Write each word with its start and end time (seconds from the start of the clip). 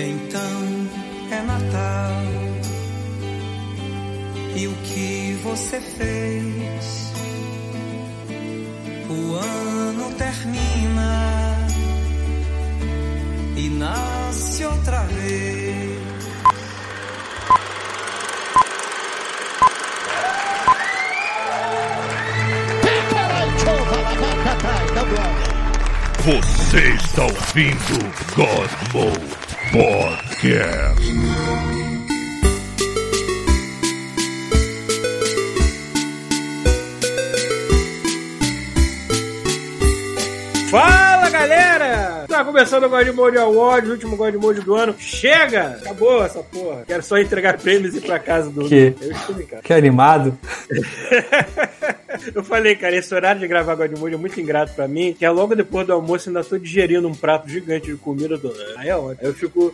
Então 0.00 0.88
é 1.32 1.42
Natal. 1.42 2.22
E 4.54 4.68
o 4.68 4.74
que 4.84 5.36
você 5.42 5.80
fez? 5.80 7.12
O 9.10 9.34
ano 9.34 10.12
termina 10.14 11.66
e 13.56 13.68
nasce 13.70 14.64
outra 14.66 15.00
vez. 15.00 15.98
Você 26.24 26.94
está 26.94 27.24
ouvindo 27.24 27.98
God 28.36 28.70
Mode 28.92 29.37
Podcast. 29.72 31.12
Fala 40.70 41.28
galera! 41.30 42.24
Tá 42.28 42.44
começando 42.44 42.84
o 42.84 42.88
God 42.88 43.08
Mode 43.08 43.38
Awards, 43.38 43.88
o 43.88 43.92
último 43.92 44.16
God 44.16 44.34
Mode 44.36 44.60
do 44.60 44.74
ano. 44.74 44.94
Chega! 44.98 45.78
Acabou 45.80 46.24
essa 46.24 46.42
porra. 46.42 46.84
Quero 46.86 47.02
só 47.02 47.18
entregar 47.18 47.58
prêmios 47.58 47.94
e 47.94 47.98
ir 47.98 48.02
pra 48.02 48.18
casa 48.18 48.50
do. 48.50 48.66
Que? 48.66 48.94
Eu 49.00 49.12
estou. 49.12 49.36
Que 49.62 49.72
animado. 49.74 50.38
Eu 52.34 52.44
falei, 52.44 52.74
cara, 52.74 52.96
esse 52.96 53.14
horário 53.14 53.40
de 53.40 53.48
gravar 53.48 53.74
God 53.74 53.98
Mode 53.98 54.14
é 54.14 54.18
muito 54.18 54.40
ingrato 54.40 54.72
pra 54.74 54.86
mim, 54.88 55.14
que 55.18 55.24
é 55.24 55.30
logo 55.30 55.54
depois 55.54 55.86
do 55.86 55.92
almoço 55.92 56.28
ainda 56.28 56.42
tô 56.44 56.58
digerindo 56.58 57.06
um 57.08 57.14
prato 57.14 57.48
gigante 57.48 57.86
de 57.90 57.96
comida 57.96 58.36
do. 58.36 58.52
Aí 58.76 58.88
é 58.88 58.96
ótimo. 58.96 59.18
Aí 59.20 59.26
eu 59.28 59.34
fico. 59.34 59.72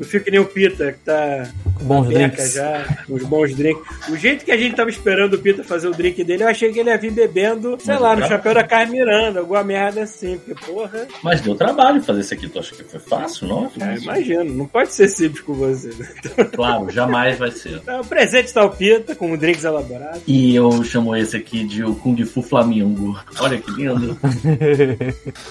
Eu 0.00 0.06
fico 0.06 0.24
que 0.24 0.30
nem 0.30 0.40
o 0.40 0.44
Pita, 0.46 0.92
que 0.92 0.98
tá. 1.00 1.50
Bons 1.82 2.08
Beca 2.08 2.18
drinks. 2.36 2.52
já, 2.54 3.04
os 3.08 3.22
bons 3.24 3.54
drinks. 3.54 3.82
O 4.08 4.16
jeito 4.16 4.44
que 4.44 4.52
a 4.52 4.56
gente 4.56 4.76
tava 4.76 4.90
esperando 4.90 5.34
o 5.34 5.38
Pita 5.38 5.64
fazer 5.64 5.88
o 5.88 5.92
drink 5.92 6.22
dele, 6.24 6.42
eu 6.42 6.48
achei 6.48 6.70
que 6.72 6.78
ele 6.78 6.90
ia 6.90 6.98
vir 6.98 7.10
bebendo, 7.10 7.78
sei 7.80 7.94
Mas 7.94 8.02
lá, 8.02 8.16
no 8.16 8.26
chapéu 8.26 8.54
da 8.54 8.64
Carmen 8.64 9.00
Miranda, 9.00 9.40
alguma 9.40 9.64
merda 9.64 10.02
assim, 10.02 10.38
porque, 10.38 10.66
porra, 10.66 11.06
Mas 11.22 11.40
deu 11.40 11.54
trabalho 11.54 12.02
fazer 12.02 12.20
isso 12.20 12.34
aqui. 12.34 12.48
Tu 12.48 12.58
acha 12.58 12.74
que 12.74 12.84
foi 12.84 13.00
fácil, 13.00 13.48
não? 13.48 13.70
é, 13.80 13.96
imagino, 13.96 14.44
não 14.52 14.66
pode 14.66 14.92
ser 14.92 15.08
simples 15.08 15.40
com 15.42 15.54
você. 15.54 15.88
né? 15.88 16.08
Claro, 16.52 16.90
jamais 16.90 17.38
vai 17.38 17.50
ser. 17.50 17.76
Então, 17.76 18.00
o 18.00 18.06
presente 18.06 18.52
tá 18.52 18.64
o 18.64 18.70
Pita, 18.70 19.14
com 19.14 19.36
drinks 19.36 19.64
elaborados. 19.64 20.22
E 20.26 20.54
eu 20.54 20.82
chamo 20.84 21.14
esse 21.16 21.36
aqui 21.36 21.64
de 21.64 21.79
o 21.84 21.94
Kung 21.94 22.16
Fu 22.24 22.42
Flamingo. 22.42 23.18
Olha 23.40 23.58
que 23.58 23.70
lindo. 23.72 24.16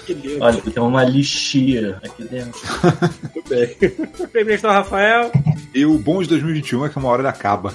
Que 0.05 0.13
lindo, 0.13 0.38
Olha, 0.44 0.61
tem 0.61 0.83
uma 0.83 1.03
lixia 1.03 1.97
aqui 2.03 2.23
dentro. 2.23 2.59
muito 3.33 3.49
bem. 3.49 4.27
Presente 4.27 4.55
está 4.55 4.69
o 4.69 4.73
Rafael. 4.73 5.31
E 5.73 5.86
o 5.86 5.97
bom 5.97 6.21
de 6.21 6.30
2021 6.30 6.86
é 6.86 6.89
que 6.89 6.97
uma 6.97 7.09
hora 7.09 7.21
ele 7.21 7.27
acaba. 7.30 7.73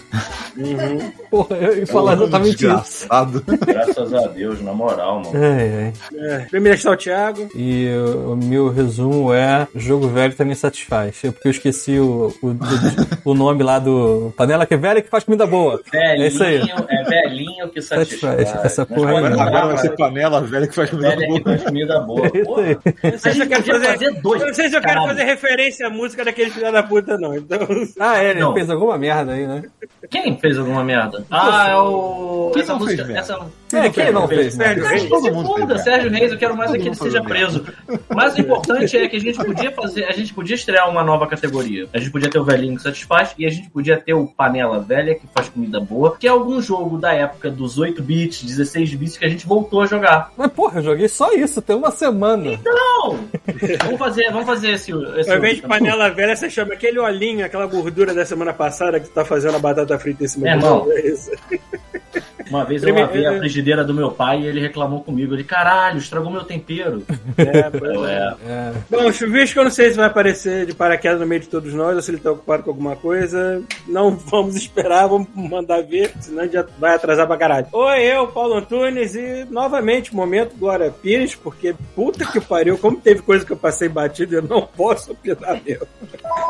Uhum. 0.57 1.13
Porra, 1.31 1.57
eu 1.57 1.79
ia 1.79 1.87
falar 1.87 2.13
É 2.13 2.17
um 2.17 2.23
exatamente 2.23 2.49
isso. 2.51 2.59
desgraçado. 2.59 3.45
Graças 3.67 4.15
a 4.15 4.27
Deus, 4.29 4.61
na 4.63 4.73
moral, 4.73 5.23
mano. 5.23 5.33
Ai, 5.35 5.75
ai. 5.77 5.93
É. 6.17 6.39
Primeiro 6.51 6.77
está 6.79 6.91
o 6.91 6.97
Thiago. 6.97 7.49
E 7.55 7.89
o, 7.97 8.33
o 8.33 8.37
meu 8.37 8.71
resumo 8.71 9.33
é: 9.33 9.67
jogo 9.75 10.09
velho 10.09 10.35
também 10.35 10.55
satisfaz. 10.55 11.23
É 11.25 11.31
porque 11.31 11.49
eu 11.49 11.53
esqueci 11.53 11.99
o, 11.99 12.33
o, 12.43 13.31
o 13.31 13.35
nome 13.35 13.63
lá 13.63 13.79
do 13.79 14.33
Panela 14.37 14.67
que 14.67 14.75
é 14.75 14.77
velha 14.77 15.03
que 15.03 15.09
faz 15.11 15.25
comida 15.25 15.47
boa. 15.47 15.81
É 15.93 16.27
isso 16.27 16.43
aí. 16.43 16.59
Velhinho, 16.59 16.87
é 16.89 17.05
velhinho 17.05 17.69
que 17.69 17.81
satisfaz. 17.83 18.37
Satisfaz. 18.37 18.44
Essa 18.65 18.87
porra 18.87 19.11
aí. 19.11 19.17
Agora, 19.19 19.43
agora 19.43 19.67
vai 19.69 19.79
ser 19.79 19.91
panela 19.97 20.41
velha 20.41 20.67
que 20.67 20.75
faz 20.75 20.91
comida 20.91 21.09
Velha 21.11 21.21
que 21.21 21.29
boa. 21.29 21.43
faz 21.43 21.63
comida 21.65 22.01
boa. 22.01 22.27
Eu 22.35 23.11
não 23.13 23.19
sei 23.19 23.33
se 23.33 23.41
eu 23.43 23.47
quero 23.49 23.65
fazer, 23.65 23.87
fazer 23.87 24.11
dois. 24.21 24.41
eu 24.41 24.47
não 24.49 24.55
sei 24.55 24.69
se 24.69 24.77
eu 24.77 24.81
quero 24.81 24.95
Caralho. 24.95 25.09
fazer 25.09 25.25
referência 25.25 25.87
à 25.87 25.91
música 25.91 26.25
daquele 26.25 26.51
filho 26.51 26.73
da 26.73 26.83
puta, 26.83 27.17
não. 27.19 27.35
Então. 27.35 27.59
Ah, 28.01 28.23
é, 28.23 28.31
ele 28.31 28.41
Não. 28.41 28.53
fez 28.55 28.71
alguma 28.71 28.97
merda 28.99 29.33
aí, 29.33 29.47
né? 29.47 29.63
Quem 30.11 30.37
fez 30.39 30.59
alguma 30.59 30.83
merda? 30.85 31.25
Ah, 31.31 31.69
é 31.71 31.77
o. 31.77 32.51
Quem 32.53 32.63
essa 32.63 32.73
não 32.73 32.79
música. 32.81 33.05
fez 33.05 33.15
merda? 33.15 33.21
Essa... 33.35 33.47
É, 33.87 33.89
quem 33.91 34.13
não 34.13 34.29
fez? 34.29 34.55
Sérgio 34.55 34.85
Reis. 34.87 35.05
todo 35.09 35.33
mundo 35.35 35.79
Sérgio 35.79 36.11
Reis, 36.11 36.33
eu 36.33 36.39
quero 36.39 36.57
mais 36.57 36.73
é 36.73 36.79
que 36.79 36.87
ele 36.89 36.95
seja 36.95 37.23
preso. 37.23 37.65
Mas 38.15 38.35
o 38.37 38.41
importante 38.41 38.97
é 38.97 39.09
que 39.09 39.17
a 39.17 39.21
gente 39.21 39.37
podia 39.45 39.71
fazer, 39.73 40.05
a 40.05 40.13
gente 40.13 40.33
podia 40.33 40.55
estrear 40.55 40.89
uma 40.89 41.03
nova 41.03 41.27
categoria. 41.27 41.87
A 41.93 41.99
gente 41.99 42.11
podia 42.11 42.31
ter 42.31 42.39
o 42.39 42.45
velhinho 42.45 42.77
que 42.77 42.83
satisfaz 42.83 43.35
e 43.39 43.45
a 43.47 43.51
gente 43.51 43.69
podia 43.71 43.97
ter 43.97 44.15
o 44.15 44.27
panela 44.27 44.79
velha 44.81 45.15
que 45.15 45.27
faz 45.35 45.49
comida 45.49 45.81
boa, 45.81 46.17
que 46.17 46.27
é 46.27 46.31
algum 46.31 46.61
jogo 46.63 46.99
da 46.99 47.13
época 47.13 47.51
dos 47.51 47.79
8 47.79 48.03
bits, 48.03 48.34
16 48.43 48.95
bits 48.95 49.19
que 49.19 49.25
a 49.25 49.29
gente 49.29 49.47
voltou 49.47 49.83
a 49.83 49.87
jogar. 49.87 50.33
Mas 50.37 50.51
porra, 50.53 50.81
eu 50.81 50.85
joguei 50.85 51.09
só 51.09 51.33
isso, 51.33 51.61
tem 51.63 51.77
uma 51.77 51.91
semana. 51.91 52.59
Não! 52.65 53.19
vamos 53.85 53.99
fazer, 53.99 54.31
vamos 54.31 54.47
fazer 54.47 54.71
esse, 54.71 54.93
esse 55.17 55.31
Ao 55.31 55.39
invés 55.39 55.57
de 55.57 55.63
panela 55.63 56.09
velha, 56.11 56.35
você 56.35 56.49
chama 56.49 56.75
aquele 56.75 56.99
olhinho, 56.99 57.45
aquela 57.45 57.67
gordura 57.67 58.15
da 58.15 58.25
semana 58.25 58.53
passada 58.53 58.99
que 58.99 59.09
tu 59.09 59.13
tá 59.13 59.25
fazendo 59.25 59.57
a 59.57 59.59
batata 59.59 59.99
frita 59.99 60.25
em 60.25 60.29
cima 60.29 60.49
É, 60.49 60.57
do. 60.57 60.93
É 60.93 61.01
isso. 61.07 61.31
Uma 62.51 62.65
vez 62.65 62.83
eu 62.83 62.95
lavei 62.95 63.27
a 63.27 63.39
frigideira 63.39 63.85
do 63.85 63.95
meu 63.95 64.11
pai 64.11 64.41
e 64.41 64.47
ele 64.47 64.61
reclamou 64.61 65.03
comigo. 65.03 65.35
Ele, 65.35 65.45
caralho, 65.45 65.99
estragou 65.99 66.31
meu 66.31 66.45
tempero. 66.45 67.03
É, 67.37 67.69
pois 67.71 68.09
é. 68.09 68.35
é. 68.47 68.55
É. 68.55 68.73
Bom, 68.91 69.13
Chuvisco, 69.13 69.59
eu 69.59 69.65
não 69.65 69.71
sei 69.71 69.91
se 69.91 69.97
vai 69.97 70.07
aparecer 70.07 70.67
de 70.67 70.75
paraquedas 70.75 71.21
no 71.21 71.27
meio 71.27 71.41
de 71.41 71.49
todos 71.49 71.73
nós 71.75 71.97
ou 71.97 72.03
se 72.03 72.11
ele 72.11 72.19
tá 72.19 72.31
ocupado 72.31 72.63
com 72.63 72.71
alguma 72.71 72.95
coisa. 72.97 73.63
Não 73.89 74.11
vamos 74.17 74.55
esperar, 74.57 75.09
vamos 75.09 75.29
mandar 75.35 75.83
ver, 75.83 76.13
senão 76.21 76.49
já 76.49 76.65
vai 76.79 76.95
atrasar 76.95 77.27
pra 77.27 77.37
caralho. 77.37 77.67
Oi, 77.73 78.01
eu, 78.03 78.29
Paulo 78.29 78.55
Antunes, 78.55 79.15
e 79.15 79.47
novamente, 79.51 80.15
momento 80.15 80.57
Glória 80.57 80.91
Pires, 80.91 81.35
porque 81.35 81.75
puta 81.95 82.25
que 82.25 82.41
pariu, 82.41 82.79
como 82.79 82.97
teve 82.97 83.23
coisa 83.23 83.45
que 83.45 83.53
eu 83.53 83.57
passei 83.57 83.89
batido, 83.89 84.37
eu 84.37 84.43
não 84.43 84.63
posso 84.63 85.13
opinar 85.13 85.61
mesmo. 85.65 85.87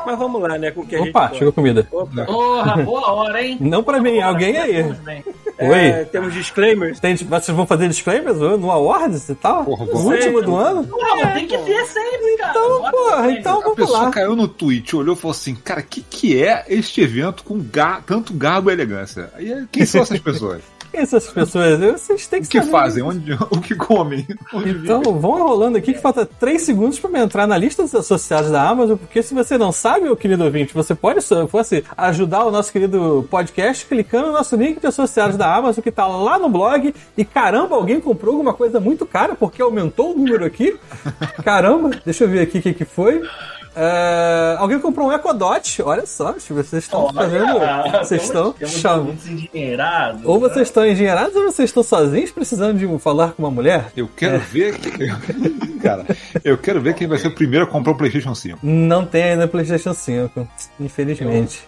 Mas 0.07 0.19
vamos 0.19 0.41
lá, 0.43 0.59
né, 0.59 0.71
com 0.71 0.83
o 0.83 0.87
que 0.87 0.97
a 0.97 0.99
gente 0.99 1.11
Opa, 1.11 1.29
pode. 1.29 1.39
chegou 1.39 1.53
comida. 1.53 1.87
Opa. 1.91 2.25
Porra, 2.25 2.77
boa 2.83 3.13
hora, 3.13 3.43
hein? 3.43 3.57
Não 3.61 3.83
pra 3.83 4.01
mim, 4.01 4.21
alguém 4.21 4.57
aí. 4.59 4.83
Bem. 5.05 5.25
Oi. 5.61 5.84
É, 5.87 6.05
temos 6.05 6.33
disclaimers. 6.33 7.01
Tem, 7.01 7.15
vocês 7.17 7.57
vão 7.57 7.67
fazer 7.67 7.89
disclaimers 7.89 8.39
no 8.39 8.71
Awards 8.71 9.29
e 9.29 9.35
tal? 9.35 9.65
Porra, 9.65 9.87
no 9.87 9.93
último 10.11 10.43
do 10.43 10.57
ano? 10.57 10.87
Não, 10.91 11.17
mas 11.21 11.35
tem 11.35 11.47
que 11.47 11.59
ter 11.59 11.85
sempre, 11.87 12.37
cara. 12.39 12.51
Então, 12.51 12.81
Bota 12.81 12.91
porra, 12.93 13.31
então 13.33 13.59
A 13.59 13.63
vamos 13.63 13.77
pessoa 13.77 13.99
lá. 14.01 14.11
caiu 14.11 14.37
no 14.37 14.49
tweet, 14.49 14.97
olhou 14.97 15.15
e 15.15 15.19
falou 15.19 15.33
assim: 15.33 15.55
Cara, 15.55 15.81
o 15.81 15.85
que, 15.85 16.01
que 16.03 16.43
é 16.43 16.65
este 16.69 17.01
evento 17.01 17.43
com 17.45 17.59
ga- 17.59 18.03
tanto 18.07 18.33
garbo 18.35 18.71
e 18.71 18.73
elegância? 18.73 19.31
Aí, 19.35 19.67
quem 19.73 19.85
são 19.87 20.03
essas 20.03 20.19
pessoas? 20.21 20.63
Essas 20.95 21.27
pessoas? 21.29 21.79
Vocês 21.81 22.27
têm 22.27 22.41
que 22.41 22.47
O 22.47 22.51
que 22.51 22.59
saber. 22.61 22.71
fazem? 22.71 23.03
Onde, 23.03 23.33
o 23.33 23.61
que 23.61 23.75
comem? 23.75 24.27
Onde 24.53 24.71
Então, 24.71 25.03
vão 25.19 25.39
enrolando 25.39 25.77
aqui 25.77 25.93
que 25.95 26.01
falta 26.01 26.25
3 26.25 26.63
segundos 26.63 26.99
pra 26.99 27.11
me 27.11 27.19
entrar 27.19 27.47
na 27.47 27.57
lista 27.59 27.83
dos 27.83 27.95
associados 27.95 28.51
da 28.51 28.69
Amazon, 28.69 28.97
porque 28.97 29.23
se 29.23 29.35
você 29.35 29.59
não 29.59 29.73
sabe, 29.73 30.03
meu 30.05 30.17
querido 30.17 30.45
ouvinte, 30.45 30.73
você 30.75 30.95
pode 30.95 31.21
se 31.23 31.47
fosse 31.49 31.85
ajudar 31.97 32.45
o 32.45 32.51
nosso 32.51 32.73
querido 32.73 33.27
podcast 33.31 33.85
clicando 33.87 34.29
no 34.29 34.33
nosso 34.33 34.57
link 34.57 34.81
de 34.81 34.87
associados 34.87 35.37
da 35.37 35.55
Amazon 35.55 35.83
que 35.83 35.91
tá 35.91 36.07
lá 36.07 36.39
no 36.39 36.49
blog. 36.49 36.95
E 37.17 37.25
caramba, 37.25 37.77
alguém 37.77 38.01
comprou 38.01 38.33
alguma 38.35 38.55
coisa 38.55 38.79
muito 38.81 39.05
cara 39.05 39.35
porque 39.35 39.61
aumentou 39.61 40.13
o 40.15 40.17
número 40.19 40.45
aqui. 40.45 40.77
Caramba, 41.45 41.91
deixa 42.05 42.25
eu 42.25 42.29
ver 42.29 42.41
aqui 42.41 42.59
o 42.59 42.63
que, 42.63 42.73
que 42.75 42.85
foi. 42.85 43.23
É, 43.77 44.57
alguém 44.59 44.79
comprou 44.79 45.09
um 45.09 45.13
Echo 45.13 45.33
Dot, 45.35 45.83
olha 45.83 46.07
só, 46.07 46.33
vocês 46.33 46.73
estão 46.85 47.13
fazendo. 47.13 47.57
Olha, 47.57 48.05
Vocês 48.05 48.23
estão 48.23 48.55
chamando. 48.67 49.17
Ou 50.25 50.41
né? 50.41 50.49
vocês 50.49 50.69
estão 50.69 50.87
engenheirados 50.87 51.35
ou 51.35 51.45
vocês 51.45 51.71
estão 51.71 51.83
sozinhos 51.83 52.31
precisando 52.31 52.79
de 52.79 52.99
falar 52.99 53.33
com 53.33 53.43
uma 53.43 53.51
mulher? 53.51 53.87
Eu 53.97 54.09
quero 54.17 54.39
ver. 54.41 54.75
Cara, 55.83 56.07
eu 56.43 56.57
quero 56.57 56.81
ver 56.81 56.95
quem 56.95 57.07
vai 57.07 57.19
ser 57.19 57.29
o 57.29 57.35
primeiro 57.35 57.67
a 57.67 57.69
comprar 57.69 57.93
o 57.93 57.97
PlayStation 57.97 58.35
5. 58.35 58.59
Não 58.63 59.05
tem 59.05 59.23
ainda 59.25 59.47
PlayStation 59.47 59.93
5, 59.93 60.49
infelizmente. 60.81 61.63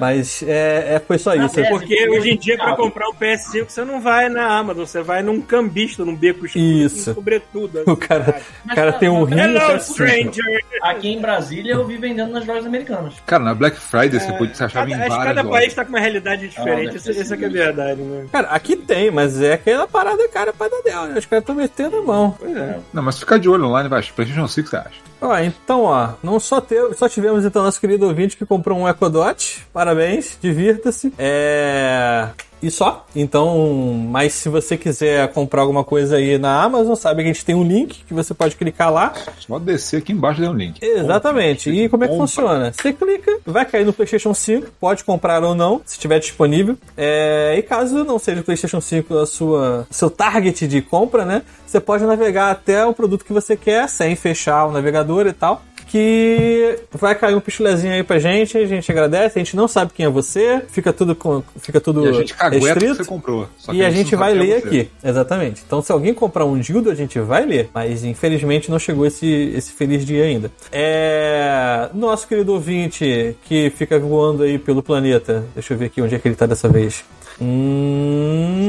Mas 0.00 0.42
é, 0.42 0.94
é- 0.96 0.98
foi 1.06 1.16
só 1.18 1.34
isso. 1.34 1.60
é, 1.60 1.68
Porque 1.68 2.08
hoje 2.10 2.30
em 2.30 2.36
dia, 2.36 2.56
pra 2.56 2.74
comprar 2.74 3.08
um 3.08 3.14
PS5, 3.14 3.66
você 3.68 3.84
não 3.84 4.00
vai 4.00 4.28
na 4.28 4.46
Amazon, 4.58 4.84
você 4.84 5.00
vai 5.02 5.22
num 5.22 5.40
cambista, 5.40 6.04
num 6.04 6.16
beco 6.16 6.44
escuro, 6.46 6.64
Isso. 6.64 7.14
sobretudo. 7.14 7.82
O 7.86 7.96
cara, 7.96 8.40
o 8.64 8.74
cara 8.74 8.92
tem 8.94 9.08
um 9.08 9.22
rim 9.22 9.36
e 9.36 9.40
Hello, 9.40 9.60
PS5. 9.60 9.80
stranger! 9.92 10.64
Aqui 10.82 11.08
em 11.12 11.20
Brasília 11.20 11.41
eu 11.70 11.86
vi 11.86 11.96
vendendo 11.96 12.32
nas 12.32 12.46
lojas 12.46 12.66
americanas. 12.66 13.14
Cara, 13.26 13.42
na 13.44 13.54
Black 13.54 13.76
Friday 13.78 14.20
você 14.20 14.32
pode 14.32 14.56
se 14.56 14.62
achar 14.64 14.88
em 14.88 14.92
Cada, 14.92 15.02
acho 15.02 15.10
que 15.10 15.16
várias 15.16 15.36
cada 15.36 15.48
país 15.48 15.74
tá 15.74 15.84
com 15.84 15.88
uma 15.90 16.00
realidade 16.00 16.48
diferente, 16.48 16.92
Ah, 16.92 16.96
isso, 16.96 17.12
ter 17.12 17.20
isso 17.20 17.34
é 17.34 17.36
é 17.44 17.48
verdade, 17.48 18.00
né? 18.02 18.26
Cara, 18.30 18.48
aqui 18.48 18.76
tem, 18.76 19.10
mas 19.10 19.40
é 19.40 19.54
aquela 19.54 19.86
parada 19.88 20.28
cara 20.28 20.52
pra 20.52 20.68
dar 20.68 20.82
dela. 20.82 21.08
né? 21.08 21.18
Os 21.18 21.26
caras 21.26 21.42
estão 21.42 21.54
metendo 21.54 21.96
a 21.98 22.02
mão. 22.02 22.36
Pois 22.38 22.56
é. 22.56 22.78
Não, 22.92 23.02
mas 23.02 23.18
ficar 23.18 23.38
de 23.38 23.48
olho 23.48 23.66
online, 23.66 23.88
vai. 23.88 24.02
PlayStation 24.02 24.46
5 24.46 24.68
você 24.68 24.76
acha? 24.76 25.00
Ó, 25.20 25.38
então, 25.38 25.82
ó, 25.84 26.10
não 26.22 26.40
só, 26.40 26.60
ter, 26.60 26.94
só 26.94 27.08
tivemos 27.08 27.44
então 27.44 27.62
nosso 27.62 27.80
querido 27.80 28.06
ouvinte 28.06 28.36
que 28.36 28.44
comprou 28.44 28.78
um 28.78 28.88
Echo 28.88 29.08
Dot. 29.08 29.64
Parabéns, 29.72 30.36
divirta-se. 30.40 31.12
É. 31.18 32.28
E 32.62 32.70
só. 32.70 33.04
Então, 33.14 34.06
mas 34.08 34.32
se 34.34 34.48
você 34.48 34.76
quiser 34.76 35.28
comprar 35.32 35.62
alguma 35.62 35.82
coisa 35.82 36.16
aí 36.16 36.38
na 36.38 36.62
Amazon, 36.62 36.94
sabe 36.94 37.22
que 37.22 37.30
a 37.30 37.32
gente 37.32 37.44
tem 37.44 37.54
um 37.54 37.64
link 37.64 38.04
que 38.06 38.14
você 38.14 38.32
pode 38.32 38.54
clicar 38.54 38.92
lá. 38.92 39.12
Só 39.40 39.58
descer 39.58 39.98
aqui 39.98 40.12
embaixo 40.12 40.40
tem 40.40 40.48
um 40.48 40.54
link. 40.54 40.82
Exatamente. 40.82 41.70
E 41.70 41.88
como 41.88 42.04
é 42.04 42.06
que 42.06 42.12
Compra. 42.12 42.26
funciona? 42.26 42.72
Você 42.72 42.92
clica, 42.92 43.38
vai 43.44 43.64
cair 43.64 43.84
no 43.84 43.92
PlayStation 43.92 44.32
5, 44.32 44.68
pode 44.80 45.02
comprar 45.02 45.42
ou 45.42 45.54
não, 45.54 45.80
se 45.84 45.94
estiver 45.94 46.20
disponível. 46.20 46.78
É, 46.96 47.54
e 47.58 47.62
caso 47.62 48.04
não 48.04 48.18
seja 48.18 48.40
o 48.40 48.44
PlayStation 48.44 48.80
5 48.80 49.18
a 49.18 49.26
sua 49.26 49.86
seu 49.90 50.08
target 50.08 50.66
de 50.68 50.80
compra, 50.80 51.24
né? 51.24 51.42
Você 51.66 51.80
pode 51.80 52.04
navegar 52.04 52.50
até 52.50 52.84
o 52.84 52.92
produto 52.92 53.24
que 53.24 53.32
você 53.32 53.56
quer 53.56 53.88
sem 53.88 54.14
fechar 54.14 54.66
o 54.66 54.72
navegador 54.72 55.26
e 55.26 55.32
tal. 55.32 55.62
Que 55.92 56.78
vai 56.90 57.14
cair 57.14 57.34
um 57.34 57.40
pichulezinho 57.40 57.92
aí 57.92 58.02
pra 58.02 58.18
gente, 58.18 58.56
a 58.56 58.64
gente 58.64 58.90
agradece, 58.90 59.38
a 59.38 59.44
gente 59.44 59.54
não 59.54 59.68
sabe 59.68 59.92
quem 59.94 60.06
é 60.06 60.08
você, 60.08 60.62
fica 60.68 60.90
tudo 60.90 61.14
com, 61.14 61.42
fica 61.58 61.82
tudo 61.82 62.06
E 62.06 62.08
a 62.08 62.12
gente 62.12 62.32
cagueta 62.32 62.60
que 62.60 62.66
restrito. 62.66 62.94
você 62.94 63.04
comprou. 63.04 63.46
E 63.70 63.82
a 63.84 63.88
não 63.90 63.94
gente 63.94 64.16
vai 64.16 64.32
é 64.32 64.34
ler 64.34 64.54
aqui, 64.56 64.88
exatamente. 65.04 65.62
Então, 65.66 65.82
se 65.82 65.92
alguém 65.92 66.14
comprar 66.14 66.46
um 66.46 66.58
dildo, 66.58 66.88
a 66.88 66.94
gente 66.94 67.20
vai 67.20 67.44
ler. 67.44 67.68
Mas 67.74 68.04
infelizmente 68.04 68.70
não 68.70 68.78
chegou 68.78 69.04
esse, 69.04 69.52
esse 69.54 69.70
feliz 69.72 70.02
dia 70.06 70.24
ainda. 70.24 70.50
É. 70.72 71.90
Nosso 71.92 72.26
querido 72.26 72.54
ouvinte 72.54 73.36
que 73.44 73.68
fica 73.76 73.98
voando 73.98 74.44
aí 74.44 74.58
pelo 74.58 74.82
planeta. 74.82 75.44
Deixa 75.52 75.74
eu 75.74 75.78
ver 75.78 75.84
aqui 75.86 76.00
onde 76.00 76.14
é 76.14 76.18
que 76.18 76.26
ele 76.26 76.36
tá 76.36 76.46
dessa 76.46 76.70
vez. 76.70 77.04
Hum. 77.38 78.62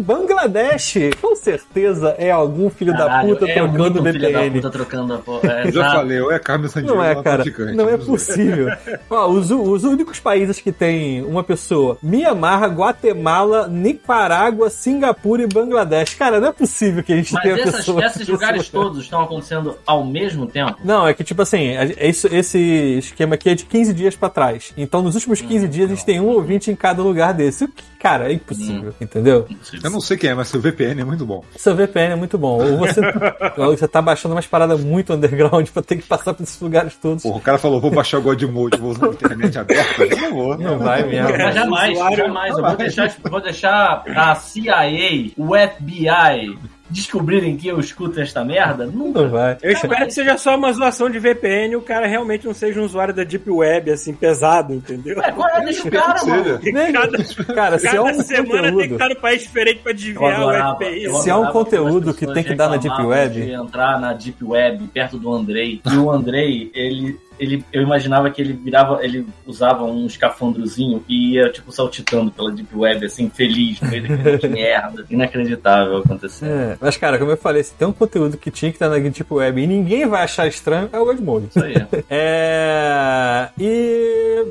Bangladesh, 0.00 0.94
com 1.20 1.34
certeza 1.36 2.14
é 2.18 2.30
algum 2.30 2.68
filho 2.70 2.92
da 2.92 3.06
Caralho, 3.06 3.28
puta 3.34 3.44
é 3.50 3.54
trocando 3.54 4.02
muito 4.02 4.12
filho 4.12 4.32
da 4.32 4.50
puta 4.50 4.70
trocando 4.70 5.14
a 5.14 5.18
porra. 5.18 5.52
É, 5.52 5.66
Eu 5.68 5.72
já 5.72 5.90
falei, 5.90 6.20
ou 6.20 6.32
é 6.32 6.38
Carmen 6.38 6.68
Sandiego 6.68 6.96
Não 6.96 7.04
é, 7.04 7.12
uma 7.14 7.22
cara. 7.22 7.44
Não 7.74 7.88
é 7.88 7.96
possível. 7.96 8.68
Ó, 9.10 9.28
os, 9.28 9.50
os 9.50 9.84
únicos 9.84 10.18
países 10.20 10.60
que 10.60 10.72
tem 10.72 11.22
uma 11.24 11.42
pessoa: 11.44 11.98
Mianmar, 12.02 12.64
Guatemala, 12.72 13.68
Nicarágua, 13.68 14.70
Singapura 14.70 15.42
e 15.42 15.46
Bangladesh. 15.46 16.14
Cara, 16.14 16.40
não 16.40 16.48
é 16.48 16.52
possível 16.52 17.02
que 17.02 17.12
a 17.12 17.16
gente 17.16 17.32
Mas 17.32 17.42
tenha 17.42 17.54
essas- 17.56 17.76
pessoa. 17.76 18.04
esses 18.04 18.28
lugares 18.28 18.68
todos 18.68 19.02
estão 19.02 19.22
acontecendo 19.22 19.76
ao 19.86 20.04
mesmo 20.04 20.46
tempo? 20.46 20.76
Não, 20.84 21.06
é 21.06 21.14
que 21.14 21.22
tipo 21.24 21.42
assim, 21.42 21.70
esse, 21.98 22.26
esse 22.34 22.58
esquema 22.98 23.34
aqui 23.34 23.50
é 23.50 23.54
de 23.54 23.64
15 23.64 23.92
dias 23.92 24.16
pra 24.16 24.28
trás. 24.28 24.72
Então 24.76 25.02
nos 25.02 25.14
últimos 25.14 25.40
Hum, 25.40 25.46
15 25.48 25.68
dias 25.68 25.90
a 25.90 25.94
gente 25.94 26.04
tem 26.04 26.20
um 26.20 26.28
ouvinte 26.28 26.70
em 26.70 26.76
cada 26.76 27.02
lugar 27.02 27.34
desse. 27.34 27.64
O 27.64 27.68
que, 27.68 27.82
cara, 27.98 28.30
é 28.30 28.34
impossível, 28.34 28.94
entendeu? 29.00 29.46
Eu 29.84 29.90
não 29.90 30.00
sei 30.00 30.16
quem 30.16 30.30
é, 30.30 30.34
mas 30.34 30.48
seu 30.48 30.60
VPN 30.60 31.02
é 31.02 31.04
muito 31.04 31.26
bom. 31.26 31.44
Seu 31.56 31.74
VPN 31.76 32.14
é 32.14 32.16
muito 32.16 32.38
bom. 32.38 32.58
Ou 32.58 32.78
você, 32.78 33.00
ou 33.58 33.76
você 33.76 33.86
tá 33.86 34.00
baixando 34.00 34.34
umas 34.34 34.46
paradas 34.46 34.80
muito 34.80 35.12
underground 35.12 35.68
pra 35.68 35.82
ter 35.82 35.96
que 35.96 36.02
passar 36.02 36.32
por 36.32 36.42
esses 36.42 36.58
lugares 36.58 36.94
todos. 36.96 37.22
Porra, 37.22 37.36
o 37.36 37.40
cara 37.40 37.58
falou, 37.58 37.80
vou 37.80 37.90
baixar 37.90 38.18
o 38.18 38.22
Godmode, 38.22 38.78
vou 38.78 38.92
usar 38.92 39.06
a 39.06 39.10
internet 39.10 39.58
aberta. 39.58 40.02
Eu 40.02 40.16
não 40.16 40.34
vou. 40.34 40.58
Não 40.58 40.78
vai 40.78 41.04
mesmo. 41.04 41.28
Jamais, 41.52 41.98
jamais. 42.16 42.56
Eu 42.56 42.64
vou 42.64 42.76
deixar, 42.76 43.14
vou 43.30 43.40
deixar 43.42 44.02
a 44.06 44.34
CIA, 44.34 45.32
o 45.36 45.50
FBI 45.54 46.58
descobrirem 46.90 47.56
que 47.56 47.66
eu 47.68 47.80
escuto 47.80 48.20
esta 48.20 48.44
merda? 48.44 48.86
Nunca. 48.86 49.22
Não 49.22 49.28
vai. 49.30 49.56
Eu 49.62 49.72
espero 49.72 50.06
que 50.06 50.12
seja 50.12 50.36
só 50.38 50.56
uma 50.56 50.72
zoação 50.72 51.08
de 51.10 51.18
VPN 51.18 51.72
e 51.72 51.76
o 51.76 51.80
cara 51.82 52.06
realmente 52.06 52.46
não 52.46 52.54
seja 52.54 52.80
um 52.80 52.84
usuário 52.84 53.14
da 53.14 53.24
Deep 53.24 53.50
Web, 53.50 53.90
assim, 53.90 54.12
pesado, 54.14 54.74
entendeu? 54.74 55.18
Ué, 55.18 55.32
qual 55.32 55.48
é? 55.48 55.64
Deixa 55.64 55.88
o 55.88 55.90
cara, 55.90 56.24
mano. 56.24 56.60
Cada, 56.94 57.54
Cara, 57.54 57.78
se 57.78 57.86
é 57.86 57.90
cada 57.90 58.02
um 58.04 58.22
semana 58.22 58.44
tem 58.44 58.52
que 58.52 58.70
conteúdo. 58.72 58.92
estar 58.94 59.08
no 59.08 59.16
país 59.16 59.42
diferente 59.42 59.80
pra 59.82 59.92
desviar 59.92 60.22
o 60.22 60.26
adorava, 60.48 60.76
FBI. 60.76 61.04
eu 61.04 61.14
Se 61.16 61.30
é 61.30 61.34
um 61.36 61.46
conteúdo 61.50 62.14
que 62.14 62.26
tem 62.32 62.44
que 62.44 62.54
dar 62.54 62.68
na 62.68 62.76
Deep 62.76 63.02
Web. 63.02 63.34
De 63.42 63.52
entrar 63.52 64.00
na 64.00 64.12
Deep 64.12 64.44
Web 64.44 64.86
perto 64.92 65.18
do 65.18 65.32
Andrei. 65.32 65.80
E 65.90 65.96
o 65.96 66.10
Andrei, 66.10 66.70
ele, 66.74 67.18
ele, 67.38 67.64
eu 67.72 67.82
imaginava 67.82 68.30
que 68.30 68.40
ele 68.40 68.52
virava, 68.52 69.04
ele 69.04 69.26
usava 69.46 69.84
um 69.84 70.06
escafandrozinho 70.06 71.04
e 71.08 71.34
ia, 71.34 71.50
tipo, 71.50 71.72
saltitando 71.72 72.30
pela 72.30 72.52
Deep 72.52 72.74
Web, 72.74 73.06
assim, 73.06 73.28
feliz, 73.28 73.80
no 73.80 73.88
meio 73.88 74.08
daquele 74.08 74.38
de 74.38 74.48
merda. 74.48 75.06
Inacreditável 75.10 75.98
acontecendo. 75.98 76.50
É, 76.50 76.76
mas 76.80 76.96
cara, 76.96 77.18
como 77.18 77.30
eu 77.30 77.36
falei, 77.36 77.62
se 77.62 77.74
tem 77.74 77.88
um 77.88 77.92
conteúdo 77.92 78.36
que 78.36 78.50
tinha 78.50 78.70
que 78.70 78.76
estar 78.76 78.88
na 78.88 78.98
Deep 78.98 79.32
Web 79.32 79.60
e 79.60 79.66
ninguém 79.66 80.06
vai 80.06 80.22
achar 80.22 80.46
estranho, 80.46 80.88
é 80.92 80.98
o 80.98 81.04
Godmode. 81.04 81.46
Isso 81.48 81.62
aí. 81.62 81.74
É. 82.10 83.48
E 83.58 83.93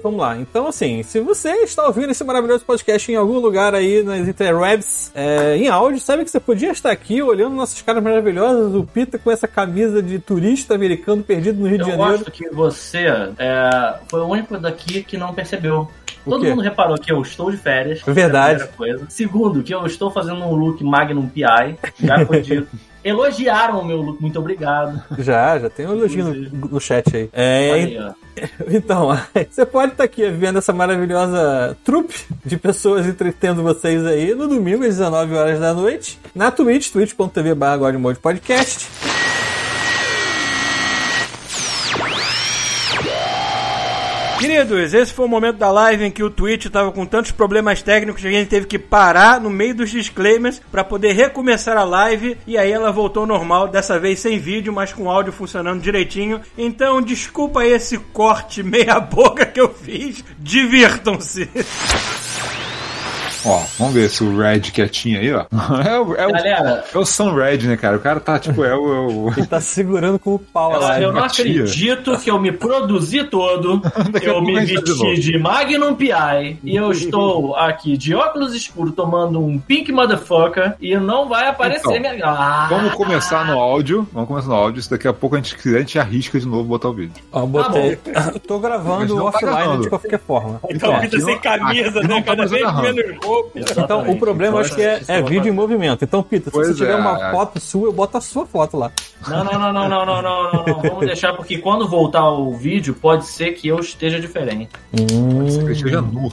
vamos 0.04 0.20
lá. 0.20 0.38
Então, 0.38 0.68
assim, 0.68 1.02
se 1.02 1.22
você 1.22 1.50
está 1.64 1.86
ouvindo 1.88 2.12
esse 2.12 2.24
maravilhoso 2.24 2.66
podcast 2.66 3.10
em 3.10 3.16
algum 3.16 3.40
lugar 3.40 3.74
aí 3.74 4.04
nas 4.04 4.28
interwebs 4.28 5.12
é, 5.16 5.56
em 5.56 5.70
áudio, 5.70 6.00
sabe 6.02 6.26
que 6.26 6.30
você 6.30 6.40
podia 6.40 6.72
estar 6.72 6.92
aqui 6.92 7.22
olhando 7.22 7.56
nossas 7.56 7.82
caras 7.82 8.04
maravilhosas, 8.04 8.76
o 8.76 8.84
Pita 8.84 9.18
com 9.18 9.32
essa 9.32 9.48
camisa 9.48 10.04
de 10.04 10.20
turista 10.20 10.76
americano 10.76 11.24
perdido 11.24 11.60
no 11.60 11.68
Rio 11.68 11.78
de 11.78 11.84
Eu 11.84 11.98
Janeiro. 11.98 12.12
gosto 12.18 12.32
que 12.32 12.50
você 12.50 13.06
é, 13.40 13.96
foi 14.10 14.20
o 14.20 14.28
único 14.28 14.58
daqui 14.60 15.02
que 15.04 15.18
não 15.18 15.34
percebeu. 15.34 15.90
Todo 16.26 16.46
mundo 16.46 16.62
reparou 16.62 16.98
que 16.98 17.12
eu 17.12 17.22
estou 17.22 17.52
de 17.52 17.58
férias. 17.58 18.02
É 18.06 18.12
verdade. 18.12 18.64
é. 18.64 18.98
Segundo, 19.10 19.64
que 19.64 19.74
eu 19.74 19.86
estou 19.86 20.10
fazendo 20.12 20.44
um 20.44 20.56
look 20.56 20.84
Magnum 20.84 21.28
PI. 21.28 21.78
Já 22.00 22.26
foi 22.26 22.42
dito. 22.42 22.68
Elogiaram 23.04 23.82
o 23.82 23.86
meu 23.86 23.98
look, 23.98 24.22
muito 24.22 24.40
obrigado. 24.40 25.04
Já, 25.20 25.60
já 25.60 25.70
tem 25.70 25.86
um 25.86 25.92
elogio 25.92 26.24
no, 26.24 26.68
no 26.70 26.80
chat 26.80 27.14
aí. 27.16 27.30
É, 27.34 27.72
Aí. 27.74 27.98
Então, 28.68 29.10
você 29.50 29.66
pode 29.66 29.92
estar 29.92 30.06
aqui 30.06 30.28
vendo 30.32 30.58
essa 30.58 30.74
maravilhosa 30.74 31.78
trupe 31.84 32.16
de 32.44 32.58
pessoas 32.58 33.06
entretendo 33.06 33.62
vocês 33.62 34.04
aí 34.06 34.34
no 34.34 34.48
domingo 34.48 34.84
às 34.84 34.98
19 34.98 35.36
horas 35.36 35.60
da 35.60 35.74
noite, 35.74 36.18
na 36.34 36.50
Twitch, 36.50 36.92
twitch.tv 36.92 37.54
Queridos, 44.44 44.94
esse 44.94 45.14
foi 45.14 45.26
o 45.26 45.30
momento 45.30 45.56
da 45.56 45.72
live 45.72 46.04
em 46.04 46.12
que 46.12 46.22
o 46.22 46.30
Twitch 46.30 46.66
tava 46.66 46.92
com 46.92 47.06
tantos 47.06 47.32
problemas 47.32 47.82
técnicos 47.82 48.22
que 48.22 48.28
a 48.28 48.32
gente 48.32 48.50
teve 48.50 48.68
que 48.68 48.78
parar 48.78 49.40
no 49.40 49.50
meio 49.50 49.74
dos 49.74 49.90
disclaimers 49.90 50.62
para 50.70 50.84
poder 50.84 51.14
recomeçar 51.14 51.78
a 51.78 51.86
live 51.86 52.38
e 52.46 52.58
aí 52.58 52.70
ela 52.70 52.92
voltou 52.92 53.26
normal, 53.26 53.70
dessa 53.70 53.98
vez 53.98 54.20
sem 54.20 54.38
vídeo, 54.40 54.74
mas 54.74 54.92
com 54.92 55.10
áudio 55.10 55.32
funcionando 55.32 55.82
direitinho. 55.82 56.42
Então, 56.58 57.02
desculpa 57.02 57.66
esse 57.66 57.98
corte 57.98 58.62
meia 58.62 59.00
boca 59.00 59.46
que 59.46 59.62
eu 59.62 59.74
fiz. 59.74 60.22
Divirtam-se. 60.38 61.50
Ó, 63.46 63.62
vamos 63.78 63.94
ver 63.94 64.10
se 64.10 64.24
o 64.24 64.38
Red 64.38 64.60
quietinho 64.62 65.20
aí, 65.20 65.34
ó. 65.34 65.46
É 65.84 66.00
o, 66.00 66.16
é 66.16 66.28
o, 66.28 66.32
Galera, 66.32 66.84
é 66.94 66.98
o 66.98 67.06
Sam 67.06 67.34
Red, 67.34 67.58
né, 67.68 67.78
cara? 67.78 67.98
O 67.98 68.00
cara 68.00 68.20
tá, 68.20 68.40
tipo, 68.40 68.64
é 68.64 68.76
o... 68.76 68.94
É 68.94 69.00
o... 69.00 69.34
Ele 69.38 69.46
tá 69.48 69.60
segurando 69.60 70.18
com 70.20 70.36
o 70.36 70.40
pau 70.40 70.74
eu, 70.74 70.80
lá. 70.80 71.02
eu 71.02 71.12
não 71.14 71.28
tia. 71.28 71.44
acredito 71.46 72.18
que 72.20 72.30
eu 72.32 72.40
me 72.40 72.52
produzi 72.52 73.24
todo, 73.24 73.82
eu 74.22 74.42
me 74.42 74.54
tá 74.56 74.60
de 74.62 74.74
vesti 74.76 74.90
novo. 74.90 75.16
de 75.16 75.38
Magnum 75.38 75.96
PI 75.96 76.60
e 76.64 76.76
eu 76.76 76.92
estou 76.92 77.56
aqui 77.56 77.98
de 77.98 78.14
óculos 78.16 78.54
escuros 78.56 78.94
tomando 78.96 79.44
um 79.44 79.58
Pink 79.60 79.92
Motherfucker 79.92 80.76
e 80.80 80.96
não 80.98 81.28
vai 81.28 81.48
aparecer 81.48 81.80
Então, 81.98 82.12
minha. 82.12 82.26
Ah, 82.26 82.68
Vamos 82.70 82.94
começar 82.94 83.46
no 83.46 83.60
áudio. 83.60 84.08
Vamos 84.14 84.28
começar 84.28 84.48
no 84.50 84.56
áudio. 84.56 84.82
Se 84.82 84.90
daqui 84.90 85.08
a 85.08 85.14
pouco 85.14 85.36
a 85.36 85.40
gente 85.40 85.56
quiser, 85.56 85.78
a 85.78 85.80
gente 85.80 86.00
arrisca 86.00 86.40
de 86.40 86.46
novo 86.48 86.64
botar 86.64 86.90
o 86.90 86.94
vídeo. 86.94 87.24
Ó, 87.32 87.46
botei. 87.46 87.96
Tá 87.98 88.34
Tô 88.48 88.60
gravando 88.60 89.16
tá 89.16 89.24
offline 89.24 89.52
gravando. 89.54 89.82
de 89.84 89.90
qualquer 89.90 90.20
forma. 90.20 90.60
Então, 90.70 90.96
aqui 90.96 91.10
Pita 91.10 91.20
sem 91.26 91.40
camisa, 91.40 92.00
aqui 92.00 92.08
né? 92.08 92.22
tá 92.22 92.36
Cada 92.36 92.46
vez 92.46 92.64
agarrando. 92.64 93.02
Exatamente. 93.56 93.80
Então, 93.80 94.00
o 94.00 94.04
então, 94.04 94.18
problema 94.18 94.60
acho 94.60 94.76
que 94.76 94.82
é, 94.82 94.96
assim, 94.96 95.12
é 95.12 95.22
vídeo 95.22 95.50
em 95.50 95.56
movimento. 95.56 96.04
Então, 96.04 96.24
Pita, 96.24 96.50
se 96.50 96.56
você 96.56 96.74
tiver 96.74 96.92
é. 96.92 96.96
uma 96.96 97.32
foto 97.32 97.60
sua, 97.60 97.88
eu 97.88 97.94
boto 97.94 98.18
a 98.18 98.22
sua 98.22 98.46
foto 98.46 98.78
lá. 98.78 98.92
Não, 99.28 99.44
não, 99.44 99.60
não, 99.60 99.74
não, 99.74 99.90
não, 99.90 100.06
não, 100.06 100.22
não, 100.22 100.66
não. 100.66 100.82
Vamos 100.82 101.06
deixar, 101.06 101.34
porque 101.34 101.58
quando 101.58 101.88
voltar 101.88 102.30
o 102.30 102.54
vídeo, 102.54 102.94
pode 102.94 103.26
ser 103.26 103.54
que 103.54 103.68
eu 103.68 103.80
esteja 103.80 104.20
diferente. 104.20 104.72
Hum. 104.94 105.40
Pode 105.40 105.52
ser 105.52 105.60
que 105.60 105.70
eu 105.70 105.72
esteja 105.72 106.02
nu. 106.02 106.32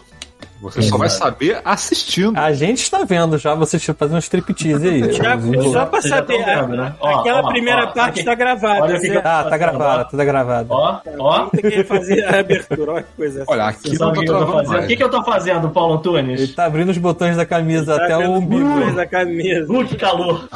Você 0.60 0.82
só 0.82 0.98
vai 0.98 1.08
saber 1.08 1.60
assistindo. 1.64 2.36
A 2.38 2.52
gente 2.52 2.82
está 2.82 3.02
vendo 3.04 3.38
já 3.38 3.54
vocês 3.54 3.82
fazendo 3.84 4.16
um 4.16 4.18
striptease 4.18 4.88
aí. 4.88 5.12
Já, 5.12 5.38
só 5.72 5.86
pra 5.86 6.00
Vocês 6.02 6.10
já 6.12 6.16
saber, 6.16 6.68
né? 6.68 6.94
Ó, 7.00 7.20
aquela 7.20 7.40
ó, 7.40 7.48
primeira 7.48 7.84
ó, 7.84 7.92
parte 7.92 8.20
aqui. 8.20 8.24
tá 8.24 8.34
gravada. 8.34 8.82
Olha 8.82 8.94
que 8.94 9.00
que 9.00 9.06
eu- 9.08 9.12
Você 9.14 9.22
Tá, 9.22 9.44
tá 9.44 9.56
gravado, 9.56 10.16
tá 10.16 10.24
gravado. 10.24 10.66
Ó, 10.70 10.98
ó. 11.18 11.46
tem 11.46 11.70
que 11.70 11.84
fazer 11.84 12.24
a 12.24 12.40
abertura, 12.40 12.92
olha 12.92 13.02
que 13.02 13.08
coisa 13.16 13.44
Olha, 13.48 13.64
aqui 13.64 13.98
não 13.98 13.98
tá 13.98 14.08
o 14.08 14.12
que, 14.12 14.24
que 14.24 14.30
eu 14.30 14.38
tô 14.38 14.46
travando? 14.46 14.84
O 14.84 14.86
que, 14.86 14.96
que 14.96 15.02
eu 15.04 15.10
tô 15.10 15.24
fazendo, 15.24 15.70
Paulo 15.70 15.94
Ele 15.94 15.98
Antunes? 16.32 16.54
tá 16.54 16.64
abrindo 16.66 16.90
os 16.90 16.98
botões 16.98 17.36
da 17.36 17.46
camisa 17.46 17.96
até 17.96 18.16
o 18.18 18.32
umbigo. 18.32 18.92
da 18.94 19.06
camisa. 19.06 19.72
Uh, 19.72 19.84
que 19.86 19.96
calor! 19.96 20.48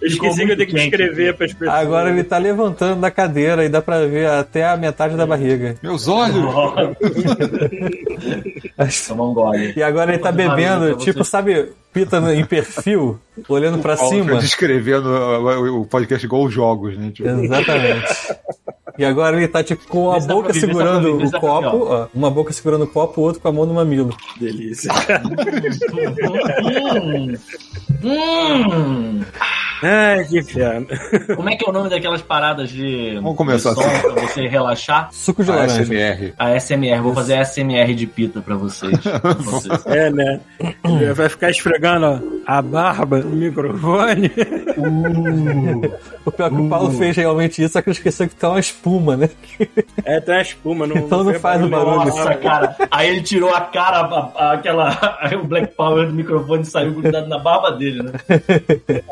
Eu 0.00 0.06
esqueci 0.08 0.44
que 0.46 0.52
eu 0.52 0.56
tenho 0.56 0.68
que 0.68 0.74
quente 0.76 0.90
descrever 0.90 1.34
pras 1.36 1.52
pessoas. 1.52 1.78
Agora 1.80 2.10
ele 2.10 2.22
tá 2.24 2.38
levantando 2.38 3.00
da 3.00 3.10
cadeira 3.10 3.64
e 3.64 3.68
dá 3.68 3.80
pra 3.82 4.06
ver 4.06 4.28
até 4.28 4.66
a 4.68 4.76
metade 4.76 5.16
da 5.16 5.26
barriga. 5.26 5.74
Meus 5.82 6.06
olhos! 6.08 6.36
Tomar 9.08 9.24
um 9.24 9.34
gole. 9.34 9.72
E 9.76 9.82
agora 9.82 10.12
ele 10.12 10.22
tá 10.22 10.32
bebendo, 10.32 10.96
tipo, 10.96 11.24
sabe, 11.24 11.72
pita 11.92 12.20
no- 12.20 12.32
em 12.32 12.44
perfil, 12.44 13.18
olhando 13.48 13.78
pra 13.78 13.96
Paulo 13.96 14.10
cima. 14.14 14.36
descrevendo 14.36 15.08
o 15.80 15.86
podcast 15.86 16.24
igual 16.26 16.44
os 16.44 16.52
jogos, 16.52 16.96
né? 16.96 17.10
Tipo, 17.10 17.28
Exatamente. 17.28 18.06
E 18.98 19.04
agora 19.04 19.36
ele 19.36 19.46
tá 19.46 19.62
tipo 19.62 19.86
com 19.86 20.10
a 20.10 20.18
boca 20.18 20.52
segurando 20.52 21.18
o 21.24 21.30
copo, 21.30 21.86
ó, 21.88 22.08
uma 22.12 22.28
boca 22.30 22.52
segurando 22.52 22.82
o 22.82 22.86
copo, 22.88 23.20
o 23.20 23.24
outro 23.24 23.40
com 23.40 23.46
a 23.48 23.52
mão 23.52 23.64
no 23.64 23.74
mamilo. 23.74 24.12
Delícia. 24.40 24.90
Hum. 28.02 29.20
Ai, 29.80 30.24
que 30.24 30.38
inferno. 30.40 30.86
Como 31.36 31.48
é 31.48 31.54
que 31.56 31.64
é 31.64 31.68
o 31.68 31.72
nome 31.72 31.88
daquelas 31.88 32.20
paradas 32.20 32.68
de, 32.68 33.14
Vamos 33.14 33.36
começar 33.36 33.74
de 33.74 33.80
assim. 33.84 34.00
pra 34.12 34.22
você 34.22 34.48
relaxar? 34.48 35.08
Suco 35.12 35.44
de 35.44 35.52
a 35.52 35.54
laranja. 35.54 35.84
SMR. 35.84 36.34
A 36.36 36.58
SMR, 36.58 37.00
vou 37.00 37.14
fazer 37.14 37.34
a 37.34 37.44
SMR 37.44 37.94
de 37.94 38.06
pita 38.06 38.40
pra 38.40 38.56
vocês. 38.56 38.98
Pra 38.98 39.32
vocês. 39.34 39.86
É, 39.86 40.10
né? 40.10 40.40
Vai 41.14 41.28
ficar 41.28 41.50
esfregando 41.50 42.06
ó, 42.06 42.18
a 42.52 42.60
barba 42.60 43.20
do 43.20 43.28
microfone. 43.28 44.32
O 46.24 46.30
pior 46.32 46.46
é 46.46 46.50
que 46.50 46.56
o 46.60 46.68
Paulo 46.68 46.90
fez 46.92 47.16
realmente 47.16 47.62
isso, 47.62 47.72
só 47.74 47.82
que 47.82 47.88
ele 47.90 47.96
esqueceu 47.96 48.28
que 48.28 48.34
tá 48.34 48.50
uma 48.50 48.60
espuma, 48.60 49.16
né? 49.16 49.30
É, 50.04 50.20
tem 50.20 50.34
a 50.36 50.42
espuma. 50.42 50.86
Não, 50.86 50.96
Então 50.96 51.22
não 51.24 51.34
faz 51.34 51.62
o 51.62 51.68
barulho. 51.68 51.96
Nossa, 52.06 52.34
cara. 52.34 52.76
Aí 52.90 53.08
ele 53.10 53.22
tirou 53.22 53.54
a 53.54 53.60
cara, 53.60 54.00
a- 54.00 54.32
a- 54.34 54.52
aquela. 54.54 55.16
aí 55.20 55.34
o 55.36 55.44
Black 55.44 55.74
Power 55.76 56.06
do 56.08 56.12
microfone 56.12 56.64
saiu 56.64 56.92
grudado 56.94 57.28
na 57.28 57.38
barba 57.38 57.70
dele, 57.72 57.87
né? 57.94 58.12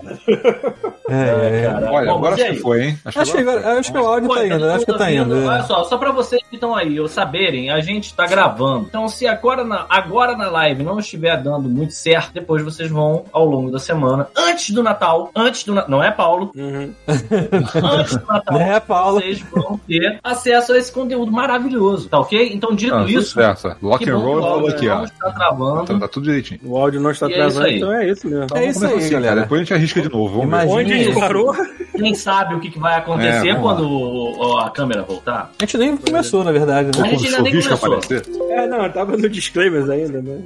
É, 1.09 1.61
é. 1.61 1.63
cara. 1.71 1.91
Olha, 1.93 2.07
Bom, 2.11 2.19
agora 2.19 2.35
acho 2.35 2.45
que 2.47 2.55
foi, 2.57 2.83
hein? 2.85 2.99
Acho 3.05 3.33
que, 3.33 3.39
agora, 3.39 3.79
acho 3.79 3.93
que 3.93 3.99
o 3.99 4.07
áudio 4.07 4.29
tá 4.29 4.45
indo, 4.47 4.59
todo 4.59 4.71
acho 4.73 4.87
que 4.87 4.99
tá 4.99 5.13
indo. 5.13 5.37
é. 5.37 5.47
Olha 5.47 5.63
só, 5.63 5.85
só 5.85 5.97
pra 5.99 6.11
vocês 6.11 6.43
que 6.51 6.57
estão 6.57 6.75
aí 6.75 6.97
eu 6.97 7.07
saberem, 7.07 7.71
a 7.71 7.81
gente 7.81 8.13
tá 8.13 8.27
gravando. 8.27 8.87
Então, 8.89 9.07
se 9.07 9.25
agora 9.25 9.63
na, 9.63 9.87
agora 9.89 10.37
na 10.37 10.51
live 10.51 10.83
não 10.83 10.99
estiver 10.99 11.41
dando 11.41 11.69
muito 11.69 11.93
certo, 11.95 12.33
depois 12.35 12.61
vocês 12.65 12.91
vão 12.91 13.25
ao 13.33 13.45
longo 13.47 13.71
da 13.71 13.79
semana, 13.79 14.27
antes 14.37 14.71
do 14.75 14.83
Natal, 14.83 15.31
antes 15.37 15.63
do 15.63 15.75
Na- 15.75 15.87
não 15.87 16.03
é 16.03 16.11
Paulo, 16.11 16.51
Uhum. 16.57 16.93
antes 17.07 18.17
do 18.17 18.27
Natal, 18.27 18.59
É, 18.61 18.81
Paulo. 18.81 19.21
vocês 19.21 19.41
vão 19.53 19.79
ter 19.87 20.19
acesso 20.25 20.73
a 20.73 20.79
esse 20.79 20.91
conteúdo 20.91 21.31
maravilhoso, 21.31 22.09
tá 22.09 22.19
ok? 22.19 22.51
Então, 22.53 22.75
dito 22.75 22.95
Ah, 22.97 23.05
isso. 23.07 23.39
Lock 23.81 24.11
and 24.11 24.17
roll 24.17 24.39
o 24.39 24.41
falou 24.43 24.55
áudio 24.61 24.71
aqui, 24.75 24.87
não 24.89 25.01
ó. 25.03 25.05
está 25.05 25.31
travando. 25.31 25.85
Tá, 25.85 25.99
tá 26.01 26.09
tudo 26.09 26.25
direitinho. 26.25 26.59
O 26.65 26.77
áudio 26.77 27.01
não 27.01 27.13
está 27.13 27.29
E 27.29 27.35
é 27.35 27.47
isso 27.47 27.55
travando, 27.55 27.67
aí. 27.69 27.77
então 27.77 27.93
é 27.93 28.09
isso 28.09 28.29
mesmo. 28.29 28.47
É 28.57 28.66
isso 28.71 28.81
Vamos 28.81 28.95
aí, 28.97 29.01
assim, 29.01 29.11
galera. 29.13 29.29
cara. 29.35 29.41
Depois 29.43 29.61
a 29.61 29.65
gente 29.65 29.75
arrisca 29.75 30.01
de 30.03 30.09
novo. 30.11 30.27
Vamos 30.41 30.41
ver. 30.41 30.47
Imagina 30.67 30.75
Onde 30.81 30.93
a 30.93 30.97
gente 30.97 31.11
isso. 31.11 31.21
parou? 31.21 31.55
Quem 31.97 32.15
sabe 32.15 32.55
o 32.55 32.61
que, 32.61 32.71
que 32.71 32.79
vai 32.79 32.99
acontecer 32.99 33.49
É, 33.49 33.55
quando 33.55 33.89
o- 33.89 34.59
a 34.59 34.71
câmera 34.71 35.03
voltar? 35.03 35.51
A 35.59 35.65
gente 35.65 35.79
nem 35.79 35.97
começou, 35.97 36.45
na 36.45 36.53
verdade, 36.53 36.91
A 36.99 37.03
né? 37.03 37.09
gente 37.11 37.19
Quando 37.21 37.23
o 37.23 37.37
ainda 37.37 37.43
nem 37.43 37.63
começou. 37.63 37.75
aparecer. 37.95 38.23
É, 38.51 38.67
não, 38.67 38.91
tava 38.91 39.17
no 39.17 39.29
disclaimers 39.29 39.89
ainda, 39.91 40.21
né? 40.23 40.41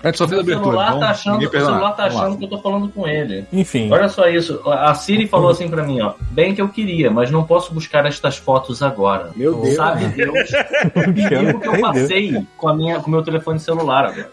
A 0.00 0.06
gente 0.06 0.18
só 0.18 0.28
fez 0.28 0.38
a 0.38 0.42
O 0.42 0.44
abertura. 0.44 0.64
celular 0.70 0.86
Então, 0.90 1.00
tá 1.00 1.10
achando, 1.10 1.44
o 1.44 1.50
celular 1.50 1.90
tá 1.96 2.04
achando 2.04 2.38
que 2.38 2.44
eu 2.44 2.48
tô 2.48 2.58
falando 2.58 2.88
com 2.88 3.08
ele. 3.08 3.44
Enfim. 3.52 3.90
Olha 3.90 4.08
só 4.08 4.28
isso. 4.28 4.60
A 4.64 4.94
Siri 4.94 5.26
falou 5.28 5.50
assim 5.50 5.68
pra 5.68 5.82
mim, 5.82 6.00
ó. 6.00 6.12
Bem 6.30 6.54
que 6.54 6.62
eu 6.62 6.68
queria, 6.68 7.10
mas 7.10 7.32
não 7.32 7.42
posso 7.42 7.74
buscar 7.74 8.06
estas 8.06 8.36
fotos 8.36 8.80
agora. 8.80 9.30
Meu 9.34 9.54
Deus. 9.54 9.74
Sabe 9.74 10.06
Deus 10.06 10.32
o 10.94 11.12
perigo 11.12 11.58
que 11.60 11.68
eu 11.68 11.80
passei 11.80 12.46
com, 12.56 12.68
a 12.68 12.76
minha, 12.76 13.00
com 13.00 13.08
o 13.08 13.10
meu 13.10 13.22
telefone 13.24 13.58
celular 13.58 14.04
agora. 14.06 14.30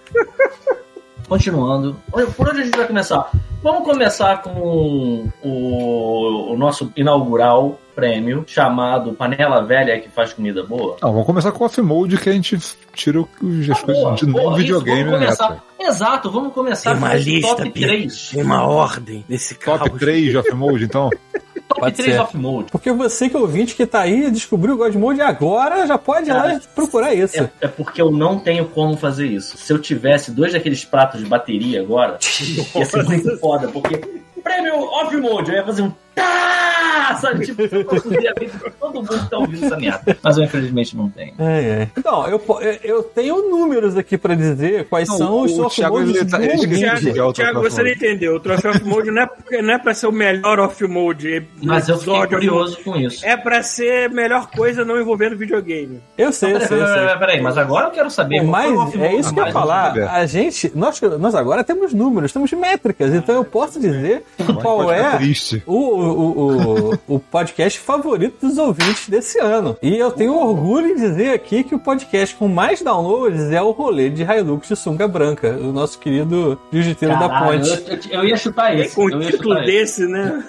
Continuando. 1.27 1.95
Por 2.11 2.49
onde 2.49 2.61
a 2.61 2.63
gente 2.65 2.77
vai 2.77 2.87
começar? 2.87 3.31
Vamos 3.63 3.83
começar 3.83 4.41
com 4.43 5.27
o, 5.43 6.51
o 6.53 6.57
nosso 6.57 6.91
inaugural 6.95 7.79
prêmio, 7.95 8.43
chamado 8.45 9.13
Panela 9.13 9.63
Velha 9.63 9.99
que 9.99 10.09
faz 10.09 10.33
comida 10.33 10.63
boa. 10.63 10.97
Não, 11.01 11.11
vamos 11.11 11.25
começar 11.25 11.51
com 11.51 11.63
o 11.63 11.65
off-mode 11.67 12.17
que 12.17 12.29
a 12.29 12.33
gente 12.33 12.59
tira 12.93 13.21
o- 13.21 13.29
os- 13.41 13.69
as 13.69 13.79
Tá 13.79 13.85
coisas 13.85 14.03
boa, 14.03 14.15
de 14.15 14.25
novo 14.27 14.55
videogame 14.55 15.03
vamos 15.05 15.19
né, 15.19 15.25
começar-? 15.27 15.63
Exato, 15.79 16.29
vamos 16.29 16.53
começar 16.53 16.91
Tem 16.91 16.99
uma 16.99 17.09
com 17.09 17.15
lista, 17.15 17.55
top 17.55 17.69
Pia. 17.71 17.87
3. 17.87 18.29
Tem 18.33 18.43
uma 18.43 18.67
ordem 18.67 19.25
nesse 19.29 19.55
carro. 19.55 19.79
Top 19.85 19.97
3 19.99 20.29
de 20.31 20.37
off-mode, 20.37 20.83
então. 20.83 21.09
Top 21.67 21.81
Pode 21.81 21.95
3 21.95 22.13
ser. 22.13 22.19
off 22.19 22.37
mode. 22.37 22.71
Porque 22.71 22.91
você 22.91 23.29
que 23.29 23.35
é 23.35 23.39
ouvinte 23.39 23.75
que 23.75 23.85
tá 23.85 24.01
aí, 24.01 24.29
descobriu 24.29 24.75
o 24.75 24.77
Godmode 24.77 25.21
agora, 25.21 25.85
já 25.87 25.97
pode 25.97 26.29
ir 26.29 26.33
lá 26.33 26.59
procurar 26.73 27.13
isso. 27.13 27.41
É, 27.41 27.49
é 27.61 27.67
porque 27.67 28.01
eu 28.01 28.11
não 28.11 28.39
tenho 28.39 28.65
como 28.65 28.95
fazer 28.95 29.27
isso. 29.27 29.57
Se 29.57 29.73
eu 29.73 29.79
tivesse 29.79 30.31
dois 30.31 30.53
daqueles 30.53 30.85
pratos 30.85 31.19
de 31.19 31.25
bateria 31.25 31.81
agora, 31.81 32.17
ia 32.75 32.85
ser 32.85 33.03
muito 33.03 33.37
foda, 33.39 33.67
porque 33.67 33.99
prêmio 34.43 34.79
off 34.83 35.17
mode, 35.17 35.49
eu 35.49 35.57
ia 35.57 35.65
fazer 35.65 35.81
um 35.81 35.91
tá, 36.15 37.17
sabe? 37.21 37.45
Tipo, 37.45 37.61
eu 37.63 37.85
posso 37.85 38.09
dizer 38.09 38.27
a 38.29 38.33
vida 38.39 38.51
de 38.57 38.71
todo 38.79 38.93
mundo 38.95 39.07
que 39.19 39.29
tá 39.29 39.37
ouvindo 39.37 39.65
essa 39.65 39.77
merda. 39.77 40.17
Mas 40.23 40.37
eu 40.37 40.43
infelizmente 40.43 40.97
não 40.97 41.09
tenho. 41.09 41.33
É, 41.39 41.59
é. 41.61 41.87
Então, 41.97 42.27
eu, 42.27 42.41
eu- 42.83 43.03
tenho 43.03 43.49
números 43.49 43.95
aqui 43.97 44.17
pra 44.17 44.35
dizer 44.35 44.85
quais 44.89 45.07
Não, 45.09 45.17
são 45.17 45.41
os 45.43 45.75
Thiago, 45.75 46.01
ele 46.01 46.25
tá- 46.25 46.37
do 46.37 47.33
tá 47.33 47.59
você 47.59 47.83
não 47.83 47.89
entendeu. 47.89 48.35
O 48.35 48.39
troféu 48.39 48.71
off-mode 48.71 49.11
não 49.11 49.21
é, 49.21 49.61
não 49.61 49.73
é 49.73 49.77
pra 49.77 49.93
ser 49.93 50.07
o 50.07 50.11
melhor 50.11 50.59
off-mode. 50.59 51.45
Mas 51.61 51.87
eu 51.87 51.97
fiquei 51.97 52.27
curioso 52.27 52.77
com 52.83 52.95
isso. 52.97 53.25
É 53.25 53.37
pra 53.37 53.61
ser 53.63 54.09
melhor 54.09 54.49
coisa 54.49 54.83
não 54.83 54.99
envolvendo 54.99 55.37
videogame. 55.37 56.01
Eu 56.17 56.31
sei, 56.31 56.53
eu 56.55 56.61
sei, 56.61 56.77
peraí, 57.19 57.41
mas 57.41 57.57
agora 57.57 57.87
eu 57.87 57.91
quero 57.91 58.09
saber. 58.09 58.41
o 58.41 58.47
Mas 58.47 58.95
é 58.95 59.15
isso 59.15 59.33
que 59.33 59.39
eu 59.39 59.45
ia 59.45 59.51
falar. 59.51 59.93
A 60.11 60.25
gente, 60.25 60.71
nós, 60.75 60.99
nós 61.19 61.35
agora 61.35 61.63
temos 61.63 61.93
números, 61.93 62.31
temos 62.33 62.51
métricas, 62.53 63.13
então 63.13 63.35
eu 63.35 63.45
posso 63.45 63.79
dizer 63.79 64.23
qual 64.61 64.91
é 64.91 65.17
triste. 65.17 65.63
o, 65.65 66.04
o, 66.07 66.91
o, 67.07 67.15
o 67.15 67.19
podcast 67.19 67.79
favorito 67.79 68.45
dos 68.47 68.57
ouvintes 68.57 69.09
desse 69.09 69.39
ano. 69.39 69.75
E 69.81 69.97
eu 69.97 70.11
tenho 70.11 70.35
orgulho 70.37 70.87
em 70.87 70.95
dizer 70.95 71.31
aqui 71.33 71.63
que 71.63 71.75
o 71.75 71.79
podcast 71.79 72.35
com 72.35 72.47
mais 72.47 72.81
downloads 72.81 73.51
é 73.51 73.61
o 73.61 73.71
rolê 73.71 74.09
de 74.09 74.23
Hilux 74.23 74.67
de 74.67 74.75
Sunga 74.75 75.07
Branca, 75.07 75.49
o 75.59 75.71
nosso 75.71 75.97
querido 75.99 76.59
jiu-jiteiro 76.71 77.17
da 77.19 77.29
ponte. 77.29 77.69
eu, 78.11 78.19
eu 78.21 78.25
ia 78.25 78.37
chutar 78.37 78.75
E 78.75 78.81
esse. 78.81 78.95
com 78.95 79.09
eu 79.09 79.17
um 79.17 79.21
ia 79.21 79.31
título 79.31 79.55
chutar 79.55 79.67
esse. 79.69 80.01
desse, 80.01 80.07
né? 80.07 80.43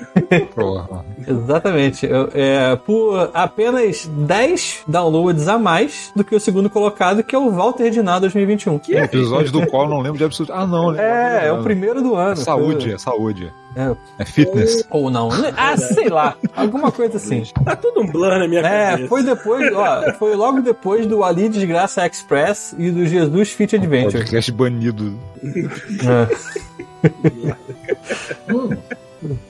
Exatamente. 1.27 2.07
Eu- 2.07 2.29
é, 2.35 2.77
por 2.77 3.31
apenas 3.35 4.07
10 4.07 4.83
downloads 4.87 5.49
a 5.49 5.59
mais 5.59 6.11
do 6.15 6.25
que 6.25 6.35
o 6.35 6.41
segundo 6.41 6.69
colocado, 6.71 7.23
que 7.23 7.35
é 7.35 7.39
o 7.39 7.51
Walter 7.51 7.91
Diná 7.91 8.19
2021. 8.19 8.75
Um 8.75 8.81
episódio 9.05 9.53
do 9.53 9.67
qual 9.67 9.85
eu 9.85 9.91
não 9.91 10.01
lembro 10.01 10.19
de 10.19 10.25
absoluto. 10.25 10.53
Ah, 10.53 10.67
não. 10.67 10.95
É, 10.95 11.47
é 11.49 11.53
o 11.53 11.63
primeiro 11.63 12.03
do 12.03 12.15
ano. 12.15 12.33
É 12.33 12.37
saúde, 12.37 12.93
é 12.93 12.99
saúde. 12.99 13.53
É. 13.77 13.95
É 14.19 14.25
fitness. 14.25 14.85
Ou 14.91 15.11
não. 15.11 15.29
Ah, 15.57 15.77
sei 15.77 16.09
lá. 16.09 16.35
Alguma 16.57 16.91
coisa 16.91 17.19
assim. 17.19 17.43
Tá 17.65 17.77
tudo 17.77 18.01
um 18.01 18.07
blur 18.07 18.39
na 18.39 18.49
minha 18.49 18.63
É, 18.63 18.91
cabeça. 18.93 19.09
foi 19.09 19.23
depois, 19.23 19.73
ó, 19.75 20.13
foi 20.15 20.35
logo 20.35 20.63
depois 20.63 21.07
do 21.07 21.23
Ali 21.23 21.49
Desgraça 21.51 22.07
Express 22.07 22.75
e 22.79 22.91
do 22.91 23.05
Jesus 23.07 23.51
Fit 23.53 23.77
Adventure. 23.77 24.19
Podcast 24.19 24.51
banido. 24.53 25.19
É, 26.03 26.57
Hum, 28.53 28.71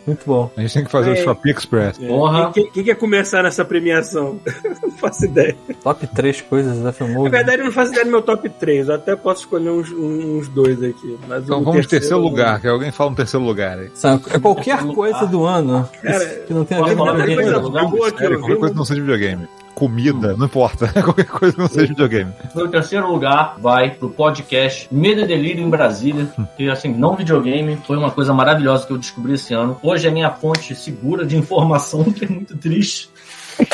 muito 0.07 0.25
bom. 0.27 0.51
A 0.57 0.61
gente 0.61 0.75
tem 0.75 0.85
que 0.85 0.91
fazer 0.91 1.11
o 1.11 1.13
É. 1.15 1.17
Shopping 1.17 1.51
Express. 1.51 1.99
porra. 1.99 2.51
Quem, 2.53 2.71
quem 2.71 2.85
quer 2.85 2.95
começar 2.97 3.43
nessa 3.43 3.65
premiação? 3.65 4.39
não 4.83 4.91
faço 4.93 5.25
ideia. 5.25 5.57
Top 5.83 6.07
3 6.07 6.41
coisas 6.43 6.79
da 6.79 6.85
Na 6.85 6.93
Filmou. 6.93 7.29
verdade, 7.31 7.61
eu 7.61 7.65
não 7.67 7.73
faço 7.73 7.91
ideia 7.93 8.05
do 8.05 8.11
meu 8.11 8.23
top 8.23 8.49
3. 8.49 8.89
Eu 8.89 8.95
até 8.95 9.15
posso 9.17 9.41
escolher 9.43 9.71
uns, 9.71 9.91
uns 9.91 10.49
dois 10.49 10.83
aqui. 10.83 11.19
Mas 11.29 11.45
Então 11.45 11.61
o 11.61 11.65
vamos 11.65 11.83
de 11.83 11.89
terceiro 11.89 12.19
lugar, 12.19 12.61
que 12.61 12.69
alguém 12.69 12.91
fala 12.91 13.11
um 13.11 13.15
terceiro 13.15 13.45
lugar 13.45 13.79
aí. 13.79 13.91
É 14.33 14.39
qualquer 14.39 14.83
coisa 14.87 15.27
do 15.27 15.45
ano 15.45 15.89
Cara, 16.03 16.25
que 16.47 16.55
não 16.55 16.65
tenha 16.65 16.81
a 16.83 16.85
ver 16.89 16.97
com 16.97 17.05
videogame. 17.15 17.97
qualquer 18.39 18.57
coisa 18.57 18.71
que 18.73 18.77
não 18.79 18.85
seja 18.85 19.01
videogame. 19.01 19.49
Comida, 19.77 20.35
não 20.39 20.47
importa. 20.47 20.89
qualquer 21.05 21.27
coisa 21.27 21.55
não 21.59 21.69
seja 21.69 21.89
videogame. 21.89 22.33
Meu 22.55 22.67
terceiro 22.67 23.13
lugar 23.13 23.59
vai 23.61 23.91
pro 23.91 24.09
podcast 24.09 24.89
Medo 24.91 25.21
e 25.21 25.27
Delírio 25.27 25.63
em 25.63 25.69
Brasília, 25.69 26.27
que 26.57 26.67
assim, 26.71 26.95
não 26.95 27.15
videogame, 27.15 27.77
foi 27.87 27.99
uma 27.99 28.11
coisa 28.11 28.33
maravilhosa 28.33 28.87
que 28.87 28.95
eu 28.95 28.97
descobri 28.97 29.35
esse 29.35 29.53
ano. 29.53 29.79
Hoje 29.83 30.09
é 30.09 30.11
minha 30.11 30.31
fonte 30.31 30.75
segura 30.75 31.27
de 31.27 31.37
informação, 31.37 32.05
que 32.11 32.25
é 32.25 32.29
muito 32.29 32.57
triste. 32.57 33.11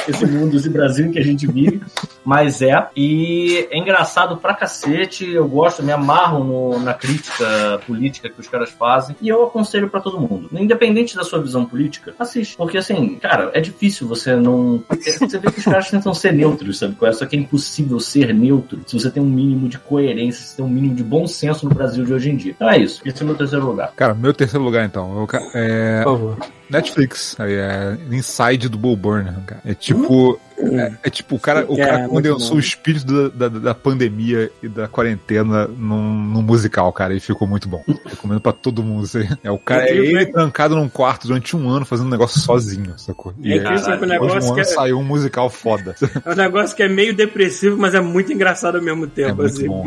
Esse 0.08 0.26
mundo 0.26 0.60
de 0.60 0.68
Brasil 0.68 1.12
que 1.12 1.20
a 1.20 1.24
gente 1.24 1.46
vive, 1.46 1.80
mas 2.24 2.62
é. 2.62 2.86
E 2.96 3.66
é 3.70 3.78
engraçado 3.78 4.36
pra 4.36 4.54
cacete. 4.54 5.28
Eu 5.30 5.46
gosto, 5.48 5.82
me 5.82 5.92
amarro 5.92 6.42
no- 6.44 6.78
na 6.80 6.94
crítica 6.94 7.80
política 7.86 8.28
que 8.28 8.40
os 8.40 8.48
caras 8.48 8.70
fazem. 8.70 9.14
E 9.20 9.28
eu 9.28 9.44
aconselho 9.44 9.88
pra 9.88 10.00
todo 10.00 10.20
mundo. 10.20 10.48
Independente 10.52 11.16
da 11.16 11.24
sua 11.24 11.40
visão 11.40 11.64
política, 11.64 12.14
assiste. 12.18 12.56
Porque 12.56 12.78
assim, 12.78 13.16
cara, 13.16 13.50
é 13.54 13.60
difícil 13.60 14.06
você 14.06 14.34
não. 14.36 14.82
Você 14.90 15.38
vê 15.38 15.50
que 15.50 15.58
os 15.58 15.64
caras 15.64 15.90
tentam 15.90 16.14
ser 16.14 16.32
neutros, 16.32 16.78
sabe? 16.78 16.94
qual 16.94 17.10
é? 17.10 17.14
Só 17.14 17.26
que 17.26 17.36
é 17.36 17.38
impossível 17.38 17.98
ser 18.00 18.32
neutro 18.34 18.80
se 18.86 18.98
você 18.98 19.10
tem 19.10 19.22
um 19.22 19.26
mínimo 19.28 19.68
de 19.68 19.78
coerência, 19.78 20.44
se 20.44 20.56
tem 20.56 20.64
um 20.64 20.68
mínimo 20.68 20.94
de 20.94 21.02
bom 21.02 21.26
senso 21.26 21.68
no 21.68 21.74
Brasil 21.74 22.04
de 22.04 22.12
hoje 22.12 22.30
em 22.30 22.36
dia. 22.36 22.52
Então 22.52 22.68
é 22.70 22.78
isso. 22.78 23.00
Esse 23.04 23.22
é 23.22 23.24
o 23.24 23.26
meu 23.26 23.36
terceiro 23.36 23.66
lugar. 23.66 23.92
Cara, 23.96 24.14
meu 24.14 24.32
terceiro 24.32 24.64
lugar 24.64 24.84
então. 24.84 25.16
Eu 25.20 25.28
é, 25.54 26.02
Por 26.02 26.12
favor. 26.18 26.36
Netflix. 26.70 27.36
Aí 27.38 27.54
É 27.54 27.96
Inside 28.10 28.68
do 28.68 28.78
Bull 28.78 28.96
Burnham, 28.96 29.42
cara. 29.46 29.60
É 29.64 29.74
tipo. 29.74 30.38
É, 30.78 30.92
é 31.04 31.10
tipo, 31.10 31.36
o 31.36 31.38
cara, 31.40 31.64
o 31.68 31.74
É, 31.80 31.84
cara 31.86 31.98
muito 32.08 32.12
condensou 32.28 32.56
o 32.56 32.60
espírito 32.60 33.30
da, 33.30 33.48
da, 33.48 33.58
da 33.58 33.74
pandemia 33.74 34.50
e 34.62 34.68
da 34.68 34.86
quarentena 34.88 35.66
num, 35.66 36.12
num 36.24 36.42
musical, 36.42 36.92
cara, 36.92 37.14
e 37.14 37.20
ficou 37.20 37.46
muito 37.48 37.68
bom. 37.68 37.82
Recomendo 38.04 38.40
pra 38.40 38.52
todo 38.52 38.82
mundo 38.82 39.04
isso 39.04 39.18
aí. 39.18 39.28
É 39.42 39.50
o 39.50 39.58
cara, 39.58 39.88
é 39.88 39.96
ele 39.96 40.26
trancado 40.26 40.74
num 40.76 40.88
quarto 40.88 41.26
durante 41.28 41.56
um 41.56 41.68
ano 41.68 41.84
fazendo 41.84 42.06
um 42.06 42.10
negócio 42.10 42.40
sozinho, 42.40 42.98
sacou? 42.98 43.34
É 43.44 43.58
Caralho, 43.58 43.82
que 43.82 43.82
o 43.82 43.86
depois 43.90 44.00
de 44.00 44.06
negócio 44.06 44.50
um 44.50 44.54
que 44.54 44.60
ano 44.60 44.70
é, 44.70 44.74
saiu 44.74 44.98
um 44.98 45.04
musical 45.04 45.50
foda. 45.50 45.94
é 46.24 46.30
um 46.30 46.34
negócio 46.36 46.76
que 46.76 46.82
é 46.82 46.88
meio 46.88 47.14
depressivo, 47.14 47.76
mas 47.76 47.94
é 47.94 48.00
muito 48.00 48.32
engraçado 48.32 48.76
ao 48.76 48.82
mesmo 48.82 49.06
tempo. 49.06 49.36
muito 49.36 49.46
assim, 49.54 49.66
bom. 49.66 49.84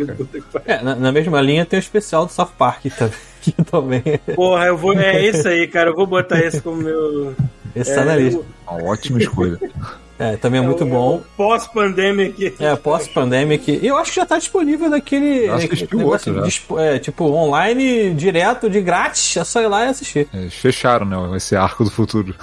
É, 0.66 0.82
na, 0.82 0.96
na 0.96 1.12
mesma 1.12 1.42
linha 1.42 1.66
tem 1.66 1.80
o 1.80 1.82
especial 1.82 2.26
do 2.26 2.32
South 2.32 2.52
Park 2.58 2.86
também. 2.98 3.14
Que 3.42 3.52
também 3.64 4.02
Porra, 4.36 4.66
eu 4.66 4.78
vou. 4.78 4.94
É 4.94 5.24
isso 5.28 5.48
aí, 5.48 5.68
cara. 5.68 5.92
Eu 5.92 5.96
vou 5.96 6.08
botar 6.08 6.40
esse 6.40 6.60
como 6.62 6.78
meu. 6.82 7.36
esse 7.76 7.92
É, 7.92 7.96
tá 7.96 8.04
na 8.04 8.16
lista. 8.16 8.40
eu- 8.40 8.46
Uma 8.68 8.84
ótima 8.90 9.20
escolha. 9.20 9.60
É, 10.18 10.38
também 10.38 10.62
é 10.62 10.64
muito 10.66 10.86
bom. 10.86 11.22
Pós-pandemic. 11.36 12.56
É, 12.60 12.76
pós-pandemic. 12.76 13.80
E 13.82 13.86
eu 13.88 13.98
acho 13.98 14.12
que 14.12 14.16
já 14.16 14.26
tá 14.26 14.38
disponível 14.38 14.90
naquele. 14.90 15.46
Eu 15.48 15.54
acho 15.56 15.68
que 15.68 15.96
negócio 15.96 16.32
outro 16.32 16.44
dispo- 16.44 16.80
é, 16.80 16.98
tipo, 17.00 17.26
online, 17.26 18.14
direto, 18.14 18.70
de 18.70 18.80
grátis. 18.82 19.36
É 19.36 19.44
só 19.44 19.62
ir 19.62 19.68
lá 19.68 19.86
e 19.86 19.90
assistir. 19.90 20.28
Eles 20.34 20.54
fecharam, 20.54 21.06
né? 21.06 21.38
Esse 21.38 21.56
arco 21.56 21.84
do 21.84 21.90
futuro. 21.92 22.34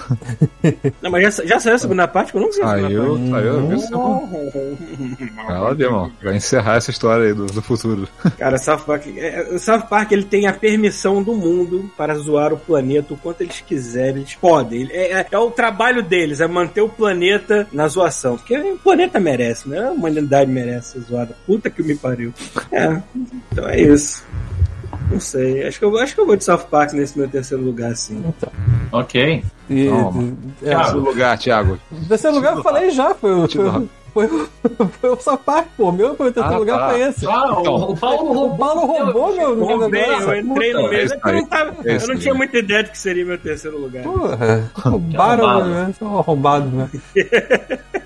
Não, 1.01 1.09
mas 1.09 1.35
já, 1.35 1.45
já 1.45 1.59
saiu 1.59 1.75
a 1.75 1.79
segunda 1.79 2.07
parte? 2.07 2.31
que 2.31 2.37
Eu 2.37 2.41
não 2.41 2.51
sei 2.51 2.63
Aí 2.63 2.93
eu, 2.93 3.17
parte. 3.17 3.33
aí 3.35 3.47
eu 3.47 3.67
vi. 3.67 3.75
Vai 5.45 5.59
lá 5.59 5.73
ver, 5.73 5.83
irmão. 5.85 6.11
Vai 6.21 6.35
encerrar 6.35 6.75
essa 6.77 6.91
história 6.91 7.25
aí 7.27 7.33
do, 7.33 7.45
do 7.45 7.61
futuro. 7.61 8.07
Cara, 8.37 8.57
South 8.57 8.79
Park, 8.85 9.07
é, 9.17 9.47
o 9.51 9.59
South 9.59 9.81
Park 9.89 10.11
ele 10.11 10.23
tem 10.23 10.47
a 10.47 10.53
permissão 10.53 11.21
do 11.23 11.33
mundo 11.33 11.89
para 11.97 12.15
zoar 12.15 12.53
o 12.53 12.57
planeta 12.57 13.13
o 13.13 13.17
quanto 13.17 13.41
eles 13.41 13.61
quiserem, 13.61 14.17
eles 14.21 14.35
podem. 14.35 14.87
É, 14.91 15.11
é- 15.21 15.27
é 15.31 15.37
o 15.37 15.51
trabalho 15.51 16.01
deles, 16.03 16.39
é 16.39 16.47
manter 16.47 16.81
o 16.81 16.89
planeta 16.89 17.62
na 17.71 17.87
zoação. 17.87 18.37
Porque 18.37 18.57
o 18.57 18.77
planeta 18.77 19.19
merece, 19.19 19.67
né? 19.69 19.87
A 19.87 19.91
humanidade 19.91 20.49
merece 20.51 20.93
ser 20.93 20.99
zoada. 21.01 21.35
Puta 21.45 21.69
que 21.69 21.81
me 21.83 21.95
pariu. 21.95 22.33
É, 22.71 23.01
então 23.51 23.67
é 23.69 23.79
isso. 23.79 24.23
Não 25.11 25.19
sei. 25.19 25.65
Acho 25.67 25.79
que, 25.79 25.85
eu, 25.85 25.97
acho 25.97 26.15
que 26.15 26.21
eu 26.21 26.25
vou 26.25 26.35
de 26.35 26.43
South 26.43 26.65
Park 26.69 26.93
nesse 26.93 27.17
meu 27.17 27.27
terceiro 27.27 27.63
lugar, 27.63 27.95
sim. 27.95 28.23
Ok. 28.91 29.43
E, 29.69 29.87
Toma. 29.87 30.33
é, 30.63 30.75
Terceiro 30.75 30.99
lugar, 30.99 31.37
Thiago. 31.37 31.79
terceiro 32.07 32.35
lugar 32.35 32.55
eu 32.57 32.63
falei 32.63 32.89
já, 32.91 33.13
foi, 33.13 33.31
o-. 33.33 33.89
foi, 34.13 34.25
o- 34.27 34.49
foi 35.17 35.33
o 35.33 35.37
Park, 35.37 35.67
pô. 35.75 35.91
Meu 35.91 36.15
foi 36.15 36.29
o 36.29 36.31
terceiro 36.31 36.55
Ah, 36.55 36.59
lugar 36.59 36.79
tá. 36.79 36.89
foi 36.89 37.01
esse. 37.01 37.27
Ah, 37.27 37.55
Então. 37.59 37.73
o, 37.75 37.91
o 37.91 37.97
Paulo 37.97 38.29
O 38.29 38.33
roubou. 38.33 38.57
Paulo 38.57 38.85
roubou 38.85 39.35
meu, 39.35 39.55
meu 39.55 39.65
Roubei, 39.79 40.01
negócio. 40.07 40.29
eu 40.31 40.39
entrei 40.39 40.73
no 40.73 40.79
puta, 40.79 40.89
meio. 40.91 41.01
é 41.01 41.05
É 41.05 41.29
eu 41.29 41.33
não, 41.33 41.45
tava, 41.47 41.75
É 41.85 41.95
eu 41.97 42.07
não 42.07 42.15
tinha 42.17 42.33
muita 42.33 42.57
ideia 42.59 42.83
de 42.83 42.91
que 42.91 42.97
seria 42.97 43.25
meu 43.25 43.37
terceiro 43.37 43.77
lugar. 43.79 44.03
Porra, 44.03 44.71
roubaram, 44.75 45.45
arrombado. 45.49 45.69
né? 45.69 45.93
São 45.97 46.17
arrombados, 46.19 46.71
né? 46.73 46.89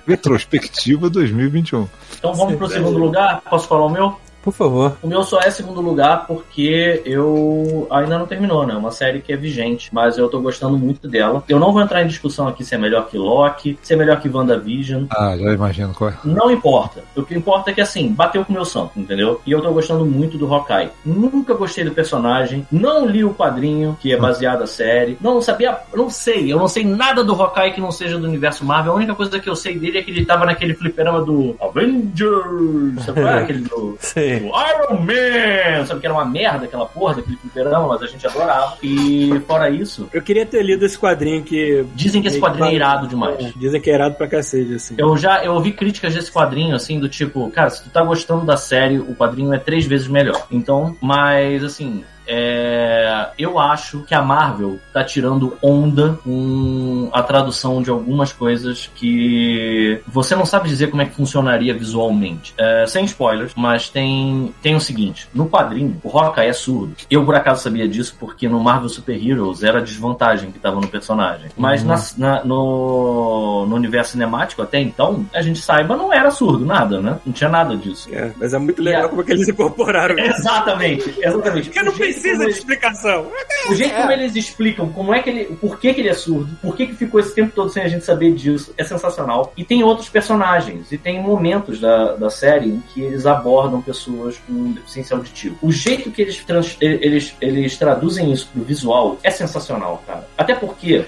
Retrospectiva 0.06 1.10
2021. 1.10 1.86
Então 2.18 2.34
vamos 2.34 2.54
pro 2.56 2.68
segundo 2.68 2.98
lugar. 2.98 3.42
Posso 3.48 3.68
falar 3.68 3.84
o 3.86 3.90
meu? 3.90 4.18
Por 4.42 4.52
favor. 4.52 4.96
O 5.02 5.06
meu 5.06 5.22
só 5.22 5.40
é 5.40 5.50
segundo 5.50 5.80
lugar 5.80 6.26
porque 6.26 7.02
eu 7.04 7.86
ainda 7.90 8.18
não 8.18 8.26
terminou, 8.26 8.66
né? 8.66 8.74
É 8.74 8.76
uma 8.76 8.90
série 8.90 9.20
que 9.20 9.32
é 9.32 9.36
vigente, 9.36 9.90
mas 9.92 10.18
eu 10.18 10.28
tô 10.28 10.40
gostando 10.40 10.78
muito 10.78 11.08
dela. 11.08 11.42
Eu 11.48 11.58
não 11.58 11.72
vou 11.72 11.82
entrar 11.82 12.02
em 12.02 12.06
discussão 12.06 12.48
aqui 12.48 12.64
se 12.64 12.74
é 12.74 12.78
melhor 12.78 13.08
que 13.08 13.18
Loki, 13.18 13.78
se 13.82 13.94
é 13.94 13.96
melhor 13.96 14.20
que 14.20 14.28
WandaVision. 14.28 15.04
Ah, 15.10 15.36
já 15.36 15.52
imagino 15.52 15.94
qual 15.94 16.10
é. 16.10 16.14
Não 16.24 16.50
importa. 16.50 17.02
O 17.16 17.22
que 17.22 17.34
importa 17.34 17.70
é 17.70 17.74
que, 17.74 17.80
assim, 17.80 18.12
bateu 18.12 18.44
com 18.44 18.52
o 18.52 18.54
meu 18.54 18.64
santo, 18.64 18.92
entendeu? 18.96 19.40
E 19.46 19.52
eu 19.52 19.60
tô 19.60 19.70
gostando 19.72 20.04
muito 20.04 20.38
do 20.38 20.52
Hawkeye. 20.52 20.90
Nunca 21.04 21.54
gostei 21.54 21.84
do 21.84 21.90
personagem, 21.90 22.66
não 22.70 23.06
li 23.06 23.24
o 23.24 23.34
quadrinho, 23.34 23.96
que 24.00 24.12
é 24.12 24.16
baseado 24.16 24.60
na 24.60 24.66
série, 24.66 25.16
não 25.20 25.40
sabia, 25.40 25.78
não 25.94 26.10
sei, 26.10 26.52
eu 26.52 26.58
não 26.58 26.68
sei 26.68 26.84
nada 26.84 27.22
do 27.22 27.32
Hawkeye 27.32 27.72
que 27.72 27.80
não 27.80 27.90
seja 27.90 28.18
do 28.18 28.26
universo 28.26 28.64
Marvel. 28.64 28.92
A 28.92 28.96
única 28.96 29.14
coisa 29.14 29.38
que 29.38 29.48
eu 29.48 29.56
sei 29.56 29.78
dele 29.78 29.98
é 29.98 30.02
que 30.02 30.10
ele 30.10 30.24
tava 30.24 30.44
naquele 30.44 30.74
fliperama 30.74 31.20
do 31.22 31.56
Avengers, 31.60 33.04
sabe 33.04 33.20
qual 33.20 33.34
é? 33.34 33.38
Aquele 33.48 33.60
do, 33.60 33.96
Sim. 34.36 34.46
Iron 34.46 35.00
Man! 35.00 35.86
Sabe 35.86 36.00
que 36.00 36.06
era 36.06 36.14
uma 36.14 36.24
merda 36.24 36.66
aquela 36.66 36.86
porra 36.86 37.16
daquele 37.16 37.36
fliperama, 37.36 37.88
mas 37.88 38.02
a 38.02 38.06
gente 38.06 38.26
adorava. 38.26 38.76
E 38.82 39.40
fora 39.46 39.70
isso, 39.70 40.08
Eu 40.12 40.22
queria 40.22 40.44
ter 40.44 40.62
lido 40.62 40.84
esse 40.84 40.98
quadrinho 40.98 41.42
que. 41.42 41.84
dizem 41.94 42.20
que 42.20 42.28
esse 42.28 42.40
quadrinho 42.40 42.66
é 42.66 42.74
irado 42.74 43.06
demais. 43.06 43.52
Dizem 43.54 43.80
que 43.80 43.90
é 43.90 43.94
irado 43.94 44.14
pra 44.14 44.26
cacete, 44.26 44.74
assim. 44.74 44.94
Eu 44.98 45.16
já 45.16 45.44
eu 45.44 45.54
ouvi 45.54 45.72
críticas 45.72 46.14
desse 46.14 46.30
quadrinho, 46.30 46.74
assim, 46.74 46.98
do 46.98 47.08
tipo, 47.08 47.50
cara, 47.50 47.70
se 47.70 47.82
tu 47.82 47.90
tá 47.90 48.02
gostando 48.02 48.44
da 48.44 48.56
série, 48.56 48.98
o 48.98 49.14
quadrinho 49.14 49.52
é 49.52 49.58
três 49.58 49.86
vezes 49.86 50.08
melhor. 50.08 50.46
Então, 50.50 50.96
mas 51.00 51.64
assim. 51.64 52.04
É, 52.28 53.28
eu 53.38 53.58
acho 53.58 54.02
que 54.02 54.14
a 54.14 54.22
Marvel 54.22 54.78
tá 54.92 55.02
tirando 55.02 55.56
onda 55.62 56.18
com 56.22 57.08
a 57.12 57.22
tradução 57.22 57.80
de 57.82 57.90
algumas 57.90 58.32
coisas 58.32 58.90
que 58.94 60.00
você 60.06 60.36
não 60.36 60.44
sabe 60.44 60.68
dizer 60.68 60.88
como 60.90 61.02
é 61.02 61.06
que 61.06 61.14
funcionaria 61.14 61.72
visualmente. 61.76 62.52
É, 62.58 62.84
sem 62.86 63.04
spoilers, 63.06 63.52
mas 63.56 63.88
tem, 63.88 64.54
tem 64.62 64.76
o 64.76 64.80
seguinte: 64.80 65.28
no 65.34 65.48
quadrinho, 65.48 65.96
o 66.02 66.18
Hawkeye 66.18 66.48
é 66.48 66.52
surdo. 66.52 66.94
Eu, 67.10 67.24
por 67.24 67.34
acaso, 67.34 67.62
sabia 67.62 67.88
disso 67.88 68.16
porque 68.20 68.48
no 68.48 68.60
Marvel 68.60 68.88
Super 68.88 69.14
Heroes 69.26 69.62
era 69.62 69.78
a 69.78 69.82
desvantagem 69.82 70.50
que 70.50 70.58
tava 70.58 70.80
no 70.80 70.88
personagem. 70.88 71.48
Mas 71.56 71.82
na- 71.84 71.98
na- 72.18 72.44
no, 72.44 73.66
no 73.66 73.74
universo 73.76 74.12
cinemático, 74.12 74.62
até 74.62 74.80
então, 74.80 75.26
a 75.34 75.42
gente 75.42 75.60
saiba, 75.60 75.96
não 75.96 76.12
era 76.12 76.30
surdo, 76.30 76.64
nada, 76.64 77.00
né? 77.00 77.18
Não 77.24 77.32
tinha 77.32 77.48
nada 77.50 77.76
disso. 77.76 78.08
É, 78.12 78.30
mas 78.36 78.52
é 78.54 78.58
muito 78.58 78.82
legal 78.82 79.08
como 79.08 79.22
é 79.22 79.24
que 79.24 79.32
eles 79.32 79.48
incorporaram 79.48 80.14
isso. 80.18 80.38
Exatamente, 80.40 81.14
exatamente. 81.20 81.68
Porque 81.70 81.82
não 81.82 81.92
O 81.92 81.96
jeito 81.96 82.17
precisa 82.20 82.44
de 82.44 82.50
explicação. 82.50 83.26
o 83.70 83.74
jeito 83.74 83.94
como 83.94 84.10
eles 84.12 84.34
explicam 84.36 84.88
como 84.90 85.14
é 85.14 85.22
que 85.22 85.30
ele. 85.30 85.44
Por 85.56 85.78
que, 85.78 85.92
que 85.94 86.00
ele 86.00 86.08
é 86.08 86.14
surdo, 86.14 86.56
por 86.62 86.76
que, 86.76 86.86
que 86.86 86.94
ficou 86.94 87.20
esse 87.20 87.34
tempo 87.34 87.52
todo 87.54 87.70
sem 87.70 87.82
a 87.82 87.88
gente 87.88 88.04
saber 88.04 88.32
disso, 88.34 88.72
é 88.76 88.84
sensacional. 88.84 89.52
E 89.56 89.64
tem 89.64 89.82
outros 89.82 90.08
personagens, 90.08 90.90
e 90.92 90.98
tem 90.98 91.20
momentos 91.22 91.80
da, 91.80 92.14
da 92.16 92.30
série 92.30 92.68
em 92.68 92.82
que 92.92 93.00
eles 93.02 93.26
abordam 93.26 93.80
pessoas 93.82 94.38
com 94.46 94.72
deficiência 94.72 95.16
auditiva. 95.16 95.56
O 95.62 95.70
jeito 95.72 96.10
que 96.10 96.22
eles, 96.22 96.44
trans- 96.44 96.76
eles, 96.80 97.34
eles 97.40 97.76
traduzem 97.76 98.32
isso 98.32 98.48
pro 98.52 98.62
visual 98.62 99.18
é 99.22 99.30
sensacional, 99.30 100.02
cara. 100.06 100.26
Até 100.36 100.54
porque 100.54 101.04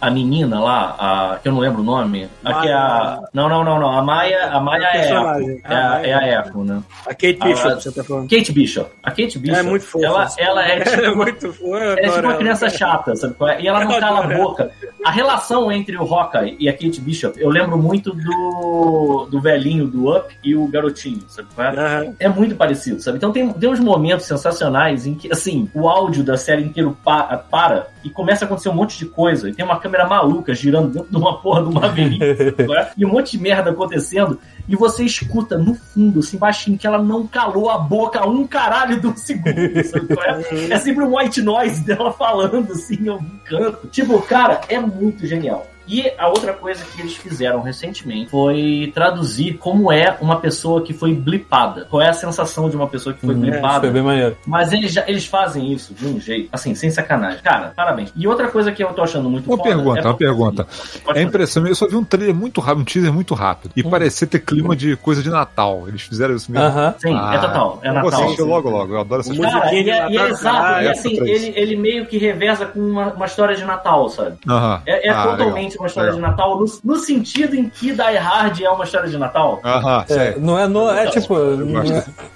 a 0.00 0.10
menina 0.10 0.60
lá, 0.60 0.96
a, 0.98 1.38
que 1.38 1.48
eu 1.48 1.52
não 1.52 1.60
lembro 1.60 1.80
o 1.82 1.84
nome, 1.84 2.28
a 2.44 2.60
que 2.60 2.68
é 2.68 2.72
a. 2.72 3.20
Não, 3.32 3.48
não, 3.48 3.62
não, 3.64 3.78
não. 3.78 3.90
A 3.98 4.02
Maia, 4.02 4.46
a 4.46 4.60
Maia 4.60 4.82
é 4.82 4.86
a 4.86 4.92
Personagem. 4.92 5.50
Echo. 5.56 5.66
É, 5.66 5.74
a- 5.74 6.00
é 6.06 6.14
a 6.14 6.40
Echo, 6.40 6.64
né? 6.64 6.82
A 7.06 7.10
Kate 7.10 7.38
Ah, 7.40 7.44
Bishop, 7.46 7.74
você 7.82 7.92
tá 7.92 8.04
falando. 8.04 8.28
Kate 8.30 8.52
Bishop. 8.52 8.90
A 9.02 9.10
Kate 9.10 9.38
Bishop. 9.38 9.58
É 9.60 9.62
muito 9.62 9.84
fofa. 9.84 10.04
Ela, 10.06 10.28
ela 10.42 10.64
é 10.66 10.80
tipo 10.80 10.90
Ela 11.00 11.06
é 11.06 11.14
muito 11.14 11.46
eu 11.60 11.76
ela 11.76 11.92
é 12.00 12.02
tipo 12.10 12.20
uma 12.20 12.36
criança 12.36 12.68
chata, 12.68 13.14
sabe? 13.16 13.34
qual 13.34 13.50
é? 13.50 13.60
E 13.60 13.68
ela 13.68 13.84
não 13.84 13.98
cala 13.98 14.24
a 14.24 14.36
boca. 14.38 14.70
A 15.04 15.10
relação 15.10 15.70
entre 15.72 15.96
o 15.96 16.02
Hawkeye 16.14 16.56
e 16.60 16.68
a 16.68 16.72
Kate 16.72 17.00
Bishop, 17.00 17.40
eu 17.40 17.48
lembro 17.48 17.76
muito 17.78 18.12
do, 18.14 19.26
do 19.30 19.40
velhinho 19.40 19.86
do 19.86 20.14
Up 20.16 20.34
e 20.44 20.54
o 20.54 20.66
garotinho, 20.68 21.22
sabe? 21.28 21.48
qual 21.54 21.66
é? 21.68 22.12
É 22.20 22.28
muito 22.28 22.54
parecido, 22.56 23.00
sabe? 23.00 23.16
Então 23.16 23.32
tem, 23.32 23.52
tem 23.52 23.68
uns 23.70 23.80
momentos 23.80 24.26
sensacionais 24.26 25.06
em 25.06 25.14
que, 25.14 25.30
assim, 25.32 25.68
o 25.74 25.88
áudio 25.88 26.22
da 26.22 26.36
série 26.36 26.62
inteiro 26.62 26.96
pa- 27.04 27.36
para 27.50 27.88
e 28.04 28.10
começa 28.10 28.44
a 28.44 28.46
acontecer 28.46 28.68
um 28.68 28.74
monte 28.74 28.98
de 28.98 29.06
coisa. 29.06 29.48
E 29.48 29.54
tem 29.54 29.64
uma 29.64 29.78
câmera 29.78 30.06
maluca 30.06 30.54
girando 30.54 30.88
dentro 30.92 31.10
de 31.10 31.16
uma 31.16 31.38
porra 31.40 31.62
de 31.62 31.68
uma 31.68 31.86
avenida, 31.86 32.24
é? 32.78 32.90
e 32.96 33.04
um 33.04 33.08
monte 33.10 33.32
de 33.36 33.42
merda 33.42 33.70
acontecendo. 33.70 34.38
E 34.68 34.76
você 34.76 35.04
escuta 35.04 35.58
no 35.58 35.74
fundo, 35.74 36.20
assim, 36.20 36.38
baixinho, 36.38 36.78
que 36.78 36.86
ela 36.86 36.98
não 37.02 37.26
calou 37.26 37.68
a 37.70 37.78
boca 37.78 38.24
um 38.26 38.46
caralho 38.46 39.00
de 39.00 39.06
um 39.08 39.16
segundo, 39.16 39.84
sabe 39.84 40.14
qual 40.14 40.24
é? 40.40 40.78
Sempre 40.78 41.04
um 41.04 41.16
white 41.16 41.40
noise 41.42 41.82
dela 41.82 42.12
falando, 42.12 42.72
assim, 42.72 42.96
em 43.04 43.08
algum 43.08 43.38
canto. 43.44 43.86
Tipo, 43.88 44.20
cara, 44.22 44.60
é 44.68 44.78
muito 44.78 45.26
genial. 45.26 45.66
E 45.86 46.10
a 46.18 46.28
outra 46.28 46.52
coisa 46.52 46.84
que 46.84 47.00
eles 47.00 47.16
fizeram 47.16 47.60
recentemente 47.62 48.30
foi 48.30 48.90
traduzir 48.94 49.54
como 49.58 49.90
é 49.92 50.16
uma 50.20 50.36
pessoa 50.36 50.82
que 50.82 50.92
foi 50.92 51.12
blipada. 51.14 51.86
Qual 51.90 52.00
é 52.00 52.08
a 52.08 52.12
sensação 52.12 52.68
de 52.70 52.76
uma 52.76 52.86
pessoa 52.88 53.14
que 53.14 53.20
foi 53.24 53.34
Hum, 53.34 53.40
blipada. 53.40 53.80
Foi 53.80 53.90
bem 53.90 54.02
maneiro. 54.02 54.36
Mas 54.46 54.72
eles, 54.72 54.92
já, 54.92 55.04
eles 55.08 55.26
fazem 55.26 55.72
isso 55.72 55.94
de 55.94 56.06
um 56.06 56.20
jeito, 56.20 56.48
assim, 56.52 56.74
sem 56.74 56.90
sacanagem. 56.90 57.40
Cara, 57.42 57.72
parabéns. 57.74 58.12
E 58.14 58.26
outra 58.28 58.48
coisa 58.48 58.70
que 58.72 58.82
eu 58.82 58.88
tô 58.92 59.02
achando 59.02 59.28
muito 59.28 59.46
Uma 59.48 59.56
foda 59.56 59.68
pergunta, 59.70 60.00
é 60.00 60.04
uma 60.04 60.14
pergunta. 60.16 60.62
assim, 60.70 60.98
pode 61.00 61.18
É 61.18 61.22
fazer. 61.22 61.22
impressão, 61.22 61.66
eu 61.66 61.74
só 61.74 61.86
vi 61.88 61.96
um 61.96 62.04
trailer 62.04 62.34
muito 62.34 62.60
rápido, 62.60 62.80
um 62.82 62.84
teaser 62.84 63.12
muito 63.12 63.34
rápido. 63.34 63.72
E 63.76 63.82
parecia 63.82 64.26
ter 64.26 64.38
clima 64.40 64.76
de 64.76 64.96
coisa 64.96 65.22
de 65.22 65.30
Natal. 65.30 65.84
Eles 65.88 66.02
fizeram 66.02 66.34
isso 66.36 66.50
mesmo. 66.50 66.66
Aham. 66.66 66.94
Sim, 66.98 67.16
é 67.16 67.38
total. 67.38 67.80
É 67.82 67.88
eu 67.88 67.94
Vou 67.94 68.02
Natal. 68.04 68.24
assistir 68.24 68.42
logo, 68.42 68.70
logo. 68.70 68.94
Eu 68.94 69.00
adoro 69.00 69.20
essas 69.20 69.36
coisas. 69.36 69.52
Cara, 69.54 69.74
e 69.74 69.90
é, 69.90 70.10
e 70.10 70.16
é 70.18 70.28
exato, 70.28 70.56
caralho, 70.56 70.86
e 70.86 70.90
essa 70.90 71.00
assim, 71.08 71.20
ele, 71.28 71.52
ele 71.56 71.76
meio 71.76 72.06
que 72.06 72.18
reveza 72.18 72.66
com 72.66 72.80
uma, 72.80 73.12
uma 73.12 73.26
história 73.26 73.56
de 73.56 73.64
Natal, 73.64 74.08
sabe? 74.08 74.36
Aham. 74.48 74.82
É, 74.86 75.08
é 75.08 75.10
Ah, 75.10 75.22
totalmente 75.22 75.71
legal. 75.71 75.71
Uma 75.78 75.86
história 75.88 76.12
Legal. 76.12 76.30
de 76.30 76.36
Natal, 76.36 76.58
no, 76.60 76.66
no 76.84 76.96
sentido 76.96 77.54
em 77.56 77.68
que 77.68 77.92
Die 77.92 78.16
Hard 78.18 78.60
é 78.60 78.68
uma 78.70 78.84
história 78.84 79.08
de 79.08 79.18
Natal. 79.18 79.60
Aham, 79.64 80.04
É, 80.08 80.14
sei. 80.32 80.34
não 80.38 80.58
é, 80.58 80.66
no, 80.66 80.88
é 80.90 81.06
tipo. 81.10 81.34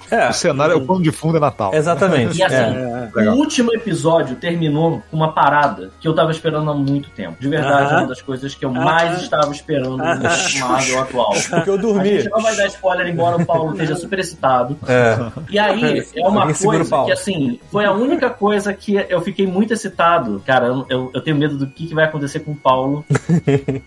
É, 0.09 0.29
O 0.29 0.33
cenário 0.33 0.73
é 0.73 0.75
o 0.75 0.85
pano 0.85 1.01
de 1.01 1.11
fundo 1.11 1.37
é 1.37 1.39
Natal. 1.39 1.73
exatamente. 1.73 2.37
E 2.37 2.43
assim, 2.43 2.55
É. 2.55 3.29
O 3.29 3.35
último 3.35 3.73
episódio 3.73 4.35
terminou 4.35 5.01
com 5.09 5.17
uma 5.17 5.31
parada 5.33 5.91
que 5.99 6.07
eu 6.07 6.13
tava 6.13 6.31
esperando 6.31 6.69
há 6.69 6.73
muito 6.73 7.09
tempo. 7.09 7.35
De 7.39 7.47
verdade, 7.47 7.93
é 7.93 7.97
uma 7.97 8.07
das 8.07 8.21
coisas 8.21 8.53
que 8.55 8.63
eu 8.65 8.71
mais 8.71 9.11
Aham. 9.13 9.21
estava 9.21 9.51
esperando 9.51 9.97
no 9.97 10.03
Marvel 10.03 11.01
atual. 11.01 11.33
Porque 11.49 11.69
eu 11.69 11.73
A 11.73 11.77
dormi. 11.77 12.09
gente 12.21 12.29
não 12.29 12.41
vai 12.41 12.55
dar 12.55 12.65
spoiler, 12.67 13.07
embora 13.07 13.37
o 13.37 13.45
Paulo 13.45 13.71
esteja 13.73 13.95
super 13.95 14.19
excitado. 14.19 14.77
É. 14.87 15.17
E 15.49 15.59
aí, 15.59 16.03
é 16.15 16.27
uma 16.27 16.41
Alguém 16.41 16.55
coisa 16.55 17.03
que, 17.05 17.11
assim, 17.11 17.59
foi 17.71 17.85
a 17.85 17.91
única 17.91 18.29
coisa 18.29 18.73
que 18.73 18.95
eu 19.09 19.21
fiquei 19.21 19.45
muito 19.47 19.73
excitado. 19.73 20.41
Cara, 20.45 20.67
eu, 20.67 20.85
eu, 20.89 21.11
eu 21.13 21.21
tenho 21.21 21.35
medo 21.37 21.57
do 21.57 21.67
que, 21.67 21.87
que 21.87 21.93
vai 21.95 22.05
acontecer 22.05 22.39
com 22.41 22.51
o 22.51 22.55
Paulo. 22.55 23.05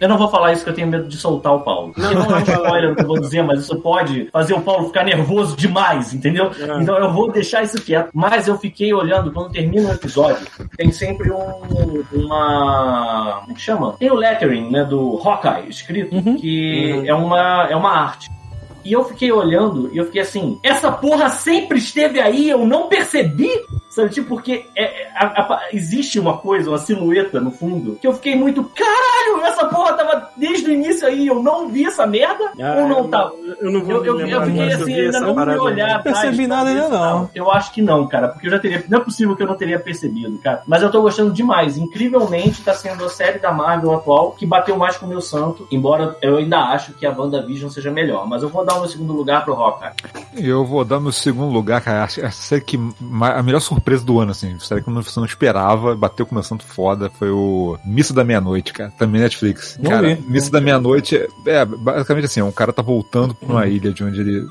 Eu 0.00 0.08
não 0.08 0.18
vou 0.18 0.28
falar 0.28 0.52
isso, 0.52 0.64
que 0.64 0.70
eu 0.70 0.74
tenho 0.74 0.88
medo 0.88 1.08
de 1.08 1.16
soltar 1.16 1.54
o 1.54 1.60
Paulo. 1.60 1.92
Não, 1.96 2.12
não 2.12 2.24
é 2.24 2.36
um 2.36 2.42
spoiler 2.42 2.92
o 2.92 2.96
que 2.96 3.02
eu 3.02 3.06
vou 3.06 3.20
dizer, 3.20 3.42
mas 3.42 3.60
isso 3.60 3.76
pode 3.80 4.28
fazer 4.32 4.54
o 4.54 4.60
Paulo 4.60 4.88
ficar 4.88 5.04
nervoso 5.04 5.56
demais, 5.56 6.12
entendeu? 6.12 6.50
É. 6.58 6.82
Então 6.82 6.96
eu 6.96 7.12
vou 7.12 7.30
deixar 7.30 7.62
isso 7.62 7.80
quieto. 7.82 8.10
Mas 8.12 8.48
eu 8.48 8.58
fiquei 8.58 8.92
olhando, 8.92 9.32
quando 9.32 9.52
termina 9.52 9.90
o 9.90 9.92
episódio, 9.92 10.46
tem 10.76 10.90
sempre 10.92 11.30
um, 11.30 12.04
uma. 12.12 13.40
Como 13.42 13.54
que 13.54 13.60
chama? 13.60 13.92
Tem 13.98 14.10
o 14.10 14.14
lettering, 14.14 14.70
né, 14.70 14.84
do 14.84 15.20
Hawkeye 15.24 15.68
escrito, 15.68 16.10
que 16.40 17.04
É, 17.06 17.14
uma, 17.14 17.66
é 17.70 17.76
uma 17.76 17.90
arte. 17.90 18.30
E 18.84 18.92
eu 18.92 19.04
fiquei 19.04 19.30
olhando 19.30 19.90
e 19.92 19.98
eu 19.98 20.06
fiquei 20.06 20.22
assim, 20.22 20.58
essa 20.62 20.90
porra 20.90 21.28
sempre 21.28 21.78
esteve 21.78 22.18
aí, 22.18 22.48
eu 22.48 22.66
não 22.66 22.88
percebi? 22.88 23.50
Sabe, 23.90 24.08
tipo, 24.10 24.28
porque 24.28 24.66
é- 24.76 24.84
é- 24.84 25.10
a- 25.16 25.26
a- 25.26 25.60
existe 25.72 26.18
uma 26.20 26.38
coisa, 26.38 26.70
uma 26.70 26.78
silhueta 26.78 27.40
no 27.40 27.50
fundo, 27.50 27.98
que 28.00 28.06
eu 28.06 28.14
fiquei 28.14 28.36
muito, 28.36 28.62
caralho, 28.64 29.44
essa 29.44 29.66
porra 29.66 29.94
tava 29.94 30.28
desde 30.36 30.70
o 30.70 30.72
início 30.72 31.06
aí 31.08 31.26
eu 31.26 31.42
não 31.42 31.68
vi 31.68 31.84
essa 31.84 32.06
merda? 32.06 32.52
Ah, 32.60 32.76
ou 32.82 32.88
não 32.88 33.08
tá? 33.08 33.28
Eu 33.60 33.72
não 33.72 33.82
vou 33.82 33.96
Eu, 33.96 34.04
eu, 34.04 34.14
me 34.26 34.30
eu 34.30 34.42
fiquei 34.42 34.72
assim, 34.72 34.92
eu 34.94 35.04
ainda 35.06 35.20
não 35.20 35.34
parada. 35.34 35.60
olhar 35.60 35.96
atrás. 35.96 36.20
percebi 36.20 36.46
nada 36.46 36.70
ainda 36.70 36.88
não. 36.88 37.28
Eu 37.34 37.50
acho 37.50 37.72
que 37.72 37.82
não, 37.82 38.06
cara, 38.06 38.28
porque 38.28 38.46
eu 38.46 38.50
já 38.52 38.60
teria. 38.60 38.84
Não 38.88 38.98
é 38.98 39.00
possível 39.04 39.34
que 39.34 39.42
eu 39.42 39.46
não 39.48 39.56
teria 39.56 39.78
percebido, 39.80 40.38
cara. 40.38 40.62
Mas 40.68 40.82
eu 40.82 40.90
tô 40.92 41.02
gostando 41.02 41.32
demais. 41.32 41.76
Incrivelmente 41.76 42.62
tá 42.62 42.72
sendo 42.72 43.04
a 43.04 43.08
série 43.08 43.40
da 43.40 43.50
Marvel 43.50 43.92
atual 43.92 44.30
que 44.38 44.46
bateu 44.46 44.76
mais 44.76 44.96
com 44.96 45.04
o 45.06 45.08
meu 45.08 45.20
santo. 45.20 45.66
Embora 45.70 46.16
eu 46.22 46.36
ainda 46.36 46.58
acho 46.60 46.92
que 46.92 47.04
a 47.04 47.10
WandaVision 47.10 47.68
seja 47.70 47.90
melhor. 47.90 48.24
Mas 48.28 48.42
eu 48.44 48.48
vou 48.48 48.64
dar 48.64 48.74
o 48.76 48.80
meu 48.80 48.88
segundo 48.88 49.12
lugar 49.12 49.44
pro 49.44 49.54
Hawkeye. 49.54 49.90
Eu 50.36 50.64
vou 50.64 50.84
dar 50.84 51.00
meu 51.00 51.10
segundo 51.10 51.52
lugar, 51.52 51.80
cara. 51.80 52.04
Acho 52.04 52.24
a 52.24 52.30
série 52.30 52.60
que. 52.62 52.78
A 53.20 53.42
melhor 53.42 53.58
surpresa 53.60 53.79
do 54.04 54.20
ano, 54.20 54.30
assim. 54.30 54.58
Série 54.58 54.82
que 54.82 54.90
você 54.90 55.18
não 55.18 55.26
esperava, 55.26 55.94
bateu 55.94 56.26
com 56.26 56.32
o 56.32 56.34
meu 56.34 56.42
santo 56.42 56.64
foda. 56.64 57.10
Foi 57.10 57.30
o 57.30 57.78
Missa 57.84 58.14
da 58.14 58.24
Meia-Noite, 58.24 58.72
cara. 58.72 58.92
Também 58.98 59.20
Netflix. 59.20 59.78
Não 59.82 59.90
cara, 59.90 60.14
vi. 60.14 60.22
Missa 60.28 60.50
da 60.50 60.60
Meia-Noite 60.60 61.16
é, 61.16 61.28
é, 61.46 61.64
basicamente 61.64 62.26
assim: 62.26 62.42
um 62.42 62.52
cara 62.52 62.72
tá 62.72 62.82
voltando 62.82 63.34
pra 63.34 63.48
uma 63.48 63.66
ilha 63.66 63.92
de 63.92 64.04
onde 64.04 64.20
ele. 64.20 64.46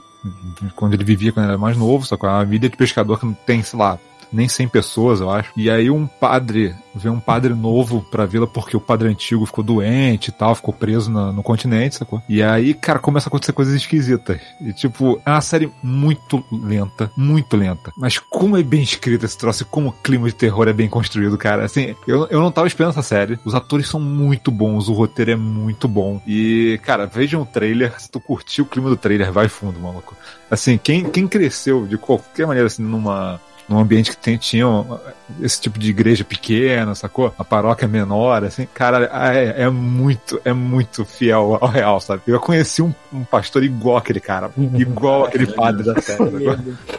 Quando 0.76 0.94
ele 0.94 1.06
vivia 1.06 1.32
quando 1.32 1.46
ele 1.46 1.54
era 1.54 1.62
mais 1.62 1.78
novo, 1.78 2.06
só 2.06 2.18
que 2.18 2.26
é 2.26 2.30
uma 2.30 2.44
ilha 2.44 2.70
de 2.70 2.76
pescador 2.76 3.18
que 3.18 3.26
não 3.26 3.34
tem, 3.34 3.64
sei 3.64 3.80
lá, 3.80 3.98
nem 4.32 4.48
100 4.48 4.68
pessoas, 4.68 5.20
eu 5.20 5.30
acho. 5.30 5.52
E 5.56 5.70
aí 5.70 5.90
um 5.90 6.08
padre, 6.08 6.76
vê 6.94 7.10
um 7.10 7.20
padre 7.20 7.54
novo 7.54 8.06
pra 8.10 8.26
vila 8.26 8.48
porque 8.48 8.76
o 8.76 8.82
padre 8.82 9.10
antigo 9.10 9.46
ficou 9.46 9.64
doente 9.64 10.30
e 10.30 10.32
tal, 10.32 10.56
ficou 10.56 10.74
preso 10.74 11.12
no 11.12 11.44
continente, 11.44 11.96
sacou? 11.96 12.22
E 12.30 12.42
aí, 12.42 12.74
cara, 12.74 13.00
começa 13.00 13.28
a 13.28 13.30
acontecer 13.30 13.54
coisas 13.54 13.74
esquisitas. 13.74 14.40
E 14.62 14.74
tipo, 14.74 15.22
é 15.26 15.32
uma 15.32 15.42
série 15.42 15.72
muito 15.82 16.44
lenta, 16.52 17.12
muito 17.16 17.58
lenta. 17.58 17.92
Mas 17.98 18.18
como 18.20 18.58
é 18.58 18.64
bem 18.64 18.82
escrita 18.82 19.26
esse 19.26 19.38
troço 19.38 19.64
e 19.64 19.66
como 19.66 19.90
o 19.90 19.94
clima 19.94 20.28
de 20.28 20.36
terror 20.36 20.68
é 20.68 20.74
bem 20.74 20.90
construído, 20.90 21.38
cara. 21.38 21.66
Assim, 21.66 21.96
eu, 22.08 22.28
eu 22.28 22.40
não 22.40 22.52
tava 22.52 22.68
esperando 22.68 22.92
essa 22.92 23.02
série. 23.02 23.40
Os 23.44 23.56
atores 23.56 23.88
são 23.88 24.00
muito 24.00 24.52
bons, 24.52 24.88
o 24.88 24.94
roteiro 24.94 25.32
é 25.32 25.36
muito 25.36 25.88
bom. 25.88 26.22
E, 26.26 26.80
cara, 26.84 27.06
vejam 27.06 27.42
o 27.42 27.46
trailer. 27.46 28.00
Se 28.00 28.10
tu 28.10 28.20
curtiu 28.20 28.66
o 28.66 28.68
clima 28.68 28.90
do 28.90 28.98
trailer, 28.98 29.32
vai 29.32 29.48
fundo, 29.48 29.80
maluco. 29.80 30.16
Assim, 30.50 30.78
quem, 30.78 31.06
quem 31.10 31.28
cresceu 31.28 31.86
de 31.86 31.98
qualquer 31.98 32.48
maneira, 32.48 32.68
assim, 32.68 32.82
numa 32.82 33.40
num 33.70 33.80
ambiente 33.80 34.10
que 34.12 34.18
tem, 34.18 34.38
tinha 34.38 34.66
esse 35.42 35.62
tipo 35.62 35.78
de 35.78 35.90
igreja 35.90 36.24
pequena, 36.24 36.96
sacou? 36.96 37.34
A 37.38 37.44
paróquia 37.44 37.88
menor, 37.88 38.44
assim, 38.44 38.68
cara, 38.74 39.10
é, 39.34 39.64
é 39.64 39.70
muito, 39.70 40.42
é 40.44 40.52
muito 40.54 41.06
fiel 41.06 41.58
ao 41.62 41.68
real, 41.70 42.00
sabe? 42.02 42.22
Eu 42.28 42.40
conheci 42.40 42.82
um, 42.82 42.94
um 43.14 43.24
pastor 43.24 43.64
igual 43.64 43.98
aquele 43.98 44.20
cara, 44.20 44.50
igual 44.76 45.26
aquele 45.26 45.48
padre 45.54 45.84
da 45.84 46.02
série. 46.02 46.48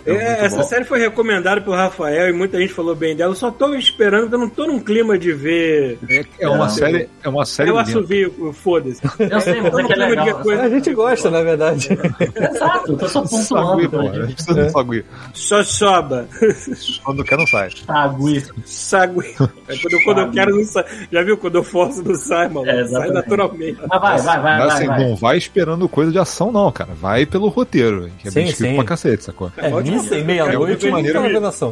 É 0.07 0.13
É, 0.13 0.45
essa 0.45 0.59
bom. 0.59 0.63
série 0.63 0.85
foi 0.85 0.99
recomendada 1.01 1.61
pelo 1.61 1.75
Rafael 1.77 2.29
e 2.29 2.33
muita 2.33 2.59
gente 2.59 2.73
falou 2.73 2.95
bem 2.95 3.17
dela. 3.17 3.33
Eu 3.33 3.37
só 3.37 3.51
tô 3.51 3.75
esperando, 3.75 4.33
eu 4.33 4.39
não 4.39 4.49
tô 4.49 4.67
num 4.67 4.79
clima 4.81 5.19
de 5.19 5.33
ver. 5.33 5.99
É 6.39 6.49
uma 6.49 6.59
Não. 6.59 6.69
série, 6.69 7.09
é 7.23 7.29
uma 7.29 7.45
série 7.45 7.71
Eu 7.71 7.77
lenta. 7.77 7.91
assovio, 7.91 8.53
foda-se. 8.53 9.01
Eu 9.19 9.41
sei, 9.41 9.61
mas 9.61 9.75
é 9.75 9.83
que 9.85 9.93
é 9.93 9.97
legal. 9.97 10.41
coisa. 10.41 10.63
A 10.63 10.69
gente 10.69 10.93
gosta, 10.95 11.31
na 11.31 11.43
verdade. 11.43 11.89
Exato, 12.37 12.93
eu 12.93 12.97
tô 12.99 13.09
só 13.09 13.25
Sagui, 13.27 13.89
pontuando. 13.89 13.89
pô, 13.91 13.99
a 13.99 14.03
gente 14.05 14.21
gente. 14.27 14.35
precisa 14.35 14.63
de 14.65 14.71
sagui. 14.73 15.05
Só 15.35 15.63
soba. 15.65 16.29
Quando 17.05 17.25
quer, 17.25 17.38
não 17.38 17.46
sai. 17.46 17.70
Sagui. 17.87 18.42
Sagui. 18.64 19.27
É 19.68 19.77
quando, 19.77 19.92
eu- 19.92 20.05
quando 20.05 20.20
eu 20.20 20.31
quero, 20.31 20.57
não 20.57 20.64
sai. 20.64 20.85
Já 21.12 21.23
viu? 21.23 21.37
Quando 21.37 21.55
eu 21.57 21.64
forço, 21.64 22.03
não 22.03 22.14
sai, 22.14 22.49
mano. 22.49 22.68
É, 22.68 22.85
sai 22.87 23.09
naturalmente. 23.11 23.79
Mas 23.88 24.01
vai, 24.01 24.18
vai, 24.20 24.40
vai, 24.40 24.59
Mas 24.59 24.66
vai. 24.66 24.68
assim, 24.77 24.87
vai. 24.87 25.01
não 25.09 25.16
vai 25.16 25.38
esperando 25.38 25.88
coisa 25.88 26.12
de 26.12 26.18
ação, 26.18 26.51
não, 26.53 26.70
cara. 26.73 26.90
Vai 26.94 27.25
pelo 27.27 27.49
roteiro, 27.49 28.11
que 28.18 28.29
é 28.29 28.31
bem 28.31 28.46
Sim, 28.46 28.51
escrito 28.53 28.70
sim. 28.70 28.77
pra 28.77 28.85
cacete, 28.85 29.25
sacou? 29.25 29.51
É, 29.57 29.66
É 29.66 30.25
meia-noite 30.25 30.57
muito 30.57 30.87
e 30.87 30.90
maneiro. 30.90 31.18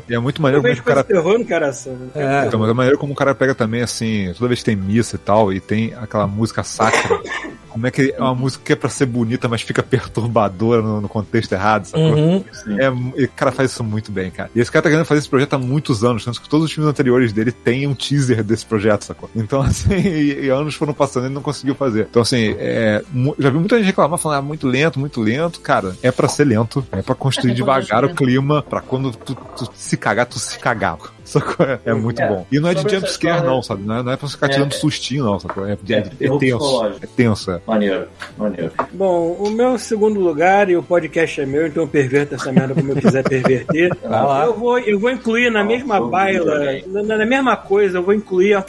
E 0.08 0.14
é 0.14 0.18
muito 0.18 0.38
Eu 0.38 0.42
maneiro 0.42 0.62
como 0.62 0.68
é 0.68 0.80
o 0.80 0.82
cara 0.84 1.04
terror 1.04 1.44
coração. 1.46 1.92
né? 1.94 2.08
É. 2.14 2.46
Então, 2.46 2.60
mas 2.60 2.70
a 2.70 2.74
maneira 2.74 2.96
como 2.98 3.12
o 3.12 3.16
cara 3.16 3.34
pega 3.34 3.54
também, 3.54 3.82
assim, 3.82 4.32
toda 4.36 4.48
vez 4.48 4.60
que 4.60 4.66
tem 4.66 4.76
missa 4.76 5.16
e 5.16 5.18
tal, 5.18 5.52
e 5.52 5.60
tem 5.60 5.94
aquela 5.94 6.26
música 6.26 6.62
sacra, 6.62 7.18
como 7.68 7.86
é 7.86 7.90
que 7.90 8.14
é 8.16 8.20
uma 8.20 8.34
música 8.34 8.64
que 8.64 8.72
é 8.72 8.76
pra 8.76 8.88
ser 8.88 9.06
bonita, 9.06 9.48
mas 9.48 9.62
fica 9.62 9.82
perturbadora 10.18 10.82
no, 10.82 11.00
no 11.00 11.08
contexto 11.08 11.52
errado, 11.52 11.84
sacou? 11.86 12.14
Uhum. 12.14 12.44
É, 12.78 13.20
e 13.20 13.24
o 13.24 13.28
cara 13.30 13.52
faz 13.52 13.70
isso 13.72 13.84
muito 13.84 14.10
bem, 14.12 14.30
cara. 14.30 14.50
E 14.54 14.60
esse 14.60 14.70
cara 14.70 14.77
tá 14.82 14.88
querendo 14.88 15.04
fazer 15.04 15.20
esse 15.20 15.28
projeto 15.28 15.54
há 15.54 15.58
muitos 15.58 16.04
anos, 16.04 16.24
tanto 16.24 16.40
que 16.40 16.48
todos 16.48 16.66
os 16.66 16.72
filmes 16.72 16.90
anteriores 16.90 17.32
dele 17.32 17.52
têm 17.52 17.86
um 17.86 17.94
teaser 17.94 18.42
desse 18.42 18.64
projeto, 18.66 19.02
sacou? 19.04 19.30
Então, 19.34 19.60
assim, 19.62 19.94
e, 19.94 20.44
e 20.46 20.48
anos 20.48 20.74
foram 20.74 20.92
passando 20.94 21.24
e 21.24 21.26
ele 21.26 21.34
não 21.34 21.42
conseguiu 21.42 21.74
fazer. 21.74 22.06
Então, 22.10 22.22
assim, 22.22 22.54
é, 22.58 23.02
já 23.38 23.50
vi 23.50 23.58
muita 23.58 23.76
gente 23.76 23.86
reclamar, 23.86 24.18
falando, 24.18 24.38
ah, 24.38 24.42
muito 24.42 24.66
lento, 24.66 24.98
muito 24.98 25.20
lento. 25.20 25.60
Cara, 25.60 25.96
é 26.02 26.10
pra 26.10 26.28
ser 26.28 26.44
lento, 26.44 26.86
é 26.92 27.02
pra 27.02 27.14
construir 27.14 27.52
É, 27.52 27.54
devagar 27.54 28.04
o 28.04 28.14
clima, 28.14 28.62
pra 28.62 28.80
quando 28.80 29.12
tu, 29.12 29.34
tu 29.34 29.70
se 29.74 29.96
cagar, 29.96 30.26
tu 30.26 30.38
se 30.38 30.58
cagar. 30.58 30.98
Sacou? 31.28 31.66
É, 31.66 31.78
é 31.84 31.92
muito 31.92 32.22
É, 32.22 32.26
bom. 32.28 32.46
E 32.50 32.58
não 32.58 32.70
é 32.70 32.74
de 32.74 32.80
jumpscare, 32.90 33.44
não, 33.44 33.62
sabe? 33.62 33.82
Não 33.82 33.96
é, 33.96 34.02
não 34.02 34.12
é 34.12 34.16
pra 34.16 34.26
você 34.26 34.32
ficar 34.34 34.46
É, 34.46 34.50
tirando 34.50 34.72
é. 34.72 34.76
sustinho, 34.76 35.24
não, 35.24 35.38
sacou? 35.38 35.66
É, 35.66 35.72
é, 35.72 35.92
É, 35.92 35.98
é 35.98 36.02
terror 36.02 36.38
tenso. 36.38 36.84
É 37.02 37.06
tenso, 37.14 37.50
é. 37.50 37.60
Maneiro, 37.66 38.08
maneiro. 38.38 38.72
Bom, 38.94 39.32
o 39.38 39.50
meu 39.50 39.78
segundo 39.78 40.18
lugar, 40.20 40.70
e 40.70 40.76
o 40.76 40.82
podcast 40.82 41.38
é 41.38 41.44
meu, 41.44 41.66
então 41.66 41.82
eu 41.82 41.86
perverto 41.86 42.34
essa 42.34 42.50
merda 42.50 42.74
como 42.74 42.92
eu 42.92 42.96
quiser 42.96 43.22
perverter. 43.28 43.94
Vai 44.02 44.22
lá. 44.24 44.46
Eu 44.46 44.54
vou, 44.54 44.67
eu 44.76 44.98
vou 44.98 45.10
incluir 45.10 45.50
na 45.50 45.60
Ah, 45.60 45.64
mesma 45.64 45.98
foi 45.98 46.10
baila, 46.10 46.60
na, 46.88 47.16
na 47.18 47.24
mesma 47.26 47.56
coisa, 47.56 47.98
eu 47.98 48.02
vou 48.02 48.12
incluir 48.12 48.54
a- 48.54 48.64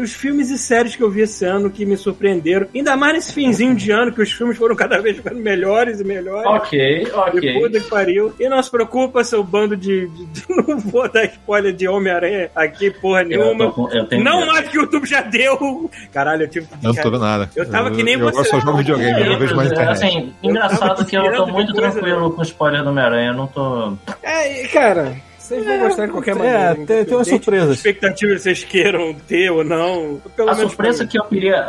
os 0.00 0.14
filmes 0.14 0.48
e 0.50 0.56
séries 0.56 0.96
que 0.96 1.02
eu 1.02 1.10
vi 1.10 1.20
esse 1.20 1.44
ano 1.44 1.68
que 1.68 1.84
me 1.84 1.94
surpreenderam. 1.94 2.66
Ainda 2.74 2.96
mais 2.96 3.12
nesse 3.12 3.32
finzinho 3.34 3.74
de 3.74 3.90
ano, 3.90 4.10
que 4.12 4.22
os 4.22 4.32
filmes 4.32 4.56
foram 4.56 4.74
cada 4.74 4.98
vez 4.98 5.18
ficando 5.18 5.38
melhores 5.38 6.00
e 6.00 6.04
melhores. 6.04 6.46
Ok, 6.46 7.02
E 7.02 7.10
ok. 7.12 7.52
puta 7.60 7.78
que 7.80 7.90
pariu. 7.90 8.32
E 8.40 8.48
não 8.48 8.62
se 8.62 8.70
preocupa, 8.70 9.22
seu 9.22 9.44
bando 9.44 9.76
de, 9.76 10.08
de- 10.08 10.24
de- 10.26 10.44
Não 10.66 10.78
vou 10.78 11.06
dar 11.12 11.26
spoiler 11.26 11.72
de 11.74 11.86
Homem-Aranha 11.86 12.50
aqui, 12.56 12.90
porra 12.90 13.20
Eu, 13.24 13.28
tô 13.28 13.54
nenhuma. 13.54 13.74
eu 13.92 14.06
tenho 14.06 14.24
Não 14.24 14.46
mais 14.46 14.66
que 14.68 14.78
o 14.78 14.82
YouTube 14.82 15.06
já 15.06 15.20
deu. 15.20 15.90
Caralho, 16.12 16.44
eu 16.44 16.48
tive 16.48 16.66
que. 16.66 16.74
Eu 16.86 16.94
não 16.94 17.02
tô 17.02 17.10
vendo 17.10 17.20
nada. 17.20 17.50
Eu 17.54 17.68
tava 17.70 17.90
que 17.90 18.02
nem 18.02 18.14
eu, 18.14 18.20
você. 18.20 18.38
Eu 18.40 18.44
só 18.46 18.60
jogo 18.60 18.78
videogame, 18.78 19.20
eu 19.20 19.26
não 19.32 19.38
vejo 19.38 19.54
mais 19.54 19.70
internet. 19.70 19.92
Assim, 19.92 20.32
Eu 20.42 20.50
engraçado 20.50 21.04
que 21.04 21.14
eu 21.14 21.36
tô 21.36 21.46
muito 21.48 21.72
depois, 21.74 21.92
tranquilo 21.92 22.30
com 22.32 22.40
o 22.40 22.44
spoiler 22.44 22.82
do 22.82 22.88
Homem-Aranha. 22.88 23.28
Eu 23.32 23.34
não 23.34 23.46
tô. 23.46 23.92
É, 24.22 24.66
cara, 24.68 25.14
vocês 25.46 25.64
vão 25.64 25.78
gostar 25.80 26.06
de 26.06 26.12
qualquer 26.12 26.30
é, 26.32 26.34
maneira. 26.38 26.74
tem- 26.86 27.04
tem 27.04 27.14
umas 27.16 27.28
surpresas. 27.28 27.68
da 27.68 27.74
expectativa 27.74 28.32
que 28.32 28.38
vocês 28.40 28.64
queiram 28.64 29.14
ter 29.14 29.50
ou 29.50 29.62
não. 29.64 30.20
Pelo 30.36 30.48
A 30.50 30.54
menos 30.54 30.70
surpresa 30.72 31.06
que 31.06 31.18
eu 31.18 31.24
queria, 31.24 31.60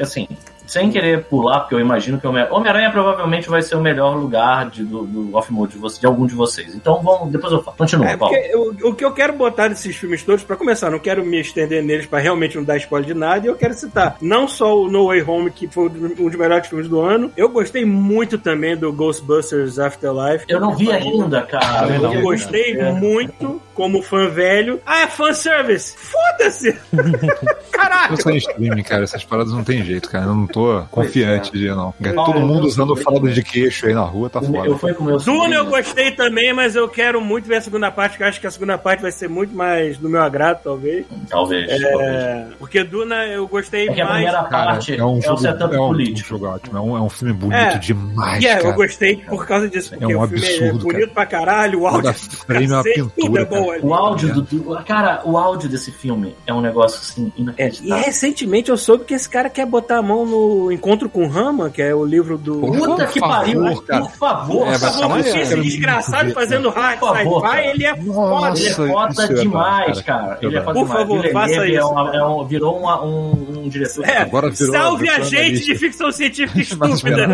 assim, 0.00 0.28
sem 0.66 0.90
querer 0.90 1.24
pular, 1.24 1.60
porque 1.60 1.74
eu 1.74 1.80
imagino 1.80 2.20
que 2.20 2.26
Homem-Aranha 2.26 2.90
provavelmente 2.90 3.48
vai 3.48 3.62
ser 3.62 3.76
o 3.76 3.80
melhor 3.80 4.16
lugar 4.16 4.70
de, 4.70 4.84
do, 4.84 5.02
do 5.04 5.36
off-mode 5.36 5.78
de, 5.78 6.00
de 6.00 6.06
algum 6.06 6.26
de 6.26 6.34
vocês. 6.34 6.74
Então 6.74 7.00
vamos, 7.02 7.30
depois 7.30 7.52
eu 7.52 7.62
falo. 7.62 7.76
Continua, 7.76 8.08
É, 8.10 8.16
Paulo. 8.16 8.34
porque 8.34 8.86
o, 8.88 8.94
que 8.94 9.04
eu 9.04 9.12
quero 9.12 9.32
botar 9.34 9.68
desses 9.68 9.94
filmes 9.96 10.22
todos, 10.22 10.42
pra 10.44 10.56
começar, 10.56 10.90
não 10.90 10.98
quero 10.98 11.24
me 11.24 11.40
estender 11.40 11.82
neles 11.82 12.06
pra 12.06 12.18
realmente 12.18 12.56
não 12.56 12.64
dar 12.64 12.76
spoiler 12.76 13.06
de 13.08 13.14
nada, 13.14 13.46
e 13.46 13.48
eu 13.48 13.54
quero 13.56 13.74
citar 13.74 14.16
não 14.20 14.46
só 14.48 14.76
o 14.78 14.88
No 14.90 15.06
Way 15.08 15.22
Home, 15.22 15.50
que 15.50 15.66
foi 15.68 15.86
um 15.88 16.14
dos 16.28 16.36
melhores 16.36 16.66
filmes 16.68 16.88
do 16.88 17.00
ano, 17.00 17.30
eu 17.36 17.48
gostei 17.48 17.84
muito 17.84 18.38
também 18.38 18.76
do 18.76 18.92
Ghostbusters 18.92 19.78
Afterlife. 19.78 20.44
Eu 20.48 20.60
não 20.60 20.74
vi 20.76 20.90
ainda, 20.92 21.42
cara. 21.42 21.82
Também 21.86 21.98
não. 22.00 22.14
Eu 22.14 22.22
gostei 22.22 22.78
É. 22.78 22.92
muito, 22.92 23.60
como 23.74 24.02
fã 24.02 24.28
velho. 24.28 24.80
Ah, 24.86 25.00
é 25.02 25.06
fanservice! 25.06 25.94
Foda-se! 25.96 26.78
Caraca! 27.70 28.12
Eu 28.12 28.16
sou 28.16 28.32
em 28.32 28.36
streaming, 28.36 28.82
cara. 28.82 29.04
Essas 29.04 29.24
paradas 29.24 29.52
não 29.52 29.64
tem 29.64 29.82
jeito, 29.84 30.08
cara. 30.10 30.26
Eu 30.26 30.34
não 30.34 30.46
tô 30.46 30.61
confiante 30.90 31.52
de 31.52 31.68
não. 31.68 31.94
é. 32.02 32.12
Todo 32.12 32.40
mundo 32.40 32.60
eu- 32.64 32.66
usando 32.66 32.94
fralda 32.96 33.30
de 33.30 33.42
queixo 33.42 33.86
aí 33.86 33.94
na 33.94 34.02
rua, 34.02 34.28
tá 34.30 34.40
Eu 34.40 34.44
foda. 34.46 34.78
fui 34.78 34.94
com 34.94 35.02
o 35.04 35.06
meu 35.06 35.18
Duna 35.18 35.54
eu 35.54 35.66
gostei 35.66 36.10
também, 36.12 36.52
mas 36.52 36.74
eu 36.76 36.88
quero 36.88 37.20
muito 37.20 37.46
ver 37.46 37.56
a 37.56 37.60
segunda 37.60 37.90
parte, 37.90 38.16
que 38.16 38.22
eu 38.22 38.26
acho 38.26 38.40
que 38.40 38.46
a 38.46 38.50
segunda 38.50 38.76
parte 38.78 39.00
vai 39.02 39.12
ser 39.12 39.28
muito 39.28 39.54
mais 39.54 39.96
do 39.98 40.08
meu 40.08 40.22
agrado, 40.22 40.60
talvez. 40.62 41.06
Talvez. 41.28 41.66
talvez. 41.68 42.00
É, 42.00 42.46
porque 42.58 42.82
Duna 42.84 43.26
eu 43.26 43.46
gostei 43.46 43.88
É 43.88 43.92
que 43.92 44.00
a 44.00 44.04
mais. 44.04 44.14
primeira 44.24 44.42
Cara, 44.48 44.66
parte 44.72 44.94
é 44.98 45.04
um 45.04 45.18
o 45.18 45.22
jogo, 45.22 45.38
setup 45.38 45.74
é 45.74 45.80
um, 45.80 45.86
político. 45.88 46.26
um 46.26 46.38
jogo 46.38 46.46
ótimo. 46.54 46.76
É 46.78 46.80
um, 46.80 46.96
é 46.96 47.00
um 47.00 47.08
filme 47.08 47.32
bonito 47.34 47.56
É. 47.58 47.78
demais, 47.78 48.42
Yeah, 48.42 48.60
eu 48.60 48.64
cara. 48.64 48.76
gostei 48.76 49.16
por 49.16 49.46
causa 49.46 49.68
disso. 49.68 49.90
Porque 49.90 50.14
um 50.14 50.22
o 50.22 50.28
filme 50.28 50.44
é 50.46 50.48
absurdo, 50.66 50.84
bonito 50.84 51.12
pra 51.12 51.26
caralho, 51.26 51.80
o 51.80 51.86
áudio. 51.86 52.12
Frame 52.12 52.66
é 52.66 53.02
tudo 53.20 53.38
é 53.38 53.44
bom 53.44 53.66
cara. 53.66 53.72
ali. 53.78 53.86
O 53.86 53.94
áudio 53.94 54.34
do, 54.34 54.42
do- 54.42 54.84
Cara, 54.84 55.20
o 55.24 55.36
áudio 55.36 55.68
desse 55.68 55.90
filme 55.92 56.34
é 56.46 56.52
um 56.52 56.60
negócio 56.60 56.98
assim 57.00 57.26
É, 57.36 57.38
e 57.38 57.42
inacreditável. 57.42 58.04
recentemente 58.04 58.70
eu 58.70 58.76
soube 58.76 59.04
que 59.04 59.14
esse 59.14 59.28
cara 59.28 59.48
quer 59.48 59.66
botar 59.66 59.98
a 59.98 60.02
mão 60.02 60.26
no 60.26 60.41
Encontro 60.72 61.08
com 61.08 61.26
Rama, 61.26 61.70
que 61.70 61.80
é 61.82 61.94
o 61.94 62.04
livro 62.04 62.36
do. 62.38 62.60
Puta 62.60 63.04
Por 63.04 63.12
que 63.12 63.20
favor, 63.20 63.34
pariu, 63.36 63.82
cara. 63.82 64.00
por 64.02 64.10
favor. 64.12 64.68
É, 64.68 64.72
Por 64.72 64.78
favor, 64.80 65.08
maneiro, 65.08 65.38
esse 65.40 65.50
cara. 65.50 65.62
desgraçado 65.62 66.32
fazendo 66.32 66.70
favor, 66.72 67.42
sci-fi, 67.46 67.68
ele 67.68 67.84
é 67.86 67.90
Ele 67.92 68.02
é 68.02 68.06
Nossa, 68.06 68.86
foda 68.86 69.24
é 69.24 69.34
demais, 69.34 70.00
cara. 70.02 70.38
Ele 70.42 70.56
é 70.56 70.60
foda 70.62 70.78
Por 70.80 70.88
favor, 70.88 71.24
é 71.24 71.32
faça 71.32 71.54
é 71.54 71.68
isso. 71.68 71.98
é 72.42 72.44
virou 72.46 72.78
um, 73.04 73.68
diretor. 73.68 74.04
É, 74.08 74.18
Agora 74.18 74.50
virou- 74.50 74.72
salve 74.74 75.08
a 75.08 75.20
gente 75.20 75.64
de 75.64 75.74
ficção 75.76 76.10
científica 76.12 76.60
estúpida. 76.60 77.26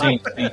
sim, 0.00 0.20
sim. 0.36 0.50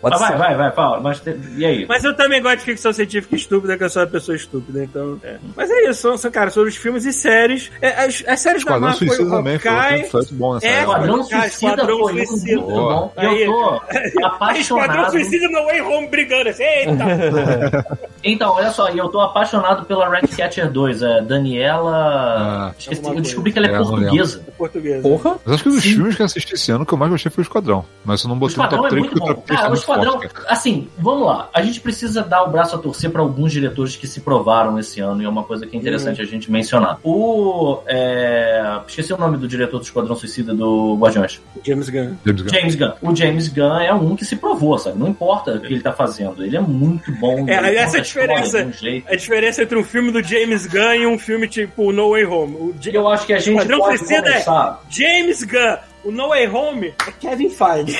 Pode 0.00 0.12
Mas 0.18 0.20
vai, 0.20 0.30
ser. 0.32 0.38
vai, 0.38 0.54
vai, 0.56 0.72
fala. 0.72 1.00
Mas 1.00 1.20
te- 1.20 1.36
e 1.56 1.64
aí? 1.64 1.86
Mas 1.88 2.04
eu 2.04 2.14
também 2.14 2.42
gosto 2.42 2.58
de 2.58 2.64
ficção 2.64 2.92
científica 2.92 3.34
estúpida, 3.36 3.76
que 3.76 3.84
eu 3.84 3.90
sou 3.90 4.02
uma 4.02 4.08
pessoa 4.08 4.36
estúpida, 4.36 4.84
então. 4.84 5.18
é. 5.22 5.36
Mas 5.56 5.70
é 5.70 5.88
isso, 5.90 6.00
são, 6.02 6.16
são, 6.18 6.30
cara, 6.30 6.50
sobre 6.50 6.68
os 6.70 6.76
filmes 6.76 7.04
e 7.04 7.12
séries. 7.12 7.70
É, 7.80 8.04
as, 8.04 8.24
as 8.26 8.40
séries 8.40 8.64
da 8.64 8.76
Esquadrão 8.76 8.80
Marvel 8.80 8.98
foi 8.98 9.08
Suicida 9.16 9.36
também 9.36 9.58
foi, 9.58 10.20
muito 10.20 10.34
bom 10.34 10.54
nessa 10.54 10.66
É, 10.66 10.70
época. 10.70 10.92
Esquadrão 10.92 11.22
Suicida 11.22 11.46
Esquadrão 11.46 11.98
foi 11.98 12.12
muito 12.12 12.28
Suicida. 12.28 12.60
bom. 12.62 13.12
Aí, 13.16 13.42
Eu 13.42 13.52
tô 13.52 13.82
Esquadrão 13.96 14.26
apaixonado. 14.28 15.10
Suicida 15.10 15.48
no 15.48 15.64
Way 15.66 15.80
Home 15.82 16.08
brigando 16.08 16.48
assim. 16.50 16.62
Eita! 16.62 17.86
Então, 18.28 18.54
olha 18.54 18.70
só, 18.72 18.90
e 18.90 18.98
eu 18.98 19.08
tô 19.08 19.20
apaixonado 19.20 19.84
pela 19.84 20.08
Ratcatcher 20.08 20.68
2, 20.72 21.00
é 21.00 21.20
Daniela. 21.22 21.92
Ah. 21.96 22.74
Esqueci, 22.76 23.04
eu 23.06 23.20
descobri 23.20 23.52
que 23.52 23.58
ela 23.58 23.68
é, 23.68 23.70
É, 23.74 23.78
portuguesa. 23.78 24.42
É 24.46 24.50
portuguesa. 24.50 25.02
Porra. 25.02 25.36
Mas 25.44 25.54
acho 25.54 25.62
que 25.62 25.68
dos 25.70 25.82
Sim. 25.82 25.88
filmes 25.94 26.16
que 26.16 26.22
eu 26.22 26.26
assisti 26.26 26.54
esse 26.54 26.72
ano, 26.72 26.84
que 26.84 26.92
eu 26.92 26.98
mais 26.98 27.10
gostei 27.12 27.30
foi 27.30 27.42
o 27.42 27.46
Esquadrão. 27.46 27.84
Mas 28.04 28.22
eu 28.24 28.28
não 28.28 28.36
botei 28.36 28.56
no 28.56 28.64
Esquadrão 28.64 28.82
top 28.82 28.86
é 28.86 28.90
3 28.90 29.02
muito 29.02 29.20
porque 29.20 29.34
bom. 29.34 29.42
3 29.42 29.60
Cara, 29.60 29.70
muito 29.72 29.85
Esquadrão, 29.92 30.20
assim, 30.48 30.88
vamos 30.98 31.26
lá. 31.26 31.48
A 31.52 31.62
gente 31.62 31.80
precisa 31.80 32.22
dar 32.22 32.42
o 32.44 32.50
braço 32.50 32.74
a 32.76 32.78
torcer 32.78 33.10
para 33.10 33.20
alguns 33.22 33.52
diretores 33.52 33.96
que 33.96 34.06
se 34.06 34.20
provaram 34.20 34.78
esse 34.78 35.00
ano, 35.00 35.22
e 35.22 35.24
é 35.24 35.28
uma 35.28 35.42
coisa 35.44 35.66
que 35.66 35.76
é 35.76 35.80
interessante 35.80 36.20
a 36.20 36.24
gente 36.24 36.50
mencionar. 36.50 36.98
O. 37.02 37.80
é, 37.86 38.80
Esqueci 38.86 39.12
o 39.12 39.16
nome 39.18 39.36
do 39.36 39.46
diretor 39.48 39.78
do 39.78 39.84
Esquadrão 39.84 40.14
Suicida 40.16 40.54
do 40.54 40.96
Guardiões. 40.98 41.40
James 41.64 41.88
Gunn. 41.88 42.14
James 42.24 42.42
Gunn. 42.42 42.48
James 42.52 42.74
Gunn. 42.74 42.92
O 43.02 43.14
James 43.16 43.48
Gunn 43.48 43.80
é 43.80 43.92
um 43.94 44.16
que 44.16 44.24
se 44.24 44.36
provou, 44.36 44.78
sabe? 44.78 44.98
Não 44.98 45.08
importa 45.08 45.52
o 45.52 45.60
que 45.60 45.66
ele 45.72 45.80
tá 45.80 45.92
fazendo. 45.92 46.44
Ele 46.44 46.56
é 46.56 46.60
muito 46.60 47.10
bom. 47.18 47.44
É, 47.48 47.74
essa 47.76 47.96
é 47.98 48.00
a 48.00 48.02
diferença. 48.02 48.58
um. 48.64 49.02
A 49.08 49.16
diferença 49.16 49.62
entre 49.62 49.78
um 49.78 49.84
filme 49.84 50.10
do 50.10 50.22
James 50.22 50.66
Gunn 50.66 50.94
e 50.94 51.06
um 51.06 51.18
filme 51.18 51.48
tipo 51.48 51.92
No 51.92 52.10
Way 52.10 52.24
Home. 52.26 52.54
O 52.56 52.74
Eu 52.86 53.08
acho 53.08 53.26
que 53.26 53.32
a 53.32 53.38
gente 53.38 53.50
Esquadrão 53.56 53.78
pode 53.78 53.98
Suicida 53.98 54.28
é- 54.28 54.32
começar. 54.32 54.82
James 54.90 55.42
Gunn. 55.44 55.76
O 56.06 56.12
No 56.12 56.28
Way 56.28 56.48
Home 56.48 56.94
é 57.06 57.10
Kevin 57.18 57.50
Feige. 57.50 57.98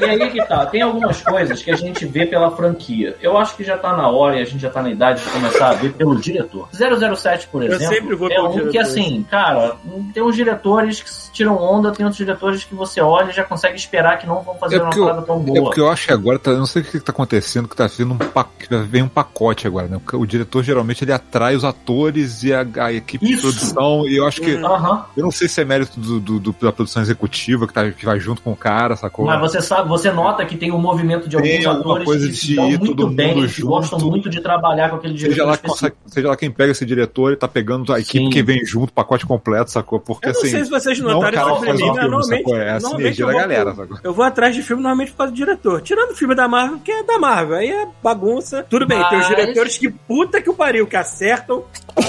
E 0.00 0.04
aí 0.04 0.30
que 0.30 0.44
tá, 0.44 0.66
tem 0.66 0.82
algumas 0.82 1.22
coisas 1.22 1.62
que 1.62 1.70
a 1.70 1.76
gente 1.76 2.04
vê 2.04 2.26
pela 2.26 2.50
franquia. 2.50 3.16
Eu 3.22 3.38
acho 3.38 3.56
que 3.56 3.64
já 3.64 3.78
tá 3.78 3.96
na 3.96 4.08
hora 4.08 4.38
e 4.38 4.42
a 4.42 4.44
gente 4.44 4.60
já 4.60 4.68
tá 4.70 4.82
na 4.82 4.90
idade 4.90 5.22
de 5.24 5.30
começar 5.30 5.70
a 5.70 5.74
ver 5.74 5.92
pelo 5.94 6.14
diretor. 6.16 6.68
007, 6.72 7.48
por 7.48 7.62
Eu 7.62 7.72
exemplo, 7.72 7.94
sempre 7.94 8.14
vou 8.14 8.30
é 8.30 8.40
um 8.42 8.50
que 8.52 8.58
diretor. 8.58 8.80
assim, 8.80 9.26
cara, 9.30 9.76
tem 10.12 10.22
uns 10.22 10.36
diretores 10.36 11.00
que 11.02 11.32
tiram 11.32 11.56
onda, 11.56 11.90
tem 11.92 12.04
outros 12.04 12.18
diretores 12.18 12.64
que 12.64 12.74
você 12.74 13.00
olha 13.00 13.30
e 13.30 13.32
já 13.34 13.44
consegue 13.44 13.76
esperar 13.76 14.18
que 14.18 14.26
não 14.26 14.42
vão 14.42 14.54
fazer 14.56 14.76
É 14.76 14.82
uma 14.82 14.94
eu, 14.94 15.04
parada 15.06 15.22
tão 15.22 15.36
é 15.40 15.44
boa. 15.44 15.62
porque 15.64 15.80
eu 15.80 15.88
acho 15.90 16.06
que 16.06 16.12
agora, 16.12 16.38
tá, 16.38 16.50
eu 16.50 16.58
não 16.58 16.66
sei 16.66 16.82
o 16.82 16.84
que 16.84 17.00
tá 17.00 17.12
acontecendo, 17.12 17.66
que 17.66 17.74
tá 17.76 17.86
vindo 17.86 18.12
um, 18.12 18.18
pa, 18.18 18.44
que 18.44 18.76
vem 18.76 19.02
um 19.02 19.08
pacote 19.08 19.66
agora, 19.66 19.88
né? 19.88 19.98
O, 20.12 20.16
o 20.18 20.26
diretor 20.26 20.62
geralmente 20.62 21.02
ele 21.02 21.12
atrai 21.12 21.56
os 21.56 21.64
atores 21.64 22.42
e 22.42 22.52
a, 22.52 22.66
a 22.80 22.92
equipe 22.92 23.24
Isso. 23.24 23.36
de 23.36 23.56
produção, 23.56 24.06
e 24.06 24.16
eu 24.16 24.26
acho 24.26 24.40
que. 24.42 24.54
Aham. 24.54 25.06
Eu 25.16 25.22
não 25.24 25.30
sei 25.30 25.48
se 25.48 25.60
é 25.60 25.64
mérito 25.64 25.98
do, 25.98 26.20
do- 26.20 26.38
do- 26.40 26.56
da 26.60 26.72
produção 26.72 27.00
executiva 27.02 27.37
que, 27.66 27.72
tá, 27.72 27.90
que 27.90 28.04
vai 28.04 28.18
junto 28.18 28.42
com 28.42 28.52
o 28.52 28.56
cara, 28.56 28.96
sacou? 28.96 29.24
Mas 29.26 29.40
você 29.40 29.60
sabe, 29.60 29.88
você 29.88 30.10
nota 30.10 30.44
que 30.44 30.56
tem 30.56 30.72
um 30.72 30.78
movimento 30.78 31.28
de 31.28 31.36
Tem 31.36 31.52
alguns 31.64 31.66
alguma 31.66 31.94
atores 31.94 32.04
coisa 32.06 32.28
que 32.28 32.34
se 32.36 32.54
dão 32.56 32.68
muito 32.70 32.94
todo 32.94 33.10
bem, 33.10 33.34
mundo 33.36 33.48
que 33.48 33.62
gostam 33.62 33.98
muito 34.00 34.28
de 34.30 34.40
trabalhar 34.40 34.90
com 34.90 34.96
aquele 34.96 35.14
diretor 35.14 35.34
Seja 35.34 35.46
lá, 35.46 35.56
consegue- 35.56 35.96
seja 36.06 36.28
lá 36.28 36.36
quem 36.36 36.50
pega 36.50 36.72
esse 36.72 36.84
diretor 36.86 37.32
e 37.32 37.36
tá 37.36 37.46
pegando 37.48 37.92
a 37.92 38.00
equipe 38.00 38.24
Sim. 38.24 38.30
que 38.30 38.42
vem 38.42 38.64
junto, 38.64 38.92
pacote 38.92 39.26
completo, 39.26 39.70
sacou? 39.70 40.00
Porque 40.00 40.28
Eu 40.28 40.32
não 40.32 40.40
assim. 40.40 40.50
sei 40.50 40.64
se 40.64 40.70
vocês 40.70 40.98
não 41.00 41.10
é 41.10 41.14
notaram 41.14 41.34
cara 41.38 41.50
isso 41.50 41.54
que 41.60 41.60
pra 41.66 41.68
faz 41.70 41.80
mim, 41.80 41.84
o 41.88 41.92
né? 41.94 42.00
filme, 42.00 42.10
Normalmente, 42.10 42.42
sacou? 42.44 42.56
É 42.56 42.70
a 42.70 42.80
normalmente 42.80 43.20
eu 43.20 43.28
vou, 43.28 43.36
galera, 43.40 43.74
sacou? 43.74 43.98
eu 44.04 44.12
vou 44.14 44.24
atrás 44.24 44.54
de 44.54 44.62
filme 44.62 44.82
normalmente 44.82 45.10
por 45.12 45.18
causa 45.18 45.32
do 45.32 45.36
diretor. 45.36 45.80
Tirando 45.82 46.10
o 46.10 46.14
filme 46.16 46.34
da 46.34 46.48
Marvel, 46.48 46.78
que 46.84 46.90
é 46.92 47.02
da 47.02 47.18
Marvel. 47.18 47.56
Aí 47.58 47.70
é 47.70 47.86
bagunça. 48.02 48.64
Tudo 48.68 48.86
bem, 48.86 48.98
tem 49.08 49.18
os 49.18 49.26
Mas- 49.26 49.36
diretores 49.36 49.78
que 49.78 49.88
puta 49.90 50.40
que 50.40 50.50
o 50.50 50.54
pariu, 50.54 50.86
que 50.86 50.96
acertam. 50.96 51.64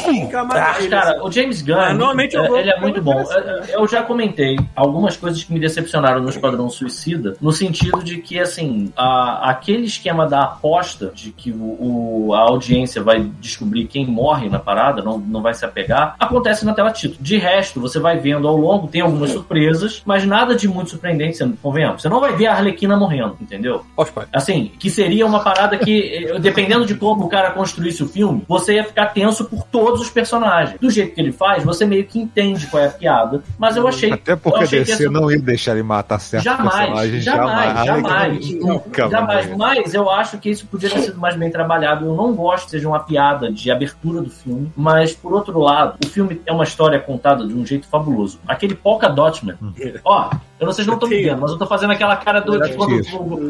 Fica 0.05 0.43
Mas, 0.43 0.59
mais. 0.61 0.87
cara, 0.87 1.23
o 1.23 1.31
James 1.31 1.61
Gunn, 1.61 1.75
Mas 1.75 1.89
é 1.89 1.93
normalmente 1.93 2.37
vou- 2.37 2.57
ele 2.57 2.69
é 2.69 2.79
muito 2.79 3.01
bom. 3.01 3.23
Eu 3.69 3.87
já 3.87 4.03
comentei 4.03 4.55
algumas 4.75 5.17
coisas 5.19 5.43
que 5.43 5.53
me 5.53 5.59
decepcionaram 5.59 6.21
no 6.21 6.29
Esquadrão 6.29 6.69
Suicida, 6.69 7.35
no 7.39 7.51
sentido 7.51 8.03
de 8.03 8.17
que, 8.17 8.39
assim, 8.39 8.91
a- 8.97 9.49
aquele 9.49 9.85
esquema 9.85 10.25
da 10.27 10.41
aposta 10.43 11.11
de 11.13 11.31
que 11.31 11.51
o, 11.51 12.27
o- 12.29 12.33
a 12.33 12.39
audiência 12.39 13.03
vai 13.03 13.21
descobrir 13.39 13.85
quem 13.85 14.05
morre 14.05 14.49
na 14.49 14.57
parada, 14.59 15.01
não, 15.01 15.17
não 15.19 15.41
vai 15.41 15.53
se 15.53 15.65
apegar, 15.65 16.15
acontece 16.19 16.65
na 16.65 16.73
tela 16.73 16.91
título. 16.91 17.21
De 17.21 17.37
resto, 17.37 17.79
você 17.79 17.99
vai 17.99 18.17
vendo 18.17 18.47
ao 18.47 18.55
longo, 18.57 18.87
tem 18.87 19.01
algumas 19.01 19.31
surpresas, 19.31 20.01
mas 20.05 20.25
nada 20.25 20.55
de 20.55 20.67
muito 20.67 20.91
surpreendente, 20.91 21.37
você- 21.37 21.49
convenhamos. 21.61 22.01
Você 22.01 22.09
não 22.09 22.19
vai 22.19 22.33
ver 22.35 22.47
a 22.47 22.53
Arlequina 22.55 22.95
morrendo, 22.95 23.37
entendeu? 23.41 23.85
Assim, 24.33 24.71
que 24.79 24.89
seria 24.89 25.25
uma 25.25 25.41
parada 25.41 25.77
que, 25.77 26.01
eh, 26.33 26.39
dependendo 26.39 26.85
de 26.85 26.95
como 26.95 27.25
o 27.25 27.29
cara 27.29 27.51
construísse 27.51 28.01
o 28.03 28.07
filme, 28.07 28.43
você 28.47 28.75
ia 28.75 28.83
ficar 28.83 29.07
tenso 29.07 29.45
por 29.45 29.63
todos 29.65 29.99
os 30.01 30.09
personagens. 30.09 30.79
Do 30.79 30.89
jeito 30.89 31.13
que 31.13 31.21
ele 31.21 31.31
faz, 31.31 31.63
você 31.63 31.85
meio 31.85 32.05
que 32.05 32.19
entende 32.19 32.67
qual 32.67 32.81
é 32.83 32.87
a 32.87 32.91
piada. 32.91 33.43
Mas 33.57 33.75
eu 33.75 33.87
achei. 33.87 34.11
Até 34.13 34.31
eu 34.33 34.37
porque 34.37 34.59
a 34.59 34.63
achei 34.63 34.79
DC 34.83 35.08
essa- 35.09 35.19
não 35.21 35.31
ia 35.31 35.39
deixar 35.39 35.71
ele 35.73 35.83
matar 35.83 36.19
certo 36.19 36.43
Jamais, 36.43 36.75
personagem. 36.75 37.21
jamais, 37.21 37.85
jamais. 37.85 38.51
Nunca, 38.55 39.09
Jamais, 39.09 39.45
mano. 39.45 39.57
mas 39.57 39.93
eu 39.93 40.09
acho 40.09 40.37
que 40.37 40.49
isso 40.49 40.65
podia 40.67 40.89
ter 40.89 40.99
sido 41.01 41.19
mais 41.19 41.35
bem 41.35 41.49
trabalhado. 41.51 42.05
Eu 42.05 42.15
não 42.15 42.33
gosto 42.33 42.65
que 42.65 42.71
seja 42.71 42.87
uma 42.87 42.99
piada 42.99 43.51
de 43.51 43.71
abertura 43.71 44.21
do 44.21 44.29
filme, 44.29 44.71
mas 44.75 45.13
por 45.13 45.33
outro 45.33 45.59
lado, 45.59 45.97
o 46.03 46.07
filme 46.07 46.41
é 46.45 46.51
uma 46.53 46.63
história 46.63 46.99
contada 46.99 47.45
de 47.47 47.53
um 47.53 47.65
jeito 47.65 47.87
fabuloso. 47.87 48.39
Aquele 48.47 48.75
Polka 48.75 49.09
Dotman, 49.09 49.55
ó, 50.03 50.29
eu 50.59 50.65
não 50.65 50.73
sei 50.73 50.83
se 50.83 50.89
não 50.89 50.97
tô 50.99 51.07
me 51.07 51.21
vendo, 51.21 51.39
mas 51.41 51.51
eu 51.51 51.57
tô 51.57 51.65
fazendo 51.65 51.91
aquela 51.91 52.15
cara 52.17 52.39
do 52.41 52.59
tipo, 52.61 52.77
quando 52.77 53.01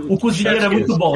o, 0.10 0.14
o 0.14 0.20
cozinheiro 0.20 0.64
é 0.66 0.70
muito 0.70 0.98
bom. 0.98 1.14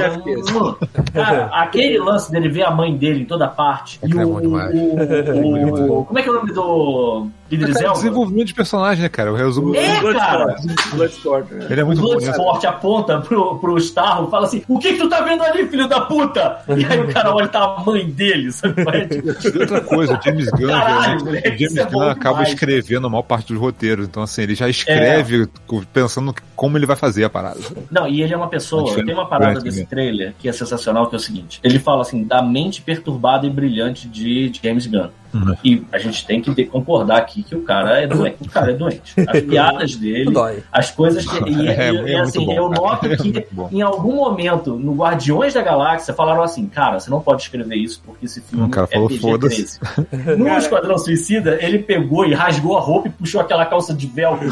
Cara, 1.14 1.46
aquele 1.54 1.98
lance 2.00 2.32
dele 2.32 2.50
ver 2.50 2.64
a 2.64 2.72
mãe 2.72 2.96
dele 2.98 3.22
em 3.22 3.26
toda 3.26 3.48
parte. 3.48 4.00
E 4.04 4.18
É 4.18 4.26
o, 4.26 4.30
bom 4.30 4.42
demais. 4.42 4.74
o- 4.74 6.00
o- 6.00 6.06
Como 6.06 6.20
é 6.20 6.22
que 6.22 6.30
é 6.30 6.32
o 6.32 6.36
nome 6.36 6.52
do 6.52 7.28
Idris 7.52 7.74
Cara, 7.76 7.86
Elba? 7.88 7.96
desenvolvimento 7.98 8.48
de 8.48 8.54
personagem, 8.56 9.04
né, 9.04 9.10
cara? 9.10 9.30
Eu 9.30 9.36
resumo. 9.36 9.76
É, 9.76 10.14
cara. 10.14 10.56
Bloodsport, 10.94 11.52
né? 11.52 11.68
Ele 11.70 11.82
é 11.82 11.84
muito 11.84 12.00
o 12.00 12.02
bom, 12.02 12.10
né? 12.16 12.20
Bloodsport 12.20 12.66
aponta 12.66 13.20
pro, 13.22 13.56
pro 13.60 13.78
Starro 13.78 14.28
e 14.28 14.32
fala 14.32 14.46
assim: 14.48 14.64
O 14.68 14.80
que 14.80 14.94
que 14.94 15.00
tu 15.00 15.10
tá 15.10 15.22
vendo 15.22 15.44
ali, 15.44 15.68
filho 15.68 15.88
da 15.88 16.02
puta? 16.02 16.60
E 16.70 16.84
aí 16.86 17.00
o 17.02 17.14
cara 17.14 17.34
olha 17.36 17.46
e 17.46 17.50
tá 17.50 17.64
a 17.64 17.80
mãe 17.84 18.06
dele, 18.10 18.52
sabe? 18.52 18.74
E 19.54 19.60
outra 19.60 19.82
coisa, 19.82 20.18
o 20.18 20.24
James 20.24 20.50
Gunn, 20.50 20.68
Caralho, 20.68 21.22
o 21.24 21.34
James 21.58 21.76
é 21.78 21.86
Gunn 21.86 22.02
acaba 22.10 22.36
demais. 22.38 22.50
escrevendo 22.54 23.08
a 23.08 23.10
maior 23.10 23.22
parte 23.24 23.54
dos 23.54 23.62
roteiros. 23.62 24.06
Então, 24.08 24.24
assim, 24.24 24.42
ele 24.42 24.56
já 24.56 24.68
escreve 24.70 25.48
pensando 25.86 26.34
como 26.56 26.78
ele 26.78 26.86
vai 26.86 26.96
fazer 26.96 27.24
a 27.24 27.30
parada. 27.30 27.60
Não, 27.92 28.08
e 28.08 28.22
ele 28.22 28.34
é 28.34 28.38
uma 28.38 28.48
pessoa. 28.48 28.94
Tem 29.04 29.14
uma 29.14 29.28
parada 29.28 29.60
do 29.60 29.64
desse 29.64 29.80
Grant, 29.80 29.90
trailer 29.90 30.34
que 30.40 30.48
é 30.48 30.52
sensacional, 30.52 31.08
que 31.08 31.16
é 31.16 31.18
o 31.18 31.20
seguinte: 31.20 31.60
ele 31.64 31.80
fala 31.80 32.02
assim, 32.02 32.24
da 32.24 32.42
mente 32.42 32.82
perturbada 32.82 33.46
e 33.46 33.50
brilhante 33.50 34.08
de 34.08 34.52
James 34.62 34.88
Gunn. 34.88 35.10
Uhum. 35.34 35.56
E 35.64 35.84
a 35.92 35.98
gente 35.98 36.26
tem 36.28 36.42
que 36.42 36.66
concordar 36.66 37.18
aqui 37.18 37.42
que 37.44 37.56
o 37.56 37.62
cara 37.62 38.02
é 38.02 38.08
doente. 38.08 38.38
O 38.42 38.50
cara 38.50 38.72
é 38.72 38.76
doente. 38.76 39.14
As 39.28 39.42
piadas 39.44 39.96
dele, 39.96 40.32
Dói. 40.32 40.64
as 40.72 40.92
coisas 40.92 41.26
que. 41.26 41.38
E, 41.50 41.68
É, 41.74 41.92
e- 41.92 41.98
é 41.98 42.12
e, 42.12 42.16
assim, 42.20 42.46
bom, 42.46 42.54
eu 42.54 42.70
cara. 42.70 42.82
noto 42.82 43.06
É 43.08 43.18
que 43.18 43.46
em 43.72 43.82
algum 43.82 44.16
momento, 44.16 44.76
no 44.76 44.94
Guardiões 44.94 45.54
da 45.54 45.62
Galáxia, 45.62 46.14
falaram 46.14 46.44
assim: 46.44 46.68
cara, 46.68 47.00
você 47.00 47.10
não 47.10 47.20
pode 47.20 47.42
escrever 47.42 47.76
isso 47.76 48.02
porque 48.06 48.26
esse 48.26 48.42
filme 48.42 48.66
O 48.66 48.70
cara 48.70 48.88
é 48.90 48.94
falou, 48.94 49.10
PG-13. 49.10 49.20
"Foda-se." 49.22 49.80
No 50.38 50.46
Cara- 50.46 50.58
Esquadrão 50.60 50.98
Suicida, 50.98 51.58
ele 51.62 51.80
pegou 51.80 52.26
e 52.26 52.34
rasgou 52.34 52.78
a 52.78 52.82
roupa 52.82 53.08
e 53.08 53.12
puxou 53.12 53.42
aquela 53.42 53.66
calça 53.66 53.94
de 53.94 54.06
velcro. 54.08 54.50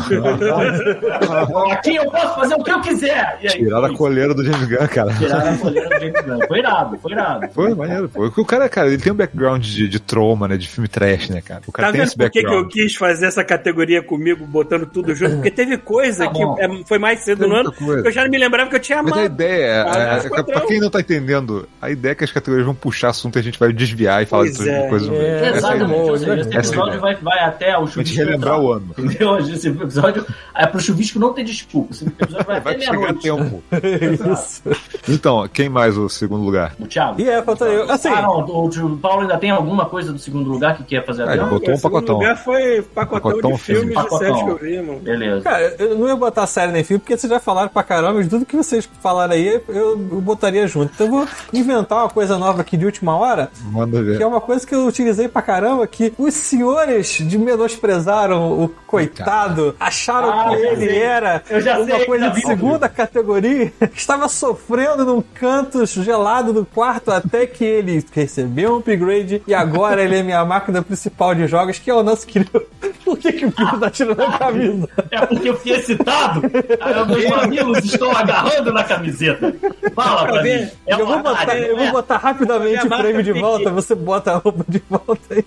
Aqui 1.72 1.96
eu 1.96 2.10
posso 2.10 2.36
fazer 2.36 2.56
o 2.56 2.64
que 2.64 2.72
eu 2.72 2.82
quiser. 2.82 3.38
E 3.42 3.48
aí, 3.48 3.58
Tiraram 3.60 3.86
a 3.86 3.96
coleira 3.98 4.34
do 4.34 4.44
James 4.44 4.68
Gunn, 4.68 4.88
cara. 4.88 5.14
Tiraram 5.14 5.54
a 5.54 5.58
coleira 5.58 5.90
do 5.90 6.00
James 6.00 6.22
Gunn. 6.26 6.48
Foi 6.48 6.60
irado, 6.60 6.98
foi 6.98 7.12
irado. 7.12 7.48
Foi 7.54 7.74
maneiro, 7.76 8.10
pô. 8.10 8.26
O 8.26 8.46
cara, 8.46 8.68
cara, 8.70 8.88
ele 8.88 8.98
tem 8.98 9.12
um 9.12 9.16
background 9.16 9.64
de, 9.64 9.88
de 9.88 10.00
trauma, 10.00 10.48
né? 10.48 10.58
De 10.58 10.68
filme 10.72 10.88
trash, 10.88 11.30
né, 11.30 11.42
cara? 11.42 11.62
O 11.68 11.72
cara 11.72 11.88
Tá 11.88 11.92
tem 11.92 12.02
vendo 12.02 12.08
esse 12.08 12.18
por 12.18 12.30
que, 12.32 12.42
que 12.44 12.54
eu 12.54 12.68
quis 12.68 12.96
fazer 12.96 13.26
essa 13.28 13.44
categoria 13.44 14.02
comigo, 14.02 14.46
botando 14.46 14.86
tudo 14.86 15.14
junto? 15.14 15.36
Porque 15.36 15.52
teve 15.52 15.78
coisa 15.78 16.26
Tá 16.26 16.32
que 16.34 16.42
é, 16.44 16.84
foi 16.86 16.98
mais 17.00 17.20
cedo 17.22 17.48
no 17.48 17.56
ano, 17.56 17.72
coisa. 17.72 18.02
que 18.02 18.08
eu 18.08 18.12
já 18.12 18.24
não 18.24 18.30
me 18.32 18.38
lembrava 18.38 18.70
que 18.70 18.76
eu 18.76 18.80
tinha 18.80 19.02
Mas 19.04 19.12
a 19.14 19.16
amado. 19.16 19.26
ideia 19.34 19.66
é, 19.66 19.82
Ah, 19.82 20.14
é, 20.16 20.18
Esquadrão. 20.20 20.46
pra 20.46 20.62
quem 20.68 20.80
não 20.80 20.90
tá 20.90 21.00
entendendo, 21.00 21.68
a 21.82 21.90
ideia 21.90 22.12
é 22.12 22.16
que 22.16 22.24
as 22.24 22.32
categorias 22.32 22.66
vão 22.66 22.76
puxar 22.76 23.10
assunto 23.10 23.38
e 23.38 23.40
a 23.40 23.44
gente 23.44 23.60
vai 23.60 23.72
desviar 23.74 24.24
e 24.24 24.26
falar 24.26 24.44
Pois 24.44 24.58
de 24.58 24.70
é. 24.70 24.88
coisas. 24.90 25.10
É, 25.12 25.14
é 25.46 25.50
Exatamente. 25.58 26.12
Essa 26.12 26.32
é 26.32 26.58
episódio 26.60 27.00
vai, 27.00 27.16
vai 27.16 27.40
até 27.40 27.78
o 27.78 27.82
A 27.82 27.86
gente 27.86 27.94
chuvisco. 27.94 28.18
relembrar 28.18 28.60
o 28.60 28.72
ano. 28.72 28.96
Entendeu? 28.98 29.38
Esse 29.40 29.68
episódio 29.70 30.26
é 30.56 30.66
pro 30.68 30.80
chuvisco 30.80 31.20
não 31.20 31.34
ter 31.34 31.44
desculpa. 31.44 31.92
Esse 31.94 32.06
episódio 32.08 32.46
vai 32.46 32.62
Vai 32.62 32.76
até 32.76 32.86
chegar 32.86 33.14
tempo. 33.16 33.64
Isso. 34.34 34.62
Então, 35.10 35.48
quem 35.52 35.68
mais 35.70 35.98
o 35.98 36.08
segundo 36.10 36.44
lugar? 36.44 36.76
O 36.80 36.86
Thiago. 36.86 37.20
E 37.20 37.28
é, 37.28 37.42
falta 37.42 37.66
eu. 37.66 37.90
Assim, 37.92 38.10
Ah, 38.10 38.22
não. 38.22 38.40
O, 38.46 38.68
o 38.68 38.98
Paulo 38.98 39.22
ainda 39.22 39.38
tem 39.38 39.50
alguma 39.50 39.86
coisa 39.86 40.12
do 40.14 40.20
segundo 40.20 40.50
lugar 40.50 40.61
que 40.78 40.84
quer 40.84 41.06
fazer 41.06 41.24
Ah, 41.28 41.34
ele 41.34 41.42
até? 41.42 41.50
botou 41.50 41.74
um 41.74 41.80
pacotão. 41.80 42.16
lugar 42.16 42.38
foi 42.38 42.82
pacotão, 42.82 43.22
Pacotão, 43.32 43.52
de 43.54 43.58
filmes 43.60 43.82
filme. 43.84 43.92
e 43.92 43.96
Pacotão. 43.96 44.18
séries 44.20 44.44
que 44.44 44.50
eu 44.50 44.58
vi, 44.58 44.82
mano. 44.82 45.00
Beleza. 45.00 45.42
Cara, 45.42 45.76
eu 45.80 45.98
não 45.98 46.08
ia 46.08 46.16
botar 46.16 46.46
série 46.48 46.72
nem 46.72 46.84
filme, 46.84 47.00
porque 47.00 47.18
vocês 47.18 47.30
já 47.32 47.40
falaram 47.40 47.70
pra 47.70 47.84
caramba, 47.84 48.14
mas 48.16 48.28
tudo 48.28 48.46
que 48.46 48.56
vocês 48.56 48.88
falaram 49.02 49.34
aí, 49.34 49.62
eu, 49.70 49.98
botaria 49.98 50.68
junto. 50.68 50.92
Então 50.94 51.08
eu 51.08 51.12
vou 51.12 51.28
inventar 51.54 52.00
uma 52.00 52.10
coisa 52.10 52.38
nova 52.38 52.62
aqui 52.62 52.78
de 52.78 52.86
última 52.86 53.16
hora, 53.18 53.50
Manda 53.72 54.02
ver. 54.02 54.18
que 54.18 54.24
é 54.24 54.28
uma 54.28 54.42
coisa 54.42 54.66
que 54.66 54.74
eu 54.76 54.86
utilizei 54.86 55.28
pra 55.28 55.42
caramba, 55.42 55.86
que 55.88 56.14
os 56.18 56.34
senhores 56.34 57.18
de 57.20 57.38
menosprezaram 57.38 58.52
o 58.62 58.70
coitado, 58.88 59.76
acharam 59.80 60.30
Ah, 60.32 60.50
que 60.50 60.56
ele 60.56 60.88
sei. 60.88 61.02
era 61.02 61.44
Eu 61.50 61.62
já 61.62 61.76
sei 61.84 61.96
uma 61.96 62.06
coisa 62.06 62.26
já 62.26 62.32
de 62.32 62.42
segunda 62.42 62.90
categoria, 62.90 63.72
que 63.92 63.98
estava 64.00 64.28
sofrendo 64.28 65.06
num 65.06 65.22
canto 65.22 65.86
gelado 65.86 66.54
do 66.54 66.66
quarto 66.66 67.12
até 67.12 67.46
que 67.46 67.64
ele 67.64 68.04
recebeu 68.14 68.74
um 68.74 68.78
upgrade 68.78 69.42
e 69.48 69.54
agora 69.54 70.02
ele 70.04 70.18
é 70.20 70.24
minha 70.24 70.44
máquina 70.52 70.82
principal 70.82 71.34
de 71.34 71.48
jogos, 71.48 71.80
que 71.80 71.90
é 71.90 71.94
o 71.94 72.04
nosso 72.04 72.28
querido... 72.28 72.62
Por 73.06 73.18
que, 73.18 73.32
que 73.34 73.46
o 73.46 73.52
filho 73.52 73.80
tá 73.80 73.90
tirando 73.90 74.22
a 74.22 74.38
camisa? 74.38 74.88
É 75.10 75.26
porque 75.26 75.50
eu 75.50 75.58
fiquei 75.58 75.76
excitado. 75.78 76.42
Aí 76.80 77.06
meus 77.06 77.26
mamilos 77.30 77.78
estão 77.84 78.12
agarrando 78.16 78.72
na 78.72 78.84
camiseta. 78.84 79.54
Fala 79.96 80.28
pra 80.28 80.44
mim. 80.44 80.50
É 80.86 80.94
eu, 80.94 81.06
vou 81.06 81.18
botar, 81.22 81.40
área, 81.40 81.60
eu 81.60 81.76
vou 81.76 81.86
né? 81.86 81.92
botar 81.92 82.18
rapidamente 82.18 82.86
o 82.86 82.90
prêmio 82.90 83.14
marca 83.16 83.24
de 83.24 83.34
volta, 83.34 83.64
que- 83.66 83.72
você 83.72 83.96
bota 83.96 84.32
a 84.34 84.38
roupa 84.38 84.64
de 84.68 84.82
volta 84.90 85.20
aí. 85.34 85.46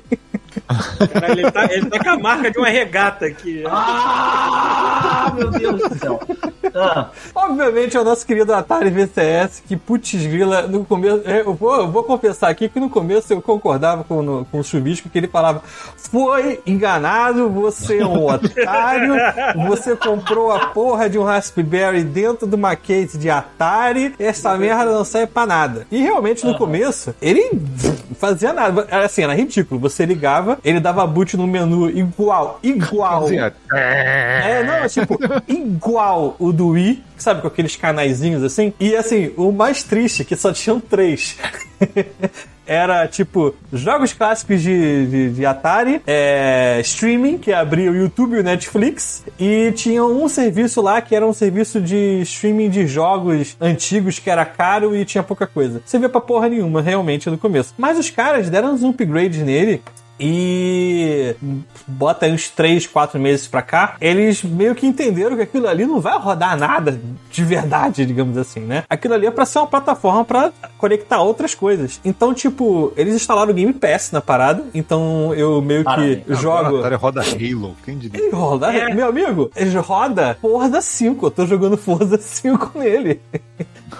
Caralho, 1.13 1.41
ele 1.41 1.51
tá, 1.51 1.65
ele 1.71 1.87
tá 1.91 2.03
com 2.03 2.11
a 2.11 2.19
marca 2.19 2.51
de 2.51 2.59
uma 2.59 2.69
regata 2.69 3.27
aqui. 3.27 3.63
Ah, 3.67 5.33
meu 5.35 5.51
Deus 5.51 5.81
do 5.81 5.99
céu. 5.99 6.21
Ah, 6.75 7.09
Obviamente 7.35 7.97
é 7.97 8.01
o 8.01 8.05
nosso 8.05 8.27
querido 8.27 8.53
Atari 8.53 8.91
VCS, 8.91 9.63
que 9.67 9.77
putz 9.77 10.15
grila, 10.27 10.63
no 10.63 10.85
começo. 10.85 11.19
Eu 11.29 11.55
vou, 11.55 11.77
eu 11.77 11.91
vou 11.91 12.03
confessar 12.03 12.49
aqui 12.49 12.69
que 12.69 12.81
no 12.81 12.89
começo 12.91 13.33
eu 13.33 13.41
concordava 13.41 14.03
com, 14.05 14.23
no- 14.23 14.45
com 14.47 14.59
o 14.61 14.65
Chubisco, 14.65 15.09
que 15.09 15.19
ele 15.19 15.29
falava: 15.29 15.63
Foi 15.97 16.61
enganado, 16.67 17.49
você 17.51 17.99
é 17.99 18.07
um 18.07 18.27
otário, 18.27 19.15
você 19.69 19.95
comprou 19.95 20.51
a 20.51 20.67
porra 20.69 21.09
de 21.09 21.19
um 21.19 21.23
Raspberry 21.25 22.03
dentro 22.03 22.47
de 22.47 22.55
uma 22.57 22.75
case 22.75 23.17
de 23.19 23.31
Atari, 23.31 24.15
essa 24.19 24.57
merda 24.57 24.87
não 24.87 25.05
serve 25.05 25.29
pra 25.29 25.47
nada. 25.47 25.87
E 25.91 26.01
realmente 26.03 26.45
no 26.45 26.57
começo, 26.57 27.15
ele 27.23 27.51
fazia 28.15 28.53
nada. 28.53 28.87
Era 28.91 29.07
assim, 29.07 29.23
era 29.23 29.35
ridículo. 29.35 29.81
Você 29.81 30.05
ligava, 30.07 30.59
ele 30.65 30.81
dava 30.81 31.07
boot 31.07 31.37
no 31.37 31.47
menu 31.47 31.91
igual, 31.91 32.59
igual. 32.63 33.29
É, 33.73 34.63
não, 34.65 34.75
é 34.75 34.89
tipo, 34.89 35.19
igual 35.49 36.37
o 36.39 36.53
do 36.53 36.69
Wii, 36.69 37.03
sabe, 37.17 37.41
com 37.41 37.49
aqueles 37.49 37.77
canaizinhos 37.77 38.43
assim. 38.43 38.73
E 38.79 38.95
assim, 38.97 39.33
o 39.37 39.53
mais 39.53 39.83
triste, 39.83 40.23
é 40.23 40.25
que 40.25 40.37
só 40.37 40.53
tinham 40.53 40.81
três. 40.81 41.37
Era 42.67 43.07
tipo 43.07 43.55
jogos 43.73 44.13
clássicos 44.13 44.63
de, 44.63 45.07
de, 45.07 45.31
de 45.31 45.47
Atari, 45.47 46.01
é, 46.07 46.81
streaming, 46.83 47.39
que 47.39 47.53
abria 47.53 47.91
o 47.91 47.97
YouTube 47.97 48.37
e 48.37 48.41
o 48.41 48.43
Netflix, 48.43 49.25
e 49.39 49.73
tinha 49.73 50.05
um 50.05 50.29
serviço 50.29 50.81
lá 50.81 51.01
que 51.01 51.15
era 51.15 51.27
um 51.27 51.33
serviço 51.33 51.81
de 51.81 52.21
streaming 52.23 52.71
de 52.71 52.87
jogos 52.87 53.57
antigos 53.61 54.19
que 54.19 54.31
era 54.31 54.45
caro 54.45 54.97
e 54.97 55.05
tinha 55.05 55.23
pouca 55.23 55.47
coisa. 55.47 55.83
Você 55.85 55.99
via 55.99 56.09
pra 56.09 56.21
porra 56.21 56.49
nenhuma, 56.49 56.81
realmente, 56.81 57.29
no 57.29 57.39
começo. 57.39 57.75
Mas 57.77 57.99
os 57.99 58.11
caras 58.11 58.49
deram 58.49 58.73
uns 58.73 58.83
upgrades 58.83 59.41
nele 59.41 59.83
e 60.19 61.35
bota 61.87 62.27
aí 62.27 62.33
uns 62.33 62.49
3, 62.49 62.87
4 62.87 63.19
meses 63.21 63.47
pra 63.47 63.63
cá, 63.63 63.97
eles 64.01 64.43
meio 64.43 64.75
que 64.75 64.87
entenderam 64.87 65.37
que 65.37 65.43
aquilo 65.43 65.67
ali 65.69 65.85
não 65.87 66.01
vai 66.01 66.19
rodar 66.19 66.57
nada 66.57 67.01
de 67.31 67.45
verdade, 67.45 68.07
digamos 68.07 68.37
assim, 68.39 68.61
né? 68.61 68.85
Aquilo 68.89 69.15
ali 69.15 69.27
é 69.27 69.31
pra 69.31 69.45
ser 69.45 69.59
uma 69.59 69.67
plataforma 69.67 70.25
pra 70.25 70.53
conectar 70.79 71.21
outras 71.21 71.55
coisas. 71.55 72.01
Então, 72.05 72.33
tipo, 72.33 72.93
eles 72.97 73.15
instalaram 73.15 73.51
o 73.51 73.55
Game 73.55 73.73
Pass 73.73 74.11
na 74.13 74.21
parada, 74.21 74.65
então 74.75 75.35
eu 75.35 75.61
meio 75.61 75.83
que. 75.85 75.91
Agora 75.91 76.35
jogo. 76.41 76.77
a 76.77 76.81
Atari 76.81 76.95
roda 76.97 77.21
Halo, 77.23 77.77
quem 77.85 77.99
diria? 77.99 78.21
Ele 78.21 78.31
roda, 78.35 78.73
É. 78.73 78.95
meu 78.95 79.09
amigo, 79.09 79.51
ele 79.57 79.77
roda 79.79 80.37
Forza 80.41 80.81
5. 80.81 81.27
Eu 81.27 81.31
tô 81.31 81.47
jogando 81.47 81.77
Forza 81.77 82.19
5 82.19 82.73
nele. 82.79 83.21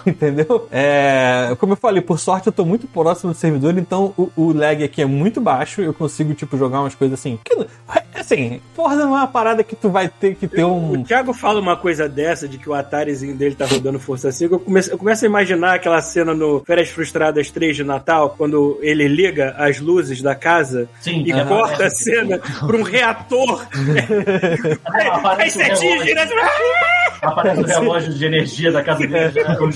Entendeu? 0.07 0.69
É, 0.71 1.55
como 1.59 1.73
eu 1.73 1.77
falei, 1.77 2.01
por 2.03 2.19
sorte 2.19 2.47
eu 2.47 2.53
tô 2.53 2.65
muito 2.65 2.87
próximo 2.87 3.33
do 3.33 3.37
servidor, 3.37 3.77
então 3.79 4.13
o, 4.17 4.31
o 4.37 4.53
lag 4.53 4.83
aqui 4.83 5.03
é 5.03 5.07
muito 5.07 5.41
baixo. 5.41 5.81
Eu 5.81 5.93
consigo, 5.95 6.35
tipo, 6.35 6.57
jogar 6.57 6.81
umas 6.81 6.95
coisas 6.95 7.19
assim. 7.19 7.39
Que, 7.45 7.55
não- 7.55 7.67
assim, 8.15 8.61
Forza 8.75 8.97
não 9.05 9.15
é 9.17 9.21
uma 9.21 9.27
parada 9.27 9.63
que 9.63 9.77
tu 9.77 9.91
vai 9.91 10.09
ter 10.09 10.35
que 10.35 10.47
ter 10.49 10.65
O 10.65 10.75
um. 10.75 11.03
Thiago 11.03 11.33
fala 11.33 11.61
uma 11.61 11.77
coisa 11.77 12.09
dessa, 12.09 12.49
de 12.49 12.59
que 12.59 12.69
o 12.69 12.75
Atarizinho 12.75 13.35
dele 13.35 13.55
tá 13.55 13.67
rodando 13.67 13.99
Força 13.99 14.31
5. 14.33 14.55
Eu 14.55 14.61
começo, 14.61 14.91
eu 14.91 14.99
começo 14.99 15.25
a 15.25 15.29
imaginar 15.29 15.75
aquela 15.75 16.01
cena 16.01 16.35
no 16.35 16.63
Férias 16.65 16.89
Frustradas 16.89 17.51
3 17.51 17.77
de 17.77 17.85
Natal, 17.85 18.35
quando 18.37 18.79
ele 18.81 19.07
liga 19.09 19.55
as 19.59 19.81
luzes 19.81 20.23
da 20.23 20.35
casa 20.35 20.89
sim. 21.01 21.23
e 21.25 21.33
aham. 21.33 21.47
corta 21.47 21.87
a 21.87 21.91
cena 21.91 22.39
pra 22.39 22.77
um 22.77 22.83
reator. 22.83 23.67
Aí 25.39 25.49
o 25.49 25.51
setinhos 25.51 25.81
relógio, 25.81 26.05
direto. 26.05 26.35
Aparece 27.29 27.61
o 27.63 27.67
relógio 27.67 28.15
de 28.15 28.25
energia 28.25 28.73
da 28.73 28.83
casa 28.83 29.07
dele. 29.07 29.43
né? 29.43 29.57
O- 29.61 29.65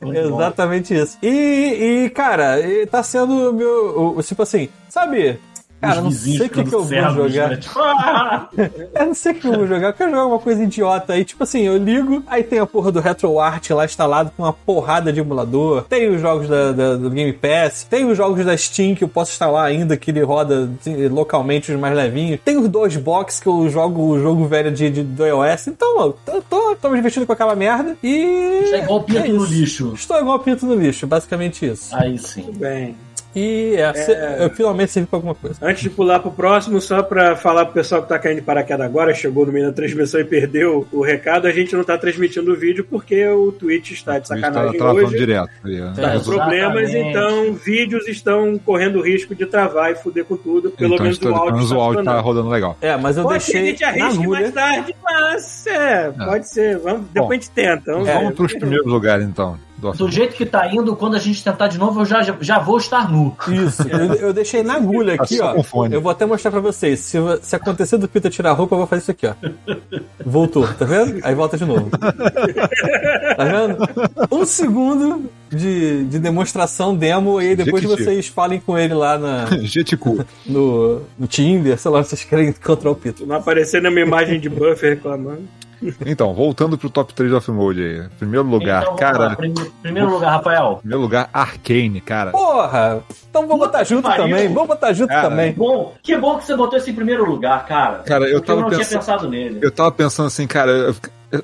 Muito 0.00 0.28
bom. 0.30 0.36
Exatamente 0.36 0.94
isso. 0.94 1.18
E, 1.22 2.04
e, 2.06 2.10
cara, 2.10 2.56
tá 2.90 3.02
sendo 3.02 3.52
meu. 3.52 4.16
Tipo 4.22 4.42
assim, 4.42 4.68
sabe? 4.88 5.38
Cara, 5.80 6.00
não 6.00 6.10
sei 6.10 6.36
o 6.46 6.50
que, 6.50 6.64
que 6.64 6.74
eu 6.74 6.82
vou 6.84 7.28
jogar. 7.28 7.50
né? 7.50 7.56
Tipo, 7.56 7.78
ah! 7.80 8.48
Eu 8.94 9.06
não 9.06 9.14
sei 9.14 9.32
o 9.32 9.34
que 9.34 9.46
eu 9.46 9.52
vou 9.52 9.66
jogar. 9.66 9.88
Eu 9.88 9.92
quero 9.92 10.10
jogar 10.10 10.26
uma 10.26 10.38
coisa 10.38 10.62
idiota 10.62 11.12
aí. 11.12 11.24
Tipo 11.24 11.44
assim, 11.44 11.62
eu 11.62 11.76
ligo, 11.76 12.22
aí 12.26 12.42
tem 12.42 12.58
a 12.58 12.66
porra 12.66 12.90
do 12.90 13.00
RetroArt 13.00 13.70
lá 13.70 13.84
instalado 13.84 14.32
com 14.36 14.42
uma 14.42 14.52
porrada 14.52 15.12
de 15.12 15.20
emulador. 15.20 15.84
Tem 15.84 16.08
os 16.08 16.20
jogos 16.20 16.48
da, 16.48 16.72
da- 16.72 16.96
do 16.96 17.10
Game 17.10 17.32
Pass. 17.32 17.84
Tem 17.88 18.04
os 18.10 18.16
jogos 18.16 18.44
da 18.44 18.56
Steam 18.56 18.94
que 18.94 19.04
eu 19.04 19.08
posso 19.08 19.32
instalar 19.32 19.66
ainda, 19.66 19.96
que 19.96 20.10
ele 20.10 20.22
roda 20.22 20.70
assim, 20.80 21.06
localmente 21.08 21.70
os 21.72 21.78
mais 21.78 21.94
levinhos. 21.94 22.40
Tem 22.44 22.56
os 22.56 22.68
dois 22.68 22.96
box 22.96 23.38
que 23.40 23.46
eu 23.46 23.68
jogo 23.68 24.02
o 24.02 24.20
jogo 24.20 24.46
velho 24.46 24.72
de, 24.72 24.90
de, 24.90 25.02
do 25.02 25.26
iOS. 25.26 25.68
Então, 25.68 26.00
eu 26.00 26.18
tô, 26.24 26.42
tô, 26.42 26.76
tô 26.76 26.88
me 26.88 26.96
divertindo 26.96 27.26
com 27.26 27.32
aquela 27.32 27.54
merda. 27.54 27.96
E. 28.02 28.60
Está 28.64 28.78
igual 28.78 29.02
pinto 29.02 29.18
é 29.18 29.28
no 29.28 29.44
lixo. 29.44 29.92
Estou 29.94 30.18
igual 30.18 30.38
pinto 30.38 30.64
no 30.66 30.74
lixo, 30.74 31.06
basicamente 31.06 31.66
isso. 31.66 31.94
Aí 31.94 32.18
sim. 32.18 32.50
Bem, 32.56 32.96
E 33.36 33.74
é, 33.76 33.92
se- 33.92 34.16
eu 34.40 34.48
finalmente 34.50 34.90
servi 34.92 35.06
pra 35.06 35.18
alguma 35.18 35.34
coisa. 35.34 35.58
antes 35.60 35.82
de 35.82 35.90
pular 35.90 36.20
pro 36.20 36.30
próximo, 36.30 36.80
só 36.80 37.02
pra 37.02 37.36
falar 37.36 37.66
pro 37.66 37.74
pessoal 37.74 38.02
que 38.02 38.08
tá 38.08 38.18
caindo 38.18 38.36
de 38.36 38.42
paraquedas 38.42 38.86
agora, 38.86 39.12
chegou 39.12 39.44
no 39.44 39.52
meio 39.52 39.66
da 39.66 39.72
transmissão 39.72 40.18
e 40.18 40.24
perdeu 40.24 40.86
o 40.90 41.02
recado, 41.02 41.46
a 41.46 41.52
gente 41.52 41.76
não 41.76 41.84
tá 41.84 41.98
transmitindo 41.98 42.50
o 42.50 42.56
vídeo 42.56 42.86
porque 42.88 43.26
o 43.28 43.52
Twitch 43.52 43.90
está 43.90 44.18
de 44.18 44.26
Tá 44.28 44.34
sacanagem 44.36 44.78
travando 44.78 45.06
hoje. 45.08 45.18
direto. 45.18 45.50
aí, 45.64 45.76
Tá 45.94 46.12
com 46.18 46.20
problemas, 46.24 46.94
então 46.94 47.52
vídeos 47.52 48.08
estão 48.08 48.58
correndo 48.58 49.02
risco 49.02 49.34
de 49.34 49.44
travar 49.44 49.92
e 49.92 49.96
fuder 49.96 50.24
com 50.24 50.36
tudo. 50.38 50.70
Pelo 50.70 50.94
Então, 50.94 51.04
menos 51.04 51.20
o 51.22 51.28
áudio 51.34 51.62
está 51.62 51.76
o 51.76 51.80
áudio 51.80 52.04
tá 52.04 52.20
rodando 52.20 52.48
legal. 52.48 52.76
É, 52.80 52.96
mas 52.96 53.18
eu 53.18 53.24
Pode 53.24 53.42
ser 53.42 53.52
que 53.52 53.58
a 53.58 53.60
deixei 53.60 53.70
gente 53.70 53.84
arrisque 53.84 54.26
mais 54.26 54.50
tarde, 54.52 54.94
mas 55.04 55.66
é, 55.66 56.10
pode 56.10 56.48
ser. 56.48 56.78
Vamos, 56.78 57.06
depois 57.12 57.26
Bom, 57.26 57.30
a 57.30 57.34
gente 57.34 57.50
tenta. 57.50 57.92
Vamos, 57.92 58.08
Vamos 58.08 58.28
ver. 58.30 58.34
pros 58.34 58.52
primeiros 58.54 58.86
lugares, 58.86 59.26
então. 59.26 59.58
Do 59.78 59.92
Do 59.92 60.10
jeito 60.10 60.34
que 60.34 60.46
tá 60.46 60.72
indo, 60.72 60.96
quando 60.96 61.16
a 61.16 61.18
gente 61.18 61.42
tentar 61.44 61.68
de 61.68 61.78
novo, 61.78 62.00
eu 62.00 62.04
já, 62.06 62.22
já 62.40 62.58
vou 62.58 62.78
estar 62.78 63.10
nu. 63.10 63.36
Isso, 63.48 63.82
eu, 63.88 64.14
eu 64.14 64.32
deixei 64.32 64.62
na 64.62 64.74
agulha 64.74 65.14
aqui, 65.14 65.36
Só 65.36 65.54
ó. 65.72 65.86
Eu 65.86 66.00
vou 66.00 66.10
até 66.10 66.24
mostrar 66.24 66.50
pra 66.50 66.60
vocês. 66.60 67.00
Se, 67.00 67.18
se 67.42 67.54
acontecer 67.56 67.98
do 67.98 68.08
Peter 68.08 68.30
tirar 68.30 68.50
a 68.50 68.54
roupa, 68.54 68.74
eu 68.74 68.78
vou 68.78 68.86
fazer 68.86 69.02
isso 69.02 69.10
aqui, 69.10 69.26
ó. 69.26 69.34
Voltou, 70.24 70.66
tá 70.66 70.84
vendo? 70.84 71.20
Aí 71.22 71.34
volta 71.34 71.58
de 71.58 71.64
novo. 71.64 71.90
Tá 71.90 73.44
vendo? 73.44 73.76
Um 74.30 74.44
segundo 74.46 75.30
de, 75.50 76.04
de 76.04 76.18
demonstração 76.18 76.94
demo, 76.96 77.40
e 77.40 77.48
aí 77.48 77.56
depois 77.56 77.82
Jequiti. 77.82 78.02
vocês 78.04 78.26
falem 78.28 78.60
com 78.60 78.78
ele 78.78 78.94
lá 78.94 79.18
na, 79.18 79.46
Jeticu. 79.62 80.24
no, 80.46 81.02
no 81.18 81.26
Tinder, 81.26 81.78
sei 81.78 81.90
lá, 81.90 82.02
se 82.02 82.10
vocês 82.10 82.24
querem 82.24 82.48
encontrar 82.48 82.90
o 82.90 82.94
Peter. 82.94 83.26
Não 83.26 83.36
aparecer 83.36 83.82
na 83.82 83.90
minha 83.90 84.06
imagem 84.06 84.40
de 84.40 84.48
buffer 84.48 84.94
reclamando. 84.94 85.42
Então, 86.06 86.32
voltando 86.34 86.78
pro 86.78 86.88
top 86.90 87.12
3 87.14 87.32
off-mode 87.32 87.82
aí. 87.82 88.08
Primeiro 88.18 88.46
lugar, 88.46 88.82
Então, 88.82 88.96
cara. 88.96 89.18
lá. 89.18 89.36
Prime- 89.36 89.54
Primeiro 89.82 90.10
lugar, 90.10 90.30
Rafael. 90.32 90.76
Primeiro 90.80 91.02
lugar, 91.02 91.28
Arcane, 91.32 92.00
cara. 92.00 92.30
Porra! 92.30 93.02
Então 93.30 93.46
vamos 93.46 93.66
botar 93.66 93.84
junto 93.84 94.02
pariu. 94.04 94.24
também, 94.24 94.48
vamos 94.52 94.68
botar 94.68 94.92
junto 94.92 95.08
Cara, 95.08 95.28
também. 95.28 95.52
Bom, 95.52 95.94
que 96.02 96.16
bom 96.16 96.38
que 96.38 96.46
você 96.46 96.56
botou 96.56 96.78
esse 96.78 96.90
em 96.90 96.94
primeiro 96.94 97.24
lugar, 97.28 97.66
cara. 97.66 97.98
Cara, 97.98 98.26
eu 98.28 98.40
tava 98.40 98.62
não 98.62 98.70
tinha 98.70 98.86
pensado 98.86 99.28
nele. 99.28 99.58
Eu 99.62 99.70
tava 99.70 99.92
pensando 99.92 100.26
assim, 100.26 100.46
cara. 100.46 100.70
eu- 100.70 100.94
eu- 101.32 101.42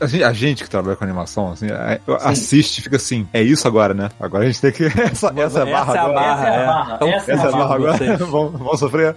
a 0.00 0.06
gente, 0.06 0.24
a 0.24 0.32
gente 0.32 0.64
que 0.64 0.70
trabalha 0.70 0.96
com 0.96 1.04
animação, 1.04 1.50
assim, 1.52 1.66
é- 1.66 2.00
eu- 2.06 2.14
assiste 2.16 2.78
e 2.78 2.82
fica 2.82 2.96
assim, 2.96 3.28
é 3.32 3.42
isso 3.42 3.68
agora, 3.68 3.92
né? 3.92 4.08
Agora 4.18 4.44
a 4.44 4.46
gente 4.46 4.60
tem 4.60 4.72
que. 4.72 4.84
Essa, 5.02 5.32
essa 5.36 5.58
é 5.58 5.62
a 5.62 5.66
barra 5.66 5.92
Essa 5.92 5.96
é 5.96 6.00
agora. 6.00 6.14
barra, 6.14 6.32
Essa 6.32 6.46
é 6.46 6.48
a 6.56 6.62
é. 6.62 6.66
barra, 6.66 6.94
Então, 6.94 7.08
essa 7.08 7.30
é 7.30 7.34
a 7.34 7.36
Essa 7.36 7.46
é 7.46 7.48
a 7.48 7.52
barra 7.52 7.74
agora. 7.74 8.16
vamos, 8.24 8.52
vamos 8.52 8.78
sofrer. 8.80 9.16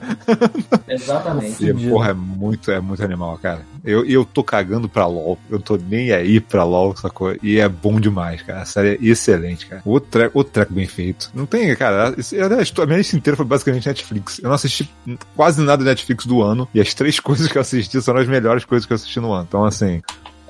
Exatamente. 0.87 1.65
E, 1.65 1.89
porra, 1.89 2.09
é 2.09 2.13
muito, 2.13 2.71
é 2.71 2.79
muito 2.79 3.03
animal, 3.03 3.37
cara. 3.41 3.61
Eu, 3.83 4.05
eu 4.05 4.23
tô 4.23 4.43
cagando 4.43 4.87
pra 4.87 5.05
LOL. 5.05 5.37
Eu 5.49 5.59
tô 5.59 5.77
nem 5.77 6.11
aí 6.11 6.39
pra 6.39 6.63
LOL, 6.63 6.95
sacou? 6.95 7.35
E 7.41 7.59
é 7.59 7.67
bom 7.67 7.99
demais, 7.99 8.41
cara. 8.41 8.61
A 8.61 8.65
série 8.65 8.89
é 8.89 8.97
excelente, 9.01 9.65
cara. 9.65 9.81
O 9.85 9.99
treco, 9.99 10.39
o 10.39 10.43
treco 10.43 10.73
bem 10.73 10.87
feito. 10.87 11.31
Não 11.33 11.45
tem, 11.45 11.75
cara. 11.75 12.09
A 12.09 12.85
minha 12.85 12.97
lista 12.97 13.15
inteira 13.15 13.37
foi 13.37 13.45
basicamente 13.45 13.87
Netflix. 13.87 14.39
Eu 14.39 14.49
não 14.49 14.55
assisti 14.55 14.89
quase 15.35 15.61
nada 15.61 15.83
Netflix 15.83 16.25
do 16.25 16.41
ano. 16.41 16.67
E 16.73 16.79
as 16.79 16.93
três 16.93 17.19
coisas 17.21 17.47
que 17.47 17.57
eu 17.57 17.61
assisti 17.61 18.01
são 18.01 18.15
as 18.15 18.27
melhores 18.27 18.65
coisas 18.65 18.85
que 18.85 18.93
eu 18.93 18.95
assisti 18.95 19.19
no 19.19 19.33
ano. 19.33 19.45
Então, 19.47 19.65
assim, 19.65 20.01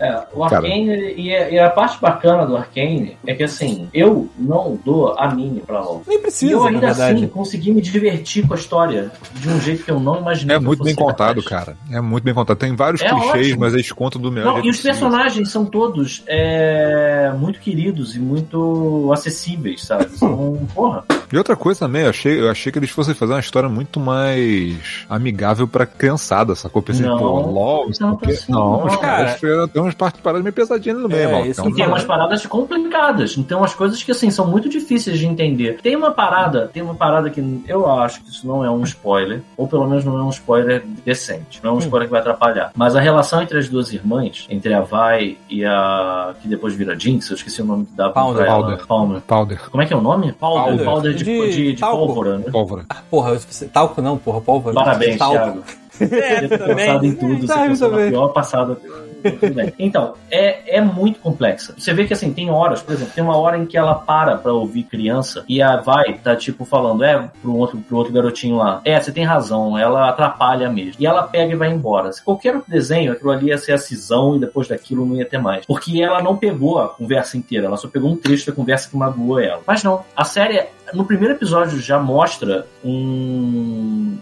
É, 0.01 0.23
o 0.33 0.39
Cara. 0.47 0.55
Arcane, 0.65 1.13
e, 1.15 1.35
a- 1.35 1.49
e 1.51 1.59
a 1.59 1.69
parte 1.69 2.01
bacana 2.01 2.45
do 2.45 2.57
Arcane 2.57 3.17
é 3.27 3.35
que 3.35 3.43
assim, 3.43 3.87
eu 3.93 4.27
não 4.37 4.79
dou 4.83 5.13
a 5.17 5.29
mínima 5.33 5.61
pra 5.65 5.79
LOL. 5.81 6.01
Nem 6.07 6.17
E 6.17 6.21
precisa, 6.21 6.53
eu 6.53 6.59
na 6.61 6.67
ainda 6.69 6.79
verdade. 6.87 7.15
assim 7.17 7.27
consegui 7.27 7.71
me 7.71 7.81
divertir 7.81 8.47
com 8.47 8.53
a 8.53 8.57
história 8.57 9.11
de 9.35 9.47
um 9.49 9.59
jeito 9.61 9.83
que 9.85 9.91
eu 9.91 9.99
não 9.99 10.19
imaginei. 10.19 10.55
é 10.55 10.59
que 10.59 10.65
eu 10.65 10.67
muito 10.67 10.83
bem 10.83 10.95
contado, 10.95 11.43
cara. 11.43 11.77
É 11.91 12.01
muito 12.01 12.23
bem 12.23 12.33
contado. 12.33 12.57
Tem 12.57 12.75
vários 12.75 13.01
É 13.01 13.09
clichês, 13.09 13.47
ótimo. 13.47 13.59
mas 13.59 13.73
eles 13.75 13.91
contam 13.91 14.19
do 14.19 14.31
melhor 14.31 14.47
Não, 14.47 14.53
jeito 14.55 14.67
e 14.67 14.69
os 14.71 14.77
possível. 14.77 14.91
personagens 14.99 15.49
são 15.51 15.65
todos 15.65 16.23
é, 16.27 17.31
muito 17.37 17.59
queridos 17.59 18.15
e 18.15 18.19
muito 18.19 19.09
acessíveis, 19.13 19.83
sabe? 19.83 20.09
São, 20.17 20.67
porra. 20.73 21.03
E 21.31 21.37
outra 21.37 21.55
coisa 21.55 21.81
também, 21.81 22.01
eu 22.03 22.09
achei, 22.09 22.39
eu 22.41 22.49
achei 22.51 22.71
que 22.71 22.79
eles 22.79 22.89
fossem 22.89 23.13
fazer 23.13 23.33
uma 23.33 23.39
história 23.39 23.69
muito 23.69 23.99
mais 24.01 25.05
amigável 25.09 25.65
pra 25.67 25.85
criançada, 25.85 26.55
sacou? 26.55 26.81
Pensei, 26.81 27.05
Não, 27.05 27.17
pô, 27.17 27.25
LOL, 27.39 27.89
não 27.99 28.09
não, 28.09 28.17
tanto 28.17 28.29
assim, 28.31 28.51
não, 28.51 28.85
os 28.85 28.93
não. 28.93 28.99
caras 28.99 29.33
fizeram 29.39 29.63
até 29.63 29.79
uns 29.81 29.90
umas 29.91 29.95
partes 29.95 30.21
paradas 30.21 30.43
meio 30.43 30.53
pesadinhas 30.53 30.97
no 30.99 31.07
meio, 31.09 31.29
É, 31.29 31.47
isso 31.47 31.61
Então, 31.61 31.73
Tem 31.73 31.87
umas 31.87 32.03
paradas 32.03 32.45
complicadas, 32.45 33.35
tem 33.35 33.57
umas 33.57 33.73
coisas 33.73 34.01
que 34.01 34.11
assim 34.11 34.29
são 34.31 34.47
muito 34.47 34.69
difíceis 34.69 35.19
de 35.19 35.25
entender. 35.25 35.79
Tem 35.81 35.95
uma 35.95 36.11
parada, 36.11 36.69
tem 36.73 36.81
uma 36.81 36.95
parada 36.95 37.29
que 37.29 37.61
eu 37.67 37.89
acho 37.89 38.21
que 38.23 38.29
isso 38.29 38.47
não 38.47 38.63
é 38.63 38.69
um 38.71 38.83
spoiler, 38.83 39.41
ou 39.57 39.67
pelo 39.67 39.87
menos 39.87 40.03
não 40.05 40.17
é 40.17 40.23
um 40.23 40.29
spoiler 40.29 40.83
decente, 41.05 41.59
não 41.63 41.71
é 41.71 41.73
um 41.75 41.79
spoiler 41.79 42.07
que 42.07 42.11
vai 42.11 42.21
atrapalhar. 42.21 42.71
Mas 42.75 42.95
a 42.95 42.99
relação 42.99 43.41
entre 43.41 43.57
as 43.57 43.67
duas 43.67 43.91
irmãs, 43.93 44.47
entre 44.49 44.73
a 44.73 44.81
Vi 44.81 45.37
e 45.49 45.65
a 45.65 46.33
que 46.41 46.47
depois 46.47 46.73
vira 46.73 46.97
Jinx, 46.97 47.29
eu 47.29 47.35
esqueci 47.35 47.61
o 47.61 47.65
nome 47.65 47.85
que 47.85 47.93
dá 47.95 48.09
pra 48.09 48.21
Powder. 48.23 48.45
Powder. 48.45 48.85
Powder. 48.87 49.21
Powder. 49.21 49.69
Como 49.69 49.83
é 49.83 49.85
que 49.85 49.93
é 49.93 49.97
o 49.97 50.01
nome? 50.01 50.31
Powder, 50.33 50.63
Powder. 50.77 50.85
powder 50.85 51.13
de, 51.13 51.23
De 51.23 51.51
de, 51.51 51.73
de 51.73 51.79
talco. 51.79 52.05
pólvora, 52.07 52.37
né? 52.37 52.45
Pólvora. 52.51 52.85
Ah, 52.89 52.97
porra, 53.09 53.33
você- 53.37 53.65
talco 53.67 54.01
não, 54.01 54.17
porra, 54.17 54.41
pólvora. 54.41 54.75
Parabéns, 54.75 55.17
talco. 55.17 55.35
Thiago. 55.37 55.63
É, 56.01 56.47
Você 56.47 56.57
também. 56.57 56.75
pensado 56.77 57.05
em 57.05 57.13
tudo, 57.15 57.41
você 57.41 57.47
Tá, 57.53 57.67
na 57.67 57.75
também. 57.75 58.09
pior 58.09 58.27
passada. 58.29 58.75
Então, 59.77 60.13
é, 60.29 60.77
é 60.77 60.81
muito 60.81 61.19
complexa. 61.19 61.73
Você 61.77 61.93
vê 61.93 62.05
que 62.05 62.13
assim, 62.13 62.33
tem 62.33 62.49
horas, 62.49 62.81
por 62.81 62.93
exemplo, 62.93 63.13
tem 63.13 63.23
uma 63.23 63.37
hora 63.37 63.57
em 63.57 63.65
que 63.65 63.77
ela 63.77 63.95
para 63.95 64.37
pra 64.37 64.53
ouvir 64.53 64.83
criança 64.83 65.43
e 65.47 65.61
a 65.61 65.77
vai 65.77 66.13
tá 66.13 66.35
tipo 66.35 66.65
falando, 66.65 67.03
é, 67.03 67.29
pro 67.41 67.55
outro, 67.55 67.77
pro 67.79 67.97
outro 67.97 68.13
garotinho 68.13 68.57
lá. 68.57 68.81
É, 68.85 68.99
você 68.99 69.11
tem 69.11 69.23
razão, 69.23 69.77
ela 69.77 70.09
atrapalha 70.09 70.69
mesmo. 70.69 70.95
E 70.99 71.05
ela 71.05 71.23
pega 71.23 71.53
e 71.53 71.55
vai 71.55 71.71
embora. 71.71 72.11
Se 72.11 72.23
qualquer 72.23 72.55
outro 72.55 72.69
desenho, 72.69 73.11
aquilo 73.11 73.31
ali 73.31 73.47
ia 73.47 73.57
ser 73.57 73.73
a 73.73 73.77
cisão 73.77 74.35
e 74.35 74.39
depois 74.39 74.67
daquilo 74.67 75.05
não 75.05 75.15
ia 75.15 75.25
ter 75.25 75.37
mais. 75.37 75.65
Porque 75.65 76.01
ela 76.01 76.21
não 76.21 76.37
pegou 76.37 76.79
a 76.79 76.89
conversa 76.89 77.37
inteira, 77.37 77.65
ela 77.65 77.77
só 77.77 77.87
pegou 77.87 78.11
um 78.11 78.15
trecho 78.15 78.47
da 78.47 78.55
conversa 78.55 78.89
que 78.89 78.97
magoou 78.97 79.39
ela. 79.39 79.61
Mas 79.65 79.83
não, 79.83 80.03
a 80.15 80.23
série, 80.23 80.65
no 80.93 81.05
primeiro 81.05 81.35
episódio, 81.35 81.79
já 81.79 81.99
mostra 81.99 82.65
um 82.83 84.17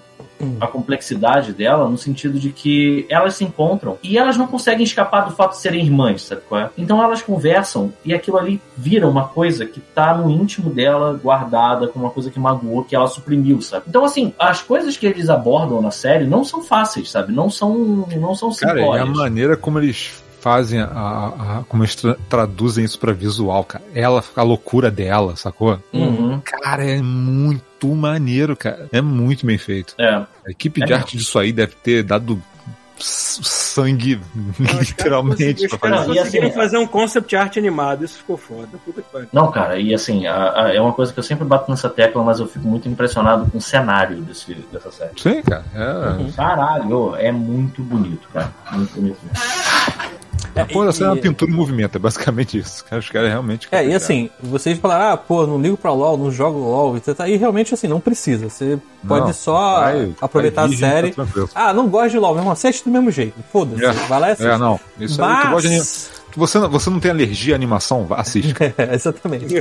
a 0.59 0.67
complexidade 0.67 1.53
dela 1.53 1.89
no 1.89 1.97
sentido 1.97 2.39
de 2.39 2.51
que 2.51 3.05
elas 3.09 3.35
se 3.35 3.43
encontram 3.43 3.97
e 4.01 4.17
elas 4.17 4.37
não 4.37 4.47
conseguem 4.47 4.83
escapar 4.83 5.25
do 5.25 5.35
fato 5.35 5.51
de 5.51 5.61
serem 5.61 5.83
irmãs, 5.83 6.23
sabe 6.23 6.41
qual 6.47 6.61
é? 6.61 6.69
Então 6.77 7.03
elas 7.03 7.21
conversam 7.21 7.91
e 8.05 8.13
aquilo 8.13 8.37
ali 8.37 8.61
vira 8.77 9.07
uma 9.07 9.27
coisa 9.27 9.65
que 9.65 9.79
tá 9.79 10.13
no 10.13 10.29
íntimo 10.29 10.69
dela, 10.69 11.19
guardada, 11.21 11.87
como 11.87 12.05
uma 12.05 12.11
coisa 12.11 12.31
que 12.31 12.39
magoou, 12.39 12.83
que 12.83 12.95
ela 12.95 13.07
suprimiu, 13.07 13.61
sabe? 13.61 13.85
Então, 13.87 14.03
assim, 14.05 14.33
as 14.39 14.61
coisas 14.61 14.95
que 14.95 15.05
eles 15.05 15.29
abordam 15.29 15.81
na 15.81 15.91
série 15.91 16.25
não 16.25 16.43
são 16.43 16.61
fáceis, 16.61 17.11
sabe? 17.11 17.33
Não 17.33 17.49
são, 17.49 18.05
não 18.15 18.35
são 18.35 18.51
Cara, 18.53 18.79
e 18.81 18.99
a 18.99 19.05
maneira 19.05 19.57
como 19.57 19.79
eles 19.79 20.23
fazem 20.39 20.79
a, 20.79 20.85
a- 20.85 21.59
a- 21.59 21.63
como 21.67 21.83
eles 21.83 21.95
tra- 21.95 22.17
traduzem 22.29 22.83
isso 22.85 22.99
pra 22.99 23.11
visual, 23.13 23.63
cara. 23.63 23.83
Ela, 23.93 24.23
a 24.35 24.41
loucura 24.41 24.89
dela, 24.89 25.35
sacou? 25.35 25.79
Uhum. 25.93 26.39
Cara, 26.43 26.83
é 26.85 27.01
muito 27.01 27.87
maneiro, 27.95 28.55
cara. 28.55 28.87
É 28.91 29.01
muito 29.01 29.45
bem 29.45 29.57
feito. 29.57 29.93
É. 29.97 30.09
A 30.15 30.27
equipe 30.49 30.83
de 30.85 30.91
É. 30.93 30.95
arte 30.95 31.17
disso 31.17 31.37
aí 31.39 31.51
deve 31.51 31.73
ter 31.75 32.03
dado 32.03 32.41
sangue, 33.69 34.19
literalmente, 34.59 35.65
Os 35.65 35.73
caras 35.73 36.01
E 36.01 36.05
conseguiram 36.07 36.47
assim, 36.47 36.51
fazer 36.51 36.77
um 36.77 36.87
concept 36.87 37.35
art 37.35 37.57
animado, 37.57 38.03
isso 38.03 38.17
ficou 38.17 38.37
foda. 38.37 38.67
Não, 39.31 39.51
cara, 39.51 39.77
e 39.79 39.93
assim, 39.93 40.25
a- 40.27 40.53
a- 40.65 40.73
é 40.75 40.79
uma 40.81 40.93
coisa 40.93 41.13
que 41.13 41.19
eu 41.19 41.23
sempre 41.23 41.45
bato 41.45 41.69
nessa 41.69 41.89
tecla, 41.89 42.23
mas 42.23 42.39
eu 42.39 42.47
fico 42.47 42.67
muito 42.67 42.87
impressionado 42.89 43.49
com 43.51 43.57
o 43.57 43.61
cenário 43.61 44.17
desse, 44.21 44.53
dessa 44.71 44.91
série. 44.91 45.11
Sim, 45.17 45.41
cara. 45.43 45.63
É. 45.75 46.31
Caralho, 46.35 47.15
é 47.15 47.31
muito 47.31 47.81
bonito, 47.83 48.27
cara. 48.33 48.51
Muito 48.71 48.93
bonito 48.95 49.17
mesmo. 49.23 49.79
A 50.55 50.65
porra 50.65 50.87
da 50.87 50.91
cena 50.91 51.07
é 51.07 51.09
uma 51.11 51.17
e- 51.17 51.21
pintura 51.21 51.49
em 51.51 51.53
movimento, 51.53 51.95
é 51.95 51.99
basicamente 51.99 52.57
isso. 52.57 52.83
Cara, 52.83 52.99
Os 52.99 53.09
caras 53.09 53.29
realmente. 53.29 53.67
É, 53.71 53.85
e 53.85 53.93
assim, 53.93 54.29
vocês 54.41 54.77
falaram, 54.77 55.13
ah, 55.13 55.17
pô, 55.17 55.45
não 55.47 55.61
ligo 55.61 55.77
pra 55.77 55.91
LOL, 55.93 56.17
não 56.17 56.29
jogo 56.31 56.59
LOL, 56.59 56.97
e, 56.97 56.99
tal, 56.99 57.27
e 57.27 57.37
realmente 57.37 57.73
assim, 57.73 57.87
não 57.87 57.99
precisa. 57.99 58.49
Você 58.49 58.77
pode 59.07 59.27
Não, 59.27 59.33
só 59.33 59.79
vai- 59.81 60.11
aproveitar 60.19 60.65
vai 60.67 60.75
a 60.75 60.77
série. 60.77 61.11
tá 61.11 61.25
ah, 61.55 61.71
não 61.73 61.87
gosto 61.87 62.11
de 62.11 62.19
LOL, 62.19 62.31
meu 62.33 62.41
irmão, 62.41 62.51
assiste 62.51 62.83
do 62.83 62.89
mesmo 62.91 63.09
jeito. 63.11 63.35
Foda-se. 63.69 63.99
É. 63.99 64.07
Vai 64.07 64.19
lá 64.19 64.29
e 64.29 64.31
assiste. 64.31 64.47
É, 64.49 64.57
não. 64.57 64.79
Isso 64.99 65.23
aí, 65.23 65.41
tu 65.41 65.47
gosta 65.49 65.61
de 65.61 65.67
anim- 65.67 65.77
Mas. 65.79 66.18
Você, 66.35 66.59
não- 66.59 66.69
você 66.69 66.89
não 66.89 66.99
tem 66.99 67.11
alergia 67.11 67.53
à 67.53 67.57
animação? 67.57 68.05
Vá, 68.05 68.17
Assiste. 68.17 68.53
É, 68.77 68.93
exatamente. 68.95 69.53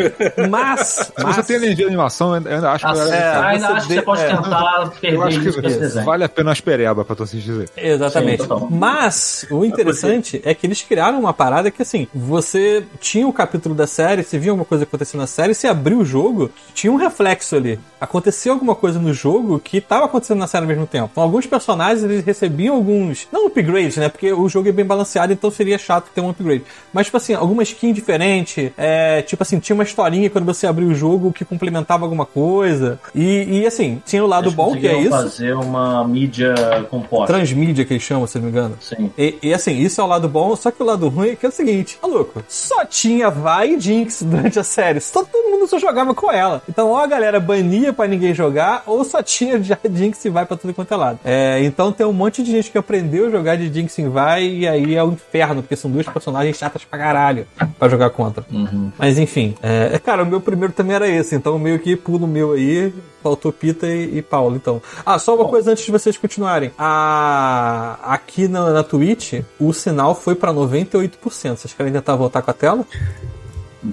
Mas. 0.51 1.11
Se 1.17 1.25
você 1.25 1.43
tem 1.43 1.57
alergia 1.57 1.87
à 1.87 1.89
animação, 1.89 2.37
eu 2.37 2.55
ainda 2.55 2.71
acho 2.73 2.85
que 2.87 2.91
Ah, 2.91 3.09
é, 3.15 3.37
ainda 3.37 3.67
você 3.69 3.73
acho 3.73 3.87
que 3.89 3.95
você 3.95 4.03
pode 4.03 4.23
é. 4.23 4.29
tentar 4.37 4.83
eu 4.83 4.91
perder 5.01 5.23
acho 5.23 5.41
que 5.41 6.05
vale 6.05 6.25
a 6.25 6.29
pena 6.29 6.53
as 6.53 6.61
pereba 6.61 7.05
pra 7.05 7.15
tu 7.17 7.23
assistir. 7.23 7.69
Exatamente. 7.77 8.43
Sim, 8.43 8.49
total. 8.49 8.69
Mas 8.71 9.47
o 9.51 9.65
interessante 9.65 10.41
é 10.45 10.55
que 10.55 10.67
eles 10.67 10.83
criaram 10.83 11.19
uma 11.21 11.33
parada 11.33 11.71
que 11.71 11.83
assim, 11.83 12.07
você 12.15 12.85
tinha 13.01 13.27
o 13.27 13.33
capítulo 13.33 13.75
da 13.75 13.87
série, 13.87 14.23
você 14.23 14.39
via 14.39 14.51
alguma 14.51 14.65
coisa 14.65 14.85
acontecendo 14.85 15.21
na 15.21 15.27
série, 15.27 15.55
você 15.55 15.67
abriu 15.67 15.99
o 16.01 16.05
jogo, 16.05 16.51
tinha 16.75 16.93
um 16.93 16.97
reflexo 16.97 17.57
ali. 17.57 17.79
Aconteceu 18.01 18.53
alguma 18.53 18.75
coisa 18.75 18.99
no 18.99 19.13
jogo 19.13 19.59
que 19.59 19.79
estava 19.79 20.05
acontecendo 20.07 20.39
na 20.39 20.47
série 20.47 20.65
ao 20.65 20.69
mesmo 20.69 20.87
tempo. 20.87 21.09
Então, 21.13 21.23
alguns 21.23 21.47
personagens 21.47 22.03
eles 22.05 22.25
recebiam 22.25 22.75
alguns, 22.77 23.27
não 23.33 23.47
upgrades, 23.47 23.97
né? 23.97 24.09
Porque 24.09 24.33
o 24.33 24.49
jogo 24.49 24.69
é 24.69 24.73
bem 24.73 24.85
balanceado, 24.85 25.33
então 25.33 25.51
seria 25.51 25.79
chato 25.79 26.07
ter 26.15 26.21
um 26.21 26.31
upgrade. 26.31 26.58
Mas 26.93 27.07
tipo 27.07 27.17
assim, 27.17 27.35
alguma 27.35 27.63
skin 27.63 27.93
diferente, 27.93 28.73
é, 28.77 29.23
tipo 29.23 29.43
assim, 29.43 29.59
tinha 29.59 29.75
uma 29.75 29.85
historinha 29.85 30.31
quando 30.31 30.45
você 30.45 30.67
abriu 30.67 30.89
o 30.89 30.95
jogo 30.95 31.33
que 31.33 31.45
complementava 31.45 32.05
alguma 32.05 32.27
coisa. 32.27 32.99
E, 33.15 33.61
e, 33.61 33.67
assim, 33.67 34.01
tinha 34.05 34.23
o 34.23 34.27
lado 34.27 34.51
bom 34.51 34.77
que 34.77 34.87
é 34.87 34.99
isso. 34.99 35.11
fazer 35.11 35.55
uma 35.55 36.07
mídia 36.07 36.55
composta. 36.91 37.35
Transmídia 37.35 37.85
que 37.85 37.95
eles 37.95 38.03
chamam, 38.03 38.27
se 38.27 38.39
não 38.39 38.45
me 38.45 38.51
engano. 38.51 38.77
Sim. 38.81 39.11
E, 39.17 39.37
e, 39.43 39.55
assim, 39.55 39.79
isso 39.79 40.01
é 40.01 40.05
o 40.05 40.07
lado 40.07 40.29
bom, 40.29 40.55
só 40.57 40.71
que 40.71 40.83
o 40.83 40.87
lado 40.87 41.09
ruim 41.09 41.31
é 41.31 41.37
que 41.37 41.47
é 41.47 41.49
o 41.49 41.53
seguinte, 41.53 41.99
maluco, 42.03 42.43
só 42.49 42.85
tinha 42.85 43.31
Vai 43.31 43.75
e 43.75 43.81
Jinx 43.81 44.23
durante 44.23 44.59
a 44.59 44.65
série. 44.65 45.01
Só 45.01 45.25
todo 45.25 45.51
mundo 45.51 45.67
só 45.67 45.79
jogava 45.79 46.15
com 46.15 46.31
ela. 46.31 46.63
Então, 46.69 46.89
ou 46.89 46.97
a 46.97 47.07
galera 47.07 47.41
bania 47.41 47.93
pra 47.93 48.07
ninguém 48.07 48.35
jogar, 48.35 48.83
ou 48.87 49.05
só 49.05 49.23
tinha 49.23 49.61
já 49.63 49.79
Jinx 49.91 50.25
e 50.25 50.31
Vai 50.31 50.47
pra 50.47 50.57
tudo 50.57 50.75
quanto 50.75 50.93
é 50.93 50.97
lado. 50.97 51.19
É, 51.25 51.63
então 51.63 51.93
tem 51.93 52.07
um 52.07 52.13
monte 52.13 52.43
de 52.43 52.51
gente 52.51 52.71
que 52.71 52.79
aprendeu 52.79 53.27
a 53.27 53.31
jogar 53.31 53.57
de 53.57 53.73
Jinx 53.73 53.99
e 53.99 54.09
Vai, 54.09 54.45
e 54.45 54.69
aí 54.69 54.95
é 54.95 55.03
o 55.03 55.13
inferno, 55.13 55.63
porque 55.63 55.77
são 55.77 55.91
duas 55.91 56.07
personagens 56.07 56.48
chatas 56.53 56.85
pra 56.85 56.99
caralho 56.99 57.47
pra 57.79 57.89
jogar 57.89 58.11
contra. 58.11 58.45
Uhum. 58.51 58.93
Mas 58.99 59.19
enfim, 59.19 59.55
é, 59.63 59.99
cara, 59.99 60.23
o 60.23 60.27
meu 60.27 60.41
primeiro 60.41 60.73
também 60.73 60.97
era 60.97 61.09
esse, 61.09 61.35
então 61.35 61.59
meio 61.59 61.79
que 61.79 61.97
pulo 61.97 62.25
o 62.25 62.29
meu 62.29 62.53
aí, 62.53 62.93
faltou 63.23 63.53
Pita 63.53 63.87
e, 63.87 64.19
e 64.19 64.23
Paulo, 64.23 64.57
então. 64.57 64.81
Ah, 65.05 65.19
só 65.19 65.35
uma 65.35 65.47
coisa 65.47 65.73
antes 65.73 65.85
de 65.85 65.93
vocês 65.93 66.17
continuarem. 66.17 66.71
A, 66.79 67.99
aqui 68.03 68.49
na, 68.49 68.71
na 68.71 68.83
Twitch, 68.83 69.43
o 69.59 69.73
sinal 69.73 70.15
foi 70.15 70.35
pra 70.35 70.53
98%. 70.53 71.19
Vocês 71.21 71.73
querem 71.73 71.93
tentar 71.93 72.17
voltar 72.17 72.43
com 72.43 72.51
a 72.51 72.55
tela? 72.55 72.85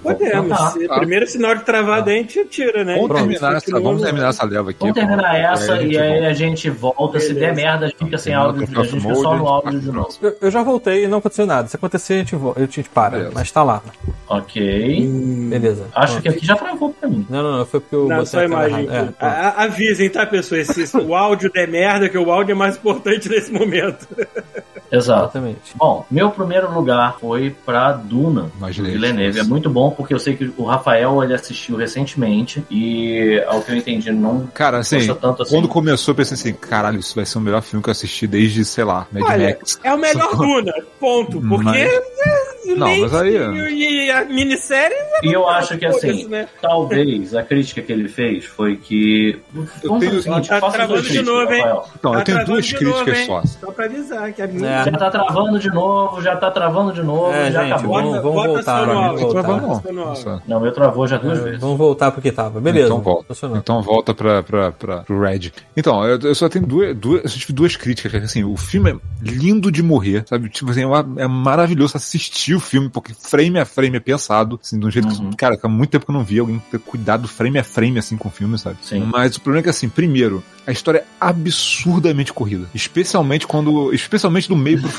Podemos. 0.01 0.49
Tá. 0.57 0.71
Se- 0.71 0.87
Primeiro 0.87 1.27
sinal 1.27 1.55
de 1.55 1.63
travada 1.63 2.09
a 2.11 2.13
gente 2.15 2.43
tira, 2.45 2.83
né? 2.83 2.95
Vamos 2.95 3.07
Pronto, 3.07 3.27
terminar, 3.29 3.55
essa, 3.55 3.79
vamos 3.79 4.01
terminar 4.01 4.29
essa 4.29 4.45
leva 4.45 4.69
aqui. 4.71 4.79
Vamos 4.79 4.95
pô. 4.95 4.99
terminar 4.99 5.35
essa 5.39 5.73
Aí 5.73 5.79
a 5.79 5.81
gente 5.83 5.93
e 5.93 5.97
aí 5.99 6.09
volta. 6.13 6.27
a 6.27 6.33
gente 6.33 6.69
volta. 6.69 7.19
Se 7.19 7.33
der 7.33 7.53
Beleza. 7.53 7.55
merda, 7.79 7.91
fica 7.97 8.17
sem 8.17 8.33
áudio. 8.33 8.63
A 8.63 8.65
gente 8.65 8.99
fica 8.99 9.15
só 9.15 9.35
no 9.37 9.47
áudio 9.47 9.79
de 9.79 9.91
novo. 9.91 10.09
Eu, 10.21 10.35
eu 10.41 10.51
já 10.51 10.63
voltei 10.63 11.05
e 11.05 11.07
não 11.07 11.19
aconteceu 11.19 11.45
nada. 11.45 11.67
Se 11.67 11.75
acontecer, 11.75 12.13
a 12.13 12.17
gente, 12.17 12.35
vo- 12.35 12.53
a 12.55 12.59
gente 12.61 12.83
para. 12.89 13.11
Beleza. 13.17 13.31
Mas 13.35 13.51
tá 13.51 13.63
lá. 13.63 13.81
Ok. 14.27 15.07
Beleza. 15.49 15.85
Acho 15.93 16.13
Pronto. 16.13 16.23
que 16.23 16.29
aqui 16.29 16.45
já 16.45 16.55
travou 16.55 16.89
pra 16.93 17.07
mim. 17.07 17.25
Não, 17.29 17.43
não, 17.43 17.57
não. 17.59 17.65
Foi 17.65 17.79
porque 17.79 17.95
eu 17.95 18.07
Não, 18.07 18.17
botei 18.17 18.39
a 18.39 18.41
a 18.41 18.45
imagem. 18.45 18.87
É. 18.91 19.09
A- 19.19 19.27
a- 19.27 19.63
avisem, 19.65 20.09
tá, 20.09 20.25
pessoas? 20.25 20.67
Se 20.67 20.97
o 20.97 21.15
áudio 21.15 21.51
der 21.51 21.67
merda, 21.67 22.09
que 22.09 22.17
o 22.17 22.31
áudio 22.31 22.53
é 22.53 22.55
mais 22.55 22.75
importante 22.75 23.29
nesse 23.29 23.51
momento. 23.51 24.07
Exato. 24.91 25.23
Exatamente. 25.25 25.59
Bom, 25.75 26.05
meu 26.09 26.29
primeiro 26.31 26.71
lugar 26.73 27.17
foi 27.19 27.55
pra 27.65 27.91
Duna, 27.93 28.51
do 28.59 28.65
Villeneuve. 28.67 29.29
isso. 29.31 29.39
É 29.39 29.43
muito 29.43 29.69
bom 29.69 29.91
porque 29.91 30.13
eu 30.13 30.19
sei 30.19 30.35
que 30.35 30.51
o 30.57 30.63
Rafael 30.65 31.23
ele 31.23 31.33
assistiu 31.33 31.75
recentemente 31.77 32.63
e, 32.69 33.43
ao 33.47 33.61
que 33.61 33.71
eu 33.71 33.75
entendi, 33.75 34.11
não 34.11 34.47
Cara, 34.53 34.79
assim, 34.79 35.05
tanto 35.15 35.43
assim. 35.43 35.53
quando 35.55 35.67
começou, 35.67 36.11
eu 36.11 36.15
pensei 36.15 36.35
assim, 36.35 36.53
caralho, 36.53 36.99
isso 36.99 37.15
vai 37.15 37.25
ser 37.25 37.37
o 37.37 37.41
melhor 37.41 37.61
filme 37.61 37.83
que 37.83 37.89
eu 37.89 37.91
assisti 37.91 38.27
desde, 38.27 38.63
sei 38.65 38.83
lá, 38.83 39.07
Mad 39.11 39.23
Olha, 39.23 39.47
Max. 39.49 39.79
é 39.83 39.93
o 39.93 39.97
melhor 39.97 40.35
Duna, 40.35 40.73
ponto. 40.99 41.41
Porque. 41.41 41.63
Mas- 41.63 42.55
o 42.65 42.75
Não, 42.75 42.97
mas 42.97 43.13
aí- 43.13 43.35
E 43.35 44.09
a 44.09 44.25
minissérie. 44.25 44.97
E 45.21 45.31
eu 45.31 45.47
acho 45.47 45.77
que 45.77 45.85
assim, 45.85 46.07
Foda-se, 46.23 46.27
né? 46.27 46.47
talvez 46.59 47.35
a 47.35 47.43
crítica 47.43 47.79
que 47.81 47.93
ele 47.93 48.09
fez 48.09 48.45
foi 48.45 48.75
que. 48.75 49.39
Vamos 49.53 49.69
fazer 49.71 49.99
tenho- 50.09 50.21
seguinte, 50.23 50.49
Tá 50.49 50.59
travando 50.71 51.01
de 51.03 51.21
novo, 51.21 51.53
hein? 51.53 51.63
Então, 51.95 52.11
Tá 52.13 52.17
eu 52.19 52.23
tenho 52.23 52.45
duas 52.45 52.71
críticas 52.71 53.27
novo, 53.27 53.47
só. 53.47 53.67
Só 53.67 53.71
pra 53.71 53.85
avisar 53.85 54.33
que 54.33 54.41
a 54.41 54.47
É. 54.81 54.83
Já 54.85 54.91
tá 54.97 55.09
travando 55.11 55.59
de 55.59 55.69
novo, 55.69 56.21
já 56.21 56.35
tá 56.35 56.51
travando 56.51 56.93
de 56.93 57.01
novo, 57.03 57.31
É, 57.31 57.51
já 57.51 57.61
gente, 57.63 57.73
acabou. 57.73 57.95
vamos- 57.95 58.13
vamos 58.21 58.33
bota 58.35 58.47
voltar, 58.49 58.85
vamos 58.85 59.21
voltar. 59.21 59.43
bota 59.43 59.91
Não. 59.91 60.41
Não, 60.47 60.59
meu 60.59 60.71
travou 60.71 61.07
já 61.07 61.17
duas 61.17 61.39
É, 61.39 61.41
vezes. 61.43 61.59
vamos 61.59 61.77
voltar 61.77 62.11
porque 62.11 62.31
tava. 62.31 62.59
Beleza. 62.59 62.87
Então 62.87 63.01
volta. 63.01 63.27
Funcionou. 63.27 63.57
Então 63.57 63.81
volta 63.81 64.13
pra, 64.13 64.43
pra, 64.43 64.71
pra, 64.71 64.97
pro 65.01 65.19
Red. 65.21 65.51
Então, 65.75 66.03
eu, 66.05 66.19
eu 66.19 66.35
só 66.35 66.47
tenho 66.49 66.65
duas, 66.65 66.95
duas. 66.95 67.23
Eu 67.23 67.29
tive 67.29 67.53
duas 67.53 67.75
críticas. 67.75 68.13
Assim, 68.23 68.43
o 68.43 68.55
filme 68.57 68.91
é 68.91 68.95
lindo 69.21 69.71
de 69.71 69.81
morrer, 69.83 70.23
sabe? 70.27 70.49
Tipo 70.49 70.71
assim, 70.71 70.83
é, 70.83 70.87
uma- 70.87 71.05
é 71.21 71.27
maravilhoso 71.27 71.95
assistir 71.97 72.55
o 72.55 72.59
filme, 72.59 72.89
porque 72.89 73.13
frame 73.13 73.59
a 73.59 73.65
frame 73.65 73.97
é 73.97 73.99
pensado, 73.99 74.59
assim, 74.63 74.79
de 74.79 74.85
um 74.85 74.91
jeito 74.91 75.07
Uhum. 75.07 75.29
que, 75.31 75.37
cara, 75.37 75.57
há 75.61 75.67
muito 75.67 75.89
tempo 75.91 76.05
que 76.05 76.11
eu 76.11 76.15
não 76.15 76.23
vi 76.23 76.39
alguém 76.39 76.61
ter 76.71 76.79
cuidado 76.79 77.27
frame 77.27 77.59
a 77.59 77.63
frame, 77.63 77.99
assim, 77.99 78.17
com 78.17 78.27
o 78.27 78.31
filme, 78.31 78.57
sabe? 78.57 78.77
Sim. 78.81 79.07
Mas 79.11 79.35
o 79.35 79.41
problema 79.41 79.61
é 79.61 79.63
que, 79.63 79.69
assim, 79.69 79.89
primeiro, 79.89 80.43
a 80.67 80.71
história 80.71 80.99
é 80.99 81.03
absurdamente 81.19 82.33
corrida. 82.33 82.65
Especialmente 82.73 83.45
quando. 83.47 83.93
Especialmente 83.93 84.47
do 84.49 84.55
meio 84.65 84.81
pro. 84.81 84.89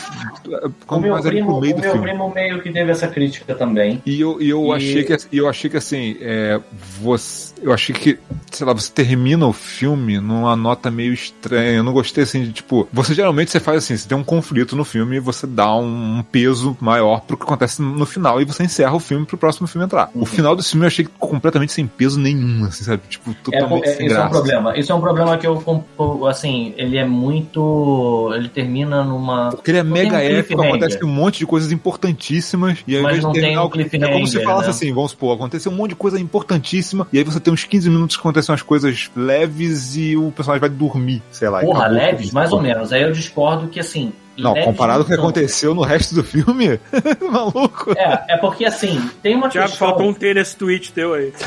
O 0.47 0.71
Quando 0.87 1.03
meu, 1.03 1.21
primo, 1.21 1.61
meio 1.61 1.77
o 1.77 1.81
meu 1.81 1.91
filme. 1.93 2.07
primo 2.09 2.33
meio 2.33 2.63
que 2.63 2.71
teve 2.71 2.93
essa 2.93 3.09
crítica 3.09 3.53
também. 3.55 4.01
E 4.07 4.21
eu, 4.21 4.41
e 4.41 4.49
eu 4.49 4.65
E- 4.69 4.73
achei 4.77 5.03
que 5.03 5.17
eu 5.33 5.49
achei 5.49 5.69
que 5.69 5.77
assim, 5.77 6.17
é, 6.21 6.61
você, 7.01 7.53
eu 7.67 7.73
achei 7.75 7.95
que, 7.95 8.19
sei 8.51 8.67
lá, 8.67 8.73
você 8.73 8.91
termina 8.91 9.47
o 9.47 9.53
filme 9.53 10.19
numa 10.21 10.55
nota 10.57 10.91
meio 10.91 11.13
estranha. 11.13 11.73
Eu 11.79 11.83
não 11.85 11.93
gostei 11.93 12.25
assim 12.25 12.43
de 12.45 12.53
tipo, 12.53 12.89
você 12.93 13.13
geralmente 13.15 13.51
você 13.51 13.61
faz 13.61 13.79
assim, 13.79 13.97
você 13.97 14.09
tem 14.09 14.17
um 14.17 14.25
conflito 14.25 14.75
no 14.77 14.85
filme 14.85 15.17
e 15.17 15.21
você 15.21 15.47
dá 15.47 15.75
um, 15.77 16.19
um 16.19 16.23
peso 16.23 16.77
maior 16.81 17.21
pro 17.23 17.37
que 17.37 17.43
acontece 17.43 17.83
no 17.83 18.07
final 18.07 18.41
e 18.41 18.45
você 18.45 18.63
encerra 18.65 18.95
o 18.95 19.01
filme 19.01 19.27
pro 19.27 19.37
próximo 19.37 19.67
filme 19.67 19.85
entrar. 19.85 20.11
O 20.15 20.25
final 20.25 20.55
do 20.57 20.63
filme 20.63 20.85
eu 20.85 20.89
achei 20.89 21.07
completamente 21.19 21.73
sem 21.73 21.87
peso 21.87 22.19
nenhum, 22.21 22.65
assim, 22.65 22.85
sabe? 22.85 23.03
Tipo, 23.09 23.31
É, 23.33 23.35
totalmente 23.43 23.89
é, 23.89 23.95
sem 23.97 24.07
isso 24.07 24.15
é 24.15 24.19
um 24.19 24.21
graça. 24.21 24.31
problema. 24.35 24.79
Isso 24.79 24.93
é 24.93 24.95
um 24.95 25.01
problema 25.01 25.37
que 25.39 25.47
eu, 25.47 26.27
assim, 26.29 26.73
ele 26.77 26.97
é 26.97 27.05
muito. 27.05 28.33
Ele 28.35 28.49
termina 28.49 29.03
numa. 29.05 29.51
Porque 29.51 29.71
ele 29.71 29.79
é 29.79 29.83
Não 29.83 29.91
mega 29.93 30.17
um 30.17 30.19
épico, 30.19 30.49
cliffhanger. 30.61 30.69
acontece 30.69 31.05
um 31.05 31.09
monte 31.09 31.39
de 31.39 31.47
coisas 31.47 31.73
importantíssimas, 31.73 32.79
e 32.87 32.97
ao 32.97 33.03
Mas 33.03 33.23
não 33.23 33.33
tem 33.33 33.43
terminar 33.43 33.63
um 33.63 33.67
o- 33.67 33.69
É 33.69 33.71
como 33.71 33.83
se 34.27 34.33
cliffhanger, 34.33 34.45
falasse 34.45 34.69
né? 34.69 34.71
assim, 34.71 34.93
vamos 34.95 35.11
supor, 35.13 35.35
aconteceu 35.35 35.73
um 35.73 35.75
monte 35.75 35.91
de 35.91 35.97
coisa 35.97 36.19
importantíssima, 36.21 37.07
e 37.13 37.19
aí 37.19 37.25
você 37.25 37.41
tem 37.41 37.53
uns 37.57 37.65
15 37.65 37.89
minutos 37.91 38.17
que 38.17 38.21
acontecem 38.21 38.53
umas 38.53 38.63
coisas 38.63 39.11
leves 39.17 39.97
e 39.97 40.17
o 40.17 40.31
personagem 40.31 40.61
vai 40.61 40.69
dormir, 40.69 41.23
sei 41.31 41.49
lá. 41.49 41.61
Porra, 41.61 41.87
leves, 41.87 42.31
mais 42.31 42.53
ou 42.53 42.61
menos. 42.61 42.93
Aí 42.93 43.03
eu 43.03 43.13
discordo 43.13 43.69
que, 43.69 43.81
assim. 43.81 44.13
Não, 44.39 44.53
leves 44.53 44.67
comparado 44.67 45.05
com 45.05 45.11
o 45.11 45.15
que 45.15 45.21
aconteceu 45.21 45.75
no 45.75 45.83
resto 45.83 46.15
do 46.15 46.23
filme, 46.25 46.79
maluco. 47.31 47.93
É, 47.97 48.25
é 48.35 48.37
porque, 48.37 48.65
assim, 48.65 49.01
tem 49.23 49.35
uma 49.35 49.49
Thiago, 49.49 49.69
questão. 49.71 49.89
faltou 49.89 50.09
um 50.09 50.13
T 50.15 50.35
nesse 50.35 50.57
tweet 50.57 50.93
teu 50.93 51.15
aí. 51.15 51.33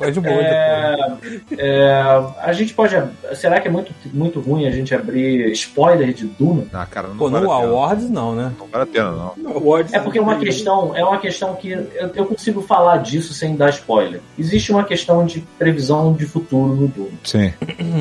Foi 0.00 0.10
de 0.12 0.18
boa. 0.20 0.32
É, 0.34 0.96
é, 1.58 1.92
a 2.40 2.52
gente 2.54 2.72
pode. 2.72 2.96
Será 3.34 3.60
que 3.60 3.68
é 3.68 3.70
muito, 3.70 3.92
muito 4.14 4.40
ruim 4.40 4.66
a 4.66 4.70
gente 4.70 4.94
abrir 4.94 5.50
spoiler 5.52 6.14
de 6.14 6.24
Duna? 6.24 6.64
Ah, 6.72 6.86
cara, 6.86 7.08
não 7.08 7.18
Pô, 7.18 7.28
vale 7.28 7.44
no. 7.44 7.52
Awards 7.52 8.08
não, 8.08 8.34
né? 8.34 8.50
Não 8.58 8.66
vale 8.66 8.84
a 8.84 8.86
pena, 8.86 9.10
não. 9.10 9.34
É 9.92 9.98
porque 9.98 10.18
é 10.18 10.22
uma 10.22 10.36
tem- 10.36 10.44
questão, 10.46 10.96
é 10.96 11.04
uma 11.04 11.18
questão 11.18 11.54
que 11.54 11.70
eu, 11.72 11.86
eu 12.14 12.24
consigo 12.24 12.62
falar 12.62 12.96
disso 12.98 13.34
sem 13.34 13.54
dar 13.54 13.68
spoiler. 13.70 14.22
Existe 14.38 14.72
uma 14.72 14.84
questão 14.84 15.26
de 15.26 15.40
previsão 15.58 16.14
de 16.14 16.24
futuro 16.24 16.74
no 16.74 16.88
Duna. 16.88 17.10
Sim. 17.22 17.52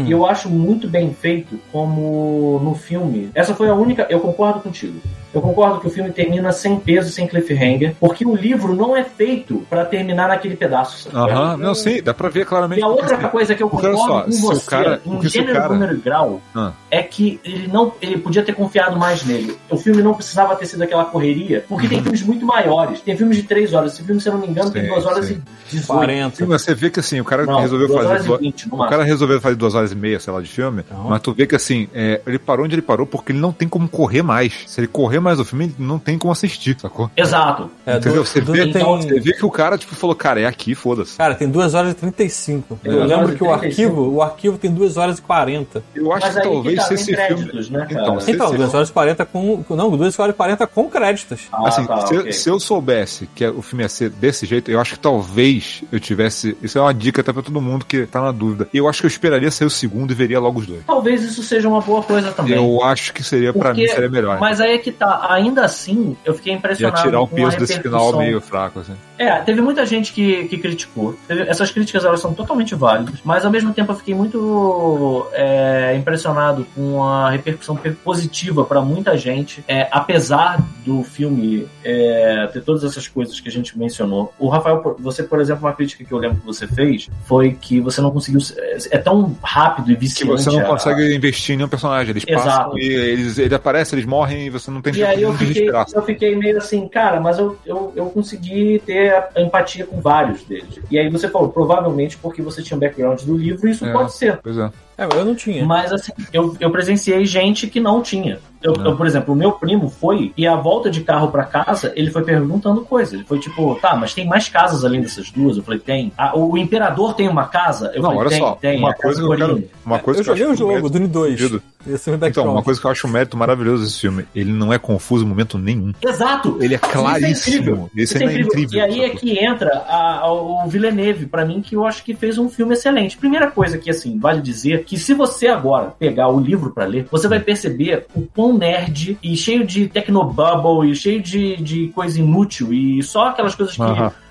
E 0.07 0.09
eu 0.09 0.25
acho 0.25 0.49
muito 0.49 0.87
bem 0.87 1.13
feito 1.13 1.59
como 1.69 2.61
no 2.63 2.75
filme. 2.75 3.18
Essa 3.33 3.55
foi 3.55 3.69
a 3.69 3.73
única. 3.73 4.07
Eu 4.09 4.19
concordo 4.19 4.61
contigo. 4.61 4.99
Eu 5.33 5.41
concordo 5.41 5.79
que 5.79 5.87
o 5.87 5.89
filme 5.89 6.11
termina 6.11 6.51
sem 6.51 6.79
peso, 6.79 7.11
sem 7.11 7.27
cliffhanger, 7.27 7.95
porque 7.99 8.25
o 8.25 8.35
livro 8.35 8.73
não 8.75 8.95
é 8.95 9.03
feito 9.03 9.63
pra 9.69 9.85
terminar 9.85 10.27
naquele 10.29 10.55
pedaço. 10.55 11.09
Aham, 11.15 11.57
não, 11.57 11.75
sim, 11.75 12.01
dá 12.01 12.13
pra 12.13 12.29
ver 12.29 12.45
claramente. 12.45 12.79
E 12.79 12.83
a 12.83 12.87
outra 12.87 13.15
assim, 13.17 13.27
coisa 13.27 13.53
que 13.55 13.61
eu 13.63 13.69
concordo 13.69 13.97
só, 13.97 14.21
com 14.23 14.31
se 14.31 14.43
o 14.45 14.47
você, 14.47 14.69
cara- 14.69 15.01
em 15.05 15.29
gênero, 15.29 15.53
cara- 15.53 15.69
número 15.73 15.93
e 15.95 15.97
grau, 15.99 16.41
Ah. 16.55 16.71
é 16.89 17.03
que 17.03 17.39
ele 17.43 17.67
não 17.67 17.93
ele 18.01 18.17
podia 18.17 18.43
ter 18.43 18.53
confiado 18.53 18.97
mais 18.97 19.23
nele. 19.25 19.55
O 19.69 19.77
filme 19.77 20.01
não 20.01 20.13
precisava 20.13 20.55
ter 20.55 20.65
sido 20.65 20.81
aquela 20.83 21.05
correria, 21.05 21.63
porque 21.69 21.87
tem 21.87 22.01
filmes 22.01 22.23
muito 22.23 22.45
maiores. 22.45 23.01
Tem 23.01 23.15
filmes 23.15 23.37
de 23.37 23.43
3 23.43 23.73
horas. 23.73 23.93
Esse 23.93 24.03
filme, 24.03 24.19
se 24.19 24.27
eu 24.29 24.33
não 24.33 24.41
me 24.41 24.47
engano, 24.47 24.71
tem 24.71 24.83
Sim, 24.83 24.89
2 24.89 25.05
horas 25.05 25.25
sim. 25.25 25.41
e 25.67 25.75
18. 25.77 25.87
40. 25.87 26.35
Sim, 26.37 26.45
mas 26.45 26.61
você 26.61 26.73
vê 26.73 26.89
que 26.89 26.99
assim, 26.99 27.19
o 27.19 27.25
cara 27.25 27.45
Não, 27.45 27.59
resolveu 27.59 27.87
2 27.87 27.99
fazer. 27.99 28.09
horas 28.11 28.23
e 28.23 28.27
duas- 28.27 28.39
20 28.41 28.69
no 28.69 28.75
O 28.83 28.89
cara 28.89 29.03
resolveu 29.03 29.39
fazer 29.41 29.55
duas 29.55 29.75
horas 29.75 29.91
e 29.91 29.95
meia, 29.95 30.19
sei 30.19 30.33
lá, 30.33 30.41
de 30.41 30.47
filme. 30.49 30.83
Não. 30.89 31.03
Mas 31.09 31.21
tu 31.21 31.33
vê 31.33 31.45
que 31.45 31.55
assim, 31.55 31.87
é, 31.93 32.21
ele 32.25 32.39
parou 32.39 32.65
onde 32.65 32.75
ele 32.75 32.81
parou 32.81 33.05
porque 33.05 33.31
ele 33.31 33.39
não 33.39 33.51
tem 33.51 33.67
como 33.67 33.87
correr 33.87 34.21
mais. 34.23 34.63
Se 34.65 34.79
ele 34.81 34.87
correr 34.87 35.18
mais 35.19 35.39
o 35.39 35.45
filme, 35.45 35.73
não 35.77 35.97
tem 35.99 36.17
como 36.17 36.31
assistir, 36.31 36.77
sacou? 36.79 37.09
Exato. 37.15 37.69
É, 37.85 37.97
Entendeu? 37.97 38.23
do- 38.23 38.27
Você 38.27 38.41
do- 38.41 38.51
vê, 38.51 38.67
tem- 38.71 38.83
você 38.83 39.19
vê 39.19 39.33
que 39.33 39.45
o 39.45 39.51
cara, 39.51 39.77
tipo, 39.77 39.95
falou, 39.95 40.15
cara, 40.15 40.39
é 40.41 40.45
aqui, 40.45 40.75
foda-se. 40.75 41.17
Cara, 41.17 41.35
tem 41.35 41.49
2 41.49 41.73
horas 41.73 41.91
e 41.91 41.95
35. 41.95 42.79
Tem 42.81 42.91
Eu 42.91 43.03
lembro 43.05 43.35
que 43.35 43.43
o 43.43 43.47
35. 43.47 43.65
arquivo, 43.65 44.13
o 44.15 44.21
arquivo 44.21 44.57
tem 44.57 44.71
2 44.71 44.97
horas 44.97 45.17
e 45.19 45.21
40. 45.21 45.83
Eu 45.95 46.11
acho 46.13 46.25
Mas 46.25 46.35
que 46.35 46.41
talvez 46.41 46.79
que 46.83 46.87
tá, 46.87 46.93
esse 46.93 47.05
filme. 47.05 47.17
créditos, 47.17 47.69
né, 47.69 47.79
cara? 47.85 48.01
Então, 48.01 48.19
se- 48.19 48.31
Então, 48.31 48.47
se- 48.49 48.57
2 48.57 48.73
horas 48.73 48.89
e 48.89 48.91
40 48.93 49.25
com. 49.25 49.63
Não, 49.69 49.95
2 49.97 50.17
horas 50.19 50.33
e 50.33 50.37
40 50.37 50.67
com 50.67 50.89
créditos. 50.89 51.41
Ah, 51.51 51.67
Assim, 51.67 51.85
tá, 51.85 52.05
se, 52.07 52.17
ok. 52.17 52.31
se 52.31 52.49
eu 52.49 52.59
soubesse 52.59 53.27
que 53.35 53.45
o 53.47 53.61
filme 53.61 53.83
ia 53.83 53.89
ser 53.89 54.09
desse 54.09 54.45
jeito, 54.45 54.69
eu 54.71 54.79
acho 54.79 54.93
que 54.93 54.99
talvez 54.99 55.83
eu 55.91 55.99
tivesse. 55.99 56.57
Isso 56.61 56.77
é 56.77 56.81
uma 56.81 56.93
dica 56.93 57.21
até 57.21 57.31
pra 57.33 57.41
todo 57.41 57.59
mundo 57.61 57.85
que 57.85 58.05
tá 58.05 58.21
na 58.21 58.31
dúvida. 58.31 58.67
Eu 58.73 58.87
acho 58.87 59.01
que 59.01 59.05
eu 59.05 59.09
esperaria 59.09 59.51
sair 59.51 59.67
o 59.67 59.69
segundo 59.69 60.11
e 60.11 60.15
veria 60.15 60.39
logo 60.39 60.59
os 60.59 60.67
dois. 60.67 60.81
Talvez 60.85 61.23
isso 61.23 61.43
seja 61.43 61.67
uma 61.67 61.81
boa 61.81 62.01
coisa 62.03 62.31
também. 62.31 62.55
Eu 62.55 62.83
acho 62.83 63.13
que 63.13 63.23
seria, 63.23 63.51
pra 63.53 63.69
Porque- 63.69 63.81
mim, 63.83 63.87
seria 63.87 64.09
melhor. 64.09 64.39
Mas 64.39 64.59
aí 64.61 64.73
é 64.73 64.77
que 64.77 64.91
tá. 64.91 65.08
Ainda 65.29 65.65
assim, 65.65 66.15
eu 66.23 66.33
fiquei 66.33 66.53
Ia 66.53 66.57
impressionado. 66.57 67.01
tirar 67.01 67.21
o 67.21 67.27
com 67.27 67.35
a 67.35 67.39
peso 67.39 67.57
desse 67.57 67.81
final 67.81 68.17
meio 68.17 68.39
fraco, 68.41 68.79
assim. 68.79 68.95
É, 69.19 69.39
teve 69.41 69.61
muita 69.61 69.85
gente 69.85 70.13
que, 70.13 70.45
que 70.45 70.57
criticou. 70.57 71.13
Essas 71.27 71.69
críticas 71.71 72.05
elas 72.05 72.21
são 72.21 72.33
totalmente 72.33 72.73
válidas, 72.73 73.15
mas 73.23 73.43
ao 73.43 73.51
mesmo 73.51 73.73
tempo 73.73 73.91
eu 73.91 73.95
fiquei 73.97 74.15
muito 74.15 75.27
é, 75.33 75.93
impressionado 75.97 76.65
com 76.73 77.03
a 77.03 77.29
repercussão 77.29 77.75
pe- 77.75 77.91
positiva 77.91 78.63
para 78.63 78.79
muita 78.81 79.17
gente, 79.17 79.61
é, 79.67 79.89
apesar 79.91 80.63
do 80.85 81.03
filme 81.03 81.67
é, 81.83 82.47
ter 82.53 82.61
todas 82.63 82.83
essas 82.85 83.07
coisas 83.09 83.39
que 83.41 83.49
a 83.49 83.51
gente 83.51 83.77
mencionou. 83.77 84.33
O 84.39 84.47
Rafael, 84.47 84.95
você, 84.99 85.21
por 85.21 85.41
exemplo, 85.41 85.65
uma 85.67 85.73
crítica 85.73 86.03
que 86.05 86.11
eu 86.13 86.17
lembro 86.17 86.39
que 86.39 86.45
você 86.45 86.65
fez 86.65 87.09
foi 87.25 87.51
que 87.59 87.81
você 87.81 87.99
não 87.99 88.11
conseguiu. 88.11 88.39
É, 88.57 88.77
é 88.91 88.97
tão 88.97 89.35
rápido 89.43 89.91
e 89.91 89.95
Que 89.95 89.99
viciante. 89.99 90.31
você 90.43 90.49
não 90.49 90.61
a- 90.61 90.63
consegue 90.65 91.13
investir 91.13 91.55
em 91.55 91.57
nenhum 91.57 91.69
personagem. 91.69 92.11
Eles 92.11 92.23
Exato. 92.25 92.47
passam 92.47 92.77
e 92.79 92.83
eles, 92.89 93.37
ele 93.37 93.53
aparece, 93.53 93.95
eles 93.95 94.05
morrem 94.05 94.45
e 94.45 94.49
você 94.49 94.71
não 94.71 94.81
tem 94.81 94.95
E 94.95 95.03
aí 95.03 95.21
eu 95.21 95.33
de 95.33 95.45
fiquei, 95.45 95.69
eu 95.69 96.01
fiquei 96.03 96.35
meio 96.37 96.57
assim, 96.57 96.87
cara, 96.87 97.19
mas 97.19 97.37
eu, 97.37 97.57
eu, 97.65 97.91
eu 97.97 98.05
consegui 98.05 98.81
ter 98.85 99.08
a 99.11 99.41
empatia 99.41 99.85
com 99.85 99.99
vários 100.01 100.43
deles. 100.43 100.79
E 100.89 100.97
aí 100.99 101.09
você 101.09 101.27
falou, 101.29 101.49
provavelmente 101.49 102.17
porque 102.17 102.41
você 102.41 102.61
tinha 102.61 102.77
um 102.77 102.79
background 102.79 103.21
do 103.23 103.37
livro, 103.37 103.67
isso 103.67 103.85
É. 103.85 103.91
pode 103.91 104.13
ser. 104.13 104.37
Pois 104.41 104.57
é. 104.57 104.71
É, 104.99 105.17
eu 105.19 105.25
não 105.25 105.35
tinha. 105.35 105.65
Mas 105.65 105.91
assim, 105.93 106.11
eu, 106.33 106.55
eu 106.59 106.69
presenciei 106.71 107.25
gente 107.25 107.67
que 107.67 107.79
não 107.79 108.01
tinha. 108.01 108.39
Eu, 108.61 108.73
Não. 108.73 108.87
eu, 108.87 108.97
por 108.97 109.07
exemplo, 109.07 109.33
o 109.33 109.37
meu 109.37 109.53
primo 109.53 109.89
foi 109.89 110.33
e 110.35 110.45
a 110.45 110.53
volta 110.57 110.91
de 110.91 110.99
carro 110.99 111.29
pra 111.31 111.45
casa, 111.45 111.93
ele 111.95 112.11
foi 112.11 112.23
perguntando 112.25 112.81
coisa. 112.81 113.15
Ele 113.15 113.23
foi 113.23 113.39
tipo, 113.39 113.73
tá, 113.75 113.95
mas 113.95 114.13
tem 114.13 114.27
mais 114.27 114.49
casas 114.49 114.83
além 114.83 114.99
dessas 114.99 115.31
duas? 115.31 115.55
Eu 115.55 115.63
falei, 115.63 115.79
tem. 115.79 116.11
Ah, 116.17 116.37
o 116.37 116.57
imperador 116.57 117.13
tem 117.13 117.29
uma 117.29 117.45
casa? 117.47 117.89
Eu 117.95 118.01
Não, 118.01 118.09
falei, 118.09 118.19
olha 118.19 118.29
tem, 118.29 118.39
só. 118.39 118.51
tem. 118.55 118.77
uma 118.79 118.89
casa 118.93 119.01
coisa 119.01 119.21
que 119.21 119.25
eu 119.25 119.37
quero. 119.37 119.63
Uma 119.85 119.99
coisa 119.99 120.19
eu 120.19 120.23
que 120.25 120.29
eu 120.31 120.35
joguei 120.35 120.45
o 120.45 120.49
acho 120.51 120.59
jogo, 120.59 120.71
mérito 120.73 120.89
Dune 120.89 121.07
2. 121.07 121.39
fudido. 121.39 121.63
Esse 121.87 122.11
é 122.11 122.15
Então, 122.21 122.51
uma 122.51 122.61
coisa 122.61 122.81
que 122.81 122.85
eu 122.85 122.91
acho 122.91 123.07
um 123.07 123.09
mérito 123.09 123.37
maravilhoso 123.37 123.85
desse 123.85 124.01
filme, 124.01 124.25
ele 124.35 124.51
não 124.51 124.73
é 124.73 124.77
confuso 124.77 125.23
em 125.23 125.27
momento 125.29 125.57
nenhum. 125.57 125.93
Exato! 126.05 126.57
Ele 126.59 126.73
é 126.73 126.77
Isso 126.77 126.85
é 126.85 126.89
claríssimo. 126.91 127.55
incrível. 127.55 127.89
Isso, 127.95 128.17
ainda 128.17 128.33
é 128.33 128.41
incrível. 128.41 128.77
E 128.77 128.81
aí 128.81 129.01
é 129.05 129.09
que 129.11 129.39
entra 129.39 129.69
a- 129.87 130.19
a- 130.23 130.31
o 130.33 130.67
Villeneuve, 130.67 131.27
pra 131.27 131.45
mim, 131.45 131.61
que 131.61 131.77
eu 131.77 131.85
acho 131.85 132.03
que 132.03 132.13
fez 132.13 132.37
um 132.37 132.49
filme 132.49 132.73
excelente. 132.73 133.17
Primeira 133.17 133.49
coisa 133.49 133.77
que, 133.77 133.89
assim, 133.89 134.19
vale 134.19 134.41
dizer 134.41 134.83
que 134.89 134.97
se 134.97 135.13
você 135.13 135.47
agora 135.47 135.93
pegar 135.99 136.29
o 136.29 136.39
livro 136.39 136.71
pra 136.71 136.83
ler, 136.85 137.07
você 137.11 137.27
vai 137.27 137.39
perceber 137.39 138.07
o 138.15 138.23
quão 138.23 138.57
nerd 138.57 139.19
e 139.21 139.37
cheio 139.37 139.63
de 139.63 139.87
technobubble 139.87 140.89
e 140.89 140.95
cheio 140.95 141.21
de, 141.21 141.57
de 141.57 141.87
coisa 141.89 142.19
inútil 142.19 142.73
e 142.73 143.03
só 143.03 143.27
aquelas 143.27 143.53
coisas 143.53 143.75
que... 143.75 143.81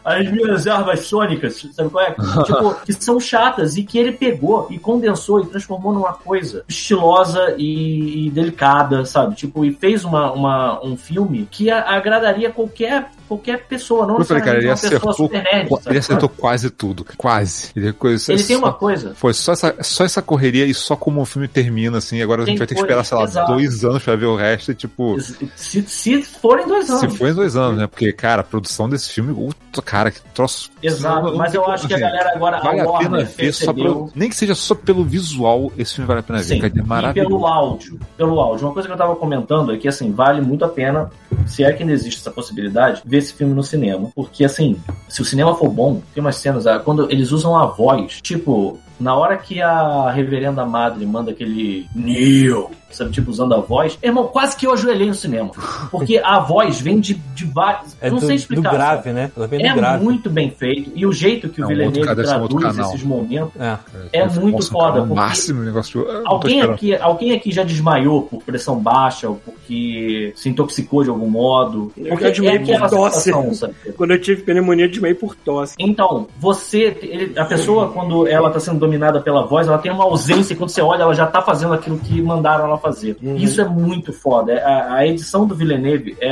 As 0.05 0.33
minhas 0.33 0.67
armas 0.67 1.01
sônicas, 1.01 1.69
sabe 1.73 1.91
qual 1.91 2.03
é? 2.03 2.13
tipo, 2.45 2.75
que 2.85 2.93
são 2.95 3.21
chatas 3.21 3.77
e 3.77 3.83
que 3.85 3.99
ele 3.99 4.13
pegou 4.13 4.67
e 4.71 4.79
condensou 4.79 5.41
e 5.41 5.47
transformou 5.47 5.93
numa 5.93 6.15
coisa 6.15 6.65
estilosa 6.67 7.55
e, 7.59 8.27
e 8.27 8.31
delicada, 8.31 9.05
sabe? 9.05 9.37
Tipo, 9.37 9.67
e 9.67 9.73
fez 9.73 10.05
uma, 10.05 10.33
uma, 10.33 10.85
um 10.85 10.97
filme 10.97 11.47
que 11.51 11.71
a- 11.71 11.91
agradaria 11.95 12.51
qualquer, 12.51 13.11
qualquer 13.29 13.65
pessoa, 13.67 14.07
não 14.07 14.25
falei, 14.25 14.43
cara, 14.43 14.59
ele 14.59 14.71
acertou, 14.71 15.29
nerd. 15.31 15.69
sabe? 15.69 15.83
ele 15.91 15.99
acertou 15.99 16.29
quase 16.29 16.71
tudo. 16.71 17.05
Quase. 17.17 17.71
Ele, 17.77 17.93
coisa, 17.93 18.33
Ele 18.33 18.43
tem 18.43 18.57
só- 18.57 18.63
uma 18.65 18.73
coisa. 18.73 19.15
Foi 19.15 19.33
só 19.35 19.53
essa, 19.53 19.77
só 19.83 20.05
essa 20.05 20.23
correria 20.23 20.65
e 20.65 20.75
só 20.75 20.97
como 20.97 21.21
o 21.21 21.25
filme 21.25 21.47
termina, 21.49 21.99
assim. 21.99 22.21
Agora 22.23 22.43
a 22.43 22.45
Tem 22.45 22.53
gente 22.55 22.59
vai 22.59 22.67
ter 22.67 22.75
que 22.75 22.81
esperar, 22.81 23.05
sei 23.05 23.19
lá, 23.19 23.25
exato. 23.25 23.53
dois 23.53 23.85
anos 23.85 24.03
pra 24.03 24.17
ver 24.17 24.27
o 24.27 24.37
resto. 24.37 24.73
E, 24.73 24.75
tipo, 24.75 25.17
Se, 25.55 25.83
se 25.83 26.23
forem 26.23 26.67
dois 26.67 26.89
anos. 26.91 27.01
se 27.13 27.19
for 27.19 27.29
em 27.29 27.35
dois 27.35 27.57
anos, 27.57 27.79
né? 27.79 27.87
Porque, 27.87 28.13
cara, 28.13 28.41
a 28.41 28.45
produção 28.45 28.89
desse 28.89 29.11
filme, 29.11 29.33
puta, 29.35 29.83
cara, 29.83 30.11
que 30.11 30.21
troço. 30.35 30.71
Exato, 30.83 31.37
mas 31.37 31.53
eu 31.55 31.65
acho 31.69 31.87
que 31.87 31.95
a 31.95 31.97
assim, 31.97 32.05
galera 32.07 32.33
agora, 32.35 32.61
Vale 32.61 32.81
a 32.81 32.85
a 32.85 32.99
pena 32.99 33.25
ver 33.25 33.53
só 33.53 33.73
pelo. 33.73 34.11
Nem 34.15 34.29
que 34.29 34.37
seja 34.37 34.55
só 34.55 34.75
pelo 34.75 35.05
visual, 35.05 35.73
esse 35.77 35.95
filme 35.95 36.07
vale 36.07 36.21
a 36.21 36.23
pena 36.23 36.39
ver. 36.39 36.45
Sim, 36.45 36.63
é 36.63 36.67
e 36.69 36.83
maravilhoso. 36.83 37.29
pelo 37.31 37.47
áudio. 37.47 38.01
Pelo 38.17 38.41
áudio. 38.41 38.67
Uma 38.67 38.73
coisa 38.73 38.89
que 38.89 38.93
eu 38.95 38.99
tava 38.99 39.15
comentando 39.17 39.73
é 39.73 39.77
que, 39.77 39.87
assim, 39.89 40.13
vale 40.13 40.41
muito 40.41 40.65
a 40.65 40.69
pena, 40.69 41.11
se 41.47 41.65
é 41.65 41.73
que 41.73 41.83
ainda 41.83 41.93
existe 41.93 42.21
essa 42.21 42.31
possibilidade, 42.31 43.03
ver 43.05 43.18
esse 43.19 43.35
filme 43.35 43.55
no 43.55 43.63
cinema. 43.63 44.11
Porque, 44.15 44.45
assim, 44.45 44.77
se 45.09 45.21
o 45.23 45.25
cinema 45.25 45.55
for 45.55 45.69
bom, 45.69 46.01
tem 46.15 46.21
umas 46.21 46.37
cenas, 46.37 46.67
ah, 46.67 46.79
quando 46.79 47.11
eles 47.11 47.33
usam 47.33 47.57
a 47.57 47.67
voz, 47.67 48.21
tipo, 48.23 48.79
Na 49.01 49.15
hora 49.15 49.37
que 49.37 49.61
a 49.63 50.11
reverenda 50.11 50.65
madre 50.67 51.07
manda 51.07 51.31
aquele 51.31 51.87
Neil, 51.95 52.71
sabe, 52.91 53.11
tipo, 53.13 53.31
usando 53.31 53.55
a 53.55 53.61
voz, 53.61 53.97
irmão, 54.03 54.27
quase 54.27 54.57
que 54.57 54.67
eu 54.67 54.73
ajoelhei 54.73 55.07
no 55.07 55.15
cinema. 55.15 55.51
Porque 55.91 56.19
a 56.19 56.41
voz 56.41 56.81
vem 56.81 56.99
de, 56.99 57.15
de 57.15 57.45
vários. 57.45 57.97
É 58.01 58.11
não 58.11 58.17
do, 58.17 58.27
sei 58.27 58.37
do 58.37 58.41
explicar. 58.41 58.73
grave, 58.73 59.13
né? 59.13 59.31
Ela 59.37 59.47
vem 59.47 59.61
do 59.61 59.67
É 59.67 59.75
grave. 59.75 60.03
muito 60.05 60.29
bem 60.29 60.51
feito. 60.51 60.91
E 60.97 61.07
o 61.07 61.13
jeito 61.13 61.49
que 61.49 61.61
o 61.61 61.63
É 61.63 61.67
um 61.67 61.69
Villeneuve 61.69 62.01
outro 62.41 62.59
traduz 62.59 62.79
esses 62.79 63.03
momentos. 63.05 63.53
É. 63.61 63.79
É 64.13 64.27
muito 64.29 64.67
foda, 64.69 64.99
O 65.03 65.07
porque- 65.07 65.15
máximo 65.15 65.61
o 65.61 65.65
negócio. 65.65 66.05
Alguém 66.25 66.61
aqui, 66.63 66.95
alguém 66.97 67.33
aqui 67.33 67.53
já 67.53 67.63
desmaiou 67.63 68.23
por 68.23 68.43
pressão 68.43 68.79
baixa 68.81 69.29
ou 69.29 69.37
porque 69.37 70.33
se 70.35 70.49
intoxicou 70.49 71.05
de 71.05 71.11
algum 71.11 71.29
modo? 71.29 71.93
Eu 71.97 72.09
Porque 72.17 72.35
já 72.35 72.53
é 72.53 72.59
por 72.59 72.89
tosse. 72.91 73.21
situação, 73.25 73.55
sabe? 73.55 73.75
Quando 73.97 74.11
eu 74.13 74.21
tive 74.21 74.43
pneumonia, 74.43 74.87
eu 74.87 74.91
desmaiei 74.91 75.15
por 75.15 75.37
tosse. 75.37 75.75
Então, 75.79 76.27
você, 76.41 76.97
ele- 77.03 77.39
a 77.39 77.45
pessoa, 77.45 77.91
quando 77.91 78.27
ela 78.27 78.51
tá 78.51 78.59
sendo 78.59 78.79
dominada 78.89 79.21
pela 79.21 79.47
voz, 79.47 79.69
ela 79.69 79.79
tem 79.79 79.93
uma 79.93 80.05
ausência 80.05 80.55
e 80.55 80.57
quando 80.57 80.71
você 80.71 80.81
olha, 80.81 81.03
ela 81.03 81.15
já 81.15 81.27
tá 81.27 81.43
fazendo 81.43 81.75
aquilo 81.75 81.99
que 81.99 82.21
mandaram 82.23 82.65
ela 82.65 82.79
fazer. 82.79 83.17
Uhum. 83.23 83.37
Isso 83.37 83.61
é 83.61 83.65
muito 83.65 84.13
foda. 84.13 84.53
É- 84.53 84.65
A, 84.65 84.95
a 84.95 85.07
edição 85.07 85.47
do 85.47 85.55
Villeneuve 85.55 86.17
é, 86.21 86.31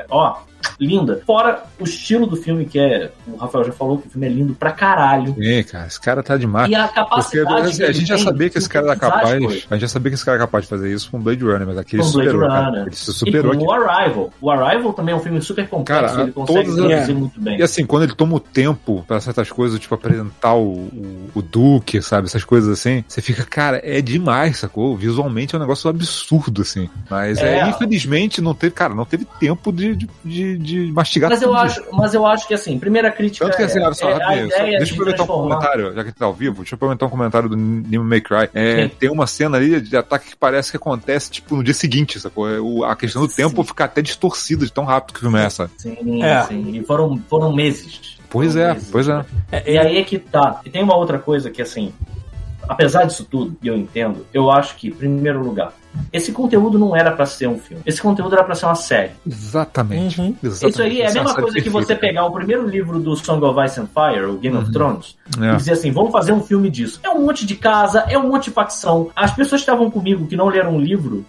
é, 0.00 0.06
ó, 0.10 0.36
linda. 0.78 1.22
Fora 1.26 1.62
o 1.78 1.84
estilo 1.84 2.26
do 2.26 2.36
filme, 2.36 2.64
que 2.64 2.78
é, 2.78 3.10
o 3.26 3.36
Rafael 3.36 3.64
já 3.64 3.72
falou 3.72 3.98
que 3.98 4.06
o 4.08 4.10
filme 4.10 4.26
é 4.26 4.30
lindo 4.30 4.54
pra 4.54 4.72
caralho. 4.72 5.34
Sim, 5.34 5.62
cara, 5.64 5.86
esse 5.86 6.00
cara 6.00 6.22
tá 6.22 6.36
demais. 6.36 6.70
E 6.70 6.74
a 6.74 6.82
Porque 6.88 6.94
capacidade 7.00 7.68
assim, 7.68 7.82
a 7.84 7.92
gente 7.92 8.06
já 8.08 8.18
sabia 8.18 8.50
que 8.50 8.58
esse 8.58 8.68
cara 8.68 8.86
era 8.86 8.96
capaz. 8.96 9.32
A 9.34 9.74
gente 9.74 9.80
já 9.80 9.88
sabia 9.88 10.10
que 10.10 10.14
esse 10.14 10.24
cara 10.24 10.36
era 10.38 10.46
capaz 10.46 10.64
de 10.64 10.70
fazer 10.70 10.92
isso 10.92 11.10
com 11.10 11.20
Blade 11.20 11.42
Runner, 11.44 11.66
mas 11.66 11.78
aqui 11.78 11.96
ele 11.96 12.02
Com 12.02 12.10
Blade 12.12 12.28
superou. 12.30 12.48
cara. 12.48 12.64
Runner. 12.66 12.82
Ele 12.86 12.94
se 12.96 13.10
E 13.10 13.14
superou 13.14 13.52
aqui. 13.52 13.64
como 13.64 13.70
o 13.70 13.74
Arrival. 13.74 14.30
O 14.40 14.50
Arrival 14.50 14.92
também 14.92 15.12
é 15.14 15.16
um 15.16 15.20
filme 15.20 15.40
super 15.40 15.68
complexo, 15.68 16.06
Cara, 16.14 16.22
ele 16.22 16.32
consegue 16.32 16.68
as- 16.70 16.74
traduzir 16.76 17.14
muito 17.14 17.40
bem. 17.40 17.58
E 17.58 17.62
assim, 17.62 17.84
quando 17.86 18.04
ele 18.04 18.14
toma 18.14 18.34
o 18.36 18.40
tempo 18.40 19.04
pra 19.06 19.20
certas 19.20 19.50
coisas, 19.50 19.78
tipo 19.78 19.94
apresentar 19.94 20.54
o, 20.54 20.72
o, 20.72 21.30
o 21.34 21.42
Duque, 21.42 22.00
sabe? 22.02 22.26
Essas 22.26 22.44
coisas 22.44 22.70
assim, 22.70 23.04
você 23.06 23.20
fica, 23.20 23.44
cara, 23.44 23.80
é 23.84 24.00
demais, 24.00 24.58
sacou? 24.58 24.96
Visualmente 24.96 25.54
é 25.54 25.58
um 25.58 25.60
negócio 25.60 25.88
absurdo, 25.90 26.62
assim. 26.62 26.88
Mas 27.10 27.38
é, 27.38 27.58
É. 27.60 27.68
infelizmente 27.68 28.40
não 28.40 28.54
teve, 28.54 28.74
cara, 28.74 28.94
não 28.94 29.04
teve 29.04 29.24
tempo 29.38 29.72
de, 29.72 29.94
de, 29.96 30.08
de, 30.24 30.51
de 30.56 30.92
mastigar 30.92 31.30
Mas 31.30 31.42
eu, 31.42 31.48
tudo 31.48 31.58
acho, 31.60 31.82
mas 31.92 32.14
eu 32.14 32.26
acho 32.26 32.46
que 32.48 32.54
assim, 32.54 32.78
primeira 32.78 33.10
crítica 33.10 33.44
Tanto 33.44 33.56
que 33.56 33.62
assim, 33.62 33.78
é, 33.80 33.84
olha 33.84 33.94
só, 33.94 34.08
é 34.10 34.12
rapidinho, 34.14 34.50
só- 34.50 34.56
deixa 34.58 34.74
eu 34.74 34.84
de 34.84 34.92
aproveitar 34.92 35.22
um 35.22 35.26
comentário, 35.26 35.94
já 35.94 36.04
que 36.04 36.12
tá 36.12 36.24
ao 36.26 36.34
vivo, 36.34 36.56
deixa 36.56 36.74
eu 36.74 36.76
aproveitar 36.76 37.06
um 37.06 37.10
comentário 37.10 37.48
do 37.48 37.56
Nimo 37.56 38.04
May 38.04 38.20
Cry. 38.20 38.48
É, 38.54 38.88
tem 38.88 39.10
uma 39.10 39.26
cena 39.26 39.56
ali 39.56 39.80
de 39.80 39.96
ataque 39.96 40.30
que 40.30 40.36
parece 40.36 40.70
que 40.70 40.76
acontece, 40.76 41.30
tipo, 41.30 41.56
no 41.56 41.62
dia 41.64 41.74
seguinte, 41.74 42.18
sacou? 42.20 42.48
É, 42.48 42.60
o- 42.60 42.84
a 42.84 42.94
questão 42.96 43.22
do 43.22 43.28
Sim. 43.30 43.42
tempo 43.48 43.62
fica 43.64 43.84
até 43.84 44.02
distorcida 44.02 44.64
de 44.64 44.72
tão 44.72 44.84
rápido 44.84 45.14
que 45.14 45.18
o 45.20 45.22
filme 45.22 45.38
é 45.38 45.44
essa. 45.44 45.70
Sim, 45.76 46.22
É. 46.22 46.42
sim. 46.44 46.76
E 46.76 46.82
foram, 46.84 47.20
foram 47.28 47.52
meses. 47.52 48.16
Pois 48.30 48.56
é, 48.56 48.76
pois 48.90 49.08
é. 49.08 49.24
É, 49.50 49.72
E 49.74 49.78
aí 49.78 49.98
é 49.98 50.04
que 50.04 50.18
tá. 50.18 50.60
E 50.64 50.70
tem 50.70 50.82
uma 50.82 50.96
outra 50.96 51.18
coisa 51.18 51.50
que, 51.50 51.60
assim, 51.60 51.92
apesar 52.68 53.04
disso 53.04 53.26
tudo, 53.30 53.56
e 53.62 53.68
eu 53.68 53.76
entendo, 53.76 54.26
eu 54.32 54.50
acho 54.50 54.76
que, 54.76 54.88
em 54.88 54.92
primeiro 54.92 55.42
lugar, 55.42 55.72
esse 56.12 56.32
conteúdo 56.32 56.78
não 56.78 56.96
era 56.96 57.10
pra 57.12 57.26
ser 57.26 57.48
um 57.48 57.58
filme. 57.58 57.82
Esse 57.84 58.00
conteúdo 58.00 58.34
era 58.34 58.42
pra 58.44 58.54
ser 58.54 58.64
uma 58.66 58.74
série. 58.74 59.10
Exatamente. 59.26 60.20
Uhum. 60.20 60.34
exatamente. 60.42 60.72
Isso 60.72 60.82
aí 60.82 61.00
é 61.00 61.04
a 61.04 61.06
Essa 61.08 61.18
mesma 61.22 61.34
coisa 61.34 61.60
que 61.60 61.68
você 61.68 61.94
pegar 61.94 62.24
o 62.24 62.32
primeiro 62.32 62.66
livro 62.66 62.98
do 62.98 63.14
Song 63.16 63.44
of 63.44 63.60
Ice 63.64 63.78
and 63.78 63.88
Fire, 63.88 64.24
o 64.26 64.38
Game 64.38 64.56
of 64.56 64.66
Uhum. 64.66 64.72
Thrones, 64.72 65.16
e 65.38 65.44
É. 65.44 65.56
dizer 65.56 65.72
assim, 65.72 65.90
vamos 65.90 66.10
fazer 66.12 66.32
um 66.32 66.42
filme 66.42 66.70
disso. 66.70 66.98
É 67.02 67.10
um 67.10 67.26
monte 67.26 67.44
de 67.44 67.54
casa, 67.56 68.00
é 68.08 68.16
um 68.18 68.28
monte 68.28 68.44
de 68.44 68.50
facção. 68.52 69.10
As 69.14 69.32
pessoas 69.32 69.60
que 69.60 69.70
estavam 69.70 69.90
comigo 69.90 70.26
que 70.26 70.36
não 70.36 70.48
leram 70.48 70.76
o 70.76 70.80
livro, 70.80 71.24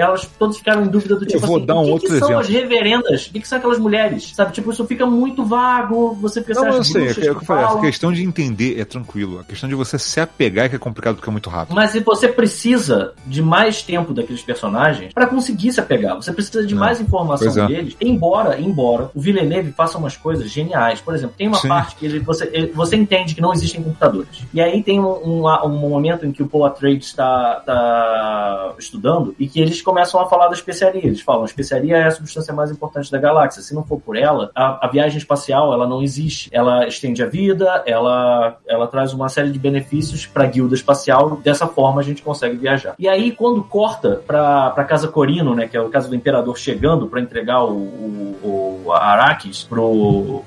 elas 0.00 0.28
todas 0.38 0.58
ficaram 0.58 0.84
em 0.84 0.88
dúvida 0.88 1.16
do 1.16 1.26
tipo 1.26 1.44
vou 1.46 1.56
assim, 1.56 1.66
dar 1.66 1.74
um 1.76 1.80
o 1.80 1.84
que, 1.84 1.90
outro 1.90 2.08
que 2.08 2.18
são 2.18 2.38
as 2.38 2.48
reverendas? 2.48 3.26
O 3.26 3.32
que, 3.32 3.40
que 3.40 3.48
são 3.48 3.58
aquelas 3.58 3.78
mulheres? 3.78 4.32
Sabe, 4.34 4.52
tipo, 4.52 4.70
isso 4.70 4.86
fica 4.86 5.04
muito 5.06 5.44
vago, 5.44 6.14
você 6.14 6.40
fica 6.42 6.60
Não, 6.60 6.68
eu 6.68 6.84
sei, 6.84 7.02
é 7.02 7.04
bruxas 7.06 7.16
o 7.18 7.20
que 7.20 7.28
eu 7.28 7.40
que 7.40 7.46
falei, 7.46 7.64
a 7.64 7.80
questão 7.80 8.12
de 8.12 8.22
entender 8.22 8.80
é 8.80 8.84
tranquilo. 8.84 9.40
A 9.40 9.44
questão 9.44 9.68
de 9.68 9.74
você 9.74 9.98
se 9.98 10.20
apegar 10.20 10.66
é 10.66 10.68
que 10.68 10.76
é 10.76 10.78
complicado 10.78 11.16
porque 11.16 11.28
é 11.28 11.32
muito 11.32 11.50
rápido. 11.50 11.74
Mas 11.74 11.90
se 11.90 12.00
você 12.00 12.28
precisa 12.28 13.12
de 13.26 13.42
mais 13.42 13.82
tempo 13.82 14.12
daqueles 14.14 14.42
personagens 14.42 15.12
pra 15.12 15.26
conseguir 15.26 15.72
se 15.72 15.80
apegar, 15.80 16.16
você 16.16 16.32
precisa 16.32 16.64
de 16.66 16.74
É. 16.74 16.76
mais 16.76 17.00
informação 17.00 17.64
é. 17.64 17.66
deles. 17.66 17.96
Embora, 18.00 18.60
embora 18.60 19.10
o 19.14 19.20
Villeneuve 19.20 19.72
faça 19.72 19.98
umas 19.98 20.16
coisas 20.16 20.48
geniais. 20.50 21.00
Por 21.00 21.14
exemplo, 21.14 21.34
tem 21.36 21.48
uma 21.48 21.58
Sim. 21.58 21.68
parte 21.68 21.96
que 21.96 22.06
ele, 22.06 22.20
você, 22.20 22.48
ele- 22.52 22.72
você 22.72 22.96
entende 22.96 23.34
que 23.34 23.40
não 23.40 23.52
existem 23.52 23.82
computadores. 23.82 24.42
E 24.52 24.60
aí 24.60 24.82
tem 24.82 25.00
um, 25.00 25.06
um, 25.44 25.46
um 25.64 25.88
momento 25.88 26.24
em 26.26 26.32
que 26.32 26.42
o 26.42 26.46
Paul 26.48 26.66
Atreides 26.66 27.08
está 27.08 27.62
tá 27.66 28.74
estudando 28.78 29.34
e 29.38 29.48
que 29.48 29.60
eles 29.60 29.80
começam 29.88 30.20
a 30.20 30.26
falar 30.26 30.48
da 30.48 30.52
especiaria. 30.52 31.06
Eles 31.06 31.22
falam, 31.22 31.42
a 31.42 31.46
especiaria 31.46 31.96
é 31.96 32.04
a 32.04 32.10
substância 32.10 32.52
mais 32.52 32.70
importante 32.70 33.10
da 33.10 33.16
galáxia. 33.16 33.62
Se 33.62 33.74
não 33.74 33.82
for 33.82 33.98
por 33.98 34.18
ela, 34.18 34.50
a, 34.54 34.84
a 34.86 34.90
viagem 34.90 35.16
espacial 35.16 35.72
ela 35.72 35.88
não 35.88 36.02
existe. 36.02 36.50
Ela 36.52 36.86
estende 36.86 37.22
a 37.22 37.26
vida, 37.26 37.82
ela, 37.86 38.58
ela 38.66 38.86
traz 38.86 39.14
uma 39.14 39.30
série 39.30 39.50
de 39.50 39.58
benefícios 39.58 40.26
para 40.26 40.44
a 40.44 40.46
guilda 40.46 40.74
espacial. 40.74 41.36
Dessa 41.36 41.66
forma 41.66 42.02
a 42.02 42.04
gente 42.04 42.20
consegue 42.20 42.56
viajar. 42.56 42.94
E 42.98 43.08
aí 43.08 43.32
quando 43.32 43.64
corta 43.64 44.22
para 44.26 44.70
para 44.70 44.84
casa 44.84 45.08
Corino, 45.08 45.54
né, 45.54 45.66
que 45.66 45.76
é 45.76 45.80
o 45.80 45.88
caso 45.88 46.10
do 46.10 46.14
imperador 46.14 46.58
chegando 46.58 47.06
para 47.06 47.20
entregar 47.20 47.64
o, 47.64 47.72
o, 47.72 48.82
o 48.84 48.92
Arrakis 48.92 49.66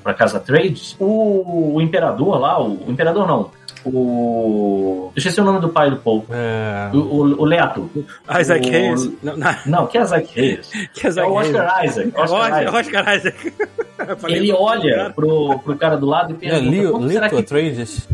para 0.02 0.14
casa 0.14 0.38
Trades, 0.38 0.94
o, 1.00 1.74
o 1.74 1.80
imperador 1.80 2.38
lá, 2.38 2.62
o, 2.62 2.86
o 2.86 2.90
imperador 2.90 3.26
não, 3.26 3.50
o 3.84 5.10
eu 5.14 5.18
esqueci 5.18 5.40
o 5.40 5.44
nome 5.44 5.60
do 5.60 5.68
pai 5.68 5.90
do 5.90 5.96
Paul. 5.96 6.24
É, 6.30 6.90
O, 6.94 6.98
o, 6.98 7.42
o 7.42 7.44
Leto. 7.44 7.90
Isaac 8.40 8.68
O- 8.68 8.72
Hayes. 8.74 9.10
Não, 9.22 9.36
não, 9.36 9.54
Não, 9.66 9.86
que 9.86 9.98
é 9.98 10.02
Isaac 10.02 10.40
Hayes. 10.40 10.70
que 10.94 11.06
É 11.06 11.10
Isaac 11.10 11.28
o 11.30 11.38
Hayes. 11.38 11.54
Oscar 11.54 11.84
Isaac. 11.84 12.08
Oscar 12.16 12.22
Oscar, 12.40 12.62
Isaac. 12.62 12.76
Oscar 12.76 13.16
Isaac. 13.16 13.52
Ele 14.28 14.52
olha 14.52 15.12
pro, 15.14 15.58
pro 15.60 15.76
cara 15.76 15.96
do 15.96 16.06
lado 16.06 16.32
e 16.32 16.34
é 16.34 16.38
pergunta. 16.38 16.68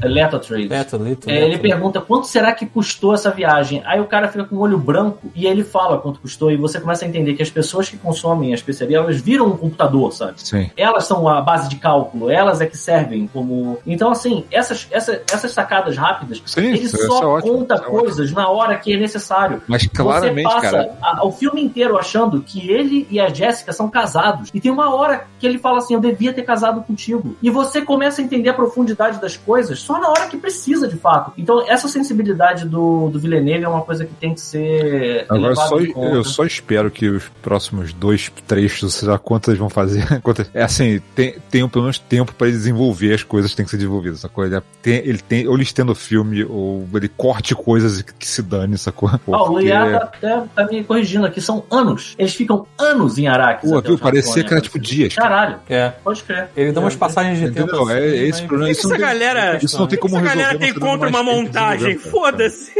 É 0.00 0.08
Leto 0.08 0.36
Atreides. 0.36 0.70
Leto, 0.70 0.96
Lito. 0.96 1.30
É, 1.30 1.42
ele 1.44 1.58
pergunta 1.58 2.00
quanto 2.00 2.26
será 2.26 2.52
que 2.52 2.66
custou 2.66 3.14
essa 3.14 3.30
viagem. 3.30 3.82
Aí 3.84 4.00
o 4.00 4.04
cara 4.06 4.28
fica 4.28 4.44
com 4.44 4.56
o 4.56 4.60
olho 4.60 4.78
branco 4.78 5.30
e 5.34 5.46
ele 5.46 5.64
fala 5.64 5.98
quanto 5.98 6.20
custou. 6.20 6.50
E 6.50 6.56
você 6.56 6.80
começa 6.80 7.04
a 7.04 7.08
entender 7.08 7.34
que 7.34 7.42
as 7.42 7.50
pessoas 7.50 7.88
que 7.88 7.96
consomem 7.96 8.52
a 8.52 8.54
especiaria, 8.54 8.98
elas 8.98 9.20
viram 9.20 9.46
um 9.46 9.56
computador, 9.56 10.12
sabe? 10.12 10.34
Sim. 10.36 10.70
Elas 10.76 11.04
são 11.04 11.28
a 11.28 11.40
base 11.40 11.68
de 11.68 11.76
cálculo, 11.76 12.30
elas 12.30 12.60
é 12.60 12.66
que 12.66 12.76
servem 12.76 13.26
como. 13.26 13.78
Então, 13.86 14.10
assim, 14.10 14.44
essas, 14.50 14.86
essa- 14.90 15.22
essas 15.32 15.50
sacadas 15.52 15.96
rápidas, 15.96 16.42
Sim, 16.46 16.66
ele 16.68 16.78
isso 16.78 16.96
só 17.06 17.38
é 17.38 17.42
conta 17.42 17.74
é 17.74 17.78
ótimo. 17.78 17.90
coisas 18.00 18.32
na 18.32 18.48
hora 18.48 18.76
que 18.76 18.92
é 18.92 18.96
necessário. 18.96 19.62
Mas 19.66 19.86
claramente, 19.86 20.48
você 20.48 20.54
passa 20.54 20.70
cara. 20.70 20.94
a- 21.02 21.24
o 21.26 21.32
filme 21.32 21.62
inteiro 21.62 21.98
achando 21.98 22.40
que 22.42 22.70
ele 22.70 23.06
e 23.10 23.20
a 23.20 23.28
Jéssica 23.28 23.72
são 23.72 23.88
casados. 23.88 24.50
E 24.54 24.60
tem 24.60 24.70
uma 24.70 24.94
hora 24.94 25.24
que 25.38 25.46
ele 25.46 25.58
fala 25.58 25.77
assim: 25.78 25.94
Eu 25.94 26.00
devia 26.00 26.32
ter 26.32 26.42
casado 26.42 26.82
contigo. 26.82 27.36
E 27.42 27.50
você 27.50 27.82
começa 27.82 28.20
a 28.20 28.24
entender 28.24 28.48
a 28.50 28.54
profundidade 28.54 29.20
das 29.20 29.36
coisas 29.36 29.78
só 29.80 29.98
na 30.00 30.08
hora 30.08 30.26
que 30.26 30.36
precisa, 30.36 30.88
de 30.88 30.96
fato. 30.96 31.32
Então, 31.36 31.64
essa 31.68 31.88
sensibilidade 31.88 32.66
do, 32.66 33.08
do 33.08 33.18
Villeneuve 33.18 33.64
é 33.64 33.68
uma 33.68 33.82
coisa 33.82 34.04
que 34.04 34.14
tem 34.14 34.34
que 34.34 34.40
ser. 34.40 35.26
Agora 35.28 35.54
só, 35.54 35.78
eu 35.78 36.24
só 36.24 36.44
espero 36.44 36.90
que 36.90 37.08
os 37.08 37.24
próximos 37.42 37.92
dois 37.92 38.30
trechos, 38.46 38.94
sei 38.94 39.08
lá 39.08 39.18
quantas 39.18 39.56
vão 39.56 39.68
fazer. 39.68 40.06
Quantas, 40.22 40.50
é 40.52 40.62
assim, 40.62 41.00
tem, 41.14 41.36
tenham 41.50 41.68
pelo 41.68 41.84
menos 41.84 41.98
tempo 41.98 42.34
pra 42.34 42.48
ele 42.48 42.56
desenvolver 42.56 43.14
as 43.14 43.22
coisas 43.22 43.50
que 43.50 43.56
têm 43.56 43.64
que 43.64 43.70
ser 43.70 43.76
desenvolvidas, 43.76 44.20
sacou? 44.20 44.44
Ele 44.44 44.60
tem, 44.82 44.96
ele 44.96 45.18
tem, 45.18 45.46
ou 45.46 45.54
ele 45.54 45.62
estenda 45.62 45.92
o 45.92 45.94
filme, 45.94 46.44
ou 46.44 46.86
ele 46.94 47.08
corte 47.08 47.54
coisas 47.54 48.02
que, 48.02 48.26
se 48.26 48.42
dane, 48.42 48.76
sacou? 48.76 49.08
Ah, 49.08 49.20
o 49.26 49.30
Porque- 49.30 49.52
Luiá 49.52 49.98
tá, 49.98 50.04
até 50.04 50.42
tá 50.54 50.66
me 50.66 50.84
corrigindo 50.84 51.26
aqui, 51.26 51.40
são 51.40 51.64
anos. 51.70 52.14
Eles 52.18 52.34
ficam 52.34 52.66
anos 52.78 53.18
em 53.18 53.26
Araques. 53.26 53.70
Pô, 53.70 53.80
viu? 53.80 53.98
Parecia 53.98 54.42
que 54.42 54.48
era 54.48 54.56
né? 54.56 54.60
tipo 54.60 54.78
dias. 54.78 55.14
cara. 55.14 55.57
Caralho, 55.66 55.88
É. 55.88 55.90
pode 56.02 56.22
crer. 56.22 56.48
Ele 56.56 56.72
dá 56.72 56.80
umas 56.80 56.94
É, 56.94 56.98
passagens 56.98 57.38
de 57.38 57.44
Entendeu? 57.46 57.66
tempo. 57.66 57.82
assim, 57.84 57.92
É- 57.92 57.98
é 58.06 58.16
esse 58.22 58.40
mas- 58.40 58.40
problema. 58.48 58.70
Isso 58.70 58.80
Essa 58.80 58.88
não 58.88 58.96
tem- 58.96 59.06
galera. 59.06 59.58
Isso 59.62 59.78
não 59.78 59.86
tem 59.86 59.98
como 59.98 60.16
Essa 60.16 60.20
resolver. 60.24 60.42
galera 60.42 60.58
não 60.58 60.60
tem 60.60 60.74
contra 60.80 61.08
uma 61.08 61.22
montagem. 61.22 61.98
cara. 61.98 62.10
Foda-se. 62.10 62.72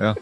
É. 0.00 0.14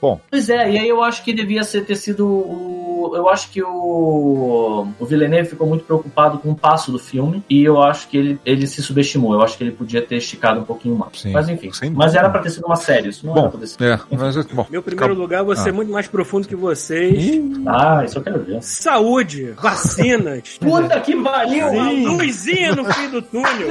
Bom, 0.00 0.20
Pois 0.30 0.50
é, 0.50 0.70
e 0.72 0.78
aí 0.78 0.88
eu 0.88 1.02
acho 1.02 1.22
que 1.22 1.32
devia 1.32 1.62
ser, 1.64 1.84
ter 1.86 1.96
sido 1.96 2.26
o. 2.26 2.93
Eu 3.14 3.28
acho 3.28 3.50
que 3.50 3.62
o. 3.62 4.86
O 4.98 5.04
Villeneuve 5.06 5.48
ficou 5.50 5.66
muito 5.66 5.84
preocupado 5.84 6.38
com 6.38 6.50
o 6.50 6.54
passo 6.54 6.92
do 6.92 6.98
filme 6.98 7.42
e 7.48 7.62
eu 7.64 7.82
acho 7.82 8.08
que 8.08 8.16
ele, 8.16 8.40
ele 8.44 8.66
se 8.66 8.82
subestimou. 8.82 9.34
Eu 9.34 9.42
acho 9.42 9.56
que 9.58 9.64
ele 9.64 9.72
podia 9.72 10.00
ter 10.02 10.16
esticado 10.16 10.60
um 10.60 10.64
pouquinho 10.64 10.96
mais. 10.96 11.20
Sim, 11.20 11.32
Mas 11.32 11.48
enfim. 11.48 11.70
Mas 11.94 12.14
era 12.14 12.28
pra 12.30 12.40
ter 12.40 12.50
sido 12.50 12.66
uma 12.66 12.76
série, 12.76 13.08
isso 13.08 13.26
não 13.26 13.34
Bom, 13.34 13.40
era 13.40 13.48
pra 13.50 13.60
ter 13.60 13.66
sido. 13.66 13.84
é, 13.84 14.00
mas 14.10 14.36
bom. 14.46 14.66
Meu 14.70 14.82
primeiro 14.82 15.14
lugar, 15.14 15.42
você 15.44 15.68
é 15.68 15.72
Ah. 15.72 15.74
muito 15.74 15.90
mais 15.92 16.06
profundo 16.06 16.46
que 16.48 16.56
vocês. 16.56 17.40
Ah, 17.66 18.02
isso 18.04 18.18
eu 18.18 18.22
quero 18.22 18.42
ver. 18.44 18.62
Saúde, 18.62 19.52
vacinas, 19.60 20.58
Puta 20.60 21.00
que 21.00 21.16
pariu! 21.22 21.66
a 21.80 21.90
luzinha 21.90 22.74
no 22.74 22.84
fim 22.92 23.08
do 23.10 23.20
túnel. 23.22 23.68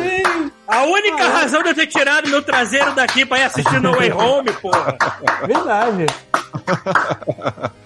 A 0.68 0.84
única 0.84 1.28
razão 1.28 1.62
de 1.62 1.70
eu 1.70 1.76
ter 1.76 1.88
tirado 1.88 2.30
meu 2.30 2.42
traseiro 2.42 2.94
daqui 2.96 3.26
pra 3.26 3.40
ir 3.40 3.44
assistir 3.44 3.82
No 3.82 3.92
Way 3.96 4.12
Home, 4.14 4.52
porra. 4.62 4.96
Verdade. 5.46 6.06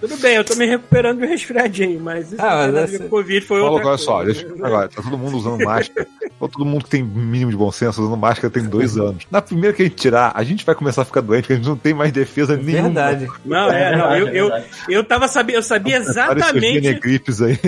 Tudo 0.00 0.16
bem, 0.18 0.36
eu 0.36 0.44
tô 0.44 0.54
me 0.54 0.64
recuperando 0.66 1.18
de 1.18 1.24
um 1.24 1.28
resfriadinho, 1.28 1.98
mas 2.00 2.32
isso 2.32 2.40
Ah, 2.40 2.44
não 2.44 2.50
tem 2.50 2.58
mas 2.58 2.66
nada 2.74 2.82
a 2.82 2.86
ver 2.86 2.94
essa- 2.94 3.02
com 3.04 3.08
Covid 3.10 3.46
foi 3.46 3.60
Olha, 3.60 3.70
outra 3.70 3.88
olha 3.88 3.98
só, 3.98 4.22
deixa, 4.22 4.46
agora, 4.46 4.88
tá 4.88 5.02
todo 5.02 5.18
mundo 5.18 5.36
usando 5.38 5.64
máscara. 5.64 6.06
Ou 6.38 6.48
todo 6.48 6.64
mundo 6.64 6.84
que 6.84 6.90
tem 6.90 7.02
mínimo 7.02 7.50
de 7.50 7.56
bom 7.56 7.72
senso 7.72 8.00
usando 8.02 8.16
máscara 8.16 8.48
tem 8.52 8.62
dois 8.64 8.96
anos. 8.96 9.24
Na 9.30 9.42
primeira 9.42 9.74
que 9.74 9.82
a 9.82 9.84
gente 9.86 9.96
tirar, 9.96 10.30
a 10.34 10.44
gente 10.44 10.64
vai 10.64 10.74
começar 10.74 11.02
a 11.02 11.04
ficar 11.04 11.20
doente, 11.20 11.42
porque 11.42 11.54
a 11.54 11.56
gente 11.56 11.68
não 11.68 11.76
tem 11.76 11.92
mais 11.94 12.12
defesa 12.12 12.56
nenhuma. 12.56 12.84
Verdade. 12.84 13.26
Não, 13.44 13.70
é, 13.72 13.96
não, 13.96 14.16
eu, 14.16 14.28
eu, 14.28 14.50
eu 14.88 15.02
tava 15.04 15.26
sabendo, 15.26 15.56
eu 15.56 15.62
sabia 15.62 15.96
exatamente 15.96 17.00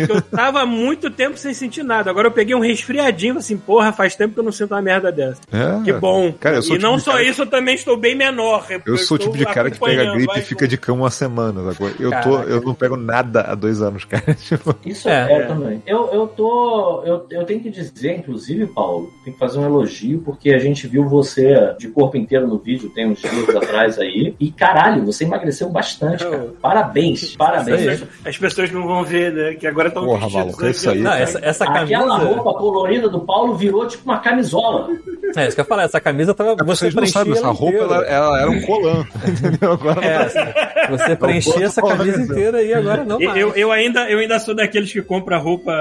eu 0.08 0.22
tava 0.22 0.60
há 0.62 0.66
muito 0.66 1.10
tempo 1.10 1.36
sem 1.36 1.52
sentir 1.52 1.82
nada. 1.82 2.10
Agora 2.10 2.28
eu 2.28 2.32
peguei 2.32 2.54
um 2.54 2.60
resfriadinho, 2.60 3.38
assim, 3.38 3.56
porra, 3.56 3.92
faz 3.92 4.14
tempo 4.14 4.34
que 4.34 4.40
eu 4.40 4.44
não 4.44 4.52
sinto 4.52 4.72
uma 4.72 4.82
merda 4.82 4.99
dessa. 5.10 5.40
É. 5.52 5.82
Que 5.84 5.92
bom. 5.92 6.32
Cara, 6.38 6.56
eu 6.56 6.62
sou 6.62 6.76
e 6.76 6.78
não 6.78 6.92
tipo 6.92 7.04
só 7.04 7.12
cara- 7.12 7.24
isso, 7.24 7.42
eu 7.42 7.46
também 7.46 7.74
estou 7.74 7.96
bem 7.96 8.14
menor. 8.14 8.66
Eu 8.84 8.96
sou 8.98 9.14
o 9.16 9.18
tipo 9.18 9.36
de 9.36 9.44
cara 9.46 9.70
que 9.70 9.78
pega 9.80 10.12
gripe 10.14 10.38
e 10.38 10.42
fica 10.42 10.68
de 10.68 10.76
cama 10.76 11.00
uma 11.04 11.10
semana. 11.10 11.60
Agora. 11.70 11.94
Eu, 11.98 12.10
tô, 12.22 12.38
eu 12.42 12.60
não 12.62 12.74
pego 12.74 12.96
nada 12.96 13.40
há 13.42 13.54
dois 13.54 13.80
anos, 13.80 14.04
cara. 14.04 14.34
Tipo, 14.34 14.74
Isso 14.84 15.08
É. 15.08 15.32
é, 15.32 15.42
eu 15.42 15.46
também. 15.48 15.82
Eu, 15.86 16.10
eu 16.12 16.26
tô. 16.26 17.02
Eu, 17.06 17.26
eu 17.30 17.44
tenho 17.44 17.60
que 17.60 17.70
dizer, 17.70 18.16
inclusive, 18.18 18.66
Paulo, 18.66 19.12
tem 19.24 19.32
que 19.32 19.38
fazer 19.38 19.58
um 19.58 19.64
elogio, 19.64 20.20
porque 20.24 20.50
a 20.52 20.58
gente 20.58 20.86
viu 20.86 21.08
você 21.08 21.74
de 21.78 21.88
corpo 21.88 22.16
inteiro 22.16 22.46
no 22.46 22.58
vídeo, 22.58 22.90
tem 22.90 23.06
uns 23.08 23.20
dias 23.20 23.48
atrás 23.56 23.98
aí. 23.98 24.34
E 24.40 24.50
caralho, 24.50 25.04
você 25.06 25.24
emagreceu 25.24 25.68
bastante, 25.70 26.24
cara. 26.24 26.52
Parabéns, 26.60 27.36
parabéns. 27.36 28.02
As 28.24 28.36
pessoas 28.36 28.70
não 28.72 28.86
vão 28.86 29.04
ver, 29.04 29.32
né? 29.32 29.54
Que 29.54 29.66
agora 29.66 29.88
estão 29.88 30.04
Porra, 30.04 30.28
maluco, 30.28 30.64
é 30.64 30.70
isso 30.70 30.90
aí. 30.90 31.00
Não, 31.00 31.12
essa, 31.12 31.38
essa 31.42 31.64
Aquela 31.64 32.06
camisa. 32.16 32.32
roupa 32.34 32.58
colorida 32.58 33.08
do 33.08 33.20
Paulo 33.20 33.54
virou 33.54 33.86
tipo 33.86 34.04
uma 34.04 34.18
camisola. 34.18 34.89
É 35.36 35.46
isso 35.46 35.54
que 35.54 35.60
eu 35.60 35.64
ia 35.64 35.68
falar, 35.68 35.82
essa 35.84 36.00
camisa 36.00 36.34
tava. 36.34 36.56
Você 36.64 36.90
Vocês 36.90 36.94
não 36.94 37.06
sabem, 37.06 37.32
essa 37.32 37.50
roupa 37.50 37.78
ela, 37.78 38.04
ela 38.04 38.40
era 38.40 38.50
um 38.50 38.60
colã. 38.62 39.04
Entendeu? 39.26 39.72
Agora 39.72 40.04
É, 40.04 40.88
você 40.88 41.16
preenchia 41.16 41.66
essa 41.66 41.82
camisa 41.82 42.20
inteira 42.20 42.62
e 42.62 42.72
agora 42.72 43.04
não 43.04 43.18
mais. 43.18 43.36
Eu, 43.40 43.50
eu, 43.54 43.72
ainda, 43.72 44.10
eu 44.10 44.18
ainda 44.18 44.38
sou 44.38 44.54
daqueles 44.54 44.92
que 44.92 45.02
compra 45.02 45.38
roupa 45.38 45.72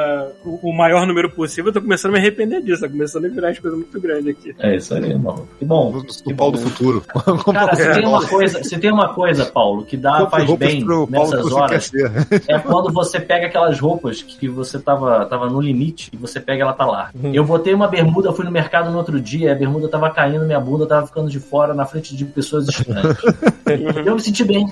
o, 0.44 0.70
o 0.70 0.74
maior 0.76 1.06
número 1.06 1.30
possível. 1.32 1.70
Eu 1.70 1.74
tô 1.74 1.82
começando 1.82 2.12
a 2.12 2.14
me 2.14 2.20
arrepender 2.20 2.62
disso. 2.62 2.82
Tá 2.82 2.90
começando 2.90 3.26
a 3.26 3.30
virar 3.30 3.50
as 3.50 3.60
coisas 3.60 3.80
muito 3.80 4.00
grandes 4.00 4.28
aqui. 4.28 4.56
É 4.60 4.76
isso 4.76 4.94
aí, 4.94 5.16
mano. 5.16 5.48
Que 5.58 5.66
bom. 5.66 5.92
do, 5.92 6.02
do 6.02 6.36
pau 6.36 6.52
do 6.52 6.58
futuro. 6.58 7.04
Cara, 7.54 7.76
se 7.76 7.94
tem 7.94 8.06
uma 8.06 8.28
coisa, 8.28 8.64
se 8.64 8.78
tem 8.78 8.92
uma 8.92 9.14
coisa, 9.14 9.46
Paulo, 9.46 9.84
que 9.86 9.98
dá, 9.98 10.20
Compre 10.20 10.46
faz 10.46 10.58
bem 10.58 10.86
que 10.86 11.12
nessas 11.12 11.52
horas, 11.52 11.92
é 12.48 12.60
quando 12.60 12.92
você 12.92 13.20
pega 13.20 13.48
aquelas 13.48 13.80
roupas 13.80 14.22
que 14.22 14.48
você 14.48 14.80
tava, 14.80 15.26
tava 15.26 15.50
no 15.50 15.60
limite 15.60 16.10
e 16.14 16.18
você 16.18 16.40
pega 16.40 16.60
e 16.60 16.62
ela 16.62 16.74
tá 16.74 16.86
lá. 16.86 17.12
Eu 17.34 17.44
botei 17.44 17.74
uma 17.74 17.88
bermuda, 17.88 18.34
fui 18.34 18.46
no 18.46 18.52
mercado 18.52 18.92
no 18.92 18.98
outro 18.98 19.20
dia, 19.20 19.39
a 19.48 19.56
bermuda 19.56 19.88
tava 19.88 20.10
caindo, 20.12 20.46
minha 20.46 20.60
bunda 20.60 20.86
tava 20.86 21.06
ficando 21.08 21.30
de 21.30 21.40
fora 21.40 21.74
na 21.74 21.86
frente 21.86 22.16
de 22.16 22.26
pessoas 22.26 22.68
estranhas. 22.68 23.18
eu 24.06 24.16
me 24.16 24.22
senti 24.22 24.44
bem. 24.44 24.68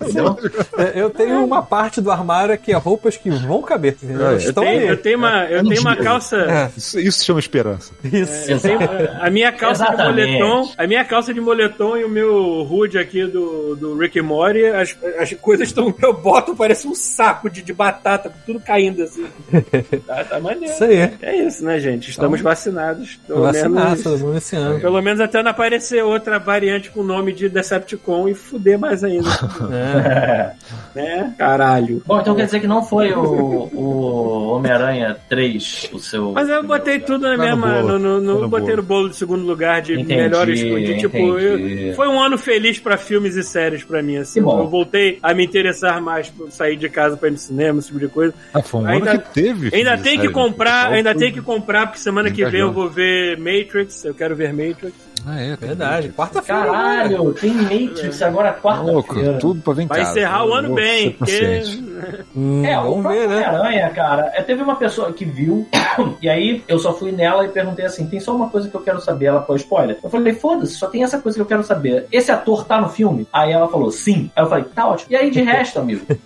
Entendeu? 0.00 0.38
É, 0.78 0.92
Eu 1.00 1.10
tenho 1.10 1.44
uma 1.44 1.62
parte 1.62 2.00
do 2.00 2.10
armário 2.10 2.56
que 2.58 2.72
é 2.72 2.76
roupas 2.76 3.16
que 3.16 3.30
vão 3.30 3.62
caber. 3.62 3.96
É, 4.02 4.46
eu 4.48 4.52
tenho, 4.52 4.80
eu 4.82 4.96
tenho 4.96 5.18
uma, 5.18 5.44
eu 5.46 5.64
tenho 5.66 5.80
uma 5.80 5.96
calça. 5.96 6.36
É, 6.36 6.70
Isso, 6.76 7.00
isso 7.00 7.24
chama 7.24 7.40
esperança. 7.40 7.92
isso. 8.04 8.50
Eu 8.50 8.60
tenho- 8.60 8.78
a 9.20 9.30
minha 9.30 9.50
calça 9.52 9.84
Exatamente. 9.84 10.26
de 10.32 10.38
moletom, 10.38 10.72
a 10.76 10.86
minha 10.86 11.04
calça 11.04 11.34
de 11.34 11.40
moletom 11.40 11.96
e 11.96 12.04
o 12.04 12.08
meu 12.08 12.34
hood 12.70 12.96
aqui 12.98 13.26
do, 13.26 13.74
do 13.76 13.96
Rick 13.98 14.20
and 14.20 14.24
Morty, 14.24 14.64
as, 14.66 14.96
as 15.18 15.32
coisas 15.34 15.68
estão 15.68 15.92
eu 16.02 16.12
boto 16.12 16.54
parece 16.54 16.86
um 16.86 16.94
saco 16.94 17.48
de, 17.50 17.62
de 17.62 17.72
batata, 17.72 18.32
tudo 18.44 18.60
caindo 18.60 19.02
assim. 19.02 19.26
Tá, 20.06 20.24
tá 20.24 20.40
maneiro. 20.40 20.72
Isso 20.72 20.84
aí. 20.84 21.12
É 21.22 21.36
isso, 21.36 21.64
né, 21.64 21.78
gente? 21.80 22.10
Estamos 22.10 22.40
vacinados. 22.40 23.18
Pelo 23.26 23.42
Vacinar 23.42 23.95
todo 24.02 24.18
mundo 24.18 24.36
esse 24.38 24.56
ano. 24.56 24.80
pelo 24.80 25.00
menos 25.02 25.20
até 25.20 25.42
não 25.42 25.50
aparecer 25.50 26.02
outra 26.02 26.38
variante 26.38 26.90
com 26.90 27.00
o 27.00 27.04
nome 27.04 27.32
de 27.32 27.48
Decepticon 27.48 28.28
e 28.28 28.34
fuder 28.34 28.78
mais 28.78 29.02
ainda, 29.04 29.28
É. 29.72 30.52
né? 30.94 31.34
Caralho. 31.38 32.02
Bom, 32.06 32.20
então 32.20 32.34
quer 32.34 32.46
dizer 32.46 32.60
que 32.60 32.66
não 32.66 32.82
foi 32.84 33.12
o, 33.12 33.20
o 33.72 34.48
Homem-Aranha 34.56 35.16
3 35.28 35.90
o 35.92 35.98
seu. 35.98 36.32
Mas 36.32 36.48
eu 36.48 36.62
botei 36.62 36.98
tudo 37.00 37.22
na 37.28 37.36
no 37.36 37.42
mesma. 37.42 37.82
bolo. 37.82 37.98
No, 37.98 37.98
no, 37.98 38.20
no- 38.20 38.32
Vai 38.34 38.42
no 38.42 38.48
botei 38.48 38.66
bolo. 38.66 38.76
no 38.76 38.82
bolo 38.82 39.08
de 39.10 39.16
segundo 39.16 39.44
lugar 39.44 39.82
de 39.82 39.94
Entendi, 39.94 40.16
melhores. 40.16 40.58
De, 40.60 40.96
tipo, 40.98 41.16
eu- 41.38 41.94
foi 41.94 42.08
um 42.08 42.20
ano 42.20 42.36
feliz 42.38 42.78
pra 42.78 42.96
filmes 42.96 43.36
e 43.36 43.42
séries 43.42 43.84
pra 43.84 44.02
mim. 44.02 44.16
Assim. 44.16 44.40
Que 44.40 44.44
bom. 44.44 44.60
Eu 44.60 44.68
voltei 44.68 45.18
a 45.22 45.32
me 45.34 45.44
interessar 45.44 46.00
mais 46.00 46.28
por 46.28 46.50
sair 46.50 46.76
de 46.76 46.88
casa 46.88 47.16
pra 47.16 47.28
ir 47.28 47.32
no 47.32 47.38
cinema, 47.38 47.78
esse 47.78 47.88
tipo 47.88 48.00
de 48.00 48.08
coisa. 48.08 48.34
Ah, 48.52 48.62
foi 48.62 48.80
um 48.80 48.86
Ainda- 48.86 49.10
ano 49.12 49.20
que 49.22 49.34
teve. 49.34 49.74
Ainda 49.74 49.96
tem 49.98 50.12
que 50.14 50.22
sério. 50.22 50.32
comprar, 50.32 50.92
ainda 50.92 51.14
tem 51.14 51.32
que 51.32 51.40
comprar, 51.40 51.86
porque 51.86 51.98
semana 52.00 52.30
que 52.30 52.44
vem 52.46 52.60
eu 52.60 52.72
vou 52.72 52.88
ver 52.88 53.36
Matrix. 53.38 53.85
Eu 54.04 54.14
quero 54.14 54.34
ver 54.36 54.52
Matrix. 54.52 55.05
Ah, 55.24 55.40
é, 55.40 55.56
Verdade. 55.56 56.08
Quarta-feira. 56.10 56.62
Caralho, 56.66 57.32
tem 57.34 57.52
Matrix 57.52 58.22
agora 58.22 58.52
Tá 58.52 58.80
louco, 58.80 59.08
quarta-feira. 59.14 59.38
tudo 59.38 59.60
pra 59.60 59.72
vir 59.72 59.82
em 59.82 59.86
Vai 59.86 59.98
casa. 60.00 60.10
encerrar 60.12 60.44
o 60.44 60.52
ano 60.52 60.74
bem, 60.74 61.10
porque. 61.12 61.62
Hum, 62.36 62.64
É, 62.64 62.78
o 62.78 62.82
vamos 62.82 62.96
ver, 63.12 63.26
próprio 63.26 63.28
né? 63.28 63.48
Homem-Aranha, 63.48 63.90
cara, 63.90 64.30
é, 64.34 64.42
teve 64.42 64.62
uma 64.62 64.76
pessoa 64.76 65.12
que 65.12 65.24
viu, 65.24 65.66
e 66.22 66.28
aí 66.28 66.62
eu 66.68 66.78
só 66.78 66.92
fui 66.92 67.10
nela 67.10 67.44
e 67.44 67.48
perguntei 67.48 67.84
assim: 67.86 68.06
tem 68.06 68.20
só 68.20 68.34
uma 68.36 68.48
coisa 68.50 68.68
que 68.68 68.74
eu 68.76 68.80
quero 68.82 69.00
saber. 69.00 69.26
Ela 69.26 69.40
falou 69.42 69.56
spoiler. 69.56 69.98
Eu 70.02 70.10
falei, 70.10 70.32
foda-se, 70.34 70.74
só 70.74 70.86
tem 70.86 71.02
essa 71.02 71.18
coisa 71.18 71.36
que 71.36 71.42
eu 71.42 71.46
quero 71.46 71.64
saber. 71.64 72.06
Esse 72.12 72.30
ator 72.30 72.64
tá 72.64 72.80
no 72.80 72.88
filme? 72.88 73.26
Aí 73.32 73.50
ela 73.52 73.68
falou, 73.68 73.90
sim. 73.90 74.30
Aí 74.36 74.44
eu 74.44 74.48
falei, 74.48 74.64
tá 74.74 74.86
ótimo. 74.88 75.12
E 75.12 75.16
aí 75.16 75.30
de 75.30 75.40
resto, 75.42 75.80
amigo? 75.80 76.04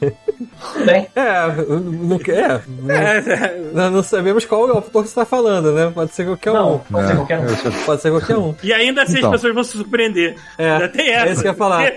Tudo 0.73 0.85
bem. 0.85 1.07
É, 1.17 1.47
não, 1.57 2.17
é, 2.27 2.61
não, 2.69 2.95
É, 2.95 3.61
não- 3.73 3.91
não 3.91 4.03
sabemos 4.03 4.45
qual 4.45 4.69
é 4.69 4.73
o 4.73 4.77
autor 4.77 5.03
que 5.03 5.09
você 5.09 5.21
está 5.21 5.25
falando, 5.25 5.73
né? 5.73 5.91
Pode 5.95 6.13
ser 6.13 6.25
qualquer 6.27 6.53
Não, 6.53 6.75
um. 6.75 6.79
pode 6.79 7.07
ser 7.07 7.17
qualquer 7.17 7.39
um. 7.41 7.85
Pode 7.87 8.03
ser 8.03 8.11
qualquer 8.11 8.37
um. 8.37 8.55
e 8.63 8.73
ainda 8.81 9.03
assim 9.03 9.19
Então. 9.19 9.31
as 9.31 9.37
pessoas 9.37 9.55
vão 9.55 9.65
se 9.65 9.77
surpreender. 9.77 10.37
É, 10.59 10.71
Ainda 10.73 10.89
tem 10.89 11.09
essa. 11.11 11.27
é 11.29 11.33
isso 11.33 11.41
que 11.43 11.49
eu 11.49 11.53
ia 11.53 11.57
falar. 11.57 11.93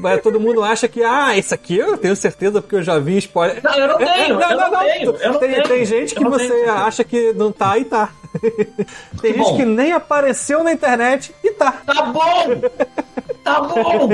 Mas 0.00 0.20
todo 0.22 0.38
mundo 0.40 0.62
acha 0.62 0.86
que, 0.88 1.02
ah, 1.02 1.36
esse 1.36 1.54
aqui 1.54 1.76
eu 1.78 1.96
tenho 1.96 2.14
certeza 2.16 2.60
porque 2.60 2.76
eu 2.76 2.82
já 2.82 2.98
vi 2.98 3.16
spoiler. 3.18 3.60
Não, 3.62 3.74
eu 3.74 3.88
não 3.88 3.98
tenho, 3.98 4.40
eu 4.40 4.56
não 4.56 4.70
tenho, 4.70 5.16
eu 5.16 5.32
não 5.32 5.40
tem, 5.40 5.50
tenho. 5.50 5.62
tem 5.64 5.84
gente 5.84 6.14
que 6.14 6.22
não 6.22 6.30
você 6.30 6.52
acha 6.68 7.02
que 7.04 7.32
não 7.32 7.50
tá 7.52 7.78
e 7.78 7.84
tá. 7.84 8.10
Tem 9.20 9.34
gente 9.34 9.56
que 9.56 9.64
nem 9.64 9.92
apareceu 9.92 10.62
na 10.64 10.72
internet 10.72 11.34
e 11.42 11.50
tá. 11.52 11.72
Tá 11.72 12.02
bom! 12.04 12.60
Tá 13.44 13.60
bom! 13.62 14.10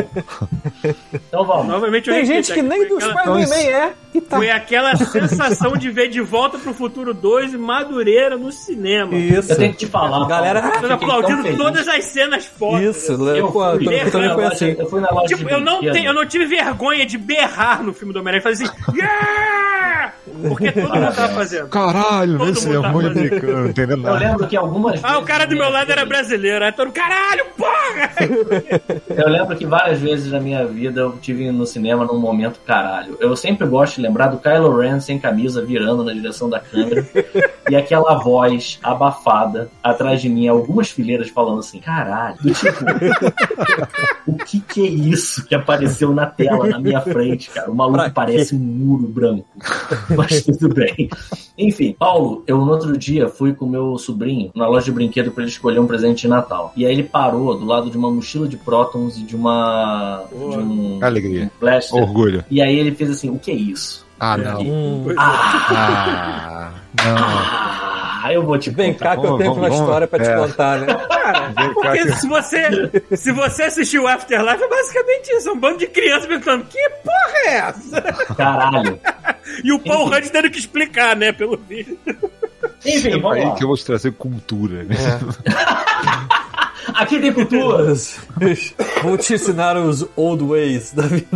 Então 1.13 1.45
vamos. 1.45 1.67
Novamente 1.67 2.09
eu 2.09 2.15
Tem 2.15 2.25
gente 2.25 2.53
que 2.53 2.61
é 2.61 2.63
nem 2.63 2.81
foi 2.81 2.89
do 2.89 2.97
aquela- 2.99 3.41
Spider-Man 3.43 3.71
é 3.71 3.93
e 4.15 4.21
tá. 4.21 4.37
Foi 4.37 4.51
aquela 4.51 4.97
sensação 4.97 5.73
de 5.77 5.91
ver 5.91 6.09
de 6.09 6.21
volta 6.21 6.57
pro 6.59 6.73
futuro 6.73 7.13
2 7.13 7.55
e 7.55 7.59
Madureira 7.59 8.37
no 8.37 8.53
cinema. 8.53 9.15
Isso. 9.17 9.53
Eu 9.53 9.57
tenho 9.57 9.73
que 9.73 9.79
te 9.79 9.87
falar. 9.87 10.27
Galera, 10.29 10.63
Paulo, 10.63 10.81
tão 10.81 10.93
aplaudindo 10.93 11.57
todas 11.57 11.89
as 11.89 12.05
cenas 12.05 12.45
fodas. 12.47 12.97
Isso, 12.97 13.13
Eu 13.29 13.51
pô, 13.51 13.73
fui, 13.77 13.89
eu 13.89 13.93
eu 13.93 14.11
fui 14.11 14.27
loja- 14.29 14.49
assim. 14.49 14.77
eu 14.79 14.89
fui 14.89 15.01
na 15.01 15.11
loja 15.11 15.27
Tipo, 15.29 15.45
de 15.45 15.53
eu 15.53 15.61
não, 15.61 15.81
tenho, 15.81 16.07
eu 16.07 16.15
não 16.15 16.27
tive 16.27 16.47
vergonha 16.47 17.05
de 17.05 17.19
berrar 17.19 17.83
no 17.83 17.93
filme 17.93 18.13
do 18.13 18.21
Homem-Aranha 18.21 18.41
e 18.41 18.43
fazer 18.43 18.65
assim, 18.65 18.75
yeah! 18.97 20.13
Porque 20.49 20.71
todo 20.73 20.83
mundo 20.95 21.15
tava 21.15 21.35
fazendo. 21.35 21.69
Caralho, 21.69 22.39
Todo 22.39 22.61
mundo 22.63 22.85
é 22.85 22.89
muito 22.93 23.09
americano, 23.09 23.53
não 23.63 23.67
entendendo 23.71 24.03
Eu 24.15 24.29
lembro 24.29 24.47
que 24.49 24.57
algumas 24.57 25.01
Ah, 25.05 25.19
o 25.19 25.23
cara 25.25 25.45
do 25.47 25.55
meu 25.57 25.69
lado 25.71 25.91
era 25.91 26.03
vida- 26.05 26.15
brasileiro. 26.15 26.65
Aí 26.65 26.73
todo 26.73 26.91
caralho, 26.93 27.45
porra! 27.57 28.11
Eu 29.15 29.29
lembro 29.29 29.57
que 29.57 29.67
várias 29.67 30.01
vezes 30.01 30.33
na 30.33 30.41
minha 30.41 30.65
vida 30.67 31.03
eu 31.03 31.13
tive 31.19 31.51
no 31.51 31.65
cinema 31.67 32.05
num 32.05 32.19
momento 32.19 32.59
caralho. 32.67 33.17
Eu 33.21 33.37
sempre 33.37 33.67
gosto 33.67 33.97
de 33.97 34.03
lembrar 34.03 34.29
do 34.29 34.39
Kylo 34.39 34.77
Ren 34.79 34.99
sem 35.01 35.19
camisa 35.19 35.65
virando 35.65 36.03
na 36.05 36.13
direção 36.13 36.49
da 36.51 36.59
câmera 36.59 37.07
e 37.71 37.77
aquela 37.77 38.15
voz 38.19 38.79
abafada 38.83 39.71
atrás 39.83 40.21
de 40.21 40.29
mim, 40.29 40.49
algumas 40.49 40.91
fileiras 40.91 41.29
falando 41.31 41.61
assim, 41.61 41.79
caralho, 41.81 42.37
do 42.43 42.53
tipo, 42.53 42.85
o 44.27 44.37
que 44.37 44.61
que 44.61 44.81
é 44.87 44.91
isso 44.91 45.45
que 45.47 45.55
apareceu 45.55 46.13
na 46.13 46.27
tela 46.27 46.67
na 46.67 46.79
minha 46.79 47.01
frente, 47.01 47.51
cara? 47.51 47.71
O 47.71 47.75
maluco 47.75 47.95
Pra 47.99 48.07
quê? 48.07 48.13
parece 48.15 48.55
um 48.55 48.59
muro 48.59 49.07
branco. 49.07 49.47
Mas 50.17 50.43
tudo 50.43 50.69
bem. 50.75 51.09
Enfim, 51.57 51.95
Paulo, 51.99 52.43
eu 52.47 52.59
no 52.59 52.71
outro 52.71 52.97
dia 52.99 53.29
fui 53.29 53.53
com 53.55 53.67
meu 53.67 53.94
sobrinho 53.99 54.51
na 54.55 54.67
loja 54.69 54.87
de 54.87 54.93
brinquedo 54.93 55.31
pra 55.31 55.43
ele 55.43 55.51
escolher 55.51 55.79
um 55.81 55.87
presente 55.87 56.23
de 56.23 56.29
Natal. 56.29 56.73
E 56.77 56.85
aí 56.87 56.93
ele 56.93 57.03
parou 57.05 57.57
do 57.59 57.65
lado 57.65 57.91
de 57.91 57.97
uma 57.99 58.11
mochila 58.11 58.47
de 58.49 58.57
prótons 58.57 59.17
e 59.19 59.23
de 59.23 59.35
uma. 59.37 60.25
de 60.31 60.37
um, 60.59 60.99
Alegria. 61.03 61.45
um 61.45 61.51
blaster. 61.61 62.01
Orgulho. 62.03 62.45
E 62.51 62.61
aí 62.63 62.79
ele 62.79 62.95
fez 62.95 63.11
assim: 63.11 63.31
o 63.31 63.39
que 63.39 63.51
é 63.51 63.55
isso? 63.55 64.05
Ah, 64.19 64.37
não. 64.37 64.61
Hum, 64.61 65.07
Ah, 65.19 66.71
Ah, 66.99 67.05
não. 67.05 67.17
ah, 68.25 68.33
eu 68.33 68.43
vou 68.43 68.57
te 68.59 68.71
Vem 68.71 68.93
contar. 68.93 69.17
cá 69.17 69.21
que 69.21 69.27
eu 69.27 69.31
Vamos, 69.31 69.39
tenho 69.39 69.53
uma 69.53 69.61
vamos, 69.69 69.79
história 69.81 70.07
pra 70.07 70.19
te 70.25 70.31
é. 70.31 70.37
contar, 70.37 70.79
né? 70.81 70.87
Cara, 70.95 71.41
Vem 71.49 71.55
cá 71.69 71.75
porque 71.75 71.99
que- 72.05 72.13
se 72.13 72.29
você, 72.29 72.91
se 73.17 73.33
você 73.33 73.63
assistiu 73.65 74.07
Afterlife, 74.07 74.63
é 74.63 74.69
basicamente 74.69 75.29
isso. 75.31 75.49
É 75.49 75.53
um 75.53 75.59
bando 75.59 75.79
de 75.79 75.87
crianças 75.89 76.27
perguntando, 76.27 76.65
que 76.65 76.79
porra 77.03 77.39
é 77.47 77.55
essa? 77.57 78.03
Caralho. 78.37 78.99
E 79.63 79.73
o 79.73 79.79
Paul. 79.79 80.07
Rudd 80.09 80.29
tendo 80.31 80.51
que 80.51 80.59
explicar, 80.59 81.15
né, 81.17 81.33
pelo 81.33 81.57
vídeo. 81.57 81.99
Enfim, 82.85 83.09
É 83.09 83.19
vamos 83.19 83.39
aí 83.39 83.45
lá. 83.45 83.55
que 83.55 83.65
eu 83.65 83.69
vou 83.69 83.77
te 83.77 83.85
trazer 83.85 84.13
cultura. 84.13 84.85
Né? 84.85 84.95
Aqui 86.95 87.19
tem 87.19 87.33
cultura. 87.33 87.95
Vou 89.03 89.17
te 89.17 89.35
ensinar 89.35 89.77
os 89.77 90.07
old 90.17 90.45
ways 90.45 90.93
da 90.93 91.03
vida. 91.05 91.27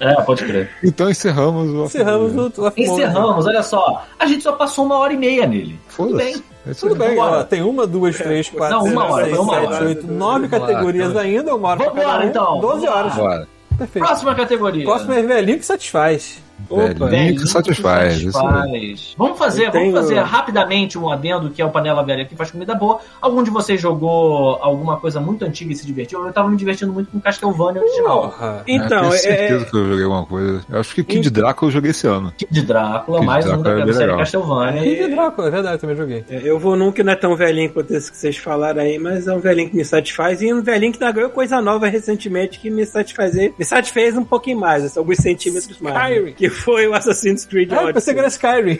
É, 0.00 0.14
pode 0.22 0.44
crer. 0.44 0.70
Então 0.82 1.10
encerramos 1.10 1.70
o 1.70 1.84
Encerramos 1.84 2.34
o, 2.34 2.62
o 2.62 2.72
Encerramos, 2.76 3.46
olha 3.46 3.62
só. 3.62 4.04
A 4.18 4.26
gente 4.26 4.42
só 4.42 4.52
passou 4.52 4.86
uma 4.86 4.96
hora 4.98 5.12
e 5.12 5.16
meia 5.16 5.46
nele. 5.46 5.78
Tudo 5.94 6.16
bem. 6.16 6.34
Foda-se. 6.34 6.48
É 6.68 6.74
Tudo 6.74 6.94
bem, 6.96 7.10
Vambora. 7.10 7.38
ó, 7.38 7.44
tem 7.44 7.62
uma, 7.62 7.86
duas, 7.86 8.16
três, 8.16 8.48
quatro, 8.50 8.76
Não, 8.76 8.84
uma 8.84 9.02
cinco, 9.02 9.12
hora, 9.14 9.24
seis, 9.26 9.38
uma 9.38 9.54
sete, 9.54 9.72
hora. 9.72 9.84
oito, 9.86 10.06
nove 10.06 10.48
Vamos 10.48 10.52
lá, 10.52 10.60
categorias 10.66 11.08
então. 11.10 11.22
ainda, 11.22 11.54
uma 11.54 11.68
hora 11.68 11.78
pra 11.78 11.88
Vambora, 11.88 12.08
cada 12.08 12.24
um, 12.24 12.28
então. 12.28 12.60
12 12.60 12.88
horas. 12.88 13.14
Bora. 13.14 13.48
Perfeito. 13.78 14.06
Próxima 14.06 14.34
categoria. 14.34 14.84
Próximo 14.84 15.12
é 15.12 15.22
velhinho 15.22 15.58
que 15.58 15.64
satisfaz. 15.66 16.42
Opa. 16.68 17.06
Velhinho 17.06 17.40
que 17.40 17.46
satisfaz. 17.48 18.14
aí. 18.14 18.32
satisfaz. 18.32 19.14
Vamos 19.16 19.38
fazer, 19.38 19.66
Eu 19.66 19.70
tenho- 19.70 19.92
vamos 19.92 20.08
fazer 20.08 20.20
rapidamente 20.20 20.98
um 20.98 21.10
adendo 21.10 21.50
que 21.50 21.60
é 21.62 21.64
o 21.64 21.70
Panela 21.70 22.02
Velha 22.04 22.24
que 22.24 22.34
faz 22.36 22.50
comida 22.50 22.74
boa. 22.74 22.98
Algum 23.20 23.42
de 23.42 23.50
vocês 23.50 23.80
jogou 23.80 24.58
alguma 24.60 24.96
coisa 24.98 25.20
muito 25.20 25.44
antiga 25.44 25.72
e 25.72 25.76
se 25.76 25.86
divertiu? 25.86 26.24
Eu 26.26 26.32
tava 26.32 26.48
me 26.48 26.56
divertindo 26.56 26.92
muito 26.92 27.10
com 27.10 27.20
Castlevania 27.20 27.82
original. 27.82 28.22
Porra. 28.30 28.62
Então, 28.66 29.04
eu 29.04 29.10
tenho 29.10 29.14
é, 29.14 29.18
certeza 29.18 29.64
que 29.66 29.76
eu 29.76 29.88
joguei 29.88 30.04
alguma 30.04 30.26
coisa. 30.26 30.60
Eu 30.68 30.80
acho 30.80 30.94
que 30.94 31.04
Kid 31.04 31.30
Drácula 31.30 31.68
eu 31.68 31.72
joguei 31.74 31.90
esse 31.90 32.06
ano. 32.06 32.32
De 32.50 32.62
Drácula, 32.62 33.18
Kid 33.18 33.26
mais 33.26 33.44
um 33.46 33.48
Drácula 33.48 33.74
da 33.74 33.80
é 33.80 33.84
bem 33.84 33.92
série 33.94 34.04
legal. 34.06 34.18
Castlevania. 34.18 34.82
Kid 34.82 35.02
E- 35.02 35.08
Drácula, 35.08 35.48
é 35.48 35.50
verdade, 35.50 35.74
eu 35.74 35.78
também 35.80 35.96
joguei. 35.96 36.24
é, 36.28 36.40
eu 36.44 36.58
vou 36.58 36.76
num 36.76 36.92
que 36.92 37.02
não 37.02 37.12
é 37.12 37.16
tão 37.16 37.34
velhinho 37.36 37.70
quanto 37.72 37.92
esse 37.94 38.10
que 38.10 38.16
vocês 38.16 38.36
falaram 38.36 38.80
aí, 38.82 38.98
mas 38.98 39.26
é 39.26 39.32
um 39.32 39.40
velhinho 39.40 39.70
que 39.70 39.76
me 39.76 39.84
satisfaz. 39.84 40.42
E 40.42 40.52
um 40.52 40.62
velhinho 40.62 40.92
que 40.92 40.98
ganhou 41.12 41.30
coisa 41.30 41.60
nova 41.60 41.86
recentemente 41.88 42.58
que 42.58 42.70
me 42.70 42.84
satisfaz, 42.84 43.34
me 43.34 43.64
satisfez 43.64 44.16
um 44.16 44.24
pouquinho 44.24 44.58
mais, 44.58 44.84
assim, 44.84 44.98
alguns 44.98 45.18
centímetros 45.18 45.78
mais. 45.80 45.96
Skyrim. 46.14 46.32
Que 46.32 46.47
foi 46.50 46.86
o 46.86 46.94
Assassin's 46.94 47.44
Creed 47.44 47.72
Ah, 47.72 47.82
eu 47.84 47.94
pensei 47.94 48.12
que 48.14 48.20
era 48.20 48.28
Skyrim. 48.28 48.76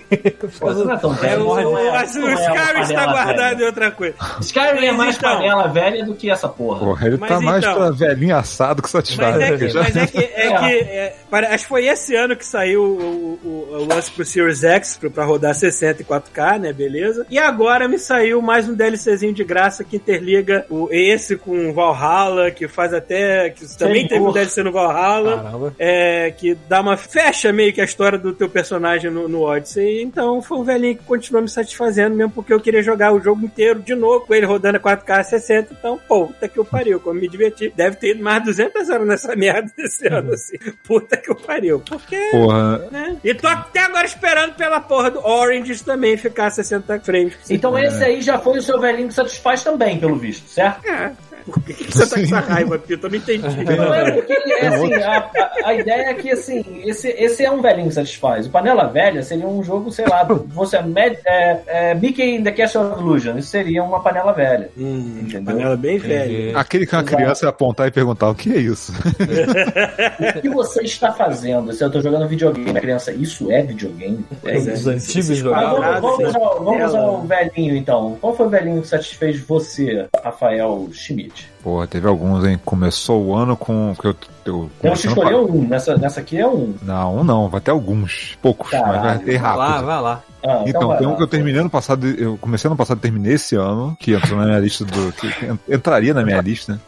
Pô, 0.58 0.70
isso 0.70 0.84
não 0.84 0.92
é 0.94 0.96
tão 0.98 1.12
É, 1.14 1.16
velho. 1.16 1.46
o, 1.46 1.58
é- 1.58 1.66
o, 1.66 1.78
é 1.78 1.82
o 1.84 1.88
uma 1.90 2.04
Skyrim 2.04 2.80
está 2.82 3.06
guardado 3.06 3.36
velha. 3.56 3.62
em 3.62 3.66
outra 3.66 3.90
coisa. 3.90 4.14
Skyrim 4.40 4.86
é 4.86 4.92
Mas 4.92 4.96
mais 4.96 5.16
então- 5.16 5.36
panela 5.36 5.68
velha 5.68 6.04
do 6.04 6.14
que 6.14 6.30
essa 6.30 6.48
porra. 6.48 6.80
Porra, 6.80 7.06
ele 7.06 7.16
Mas 7.18 7.28
tá 7.28 7.40
mais 7.40 7.64
então- 7.64 7.74
pra 7.76 7.90
velhinho 7.90 8.36
assado 8.36 8.82
que 8.82 8.90
satisfaz. 8.90 9.36
Mas 9.36 9.42
é 9.44 9.50
né, 9.50 9.58
que, 9.58 9.68
já. 9.68 9.80
mas 9.82 9.96
é 9.96 10.06
que, 10.06 10.18
é 10.18 10.46
É. 10.48 10.58
que 10.58 10.64
é, 10.88 11.16
para- 11.30 11.48
acho 11.54 11.64
que 11.64 11.68
foi 11.68 11.86
esse 11.86 12.14
ano 12.14 12.36
que 12.36 12.44
saiu 12.46 12.82
o, 12.82 13.38
o, 13.44 13.68
o 13.80 13.84
lance 13.86 14.10
pro 14.10 14.24
Series 14.24 14.62
X 14.64 14.98
pra 15.12 15.24
rodar 15.24 15.54
60 15.54 16.02
e 16.02 16.04
4K, 16.04 16.58
né? 16.58 16.72
Beleza. 16.72 17.26
E 17.30 17.38
agora 17.38 17.86
me 17.88 17.98
saiu 17.98 18.40
mais 18.42 18.68
um 18.68 18.74
DLCzinho 18.74 19.32
de 19.32 19.44
graça 19.44 19.84
que 19.84 19.96
interliga 19.96 20.64
o, 20.70 20.88
esse 20.90 21.36
com 21.36 21.68
o 21.70 21.72
Valhalla, 21.72 22.50
que 22.50 22.66
faz 22.68 22.92
até. 22.94 23.50
que 23.50 23.66
também 23.78 24.06
teve 24.06 24.20
um. 24.20 24.32
DLC 24.32 24.62
no 24.62 24.72
Valhalla. 24.72 25.42
Caramba. 25.42 25.74
É, 25.78 26.30
que 26.36 26.54
dá 26.68 26.80
uma. 26.80 26.96
fecha 26.96 27.52
meio 27.59 27.72
que 27.72 27.80
a 27.80 27.84
história 27.84 28.16
do 28.16 28.32
teu 28.32 28.48
personagem 28.48 29.11
no, 29.11 29.28
no 29.28 29.42
Odyssey. 29.42 30.02
Então 30.02 30.40
foi 30.40 30.59
um 30.59 30.62
velhinho 30.62 30.96
que 30.96 31.02
continuou 31.02 31.42
me 31.42 31.48
satisfazendo, 31.48 32.14
mesmo 32.14 32.30
porque 32.30 32.52
eu 32.52 32.61
queria 32.61 32.82
jogar 32.84 33.12
o 33.12 33.20
jogo 33.20 33.44
inteiro 33.44 33.80
de 33.80 33.96
novo, 33.96 34.24
com 34.24 34.34
ele 34.34 34.46
rodando 34.46 34.76
a 34.76 34.80
4K 34.80 35.24
60. 35.24 35.74
Então, 35.74 35.98
pô, 36.06 36.28
puta 36.28 36.48
que 36.48 36.59
eu 36.59 36.64
pariu, 36.64 37.00
como 37.00 37.20
me 37.20 37.28
diverti. 37.28 37.72
Deve 37.74 37.96
ter 37.96 38.11
ido 38.12 38.22
mais 38.22 38.44
200 38.44 38.88
horas 38.88 39.06
nessa 39.09 39.34
merda 39.34 39.72
desse 39.76 40.06
ano, 40.06 40.32
assim. 40.32 40.56
Puta 40.84 41.16
que 41.16 41.30
eu 41.30 41.34
pariu. 41.34 41.80
Porque. 41.80 42.16
Porra, 42.30 42.78
Né? 42.90 43.16
E 43.24 43.34
tô 43.34 43.48
até 43.48 43.80
agora 43.80 44.06
esperando 44.06 44.54
pela 44.54 44.80
porra 44.80 45.11
do 45.11 45.24
Orange 45.26 45.82
também 45.82 46.16
ficar 46.16 46.50
60 46.50 47.00
frames. 47.00 47.34
Então 47.50 47.76
esse 47.76 48.04
aí 48.04 48.22
já 48.22 48.38
foi 48.38 48.59
o 48.59 48.62
seu 48.62 48.80
velhinho 48.80 49.09
que 49.09 49.14
satisfaz 49.14 49.64
também, 49.64 49.98
pelo 49.98 50.16
visto, 50.16 50.48
certo? 50.48 50.86
É. 50.86 51.12
Por 51.53 51.62
que, 51.62 51.74
que 51.74 51.92
você 51.92 52.07
tá 52.07 52.14
com 52.16 52.22
essa 52.22 52.40
raiva, 52.40 52.78
Pito? 52.78 53.07
Eu 53.07 53.11
não 53.11 53.16
entendi. 53.18 53.64
Não 53.64 53.94
é 53.94 54.11
porque 54.12 54.32
é 54.32 54.66
assim, 54.68 54.94
a, 54.94 55.18
a- 55.18 55.51
a 55.64 55.74
ideia 55.74 56.03
é 56.11 56.14
que 56.14 56.30
assim, 56.30 56.64
esse, 56.84 57.09
esse 57.09 57.44
é 57.44 57.51
um 57.51 57.61
velhinho 57.61 57.88
que 57.88 57.94
satisfaz. 57.94 58.46
O 58.46 58.51
Panela 58.51 58.84
Velha 58.86 59.22
seria 59.22 59.46
um 59.46 59.62
jogo, 59.62 59.90
sei 59.90 60.07
lá, 60.07 60.24
você 60.24 60.76
é, 60.76 60.82
Mad- 60.82 61.16
é, 61.26 61.61
é, 61.66 61.94
Mickey 61.94 62.36
in 62.36 62.42
the 62.42 62.53
Castle 62.53 62.82
of 62.92 63.01
Illusion, 63.01 63.38
isso 63.38 63.49
seria 63.49 63.82
uma 63.82 64.01
panela 64.01 64.32
velha. 64.32 64.70
Hum, 64.76 65.20
Entendeu? 65.22 65.42
panela 65.55 65.76
bem 65.76 65.99
velha. 65.99 66.59
aquele 66.59 66.86
que 66.86 66.94
uma 66.94 67.05
criança 67.05 67.46
ia 67.46 67.51
apontar 67.51 67.86
e 67.88 67.90
perguntar 67.90 68.28
o 68.30 68.34
que 68.34 68.53
é 68.53 68.59
isso. 68.59 68.92
O 70.38 70.40
que 70.40 70.49
você 70.49 70.82
está 70.82 71.12
fazendo? 71.12 71.72
Se 71.72 71.82
eu 71.84 71.90
tô 71.90 72.01
jogando 72.01 72.28
videogame, 72.28 72.72
criança, 72.80 73.12
isso 73.12 73.51
é 73.51 73.62
videogame? 73.62 74.24
É 74.44 74.55
é. 74.55 74.59
Os 74.59 74.86
antigos 74.86 75.36
jogavam. 75.36 75.76
quadrados, 75.76 76.01
vamos, 76.03 76.18
vamos, 76.18 76.34
assim, 76.34 76.38
ao, 76.44 76.64
vamos 76.64 76.94
ao 76.94 77.22
velhinho 77.22 77.76
então. 77.76 78.16
Qual 78.20 78.36
foi 78.36 78.46
o 78.46 78.51
velhinho 78.51 78.82
que 78.82 78.88
satisfez 78.88 79.38
você, 79.40 80.07
Rafael 80.22 80.88
Schmidt? 80.92 81.38
Porra, 81.62 81.86
teve 81.86 82.07
alguns, 82.07 82.45
hein? 82.45 82.59
Começou 82.64 83.24
o 83.26 83.34
ano 83.34 83.57
com. 83.57 83.95
Que 84.01 84.07
eu, 84.09 84.16
eu 84.45 84.70
que 84.80 84.80
começando 84.80 85.11
escolher 85.11 85.34
um. 85.36 85.62
Nessa, 85.68 85.97
nessa 85.99 86.20
aqui 86.20 86.39
é 86.39 86.47
um. 86.47 86.74
Não, 86.82 87.18
um 87.18 87.24
não, 87.24 87.49
vai 87.49 87.61
ter 87.61 87.70
alguns. 87.72 88.39
Poucos, 88.41 88.70
mas 88.72 88.80
vai 88.82 88.93
Caralho. 88.95 89.20
ter 89.20 89.39
Vai 89.39 89.57
lá, 89.57 89.68
rápido. 89.68 89.86
vai 89.86 90.01
lá. 90.01 90.22
Ah, 90.47 90.62
Então, 90.66 90.89
vai 90.89 90.99
tem 90.99 91.07
um 91.07 91.11
lá. 91.11 91.16
que 91.16 91.22
eu 91.24 91.26
terminei 91.26 91.61
ano 91.61 91.68
passado, 91.70 92.07
eu 92.07 92.39
comecei 92.39 92.68
ano 92.68 92.76
passado 92.76 92.99
e 92.99 93.01
terminei 93.01 93.34
esse 93.34 93.57
ano, 93.57 93.97
que 93.99 94.14
entrou 94.14 94.39
na 94.39 94.47
minha 94.47 94.59
lista 94.61 94.84
do. 94.84 95.12
que 95.12 95.28
entraria 95.74 96.14
na 96.14 96.22
minha 96.24 96.41
lista, 96.41 96.74
né? 96.74 96.78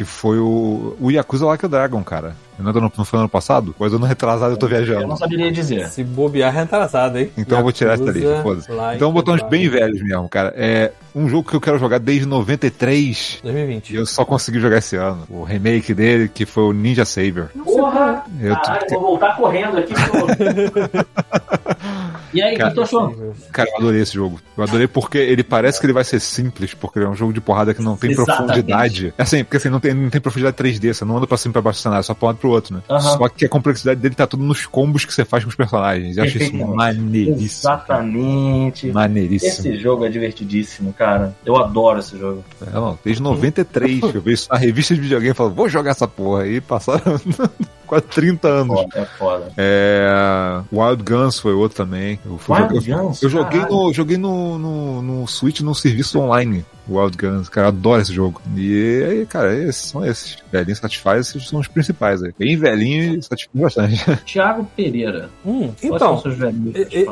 Que 0.00 0.04
foi 0.06 0.38
o, 0.38 0.96
o 0.98 1.10
Yakuza 1.10 1.44
Like 1.44 1.66
a 1.66 1.68
Dragon, 1.68 2.02
cara. 2.02 2.34
Não, 2.58 2.72
não 2.72 2.90
não 2.96 3.04
foi 3.04 3.18
ano 3.18 3.28
passado? 3.28 3.74
Pois 3.76 3.92
ano 3.92 4.06
retrasado 4.06 4.54
eu 4.54 4.56
tô 4.56 4.64
Eu 4.66 4.70
não 4.70 4.78
viajando. 4.86 5.16
saberia 5.18 5.52
dizer. 5.52 5.88
Se 5.90 6.02
bobear, 6.02 6.56
é 6.56 6.62
atrasado, 6.62 7.18
hein? 7.18 7.30
Então 7.36 7.58
eu 7.58 7.62
vou 7.64 7.70
tirar 7.70 7.92
essa 7.94 8.04
lista, 8.04 8.18
Yakuza, 8.20 8.42
foda-se. 8.42 8.72
Like 8.72 8.96
Então 8.96 9.10
a 9.10 9.12
bem 9.42 9.68
velhos 9.68 10.02
mesmo, 10.02 10.26
cara. 10.26 10.54
É 10.56 10.90
um 11.14 11.28
jogo 11.28 11.50
que 11.50 11.54
eu 11.54 11.60
quero 11.60 11.78
jogar 11.78 11.98
desde 11.98 12.24
93 12.24 13.40
e 13.40 13.42
2020. 13.42 13.94
eu 13.94 14.06
só 14.06 14.24
consegui 14.24 14.58
jogar 14.58 14.78
esse 14.78 14.96
ano. 14.96 15.24
O 15.28 15.42
remake 15.44 15.92
dele, 15.92 16.30
que 16.32 16.46
foi 16.46 16.62
o 16.62 16.72
Ninja 16.72 17.04
Saber. 17.04 17.50
Porra! 17.62 18.24
Eu 18.40 18.54
tô- 18.56 18.62
Caralho, 18.62 18.86
vou 18.92 19.00
voltar 19.02 19.36
correndo 19.36 19.76
aqui. 19.76 19.92
E 22.32 22.42
aí, 22.42 22.52
o 22.52 22.56
que 22.56 22.62
Cara, 22.62 22.74
tu 22.74 22.82
achou? 22.82 23.34
Cara, 23.52 23.70
eu 23.70 23.76
adorei 23.78 24.00
esse 24.00 24.14
jogo. 24.14 24.40
Eu 24.56 24.64
adorei 24.64 24.86
porque 24.86 25.18
ele 25.18 25.42
parece 25.42 25.80
que 25.80 25.86
ele 25.86 25.92
vai 25.92 26.04
ser 26.04 26.20
simples, 26.20 26.74
porque 26.74 26.98
ele 26.98 27.06
é 27.06 27.08
um 27.08 27.14
jogo 27.14 27.32
de 27.32 27.40
porrada 27.40 27.74
que 27.74 27.82
não 27.82 27.96
tem 27.96 28.10
Exatamente. 28.10 28.46
profundidade. 28.46 29.14
Assim, 29.18 29.44
porque 29.44 29.56
assim, 29.56 29.68
não 29.68 29.80
tem, 29.80 29.94
não 29.94 30.10
tem 30.10 30.20
profundidade 30.20 30.56
3D, 30.56 30.94
você 30.94 31.04
não 31.04 31.16
anda 31.16 31.26
pra 31.26 31.36
cima 31.36 31.50
e 31.50 31.54
pra 31.54 31.62
baixo 31.62 31.80
do 31.80 31.82
cenário, 31.82 32.04
só 32.04 32.14
pra 32.14 32.26
um 32.26 32.28
lado 32.28 32.38
pro 32.38 32.50
outro, 32.50 32.74
né? 32.74 32.82
Aham. 32.88 33.00
Só 33.00 33.28
que 33.28 33.44
a 33.44 33.48
complexidade 33.48 34.00
dele 34.00 34.14
tá 34.14 34.26
tudo 34.26 34.42
nos 34.42 34.66
combos 34.66 35.04
que 35.04 35.12
você 35.12 35.24
faz 35.24 35.44
com 35.44 35.50
os 35.50 35.56
personagens. 35.56 36.16
Eu 36.16 36.24
acho 36.24 36.38
isso 36.38 36.54
maneiríssimo. 36.56 37.44
Exatamente. 37.44 38.92
Maneiríssimo. 38.92 39.50
Esse 39.50 39.76
jogo 39.78 40.04
é 40.04 40.08
divertidíssimo, 40.08 40.92
cara. 40.92 41.34
Eu 41.44 41.56
adoro 41.56 41.98
esse 41.98 42.18
jogo. 42.18 42.44
É, 42.66 42.70
não, 42.70 42.98
desde 43.04 43.22
93, 43.22 44.02
eu 44.14 44.20
vi 44.20 44.32
isso 44.32 44.48
na 44.50 44.58
revista 44.58 44.94
de 44.94 45.00
videogame 45.00 45.32
e 45.32 45.34
falei, 45.34 45.52
vou 45.52 45.68
jogar 45.68 45.90
essa 45.92 46.06
porra 46.06 46.42
aí, 46.42 46.60
passaram 46.60 47.20
quase 47.90 48.04
30 48.06 48.48
anos. 48.48 48.86
É 48.94 49.04
foda. 49.04 49.52
É. 49.56 50.62
Wild 50.72 51.02
Guns 51.02 51.38
foi 51.40 51.52
outro 51.52 51.76
também. 51.76 52.18
Eu, 52.24 52.38
Wild 52.48 52.88
eu- 52.88 52.96
Guns? 52.98 53.22
eu 53.22 53.28
joguei, 53.28 53.60
no, 53.66 53.92
joguei 53.92 54.16
no, 54.16 54.58
no, 54.58 55.02
no 55.02 55.26
Switch 55.26 55.60
no 55.60 55.74
serviço 55.74 56.20
online. 56.20 56.64
Wild 56.90 57.16
Guns, 57.16 57.48
cara, 57.48 57.66
eu 57.66 57.68
adoro 57.68 58.02
esse 58.02 58.12
jogo. 58.12 58.40
E 58.56 59.04
aí, 59.08 59.26
cara, 59.26 59.54
esses 59.56 59.86
são 59.90 60.04
esses. 60.04 60.36
Velhinho 60.50 60.76
satisfaz, 60.76 61.28
esses 61.28 61.48
são 61.48 61.60
os 61.60 61.68
principais 61.68 62.22
aí. 62.22 62.32
Bem 62.38 62.56
velhinho 62.56 63.14
e 63.18 63.22
satisfaz 63.22 63.50
bastante. 63.62 64.04
Thiago 64.26 64.68
Pereira. 64.76 65.30
Hum, 65.46 65.70
então, 65.82 66.22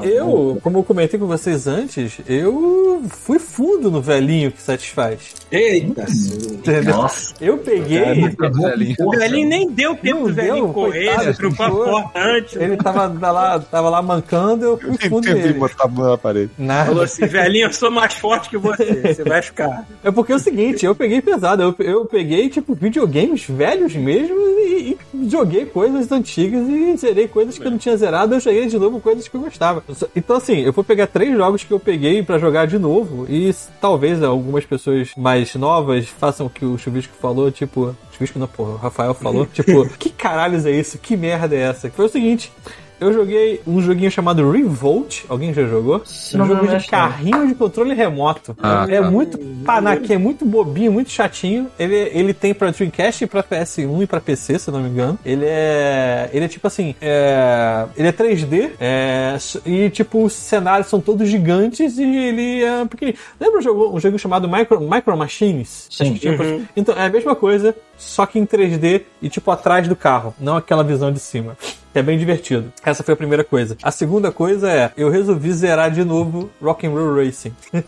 eu, 0.03 0.59
como 0.63 0.79
eu 0.79 0.83
comentei 0.83 1.19
com 1.19 1.27
vocês 1.27 1.67
antes, 1.67 2.19
eu 2.29 3.03
fui 3.09 3.39
fundo 3.39 3.91
no 3.91 4.01
velhinho 4.03 4.51
que 4.51 4.61
satisfaz. 4.61 5.35
Eita, 5.51 6.05
Entendeu? 6.51 6.97
Nossa. 6.97 7.35
Eu 7.41 7.59
peguei. 7.59 8.01
velhinho. 8.01 8.97
o 9.01 9.11
velhinho 9.11 9.49
nem 9.49 9.71
deu 9.71 9.95
tempo 9.97 10.29
do 10.29 10.35
velhinho 10.35 10.65
deu, 10.67 10.73
correr, 10.73 11.15
coitado, 11.15 11.35
ficou- 11.51 11.85
porra 11.85 12.11
antes. 12.17 12.57
Ele 12.57 12.77
tava 12.77 13.07
lá, 13.31 13.59
tava 13.61 13.89
lá 13.91 14.03
mancando, 14.03 14.65
eu 14.65 14.79
fui 14.79 15.09
fundo 15.09 15.23
Tentei 15.27 15.43
nele. 15.43 15.55
botar 15.59 15.85
a 15.85 15.89
mão 15.89 16.11
na 16.11 16.19
parede. 16.19 16.51
Falou 16.57 16.67
Nada. 16.67 17.05
assim, 17.05 17.27
velhinho, 17.27 17.67
eu 17.69 17.73
sou 17.73 17.91
mais 17.91 18.15
forte 18.15 18.49
que 18.51 18.59
você, 18.59 19.15
você 19.15 19.25
vai 19.25 19.43
ficar. 19.43 19.68
É 20.03 20.11
porque 20.11 20.33
é 20.33 20.37
o 20.37 20.39
seguinte, 20.39 20.85
eu 20.85 20.95
peguei 20.95 21.21
pesado, 21.21 21.63
eu, 21.63 21.75
eu 21.85 22.05
peguei, 22.05 22.49
tipo, 22.49 22.75
videogames 22.75 23.45
velhos 23.45 23.95
mesmo 23.95 24.37
e, 24.37 24.97
e 25.15 25.29
joguei 25.29 25.67
coisas 25.67 26.11
antigas 26.11 26.67
e 26.69 26.97
zerei 26.97 27.29
coisas 27.29 27.59
que 27.59 27.67
eu 27.67 27.71
não 27.71 27.79
tinha 27.79 27.97
zerado, 27.97 28.35
eu 28.35 28.41
joguei 28.41 28.67
de 28.67 28.79
novo 28.79 29.01
coisas 29.01 29.27
que 29.29 29.35
eu 29.35 29.41
gostava. 29.41 29.83
Então, 30.15 30.37
assim, 30.37 30.61
eu 30.61 30.73
vou 30.73 30.85
pegar 30.85 31.07
três 31.07 31.37
jogos 31.37 31.65
que 31.65 31.73
eu 31.73 31.81
peguei 31.81 32.23
pra 32.23 32.39
jogar 32.39 32.67
de 32.67 32.79
novo 32.79 33.27
e 33.29 33.55
talvez 33.81 34.23
algumas 34.23 34.65
pessoas 34.65 35.13
mais 35.17 35.55
novas 35.55 36.09
façam 36.09 36.47
o 36.47 36.51
que 36.51 36.65
o 36.65 36.79
Chuvisco 36.79 37.15
falou, 37.21 37.51
tipo. 37.51 37.95
Chuvisco 38.13 38.39
não, 38.39 38.49
porra, 38.49 38.73
o 38.73 38.77
Rafael 38.77 39.15
falou, 39.15 39.47
tipo, 39.53 39.89
que 39.99 40.11
caralhos 40.11 40.67
é 40.67 40.71
isso? 40.71 40.99
Que 40.99 41.17
merda 41.17 41.55
é 41.55 41.61
essa? 41.61 41.91
Foi 41.91 42.07
o 42.07 42.09
seguinte. 42.09 42.53
Eu 43.01 43.13
joguei 43.13 43.61
um 43.67 43.81
joguinho 43.81 44.11
chamado 44.11 44.51
Revolt. 44.51 45.25
Alguém 45.29 45.53
já 45.55 45.65
jogou? 45.67 46.03
não 46.35 46.45
um 46.45 46.49
jogo 46.49 46.67
de 46.67 46.87
carrinho 46.87 47.47
de 47.47 47.55
controle 47.55 47.95
remoto. 47.95 48.57
Ah, 48.63 48.87
é 48.89 49.01
tá. 49.01 49.11
muito 49.11 49.39
panaque, 49.65 50.13
é 50.13 50.19
muito 50.19 50.45
bobinho, 50.45 50.91
muito 50.93 51.11
chatinho. 51.11 51.69
Ele, 51.79 51.95
ele 51.95 52.35
tem 52.35 52.53
pra 52.53 52.71
Dreamcast, 52.71 53.27
pra 53.27 53.43
PS1 53.43 54.03
e 54.03 54.07
pra 54.07 54.21
PC, 54.21 54.59
se 54.59 54.69
eu 54.69 54.75
não 54.75 54.81
me 54.83 54.89
engano. 54.89 55.19
Ele 55.25 55.45
é. 55.47 56.29
Ele 56.33 56.45
é 56.45 56.49
tipo 56.49 56.67
assim. 56.67 56.95
É, 57.01 57.87
ele 57.97 58.09
é 58.09 58.13
3D. 58.13 58.71
é, 58.81 59.37
e 59.65 59.91
tipo, 59.91 60.25
os 60.25 60.33
cenários 60.33 60.89
são 60.89 61.01
todos 61.01 61.29
gigantes 61.29 61.99
e 61.99 62.03
ele 62.05 62.65
é 62.65 62.85
pequenininho. 62.85 63.21
Lembra 63.41 63.59
um 63.59 63.63
jogo, 63.63 63.97
um 63.97 64.01
jogo 64.01 64.19
chamado 64.19 64.49
Micro, 64.49 64.81
Micro 64.81 65.17
Machines? 65.17 65.87
Sim. 65.91 66.15
Tinha 66.15 66.37
pra- 66.37 66.47
Então, 66.77 66.95
é 66.97 67.07
a 67.07 67.09
mesma 67.09 67.35
coisa, 67.35 67.75
só 67.97 68.27
que 68.27 68.39
em 68.39 68.45
3D 68.47 69.03
e 69.23 69.29
tipo 69.29 69.51
atrás 69.51 69.87
do 69.87 69.95
carro, 69.97 70.35
não 70.41 70.57
aquela 70.57 70.83
visão 70.83 71.13
de 71.13 71.21
cima. 71.21 71.57
Que 71.93 71.99
é 71.99 72.03
bem 72.03 72.19
divertido. 72.19 72.73
Essa 72.85 73.03
foi 73.03 73.15
a 73.15 73.17
primeira 73.17 73.43
coisa. 73.45 73.77
A 73.83 73.91
segunda 73.91 74.31
coisa 74.31 74.71
é, 74.71 74.91
eu 74.97 75.09
resolvi 75.11 75.53
zerar 75.53 75.91
de 75.91 76.05
novo 76.05 76.51
Rock'n'Roll 76.63 77.25
Racing. 77.25 77.53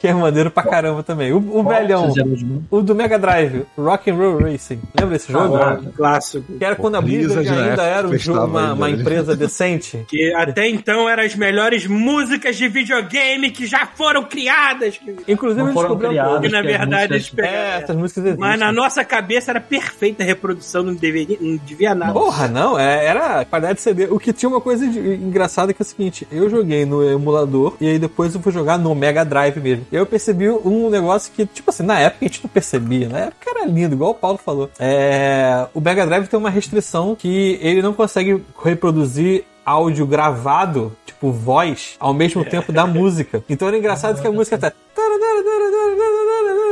Que 0.00 0.08
é 0.08 0.14
maneiro 0.14 0.50
pra 0.50 0.62
caramba 0.62 1.02
também. 1.02 1.32
O, 1.32 1.36
o 1.38 1.62
velhão, 1.62 2.12
o 2.70 2.80
do 2.80 2.94
Mega 2.94 3.18
Drive, 3.18 3.64
Rock'n'Roll 3.76 4.38
Racing. 4.38 4.80
Lembra 4.98 5.16
desse 5.18 5.30
jogo? 5.32 5.58
Caralho. 5.58 5.92
Clássico. 5.92 6.52
Que 6.58 6.64
era 6.64 6.74
quando 6.74 6.94
a 6.96 7.00
Blizzard 7.00 7.46
ainda 7.48 7.64
época 7.66 7.82
era 7.82 8.08
um 8.08 8.18
jogo- 8.18 8.46
uma, 8.46 8.72
uma 8.72 8.88
né? 8.88 8.96
empresa 8.96 9.36
decente. 9.36 10.04
Que 10.08 10.32
até 10.34 10.68
então 10.68 11.08
eram 11.08 11.22
as 11.22 11.34
melhores 11.34 11.86
músicas 11.86 12.56
de 12.56 12.66
videogame 12.68 13.50
que 13.50 13.66
já 13.66 13.86
foram 13.86 14.24
criadas. 14.24 14.96
Que, 14.98 15.16
Inclusive, 15.28 15.62
Não 15.66 15.72
foram 15.72 15.98
criadas. 15.98 16.40
que 16.40 16.48
na 16.48 16.62
verdade 16.62 17.12
eles 17.14 17.30
músicas- 17.30 17.44
É, 17.44 17.50
pegaram. 17.50 17.82
essas 17.84 17.96
músicas 17.96 18.24
existem. 18.24 18.40
Mas 18.48 18.58
na 18.58 18.72
nossa 18.72 19.04
cabeça 19.04 19.50
era 19.52 19.60
perfeita 19.60 20.22
a 20.22 20.26
reprodução, 20.26 20.82
não, 20.82 20.94
deveria, 20.94 21.36
não 21.40 21.56
devia 21.58 21.94
nada. 21.94 22.12
Porra, 22.12 22.48
não, 22.48 22.78
é- 22.78 23.04
era 23.06 23.19
qualidade 23.48 23.74
de 23.76 23.80
CD. 23.82 24.06
O 24.06 24.18
que 24.18 24.32
tinha 24.32 24.48
uma 24.48 24.60
coisa 24.60 24.86
de- 24.86 24.98
engraçada 24.98 25.72
que 25.72 25.82
é 25.82 25.84
o 25.84 25.86
seguinte: 25.86 26.26
eu 26.30 26.48
joguei 26.50 26.84
no 26.84 27.02
emulador 27.08 27.74
e 27.80 27.88
aí 27.88 27.98
depois 27.98 28.34
eu 28.34 28.40
fui 28.40 28.52
jogar 28.52 28.78
no 28.78 28.94
Mega 28.94 29.24
Drive 29.24 29.56
mesmo. 29.60 29.86
E 29.90 29.96
eu 29.96 30.06
percebi 30.06 30.48
um 30.50 30.88
negócio 30.90 31.32
que, 31.34 31.46
tipo 31.46 31.70
assim, 31.70 31.82
na 31.82 31.98
época 31.98 32.24
a 32.24 32.28
gente 32.28 32.42
não 32.44 32.50
percebia, 32.50 33.08
na 33.08 33.18
época 33.18 33.50
era 33.50 33.66
lindo, 33.66 33.94
igual 33.94 34.10
o 34.10 34.14
Paulo 34.14 34.38
falou. 34.38 34.70
É, 34.78 35.66
o 35.74 35.80
Mega 35.80 36.06
Drive 36.06 36.26
tem 36.28 36.38
uma 36.38 36.50
restrição 36.50 37.14
que 37.14 37.58
ele 37.62 37.82
não 37.82 37.92
consegue 37.92 38.42
reproduzir 38.62 39.44
áudio 39.64 40.06
gravado, 40.06 40.92
tipo 41.06 41.30
voz, 41.30 41.94
ao 42.00 42.12
mesmo 42.14 42.44
tempo 42.44 42.72
da 42.72 42.86
música. 42.86 43.42
Então 43.48 43.68
era 43.68 43.76
engraçado 43.78 44.20
que 44.20 44.26
a 44.26 44.32
música 44.32 44.58
tá. 44.58 44.72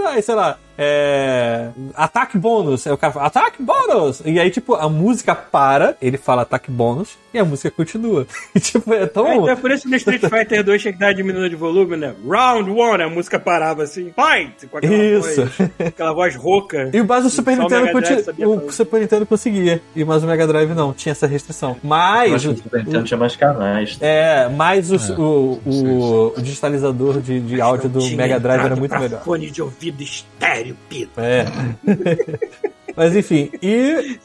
Aí, 0.09 0.23
sei 0.23 0.35
lá, 0.35 0.59
é. 0.79 1.69
Ataque 1.95 2.39
bônus. 2.39 2.87
Aí 2.87 2.93
o 2.93 2.97
cara 2.97 3.13
fala, 3.13 3.27
ataque 3.27 3.63
bônus! 3.63 4.23
E 4.25 4.39
aí, 4.39 4.51
tipo, 4.51 4.75
a 4.75 4.89
música 4.89 5.35
para, 5.35 5.97
ele 6.01 6.17
fala 6.17 6.43
ataque 6.43 6.71
bônus 6.71 7.19
e 7.35 7.39
a 7.39 7.45
música 7.45 7.71
continua. 7.71 8.27
E, 8.55 8.61
tipo, 8.61 8.93
é 8.95 9.07
tão. 9.07 9.27
É, 9.27 9.35
então 9.37 9.49
é 9.51 9.57
por 9.57 9.71
isso 9.71 9.83
que 9.83 9.91
no 9.91 9.97
Street 9.97 10.23
Fighter 10.31 10.65
2 10.65 10.81
tinha 10.81 10.93
que 10.93 10.99
dar 10.99 11.13
diminuída 11.13 11.51
de 11.51 11.57
volume, 11.57 11.97
né? 11.97 12.15
Round 12.27 12.71
1, 12.71 12.93
a 13.03 13.09
música 13.11 13.39
parava 13.39 13.83
assim, 13.83 14.13
fight! 14.15 14.67
Com 14.69 14.79
aquela 14.79 14.95
Isso. 14.97 15.43
voz, 15.45 15.71
aquela 15.87 16.13
voz 16.15 16.35
rouca. 16.37 16.91
E 16.93 17.01
o 17.01 17.05
base 17.05 17.25
do 17.25 17.31
Super 17.31 17.59
o 17.59 17.63
Nintendo 17.63 17.89
o 17.89 17.93
fazer. 17.93 18.73
Super 18.73 19.01
Nintendo 19.01 19.27
conseguia. 19.27 19.83
E 19.95 20.05
mas 20.05 20.23
o 20.23 20.27
Mega 20.27 20.47
Drive 20.47 20.71
não, 20.75 20.93
tinha 20.93 21.13
essa 21.13 21.27
restrição. 21.27 21.73
Eu 21.73 21.89
Mas 21.89 22.33
acho 22.35 22.49
que 22.49 22.49
o, 22.49 22.53
o 22.55 22.63
Super 22.63 22.85
Nintendo 22.85 23.05
tinha 23.05 23.19
mais 23.19 23.37
canais. 23.37 23.99
é, 24.01 24.49
mas 24.49 24.91
os- 24.91 25.11
É, 25.11 25.13
o, 25.15 25.61
não 25.65 25.73
sei 25.73 25.87
o, 25.89 26.35
o 26.37 26.43
digitalizador 26.43 27.21
de, 27.21 27.41
de 27.41 27.61
áudio 27.61 27.89
do 27.89 28.01
Mega 28.11 28.41
Drive 28.41 28.65
era 28.65 28.77
muito 28.77 28.99
melhor. 28.99 29.23
Fone 29.23 29.51
de 29.51 29.61
ouvido 29.63 30.03
estéreo, 30.03 30.68
pita. 30.75 31.23
É. 31.23 31.45
Mas 32.99 33.15
enfim, 33.17 33.51
e 33.63 34.19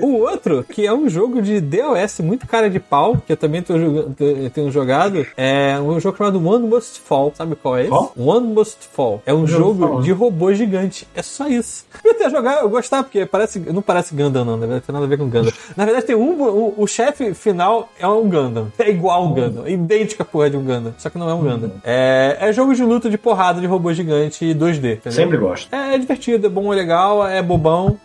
o 0.00 0.18
outro, 0.18 0.64
que 0.64 0.86
é 0.86 0.92
um 0.92 1.08
jogo 1.08 1.42
de 1.42 1.60
DOS 1.60 2.20
muito 2.20 2.46
cara 2.46 2.70
de 2.70 2.78
pau, 2.78 3.16
que 3.26 3.32
eu 3.32 3.36
também 3.36 3.60
tô 3.60 3.78
jogando- 3.78 4.14
te- 4.14 4.50
tenho 4.50 4.70
jogado, 4.70 5.26
é 5.36 5.76
um 5.80 5.98
jogo 5.98 6.16
chamado 6.16 6.36
One 6.48 6.66
Must 6.68 7.00
Fall. 7.00 7.32
Sabe 7.34 7.56
qual 7.56 7.76
é 7.76 7.80
esse? 7.82 7.90
Qual? 7.90 8.12
One 8.16 8.46
Must 8.54 8.78
Fall. 8.92 9.20
É 9.26 9.34
um 9.34 9.46
jogo 9.46 10.00
de 10.02 10.12
robô 10.12 10.54
gigante. 10.54 11.06
É 11.14 11.22
só 11.22 11.48
isso. 11.48 11.84
Eu 12.04 12.12
até 12.12 12.30
jogar, 12.30 12.60
eu 12.62 12.68
gostar, 12.68 13.02
porque 13.02 13.24
parece, 13.26 13.58
não 13.58 13.80
parece 13.82 14.14
Gundam, 14.14 14.44
não, 14.44 14.56
né? 14.56 14.66
Não 14.66 14.80
tem 14.80 14.92
nada 14.92 15.04
a 15.06 15.08
ver 15.08 15.16
com 15.18 15.24
Gundam. 15.28 15.52
Na 15.76 15.84
verdade, 15.84 16.06
tem 16.06 16.14
um. 16.16 16.40
O, 16.42 16.74
o 16.76 16.86
chefe 16.86 17.32
final 17.34 17.90
é 17.98 18.06
um 18.06 18.28
Gundam. 18.28 18.70
É 18.78 18.90
igual 18.90 19.24
um 19.26 19.32
Gundam. 19.34 19.64
É 19.66 19.70
idêntico 19.72 20.22
a 20.22 20.24
porra 20.24 20.50
de 20.50 20.56
um 20.56 20.62
Gundam. 20.62 20.94
Só 20.98 21.08
que 21.08 21.16
não 21.18 21.28
é 21.30 21.34
um 21.34 21.40
Gundam. 21.40 21.72
É, 21.82 22.36
é 22.40 22.52
jogo 22.52 22.74
de 22.74 22.84
luta 22.84 23.08
de 23.08 23.16
porrada 23.18 23.60
de 23.60 23.66
robô 23.66 23.92
gigante 23.92 24.44
2D. 24.54 24.94
Entendeu? 24.96 25.12
Sempre 25.12 25.36
gosto. 25.38 25.74
É, 25.74 25.94
é 25.94 25.98
divertido, 25.98 26.46
é 26.46 26.50
bom, 26.50 26.72
é 26.72 26.76
legal, 26.76 27.26
é 27.26 27.42
bobão. 27.42 27.98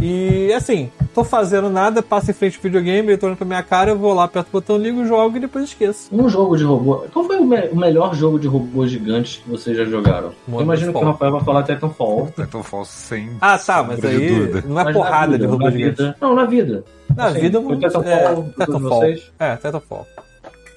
E 0.00 0.52
assim, 0.52 0.90
tô 1.14 1.24
fazendo 1.24 1.70
nada, 1.70 2.02
passo 2.02 2.30
em 2.30 2.34
frente 2.34 2.56
ao 2.56 2.62
videogame, 2.62 3.12
ele 3.12 3.18
olhando 3.22 3.36
pra 3.38 3.46
minha 3.46 3.62
cara, 3.62 3.90
eu 3.92 3.98
vou 3.98 4.12
lá, 4.12 4.24
aperto 4.24 4.50
o 4.50 4.52
botão, 4.52 4.76
ligo, 4.76 5.06
jogo 5.06 5.38
e 5.38 5.40
depois 5.40 5.64
esqueço. 5.64 6.08
Um 6.14 6.28
jogo 6.28 6.54
de 6.56 6.64
robô. 6.64 7.06
Qual 7.12 7.24
foi 7.24 7.38
o, 7.38 7.44
me- 7.44 7.68
o 7.68 7.76
melhor 7.76 8.14
jogo 8.14 8.38
de 8.38 8.46
robôs 8.46 8.90
gigantes 8.90 9.36
que 9.42 9.48
vocês 9.48 9.74
já 9.74 9.84
jogaram? 9.86 10.32
Eu 10.52 10.60
imagino 10.60 10.92
que 10.92 10.98
o 10.98 11.02
Rafael 11.04 11.32
vai 11.32 11.44
falar 11.44 11.62
Titanfall. 11.62 12.28
Falso 12.62 12.92
sem. 12.92 13.30
Ah, 13.40 13.58
tá, 13.58 13.82
mas 13.82 14.04
aí 14.04 14.62
não 14.66 14.78
é 14.80 14.84
Mas 14.84 14.92
porrada 14.94 15.32
vida, 15.32 15.38
de 15.38 15.46
robô 15.46 15.70
gigante. 15.70 15.96
vida- 16.02 16.16
Não, 16.20 16.34
na 16.34 16.44
vida. 16.44 16.84
Na 17.16 17.24
Assim, 17.26 17.40
vida, 17.40 17.58
é, 17.58 17.76
Titanfall, 17.76 18.34
todos 18.36 18.50
Titanfall. 18.66 19.04
É, 19.38 19.56
Titanfall. 19.56 20.06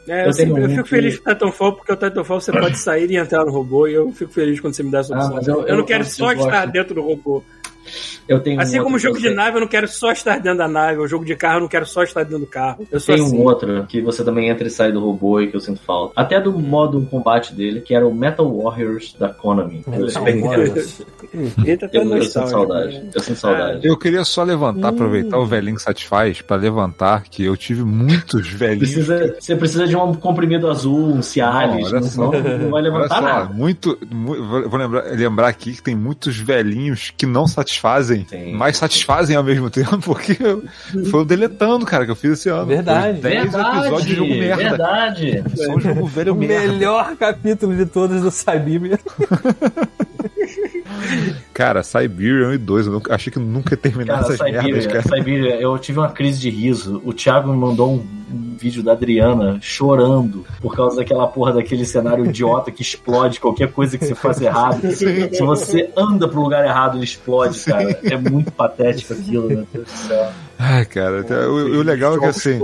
É, 0.08 0.22
Eu 0.22 0.26
eu, 0.28 0.34
sempre- 0.34 0.64
eu 0.64 0.70
fico 0.70 0.84
que- 0.84 0.90
feliz 0.90 1.20
com 1.20 1.30
o 1.30 1.34
Titanfall, 1.34 1.74
porque 1.74 1.92
o 1.92 1.96
Titanfall 1.98 2.40
você 2.40 2.52
pode 2.54 2.78
sair 2.78 3.12
e 3.12 3.18
entrar 3.18 3.44
no 3.44 3.52
robô, 3.52 3.86
e 3.86 3.94
eu 3.96 4.10
fico 4.14 4.32
feliz 4.32 4.62
quando 4.62 4.74
você 4.76 4.82
me 4.82 4.90
dá 4.92 5.00
essa 5.00 5.14
Ah, 5.14 5.18
opção. 5.18 5.36
mas 5.36 5.48
eu, 5.48 5.62
eu- 5.62 5.68
eu- 5.68 5.78
não 5.78 5.84
quero 5.84 6.04
eu- 6.04 6.08
só 6.08 6.32
eu 6.32 6.38
estar 6.40 6.62
gosto. 6.62 6.72
dentro 6.72 6.96
do 6.96 7.02
robô. 7.02 7.44
Eu 8.28 8.40
tenho 8.40 8.62
Assim 8.62 8.80
um 8.80 8.84
como 8.84 9.00
jogo 9.00 9.20
de 9.20 9.30
nave, 9.32 9.58
eu 9.58 9.62
não 9.62 9.68
quero 9.68 9.88
só 9.88 10.12
estar 10.12 10.38
dentro 10.40 10.60
da 10.60 10.68
nave. 10.68 11.00
O 11.00 11.08
jogo 11.08 11.26
de 11.26 11.36
carro, 11.36 11.58
eu 11.58 11.62
não 11.62 11.68
quero 11.68 11.86
só 11.86 12.04
estar 12.04 12.24
dentro 12.24 12.40
do 12.40 12.46
carro. 12.48 12.86
Eu 12.92 13.00
sou 13.00 13.16
Tem 13.16 13.24
assim. 13.24 13.38
um 13.38 13.44
outro 13.44 13.86
que 13.88 14.02
você 14.02 14.24
também 14.24 14.50
entra 14.50 14.68
e 14.68 14.70
sai 14.70 14.92
do 14.92 15.00
robô 15.00 15.42
e 15.42 15.48
que 15.48 15.56
eu 15.56 15.60
sinto 15.60 15.82
falta. 15.82 16.14
Até 16.16 16.40
do 16.40 16.52
modo 16.60 17.02
combate 17.10 17.54
dele, 17.56 17.82
que 17.82 17.96
era 17.96 18.08
o 18.08 18.14
Metal 18.14 18.46
Warriors 18.62 19.16
da 19.18 19.30
Konami. 19.30 19.84
Eita, 21.66 21.88
tá 21.88 21.98
Eu, 21.98 22.04
eu 22.16 22.24
sinto 22.24 22.48
saudade. 22.50 23.10
Eu 23.14 23.22
sinto 23.22 23.38
saudade. 23.40 23.88
Eu 23.88 23.98
queria 23.98 24.24
só 24.24 24.44
levantar, 24.44 24.90
aproveitar 24.90 25.38
o 25.40 25.46
velhinho 25.46 25.80
satisfaz 25.80 26.42
pra 26.42 26.58
levantar 26.58 27.24
que 27.24 27.44
eu 27.44 27.56
tive 27.58 27.84
muitos 27.84 28.48
velhinhos. 28.52 28.80
Precisa, 28.94 29.36
você 29.40 29.56
precisa 29.56 29.88
de 29.88 29.96
um 29.96 30.14
comprimido 30.14 30.70
azul, 30.70 31.08
um 31.14 31.22
Cialis, 31.22 31.92
Não, 31.92 32.00
não, 32.00 32.08
só. 32.08 32.32
não, 32.32 32.58
não 32.58 32.70
vai 32.72 32.82
levantar 32.82 33.16
só, 33.16 33.22
nada. 33.22 33.54
muito, 33.54 33.98
mu- 34.12 34.36
vou 34.46 34.70
vou 34.70 34.80
lembrar, 34.80 35.04
lembrar 35.12 35.48
aqui 35.48 35.74
que 35.74 35.82
tem 35.82 35.96
muitos 35.96 36.38
velhinhos 36.38 37.12
que 37.16 37.26
não 37.26 37.48
satisfazem, 37.48 37.79
Sim. 38.28 38.54
mas 38.54 38.78
satisfazem 38.78 39.36
ao 39.36 39.44
mesmo 39.44 39.70
tempo, 39.72 39.98
porque 40.00 40.36
foi 41.10 41.22
o 41.22 41.26
deletando, 41.26 41.86
cara, 41.86 42.06
que 42.06 42.12
eu 42.12 42.16
fiz 42.16 42.32
esse 42.34 42.50
ano. 42.50 42.66
Verdade. 42.68 43.22
Foi 43.22 43.30
10 43.32 43.46
episódios 43.54 44.06
de 44.06 44.16
jogo 44.16 44.30
merda. 44.34 44.64
verdade. 44.70 45.44
Só 45.56 45.72
um 45.74 45.80
jogo 45.80 46.06
velho 46.08 46.34
O 46.34 46.36
merda. 46.36 46.68
melhor 46.74 47.16
capítulo 47.16 47.76
de 47.76 47.86
todos 47.86 48.22
do 48.22 48.32
Sabib. 48.32 48.94
Cara, 51.54 51.84
Siberian 51.84 52.54
e 52.54 52.58
2, 52.58 52.88
eu 52.88 52.94
nunca- 52.94 53.14
achei 53.14 53.32
que 53.32 53.40
nunca 53.40 53.74
ia 53.74 53.78
terminar 53.78 54.22
Cara, 54.22 54.34
essas 54.34 54.52
merdas, 54.52 54.88
cara. 54.88 55.60
Eu 55.60 55.78
tive 55.78 56.00
uma 56.00 56.10
crise 56.10 56.40
de 56.40 56.50
riso. 56.50 57.02
O 57.04 57.14
Thiago 57.14 57.52
me 57.52 57.58
mandou 57.58 57.94
um, 57.96 58.06
um 58.32 58.56
vídeo 58.58 58.82
da 58.82 58.94
Adriana 58.94 59.58
chorando 59.62 60.46
por 60.62 60.76
causa 60.76 60.98
daquela 60.98 61.28
porra 61.28 61.54
daquele 61.54 61.86
cenário 61.86 62.26
idiota 62.26 62.72
que 62.72 62.82
explode 62.82 63.40
qualquer 63.40 63.72
coisa 63.72 63.98
que 63.98 64.06
você 64.06 64.16
faz 64.16 64.40
errado. 64.42 64.82
Se 64.92 65.42
você 65.44 65.90
anda 65.98 66.28
pro 66.28 66.42
lugar 66.42 66.66
errado, 66.66 66.98
ele 66.98 67.04
explode, 67.04 67.60
cara. 67.62 68.00
É 68.04 68.18
muito 68.18 68.52
patético 68.52 69.14
aquilo, 69.14 69.48
meu 69.48 69.68
Deus 69.74 69.86
do 69.86 69.92
céu. 70.08 70.32
Ai, 70.60 70.84
cara, 70.86 71.22
até- 71.22 71.47
o, 71.47 71.80
o 71.80 71.82
legal 71.82 72.16
é 72.18 72.20
que 72.20 72.26
assim, 72.26 72.60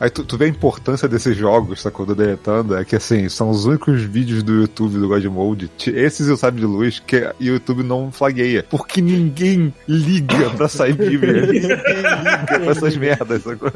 aí 0.00 0.10
tu, 0.10 0.24
tu 0.24 0.36
vê 0.36 0.46
a 0.46 0.48
importância 0.48 1.06
desses 1.08 1.36
jogos, 1.36 1.80
sacou, 1.80 2.04
do 2.04 2.12
deletando, 2.14 2.76
é 2.76 2.84
que 2.84 2.96
assim, 2.96 3.28
são 3.28 3.48
os 3.50 3.64
únicos 3.64 4.02
vídeos 4.02 4.42
do 4.42 4.52
YouTube 4.54 4.98
do 4.98 5.06
God 5.06 5.24
Mode, 5.26 5.70
ti- 5.76 5.90
esses 5.94 6.26
eu 6.28 6.36
sabe 6.36 6.58
de 6.60 6.66
luz, 6.66 6.98
que 7.04 7.16
o 7.16 7.32
YouTube 7.44 7.84
não 7.84 8.10
flagueia, 8.10 8.66
porque 8.68 9.00
ninguém 9.00 9.72
liga 9.86 10.50
pra 10.56 10.66
Siberian, 10.68 11.46
ninguém 11.46 11.60
liga 11.60 11.76
pra 12.46 12.66
essas 12.72 12.96
merdas, 12.96 13.42
sacou? 13.44 13.70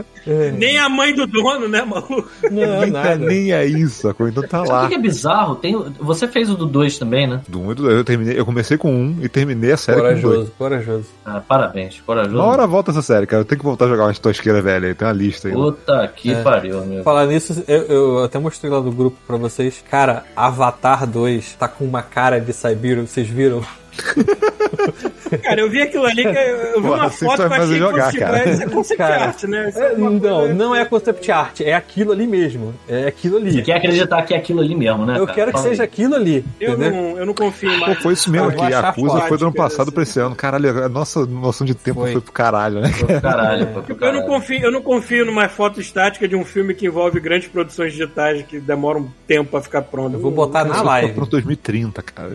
Nem 0.58 0.78
a 0.78 0.88
mãe 0.88 1.14
do 1.14 1.24
dono, 1.26 1.68
né, 1.68 1.82
maluco? 1.84 2.28
Não, 2.50 2.80
Ninguém 2.80 2.92
tá 2.92 3.02
nada. 3.04 3.16
nem 3.16 3.52
aí, 3.52 3.86
sacou? 3.88 4.28
Então 4.28 4.42
tá 4.42 4.58
Sabe 4.58 4.68
o 4.68 4.72
lá. 4.72 4.88
que 4.88 4.94
é 4.94 4.98
bizarro? 4.98 5.54
Tem, 5.54 5.72
você 6.00 6.26
fez 6.26 6.50
o 6.50 6.56
do 6.56 6.66
2 6.66 6.98
também, 6.98 7.28
né? 7.28 7.40
Do 7.48 7.60
1 7.60 7.72
e 7.72 7.74
do 7.76 7.82
2, 7.84 7.96
eu 7.96 8.04
terminei, 8.04 8.38
eu 8.40 8.44
comecei 8.44 8.76
com 8.76 8.92
um 8.92 9.18
e 9.22 9.28
terminei 9.28 9.70
a 9.72 9.76
série 9.76 9.98
com 10.00 10.02
dois. 10.08 10.20
Corajoso, 10.22 10.52
corajoso. 10.58 11.06
Ah, 11.24 11.40
parabéns, 11.40 12.00
corajoso. 12.04 12.34
Uma 12.36 12.44
hora 12.46 12.66
volta 12.66 12.90
essa 12.90 13.02
série, 13.02 13.26
cara. 13.26 13.44
Tenho 13.52 13.60
que 13.60 13.66
voltar 13.66 13.84
a 13.84 13.88
jogar 13.88 14.04
umas 14.04 14.18
tosqueiras 14.18 14.64
velhas 14.64 14.88
aí, 14.88 14.94
tem 14.94 15.06
uma 15.06 15.12
lista 15.12 15.46
aí. 15.48 15.52
Puta 15.52 16.08
que 16.16 16.32
É. 16.32 16.42
pariu, 16.42 16.82
meu. 16.86 17.04
Falar 17.04 17.26
nisso, 17.26 17.62
eu, 17.68 17.82
eu 17.82 18.24
até 18.24 18.38
mostrei 18.38 18.72
lá 18.72 18.80
no 18.80 18.90
grupo 18.90 19.18
pra 19.26 19.36
vocês. 19.36 19.84
Cara, 19.90 20.24
Avatar 20.34 21.06
2 21.06 21.56
tá 21.56 21.68
com 21.68 21.84
uma 21.84 22.00
cara 22.02 22.40
de 22.40 22.50
Siberia, 22.54 23.06
vocês 23.06 23.28
viram? 23.28 23.62
Cara, 25.38 25.60
eu 25.60 25.70
vi 25.70 25.82
aquilo 25.82 26.04
ali, 26.06 26.22
que 26.22 26.28
eu, 26.28 26.34
eu 26.34 26.80
vi 26.82 26.88
Pô, 26.88 26.94
uma 26.94 27.04
assim 27.06 27.24
foto 27.24 27.36
que 27.36 27.42
eu 27.42 27.52
achei 27.52 27.66
que 27.68 27.78
jogar, 27.78 28.04
fosse 28.06 28.18
cara. 28.18 28.38
é, 28.38 28.50
isso 28.52 28.62
é 28.62 28.66
concept 28.66 28.98
Cara, 28.98 29.24
art, 29.24 29.42
né? 29.44 29.68
Isso 29.68 29.78
É, 29.78 29.92
uma 29.92 30.10
não, 30.10 30.20
coisa- 30.20 30.54
não 30.54 30.74
é 30.76 30.84
concept 30.84 31.30
art, 31.32 31.60
é 31.60 31.74
aquilo 31.74 32.12
ali 32.12 32.26
mesmo. 32.26 32.74
É 32.88 33.06
aquilo 33.06 33.40
Você 33.40 33.46
ali. 33.48 33.62
quer 33.62 33.76
acreditar 33.76 34.22
que 34.22 34.34
é 34.34 34.36
aquilo 34.36 34.60
ali 34.60 34.74
mesmo, 34.74 35.04
né? 35.06 35.18
Eu 35.18 35.26
cara? 35.26 35.34
quero 35.34 35.46
que 35.52 35.58
Fala 35.58 35.68
seja 35.70 35.82
aí. 35.82 35.88
aquilo 35.88 36.14
ali. 36.14 36.44
Eu 36.60 36.72
entendeu? 36.74 36.90
não, 36.92 37.18
eu 37.18 37.26
não 37.26 37.34
confio 37.34 37.70
Pô, 37.72 37.76
mais. 37.86 37.98
foi 38.02 38.12
isso 38.14 38.30
mesmo 38.30 38.50
Eu 38.50 38.56
que 38.56 38.62
achar 38.64 38.86
Yakuza 38.88 39.20
foi 39.22 39.38
do 39.38 39.44
ano 39.46 39.54
passado 39.54 39.82
assim. 39.82 39.90
pra 39.92 40.02
esse 40.02 40.20
ano. 40.20 40.34
Caralho, 40.34 40.84
a 40.84 40.88
nossa 40.88 41.24
noção 41.26 41.66
de 41.66 41.74
tempo 41.74 42.00
Foi. 42.00 42.12
foi, 42.12 42.20
pro 42.20 42.32
caralho, 42.32 42.80
né? 42.80 42.88
Foi 42.90 43.06
pro 43.08 43.20
caralho, 43.20 43.66
foi 43.72 43.82
pro 43.82 43.92
Eu 43.92 43.96
caralho. 43.96 44.20
não, 44.20 44.26
confio, 44.26 44.60
eu 44.62 44.70
não 44.72 44.82
confio 44.82 45.24
numa 45.26 45.48
foto 45.48 45.80
estática 45.80 46.26
de 46.26 46.34
um 46.36 46.44
filme 46.44 46.74
que 46.74 46.86
envolve 46.86 47.20
grandes 47.20 47.48
produções 47.48 47.92
digitais 47.92 48.42
que 48.42 48.58
demoram 48.58 49.00
um 49.00 49.08
tempo 49.26 49.50
pra 49.50 49.60
ficar 49.60 49.82
pronto. 49.82 50.14
Eu 50.14 50.20
vou 50.20 50.30
botar 50.30 50.64
na 50.64 50.80
live. 50.82 51.12
Pronto, 51.12 51.30
2030, 51.30 52.02
cara. 52.02 52.32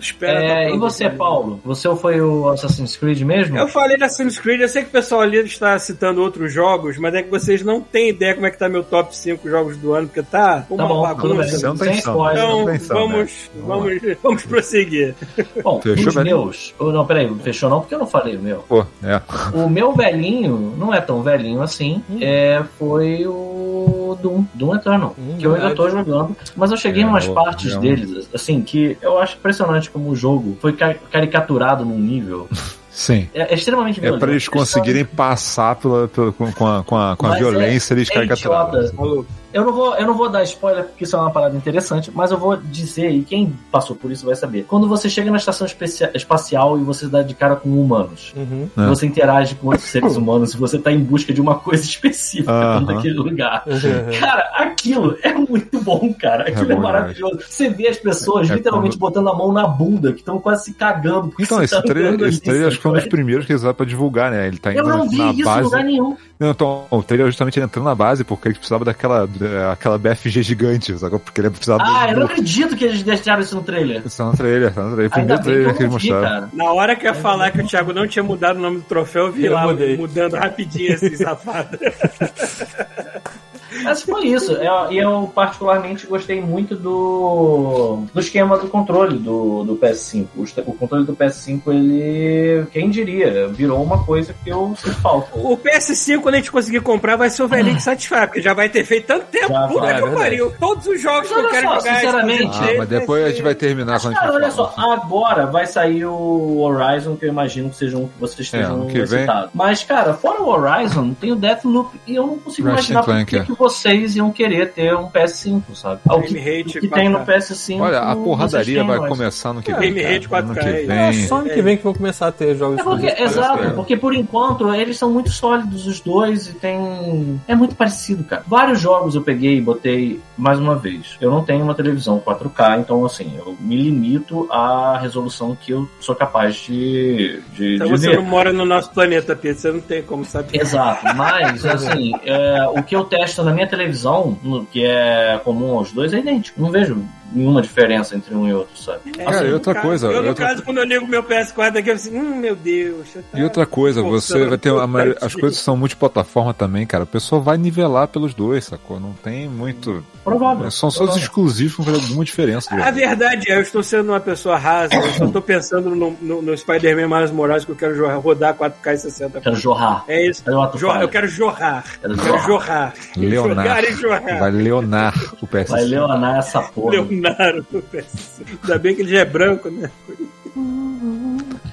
Espera 0.00 0.40
É, 0.42 0.74
e 0.74 0.78
você, 0.78 1.08
Paulo? 1.08 1.49
Você 1.64 1.94
foi 1.96 2.20
o 2.20 2.48
Assassin's 2.48 2.96
Creed 2.96 3.20
mesmo? 3.22 3.56
Eu 3.56 3.68
falei 3.68 3.96
da 3.96 4.06
Assassin's 4.06 4.38
Creed, 4.38 4.60
eu 4.60 4.68
sei 4.68 4.82
que 4.82 4.88
o 4.88 4.92
pessoal 4.92 5.22
ali 5.22 5.38
está 5.38 5.78
citando 5.78 6.20
outros 6.22 6.52
jogos, 6.52 6.96
mas 6.98 7.14
é 7.14 7.22
que 7.22 7.30
vocês 7.30 7.62
não 7.62 7.80
têm 7.80 8.10
ideia 8.10 8.34
como 8.34 8.46
é 8.46 8.50
que 8.50 8.58
tá 8.58 8.68
meu 8.68 8.82
top 8.82 9.16
5 9.16 9.48
jogos 9.48 9.76
do 9.76 9.92
ano, 9.94 10.06
porque 10.08 10.22
tá 10.22 10.64
uma 10.70 10.82
Tá 10.82 10.88
bom, 10.88 11.14
tudo 11.20 11.34
bem. 11.36 11.46
bagunça. 11.46 11.66
Não 11.68 11.76
tem 11.76 11.92
spoiler. 11.94 12.42
Então, 12.42 12.78
som, 12.78 12.94
vamos, 12.94 13.50
né? 13.54 13.62
vamos, 13.66 14.02
vamos 14.22 14.42
prosseguir. 14.46 15.14
Bom, 15.62 15.80
Fechou, 15.80 16.08
os 16.08 16.14
velhinho? 16.14 16.36
meus... 16.38 16.74
Oh, 16.78 16.90
não, 16.92 17.06
peraí, 17.06 17.32
fechou 17.42 17.68
não, 17.70 17.80
porque 17.80 17.94
eu 17.94 17.98
não 17.98 18.06
falei 18.06 18.36
o 18.36 18.40
meu. 18.40 18.58
Pô, 18.68 18.84
é. 19.02 19.20
O 19.54 19.68
meu 19.68 19.92
velhinho, 19.92 20.74
não 20.76 20.92
é 20.92 21.00
tão 21.00 21.22
velhinho 21.22 21.62
assim, 21.62 22.02
é, 22.20 22.62
foi 22.78 23.26
o 23.26 24.16
Doom, 24.22 24.44
Doom 24.54 24.74
Eternal, 24.76 25.14
Hum, 25.18 25.36
que 25.38 25.46
eu 25.46 25.54
ainda 25.54 25.74
tô 25.74 25.88
jogando. 25.88 26.36
Mas 26.56 26.70
eu 26.70 26.76
cheguei 26.76 27.02
É, 27.02 27.06
em 27.06 27.08
umas 27.08 27.26
partes 27.26 27.72
é 27.72 27.76
um- 27.78 27.80
deles, 27.80 28.28
assim, 28.34 28.60
que 28.62 28.96
eu 29.02 29.18
acho 29.18 29.36
impressionante 29.36 29.90
como 29.90 30.10
o 30.10 30.16
jogo 30.16 30.56
foi 30.60 30.72
ca- 30.72 30.94
caricaturado 31.40 31.84
num 31.84 31.98
nível 31.98 32.48
Sim. 32.90 33.28
É, 33.32 33.52
é 33.52 33.54
extremamente 33.54 33.98
É 34.00 34.02
violento. 34.02 34.20
pra 34.20 34.30
eles 34.30 34.48
conseguirem 34.48 35.04
passar 35.04 35.76
pela, 35.76 36.08
pela- 36.08 36.32
com, 36.32 36.52
com 36.52 36.66
a, 36.66 36.82
com 36.84 36.96
a, 36.96 37.16
com 37.16 37.26
a 37.26 37.36
é- 37.36 37.38
violência, 37.38 37.94
eles 37.94 38.08
é 38.10 38.14
caricaturaram. 38.14 38.82
idiota. 38.84 39.26
Eu 39.52 39.64
não, 39.64 39.72
vou, 39.72 39.96
eu 39.96 40.06
não 40.06 40.14
vou 40.16 40.28
dar 40.28 40.44
spoiler 40.44 40.84
porque 40.84 41.02
isso 41.02 41.16
é 41.16 41.18
uma 41.18 41.30
parada 41.32 41.56
interessante, 41.56 42.08
mas 42.14 42.30
eu 42.30 42.38
vou 42.38 42.56
dizer, 42.56 43.10
e 43.10 43.22
quem 43.24 43.52
passou 43.72 43.96
por 43.96 44.12
isso 44.12 44.24
vai 44.24 44.36
saber. 44.36 44.64
Quando 44.68 44.86
você 44.88 45.10
chega 45.10 45.28
na 45.28 45.38
estação 45.38 45.66
espacial 46.14 46.78
e 46.78 46.84
você 46.84 47.08
dá 47.08 47.20
de 47.22 47.34
cara 47.34 47.56
com 47.56 47.68
humanos, 47.68 48.32
Uhum. 48.36 48.68
É. 48.78 48.86
você 48.86 49.06
interage 49.06 49.56
com 49.56 49.66
outros 49.68 49.88
seres 49.88 50.16
humanos 50.16 50.54
e 50.54 50.56
você 50.56 50.78
tá 50.78 50.92
em 50.92 51.00
busca 51.00 51.32
de 51.32 51.40
uma 51.40 51.56
coisa 51.56 51.82
específica 51.84 52.52
Aham. 52.52 52.80
naquele 52.82 53.14
lugar. 53.14 53.64
Uhum. 53.66 54.20
Cara, 54.20 54.50
aquilo 54.54 55.16
é 55.22 55.32
muito 55.34 55.80
bom, 55.82 56.14
cara. 56.14 56.44
Aquilo 56.48 56.70
é, 56.70 56.74
bom 56.76 56.82
maravilhoso. 56.82 57.40
Você 57.48 57.68
vê 57.70 57.88
as 57.88 57.98
pessoas 57.98 58.48
É 58.50 58.54
literalmente 58.54 58.96
botando 58.96 59.28
a 59.30 59.34
mão 59.34 59.52
na 59.52 59.66
bunda, 59.66 60.12
que 60.12 60.20
estão 60.20 60.38
quase 60.38 60.66
se 60.66 60.74
cagando. 60.74 61.32
Então, 61.40 61.60
esse 61.62 61.74
tá 61.74 61.82
trailer, 61.82 62.12
andando 62.14 62.28
esse 62.28 62.38
ali, 62.38 62.44
trailer 62.58 62.79
acho 62.80 62.82
que 62.82 62.82
foi 62.82 62.90
um 62.90 62.94
dos 62.94 63.02
sabe? 63.02 63.10
primeiros 63.10 63.46
que 63.46 63.52
eles 63.52 63.60
usaram 63.62 63.74
pra 63.74 63.86
divulgar, 63.86 64.30
né? 64.30 64.46
Ele 64.48 64.58
tá 64.58 64.72
Eu 64.72 64.80
indo 64.84 64.88
não 64.88 65.08
vi 65.08 65.18
na 65.18 65.30
isso 65.32 65.40
em 65.40 65.44
base. 65.44 65.62
lugar 65.62 65.84
nenhum. 65.84 66.16
Não, 66.38 66.50
então, 66.50 66.86
o 66.90 67.02
trailer 67.02 67.26
é 67.26 67.30
justamente 67.30 67.58
ele 67.58 67.66
entrando 67.66 67.84
na 67.84 67.94
base 67.94 68.24
porque 68.24 68.48
ele 68.48 68.54
precisava 68.54 68.84
daquela 68.84 69.28
aquela 69.72 69.98
BFG 69.98 70.42
gigante, 70.42 70.98
sacou? 70.98 71.18
Porque 71.18 71.40
ele 71.40 71.50
precisava 71.50 71.82
Ah, 71.84 72.10
eu 72.10 72.16
não 72.18 72.26
acredito 72.26 72.74
que 72.76 72.84
eles 72.84 73.02
deixaram 73.02 73.42
isso 73.42 73.54
no 73.56 73.62
trailer. 73.62 74.02
Isso 74.06 74.24
no 74.24 74.32
trailer, 74.36 74.72
tá 74.72 74.82
no 74.82 74.92
trailer. 74.94 75.10
Primeiro 75.10 75.42
trailer 75.42 75.68
que 75.68 75.74
que 75.76 75.82
eu 75.82 75.86
eles 75.86 75.92
mostraram. 75.92 76.22
cara. 76.28 76.48
Na 76.54 76.72
hora 76.72 76.96
que 76.96 77.06
eu 77.06 77.10
ia 77.12 77.14
falar 77.20 77.50
que 77.50 77.60
o 77.60 77.66
Thiago 77.66 77.92
não 77.92 78.06
tinha 78.06 78.22
mudado 78.22 78.56
o 78.56 78.60
nome 78.60 78.78
do 78.78 78.82
troféu, 78.84 79.26
eu 79.26 79.32
vi 79.32 79.44
Eu 79.44 79.52
lá 79.52 79.66
mudei. 79.66 79.96
mudando 79.96 80.34
rapidinho 80.36 80.94
esse 80.94 81.14
safado. 81.18 81.78
Mas 83.82 84.02
foi 84.02 84.26
isso. 84.26 84.52
Eu- 84.52 84.90
E 84.90 84.98
eu, 84.98 85.30
particularmente 85.34 86.06
gostei 86.06 86.40
muito 86.40 86.74
do, 86.76 88.04
do 88.12 88.20
esquema 88.20 88.58
do 88.58 88.68
controle 88.68 89.18
do, 89.18 89.64
do 89.64 89.76
PS5. 89.76 90.26
O, 90.36 90.42
o 90.70 90.74
controle 90.74 91.04
do 91.04 91.14
PS5, 91.14 91.60
ele. 91.68 92.66
Quem 92.72 92.90
diria? 92.90 93.48
Virou 93.48 93.82
uma 93.82 94.04
coisa 94.04 94.34
que 94.44 94.50
eu 94.50 94.74
sinto 94.76 94.96
falta. 95.00 95.28
O 95.38 95.56
PS5, 95.56 96.20
quando 96.20 96.34
a 96.34 96.38
gente 96.38 96.50
conseguir 96.52 96.80
comprar, 96.80 97.16
vai 97.16 97.30
ser 97.30 97.42
o 97.42 97.48
velhinho 97.48 97.76
que 97.76 97.82
satisfaz, 97.82 98.26
porque 98.26 98.42
já 98.42 98.54
vai 98.54 98.68
ter 98.68 98.84
feito 98.84 99.06
tanto 99.06 99.26
tempo. 99.26 99.48
Já 99.48 99.68
Puta 99.68 99.80
vai, 99.80 100.02
que 100.02 100.08
é 100.08 100.10
pariu. 100.12 100.52
Todos 100.58 100.86
os 100.86 101.00
jogos 101.00 101.28
que 101.28 101.34
eu 101.38 101.48
quero 101.50 101.68
só, 101.68 101.74
jogar. 101.78 101.94
sinceramente- 101.96 102.58
Ah, 102.60 102.74
mas 102.78 102.88
depois 102.88 103.24
a 103.24 103.30
gente 103.30 103.42
vai 103.42 103.54
terminar 103.54 104.00
quando 104.00 104.14
Cara, 104.14 104.32
olha 104.34 104.50
só, 104.50 104.74
agora 104.76 105.46
vai 105.46 105.66
sair 105.66 106.04
o 106.04 106.58
Horizon, 106.58 107.16
que 107.16 107.24
eu 107.26 107.28
imagino 107.28 107.70
que 107.70 107.76
seja 107.76 107.96
um 107.96 108.06
que 108.08 108.18
vocês 108.18 108.40
estejam 108.40 108.74
ano 108.74 108.86
que 108.86 108.94
vem. 108.94 109.02
excitados. 109.02 109.50
Mas, 109.54 109.82
cara, 109.84 110.14
fora 110.14 110.42
o 110.42 110.48
Horizon, 110.48 111.14
tem 111.14 111.32
o 111.32 111.36
Deathloop 111.36 111.98
e 112.06 112.14
eu 112.16 112.26
não 112.26 112.38
consigo 112.38 112.68
Ratchet 112.68 112.90
imaginar 112.92 113.02
por 113.04 113.14
é. 113.16 113.24
que 113.24 113.52
vocês 113.60 114.16
iam 114.16 114.32
querer 114.32 114.72
ter 114.72 114.94
um 114.96 115.08
PS5, 115.08 115.62
sabe? 115.74 116.00
O 116.08 116.20
que, 116.22 116.34
Game 116.34 116.58
Rate 116.58 116.78
o 116.78 116.80
que 116.80 116.88
tem 116.88 117.08
no 117.08 117.18
4K. 117.20 117.26
PS5. 117.36 117.80
Olha, 117.80 118.00
a 118.00 118.16
porradaria 118.16 118.82
vai 118.84 118.98
mas- 118.98 119.08
começar 119.08 119.52
no 119.52 119.62
que 119.62 119.70
É, 119.70 119.74
vem. 119.76 119.92
Game 119.94 120.00
cara. 120.02 120.14
Rate 120.14 120.28
4K, 120.28 120.38
Ano 120.40 120.54
que 120.54 120.60
é. 120.68 120.82
É 121.08 121.10
vem. 121.12 121.26
só 121.26 121.36
ano 121.38 121.50
que 121.50 121.62
vem 121.62 121.76
que 121.76 121.84
vão 121.84 121.94
começar 121.94 122.26
a 122.28 122.32
ter 122.32 122.56
jogos 122.56 122.78
É 122.78 122.82
porque, 122.82 123.06
exato, 123.06 123.58
PS4. 123.62 123.74
porque 123.74 123.96
por 123.96 124.14
enquanto 124.14 124.74
eles 124.74 124.96
são 124.96 125.10
muito 125.10 125.30
sólidos 125.30 125.86
os 125.86 126.00
dois 126.00 126.48
e 126.48 126.54
tem. 126.54 127.40
É 127.46 127.54
muito 127.54 127.74
parecido, 127.74 128.24
cara. 128.24 128.42
Vários 128.46 128.80
jogos 128.80 129.14
eu 129.14 129.22
peguei 129.22 129.56
e 129.58 129.60
botei 129.60 130.20
mais 130.36 130.58
uma 130.58 130.74
vez. 130.76 131.16
Eu 131.20 131.30
não 131.30 131.44
tenho 131.44 131.62
uma 131.62 131.74
televisão 131.74 132.18
4K, 132.18 132.78
então 132.80 133.04
assim, 133.04 133.32
eu 133.38 133.54
me 133.60 133.76
limito 133.76 134.48
à 134.50 134.98
resolução 135.00 135.56
que 135.60 135.72
eu 135.72 135.88
sou 136.00 136.14
capaz 136.14 136.54
de, 136.56 137.40
de, 137.54 137.74
Então 137.76 137.86
de 137.86 137.92
você 137.92 138.08
ver. 138.10 138.16
não 138.16 138.22
mora 138.24 138.52
no 138.52 138.64
nosso 138.64 138.90
planeta, 138.90 139.36
Pedro. 139.36 139.60
Você 139.60 139.72
não 139.72 139.80
tem 139.80 140.02
como 140.02 140.24
saber. 140.24 140.60
Exato, 140.60 141.04
mas 141.16 141.64
assim, 141.66 142.12
é, 142.24 142.66
o 142.68 142.82
que 142.82 142.94
eu 142.96 143.04
testo 143.04 143.42
na 143.42 143.49
minha 143.50 143.66
televisão, 143.66 144.38
que 144.70 144.84
é 144.84 145.40
comum 145.44 145.76
aos 145.76 145.92
dois, 145.92 146.12
é 146.12 146.18
idêntico. 146.18 146.60
Não 146.60 146.70
vejo 146.70 147.04
nenhuma 147.32 147.62
diferença 147.62 148.16
entre 148.16 148.34
um 148.34 148.48
e 148.48 148.52
outro, 148.52 148.76
sabe? 148.76 149.12
É, 149.18 149.24
Cara, 149.24 149.46
e 149.46 149.52
outra 149.52 149.74
caso- 149.74 149.86
coisa, 149.86 150.06
Eu, 150.08 150.22
no 150.22 150.28
outra- 150.28 150.46
caso, 150.46 150.62
quando 150.62 150.78
eu 150.78 150.84
ligo 150.84 151.06
meu 151.06 151.22
PS4 151.22 151.78
aqui, 151.78 151.90
eu 151.90 151.94
assim, 151.94 152.16
hum, 152.18 152.36
meu 152.36 152.56
Deus. 152.56 153.08
tá 153.30 153.38
E 153.38 153.42
outra 153.42 153.64
coisa, 153.66 154.02
você 154.02 154.44
vai 154.46 154.58
ter 154.58 154.70
a 154.70 154.86
maioria- 154.86 155.16
as 155.20 155.34
coisas 155.34 155.58
são 155.58 155.76
multiplataforma 155.76 156.52
também, 156.54 156.86
cara. 156.86 157.04
O 157.04 157.06
pessoal 157.06 157.40
vai 157.42 157.56
nivelar 157.56 158.08
pelos 158.08 158.34
dois, 158.34 158.64
sacou? 158.64 158.98
Não 159.00 159.12
tem 159.12 159.48
muito. 159.48 160.04
Provável. 160.24 160.70
São 160.70 160.90
só 160.90 161.04
os 161.04 161.16
exclusivos 161.16 161.76
que 161.76 161.82
vão 161.82 161.94
fazer 161.94 162.06
alguma 162.06 162.24
diferença. 162.24 162.74
A 162.74 162.90
verdade 162.90 163.50
é, 163.50 163.56
eu 163.56 163.62
estou 163.62 163.82
sendo 163.82 164.10
uma 164.12 164.20
pessoa 164.20 164.56
rasa, 164.58 164.94
eu 164.94 165.02
só 165.14 165.24
estou 165.24 165.42
pensando 165.42 165.90
no, 165.94 166.16
no, 166.20 166.42
no 166.42 166.56
Spider-Man 166.56 167.08
Miles 167.16 167.30
Morales 167.30 167.64
que 167.64 167.72
eu 167.72 167.76
quero 167.76 167.94
jo- 167.96 168.20
rodar 168.20 168.54
4K 168.54 168.92
e 168.94 168.98
60. 168.98 169.40
Quero 169.40 169.56
jorrar. 169.56 170.04
É 170.08 170.26
isso. 170.26 170.42
Jorrar, 170.76 171.00
eu 171.02 171.08
quero 171.08 171.26
jorrar. 171.28 171.84
Quero 172.00 172.12
Eu 172.14 172.18
quero 172.18 172.38
jorrar. 172.40 172.94
Leonar. 173.16 173.64
Jogar 173.66 173.84
e 173.84 173.92
jorrar. 173.94 174.38
Vai 174.38 174.50
leonar 174.50 175.14
o 175.40 175.46
PS5. 175.46 175.68
Vai 175.70 175.84
leonar 175.84 176.38
essa 176.38 176.60
porra. 176.62 176.90
Leonardo. 177.20 177.84
Ainda 178.62 178.78
bem 178.78 178.94
que 178.94 179.02
ele 179.02 179.10
já 179.10 179.20
é 179.20 179.24
branco, 179.24 179.70
né? 179.70 179.90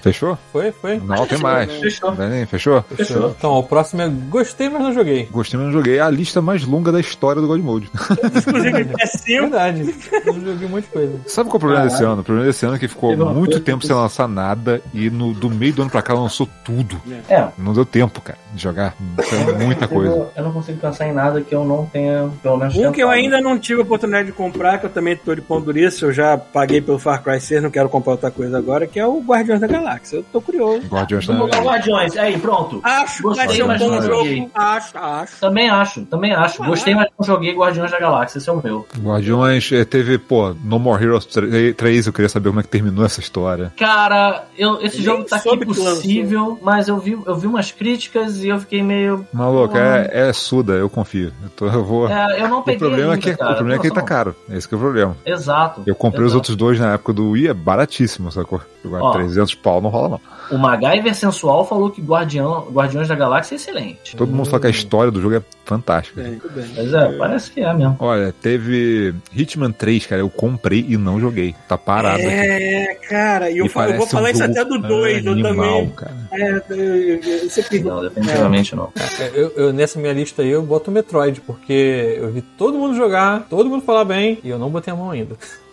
Fechou? 0.02 0.38
Foi, 0.52 0.72
foi. 0.72 0.98
Não, 1.00 1.26
tem 1.26 1.38
mais. 1.38 1.72
Fechou. 1.74 2.14
Vai, 2.14 2.46
Fechou? 2.46 2.82
Fechou. 2.96 3.30
Então, 3.38 3.54
o 3.54 3.64
próximo 3.64 4.02
é 4.02 4.10
gostei, 4.30 4.70
mas 4.70 4.82
não 4.82 4.94
joguei. 4.94 5.26
Gostei, 5.32 5.60
mas 5.60 5.68
não 5.68 5.74
joguei. 5.74 5.98
É 5.98 6.02
a 6.02 6.10
lista 6.10 6.42
mais 6.42 6.64
longa 6.66 6.92
da 6.92 7.00
história 7.00 7.42
do 7.42 7.48
God 7.48 7.62
Mode. 7.62 7.90
Inclusive, 8.36 8.86
PS5. 8.96 9.42
Verdade. 9.42 9.96
Eu 10.26 10.34
joguei 10.34 10.68
muita 10.68 10.88
coisa. 10.90 11.20
Sabe 11.28 11.50
qual 11.50 11.56
é 11.56 11.58
o 11.58 11.60
problema 11.60 11.84
desse 11.86 12.04
ano? 12.04 12.22
O 12.22 12.24
problema 12.24 12.48
desse 12.48 12.66
ano 12.66 12.76
é 12.76 12.80
que 12.80 12.88
ficou 12.88 13.16
muito 13.18 13.60
tempo 13.60 13.86
sem 13.86 13.96
lançar 13.96 14.28
nada 14.28 14.82
e 14.94 15.10
no, 15.10 15.34
do 15.34 15.50
meio 15.50 15.74
do 15.74 15.82
ano 15.82 15.92
pra 15.92 16.02
cá 16.02 16.14
lançou 16.14 16.48
tudo. 16.64 17.00
É. 17.30 17.48
Não 17.58 17.74
deu 17.74 17.86
tempo, 17.86 18.22
cara, 18.22 18.38
de 18.54 18.62
jogar. 18.62 18.96
Foi 19.24 19.54
muita 19.66 19.88
coisa. 19.88 20.14
Eu, 20.14 20.32
eu 20.36 20.44
não 20.44 20.52
consigo 20.52 20.80
pensar 20.80 21.08
em 21.08 21.14
nada 21.14 21.42
que 21.42 21.54
eu 21.54 21.66
não 21.66 21.86
tenha, 21.86 22.30
pelo 22.42 22.58
menos, 22.58 22.76
Um 22.76 22.92
que 22.92 23.02
eu 23.02 23.08
tentado. 23.08 23.12
ainda 23.12 23.42
não 23.42 23.58
tive 23.60 23.80
a 23.82 23.84
oportunidade 23.84 24.28
de 24.28 24.32
comprar, 24.32 24.78
que 24.80 24.86
eu 24.86 24.90
também 24.90 25.16
tô 25.16 25.34
de 25.36 25.42
pão 25.42 25.62
duriço, 25.62 26.06
eu 26.06 26.14
já 26.14 26.38
paguei 26.38 26.82
pelo 26.82 27.00
Far 27.00 27.22
Cry 27.24 27.40
6, 27.40 27.64
não 27.64 27.70
quero 27.72 27.90
comprar 27.90 28.14
outra 28.14 28.32
coisa 28.32 28.58
agora, 28.58 28.88
que 28.88 29.00
é 29.00 29.06
o 29.06 29.20
Guardiões 29.22 29.60
da 29.62 29.68
Galáxia. 29.68 29.87
Eu 30.12 30.24
tô 30.32 30.42
curioso. 30.42 30.86
Guardiões 30.88 31.28
o 31.30 31.34
da... 31.48 31.60
Guardiões. 31.60 32.18
Aí, 32.18 32.38
pronto. 32.38 32.80
Acho 32.84 33.18
que 33.18 33.24
vai 33.24 33.48
Gostei, 33.48 33.56
ser 33.56 33.64
um 33.64 33.78
bom 33.78 34.02
jogo. 34.02 34.52
Acho, 34.54 34.98
acho. 34.98 35.40
Também 35.40 35.70
acho, 35.70 36.06
também 36.06 36.34
acho. 36.34 36.64
Gostei, 36.64 36.96
mas 36.96 37.08
não 37.18 37.26
joguei 37.26 37.54
Guardiões 37.56 37.92
da 37.92 38.00
Galáxia. 38.00 38.38
Esse 38.40 38.50
é 38.50 38.54
o 38.54 38.62
meu. 38.62 38.86
Guardiões 39.00 39.72
eh, 39.72 39.86
teve, 39.86 40.18
pô, 40.18 40.54
No 40.64 40.80
More 40.80 41.04
Heroes 41.04 41.26
3, 41.26 42.08
eu 42.08 42.14
queria 42.14 42.30
saber 42.30 42.50
como 42.50 42.60
é 42.60 42.64
que 42.64 42.70
terminou 42.70 43.06
essa 43.06 43.20
história. 43.20 43.72
Cara, 43.78 44.46
eu, 44.58 44.82
esse 44.82 44.98
Nem 44.98 45.06
jogo 45.06 45.24
tá 45.24 45.38
aqui 45.38 45.50
soube 45.50 45.66
que 45.66 45.74
possível, 45.74 46.60
mas 46.62 46.88
eu 46.88 46.98
vi, 46.98 47.18
eu 47.26 47.36
vi 47.36 47.48
umas 47.48 47.72
críticas 47.72 48.44
e 48.44 48.50
eu 48.50 48.60
fiquei 48.60 48.82
meio. 48.84 49.26
Maluco, 49.34 49.74
Pô. 49.74 49.80
é, 49.80 50.10
é 50.30 50.34
suda, 50.34 50.74
eu 50.74 50.90
confio. 50.90 51.32
Eu, 51.44 51.50
tô- 51.50 51.68
eu 51.68 51.84
vou... 51.84 52.10
É, 52.10 52.42
eu 52.42 52.48
não 52.50 52.60
o 52.60 52.64
peguei. 52.64 52.80
problema, 52.80 53.12
é 53.12 53.16
ainda, 53.16 53.32
que, 53.32 53.38
cara. 53.38 53.52
o 53.52 53.56
problema 53.56 53.80
é 53.80 53.82
que 53.82 53.88
ele 53.88 53.96
tá 53.96 54.02
caro. 54.02 54.36
Esse 54.50 54.68
que 54.68 54.74
é 54.74 54.78
o 54.78 54.82
problema. 54.82 55.16
Exato. 55.26 55.84
Eu 55.86 55.96
comprei 55.96 56.22
os 56.24 56.28
exato. 56.32 56.38
outros 56.38 56.56
dois 56.56 56.80
na 56.80 56.94
época 56.94 57.14
do 57.14 57.32
Wii, 57.32 57.48
é 57.50 57.54
baratíssimo, 57.54 58.32
sacou? 58.32 58.62
Agora 58.88 59.04
Ó. 59.04 59.12
300 59.12 59.54
pau 59.56 59.82
não 59.82 59.90
rola 59.90 60.10
não. 60.10 60.38
O 60.50 60.58
MacGyver 60.58 61.14
Sensual 61.14 61.68
falou 61.68 61.92
que 61.92 62.02
Guardião, 62.02 62.68
Guardiões 62.72 63.10
da 63.10 63.16
Galáxia 63.16 63.56
é 63.56 63.58
excelente. 63.58 64.16
Todo 64.16 64.32
mundo 64.32 64.46
fala 64.50 64.62
que 64.62 64.68
a 64.68 64.70
história 64.70 65.12
do 65.12 65.20
jogo 65.22 65.36
é 65.36 65.42
fantástica. 65.66 66.22
Bem. 66.24 66.42
Mas 66.78 66.94
é, 66.94 67.18
parece 67.18 67.52
que 67.52 67.60
é 67.60 67.74
mesmo. 67.74 67.98
Olha, 68.00 68.34
teve 68.42 69.14
Hitman 69.36 69.74
3, 69.74 70.06
cara, 70.06 70.22
eu 70.22 70.30
comprei 70.30 70.86
e 70.88 70.96
não 70.96 71.20
joguei. 71.20 71.54
Tá 71.68 71.78
parado 71.78 72.16
aqui. 72.16 72.26
É, 72.28 72.96
cara, 73.10 73.52
e 73.52 73.58
eu, 73.58 73.68
falo- 73.68 73.92
eu 73.92 73.98
vou 73.98 74.08
falar 74.08 74.30
um 74.30 74.32
isso 74.32 74.44
até 74.44 74.64
do 74.64 74.78
2, 74.80 75.26
eu 75.26 75.32
animal, 75.34 75.54
também. 75.54 75.90
cara. 75.90 76.16
É, 76.32 76.52
eu, 76.70 76.76
eu, 76.78 77.22
eu 77.44 77.50
sempre 77.50 77.80
Não, 77.82 78.02
definitivamente 78.02 78.74
não. 78.74 78.90
É, 79.20 79.32
Eu, 79.36 79.50
eu- 79.58 79.74
nessa 79.74 80.00
minha 80.00 80.14
lista 80.14 80.42
aí, 80.44 80.50
eu 80.50 80.62
boto 80.64 80.90
o 80.90 80.94
Metroid, 80.94 81.42
porque 81.42 82.16
eu 82.22 82.32
vi 82.32 82.42
todo 82.42 82.78
mundo 82.78 82.96
jogar, 82.96 83.46
todo 83.50 83.70
mundo 83.70 83.84
falar 83.84 84.06
bem, 84.06 84.40
e 84.46 84.50
eu 84.50 84.58
não 84.58 84.70
botei 84.70 84.94
a 84.94 84.96
mão 84.96 85.12
ainda. 85.12 85.36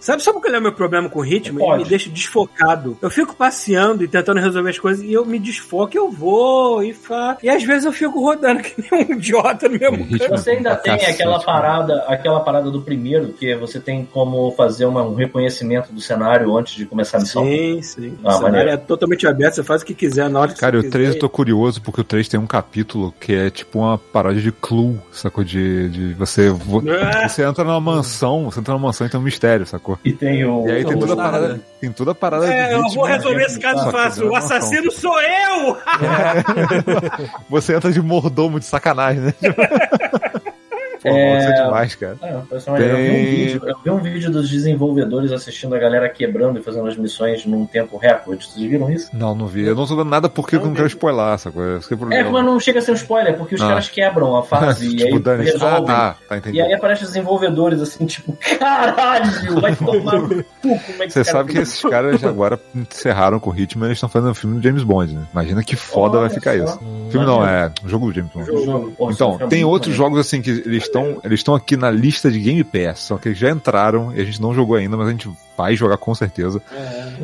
Sabe, 0.00 0.22
sabe 0.22 0.40
qual 0.40 0.52
é 0.54 0.58
o 0.58 0.62
meu 0.62 0.72
problema 0.72 1.08
com 1.08 1.20
o 1.20 1.22
ritmo? 1.22 1.58
Ele 1.60 1.66
Pode. 1.66 1.82
me 1.84 1.88
deixa 1.88 2.10
desfocado. 2.10 2.96
Eu 3.00 3.10
fico 3.10 3.36
passeando 3.36 4.02
e 4.02 4.08
tentando 4.08 4.40
resolver 4.40 4.70
as 4.70 4.78
coisas 4.78 5.04
e 5.04 5.12
eu 5.12 5.24
me 5.24 5.38
desfoco, 5.38 5.96
eu 5.96 6.10
vou 6.10 6.82
e 6.82 6.92
faço. 6.92 7.38
E 7.42 7.48
às 7.48 7.62
vezes 7.62 7.84
eu 7.84 7.92
fico 7.92 8.20
rodando 8.20 8.62
que 8.64 8.74
nem 8.90 9.04
um 9.06 9.12
idiota 9.12 9.68
no 9.68 9.78
mesmo 9.78 10.18
canto. 10.18 10.30
Você 10.30 10.50
ainda 10.52 10.74
tem 10.76 10.92
cacete, 10.96 11.10
aquela 11.12 11.38
cara. 11.40 11.44
parada, 11.44 12.04
aquela 12.08 12.40
parada 12.40 12.70
do 12.70 12.80
primeiro, 12.82 13.28
que 13.32 13.54
você 13.56 13.78
tem 13.78 14.04
como 14.12 14.50
fazer 14.52 14.86
uma- 14.86 15.02
um 15.02 15.14
reconhecimento 15.14 15.92
do 15.92 16.00
cenário 16.00 16.56
antes 16.56 16.74
de 16.74 16.84
começar 16.86 17.18
a 17.18 17.20
missão. 17.20 17.44
Sim, 17.44 17.80
sim. 17.82 18.18
Ah, 18.24 18.28
o 18.28 18.32
cenário 18.32 18.42
maneiro. 18.56 18.70
é 18.70 18.76
totalmente 18.76 19.26
aberto, 19.26 19.54
você 19.54 19.62
faz 19.62 19.82
o 19.82 19.84
que 19.84 19.94
quiser 19.94 20.28
na 20.28 20.40
hora 20.40 20.52
que 20.52 20.58
Cara, 20.60 20.80
você 20.80 20.88
o 20.88 20.90
3 20.90 21.08
eu 21.14 21.18
tô 21.18 21.28
curioso 21.28 21.80
porque 21.80 22.00
o 22.00 22.04
3 22.04 22.26
tem 22.28 22.40
um 22.40 22.46
capítulo 22.46 23.14
que 23.20 23.32
é 23.34 23.50
tipo 23.50 23.78
uma 23.78 23.96
paródia 23.98 24.40
de 24.42 24.50
Clue, 24.52 24.98
sacou? 25.12 25.44
De, 25.44 25.88
de 25.90 26.14
você. 26.14 26.48
vo-. 26.50 26.82
Você 27.28 27.42
entra 27.44 27.64
numa 27.64 27.80
mansão, 27.80 28.44
você 28.50 28.60
entra 28.60 28.74
numa 28.74 28.86
mansão 28.88 29.06
e 29.06 29.10
tem 29.10 29.18
um 29.18 29.22
mistério, 29.22 29.41
sacou? 29.66 29.98
E 30.04 30.12
tem 30.12 30.44
o. 30.44 30.66
E 30.68 30.72
aí 30.72 30.84
tem 30.84 30.98
toda 30.98 31.12
a 31.14 31.16
parada. 31.16 31.60
Tem 31.80 31.92
toda 31.92 32.10
a 32.12 32.14
parada 32.14 32.46
É, 32.46 32.68
de 32.68 32.74
eu 32.74 32.88
vou 32.90 33.06
né? 33.06 33.16
resolver 33.16 33.42
esse 33.42 33.58
caso 33.58 33.90
fácil. 33.90 34.22
dentro 34.22 34.32
O 34.32 34.36
assassino 34.36 34.90
sou 34.92 35.20
eu! 35.20 35.76
Você 37.50 37.74
entra 37.74 37.90
de 37.90 38.00
mordomo 38.00 38.60
de 38.60 38.66
sacanagem, 38.66 39.20
né? 39.22 39.34
Pô, 41.02 41.08
É. 41.08 41.44
é 41.44 41.64
demais, 41.64 41.94
cara. 41.94 42.16
É, 42.22 42.70
maneira. 42.70 42.92
Eu, 42.92 42.96
vi 42.96 43.10
um 43.10 43.12
Tem- 43.12 43.24
vídeo, 43.34 43.62
eu 43.66 43.76
vi 43.82 43.90
um 43.90 43.98
vídeo 43.98 44.30
dos 44.30 44.48
desenvolvedores 44.48 45.32
assistindo 45.32 45.74
a 45.74 45.78
galera 45.78 46.08
quebrando 46.08 46.58
e 46.58 46.62
fazendo 46.62 46.86
as 46.88 46.96
missões 46.96 47.44
num 47.44 47.66
tempo 47.66 47.96
recorde. 47.96 48.46
Vocês 48.46 48.64
viram 48.68 48.90
isso? 48.90 49.10
Não, 49.12 49.34
não 49.34 49.46
vi. 49.46 49.66
Eu 49.66 49.74
não 49.74 49.86
tô 49.86 49.96
vendo 49.96 50.08
nada 50.10 50.28
porque 50.28 50.56
eu 50.56 50.60
não 50.64 50.72
quero 50.74 50.86
spoiler 50.86 51.34
essa 51.34 51.50
coisa. 51.50 51.80
É 52.10 52.18
É, 52.20 52.24
mas 52.24 52.44
não 52.44 52.60
chega 52.60 52.78
a 52.78 52.82
ser 52.82 52.92
um 52.92 52.94
spoiler, 52.94 53.36
porque 53.36 53.54
os 53.56 53.60
Ah. 53.62 53.68
caras 53.68 53.88
quebram 53.88 54.36
a 54.36 54.42
fase 54.42 54.86
e 54.94 54.96
tipo, 54.96 55.14
aí 55.16 55.20
dane 55.20 55.42
Ah, 55.42 55.52
resolvem. 55.52 55.84
tá, 55.86 56.16
tá, 56.28 56.40
E 56.52 56.60
aí 56.60 56.72
aparecem 56.72 57.04
os 57.04 57.10
desenvolvedores 57.10 57.80
assim, 57.80 58.06
tipo, 58.06 58.36
caralho, 58.58 59.60
vai 59.60 59.74
tomar 59.76 60.18
no 60.20 60.28
cu, 60.44 60.44
como 60.62 61.02
é 61.02 61.06
que 61.06 61.10
Você 61.12 61.24
sabe 61.24 61.52
que 61.52 61.58
esses 61.58 61.80
caras 61.82 62.22
agora 62.24 62.58
encerraram 62.74 63.38
com 63.40 63.50
o 63.50 63.56
Hitman 63.58 63.86
e 63.86 63.88
eles 63.88 63.96
estão 63.98 64.08
fazendo 64.08 64.30
um 64.30 64.34
filme 64.34 64.56
do 64.56 64.62
James 64.62 64.82
Bond, 64.82 65.14
né? 65.14 65.22
Imagina 65.32 65.62
que 65.64 65.76
foda 65.76 66.18
vai 66.18 66.26
Olha 66.28 66.30
ficar 66.34 66.56
só. 66.58 66.64
isso. 66.64 66.78
Filme 67.10 67.26
não, 67.26 67.46
é 67.46 67.70
um 67.84 67.88
jogo 67.88 68.06
do 68.06 68.12
James 68.14 68.32
Bond. 68.32 68.46
Jogo, 68.46 68.92
pô, 68.96 69.10
Então, 69.10 69.38
tem 69.48 69.64
outros 69.64 69.94
jogos 69.94 70.18
assim 70.20 70.40
que 70.40 70.50
eles 70.50 70.88
estão 70.92 71.20
eles 71.24 71.40
estão 71.40 71.54
aqui 71.54 71.76
na 71.76 71.90
lista 71.90 72.30
de 72.30 72.38
Game 72.38 72.62
Pass, 72.62 73.00
só 73.00 73.16
que 73.16 73.28
eles 73.28 73.38
já 73.38 73.50
entraram 73.50 74.14
e 74.14 74.20
a 74.20 74.24
gente 74.24 74.40
não 74.40 74.54
jogou 74.54 74.76
ainda, 74.76 74.96
mas 74.96 75.08
a 75.08 75.10
gente 75.10 75.30
vai 75.56 75.74
jogar 75.74 75.96
com 75.96 76.14
certeza. 76.14 76.62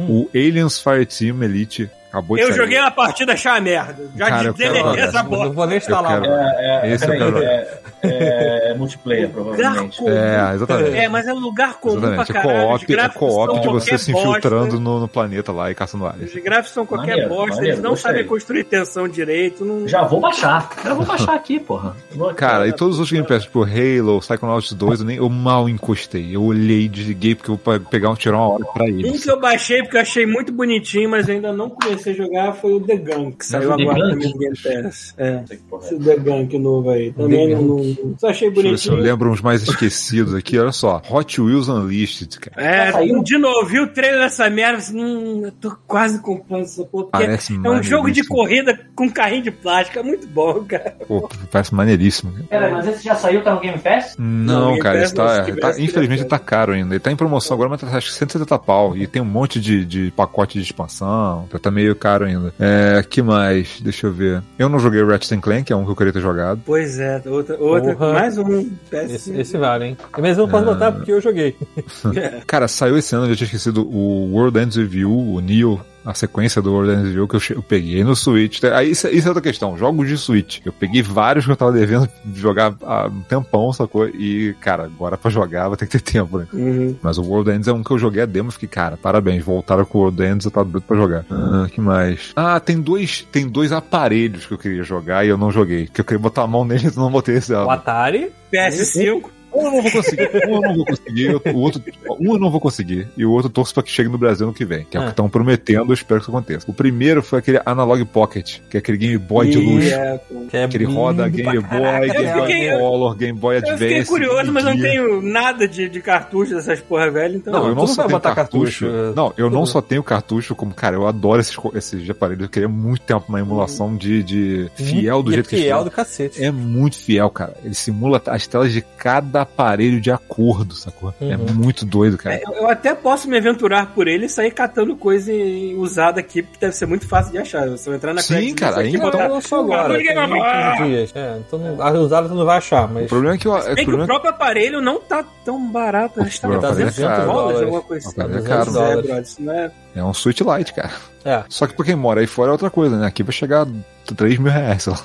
O 0.08 0.28
Aliens 0.34 0.78
Fireteam 0.78 1.42
Elite 1.42 1.90
acabou 2.08 2.36
de 2.36 2.42
Eu 2.42 2.48
sair. 2.48 2.56
joguei 2.56 2.78
uma 2.78 2.90
partida, 2.90 3.32
achei 3.32 3.50
uma 3.50 3.60
merda. 3.60 4.10
Já 4.16 4.28
Cara, 4.28 4.52
deletei 4.52 5.00
essa 5.02 5.22
Não 5.22 5.30
bosta. 5.30 5.52
vou 5.54 5.66
nem 5.66 5.78
instalar. 5.78 6.22
É, 6.24 6.88
é, 6.88 6.92
Esse 6.94 7.06
peraí, 7.06 7.18
quero. 7.18 7.38
é, 7.38 7.78
é, 8.02 8.70
é 8.70 8.74
multiplayer, 8.74 9.28
provavelmente. 9.30 9.98
comum. 9.98 10.10
É, 10.10 10.54
exatamente. 10.54 10.96
É, 10.96 11.08
mas 11.08 11.26
é 11.26 11.32
um 11.34 11.38
lugar 11.38 11.74
comum 11.80 11.98
Exatamente. 11.98 12.32
pra 12.32 12.40
É 12.40 12.42
caralho. 12.42 12.74
Os 12.74 12.84
co-op, 12.84 12.94
é 12.94 13.08
co-op 13.08 13.60
de 13.60 13.68
você 13.68 13.98
se 13.98 14.12
infiltrando 14.12 14.80
no, 14.80 15.00
no 15.00 15.08
planeta 15.08 15.52
lá 15.52 15.70
e 15.70 15.74
caçando 15.74 16.06
aliens. 16.06 16.34
Os 16.34 16.42
gráficos 16.42 16.72
são 16.72 16.86
qualquer 16.86 17.08
Maneiro, 17.10 17.28
bosta, 17.30 17.46
maneiro, 17.56 17.66
eles 17.74 17.82
não 17.82 17.90
gostei. 17.90 18.10
sabem 18.12 18.26
construir 18.26 18.64
tensão 18.64 19.08
direito. 19.08 19.64
Não... 19.64 19.86
Já 19.88 20.02
vou 20.04 20.20
baixar. 20.20 20.68
Já 20.84 20.94
vou 20.94 21.04
baixar 21.04 21.34
aqui, 21.34 21.58
porra. 21.58 21.96
Vou. 22.12 22.32
Cara, 22.34 22.66
e 22.68 22.72
todos 22.72 22.94
os 22.94 23.00
outros 23.00 23.12
Game 23.12 23.26
Pass, 23.26 23.44
tipo 23.44 23.62
Halo, 23.64 24.20
Psychonauts 24.20 24.72
2, 24.72 25.00
eu, 25.00 25.06
nem, 25.06 25.16
eu 25.16 25.28
mal 25.28 25.68
encostei. 25.68 26.34
Eu 26.34 26.42
olhei, 26.44 26.88
desliguei, 26.88 27.34
porque 27.34 27.50
eu 27.50 27.58
vou 27.62 27.80
pegar 27.80 28.10
um, 28.10 28.14
tirar 28.14 28.36
uma 28.36 28.48
hora 28.54 28.64
pra 28.66 28.84
Um 28.84 28.88
eles. 28.88 29.24
que 29.24 29.30
eu 29.30 29.40
baixei 29.40 29.82
porque 29.82 29.96
eu 29.96 30.00
achei 30.02 30.24
muito 30.26 30.52
bonitinho, 30.52 31.08
mas 31.10 31.28
ainda 31.28 31.52
não 31.52 31.68
comecei 31.70 31.97
a 32.06 32.12
jogar 32.12 32.52
foi 32.52 32.72
o 32.74 32.80
The 32.80 32.96
Gun, 32.96 33.32
que 33.32 33.44
saiu 33.46 33.74
The 33.76 33.82
agora 33.82 34.10
também 34.10 34.32
no 34.32 34.38
Game 34.38 34.56
Pass. 34.56 35.14
É. 35.18 35.32
Não. 35.32 35.78
Esse 35.80 35.98
The 35.98 36.16
Gun 36.16 36.58
novo 36.58 36.90
aí. 36.90 37.12
Também 37.12 37.54
não, 37.54 37.62
não- 37.62 38.18
Só 38.18 38.28
achei 38.28 38.50
Deixa 38.50 38.66
eu 38.68 38.70
ver 38.72 38.78
se 38.78 38.88
eu 38.88 38.92
bonitinho. 38.92 38.96
lembro 39.12 39.30
uns 39.30 39.40
mais 39.40 39.62
esquecidos 39.62 40.34
aqui, 40.34 40.58
olha 40.58 40.72
só. 40.72 41.00
Hot 41.10 41.40
Wheels 41.40 41.68
Unleashed, 41.68 42.38
cara. 42.38 42.66
É, 42.66 42.92
Saiu? 42.92 43.22
de 43.22 43.38
novo, 43.38 43.66
vi 43.66 43.80
o 43.80 43.88
trailer 43.92 44.20
dessa 44.20 44.48
merda, 44.50 44.78
assim, 44.78 44.98
hum, 45.02 45.42
eu 45.44 45.52
tô 45.52 45.76
quase 45.86 46.20
comprando 46.20 46.62
essa 46.62 46.84
porra. 46.84 47.04
porque 47.04 47.24
Parece 47.26 47.54
é 47.54 47.70
um 47.70 47.82
jogo 47.82 48.10
de 48.10 48.24
corrida 48.26 48.78
com 48.94 49.10
carrinho 49.10 49.42
de 49.44 49.50
plástico, 49.50 49.98
é 49.98 50.02
muito 50.02 50.26
bom, 50.26 50.64
cara. 50.64 50.96
Pô, 51.06 51.28
parece 51.50 51.74
maneiríssimo. 51.74 52.32
Pera, 52.48 52.70
mas 52.70 52.86
esse 52.88 53.04
já 53.04 53.14
saiu, 53.14 53.42
tá 53.42 53.54
no 53.54 53.60
Game 53.60 53.78
Pass? 53.78 54.16
Não, 54.18 54.68
Game 54.70 54.80
cara, 54.80 54.98
Pass, 55.00 55.12
tá, 55.12 55.42
tá- 55.72 55.80
infelizmente 55.80 56.24
tá 56.24 56.38
caro 56.38 56.72
ainda. 56.72 56.94
Ele 56.94 57.00
tá 57.00 57.10
em 57.12 57.16
promoção 57.16 57.54
agora, 57.54 57.68
mas 57.70 57.80
tá 57.80 57.86
acho 57.96 58.08
que 58.08 58.14
170 58.14 58.58
pau. 58.58 58.96
E 58.96 59.06
tem 59.06 59.22
um 59.22 59.24
monte 59.24 59.60
de, 59.60 59.84
de 59.84 60.10
pacote 60.16 60.58
de 60.58 60.64
expansão. 60.64 61.46
Tá, 61.50 61.58
tá 61.58 61.70
meio 61.88 61.96
caro 61.96 62.24
ainda. 62.24 62.52
É, 62.58 63.02
que 63.02 63.22
mais? 63.22 63.80
Deixa 63.80 64.06
eu 64.06 64.12
ver. 64.12 64.42
Eu 64.58 64.68
não 64.68 64.78
joguei 64.78 65.02
Ratchet 65.02 65.40
Clank, 65.40 65.64
que 65.64 65.72
é 65.72 65.76
um 65.76 65.84
que 65.84 65.90
eu 65.90 65.96
queria 65.96 66.12
ter 66.12 66.20
jogado. 66.20 66.60
Pois 66.64 66.98
é, 66.98 67.22
outra, 67.26 67.56
outra 67.58 67.94
Porra. 67.94 68.12
mais 68.12 68.36
um. 68.36 68.70
Esse, 68.92 69.34
esse 69.36 69.56
vale, 69.56 69.86
hein? 69.86 69.96
Mas 70.18 70.36
eu 70.36 70.44
não 70.44 70.50
posso 70.50 70.64
botar 70.64 70.92
porque 70.92 71.12
eu 71.12 71.20
joguei. 71.20 71.56
Cara, 72.46 72.68
saiu 72.68 72.98
esse 72.98 73.14
ano, 73.14 73.24
eu 73.24 73.30
já 73.30 73.36
tinha 73.36 73.46
esquecido 73.46 73.88
o 73.88 74.32
World 74.32 74.58
Ends 74.58 74.76
With 74.76 74.90
You, 74.92 75.34
o 75.34 75.40
Neo, 75.40 75.80
a 76.08 76.14
sequência 76.14 76.62
do 76.62 76.72
World 76.72 76.92
Ends 76.92 77.08
With 77.08 77.16
You 77.16 77.28
que 77.28 77.36
eu, 77.36 77.56
eu 77.56 77.62
peguei 77.62 78.02
no 78.02 78.16
Switch. 78.16 78.64
Aí 78.64 78.92
isso, 78.92 79.06
isso 79.08 79.26
é 79.26 79.30
outra 79.30 79.42
questão, 79.42 79.76
jogos 79.76 80.08
de 80.08 80.16
Switch. 80.16 80.60
Eu 80.64 80.72
peguei 80.72 81.02
vários 81.02 81.44
que 81.44 81.52
eu 81.52 81.56
tava 81.56 81.70
devendo 81.70 82.08
jogar 82.34 82.74
há 82.82 83.08
um 83.08 83.20
tempão, 83.20 83.70
sacou? 83.74 84.08
E, 84.08 84.56
cara, 84.58 84.84
agora 84.84 85.18
pra 85.18 85.30
jogar 85.30 85.68
vai 85.68 85.76
ter 85.76 85.86
que 85.86 85.98
ter 85.98 86.12
tempo, 86.12 86.38
né? 86.38 86.46
Uhum. 86.50 86.96
Mas 87.02 87.18
o 87.18 87.22
World 87.22 87.50
Ends 87.50 87.68
é 87.68 87.72
um 87.74 87.84
que 87.84 87.90
eu 87.90 87.98
joguei 87.98 88.22
a 88.22 88.26
demo 88.26 88.48
e 88.48 88.52
fiquei, 88.52 88.68
cara, 88.68 88.96
parabéns, 88.96 89.44
voltaram 89.44 89.84
com 89.84 89.98
o 89.98 90.00
World 90.00 90.22
Ends, 90.24 90.46
eu 90.46 90.50
tava 90.50 90.70
doido 90.70 90.84
pra 90.84 90.96
jogar. 90.96 91.26
Ah, 91.30 91.66
que 91.70 91.80
mais? 91.80 92.32
Ah, 92.34 92.58
tem 92.58 92.80
dois, 92.80 93.26
tem 93.30 93.46
dois 93.46 93.70
aparelhos 93.70 94.46
que 94.46 94.54
eu 94.54 94.58
queria 94.58 94.82
jogar 94.82 95.26
e 95.26 95.28
eu 95.28 95.36
não 95.36 95.52
joguei. 95.52 95.88
Que 95.88 96.00
eu 96.00 96.04
queria 96.06 96.18
botar 96.18 96.42
a 96.42 96.46
mão 96.46 96.64
neles 96.64 96.94
e 96.94 96.98
não 96.98 97.10
botei 97.10 97.36
esse 97.36 97.52
O. 97.52 97.68
Atari. 97.68 98.32
PS5. 98.50 99.37
Um 99.58 99.66
eu 99.66 99.70
não 99.72 99.82
vou 99.82 99.90
conseguir, 99.92 100.30
um 100.48 100.54
eu 100.54 100.60
não 100.62 100.74
vou 100.76 100.84
conseguir, 100.86 101.34
o 101.54 101.58
outro, 101.58 101.82
um 102.20 102.32
eu 102.34 102.38
não 102.38 102.50
vou 102.50 102.60
conseguir, 102.60 103.08
e 103.16 103.24
o 103.24 103.30
outro 103.32 103.48
eu 103.48 103.52
torço 103.52 103.74
pra 103.74 103.82
que 103.82 103.90
chegue 103.90 104.08
no 104.08 104.18
Brasil 104.18 104.46
no 104.46 104.52
que 104.54 104.64
vem, 104.64 104.84
que 104.84 104.96
é 104.96 105.00
o 105.00 105.02
Ah. 105.02 105.06
que 105.06 105.10
estão 105.12 105.28
prometendo, 105.28 105.90
eu 105.90 105.94
espero 105.94 106.20
que 106.20 106.24
isso 106.24 106.30
aconteça. 106.36 106.66
O 106.70 106.74
primeiro 106.74 107.22
foi 107.22 107.38
aquele 107.38 107.60
Analog 107.64 108.04
Pocket, 108.06 108.58
que 108.70 108.76
é 108.76 108.80
aquele 108.80 108.98
Game 108.98 109.18
Boy 109.18 109.48
de 109.50 109.58
luxo. 109.58 109.88
é. 109.88 110.20
Que, 110.50 110.56
é 110.56 110.68
Que 110.68 110.76
ele 110.76 110.84
roda 110.84 111.28
Game 111.28 111.60
Boy, 111.60 112.00
Game 112.08 112.24
Eu 112.28 112.34
Boy 112.34 112.46
fiquei- 112.46 112.78
Color, 112.78 113.14
Game 113.16 113.38
Boy 113.38 113.54
Eu 113.56 113.58
Advance. 113.60 113.82
fiquei 113.84 114.04
curioso, 114.04 114.52
mas 114.52 114.64
eu 114.64 114.70
não 114.74 114.80
tenho 114.80 115.22
nada 115.22 115.68
de, 115.68 115.88
de 115.88 116.00
cartucho 116.00 116.54
dessas 116.54 116.80
porra 116.80 117.10
velha, 117.10 117.36
então. 117.36 117.52
Não, 117.52 117.68
eu 117.68 117.74
não 117.74 117.86
só 117.86 118.06
tenho 118.06 118.20
cartucho. 118.20 118.34
cartucho, 118.34 118.86
é. 118.86 119.14
Não, 119.14 119.32
eu 119.36 119.50
não 119.50 119.60
Tudo. 119.60 119.66
só 119.70 119.80
tenho 119.82 120.02
cartucho, 120.02 120.54
como, 120.54 120.72
cara, 120.74 120.96
eu 120.96 121.06
adoro 121.06 121.40
esses, 121.40 121.56
esses 121.74 122.08
aparelhos. 122.10 122.42
Eu 122.44 122.48
queria 122.48 122.68
muito 122.68 123.02
tempo 123.02 123.24
uma 123.28 123.40
emulação 123.40 123.96
de, 123.96 124.22
de 124.22 124.70
fiel 124.74 125.22
do 125.22 125.30
E 125.30 125.34
é 125.34 125.34
jeito 125.36 125.48
que 125.48 125.54
eles 125.56 125.64
fiel 125.64 125.76
fizeram. 125.78 125.84
do 125.84 125.90
cacete. 125.90 126.42
É 126.44 126.50
muito 126.50 126.96
fiel, 126.96 127.30
cara. 127.30 127.54
Ele 127.64 127.74
simula 127.74 128.22
as 128.26 128.46
telas 128.46 128.72
de 128.72 128.80
cada 128.80 129.44
aparelho 129.52 130.00
de 130.00 130.10
acordo, 130.10 130.74
sacou? 130.74 131.12
É 131.20 131.36
Uhum. 131.36 131.54
muito 131.54 131.84
doido, 131.84 132.16
cara. 132.16 132.36
É, 132.36 132.42
Eu, 132.46 132.52
eu 132.52 132.70
até 132.70 132.94
posso 132.94 133.28
me 133.28 133.36
aventurar 133.36 133.92
por 133.94 134.06
ele 134.08 134.26
e 134.26 134.28
sair 134.28 134.50
catando 134.50 134.96
coisa 134.96 135.32
usada 135.76 136.20
aqui, 136.20 136.42
porque 136.42 136.58
deve 136.60 136.74
ser 136.76 136.86
muito 136.86 137.06
fácil 137.08 137.32
de 137.32 137.38
achar. 137.38 137.68
Se 137.76 137.88
eu 137.88 137.94
entrar 137.94 138.12
na 138.14 138.20
Sim, 138.22 138.54
cara, 138.54 138.80
aqui, 138.80 138.90
então- 138.90 139.00
botar- 139.10 139.24
Então, 139.26 139.40
só 139.40 139.60
agora. 139.60 139.98
Falar. 139.98 140.76
15 140.78 140.88
dias. 140.88 141.12
É, 141.14 141.38
então, 141.46 141.58
não- 141.58 141.82
a 141.82 141.90
usada 141.92 142.28
tu 142.28 142.34
não 142.34 142.44
vai 142.44 142.58
achar, 142.58 142.88
mas. 142.88 143.06
O 143.06 143.08
problema 143.08 143.34
é 143.34 143.38
que, 143.38 143.46
eu, 143.46 143.56
é, 143.56 143.62
Bem 143.62 143.72
o 143.72 143.76
que 143.76 143.82
o 143.82 143.84
problema 143.86 144.04
é 144.04 144.06
próprio 144.06 144.30
aparelho 144.30 144.80
não 144.80 145.00
tá 145.00 145.24
tão 145.44 145.70
barato. 145.70 146.20
Acho 146.20 146.30
que 146.32 146.40
tá 146.40 146.48
O 146.48 146.54
aparelho 146.54 146.82
é 146.82 146.84
200 146.86 147.14
caro. 147.16 147.26
dólares, 147.32 147.60
alguma 147.62 147.82
coisa 147.82 148.06
O 148.06 148.10
assim. 148.10 148.20
é 148.20 148.24
200 148.24 148.48
caro. 148.48 148.72
dólares. 148.72 149.36
É, 149.38 149.42
não 149.42 149.52
é... 149.52 149.70
é 149.96 150.04
um 150.04 150.14
Switch 150.14 150.40
Lite, 150.40 150.72
cara. 150.74 150.90
É, 151.24 151.42
Só 151.48 151.66
que 151.66 151.74
pra 151.74 151.84
quem 151.84 151.96
mora 151.96 152.20
aí 152.20 152.26
fora 152.26 152.50
é 152.50 152.52
outra 152.52 152.70
coisa, 152.70 152.96
né? 152.96 153.06
Aqui 153.06 153.22
vai 153.22 153.32
chegar 153.32 153.62
a 153.62 153.66
3 154.14 154.38
mil 154.38 154.52
reais, 154.52 154.82
sei 154.82 154.92
lá. 154.92 155.04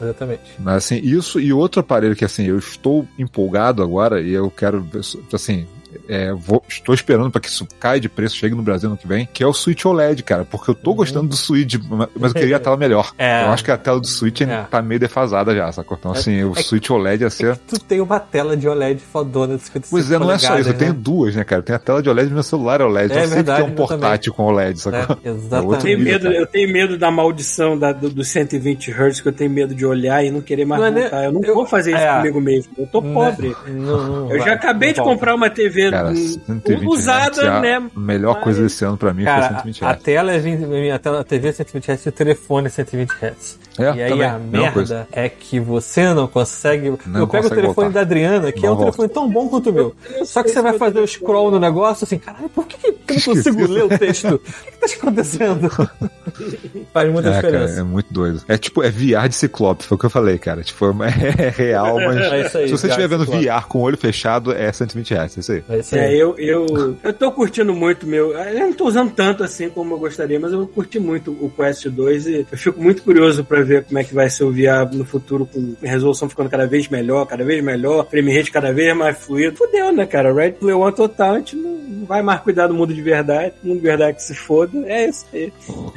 exatamente. 0.00 0.42
Mas 0.58 0.76
assim, 0.76 0.96
isso 0.96 1.40
e 1.40 1.52
outro 1.52 1.80
aparelho 1.80 2.16
que 2.16 2.24
assim, 2.24 2.44
eu 2.44 2.58
estou 2.58 3.06
empolgado 3.18 3.82
agora 3.82 4.20
e 4.20 4.32
eu 4.32 4.50
quero, 4.50 4.82
ver, 4.82 5.02
assim, 5.32 5.66
é, 6.08 6.32
vou- 6.32 6.62
estou 6.68 6.94
esperando 6.94 7.30
para 7.30 7.40
que 7.40 7.48
isso 7.48 7.66
caia 7.80 8.00
de 8.00 8.08
preço, 8.08 8.36
chegue 8.36 8.54
no 8.54 8.62
Brasil 8.62 8.88
no 8.90 8.96
que 8.96 9.06
vem, 9.06 9.28
que 9.32 9.42
é 9.42 9.46
o 9.46 9.52
Switch 9.52 9.84
OLED, 9.84 10.22
cara, 10.22 10.44
porque 10.44 10.70
eu 10.70 10.74
tô 10.74 10.94
gostando 10.94 11.28
do 11.28 11.36
Switch, 11.36 11.76
mas 12.16 12.34
eu 12.34 12.40
queria 12.40 12.56
a 12.56 12.60
tela 12.60 12.76
melhor. 12.76 13.12
É. 13.18 13.44
Eu 13.44 13.48
acho 13.50 13.64
que 13.64 13.70
a 13.70 13.76
tela 13.76 14.00
do 14.00 14.06
Switch 14.06 14.40
É. 14.42 14.64
tá 14.70 14.80
meio 14.80 15.00
defasada 15.00 15.54
já, 15.54 15.70
sacou? 15.72 15.96
Então 15.98 16.12
assim, 16.12 16.42
o 16.44 16.52
é- 16.56 16.62
Switch 16.62 16.88
OLED 16.90 17.22
ia 17.24 17.30
ser... 17.30 17.56
Tu 17.56 17.78
tem 17.80 18.00
uma 18.00 18.18
tela 18.20 18.56
de 18.56 18.68
OLED 18.68 19.00
fodona 19.00 19.56
de 19.56 19.62
55 19.62 19.88
Pois 19.90 20.10
é, 20.10 20.18
não 20.18 20.30
é 20.30 20.38
só 20.38 20.58
isso, 20.58 20.68
eu 20.68 20.74
polegadas, 20.74 20.78
tenho 20.78 20.92
né? 20.92 20.98
duas, 21.02 21.34
né, 21.36 21.44
cara? 21.44 21.62
Tem 21.62 21.74
a 21.74 21.78
tela 21.78 22.02
de 22.02 22.08
OLED 22.08 22.30
e 22.30 22.34
meu 22.34 22.42
celular 22.42 22.80
é 22.80 22.84
OLED. 22.84 23.02
É 23.02 23.06
então 23.06 23.18
eu 23.22 23.26
sei 23.28 23.34
verdade, 23.36 23.58
que 23.60 23.64
tem 23.66 23.72
um 23.72 23.76
portátil 23.86 24.32
com 24.34 24.44
OLED, 24.44 24.80
sacou? 24.80 24.98
É, 25.00 25.02
outro 25.08 25.20
Eu 25.24 25.34
exatamente. 25.34 25.82
tenho, 25.82 25.98
nível, 25.98 26.12
medo, 26.12 26.32
eu 26.32 26.46
tenho 26.46 26.72
medo 26.72 26.98
da 26.98 27.10
maldição 27.10 27.78
da, 27.78 27.92
do, 27.92 28.08
do 28.10 28.24
120 28.24 28.90
Hz, 28.92 29.20
que 29.20 29.28
eu 29.28 29.32
tenho 29.32 29.50
medo 29.50 29.74
de 29.74 29.84
olhar 29.86 30.24
e 30.24 30.30
não 30.30 30.40
querer 30.40 30.64
mais 30.64 30.80
Não 30.80 30.88
é 30.88 31.00
voltar. 31.00 31.24
Eu 31.24 31.32
não 31.32 31.42
eu- 31.42 31.54
vou 31.54 31.66
fazer 31.66 31.92
isso 31.92 32.00
é. 32.02 32.16
comigo 32.18 32.40
mesmo. 32.40 32.72
Eu 32.78 32.86
tô 32.86 33.02
pobre. 33.02 33.54
não- 33.66 34.06
não 34.08 34.30
Eu 34.30 34.38
vai, 34.38 34.48
já 34.48 34.54
acabei 34.54 34.92
de 34.92 35.00
comprar 35.02 35.34
uma 35.34 35.50
TV 35.50 35.87
Cara, 35.90 36.14
120 36.14 36.86
usada, 36.86 37.42
Hz, 37.42 37.60
né? 37.62 37.76
a 37.94 38.00
melhor 38.00 38.34
Mas- 38.34 38.44
coisa 38.44 38.62
desse 38.62 38.84
ano 38.84 38.96
pra 38.96 39.12
mim 39.12 39.24
foi 39.24 39.32
Cara, 39.32 39.48
120 39.48 39.84
a, 39.84 39.88
a 39.88 39.92
Hz. 39.92 40.02
tela 40.02 40.32
é 40.32 40.38
20, 40.38 40.58
minha 40.66 40.98
tela, 40.98 41.20
a 41.20 41.24
TV 41.24 41.48
é 41.48 41.52
120 41.52 41.90
Hz 41.90 42.06
e 42.06 42.08
o 42.08 42.12
telefone 42.12 42.66
é 42.66 42.70
120 42.70 43.10
Hz. 43.12 43.58
É, 43.78 43.82
e 43.94 44.02
aí 44.02 44.10
também, 44.10 44.66
a 44.66 44.72
coisa. 44.72 44.94
merda 44.96 45.08
é 45.12 45.28
que 45.28 45.60
você 45.60 46.12
não 46.12 46.26
consegue. 46.26 46.92
Não 47.06 47.20
eu 47.20 47.28
pego 47.28 47.46
o 47.46 47.50
telefone 47.50 47.74
voltar. 47.74 47.90
da 47.90 48.00
Adriana, 48.00 48.50
que 48.50 48.62
Não 48.62 48.68
é 48.68 48.72
um 48.72 48.74
volta. 48.74 48.84
telefone 48.92 49.08
tão 49.08 49.30
bom 49.30 49.48
quanto 49.48 49.70
o 49.70 49.72
meu. 49.72 49.94
Só 50.24 50.42
que 50.42 50.48
você 50.50 50.60
vai 50.60 50.76
fazer 50.76 50.98
o 50.98 51.06
scroll 51.06 51.50
no 51.52 51.60
negócio 51.60 52.04
assim, 52.04 52.18
caralho, 52.18 52.48
por 52.48 52.66
que, 52.66 52.76
que 52.76 52.88
eu 52.88 52.94
não 53.14 53.22
consigo 53.36 53.66
ler 53.72 53.84
o 53.84 53.88
texto? 53.88 54.34
O 54.34 54.38
que 54.40 54.78
tá 54.80 54.86
acontecendo? 54.96 55.70
Faz 56.92 57.12
muita 57.12 57.28
É, 57.28 57.32
cara, 57.34 57.46
diferença. 57.46 57.80
é 57.80 57.82
muito 57.84 58.12
doido. 58.12 58.42
É 58.48 58.58
tipo, 58.58 58.82
é 58.82 58.90
VR 58.90 59.28
de 59.28 59.34
Ciclope, 59.36 59.84
foi 59.84 59.94
o 59.94 59.98
que 59.98 60.06
eu 60.06 60.10
falei, 60.10 60.38
cara. 60.38 60.62
Tipo, 60.62 60.86
é 61.04 61.48
real, 61.50 61.96
mas. 61.96 62.16
É 62.16 62.40
isso 62.46 62.58
aí, 62.58 62.66
se 62.68 62.72
você 62.76 62.86
estiver 62.88 63.08
vendo 63.08 63.24
Ciclope. 63.24 63.46
VR 63.46 63.66
com 63.68 63.78
o 63.78 63.82
olho 63.82 63.96
fechado, 63.96 64.52
é 64.52 64.72
120 64.72 65.10
reais, 65.14 65.36
é 65.36 65.40
isso 65.40 65.52
aí. 65.52 65.64
É. 65.68 65.98
É, 65.98 66.14
eu, 66.14 66.34
eu, 66.38 66.96
eu 67.02 67.12
tô 67.12 67.30
curtindo 67.30 67.74
muito 67.74 68.06
meu. 68.06 68.32
Eu 68.32 68.60
não 68.60 68.72
tô 68.72 68.86
usando 68.86 69.10
tanto 69.12 69.44
assim 69.44 69.68
como 69.68 69.94
eu 69.94 69.98
gostaria, 69.98 70.40
mas 70.40 70.52
eu 70.52 70.66
curti 70.66 70.98
muito 70.98 71.30
o 71.32 71.50
Quest 71.50 71.86
2 71.88 72.26
e 72.26 72.46
eu 72.50 72.58
fico 72.58 72.80
muito 72.80 73.02
curioso 73.02 73.44
pra 73.44 73.60
ver 73.62 73.84
como 73.84 73.98
é 73.98 74.04
que 74.04 74.14
vai 74.14 74.30
ser 74.30 74.44
o 74.44 74.50
VR 74.52 74.88
no 74.92 75.04
futuro, 75.04 75.44
com 75.46 75.74
resolução 75.82 76.28
ficando 76.28 76.48
cada 76.50 76.66
vez 76.66 76.88
melhor, 76.88 77.26
cada 77.26 77.44
vez 77.44 77.62
melhor, 77.62 78.08
frame 78.08 78.34
rate 78.36 78.50
cada 78.50 78.72
vez 78.72 78.96
mais 78.96 79.18
fluido. 79.18 79.56
Fudeu, 79.56 79.92
né, 79.92 80.06
cara? 80.06 80.32
Red 80.32 80.52
Player 80.52 80.78
One 80.78 80.94
total, 80.94 81.34
a 81.34 81.38
gente 81.38 81.56
não 81.56 82.04
vai 82.06 82.22
mais 82.22 82.40
cuidar 82.40 82.66
do 82.66 82.74
mundo 82.74 82.94
de 82.94 83.02
verdade, 83.02 83.52
o 83.62 83.68
mundo 83.68 83.76
de 83.80 83.82
verdade 83.86 84.16
que 84.16 84.22
se 84.22 84.34
foda. 84.34 84.70
É 84.86 85.06
isso 85.08 85.26
aí. 85.32 85.52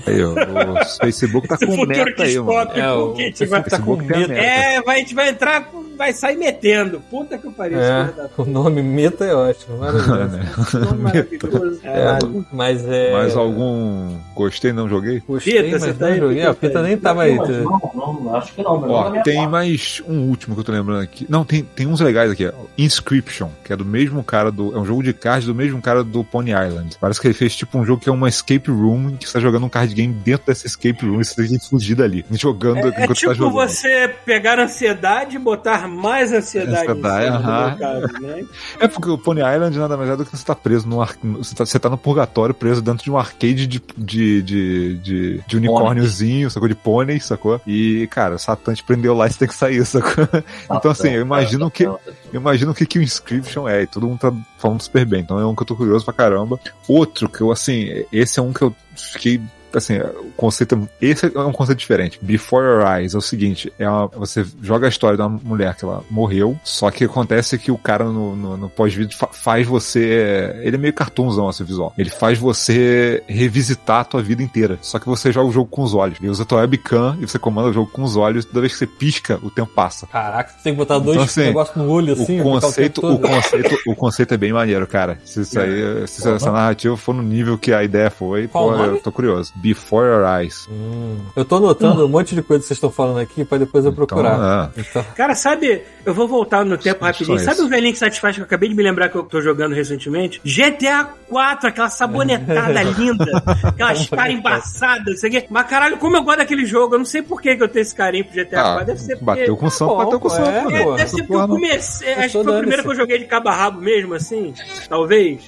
Aí, 0.06 0.23
ó, 0.23 0.31
o 0.34 0.85
Facebook 1.02 1.48
tá 1.48 1.56
Esse 1.61 1.65
com 1.65 1.72
futuro 1.76 2.06
meta 2.06 2.23
aí, 2.23 2.38
mano. 2.39 2.72
É, 2.76 2.91
o 2.93 3.14
que 3.14 3.22
a 3.22 3.26
gente 3.26 3.45
vai. 3.45 3.64
Facebook 3.64 4.03
tá 4.03 4.07
com 4.07 4.14
tem 4.14 4.15
a 4.15 4.19
medo. 4.27 4.34
meta. 4.34 4.45
É, 4.45 4.81
vai, 4.81 4.95
a 4.95 4.99
gente 4.99 5.15
vai 5.15 5.30
entrar, 5.30 5.65
com- 5.65 5.90
vai 6.01 6.13
sair 6.13 6.35
metendo. 6.35 6.99
Puta 7.11 7.37
que 7.37 7.47
pariu, 7.51 7.79
É, 7.79 8.09
o 8.35 8.43
nome 8.45 8.81
Meta 8.81 9.23
é 9.23 9.35
ótimo, 9.35 9.77
maravilhoso. 9.77 10.39
puta. 10.57 10.79
Nome 10.79 10.97
maravilhoso. 11.03 11.79
É, 11.83 12.17
mas 12.51 12.85
é. 12.87 13.13
Mais 13.13 13.35
algum 13.35 14.17
gostei, 14.35 14.73
não 14.73 14.89
joguei? 14.89 15.21
Gostei, 15.27 15.53
Pita, 15.63 15.71
mas 15.71 15.81
você 15.83 15.93
tá 15.93 16.05
não 16.07 16.13
aí, 16.13 16.19
joguei. 16.19 16.37
Pita? 16.37 16.49
A 16.49 16.53
Pita 16.55 16.81
nem 16.81 16.97
tava 16.97 17.23
aí. 17.23 17.35
Mas 17.35 17.47
tu- 17.47 17.53
não, 17.93 18.13
não, 18.23 18.35
acho 18.35 18.53
que 18.53 18.63
não. 18.63 18.89
Ó, 18.89 19.09
minha 19.11 19.23
tem 19.23 19.35
parte. 19.35 19.49
mais 19.51 20.01
um 20.07 20.21
último 20.29 20.55
que 20.55 20.61
eu 20.61 20.65
tô 20.65 20.71
lembrando 20.71 21.01
aqui. 21.01 21.25
Não, 21.29 21.43
tem, 21.45 21.63
tem 21.63 21.85
uns 21.85 21.99
legais 21.99 22.31
aqui. 22.31 22.47
ó. 22.47 22.51
Inscription, 22.77 23.49
que 23.63 23.71
é 23.71 23.75
do 23.77 23.85
mesmo 23.85 24.23
cara 24.23 24.51
do. 24.51 24.75
É 24.75 24.79
um 24.79 24.85
jogo 24.85 25.03
de 25.03 25.13
cards 25.13 25.45
do 25.45 25.53
mesmo 25.53 25.79
cara 25.81 26.03
do 26.03 26.23
Pony 26.23 26.51
Island. 26.51 26.97
Parece 26.99 27.21
que 27.21 27.27
ele 27.27 27.33
fez 27.35 27.55
tipo 27.55 27.77
um 27.77 27.85
jogo 27.85 28.01
que 28.01 28.09
é 28.09 28.11
uma 28.11 28.27
escape 28.27 28.71
room, 28.71 29.17
que 29.17 29.27
você 29.27 29.33
tá 29.33 29.39
jogando 29.39 29.65
um 29.65 29.69
card 29.69 29.93
game 29.93 30.13
dentro 30.13 30.47
dessa 30.47 30.65
escape 30.65 31.05
room 31.05 31.21
e 31.21 31.25
você 31.25 31.35
tem 31.47 31.59
que 31.59 31.69
fugir 31.69 31.95
dali. 31.95 32.25
Jogando 32.31 32.77
É, 32.79 32.81
é 32.85 33.03
enquanto 33.03 33.13
tipo 33.17 33.27
tá 33.31 33.33
jogando. 33.35 33.53
você 33.53 34.11
pegar 34.25 34.57
ansiedade 34.59 35.35
e 35.35 35.39
botar 35.39 35.87
mais 35.91 36.31
ansiedade 36.31 36.89
Ansiedade, 36.89 37.30
no 37.30 37.39
meu 37.39 37.77
caso, 37.77 38.22
né? 38.22 38.45
É 38.80 38.88
porque 38.88 39.09
o 39.09 39.18
Pony 39.18 39.41
Island 39.41 39.77
nada 39.77 39.97
mais 39.97 40.09
é 40.09 40.15
do 40.15 40.26
que 40.26 40.35
você 40.35 40.45
tá 40.45 40.55
preso 40.55 40.88
num 40.88 41.01
ar... 41.01 41.15
você, 41.23 41.55
tá, 41.55 41.65
você 41.65 41.80
tá 41.80 41.89
no 41.89 41.97
purgatório 41.97 42.55
preso 42.55 42.81
dentro 42.81 43.03
de 43.03 43.11
um 43.11 43.18
arcade 43.18 43.68
de, 43.68 43.81
de, 43.97 44.41
de, 44.41 44.97
de, 44.97 45.43
de 45.45 45.57
unicórniozinho, 45.57 46.49
sacou? 46.49 46.68
De 46.68 46.76
pônei, 46.76 47.19
sacou? 47.19 47.61
E, 47.68 48.07
cara, 48.07 48.35
o 48.35 48.39
Satã 48.39 48.73
te 48.73 48.84
prendeu 48.84 49.13
lá 49.13 49.27
e 49.27 49.31
você 49.31 49.39
tem 49.39 49.47
que 49.47 49.55
sair, 49.55 49.85
sacou? 49.85 50.27
Então, 50.72 50.91
assim, 50.91 51.09
eu 51.09 51.22
imagino 51.22 51.69
que. 51.69 51.84
Eu 51.84 51.99
imagino 52.34 52.72
o 52.72 52.76
que, 52.76 52.85
que 52.85 52.99
o 52.99 53.01
Inscription 53.01 53.68
é, 53.68 53.84
e 53.84 53.88
todo 53.88 54.07
mundo 54.07 54.19
tá 54.19 54.34
falando 54.57 54.81
super 54.81 55.05
bem. 55.05 55.22
Então 55.22 55.39
é 55.39 55.45
um 55.45 55.55
que 55.55 55.63
eu 55.63 55.68
tô 55.68 55.76
curioso 55.76 56.05
pra 56.05 56.13
caramba. 56.13 56.59
Outro 56.88 57.27
que 57.27 57.41
eu, 57.41 57.51
assim, 57.51 58.05
esse 58.11 58.39
é 58.39 58.43
um 58.43 58.53
que 58.53 58.61
eu 58.61 58.76
fiquei. 58.95 59.41
Assim, 59.73 59.98
o 59.98 60.31
conceito. 60.35 60.76
é- 61.02 61.06
Esse 61.06 61.26
é 61.35 61.39
um 61.39 61.52
conceito 61.52 61.80
diferente. 61.80 62.19
Before 62.22 62.64
Your 62.65 62.88
Eyes 62.88 63.14
é 63.14 63.18
o 63.18 63.22
seguinte: 63.22 63.72
é 63.80 63.89
uma- 63.89 64.07
você 64.07 64.45
joga 64.61 64.85
a 64.88 64.89
história 64.89 65.15
de 65.18 65.23
uma 65.23 65.39
mulher 65.43 65.76
que 65.76 65.85
ela 65.85 66.03
morreu, 66.10 66.57
só 66.64 66.89
que 66.91 67.03
acontece 67.06 67.57
que 67.57 67.72
o 67.72 67.77
cara 67.77 68.03
no, 68.06 68.35
no, 68.35 68.57
no 68.57 68.69
pós-vídeo 68.69 69.18
fa- 69.18 69.30
faz 69.31 69.65
você. 69.68 70.53
Ele 70.61 70.76
é 70.76 70.80
meio 70.80 70.93
cartoonzão 70.93 71.49
esse 71.49 71.64
visual. 71.64 71.93
Ele 71.98 72.10
faz 72.10 72.38
você 72.38 73.23
revisitar 73.27 74.02
a 74.02 74.03
tua 74.03 74.22
vida 74.22 74.41
inteira. 74.43 74.77
Só 74.81 74.99
que 74.99 75.07
você 75.07 75.31
joga 75.31 75.49
o 75.49 75.52
jogo 75.52 75.69
com 75.69 75.81
os 75.84 75.93
olhos. 75.93 76.18
Ele 76.19 76.30
usa 76.30 76.43
a 76.43 76.45
tua 76.45 76.60
webcam 76.61 77.18
e 77.19 77.27
você 77.27 77.39
comanda 77.39 77.69
o 77.69 77.73
jogo 77.73 77.89
com 77.91 78.03
os 78.03 78.15
olhos. 78.15 78.45
Toda 78.45 78.61
vez 78.61 78.73
que 78.73 78.80
você 78.80 78.88
pisca, 78.88 79.39
o 79.41 79.49
tempo 79.49 79.72
passa. 79.73 80.07
Caraca, 80.07 80.52
você 80.52 80.64
tem 80.64 80.73
que 80.73 80.77
botar 80.77 80.99
dois 80.99 81.15
Então, 81.15 81.23
assim, 81.26 81.41
negócios 81.41 81.76
no 81.77 81.89
olho 81.89 82.14
assim. 82.14 82.39
o 82.39 82.43
conceito, 82.43 82.98
o 82.99 83.02
todo. 83.02 83.19
conceito, 83.27 83.77
o 83.88 83.95
conceito 83.95 84.34
é 84.34 84.38
bem 84.38 84.53
maneiro, 84.53 84.85
cara. 84.88 85.19
Se 85.23 85.41
isso 85.41 85.60
aí, 85.60 86.07
se 86.07 86.27
essa 86.27 86.52
narrativa 86.52 86.95
for 86.98 87.14
no 87.14 87.23
nível 87.23 87.57
que 87.57 87.73
a 87.73 87.84
ideia 87.84 88.10
foi, 88.10 88.48
Qual 88.48 88.69
pô, 88.69 88.73
o 88.73 88.77
nome? 88.77 88.98
eu 88.98 89.02
tô 89.02 89.11
curioso. 89.11 89.53
Before 89.61 90.05
Your 90.07 90.25
Eyes. 90.41 90.67
Hum, 90.71 91.17
eu 91.35 91.45
tô 91.45 91.57
anotando 91.57 92.05
um 92.05 92.09
monte 92.09 92.35
de 92.35 92.41
coisa 92.41 92.61
que 92.61 92.67
vocês 92.67 92.77
estão 92.77 92.91
falando 92.91 93.19
aqui 93.19 93.45
pra 93.45 93.57
depois 93.57 93.85
eu 93.85 93.93
procurar. 93.93 94.71
Então, 94.75 94.83
Então, 94.91 95.05
Cara, 95.15 95.35
sabe, 95.35 95.83
eu 96.05 96.13
vou 96.13 96.27
voltar 96.27 96.65
no 96.65 96.77
tempo 96.77 97.03
rapidinho. 97.05 97.35
isso. 97.38 97.45
Sabe 97.45 97.61
o 97.61 97.67
velhinho 97.69 97.93
que 97.93 97.99
satisfaz 97.99 98.35
que 98.35 98.41
eu 98.41 98.45
acabei 98.45 98.69
de 98.69 98.75
me 98.75 98.83
lembrar 98.83 99.09
que 99.09 99.15
eu 99.15 99.23
tô 99.23 99.39
jogando 99.41 99.73
recentemente? 99.73 100.41
GTA 100.43 101.07
4, 101.29 101.67
aquela 101.69 101.89
sabonetada 101.89 102.81
linda, 102.97 103.43
aquelas 103.63 104.09
caras 104.09 104.33
embaçadas, 104.33 105.15
isso 105.15 105.27
aqui. 105.27 105.45
Mas 105.49 105.67
caralho, 105.67 105.97
como 105.97 106.17
eu 106.17 106.23
gosto 106.23 106.39
daquele 106.39 106.65
jogo, 106.65 106.95
eu 106.95 106.99
não 106.99 107.05
sei 107.05 107.21
por 107.21 107.41
que, 107.41 107.55
que 107.55 107.63
eu 107.63 107.67
tenho 107.67 107.81
esse 107.83 107.95
carinho 107.95 108.25
pro 108.25 108.33
GTA 108.33 108.59
ah, 108.61 108.63
4. 108.73 108.85
Deve 108.85 108.99
ser 108.99 109.13
porque. 109.17 109.25
bateu 109.25 109.57
com 109.57 109.65
o 109.67 109.71
santo, 109.71 109.89
Bom, 109.89 109.97
bateu 109.97 110.19
com 110.19 110.29
santo. 110.29 110.49
é, 110.49 110.65
né? 110.65 110.83
pô. 110.83 110.93
É, 110.93 110.97
deve 110.97 111.09
ser 111.09 111.17
porque 111.23 111.33
eu 111.33 111.39
não. 111.39 111.47
comecei. 111.47 112.13
Acho 112.13 112.38
que 112.39 112.43
foi 112.43 112.55
o 112.55 112.57
primeiro 112.59 112.83
que 112.83 112.89
eu 112.89 112.95
joguei 112.95 113.17
de 113.19 113.25
cabo 113.25 113.49
a 113.49 113.53
rabo 113.55 113.81
mesmo, 113.81 114.13
assim. 114.13 114.53
Talvez. 114.89 115.41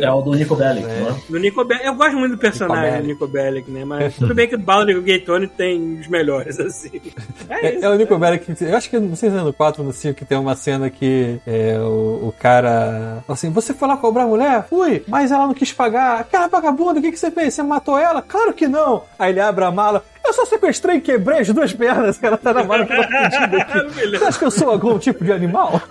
É 0.00 0.10
o 0.10 0.20
do 0.22 0.32
Nico 0.34 0.56
Bellic, 0.56 0.86
É. 0.86 1.00
não 1.00 1.08
é? 1.10 1.14
No 1.28 1.38
Nico 1.38 1.64
Bellic. 1.64 1.86
Eu 1.86 1.94
gosto 1.94 2.16
muito 2.16 2.32
do 2.32 2.38
personagem 2.38 3.00
do 3.02 3.06
Nico 3.06 3.26
Bellic, 3.26 3.41
né? 3.70 3.84
Mas 3.84 4.16
tudo 4.16 4.34
bem 4.34 4.48
que 4.48 4.54
o 4.54 4.58
Baldur 4.58 4.90
e 4.90 4.96
o 4.96 5.02
Gaytone 5.02 5.46
tem 5.48 5.98
os 6.00 6.06
melhores, 6.08 6.58
assim. 6.60 7.00
É 7.48 7.66
É, 7.66 7.74
isso. 7.76 7.84
é 7.84 7.88
o 7.88 7.94
Nico 7.94 8.16
Bellic 8.18 8.54
que. 8.54 8.64
Eu 8.64 8.76
acho 8.76 8.88
que 8.90 8.98
não 8.98 9.16
sei 9.16 9.30
se 9.30 9.36
é 9.36 9.40
no 9.40 9.52
4 9.52 9.82
ou 9.82 9.86
no 9.86 9.92
5 9.92 10.14
que 10.14 10.24
tem 10.24 10.38
uma 10.38 10.54
cena 10.54 10.88
que 10.90 11.38
é, 11.46 11.78
o, 11.78 12.28
o 12.28 12.34
cara. 12.38 13.22
Assim, 13.28 13.50
você 13.50 13.72
foi 13.74 13.88
lá 13.88 13.96
cobrar 13.96 14.24
a 14.24 14.26
mulher? 14.26 14.66
Fui, 14.68 15.02
mas 15.08 15.30
ela 15.32 15.46
não 15.46 15.54
quis 15.54 15.72
pagar. 15.72 16.20
Aquela 16.20 16.48
vagabunda, 16.48 16.98
o 17.00 17.02
que, 17.02 17.12
que 17.12 17.18
você 17.18 17.30
fez? 17.30 17.54
Você 17.54 17.62
matou 17.62 17.98
ela? 17.98 18.22
Claro 18.22 18.52
que 18.52 18.66
não! 18.68 19.04
Aí 19.18 19.30
ele 19.32 19.40
abre 19.40 19.64
a 19.64 19.70
mala. 19.70 20.04
Eu 20.24 20.32
só 20.32 20.44
sequestrei 20.44 20.96
e 20.96 21.00
quebrei 21.00 21.40
as 21.40 21.48
duas 21.48 21.72
pernas. 21.72 22.22
Ela 22.22 22.36
tá 22.36 22.54
na 22.54 22.62
mala 22.64 22.86
que 22.86 22.92
aqui. 22.92 24.10
Você 24.16 24.24
acha 24.24 24.38
que 24.38 24.44
eu 24.44 24.50
sou 24.50 24.70
algum 24.70 24.98
tipo 24.98 25.24
de 25.24 25.32
animal? 25.32 25.82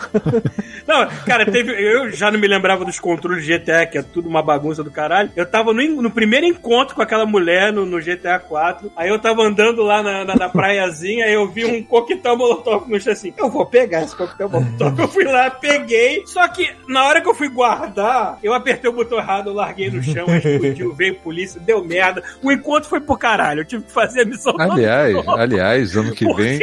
Não, 0.88 1.08
cara, 1.26 1.46
teve. 1.46 1.72
Eu 1.72 2.12
já 2.12 2.32
não 2.32 2.40
me 2.40 2.48
lembrava 2.48 2.84
dos 2.84 3.00
controles 3.00 3.46
de 3.46 3.58
GTA, 3.58 3.86
que 3.86 3.98
é 3.98 4.02
tudo 4.02 4.28
uma 4.28 4.42
bagunça 4.42 4.84
do 4.84 4.92
caralho. 4.92 5.32
Eu 5.36 5.46
tava 5.46 5.74
no, 5.74 6.02
no 6.02 6.12
primeiro 6.12 6.46
encontro 6.46 6.96
com 6.96 7.02
aquela 7.02 7.26
mulher 7.26 7.72
no, 7.72 7.86
no 7.86 8.00
GTA 8.00 8.40
4. 8.40 8.92
Aí 8.96 9.10
eu 9.10 9.20
tava 9.20 9.44
andando 9.44 9.84
lá 9.84 10.02
na, 10.02 10.26
na, 10.26 10.36
na 10.36 10.50
praiazinha, 10.50 11.26
aí 11.26 11.34
eu 11.34 11.48
vi 11.48 11.66
um 11.66 11.84
coquetel 11.84 12.36
molotov 12.36 12.90
no 12.90 13.00
chão 13.00 13.14
assim. 13.14 13.34
Eu 13.38 13.50
vou 13.50 13.66
pegar 13.66 14.04
esse 14.04 14.16
coquetel 14.16 14.50
molotov. 14.50 15.00
Eu 15.00 15.08
fui 15.08 15.24
lá, 15.24 15.50
peguei. 15.50 16.24
Só 16.26 16.48
que 16.48 16.70
na 16.88 17.06
hora 17.06 17.22
que 17.22 17.30
eu 17.30 17.36
fui 17.36 17.50
guardar, 17.50 18.40
eu 18.42 18.54
apertei 18.54 18.90
o 18.90 18.94
botão 18.94 19.18
errado, 19.18 19.50
eu 19.50 19.54
larguei 19.54 19.90
no 19.90 20.02
chão, 20.02 20.26
explodiu, 20.36 20.94
veio 20.94 21.16
polícia, 21.16 21.60
deu 21.60 21.84
merda. 21.84 22.24
O 22.42 22.52
encontro 22.52 22.90
foi 22.90 23.00
pro 23.00 23.18
caralho. 23.18 23.62
Eu 23.62 23.66
tive 23.66 23.84
que 23.84 23.92
fazer 23.92 24.21
a 24.22 24.26
missão 24.26 24.54
toda 24.54 24.74
Aliás, 24.74 25.16
aliás, 25.28 25.96
ano 25.96 26.12
que 26.14 26.26
vem. 26.34 26.60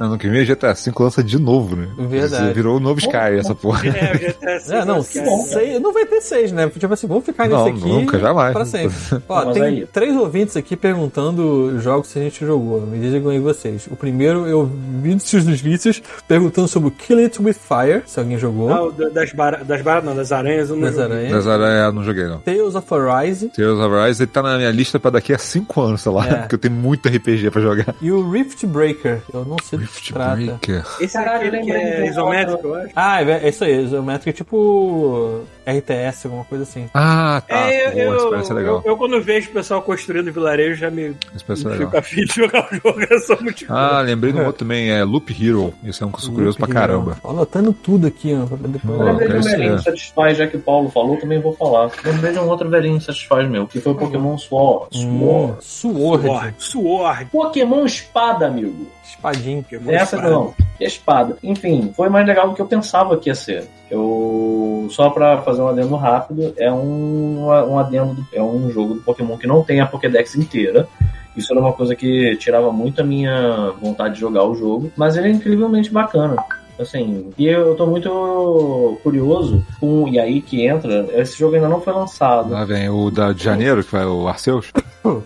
Ano 0.00 0.16
que 0.18 0.28
vem 0.28 0.44
GTA 0.44 0.72
V 0.72 0.92
lança 0.98 1.22
de 1.22 1.38
novo, 1.38 1.76
né? 1.76 1.88
Verdade. 1.98 2.46
Você 2.46 2.52
virou 2.54 2.78
o 2.78 2.80
novo 2.80 2.98
Sky, 3.00 3.38
essa 3.38 3.54
porra. 3.54 3.86
É, 3.86 4.12
o 4.14 4.18
GTA 4.18 4.58
VI, 4.58 4.72
É, 4.74 4.84
não, 4.84 5.04
cara. 5.04 5.36
seis, 5.44 5.80
não 5.80 5.92
vai 5.92 6.06
ter 6.06 6.20
seis, 6.22 6.50
né? 6.52 6.68
Tipo 6.70 6.92
assim, 6.94 7.06
vamos 7.06 7.24
ficar 7.24 7.48
Não, 7.48 7.64
nesse 7.66 7.78
aqui 7.78 7.88
nunca, 7.92 8.18
jamais. 8.18 8.52
pra 8.52 8.64
sempre. 8.64 8.96
Ó, 9.28 9.44
Mas 9.44 9.54
tem 9.54 9.62
aí- 9.62 9.86
três 9.92 10.16
ouvintes 10.16 10.56
aqui 10.56 10.74
perguntando 10.76 11.78
jogos 11.80 12.12
que 12.12 12.18
a 12.18 12.22
gente 12.22 12.44
jogou. 12.44 12.80
Me 12.82 12.98
digam 12.98 13.30
aí 13.30 13.38
vocês. 13.38 13.86
O 13.90 13.96
primeiro, 13.96 14.46
eu 14.46 14.64
vi 14.64 15.10
Vícios 15.14 15.44
dos 15.44 15.60
Vícios 15.60 16.02
perguntando 16.26 16.68
sobre 16.68 16.88
o 16.88 16.92
Kill 16.92 17.18
It 17.18 17.42
With 17.42 17.54
Fire, 17.54 18.02
se 18.06 18.18
alguém 18.18 18.38
jogou. 18.38 18.72
Ah, 18.72 18.84
o 18.84 18.92
das 18.92 19.32
baratas, 19.32 19.66
das 19.66 20.04
não, 20.04 20.14
das 20.16 20.32
aranhas. 20.32 20.70
eu 20.70 20.76
não 20.76 20.82
Das 20.82 20.94
joguei. 20.94 21.12
aranhas. 21.16 21.32
Mas 21.32 21.46
eu 21.46 21.92
não 21.92 22.04
joguei, 22.04 22.24
não. 22.26 22.38
Tales 22.38 22.74
of 22.74 22.94
Arise 22.94 23.48
Tales 23.48 23.78
of 23.78 23.94
Rise, 24.06 24.22
ele 24.22 24.30
tá 24.30 24.42
na 24.42 24.56
minha 24.56 24.70
lista 24.70 24.98
pra 24.98 25.10
daqui 25.10 25.32
a 25.32 25.38
5 25.38 25.80
anos, 25.80 26.00
sei 26.00 26.12
lá, 26.12 26.26
É. 26.26 26.34
porque 26.40 26.54
eu 26.54 26.58
tenho 26.58 26.74
muito 26.74 27.08
RPG 27.08 27.50
pra 27.50 27.60
jogar. 27.60 27.94
e 28.00 28.10
o 28.10 28.30
Rift 28.30 28.64
Breaker. 28.66 29.20
Eu 29.32 29.44
não 29.44 29.56
sei 29.62 29.78
do 29.78 29.86
que 29.92 30.00
Rift 30.00 30.06
se 30.06 30.12
trata. 30.12 30.36
Breaker. 30.36 30.84
Esse 31.00 31.16
é 31.18 31.50
de 31.50 31.70
é 31.70 32.02
um 32.02 32.04
isométrico, 32.06 32.66
eu 32.68 32.74
acho. 32.74 32.92
Ah, 32.94 33.22
é, 33.22 33.30
é 33.44 33.48
isso 33.48 33.64
aí, 33.64 33.82
isométrico, 33.82 34.36
tipo 34.36 35.44
RTS, 35.66 36.26
alguma 36.26 36.44
coisa 36.44 36.64
assim. 36.64 36.88
Ah, 36.94 37.42
tá. 37.46 37.56
É, 37.56 37.90
Pô, 37.90 37.98
eu, 37.98 38.16
esse 38.16 38.30
parece 38.30 38.52
legal. 38.52 38.82
eu, 38.84 38.92
eu 38.92 38.96
quando 38.96 39.20
vejo 39.22 39.50
o 39.50 39.52
pessoal 39.52 39.82
construindo 39.82 40.32
vilarejo, 40.32 40.76
já 40.76 40.90
me 40.90 41.14
Esse 41.34 41.44
parece 41.44 41.62
fico 41.64 41.68
legal. 41.84 41.90
a 41.96 42.02
fim 42.02 42.24
de 42.24 42.34
jogar 42.34 42.68
o 42.70 42.74
jogo. 42.74 43.00
Eu 43.10 43.18
sou 43.20 43.38
muito 43.42 43.64
Ah, 43.68 44.00
lembrei 44.00 44.32
de 44.32 44.38
um 44.38 44.44
outro 44.46 44.60
também, 44.64 44.90
é 44.90 45.02
Loop 45.04 45.30
Hero. 45.32 45.72
Esse 45.84 46.02
é 46.02 46.06
um 46.06 46.12
sou 46.18 46.32
curioso 46.34 46.58
pra 46.58 46.68
caramba. 46.68 47.16
Tô 47.22 47.30
anotando 47.30 47.72
tudo 47.72 48.06
aqui, 48.06 48.34
ó. 48.34 48.46
pra 48.46 48.56
depois- 48.68 48.98
Eu 49.00 49.04
lembrei 49.06 49.28
de 49.28 49.36
um 49.36 49.42
velhinho 49.42 49.72
é. 49.74 49.76
que 49.76 49.82
satisfaz, 49.84 50.38
já 50.38 50.46
que 50.46 50.56
o 50.56 50.60
Paulo 50.60 50.90
falou, 50.90 51.16
também 51.16 51.40
vou 51.40 51.52
falar. 51.54 51.90
Lembrei 52.04 52.32
de 52.32 52.38
um 52.38 52.48
outro 52.48 52.68
velhinho 52.68 52.98
que 52.98 53.04
satisfaz 53.04 53.48
meu, 53.48 53.66
que 53.66 53.80
foi 53.80 53.92
o 53.92 53.96
Pokémon 53.96 54.36
Sword. 54.38 54.88
Hum, 55.06 55.54
Sword. 55.60 55.64
Sword. 55.64 56.26
Sword. 56.26 56.54
Sword. 56.58 57.24
Pokémon 57.26 57.84
Espada, 57.84 58.46
amigo. 58.46 58.86
Espadinho. 59.04 59.64
Essa 59.88 60.16
não. 60.20 60.54
E 60.78 60.84
a 60.84 60.86
espada. 60.88 61.36
Enfim, 61.42 61.92
foi 61.96 62.08
mais 62.08 62.26
legal 62.26 62.48
do 62.48 62.54
que 62.54 62.62
eu 62.62 62.66
pensava 62.66 63.16
que 63.16 63.28
ia 63.28 63.34
ser. 63.34 63.66
Eu. 63.90 64.86
Só 64.90 65.10
pra 65.10 65.42
fazer 65.50 65.62
um 65.62 65.68
adendo 65.68 65.96
rápido, 65.96 66.54
é 66.56 66.72
um, 66.72 67.46
um 67.48 67.78
adendo. 67.78 68.14
do- 68.14 68.26
é 68.32 68.42
um 68.42 68.70
jogo 68.70 68.94
do 68.94 69.00
Pokémon 69.00 69.36
que 69.36 69.46
não 69.46 69.62
tem 69.62 69.80
a 69.80 69.86
Pokédex 69.86 70.34
inteira. 70.36 70.86
Isso 71.36 71.52
era 71.52 71.60
uma 71.60 71.72
coisa 71.72 71.94
que 71.94 72.36
tirava 72.36 72.72
muito 72.72 73.00
a 73.00 73.04
minha 73.04 73.72
vontade 73.80 74.14
de 74.14 74.20
jogar 74.20 74.44
o 74.44 74.54
jogo. 74.54 74.90
Mas 74.96 75.16
ele 75.16 75.28
é 75.28 75.30
incrivelmente 75.30 75.90
bacana. 75.92 76.36
Assim, 76.80 77.30
e 77.38 77.46
eu 77.46 77.74
tô 77.74 77.86
muito 77.86 78.98
curioso 79.02 79.64
com. 79.78 80.08
E 80.08 80.18
aí 80.18 80.40
que 80.40 80.66
entra. 80.66 81.06
Esse 81.14 81.38
jogo 81.38 81.54
ainda 81.56 81.68
não 81.68 81.80
foi 81.80 81.92
lançado. 81.92 82.50
Lá 82.50 82.64
vem 82.64 82.88
o 82.88 83.10
da 83.10 83.32
de 83.32 83.42
janeiro, 83.44 83.84
que 83.84 83.92
vai 83.92 84.04
o 84.06 84.26
Arceus. 84.28 84.70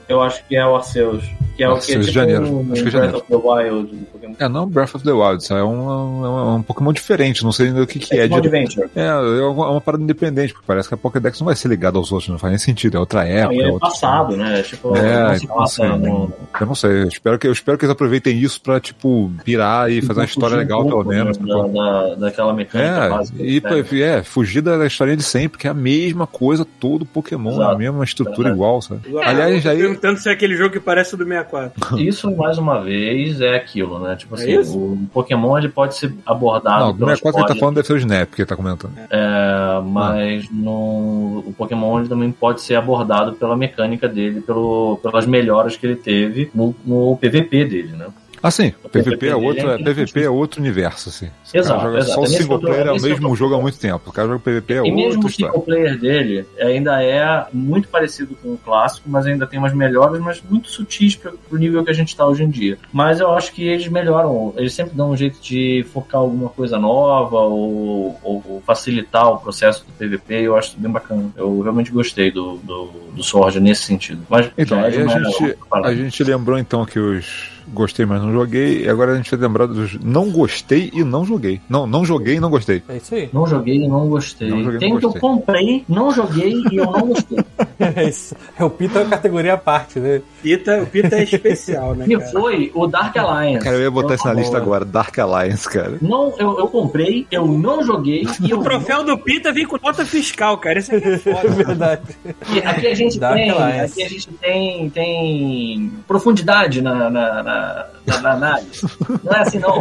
Eu 0.08 0.22
acho 0.22 0.44
que 0.46 0.54
é 0.56 0.64
o 0.64 0.76
Arceus. 0.76 1.24
Que 1.56 1.62
é 1.64 1.68
o 1.68 1.72
que 1.72 1.92
é 1.92 1.96
Arceus 1.96 2.06
de 2.06 2.12
tipo 2.12 2.12
janeiro. 2.20 2.44
um 2.46 2.72
Acho 2.72 2.82
que 2.82 2.88
é 2.88 2.90
Breath 2.90 2.92
janeiro. 2.92 3.16
of 3.18 3.26
the 3.28 3.36
Wild 3.36 3.96
Pokémon. 4.12 4.34
É, 4.38 4.48
não 4.48 4.66
Breath 4.68 4.94
of 4.94 5.04
the 5.04 5.12
Wild, 5.12 5.52
é 5.52 5.54
um, 5.54 5.58
é 5.58 5.64
um, 5.64 6.26
é 6.26 6.54
um 6.56 6.62
Pokémon 6.62 6.92
diferente, 6.92 7.42
não 7.44 7.50
sei 7.52 7.68
ainda 7.68 7.82
o 7.82 7.86
que, 7.86 7.98
que 7.98 8.14
é. 8.14 8.28
Pokémon 8.28 8.40
de- 8.40 8.48
Adventure. 8.48 8.88
É, 8.94 9.06
é 9.06 9.12
uma, 9.46 9.66
é 9.66 9.70
uma 9.70 9.80
parada 9.80 10.02
independente, 10.02 10.52
porque 10.52 10.64
parece 10.66 10.86
que 10.88 10.94
a 10.94 10.96
Pokédex 10.96 11.40
não 11.40 11.46
vai 11.46 11.56
ser 11.56 11.66
ligada 11.68 11.98
aos 11.98 12.10
outros, 12.12 12.28
não 12.30 12.38
faz 12.38 12.52
nem 12.52 12.58
sentido, 12.58 12.96
é 12.96 13.00
outra 13.00 13.22
Não, 13.24 13.30
época. 13.30 13.54
e 13.54 13.62
é 13.62 13.66
outra- 13.68 13.88
passado, 13.88 14.36
né? 14.36 14.62
Tipo, 14.62 14.96
É, 14.96 15.28
não 15.28 15.36
se 15.38 15.44
então, 15.44 15.56
passa 15.56 15.86
assim, 15.86 15.98
no, 15.98 16.32
Eu 16.60 16.66
não 16.66 16.74
sei, 16.76 16.90
eu 17.02 17.08
espero, 17.08 17.38
que, 17.38 17.46
eu 17.48 17.52
espero 17.52 17.78
que 17.78 17.84
eles 17.84 17.92
aproveitem 17.92 18.36
isso 18.38 18.60
pra, 18.60 18.78
tipo, 18.80 19.30
pirar 19.44 19.90
e 19.90 20.02
fazer 20.02 20.20
uma 20.20 20.26
história 20.26 20.56
um 20.56 20.58
legal, 20.60 20.80
pelo 20.82 20.94
pouco, 20.94 21.08
menos. 21.10 21.36
Da, 21.44 21.66
da, 21.66 22.14
daquela 22.16 22.52
mecânica 22.52 22.90
É, 22.90 23.08
básica. 23.08 23.42
e 23.42 23.60
né? 23.60 24.00
é, 24.18 24.22
fugir 24.22 24.60
da 24.62 24.84
historinha 24.86 25.16
de 25.16 25.22
sempre, 25.22 25.58
que 25.58 25.66
é 25.66 25.70
a 25.70 25.74
mesma 25.74 26.26
coisa, 26.26 26.64
todo 26.64 27.04
Pokémon, 27.04 27.52
Exato. 27.52 27.74
a 27.74 27.78
mesma 27.78 28.04
estrutura 28.04 28.36
Verdade. 28.48 28.54
igual, 28.56 28.82
sabe? 28.82 29.00
Agora, 29.08 29.28
Aliás, 29.28 29.66
aí- 29.66 29.78
perguntando 29.78 30.18
se 30.18 30.28
é 30.28 30.32
aquele 30.32 30.56
jogo 30.56 30.70
que 30.72 30.80
parece 30.80 31.14
o 31.14 31.18
do 31.18 31.24
64. 31.24 31.74
Isso, 32.00 32.34
mais 32.36 32.58
uma 32.58 32.80
vez, 32.80 33.40
é 33.40 33.54
aquilo, 33.56 33.98
né? 33.98 34.16
Tipo 34.16 34.34
É 34.40 34.56
assim, 34.56 34.76
o 34.76 34.98
Pokémon 35.12 35.58
ele 35.58 35.68
pode 35.68 35.96
ser 35.96 36.14
abordado 36.26 36.84
Não, 36.86 36.92
do 36.92 36.98
pela 36.98 37.10
64 37.10 37.20
que 37.20 37.26
ele 37.26 37.32
tá 37.32 37.38
história, 37.54 37.60
falando 37.60 37.74
deve 37.76 37.86
ser 37.86 37.92
o 37.92 37.96
Snap 37.98 38.30
que 38.34 38.40
ele 38.42 38.46
tá 38.48 38.56
comentando. 38.56 38.92
é, 39.10 39.80
mas 39.84 40.48
no, 40.50 41.44
o 41.46 41.54
Pokémon 41.56 42.00
ele 42.00 42.08
também 42.08 42.30
pode 42.32 42.60
ser 42.60 42.74
abordado 42.76 43.32
pela 43.34 43.56
mecânica 43.56 44.08
dele, 44.08 44.40
pelo, 44.40 44.98
pelas 45.02 45.26
melhoras 45.26 45.76
que 45.76 45.86
ele 45.86 45.96
teve 45.96 46.50
no, 46.54 46.74
no 46.84 47.16
PVP 47.16 47.64
dele, 47.64 47.92
né? 47.96 48.06
Assim, 48.44 48.72
PVP, 48.92 49.02
PVP 49.16 49.26
é 49.28 49.34
outro, 49.36 49.66
dele 49.78 49.82
é 49.82 49.94
PVP 49.94 50.22
é 50.24 50.28
outro 50.28 50.60
universo, 50.60 51.08
assim. 51.08 51.30
Exato, 51.54 51.78
o 51.78 51.80
cara 51.80 51.88
joga 51.92 51.98
exato. 51.98 52.12
só 52.14 52.20
o 52.20 52.24
É 52.24 52.28
nesse 52.28 52.42
single 52.42 52.60
player, 52.60 52.86
é 52.86 52.92
o 52.92 52.96
eu 52.96 53.00
mesmo 53.02 53.34
jogo 53.36 53.54
há 53.54 53.58
muito 53.60 53.78
tempo. 53.78 54.10
O 54.10 54.12
cara 54.12 54.28
joga 54.28 54.40
PVP 54.40 54.74
é 54.74 54.76
E 54.80 54.82
mesmo 54.92 55.00
outra 55.00 55.06
o 55.06 55.30
história. 55.30 55.32
single 55.52 55.62
player 55.62 55.98
dele 55.98 56.46
ainda 56.60 57.02
é 57.02 57.46
muito 57.54 57.88
parecido 57.88 58.34
com 58.42 58.52
o 58.52 58.58
clássico, 58.58 59.08
mas 59.08 59.24
ainda 59.26 59.46
tem 59.46 59.58
umas 59.58 59.72
melhoras, 59.72 60.20
mas 60.20 60.42
muito 60.46 60.68
sutis 60.68 61.16
para 61.16 61.32
o 61.50 61.56
nível 61.56 61.82
que 61.82 61.90
a 61.90 61.94
gente 61.94 62.08
está 62.08 62.26
hoje 62.26 62.42
em 62.44 62.50
dia. 62.50 62.76
Mas 62.92 63.18
eu 63.18 63.32
acho 63.32 63.50
que 63.50 63.66
eles 63.66 63.88
melhoram, 63.88 64.52
eles 64.58 64.74
sempre 64.74 64.94
dão 64.94 65.12
um 65.12 65.16
jeito 65.16 65.40
de 65.40 65.82
focar 65.94 66.20
alguma 66.20 66.50
coisa 66.50 66.78
nova 66.78 67.38
ou, 67.38 68.18
ou- 68.22 68.44
ou 68.46 68.62
facilitar 68.66 69.26
o 69.30 69.38
processo 69.38 69.86
do 69.86 69.92
PVP. 69.92 70.34
Eu 70.42 70.54
acho 70.54 70.76
bem 70.78 70.92
bacana. 70.92 71.30
Eu 71.34 71.62
realmente 71.62 71.90
gostei 71.90 72.30
do, 72.30 72.58
do, 72.58 72.90
do 73.14 73.22
Sword 73.22 73.58
nesse 73.58 73.84
sentido. 73.84 74.20
Mas 74.28 74.50
Então, 74.58 74.78
é 74.80 74.82
a 74.82 75.02
uma- 75.02 75.30
gente, 75.30 75.56
a 75.82 75.94
gente 75.94 76.24
lembrou 76.24 76.58
então 76.58 76.84
que 76.84 76.98
os 76.98 77.53
gostei, 77.72 78.04
mas 78.06 78.22
não 78.22 78.32
joguei, 78.32 78.82
e 78.84 78.88
agora 78.88 79.12
a 79.12 79.16
gente 79.16 79.30
vai 79.30 79.40
lembrar 79.40 79.66
dos 79.66 79.98
não 80.02 80.30
gostei 80.30 80.90
e 80.92 81.02
não 81.04 81.24
joguei. 81.24 81.60
Não, 81.68 81.86
não 81.86 82.04
joguei 82.04 82.36
e 82.36 82.40
não 82.40 82.50
gostei. 82.50 82.82
É 82.88 82.96
isso 82.96 83.14
aí. 83.14 83.28
Não 83.32 83.46
joguei 83.46 83.76
e 83.76 83.88
não 83.88 84.08
gostei. 84.08 84.48
Não 84.50 84.62
joguei 84.62 84.76
e 84.76 84.80
Tem 84.80 84.90
não 84.90 84.96
o 84.96 85.00
que 85.00 85.06
eu 85.06 85.10
gostei. 85.10 85.28
comprei, 85.30 85.84
não 85.88 86.10
joguei 86.12 86.54
e 86.72 86.76
eu 86.76 86.84
não 86.86 87.06
gostei. 87.08 87.38
É 87.96 88.08
isso. 88.08 88.36
É 88.56 88.64
o 88.64 88.70
Pita 88.70 89.00
é 89.00 89.02
uma 89.02 89.10
categoria 89.10 89.54
à 89.54 89.56
parte, 89.56 89.98
né? 89.98 90.22
Pita, 90.42 90.80
o 90.82 90.86
Pita 90.86 91.16
é 91.16 91.24
especial, 91.24 91.94
né, 91.94 92.04
Que 92.06 92.16
cara? 92.16 92.30
foi 92.30 92.70
o 92.72 92.86
Dark 92.86 93.16
Alliance. 93.16 93.64
Cara, 93.64 93.76
eu 93.76 93.82
ia 93.82 93.90
botar 93.90 94.14
isso 94.14 94.24
na 94.26 94.32
Por 94.32 94.38
lista 94.40 94.56
agora, 94.56 94.84
Dark 94.84 95.18
Alliance, 95.18 95.68
cara. 95.68 95.98
Não, 96.00 96.32
eu, 96.38 96.58
eu 96.60 96.68
comprei, 96.68 97.26
eu 97.32 97.46
não 97.46 97.82
joguei 97.84 98.24
e 98.40 98.50
eu 98.50 98.60
O 98.60 98.62
troféu 98.62 99.04
do 99.04 99.18
Pita 99.18 99.52
vem 99.52 99.66
com 99.66 99.76
nota 99.82 100.04
fiscal, 100.06 100.56
cara. 100.58 100.78
Isso 100.78 100.94
aqui 100.94 101.08
é 101.08 101.14
É 101.14 101.18
foda. 101.18 101.48
verdade. 101.50 102.02
Aqui, 102.40 102.58
aqui 102.60 102.86
a 102.86 102.94
gente 102.94 103.18
Dark 103.18 103.34
tem, 103.34 103.50
Alliance. 103.50 103.92
aqui 103.92 104.02
a 104.04 104.08
gente 104.08 104.28
tem, 104.34 104.90
tem 104.90 105.92
profundidade 106.06 106.80
na, 106.80 106.94
na, 106.94 107.10
na, 107.10 107.42
na- 107.54 107.93
na 108.06 108.32
análise. 108.32 108.86
Não 109.22 109.32
é 109.32 109.40
assim 109.40 109.58
não. 109.58 109.80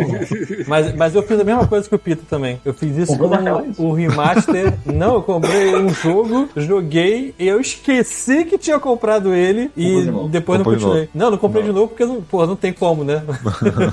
Mas, 0.67 0.95
mas 0.95 1.15
eu 1.15 1.23
fiz 1.23 1.39
a 1.39 1.43
mesma 1.43 1.67
coisa 1.67 1.87
que 1.87 1.95
o 1.95 1.99
Pita 1.99 2.23
também. 2.29 2.59
Eu 2.63 2.73
fiz 2.73 2.95
isso 2.97 3.17
Comprou 3.17 3.73
com 3.75 3.85
o 3.89 3.93
remaster. 3.93 4.73
Não, 4.85 5.15
eu 5.15 5.21
comprei 5.21 5.75
um 5.75 5.89
jogo, 5.89 6.49
joguei, 6.55 7.33
e 7.37 7.47
eu 7.47 7.59
esqueci 7.59 8.45
que 8.45 8.57
tinha 8.57 8.79
comprado 8.79 9.33
ele 9.33 9.71
e 9.75 10.01
de 10.01 10.29
depois 10.29 10.59
não 10.59 10.65
continuei. 10.65 11.09
Não, 11.13 11.31
não 11.31 11.37
comprei 11.37 11.63
de 11.63 11.71
novo 11.71 11.89
porque 11.89 12.05
não, 12.05 12.21
porra, 12.21 12.47
não 12.47 12.55
tem 12.55 12.71
como, 12.71 13.03
né? 13.03 13.23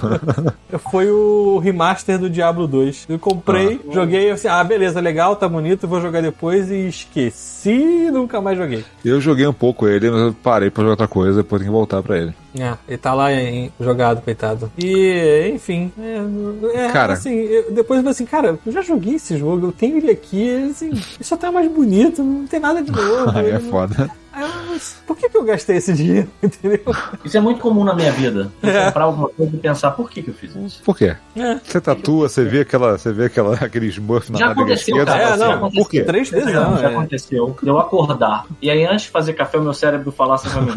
Foi 0.90 1.10
o 1.10 1.58
remaster 1.58 2.18
do 2.18 2.30
Diablo 2.30 2.66
2. 2.66 3.06
Eu 3.08 3.18
comprei, 3.18 3.80
joguei 3.92 4.30
assim, 4.30 4.48
ah, 4.48 4.62
beleza, 4.62 5.00
legal, 5.00 5.36
tá 5.36 5.48
bonito, 5.48 5.88
vou 5.88 6.00
jogar 6.00 6.22
depois 6.22 6.70
e 6.70 6.88
esqueci 6.88 7.70
e 7.70 8.10
nunca 8.10 8.40
mais 8.40 8.56
joguei. 8.56 8.84
Eu 9.04 9.20
joguei 9.20 9.46
um 9.46 9.52
pouco 9.52 9.86
ele, 9.88 10.10
mas 10.10 10.20
eu 10.20 10.34
parei 10.42 10.70
pra 10.70 10.82
jogar 10.82 10.92
outra 10.92 11.08
coisa, 11.08 11.42
depois 11.42 11.60
tem 11.60 11.68
que 11.68 11.72
voltar 11.72 12.02
pra 12.02 12.18
ele. 12.18 12.34
É, 12.58 12.76
ele 12.88 12.98
tá 12.98 13.14
lá 13.14 13.32
em, 13.32 13.72
jogado, 13.78 14.19
coitado. 14.20 14.70
E, 14.78 15.50
enfim, 15.54 15.92
é, 15.98 16.86
é, 16.86 16.88
Cara. 16.92 17.14
assim, 17.14 17.34
eu- 17.34 17.70
depois 17.72 17.98
eu 17.98 18.02
falei 18.04 18.10
assim, 18.10 18.26
cara, 18.26 18.58
eu 18.64 18.72
já 18.72 18.82
joguei 18.82 19.14
esse 19.14 19.36
jogo, 19.36 19.68
eu 19.68 19.72
tenho 19.72 19.96
ele 19.96 20.10
aqui, 20.10 20.68
assim, 20.70 20.90
ele 20.90 21.02
só 21.22 21.36
tá 21.36 21.50
mais 21.50 21.70
bonito, 21.70 22.22
não 22.22 22.46
tem 22.46 22.60
nada 22.60 22.82
de 22.82 22.90
novo. 22.92 23.30
Aí 23.38 23.50
é 23.50 23.58
foda. 23.58 24.10
Aí 24.32 24.44
eu, 24.44 24.48
mas 24.70 25.02
por 25.04 25.16
que, 25.16 25.28
que 25.28 25.36
eu 25.36 25.42
gastei 25.42 25.76
esse 25.78 25.92
dinheiro? 25.92 26.28
Entendeu? 26.40 26.80
Isso 27.24 27.36
é 27.36 27.40
muito 27.40 27.60
comum 27.60 27.82
na 27.82 27.94
minha 27.94 28.12
vida. 28.12 28.50
É. 28.62 28.84
comprar 28.86 29.04
alguma 29.04 29.28
coisa 29.28 29.56
e 29.56 29.58
pensar 29.58 29.90
por 29.90 30.08
que, 30.08 30.22
que 30.22 30.30
eu 30.30 30.34
fiz 30.34 30.54
isso. 30.54 30.82
Por 30.84 30.96
quê? 30.96 31.16
É. 31.34 31.58
Você 31.64 31.80
tatua, 31.80 32.28
você 32.28 32.44
vê 32.44 32.60
aquela, 32.60 32.96
você 32.96 33.12
vê 33.12 33.24
aquela, 33.24 33.54
aquele 33.56 33.86
smurf 33.88 34.30
na 34.30 34.38
Já 34.38 34.50
aconteceu, 34.52 34.96
esquerda, 34.96 35.12
cara. 35.12 35.22
É, 35.34 35.36
fala 35.36 35.56
não, 35.56 35.66
assim, 35.66 35.76
Por 35.76 35.90
quê? 35.90 36.02
Três 36.04 36.30
vezes 36.30 36.52
Já, 36.52 36.60
não, 36.60 36.78
já 36.78 36.90
é. 36.90 36.92
aconteceu 36.92 37.56
eu 37.62 37.78
acordar. 37.78 38.46
E 38.62 38.70
aí, 38.70 38.84
antes 38.86 39.06
de 39.06 39.10
fazer 39.10 39.32
café, 39.32 39.58
o 39.58 39.62
meu 39.62 39.74
cérebro 39.74 40.12
falasse 40.12 40.48
pra 40.48 40.62
mim: 40.62 40.72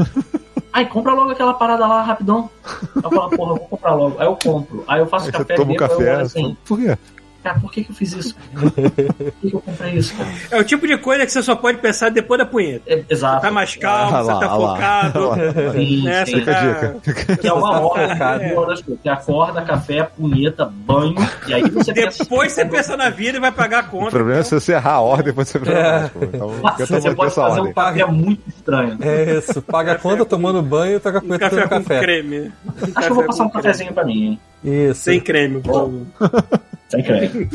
Ai, 0.73 0.87
compra 0.87 1.13
logo 1.13 1.29
aquela 1.29 1.53
parada 1.53 1.85
lá 1.85 2.01
rapidão. 2.01 2.49
Eu 2.95 3.11
falo, 3.11 3.29
porra, 3.29 3.51
eu 3.51 3.57
vou 3.57 3.67
comprar 3.67 3.93
logo. 3.93 4.19
Aí 4.19 4.25
eu 4.25 4.35
compro. 4.35 4.83
Aí 4.87 4.99
eu 4.99 5.05
faço 5.05 5.27
Aí 5.27 5.31
você 5.31 5.37
café 5.37 5.53
toma 5.55 5.71
um 5.71 5.75
bebo, 5.75 5.83
aí 5.83 5.91
eu 5.91 5.97
café, 5.97 6.15
olho 6.15 6.25
assim, 6.25 6.57
por 6.65 6.79
quê? 6.79 6.97
Cara, 7.43 7.59
por 7.59 7.71
que, 7.71 7.83
que 7.83 7.91
eu 7.91 7.95
fiz 7.95 8.13
isso? 8.13 8.35
Por 8.53 8.71
que, 8.71 9.49
que 9.49 9.55
eu 9.55 9.59
comprei 9.61 9.93
isso, 9.93 10.15
cara? 10.15 10.29
É 10.51 10.59
o 10.59 10.63
tipo 10.63 10.87
de 10.87 10.97
coisa 10.97 11.25
que 11.25 11.31
você 11.31 11.43
só 11.43 11.55
pode 11.55 11.77
pensar 11.79 12.09
depois 12.09 12.39
da 12.39 12.45
punheta. 12.45 12.83
É, 12.87 13.03
exato. 13.09 13.41
Tá 13.41 13.51
mais 13.51 13.75
calmo, 13.75 14.15
Ah 14.15 14.21
lá, 14.21 14.33
você 14.33 14.39
tá 14.45 14.51
ah 14.51 14.55
lá, 14.57 14.73
focado. 14.73 15.19
ah 15.19 15.27
lá. 15.27 15.73
Sim, 15.73 16.03
né? 16.03 16.25
sim. 16.25 16.31
Você 16.31 16.39
Fica 16.39 16.51
a 16.51 16.55
tá... 16.55 16.93
dica. 17.03 17.37
Que 17.37 17.47
é 17.47 17.53
uma 17.53 17.79
hora, 17.81 18.09
Focado. 18.09 18.43
é 18.43 18.53
uma 18.53 18.65
das 18.67 18.81
coisas. 18.81 19.01
Você 19.03 19.09
acorda, 19.09 19.61
café, 19.61 20.03
punheta, 20.03 20.65
banho, 20.65 21.15
e 21.47 21.53
aí 21.53 21.69
você 21.69 21.93
pensa. 21.93 22.23
Depois 22.23 22.51
você 22.53 22.65
pensa 22.65 22.95
na 22.97 23.09
vida 23.09 23.37
e 23.37 23.41
vai 23.41 23.51
pagar 23.51 23.83
a 23.83 23.87
O 23.87 23.89
conta. 23.89 24.11
problema 24.11 24.39
é 24.39 24.43
se 24.43 24.53
você 24.59 24.73
errar 24.73 24.93
a 24.93 25.01
ordem, 25.01 25.25
depois 25.25 25.49
você 25.49 25.57
É. 25.69 26.09
Então, 26.21 26.51
Nossa, 26.61 26.85
você 26.85 27.13
pode 27.15 27.33
fazer 27.35 27.59
um 27.61 27.67
ordem. 27.67 27.73
café 27.73 28.05
muito 28.05 28.41
estranho. 28.49 28.97
É 29.01 29.37
isso, 29.37 29.61
paga 29.61 29.93
a 29.93 29.95
conta 29.97 30.25
tomando 30.25 30.61
banho 30.61 30.97
e 30.97 30.99
toca 30.99 31.17
Um 31.19 31.27
com 31.27 31.37
café 31.39 31.63
com 31.63 31.69
café. 31.69 31.99
creme. 31.99 32.51
Acho 32.95 33.07
que 33.07 33.11
eu 33.11 33.15
vou 33.15 33.23
passar 33.25 33.43
um 33.43 33.49
cafezinho 33.49 33.93
pra 33.93 34.05
mim, 34.05 34.23
hein? 34.63 34.89
Isso. 34.89 35.01
Sem 35.01 35.19
creme, 35.19 35.61
por 35.61 35.73
favor. 35.73 36.41
Sem 36.93 37.03
creme. 37.03 37.45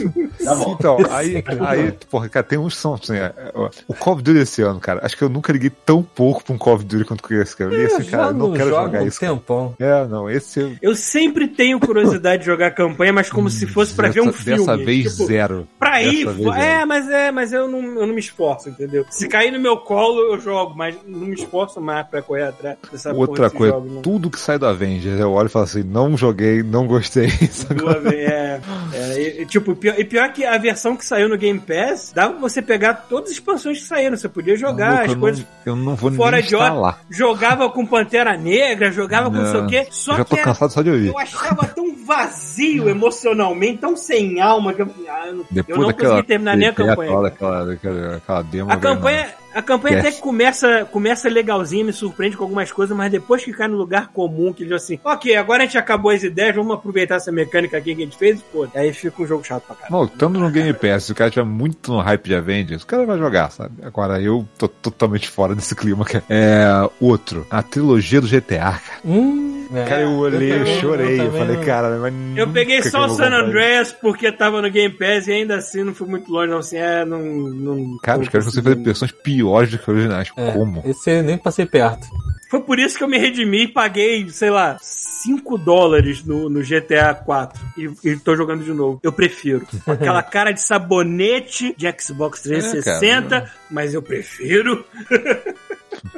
Tá 0.45 0.55
bom. 0.55 0.77
Então, 0.79 0.99
aí, 1.11 1.43
aí, 1.67 1.93
porra, 2.11 2.29
cara, 2.29 2.45
tem 2.45 2.59
uns 2.59 2.75
que 2.75 2.81
são 2.81 2.95
assim, 2.95 3.15
é, 3.17 3.33
é, 3.37 3.53
o 3.87 3.95
Call 3.95 4.15
of 4.15 4.23
Duty 4.23 4.39
esse 4.41 4.63
ano, 4.63 4.81
cara, 4.81 5.01
acho 5.05 5.17
que 5.17 5.23
eu 5.23 5.29
nunca 5.29 5.53
liguei 5.53 5.71
tão 5.71 6.03
pouco 6.03 6.43
pra 6.45 6.55
um 6.55 6.59
Call 6.59 6.75
of 6.75 6.85
Duty 6.85 7.05
quanto 7.05 7.33
esse, 7.35 7.57
cara. 7.57 7.71
Eu 7.73 7.79
li 7.79 7.87
assim, 7.87 8.05
Eu 8.05 8.11
cara, 8.11 8.27
eu 8.29 8.35
não 8.35 8.53
quero 8.53 8.69
jogo 8.71 8.83
jogar 8.87 9.03
um 9.03 9.07
isso. 9.07 9.21
cara. 9.21 9.33
tempão. 9.33 9.75
É, 9.79 10.07
não, 10.07 10.31
esse 10.31 10.61
eu- 10.61 10.73
Eu 10.83 10.95
sempre 10.95 11.47
tenho 11.49 11.79
curiosidade 11.79 12.41
de 12.43 12.47
jogar 12.47 12.71
campanha, 12.73 13.13
mas 13.13 13.31
como 13.31 13.49
se 13.51 13.67
fosse 13.67 13.95
pra 13.95 14.09
ver 14.09 14.21
um 14.23 14.27
dessa, 14.27 14.39
filme. 14.43 14.59
Dessa 14.59 14.77
vez, 14.77 15.13
Tipo, 15.13 15.27
zero. 15.27 15.69
Pra 15.79 16.03
ir, 16.03 16.25
Dessa 16.25 16.37
vez, 16.37 16.49
é, 16.57 16.61
zero. 16.61 16.89
mas 16.89 17.09
é, 17.11 17.31
mas 17.31 17.53
eu 17.53 17.69
não, 17.69 17.81
eu 18.01 18.07
não 18.07 18.15
me 18.15 18.21
esforço, 18.21 18.69
entendeu? 18.69 19.05
Se 19.11 19.29
cair 19.29 19.51
no 19.53 19.61
meu 19.61 19.77
colo, 19.77 20.21
eu 20.33 20.41
jogo, 20.41 20.75
mas 20.77 20.97
não 21.07 21.21
me 21.27 21.35
esforço 21.35 21.81
mais 21.81 22.07
pra 22.07 22.23
correr 22.23 22.45
atrás 22.45 22.77
dessa 22.91 23.13
Outra 23.13 23.51
coisa, 23.51 23.75
jogo, 23.75 23.89
não. 23.95 24.03
tudo 24.03 24.31
que 24.31 24.39
sai 24.41 24.59
do 24.59 24.67
Avengers, 24.67 25.19
eu 25.21 25.33
olho 25.33 25.47
e 25.47 25.51
falo 25.51 25.65
assim, 25.65 25.83
não 25.83 26.17
joguei, 26.17 26.63
não 26.63 26.87
gostei. 26.87 27.27
vezes, 27.39 27.67
É, 28.13 28.61
é, 28.95 29.28
e, 29.43 29.47
tipo, 29.47 29.75
pior, 29.75 29.95
e 29.99 30.05
pior 30.05 30.33
que 30.33 30.45
a 30.45 30.57
versão 30.59 30.97
que 30.97 31.05
saiu 31.05 31.29
no 31.29 31.37
Game 31.37 31.59
Pass, 31.61 32.13
dava 32.15 32.33
pra 32.33 32.41
você 32.41 32.61
pegar 32.63 32.95
todas 33.09 33.31
as 33.31 33.37
expansões 33.37 33.79
que 33.81 33.85
saíram. 33.87 34.17
Você 34.17 34.29
podia 34.29 34.57
jogar 34.57 34.87
Maluco, 34.93 35.05
as 35.07 35.13
eu, 35.13 35.21
coisas. 35.21 35.41
não, 35.41 35.49
eu 35.73 35.77
não 35.77 35.97
vou 35.97 36.13
fora 36.13 36.43
de 36.43 36.55
hora. 36.57 36.97
Jogava 37.11 37.69
com 37.71 37.85
Pantera 37.87 38.37
Negra, 38.37 38.91
jogava 38.91 39.31
com 39.31 39.37
não 39.37 39.47
sei 39.51 39.61
o 39.61 39.67
quê. 39.67 39.87
Só 39.91 40.17
já 40.17 40.25
tô 40.25 40.35
que 40.35 40.41
era- 40.41 40.45
cansado 40.51 40.73
só 40.73 40.83
de 40.83 40.91
ouvir. 40.91 41.09
eu 41.09 41.19
achava 41.19 41.67
tão 41.67 41.95
vazio 42.05 42.89
emocionalmente, 42.89 43.79
tão 43.79 43.97
sem 43.97 44.41
alma, 44.41 44.73
que 44.73 44.83
eu, 44.83 44.89
ah, 45.09 45.27
eu 45.27 45.33
não, 45.33 45.39
não 45.39 45.47
daquela 45.51 45.93
consegui 45.93 46.23
terminar 46.25 46.57
nem 46.57 46.69
a 46.69 46.73
campanha. 46.73 47.21
Daquela, 47.21 47.65
daquela, 47.67 48.11
daquela 48.13 48.43
demo. 48.43 48.73
A 48.73 48.77
campanha, 48.77 49.29
a 49.59 49.63
campanha 49.63 49.97
Yes. 49.97 50.07
até 50.07 50.15
que 50.17 50.23
começa, 50.23 50.85
começa 50.85 51.29
legalzinha, 51.29 51.85
me 51.85 51.93
surpreende 51.93 52.37
com 52.37 52.45
algumas 52.45 52.71
coisas, 52.71 52.97
mas 52.97 53.11
depois 53.11 53.45
que 53.45 53.53
cai 53.53 53.67
no 53.67 53.77
lugar 53.77 54.09
comum, 54.13 54.53
que 54.53 54.63
ele 54.63 54.73
assim, 54.75 54.99
ok, 55.05 55.35
agora 55.37 55.63
a 55.65 55.67
gente 55.67 55.77
acabou 55.77 56.11
as 56.13 56.23
ideias, 56.23 56.55
vamos 56.55 56.75
aproveitar 56.75 57.17
essa 57.17 57.33
mecânica 57.33 57.77
aqui 57.77 57.95
que 57.95 58.03
a 58.03 58.05
gente 58.05 58.17
fez, 58.17 58.41
pô, 58.53 58.69
aí 58.75 58.93
fica 58.93 59.23
um 59.23 59.27
jogo 59.27 59.43
chato 59.45 59.65
pra 59.65 59.75
caralho. 59.75 59.93
Não, 59.97 60.05
estando 60.05 60.39
no 60.39 60.51
Game 60.51 60.73
Pass, 60.73 61.05
se 61.05 61.13
o 61.13 61.15
cara 61.15 61.31
tiver 61.31 61.45
muito 61.45 61.93
no 61.93 62.01
hype 62.01 62.25
de 62.25 62.35
Avengers, 62.37 62.83
o 62.83 62.87
cara 62.87 63.05
vai 63.05 63.19
jogar, 63.19 63.51
sabe? 63.51 63.75
Agora 63.83 64.21
eu 64.23 64.47
tô 64.57 64.69
totalmente 64.69 65.29
fora 65.29 65.55
desse 65.55 65.75
clima. 65.75 66.05
Cara. 66.05 66.25
É. 66.29 66.69
Outro, 67.01 67.47
a 67.51 67.63
trilogia 67.63 68.21
do 68.21 68.29
GTA, 68.29 68.59
cara. 68.59 69.01
Hum, 69.05 69.58
é. 69.73 69.85
Cara, 69.85 70.01
eu 70.03 70.11
olhei, 70.13 70.53
eu, 70.53 70.59
também- 70.59 70.81
chorei, 70.81 71.21
eu, 71.21 71.33
falei, 71.33 71.57
não- 71.57 71.65
cara, 71.65 71.99
mas. 71.99 72.15
Eu 72.37 72.49
peguei 72.53 72.83
só 72.83 73.07
eu 73.07 73.13
o 73.13 73.17
San. 73.17 73.29
Andreas 73.33 73.93
porque 73.93 74.31
tava 74.33 74.63
no 74.63 74.71
Game 74.71 74.95
Pass 74.95 75.27
e 75.27 75.33
ainda 75.33 75.57
assim 75.57 75.85
não 75.85 75.95
fui 75.95 76.09
muito 76.09 76.31
longe, 76.33 76.51
não, 76.51 76.59
assim, 76.59 76.77
é, 76.77 77.05
não... 77.05 77.21
não 77.21 77.99
Cara, 78.03 78.21
os 78.21 78.29
caras 78.29 78.47
conseguem 78.47 78.73
fazer 78.73 78.85
versões 78.85 79.13
piores 79.13 79.71
do 79.71 79.79
que 79.79 79.91
originais. 79.91 80.31
É, 80.37 80.51
Como? 80.53 80.83
Esse 80.85 81.11
eu 81.19 81.23
nem 81.23 81.37
passei 81.39 81.67
perto. 81.67 82.07
Foi 82.51 82.61
por 82.61 82.79
isso 82.79 82.97
que 82.97 83.05
eu 83.05 83.09
me 83.09 83.19
redimi 83.19 83.65
e 83.65 83.69
paguei, 83.69 84.27
sei 84.31 84.49
lá, 84.49 84.79
5 84.81 85.59
dólares 85.59 86.25
no, 86.25 86.49
no 86.49 86.63
GTA 86.63 87.13
4 87.13 87.61
e, 87.77 87.91
e 88.09 88.17
tô 88.17 88.35
jogando 88.35 88.65
de 88.65 88.73
novo. 88.73 88.99
Eu 89.03 89.13
prefiro. 89.13 89.67
Com 89.85 89.93
aquela 89.93 90.23
cara 90.25 90.51
de 90.53 90.63
sabonete 90.63 91.75
de 91.77 91.87
Xbox 92.01 92.41
360, 92.41 93.05
É, 93.37 93.41
cara. 93.41 93.51
mas 93.71 93.93
eu 93.93 94.01
prefiro. 94.01 94.83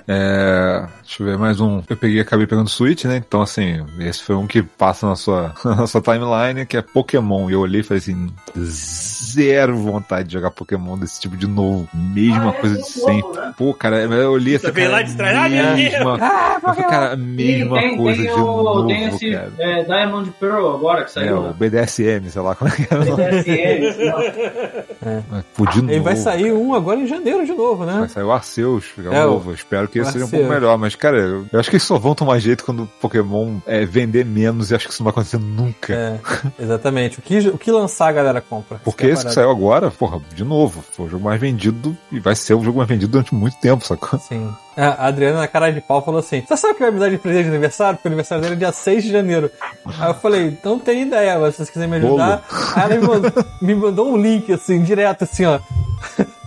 É. 0.06 0.86
Deixa 1.02 1.22
eu 1.22 1.26
ver, 1.26 1.38
mais 1.38 1.60
um. 1.60 1.82
Eu 1.88 1.96
peguei, 1.96 2.20
acabei 2.20 2.46
pegando 2.46 2.68
Switch, 2.68 3.04
né? 3.04 3.16
Então, 3.16 3.40
assim, 3.42 3.84
esse 4.00 4.22
foi 4.22 4.34
um 4.36 4.46
que 4.46 4.62
passa 4.62 5.06
na 5.06 5.16
sua, 5.16 5.54
na 5.64 5.86
sua 5.86 6.00
timeline, 6.00 6.66
que 6.66 6.76
é 6.76 6.82
Pokémon. 6.82 7.48
E 7.48 7.52
eu 7.52 7.60
olhei 7.60 7.80
e 7.80 7.84
falei 7.84 7.98
assim: 7.98 8.28
zero 8.58 9.76
vontade 9.76 10.28
de 10.28 10.34
jogar 10.34 10.50
Pokémon 10.50 10.98
desse 10.98 11.20
tipo 11.20 11.36
de 11.36 11.46
novo. 11.46 11.88
Mesma 11.94 12.46
Ah, 12.50 12.54
é 12.56 12.60
coisa 12.60 12.74
de 12.76 12.80
muito 12.82 12.92
sempre. 12.92 13.40
né? 13.40 13.54
Pô, 13.56 13.74
cara, 13.74 14.00
eu 14.02 14.32
olhei 14.32 14.58
Você 14.58 14.66
assim. 14.66 14.74
veio 14.74 14.90
cara, 14.90 15.02
lá 15.02 15.08
de 15.08 15.16
trás, 15.16 15.36
ah, 15.36 15.48
meu 15.48 15.76
mesma, 15.76 16.10
eu 16.10 16.60
falei, 16.60 16.84
cara, 16.84 17.16
mesma 17.16 17.76
tem, 17.78 17.96
coisa 17.96 18.22
tem 18.22 18.34
de 18.34 18.40
o, 18.40 18.44
novo, 18.44 18.86
tem 18.88 19.04
esse 19.08 19.30
cara. 19.32 19.52
é, 19.58 19.84
Diamond 19.84 20.30
Pearl 20.40 20.74
agora 20.74 21.04
que 21.04 21.10
É, 21.10 21.12
saiu. 21.12 21.38
o 21.38 21.42
né? 21.48 21.54
BDSM, 21.58 22.28
sei 22.30 22.42
lá 22.42 22.54
como 22.54 22.70
é 22.70 22.74
que 22.76 22.86
era. 22.92 23.04
BDSM, 23.04 23.92
sei 23.94 24.06
lá. 24.12 24.20
Mas, 25.30 25.44
Pô, 25.56 25.66
de 25.66 25.80
novo. 25.82 25.90
Ele 25.92 26.00
vai 26.00 26.16
sair 26.16 26.52
um 26.52 26.74
agora 26.74 26.98
em 27.00 27.06
janeiro 27.06 27.44
de 27.44 27.52
novo, 27.52 27.84
né? 27.84 27.98
Vai 28.00 28.08
sair 28.08 28.24
o 28.24 28.32
Arceus, 28.32 28.86
que 28.94 29.00
é 29.06 29.10
o 29.10 29.12
É, 29.14 29.26
o- 29.26 29.30
novo. 29.30 29.54
Espero 29.60 29.88
que 29.88 29.98
esse 29.98 30.12
seja 30.12 30.24
um 30.24 30.30
pouco 30.30 30.48
melhor. 30.48 30.76
Mas, 30.78 30.94
cara, 30.94 31.18
eu, 31.18 31.46
acho 31.60 31.68
que 31.68 31.76
eles 31.76 31.82
só 31.82 31.98
vão 31.98 32.14
tomar 32.14 32.38
jeito 32.38 32.64
quando 32.64 32.84
o 32.84 32.86
Pokémon 32.86 33.58
é, 33.66 33.84
vender 33.84 34.24
menos 34.24 34.70
e 34.70 34.74
acho 34.74 34.86
que 34.86 34.92
isso 34.92 35.02
não 35.02 35.04
vai 35.04 35.12
acontecer 35.12 35.38
nunca. 35.38 35.94
É, 35.94 36.20
exatamente. 36.58 37.18
O 37.18 37.22
que, 37.22 37.38
o 37.48 37.58
que 37.58 37.70
lançar 37.70 38.08
a 38.08 38.12
galera 38.12 38.40
compra. 38.40 38.80
Porque 38.82 39.04
Isso 39.04 39.14
esse 39.14 39.26
que 39.26 39.32
saiu 39.32 39.50
agora, 39.50 39.90
porra, 39.90 40.20
de 40.34 40.44
novo, 40.44 40.82
foi 40.92 41.06
o 41.06 41.08
jogo 41.08 41.24
mais 41.24 41.40
vendido 41.40 41.96
e 42.10 42.18
vai 42.18 42.34
ser 42.34 42.54
o 42.54 42.62
jogo 42.62 42.78
mais 42.78 42.88
vendido 42.88 43.12
durante 43.12 43.34
muito 43.34 43.56
tempo, 43.58 43.84
sacou? 43.84 44.18
Sim. 44.18 44.52
A 44.76 45.08
Adriana, 45.08 45.38
na 45.38 45.48
cara 45.48 45.70
de 45.70 45.80
pau, 45.80 46.02
falou 46.02 46.20
assim: 46.20 46.42
Você 46.46 46.56
sabe 46.56 46.72
o 46.72 46.76
que 46.76 46.82
vai 46.82 46.90
me 46.90 46.98
dar 46.98 47.10
de 47.10 47.18
presente 47.18 47.44
de 47.44 47.50
aniversário? 47.50 47.96
Porque 47.96 48.08
o 48.08 48.10
aniversário 48.10 48.42
dele 48.42 48.54
é 48.54 48.58
dia 48.58 48.72
6 48.72 49.04
de 49.04 49.12
janeiro. 49.12 49.50
Aí 49.98 50.08
eu 50.08 50.14
falei: 50.14 50.56
Não 50.64 50.78
tem 50.78 51.02
ideia, 51.02 51.38
mas 51.38 51.50
se 51.50 51.58
vocês 51.58 51.70
quiserem 51.70 51.90
me 51.90 52.06
ajudar. 52.06 52.42
Aí 52.74 52.84
ela 52.84 52.94
me 52.94 53.06
mandou, 53.06 53.32
me 53.60 53.74
mandou 53.74 54.12
um 54.12 54.16
link, 54.16 54.50
assim, 54.52 54.82
direto, 54.82 55.24
assim, 55.24 55.44
ó. 55.44 55.60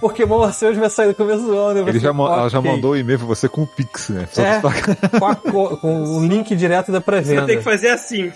Pokémon 0.04 0.44
Arceus 0.44 0.78
vai 0.78 0.90
sair 0.90 1.08
no 1.08 1.16
começo 1.16 1.44
do 1.44 1.58
ano. 1.58 1.88
Ele 1.88 1.98
já, 2.00 2.12
ma- 2.12 2.26
ela 2.40 2.50
já 2.50 2.60
mandou 2.62 2.92
o 2.92 2.98
e-mail 2.98 3.18
pra 3.20 3.28
você 3.28 3.48
com 3.48 3.62
o 3.64 3.68
Pix, 3.68 4.10
né? 4.10 4.28
Só 4.32 4.42
É, 4.42 4.60
pra- 4.60 5.20
com, 5.20 5.26
a 5.26 5.36
co- 5.36 5.78
com 5.78 6.04
um 6.18 6.28
link 6.28 6.54
direto 6.58 6.92
da 6.92 7.00
Você 7.00 7.06
pré-venda. 7.06 7.46
tem 7.46 7.58
que 7.58 7.64
fazer 7.64 7.88
assim. 7.90 8.30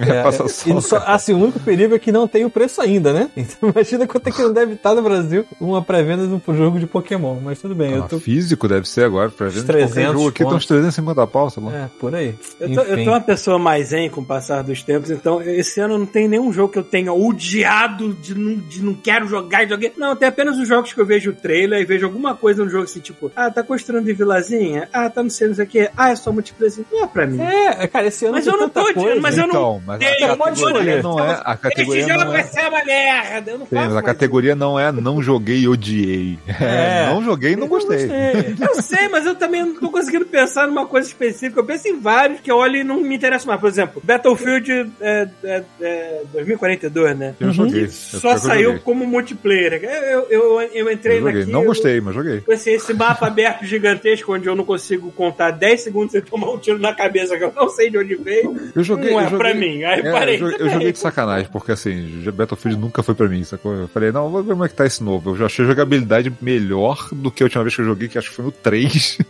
É, 0.00 0.22
passa 0.24 0.48
só, 0.48 0.78
e 0.78 0.82
só- 0.82 1.02
assim, 1.06 1.32
o 1.34 1.38
único 1.38 1.60
perigo 1.60 1.94
é 1.94 1.98
que 1.98 2.10
não 2.12 2.26
tem 2.28 2.44
o 2.44 2.50
preço 2.50 2.80
ainda, 2.80 3.12
né? 3.12 3.30
Então 3.36 3.70
imagina 3.70 4.06
quanto 4.06 4.26
é 4.28 4.30
que 4.32 4.42
não 4.42 4.52
deve 4.52 4.74
estar 4.74 4.94
no 4.94 5.02
Brasil 5.02 5.44
uma 5.60 5.82
pré-venda 5.82 6.26
de 6.26 6.32
um 6.34 6.54
jogo 6.56 6.78
de 6.78 6.86
Pokémon. 6.86 7.38
Mas 7.42 7.60
tudo 7.60 7.74
bem, 7.74 7.92
eu 7.92 8.04
Ah, 8.04 8.08
tô. 8.08 8.18
Físico 8.18 8.66
deve 8.68 8.88
ser 8.88 9.04
agora, 9.04 9.30
pra 9.30 9.48
ver. 9.48 9.62
300 9.64 10.12
jogo 10.14 10.28
aqui 10.28 10.38
tem 10.38 10.46
uns 10.46 10.50
pontos. 10.52 10.66
350 10.66 11.26
pau, 11.26 11.50
sei 11.50 11.62
lá. 11.62 11.72
É, 11.74 11.88
por 12.00 12.14
aí. 12.14 12.34
Eu 12.60 12.74
tô, 12.74 12.80
eu 12.82 12.94
Enfim. 12.94 13.04
tô 13.04 13.10
uma 13.10 13.20
pessoa 13.20 13.58
mais 13.58 13.88
zen 13.88 14.08
com 14.10 14.20
o 14.20 14.24
passar 14.24 14.62
dos 14.62 14.82
tempos, 14.82 15.10
então 15.10 15.40
esse 15.42 15.80
ano 15.80 15.98
não 15.98 16.06
tem 16.06 16.26
nenhum 16.28 16.52
jogo 16.52 16.72
que 16.72 16.78
eu 16.78 16.84
tenha 16.84 17.12
odiado 17.12 18.14
de 18.14 18.34
não, 18.34 18.56
de 18.56 18.82
não 18.82 18.94
quero 18.94 19.26
jogar 19.26 19.64
e 19.64 19.68
joguei. 19.68 19.92
Não, 19.96 20.16
tem 20.16 20.28
apenas 20.28 20.58
os 20.58 20.66
jogos 20.66 20.92
que 20.92 21.00
eu 21.00 21.06
vejo 21.06 21.30
o 21.30 21.34
trailer 21.34 21.80
e 21.80 21.84
vejo 21.84 22.06
alguma 22.06 22.34
coisa 22.34 22.64
no 22.64 22.70
jogo 22.70 22.84
assim, 22.84 23.00
tipo, 23.00 23.30
ah, 23.36 23.50
tá 23.50 23.62
construindo 23.62 24.08
em 24.10 24.14
vilazinha? 24.14 24.88
Ah, 24.92 25.08
tá 25.10 25.22
não 25.22 25.30
sei, 25.30 25.48
não 25.48 25.54
sei 25.54 25.64
o 25.64 25.68
quê. 25.68 25.90
Ah, 25.96 26.10
é 26.10 26.16
só 26.16 26.32
multiplayer. 26.32 26.64
Não 26.90 27.04
é 27.04 27.06
pra 27.06 27.26
mim. 27.26 27.40
É, 27.40 27.86
cara, 27.86 28.06
esse 28.06 28.24
ano 28.24 28.34
Mas 28.34 28.44
tem 28.44 28.52
eu 28.54 28.58
não 28.58 28.68
tanta 28.68 28.92
tô 28.94 29.00
odiando, 29.00 29.20
mas 29.20 29.36
eu 29.38 29.46
não 29.46 29.53
Então, 29.54 29.82
mas 29.86 29.98
tenho, 29.98 30.32
a 30.32 30.36
pode 30.36 30.60
categoria 30.60 30.96
escolher. 30.96 31.02
não 31.02 31.18
é. 31.20 31.42
A 31.44 31.52
Esse 31.52 31.62
categoria 31.62 32.02
jogo 32.08 32.24
não 32.24 32.30
vai 32.32 32.40
é. 32.40 32.44
ser 32.44 32.68
uma 32.68 32.84
merda. 32.84 33.50
Eu 33.50 33.58
não 33.58 33.66
Sim, 33.66 33.74
mas 33.74 33.96
a 33.96 34.02
categoria 34.02 34.54
não 34.54 34.78
é 34.80 34.92
não 34.92 35.22
joguei 35.22 35.58
e 35.60 35.68
odiei. 35.68 36.38
É, 36.60 37.04
É. 37.04 37.06
não 37.08 37.22
joguei 37.24 37.52
e 37.52 37.56
não 37.56 37.66
gostei. 37.68 38.04
isso. 38.06 38.62
Eu 38.62 38.82
sei, 38.82 39.08
mas 39.08 39.26
eu 39.26 39.34
também 39.34 39.64
não 39.64 39.74
tô 39.74 39.90
conseguindo 39.90 40.24
pensar 40.26 40.66
numa 40.66 40.86
coisa 40.86 41.08
específica. 41.08 41.60
Eu 41.60 41.64
penso 41.64 41.88
em 41.88 41.98
vários 42.00 42.40
que 42.40 42.50
eu 42.50 42.56
olho 42.56 42.76
e 42.76 42.84
não 42.84 43.00
me 43.00 43.14
interessa 43.16 43.46
mais. 43.46 43.60
Por 43.60 43.68
exemplo, 43.68 44.00
Battlefield 44.04 44.90
é, 45.00 45.28
é, 45.44 45.62
é 45.80 46.22
2042, 46.32 47.16
né? 47.18 47.34
Eu 47.40 47.52
joguei. 47.52 47.84
Eu- 47.84 47.90
só 47.90 48.32
eu 48.32 48.38
saiu 48.38 48.62
joguei. 48.70 48.80
como 48.80 49.06
multiplayer. 49.06 49.74
Eu, 49.84 50.26
eu, 50.30 50.60
eu 50.72 50.90
entrei 50.90 51.18
Eu 51.18 51.24
naquilo. 51.24 51.50
Não 51.52 51.64
gostei, 51.64 52.00
mas 52.00 52.14
joguei. 52.14 52.42
Esse, 52.48 52.70
esse 52.70 52.94
mapa 52.94 53.26
aberto 53.26 53.64
gigantesco 53.64 54.34
onde 54.34 54.46
eu 54.46 54.54
não 54.56 54.64
consigo 54.64 55.10
contar 55.12 55.50
10 55.50 55.80
segundos 55.80 56.12
sem 56.12 56.20
tomar 56.22 56.50
um 56.50 56.58
tiro 56.58 56.78
na 56.78 56.92
cabeça 56.94 57.36
que 57.36 57.44
eu 57.44 57.52
não 57.54 57.68
sei 57.68 57.90
de 57.90 57.98
onde 57.98 58.14
veio. 58.14 58.54
Eu 58.74 58.82
joguei. 58.82 59.10
não 59.10 59.20
é 59.20 59.24
eu 59.24 59.30
joguei, 59.30 59.43
pra 59.50 59.54
mim. 59.54 59.82
Aí 59.84 60.00
É, 60.00 60.12
parei. 60.12 60.34
eu, 60.36 60.38
joguei, 60.40 60.56
eu 60.60 60.70
joguei 60.70 60.92
de 60.92 60.98
sacanagem, 60.98 61.48
porque 61.52 61.72
assim, 61.72 62.22
Battlefield 62.34 62.78
nunca 62.80 63.02
foi 63.02 63.14
pra 63.14 63.28
mim, 63.28 63.44
sacou? 63.44 63.74
Eu 63.74 63.88
falei, 63.88 64.10
não, 64.12 64.30
vou 64.30 64.42
ver 64.42 64.52
como 64.52 64.64
é 64.64 64.68
que 64.68 64.74
tá 64.74 64.86
esse 64.86 65.02
novo. 65.02 65.30
Eu 65.30 65.36
já 65.36 65.46
achei 65.46 65.64
a 65.64 65.68
jogabilidade 65.68 66.32
melhor 66.40 67.08
do 67.12 67.30
que 67.30 67.42
a 67.42 67.46
última 67.46 67.62
vez 67.64 67.74
que 67.74 67.80
eu 67.82 67.86
joguei, 67.86 68.08
que 68.08 68.18
acho 68.18 68.30
que 68.30 68.36
foi 68.36 68.44
no 68.44 68.52
3. 68.52 69.18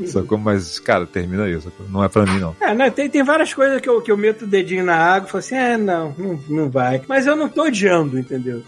sacou? 0.06 0.38
Mas, 0.38 0.78
cara, 0.78 1.06
termina 1.06 1.44
aí, 1.44 1.60
sacou? 1.60 1.86
Não 1.88 2.02
é 2.02 2.08
pra 2.08 2.24
mim, 2.24 2.38
não. 2.38 2.56
É, 2.60 2.74
né, 2.74 2.90
tem, 2.90 3.08
tem 3.08 3.22
várias 3.22 3.52
coisas 3.52 3.80
que 3.80 3.88
eu, 3.88 4.00
que 4.00 4.10
eu 4.10 4.16
meto 4.16 4.42
o 4.42 4.46
dedinho 4.46 4.84
na 4.84 4.96
água 4.96 5.28
e 5.28 5.30
falo 5.30 5.38
assim, 5.40 5.54
é, 5.56 5.76
não, 5.76 6.14
não, 6.16 6.40
não 6.48 6.70
vai. 6.70 7.02
Mas 7.08 7.26
eu 7.26 7.36
não 7.36 7.48
tô 7.48 7.64
odiando, 7.64 8.18
entendeu? 8.18 8.62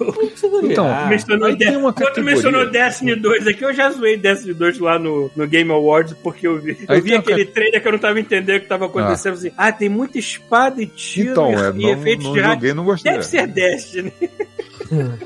Então, 0.62 0.86
Ah, 0.89 1.07
mencionou 1.07 1.57
tem 1.57 1.77
uma 1.77 1.93
Quando 1.93 2.23
mencionou 2.23 2.70
Destiny 2.70 3.16
2 3.16 3.47
aqui, 3.47 3.65
eu 3.65 3.73
já 3.73 3.90
zoei 3.90 4.16
Destiny 4.16 4.55
2 4.55 4.78
lá 4.78 4.98
no, 4.98 5.31
no 5.35 5.47
Game 5.47 5.70
Awards, 5.70 6.15
porque 6.23 6.47
eu 6.47 6.59
vi, 6.59 6.77
eu 6.89 7.03
vi 7.03 7.15
aquele 7.15 7.44
trailer 7.44 7.81
que 7.81 7.89
eu 7.89 7.93
não 7.93 7.98
tava 7.98 8.19
entendendo 8.20 8.59
o 8.59 8.61
que 8.61 8.66
tava 8.66 8.86
acontecendo. 8.86 9.35
Assim, 9.35 9.53
ah, 9.57 9.73
tem 9.73 9.89
muita 9.89 10.19
espada 10.19 10.82
e 10.82 10.86
tiro 10.86 11.32
Então, 11.32 11.51
e, 11.51 11.55
é, 11.55 11.69
e 11.70 11.82
não, 11.82 11.90
efeitos 11.90 12.27
não 12.27 12.32
de 12.32 12.40
rádio. 12.40 12.74
não 12.74 12.85
gostei. 12.85 13.12
Deve 13.12 13.24
ser 13.24 13.47
Destiny. 13.47 14.12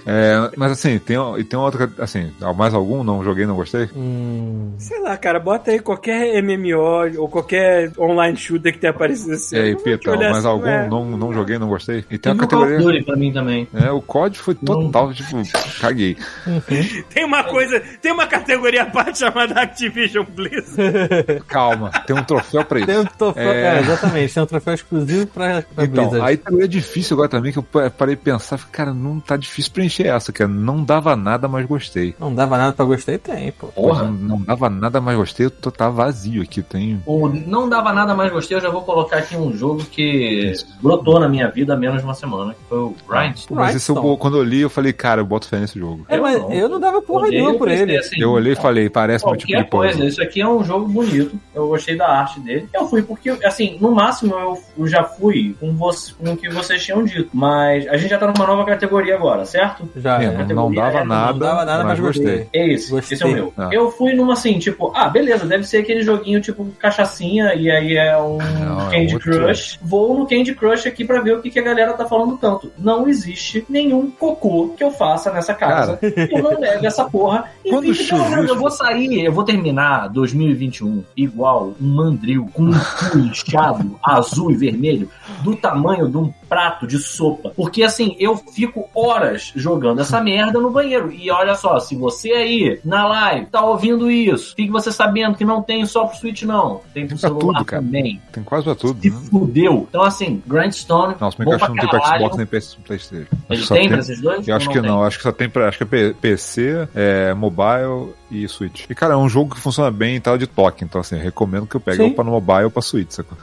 É, 0.06 0.50
mas 0.56 0.72
assim, 0.72 0.98
tem, 0.98 1.16
e 1.38 1.44
tem 1.44 1.58
outra, 1.58 1.90
assim, 1.98 2.30
mais 2.56 2.74
algum? 2.74 3.02
Não 3.04 3.22
joguei, 3.24 3.46
não 3.46 3.56
gostei? 3.56 3.88
Hum, 3.94 4.72
Sei 4.78 5.00
lá, 5.00 5.16
cara, 5.16 5.38
bota 5.38 5.70
aí 5.70 5.78
qualquer 5.80 6.42
MMO 6.42 7.18
ou 7.20 7.28
qualquer 7.28 7.92
online 7.98 8.36
shooter 8.36 8.72
que 8.72 8.78
tenha 8.78 8.90
aparecido 8.90 9.34
assim. 9.34 9.56
E 9.56 9.76
Pita, 9.76 10.10
olhar 10.10 10.30
mais 10.30 10.44
assim, 10.44 10.48
algum? 10.48 10.66
é. 10.66 10.88
Não, 10.88 11.04
não 11.16 11.32
joguei, 11.32 11.58
não 11.58 11.68
gostei? 11.68 11.98
E 12.10 12.18
tem 12.18 12.18
Tem 12.18 12.32
uma 12.32 12.44
um 12.44 12.46
Call 12.48 12.60
categoria. 12.60 12.92
Duty 12.92 13.04
pra 13.04 13.16
mim 13.16 13.32
também. 13.32 13.68
É, 13.74 13.90
o 13.90 14.00
COD 14.00 14.38
foi 14.38 14.54
total, 14.54 15.12
tipo, 15.12 15.36
caguei. 15.80 16.16
Tem 17.12 17.24
uma 17.24 17.44
coisa, 17.44 17.80
tem 18.00 18.12
uma 18.12 18.26
categoria 18.26 18.82
à 18.82 18.86
parte 18.86 19.18
chamada 19.18 19.60
Activision 19.60 20.24
Blizzard. 20.24 21.42
Calma, 21.48 21.90
tem 22.06 22.16
um 22.16 22.22
troféu 22.22 22.64
pra 22.64 22.78
isso. 22.78 22.86
tem 22.86 22.98
um 22.98 23.04
troféu. 23.04 23.50
É. 23.50 23.76
É... 23.76 23.80
exatamente, 23.80 24.34
tem 24.34 24.42
um 24.42 24.46
troféu 24.46 24.74
exclusivo 24.74 25.26
pra, 25.26 25.62
pra 25.62 25.84
Então, 25.84 26.04
Blizzard. 26.08 26.28
aí 26.30 26.36
também 26.36 26.64
é 26.64 26.68
difícil 26.68 27.14
agora 27.14 27.28
também, 27.28 27.52
que 27.52 27.58
eu 27.58 27.62
pa- 27.62 27.90
parei 27.90 28.14
de 28.16 28.22
pensar, 28.22 28.58
cara, 28.70 28.92
não 28.94 29.20
tá 29.20 29.36
difícil 29.36 29.49
preencher 29.72 30.06
essa, 30.06 30.32
que 30.32 30.46
não 30.46 30.82
dava 30.84 31.14
nada, 31.16 31.48
mas 31.48 31.66
gostei. 31.66 32.14
Não 32.18 32.34
dava 32.34 32.56
nada 32.58 32.72
pra 32.72 32.84
gostei, 32.84 33.18
tem, 33.18 33.52
pô. 33.52 33.68
Porra. 33.68 34.04
Não, 34.04 34.12
não 34.12 34.40
dava 34.42 34.70
nada, 34.70 35.00
mas 35.00 35.16
gostei, 35.16 35.46
eu 35.46 35.50
tô, 35.50 35.70
tá 35.70 35.88
vazio 35.88 36.42
aqui, 36.42 36.62
tem... 36.62 37.02
O 37.06 37.28
não 37.28 37.68
dava 37.68 37.92
nada 37.92 38.14
mais 38.14 38.30
gostei, 38.32 38.56
eu 38.56 38.60
já 38.60 38.70
vou 38.70 38.82
colocar 38.82 39.18
aqui 39.18 39.36
um 39.36 39.52
jogo 39.56 39.84
que 39.84 40.52
brotou 40.80 41.18
na 41.20 41.28
minha 41.28 41.48
vida 41.48 41.74
há 41.74 41.76
menos 41.76 41.98
de 41.98 42.04
uma 42.04 42.14
semana, 42.14 42.54
que 42.54 42.60
foi 42.68 42.78
o 42.78 42.94
Grindstone. 43.08 43.48
Pô, 43.48 43.54
mas 43.54 43.76
esse 43.76 43.90
eu, 43.90 43.94
Grindstone. 43.94 44.18
quando 44.18 44.36
eu 44.38 44.42
li, 44.44 44.60
eu 44.60 44.70
falei, 44.70 44.92
cara, 44.92 45.20
eu 45.20 45.26
boto 45.26 45.48
fé 45.48 45.58
nesse 45.58 45.78
jogo. 45.78 46.04
É, 46.08 46.16
Eu 46.16 46.22
mas 46.22 46.38
não. 46.40 46.52
eu 46.52 46.68
não 46.68 46.80
dava 46.80 47.02
porra 47.02 47.26
Olhei, 47.26 47.38
nenhuma 47.40 47.58
por 47.58 47.68
pensei 47.68 47.82
ele. 47.82 47.96
assim, 47.98 48.20
Eu 48.20 48.30
olhei 48.30 48.52
e 48.52 48.56
falei, 48.56 48.88
parece 48.88 49.24
meu 49.26 49.36
tipo 49.36 49.56
de 49.56 49.64
coisa, 49.64 50.04
isso 50.04 50.22
aqui 50.22 50.40
é 50.40 50.48
um 50.48 50.64
jogo 50.64 50.86
bonito. 50.88 51.38
Eu 51.54 51.68
gostei 51.68 51.96
da 51.96 52.08
arte 52.08 52.40
dele. 52.40 52.68
Eu 52.72 52.86
fui 52.88 53.02
porque, 53.02 53.30
assim, 53.44 53.76
no 53.80 53.90
máximo 53.92 54.34
eu, 54.34 54.58
eu 54.78 54.86
já 54.86 55.02
fui 55.04 55.54
com, 55.60 55.74
você, 55.74 56.12
com 56.14 56.32
o 56.32 56.36
que 56.36 56.48
vocês 56.48 56.82
tinham 56.84 57.04
dito. 57.04 57.30
Mas 57.32 57.86
a 57.88 57.96
gente 57.96 58.10
já 58.10 58.18
tá 58.18 58.26
numa 58.26 58.46
nova 58.46 58.64
categoria 58.64 59.14
agora, 59.14 59.39
certo? 59.44 59.88
Já, 59.96 60.22
É, 60.22 60.26
é. 60.26 60.44
não, 60.54 60.72
dava 60.72 60.98
é- 61.00 61.04
nada, 61.04 61.32
não 61.32 61.38
dava 61.38 61.64
nada, 61.64 61.84
mas 61.84 61.90
mas 61.90 62.00
gostei. 62.00 62.46
É 62.52 62.68
esse, 62.72 62.90
Gostei. 62.90 63.14
esse 63.16 63.24
é 63.24 63.26
o 63.26 63.32
meu. 63.32 63.52
Ah. 63.56 63.68
Eu 63.72 63.90
fui 63.90 64.12
numa 64.12 64.32
assim, 64.34 64.58
tipo, 64.58 64.92
ah, 64.94 65.08
beleza, 65.08 65.44
deve 65.46 65.64
ser 65.64 65.78
aquele 65.78 66.02
joguinho 66.02 66.40
tipo 66.40 66.64
cachaçinha, 66.78 67.54
e 67.54 67.70
aí 67.70 67.96
é 67.96 68.16
um 68.18 68.38
Não, 68.38 68.88
é 68.92 68.98
Candy 69.00 69.14
outro. 69.14 69.32
Crush. 69.32 69.78
Vou 69.82 70.16
no 70.18 70.26
Candy 70.26 70.54
Crush 70.54 70.86
aqui 70.86 71.04
pra 71.04 71.20
ver 71.20 71.36
o 71.36 71.42
que, 71.42 71.50
que 71.50 71.58
a 71.58 71.62
galera 71.62 71.92
tá 71.92 72.06
falando 72.06 72.36
tanto. 72.36 72.72
Não 72.78 73.06
existe 73.08 73.64
nenhum 73.68 74.10
cocô 74.10 74.74
que 74.76 74.82
eu 74.84 74.90
faça 74.90 75.30
nessa 75.32 75.54
casa. 75.54 75.98
eu 76.02 76.42
não 76.42 76.58
nego 76.60 76.86
essa 76.86 77.04
porra. 77.04 77.44
E 77.64 77.70
Quando 77.70 77.82
fique, 77.92 78.04
chuvisco- 78.04 78.40
eu 78.44 78.56
vou 78.56 78.70
sair, 78.70 79.24
eu 79.24 79.32
vou 79.32 79.44
terminar 79.44 80.08
2021 80.08 81.04
igual 81.16 81.74
um 81.80 81.86
mandril 81.86 82.48
com 82.52 82.64
um 82.64 82.72
cu 82.72 83.18
inchado, 83.18 83.98
azul 84.02 84.50
e 84.50 84.56
vermelho, 84.56 85.08
do 85.42 85.54
tamanho 85.56 86.08
de 86.08 86.16
um 86.16 86.32
prato 86.48 86.86
de 86.86 86.98
sopa. 86.98 87.52
Porque 87.54 87.82
assim, 87.82 88.16
eu 88.18 88.36
fico 88.36 88.88
horas 88.94 89.29
jogando 89.36 90.00
essa 90.00 90.20
merda 90.20 90.58
no 90.60 90.70
banheiro. 90.70 91.10
E 91.12 91.30
olha 91.30 91.54
só, 91.54 91.78
se 91.80 91.94
você 91.96 92.32
aí 92.32 92.80
na 92.84 93.06
live 93.06 93.46
tá 93.46 93.62
ouvindo 93.64 94.10
isso, 94.10 94.54
fique 94.54 94.70
você 94.70 94.90
sabendo 94.92 95.36
que 95.36 95.44
não 95.44 95.62
tem 95.62 95.84
só 95.86 96.06
pro 96.06 96.16
Switch, 96.18 96.42
não. 96.42 96.80
Tem 96.94 97.06
pro 97.06 97.16
Tem 97.16 97.18
celular 97.18 97.58
tudo, 97.58 97.64
cara. 97.64 97.82
também. 97.82 98.20
Tem 98.32 98.42
quase 98.42 98.64
pra 98.64 98.74
tudo, 98.74 99.00
Se 99.00 99.10
né? 99.10 99.16
fudeu. 99.30 99.86
Então, 99.88 100.02
assim, 100.02 100.42
eu 100.48 100.58
acho 100.60 101.36
pra 101.36 101.68
que 101.68 101.74
não 101.74 101.74
tem 101.76 101.88
pra. 101.88 102.18
Xbox 102.18 102.36
nem 102.36 102.46
Playstation. 102.46 103.26
Ele 103.48 103.62
só 103.62 103.74
tem 103.74 103.88
pra 103.88 103.98
esses 103.98 104.20
dois? 104.20 104.46
Eu 104.48 104.56
acho 104.56 104.68
que 104.68 104.80
tem? 104.80 104.90
não, 104.90 105.02
acho 105.04 105.16
que 105.18 105.22
só 105.22 105.32
tem 105.32 105.48
pra. 105.48 105.68
Acho 105.68 105.78
que 105.84 105.96
é 105.96 106.12
PC, 106.12 106.88
é, 106.94 107.34
mobile 107.34 108.14
e 108.30 108.46
Switch. 108.48 108.84
E, 108.88 108.94
cara, 108.94 109.14
é 109.14 109.16
um 109.16 109.28
jogo 109.28 109.54
que 109.54 109.60
funciona 109.60 109.90
bem 109.90 110.16
em 110.16 110.20
tela 110.20 110.38
de 110.38 110.46
toque. 110.46 110.84
Então, 110.84 111.00
assim, 111.00 111.16
eu 111.16 111.22
recomendo 111.22 111.66
que 111.66 111.74
eu 111.74 111.80
pegue 111.80 111.98
Sim. 111.98 112.02
ou 112.04 112.14
pra 112.14 112.24
no 112.24 112.30
mobile 112.30 112.64
ou 112.64 112.70
pra 112.70 112.82
Switch, 112.82 113.10
sacou? 113.10 113.36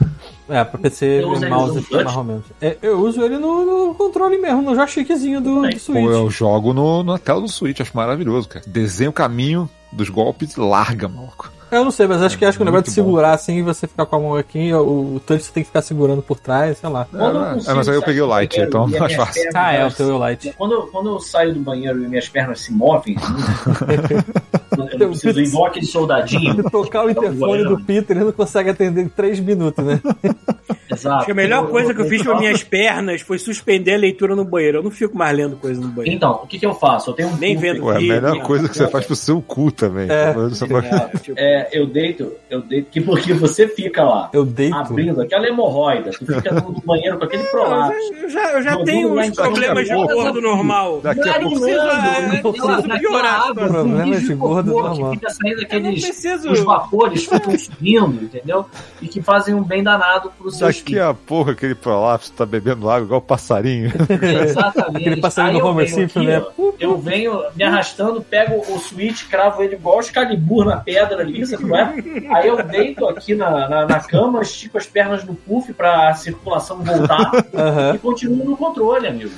É, 0.49 0.63
pra 0.63 0.79
PC, 0.79 1.23
Eu 1.23 1.49
mouse 1.49 1.85
e 1.89 1.93
mais 1.93 2.15
ou 2.15 2.23
menos. 2.23 2.43
É, 2.61 2.77
eu 2.81 2.99
uso 2.99 3.21
ele 3.21 3.37
no, 3.37 3.65
no 3.87 3.95
controle 3.95 4.37
mesmo, 4.37 4.61
no 4.61 4.75
joystickzinho 4.75 5.41
do, 5.41 5.61
do 5.61 5.79
Switch. 5.79 6.03
Pô, 6.03 6.11
eu 6.11 6.29
jogo 6.29 6.73
no, 6.73 7.03
na 7.03 7.17
tela 7.17 7.41
do 7.41 7.49
Switch, 7.49 7.81
acho 7.81 7.95
maravilhoso, 7.95 8.47
cara. 8.47 8.65
Desenha 8.67 9.09
o 9.09 9.13
caminho 9.13 9.69
dos 9.91 10.09
golpes 10.09 10.53
e 10.53 10.59
larga, 10.59 11.07
maluco. 11.07 11.51
Eu 11.69 11.83
não 11.83 11.91
sei, 11.91 12.07
mas 12.07 12.21
acho 12.23 12.37
que 12.37 12.45
acho 12.45 12.57
que 12.57 12.61
o 12.61 12.65
negócio 12.65 12.85
de 12.85 12.89
muito 12.91 13.03
bom. 13.05 13.11
segurar 13.11 13.33
assim 13.33 13.57
e 13.57 13.61
você 13.61 13.87
ficar 13.87 14.05
com 14.05 14.15
a 14.15 14.19
mão 14.19 14.35
aqui, 14.35 14.73
o, 14.73 15.15
o 15.15 15.21
touch 15.25 15.43
você 15.43 15.51
tem 15.51 15.63
que 15.63 15.67
ficar 15.67 15.81
segurando 15.81 16.21
por 16.21 16.39
trás, 16.39 16.77
sei 16.77 16.89
lá. 16.89 17.05
Quando 17.11 17.35
eu 17.37 17.45
É, 17.45 17.53
consigo 17.55 17.75
mas 17.75 17.89
aí 17.89 17.95
eu 17.95 18.01
peguei 18.01 18.21
o 18.21 18.27
banheiro 18.27 18.67
então 18.67 18.89
é 18.95 18.99
mais 18.99 19.13
fácil. 19.13 19.33
pernas- 19.43 19.55
Ah, 19.55 19.73
é 19.73 19.85
o 19.85 19.91
teu 19.91 20.17
light. 20.17 20.53
Quando, 20.57 20.71
eu- 20.73 20.87
quando 20.87 21.09
eu 21.09 21.19
saio 21.19 21.53
do 21.53 21.59
banheiro 21.59 22.03
e 22.03 22.07
minhas 22.07 22.29
pernas 22.29 22.61
se 22.61 22.71
movem, 22.71 23.15
eu 24.93 24.99
não 24.99 25.09
preciso 25.09 25.39
ir 25.39 25.47
igual 25.47 25.65
aquele 25.65 25.85
soldadinho. 25.85 26.55
Se 26.55 26.63
tocar 26.71 27.05
o 27.05 27.09
interfone 27.09 27.63
do 27.63 27.79
Peter, 27.81 28.15
ele 28.15 28.25
não 28.25 28.31
consegue 28.31 28.69
atender 28.69 29.01
em 29.01 29.09
3 29.09 29.39
minutos, 29.39 29.83
né? 29.83 29.99
Exato. 30.89 31.15
Acho 31.17 31.25
que 31.25 31.31
a 31.31 31.35
melhor 31.35 31.67
coisa 31.67 31.93
que 31.93 31.99
eu 31.99 32.05
fiz 32.05 32.21
com 32.25 32.37
minhas 32.37 32.63
pernas 32.63 33.19
foi 33.21 33.37
suspender 33.37 33.95
a 33.95 33.97
leitura 33.97 34.35
no 34.37 34.45
banheiro. 34.45 34.77
Eu 34.77 34.83
não 34.83 34.89
fico 34.91 35.17
mais 35.17 35.35
lendo 35.35 35.57
coisa 35.57 35.81
no 35.81 35.89
banheiro. 35.89 36.15
Então, 36.15 36.31
o 36.43 36.47
que, 36.47 36.57
que 36.57 36.65
eu 36.65 36.73
faço? 36.73 37.09
Eu 37.09 37.13
tenho 37.13 37.29
um 37.29 37.35
Nem 37.35 37.57
vendo. 37.57 37.83
Ué, 37.85 37.97
a 37.97 37.99
melhor 37.99 38.39
coisa 38.41 38.69
que 38.69 38.77
você 38.77 38.87
faz 38.87 39.05
pro 39.05 39.15
seu 39.15 39.41
cu 39.41 39.69
também. 39.69 40.07
É. 40.09 40.33
É, 40.33 41.09
tipo, 41.19 41.37
É, 41.57 41.69
eu 41.71 41.87
deito, 41.87 42.33
eu 42.49 42.61
deito, 42.61 42.89
que 42.91 43.01
porque 43.01 43.33
você 43.33 43.67
fica 43.67 44.03
lá. 44.03 44.29
Eu 44.33 44.45
deito. 44.45 44.75
Abrindo 44.75 45.21
aquela 45.21 45.47
hemorroida, 45.47 46.11
tu 46.11 46.25
fica 46.25 46.51
no 46.53 46.71
no 46.71 46.81
banheiro 46.81 47.17
com 47.17 47.25
aquele 47.25 47.43
prolapso. 47.49 47.97
já- 48.13 48.17
eu 48.23 48.29
já, 48.29 48.51
eu 48.53 48.61
já 48.61 48.83
tenho 48.83 49.19
uns 49.19 49.29
problemas 49.35 49.87
de 49.87 49.93
gordo 49.93 50.41
normal. 50.41 51.01
Daqui 51.01 51.27
a 51.29 51.39
pouco. 51.39 51.59
precisa- 51.59 52.99
piorar. 52.99 53.53
Problemas 53.53 54.21
de 54.21 54.33
gordo 54.35 54.73
que 54.73 54.81
normal. 54.81 55.11
fica 55.13 55.29
saindo 55.29 55.61
aqueles 55.61 56.03
preciso. 56.05 56.51
os 56.51 56.59
vapores 56.61 57.25
ficam 57.25 57.57
subindo, 57.57 58.23
entendeu? 58.23 58.65
E 59.01 59.07
que 59.07 59.21
fazem 59.21 59.53
um 59.55 59.63
bem 59.63 59.83
danado 59.83 60.31
pro 60.37 60.51
seu 60.51 60.67
Daqui 60.67 60.77
Daqui 60.87 60.99
a 60.99 61.13
pouco 61.13 61.51
aquele 61.51 61.75
prolapso 61.75 62.31
tá 62.33 62.45
bebendo 62.45 62.89
água 62.89 63.05
igual 63.05 63.21
passarinho. 63.21 63.91
Exatamente. 64.45 64.97
Aquele 64.97 65.21
passarinho 65.21 65.59
do 65.59 65.65
eu 65.65 65.71
Homer 65.71 65.85
venho 65.85 65.97
Simpson, 65.97 66.19
né? 66.23 66.45
Eu 66.79 66.97
venho 66.97 67.41
me 67.55 67.63
arrastando, 67.63 68.21
pego 68.21 68.63
o 68.71 68.77
switch, 68.79 69.27
cravo 69.29 69.61
ele 69.63 69.75
igual 69.75 69.99
Excalibur 69.99 70.65
na 70.65 70.77
pedra 70.77 71.21
ali, 71.21 71.45
sabe 71.47 71.63
não 71.65 71.75
é? 71.77 71.93
Aí 72.29 72.47
eu 72.47 72.63
deito 72.63 73.07
aqui 73.07 73.35
na, 73.35 73.67
na, 73.67 73.85
na 73.85 73.99
cama, 73.99 74.41
estico 74.41 74.77
as 74.77 74.85
pernas 74.85 75.23
no 75.23 75.35
puff 75.35 75.73
pra 75.73 76.13
circulação 76.15 76.83
voltar 76.83 77.31
Aham. 77.55 77.95
e 77.95 77.97
continuo 77.97 78.45
no 78.45 78.57
controle, 78.57 79.07
amigo. 79.07 79.31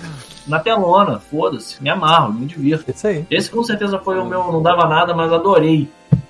Na 0.48 0.60
telona, 0.60 1.20
foda-se, 1.20 1.82
me 1.82 1.90
amarro, 1.90 2.34
me 2.34 2.46
divirto. 2.46 2.90
Isso 2.90 3.08
aí. 3.08 3.26
Esse 3.30 3.50
com 3.52 3.64
certeza 3.64 4.00
foi 4.00 4.18
o 4.20 4.26
meu, 4.26 4.52
não 4.52 4.62
dava 4.62 4.88
nada, 4.88 5.14
mas 5.14 5.32
adorei. 5.32 5.88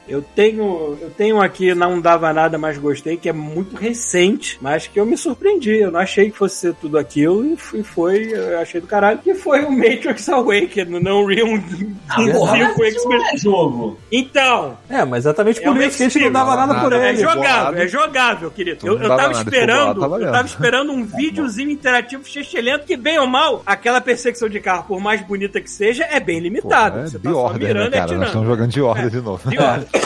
Eu 0.10 0.22
tenho, 0.22 0.98
eu 1.02 1.10
tenho 1.16 1.40
aqui, 1.42 1.74
não 1.76 2.00
dava 2.02 2.34
nada, 2.34 2.58
mas 2.58 2.78
gostei, 2.78 3.16
que 3.18 3.30
é 3.30 3.34
muito 3.34 3.76
recente, 3.76 4.58
mas 4.62 4.88
que 4.88 5.00
eu 5.00 5.06
me 5.06 5.16
surpreendi. 5.18 5.78
Eu 5.78 5.92
não 5.92 6.00
achei 6.00 6.32
que 6.32 6.38
fosse 6.38 6.56
ser 6.58 6.74
tudo 6.76 6.98
aquilo 6.98 7.46
e 7.46 7.56
foi, 7.56 7.84
foi 7.84 8.32
eu 8.34 8.60
achei 8.60 8.82
do 8.82 8.88
caralho, 8.88 9.20
que 9.20 9.34
foi 9.36 9.64
o 9.64 9.72
Matrix 9.72 10.28
Awakening, 10.30 11.00
não 11.00 11.26
Real 11.26 11.48
Ah, 12.10 12.16
com 12.16 12.22
isso 12.24 12.76
não 12.76 12.88
Experience. 12.88 13.36
é 13.36 13.38
jogo. 13.38 14.00
Então, 14.12 14.78
É, 14.90 15.06
mas 15.06 15.20
exatamente 15.26 15.60
É 15.60 15.64
por 15.64 15.76
um 15.78 15.82
isso 15.82 15.98
que 15.98 16.04
a 16.04 16.10
gente 16.10 16.24
não 16.26 16.32
dava 16.32 16.56
nada 16.56 16.80
por 16.80 16.94
é 16.94 17.10
ele. 17.10 17.18
jogável, 17.20 17.44
bolado. 17.44 17.78
é 17.78 17.88
jogável, 17.88 18.52
querido. 18.52 18.80
Tu 18.80 18.88
Eu, 18.88 18.98
eu 19.00 19.16
tava 19.16 19.32
esperando, 19.34 20.00
tá 20.00 20.06
eu 20.18 20.32
tava 20.32 20.48
esperando 20.48 20.92
um 20.92 21.06
videozinho 21.06 21.70
interativo 21.70 22.24
chechelento 22.26 22.86
que, 22.86 22.98
bem 22.98 23.20
ou 23.20 23.28
mal, 23.28 23.62
aquela 23.66 24.02
perseguição 24.02 24.50
de 24.50 24.60
carro, 24.60 24.86
por 24.88 25.00
mais 25.00 25.22
bonita 25.22 25.62
que 25.62 25.70
seja, 25.70 26.06
é 26.10 26.20
bem 26.20 26.38
Pô, 26.38 26.44
limitada. 26.44 27.02
é 27.02 27.08
Você 27.08 27.18
de 27.18 27.24
tá 27.24 27.32
só 27.32 27.38
order, 27.46 27.76
né, 27.76 27.86
e 27.88 27.92
cara? 27.92 28.16
Nós 28.18 28.28
estamos 28.28 28.48
jogando 28.48 28.70
de 28.72 28.82
order 28.82 29.10
de 29.10 29.22
novo. 29.22 29.50
De 29.50 29.58
ordem. 29.58 29.88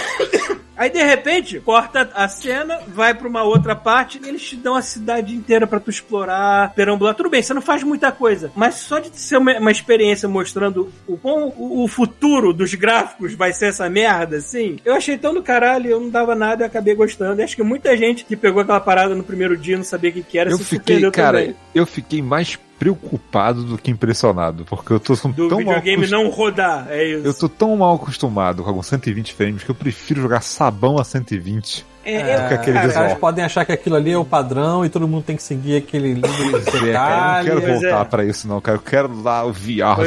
Aí 0.75 0.89
de 0.89 1.03
repente, 1.03 1.59
corta 1.59 2.09
a 2.15 2.27
cena, 2.27 2.79
vai 2.87 3.13
pra 3.13 3.27
uma 3.27 3.43
outra 3.43 3.75
parte 3.75 4.19
e 4.21 4.27
eles 4.27 4.41
te 4.41 4.55
dão 4.55 4.75
a 4.75 4.81
cidade 4.81 5.35
inteira 5.35 5.67
pra 5.67 5.79
tu 5.79 5.89
explorar, 5.91 6.73
perambular. 6.73 7.13
Tudo 7.13 7.29
bem, 7.29 7.43
você 7.43 7.53
não 7.53 7.61
faz 7.61 7.83
muita 7.83 8.11
coisa, 8.11 8.51
mas 8.55 8.75
só 8.75 8.97
de 8.97 9.09
ser 9.17 9.37
uma, 9.37 9.57
uma 9.59 9.71
experiência 9.71 10.27
mostrando 10.27 10.91
o 11.07 11.15
quão 11.15 11.53
o, 11.55 11.83
o 11.83 11.87
futuro 11.87 12.51
dos 12.51 12.73
gráficos 12.73 13.35
vai 13.35 13.53
ser 13.53 13.67
essa 13.67 13.87
merda, 13.87 14.37
assim, 14.37 14.77
eu 14.83 14.95
achei 14.95 15.17
tão 15.17 15.33
do 15.33 15.43
caralho, 15.43 15.89
eu 15.89 15.99
não 15.99 16.09
dava 16.09 16.33
nada 16.33 16.63
e 16.63 16.67
acabei 16.67 16.95
gostando. 16.95 17.39
E 17.39 17.43
acho 17.43 17.55
que 17.55 17.63
muita 17.63 17.95
gente 17.95 18.25
que 18.25 18.35
pegou 18.35 18.61
aquela 18.61 18.79
parada 18.79 19.13
no 19.13 19.23
primeiro 19.23 19.55
dia 19.55 19.75
e 19.75 19.77
não 19.77 19.83
sabia 19.83 20.09
o 20.09 20.13
que, 20.13 20.23
que 20.23 20.39
era, 20.39 20.49
Eu 20.49 20.57
se 20.57 20.63
fiquei, 20.63 20.99
cara, 21.11 21.39
também. 21.39 21.55
eu 21.75 21.85
fiquei 21.85 22.21
mais 22.21 22.55
preocupado 22.79 23.63
do 23.63 23.77
que 23.77 23.89
impressionado, 23.91 24.65
porque 24.65 24.93
eu 24.93 24.99
tô 24.99 25.13
Do 25.15 25.19
tão 25.47 25.61
mal 25.61 25.75
videogame 25.75 26.03
acostum- 26.05 26.15
não 26.23 26.29
rodar, 26.29 26.87
é 26.89 27.03
isso. 27.05 27.27
Eu 27.27 27.33
tô 27.33 27.47
tão 27.49 27.75
mal 27.77 27.95
acostumado 27.95 28.61
com 28.63 28.69
alguns 28.69 28.87
120 28.87 29.33
frames 29.33 29.63
que 29.63 29.69
eu 29.71 29.75
prefiro 29.75 30.21
jogar 30.21 30.41
sabão 30.41 30.97
a 30.97 31.03
120. 31.03 31.85
É, 32.05 32.13
É, 32.15 32.35
eu- 32.35 32.55
aquele 32.55 32.77
Os 32.77 32.83
visual. 32.85 33.03
caras 33.05 33.17
podem 33.19 33.43
achar 33.45 33.65
que 33.65 33.71
aquilo 33.71 33.95
ali 33.95 34.11
é 34.11 34.17
o 34.17 34.25
padrão 34.25 34.83
e 34.85 34.89
todo 34.89 35.07
mundo 35.07 35.23
tem 35.23 35.35
que 35.35 35.43
seguir 35.43 35.77
aquele 35.77 36.13
livro 36.15 36.61
de 36.61 36.89
É, 36.89 36.93
cara, 36.93 37.43
eu 37.47 37.55
não 37.55 37.61
quero 37.61 37.73
voltar 37.81 38.01
é. 38.01 38.05
pra 38.05 38.25
isso, 38.25 38.47
não, 38.47 38.59
cara. 38.61 38.77
Eu 38.77 38.81
quero 38.81 39.21
lá 39.21 39.45
o 39.45 39.53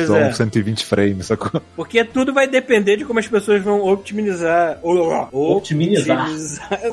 só 0.06 0.16
é. 0.18 0.32
120 0.32 0.84
frames, 0.84 1.26
sacou? 1.26 1.60
Porque 1.74 2.04
tudo 2.04 2.32
vai 2.34 2.46
depender 2.46 2.96
de 2.96 3.04
como 3.04 3.18
as 3.18 3.26
pessoas 3.28 3.62
vão 3.62 3.80
optimizar. 3.84 4.78
ou- 4.82 5.56
Optimizar. 5.56 6.28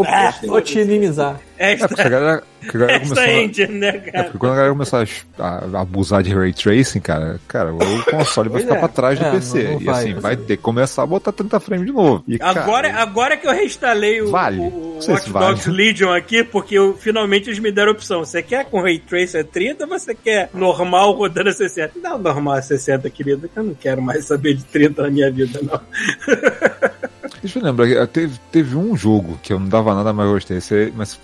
Ah, 0.07 0.33
Otimizar. 0.47 1.39
É, 1.57 1.75
porque 1.77 2.01
a 2.01 2.09
galera, 2.09 2.43
a 2.61 2.71
galera 2.77 2.99
começou. 2.99 3.23
a- 3.23 3.33
engine, 3.43 3.73
né, 3.79 3.87
É 3.89 4.11
cara? 4.11 4.23
porque 4.25 4.37
quando 4.37 4.51
a 4.51 4.55
galera 4.55 4.73
começar 4.73 5.05
a, 5.39 5.43
a 5.77 5.81
abusar 5.81 6.23
de 6.23 6.33
ray 6.33 6.51
tracing, 6.53 6.99
cara, 6.99 7.39
cara, 7.47 7.73
o 7.73 7.79
console 8.09 8.49
vai 8.49 8.61
ficar 8.61 8.75
é. 8.75 8.79
pra 8.79 8.87
trás 8.87 9.19
do 9.19 9.25
É, 9.25 9.31
PC. 9.31 9.63
não- 9.63 9.71
não 9.73 9.81
e 9.81 9.83
vai. 9.85 9.95
assim, 10.03 10.13
vai 10.15 10.35
ter 10.35 10.57
que 10.57 10.63
começar 10.63 11.03
a 11.03 11.05
botar 11.05 11.31
30 11.31 11.59
frames 11.59 11.85
de 11.85 11.93
novo. 11.93 12.23
E, 12.27 12.37
Agora, 12.41 12.89
cara, 12.89 13.01
agora 13.01 13.37
que 13.37 13.47
eu 13.47 13.51
reinstalei 13.51 14.21
o, 14.21 14.31
Vale. 14.31 14.59
o, 14.59 14.92
Watch 14.95 15.23
se 15.23 15.29
vale. 15.29 15.45
Dogs 15.47 15.69
Legion 15.69 16.11
aqui, 16.11 16.43
porque 16.43 16.75
eu, 16.75 16.95
finalmente 16.97 17.49
eles 17.49 17.59
me 17.59 17.71
deram 17.71 17.91
a 17.91 17.93
opção. 17.93 18.19
Você 18.19 18.41
quer 18.41 18.65
com 18.65 18.81
Ray 18.81 18.99
Tracer 18.99 19.45
30 19.45 19.83
ou 19.83 19.89
você 19.89 20.15
quer 20.15 20.49
normal 20.53 21.11
rodando 21.13 21.49
a 21.49 21.53
60? 21.53 21.99
Não, 21.99 22.17
normal 22.17 22.55
a 22.55 22.61
60, 22.61 23.09
querido, 23.09 23.47
que 23.47 23.57
eu 23.57 23.63
não 23.63 23.73
quero 23.73 24.01
mais 24.01 24.25
saber 24.25 24.55
de 24.55 24.63
30 24.65 25.03
na 25.03 25.09
minha 25.09 25.31
vida, 25.31 25.59
não. 25.61 25.79
Deixa 27.43 27.59
eu 27.59 27.63
lembrar, 27.63 27.85
que 27.87 28.07
teve, 28.07 28.39
teve 28.49 28.77
um 28.77 28.95
jogo 28.95 29.37
que 29.43 29.51
eu 29.51 29.59
não 29.59 29.67
dava 29.67 29.93
nada, 29.93 30.13
mas 30.13 30.25
eu 30.25 30.31
gostei. 30.31 30.93
Mas 30.95 31.19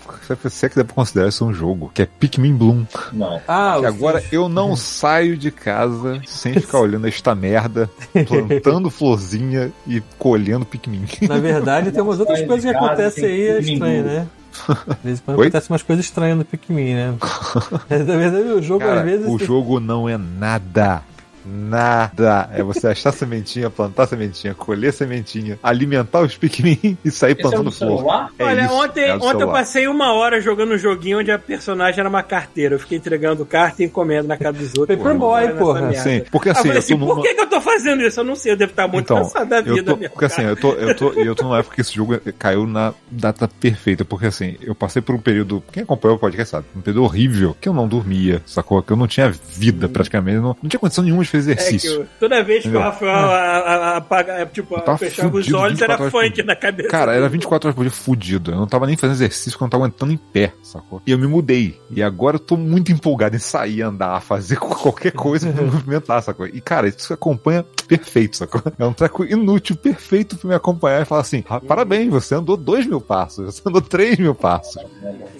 se 0.50 0.66
é 0.66 0.68
que 0.68 0.76
dá 0.76 0.84
pra 0.84 0.94
considerar 0.94 1.28
isso 1.28 1.46
um 1.46 1.52
jogo, 1.54 1.90
que 1.94 2.02
é 2.02 2.06
Pikmin 2.06 2.54
Bloom. 2.54 2.84
Não. 3.10 3.40
Ah, 3.48 3.78
Que 3.80 3.86
agora 3.86 4.22
eu 4.30 4.46
não 4.46 4.76
saio 4.76 5.34
de 5.34 5.50
casa 5.50 6.20
sem 6.26 6.52
ficar 6.52 6.78
olhando 6.80 7.06
esta 7.08 7.34
merda, 7.34 7.88
plantando 8.28 8.90
florzinha 8.92 9.72
e 9.86 10.02
colhendo 10.18 10.66
Pikmin. 10.66 11.06
na 11.26 11.38
verdade 11.38 11.90
tem 11.90 12.02
umas 12.02 12.20
outras 12.20 12.42
coisas 12.42 12.70
que 12.70 12.76
acontecem 12.76 13.24
aí 13.24 13.40
é 13.48 13.58
estranho, 13.60 14.04
né? 14.04 14.26
Às 14.68 14.96
vezes 15.02 15.22
quando 15.24 15.38
Oi? 15.38 15.46
acontecem 15.46 15.72
umas 15.72 15.82
coisas 15.82 16.04
estranhas 16.04 16.36
no 16.36 16.44
Pikmin, 16.44 16.94
né? 16.94 17.14
Na 17.88 18.16
verdade 18.16 18.48
o 18.52 18.60
jogo 18.62 18.80
Cara, 18.80 19.00
às 19.00 19.04
vezes. 19.06 19.26
o 19.26 19.38
jogo 19.38 19.80
não 19.80 20.06
é 20.08 20.18
nada. 20.18 21.02
Nada. 21.44 22.48
É 22.52 22.62
você 22.62 22.88
achar 22.88 23.12
sementinha, 23.12 23.70
plantar 23.70 24.06
sementinha, 24.06 24.54
colher 24.54 24.92
sementinha, 24.92 25.58
alimentar 25.62 26.20
os 26.20 26.36
Pikmin 26.36 26.98
e 27.04 27.10
sair 27.10 27.32
Esse 27.32 27.40
é 27.40 27.42
plantando 27.42 27.64
do 27.64 27.72
flor. 27.72 28.30
É 28.38 28.44
Olha, 28.44 28.64
isso, 28.64 28.74
ontem, 28.74 29.04
é 29.04 29.16
ontem 29.16 29.42
eu 29.42 29.50
passei 29.52 29.86
uma 29.86 30.12
hora 30.12 30.40
jogando 30.40 30.72
um 30.74 30.78
joguinho 30.78 31.20
onde 31.20 31.30
a 31.30 31.38
personagem 31.38 32.00
era 32.00 32.08
uma 32.08 32.22
carteira. 32.22 32.74
Eu 32.74 32.78
fiquei 32.78 32.98
entregando 32.98 33.44
carta 33.44 33.82
e 33.82 33.86
encomendo 33.86 34.28
na 34.28 34.36
casa 34.36 34.58
dos 34.58 34.74
outros. 34.76 34.98
Paperboy, 34.98 35.46
Nessa 35.46 35.58
porra. 35.58 35.92
Sim, 35.94 36.22
porque 36.30 36.48
eu 36.48 36.52
assim, 36.52 36.70
assim, 36.70 36.98
tô 36.98 37.06
por 37.06 37.14
numa... 37.16 37.22
que, 37.22 37.34
que 37.34 37.40
eu 37.40 37.48
tô 37.48 37.60
fazendo 37.60 38.02
isso? 38.02 38.20
Eu 38.20 38.24
não 38.24 38.36
sei, 38.36 38.52
eu 38.52 38.56
devo 38.56 38.70
estar 38.70 38.88
muito 38.88 39.04
Então, 39.04 39.18
cansado 39.18 39.48
da 39.48 39.58
eu 39.58 39.74
vida 39.74 39.92
tô, 39.92 39.96
mesmo. 39.96 40.12
porque 40.12 40.24
assim, 40.24 40.42
eu 40.42 40.56
tô, 40.56 40.72
eu 40.72 40.96
tô, 40.96 41.12
eu 41.12 41.34
tô 41.34 41.44
numa 41.44 41.58
época 41.58 41.74
que 41.74 41.80
esse 41.80 41.94
jogo 41.94 42.18
caiu 42.38 42.66
na 42.66 42.92
data 43.10 43.48
perfeita, 43.48 44.04
porque 44.04 44.26
assim, 44.26 44.56
eu 44.60 44.74
passei 44.74 45.02
por 45.02 45.14
um 45.14 45.18
período, 45.18 45.62
quem 45.72 45.82
acompanhou 45.82 46.16
o 46.16 46.20
podcast 46.20 46.50
sabe, 46.50 46.66
um 46.74 46.80
período 46.80 47.04
horrível, 47.04 47.56
que 47.60 47.68
eu 47.68 47.72
não 47.72 47.86
dormia, 47.86 48.42
sacou? 48.46 48.82
Que 48.82 48.92
eu 48.92 48.96
não 48.96 49.06
tinha 49.06 49.30
vida 49.30 49.88
praticamente, 49.88 50.38
não, 50.38 50.56
não 50.62 50.68
tinha 50.68 50.80
condição 50.80 51.04
nenhuma 51.04 51.22
de 51.22 51.29
fazer 51.30 51.50
É 51.52 51.54
exercício. 51.54 51.90
eu- 51.92 52.06
toda 52.18 52.42
vez 52.42 52.62
que 52.62 52.68
o? 52.76 52.78
Rafael 52.78 53.12
a- 53.12 53.58
a- 53.58 53.96
apaga- 53.96 54.46
tipo, 54.46 54.76
fechava 54.98 55.36
os 55.36 55.52
olhos, 55.52 55.80
era 55.80 55.96
24 55.96 56.02
horas 56.02 56.12
por 56.12 56.20
funk 56.22 56.42
na 56.42 56.56
cabeça. 56.56 56.88
Cara, 56.88 57.14
era 57.14 57.28
24 57.28 57.68
horas 57.68 57.74
por 57.76 57.82
dia 57.82 57.90
fudido. 57.90 58.50
Eu 58.52 58.56
não 58.56 58.66
tava 58.66 58.86
nem 58.86 58.96
fazendo 58.96 59.16
exercício, 59.16 59.56
eu 59.56 59.60
não 59.62 59.68
tava 59.68 59.84
aguentando 59.84 60.12
em 60.12 60.16
pé, 60.16 60.52
sacou? 60.62 61.02
E 61.06 61.10
eu 61.12 61.18
me 61.18 61.26
mudei. 61.26 61.78
E 61.90 62.02
agora 62.02 62.36
eu 62.36 62.40
tô 62.40 62.56
muito 62.56 62.92
empolgado 62.92 63.36
em 63.36 63.38
sair, 63.38 63.82
andar, 63.82 64.20
fazer 64.22 64.56
qualquer 64.60 65.12
coisa 65.12 65.50
pra 65.52 65.62
me 65.62 65.70
movimentar, 65.70 66.22
sacou? 66.22 66.46
E 66.46 66.60
cara, 66.60 66.88
isso 66.88 67.12
acompanha 67.12 67.64
perfeito, 67.86 68.36
sacou? 68.36 68.62
É 68.78 68.84
um 68.84 68.92
treco 68.92 69.24
inútil, 69.24 69.76
perfeito 69.76 70.36
pra 70.36 70.48
me 70.48 70.54
acompanhar 70.54 71.02
e 71.02 71.04
falar 71.04 71.20
assim: 71.22 71.44
ah, 71.48 71.60
parabéns, 71.60 72.08
você 72.10 72.34
andou 72.34 72.56
2 72.56 72.86
mil 72.86 73.00
passos, 73.00 73.44
você 73.46 73.62
andou 73.66 73.80
3 73.80 74.18
mil 74.18 74.34
passos. 74.34 74.82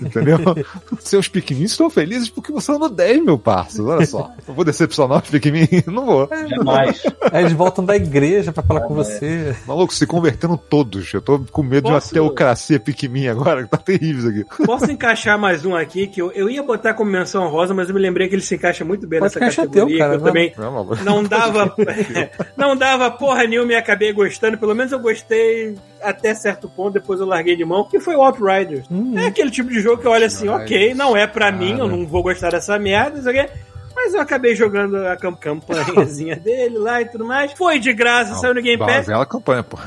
Entendeu? 0.01 0.39
Seus 1.01 1.29
pequeninos 1.29 1.73
estão 1.73 1.91
felizes 1.91 2.29
porque 2.29 2.53
você 2.53 2.73
andou 2.73 2.89
10 2.89 3.25
mil 3.25 3.39
passos. 3.39 3.81
Olha 3.81 4.07
só. 4.07 4.31
Eu 4.47 4.55
vou 4.55 4.65
decepcionar 4.65 5.23
os 5.23 5.31
pequeninos? 5.31 5.80
Não 5.90 6.05
vou. 6.07 6.28
Jamais. 6.48 7.02
Aí 7.32 7.43
eles 7.43 7.52
voltam 7.52 7.85
da 7.85 7.97
igreja 7.97 8.52
pra 8.52 8.62
falar 8.62 8.81
com 8.82 8.94
você. 8.94 9.55
Maluco, 9.66 9.93
se 9.94 10.07
convertendo 10.07 10.57
todos. 10.57 11.12
Eu 11.12 11.20
tô 11.23 11.39
com 11.51 11.62
medo 11.62 11.85
de 11.85 11.90
uma 11.90 12.01
Posso- 12.01 12.12
teocracia 12.12 12.78
pequenininha 12.81 13.32
agora, 13.32 13.62
que 13.65 13.70
tá 13.70 13.77
terrível 13.77 14.19
isso 14.19 14.28
aqui. 14.51 14.65
Posso 14.66 14.90
encaixar 14.90 15.39
mais 15.39 15.65
um 15.65 15.74
aqui, 15.74 16.07
que 16.07 16.20
eu, 16.20 16.31
eu 16.32 16.48
ia 16.51 16.62
botar 16.62 16.94
como 16.94 17.11
menção 17.11 17.48
rosa, 17.48 17.73
mas 17.74 17.89
eu 17.89 17.94
me 17.94 18.01
lembrei 18.01 18.28
que 18.28 18.35
ele 18.35 18.43
se 18.43 18.55
encaixa 18.55 18.85
muito 18.85 19.07
bem 19.07 19.20
Pode 19.20 19.35
nessa 19.40 19.57
categoria. 19.62 19.97
teu, 19.97 19.98
cara, 19.98 20.16
que 20.16 20.23
eu 20.23 20.27
também 20.27 20.52
Não, 20.57 20.85
não 21.05 21.23
dava 21.24 21.74
não 22.57 22.77
dava 22.77 23.11
porra 23.11 23.44
nenhuma 23.44 23.73
e 23.73 23.77
acabei 23.77 24.12
gostando. 24.12 24.59
Pelo 24.59 24.74
menos 24.74 24.93
eu 24.93 24.98
gostei 24.98 25.77
até 26.02 26.35
certo 26.35 26.69
ponto, 26.69 26.94
depois 26.94 27.20
eu 27.20 27.27
larguei 27.27 27.57
de 27.57 27.65
mão, 27.65 27.85
que 27.85 28.01
foi 28.01 28.15
o 28.16 28.23
Outriders. 28.23 28.86
Hum. 28.90 29.15
É 29.19 29.27
aquele 29.27 29.51
tipo 29.51 29.69
de 29.69 29.81
jogo 29.81 30.01
que 30.01 30.07
eu 30.07 30.11
olho 30.12 30.24
assim, 30.27 30.48
Outriders, 30.48 30.82
ok, 30.90 30.94
não 30.94 31.16
é 31.16 31.27
pra 31.27 31.52
mim, 31.52 31.73
eu 31.73 31.77
cara. 31.78 31.89
não 31.89 32.07
vou 32.07 32.23
gostar 32.23 32.51
dessa 32.51 32.78
merda, 32.78 33.16
não 33.16 33.23
sei 33.23 33.32
o 33.32 33.47
quê. 33.47 33.52
Mas 34.02 34.14
eu 34.14 34.20
acabei 34.20 34.55
jogando 34.55 34.97
a 34.97 35.16
cam- 35.16 35.35
campanhazinha 35.35 36.36
dele 36.36 36.78
lá 36.78 37.02
e 37.02 37.05
tudo 37.06 37.24
mais. 37.24 37.52
Foi 37.52 37.78
de 37.78 37.93
graça, 37.93 38.35
saiu 38.36 38.55
no 38.55 38.62
Game 38.62 38.78
Pass. 38.78 39.06
Bela 39.06 39.27
campanha, 39.27 39.62
pô. 39.62 39.78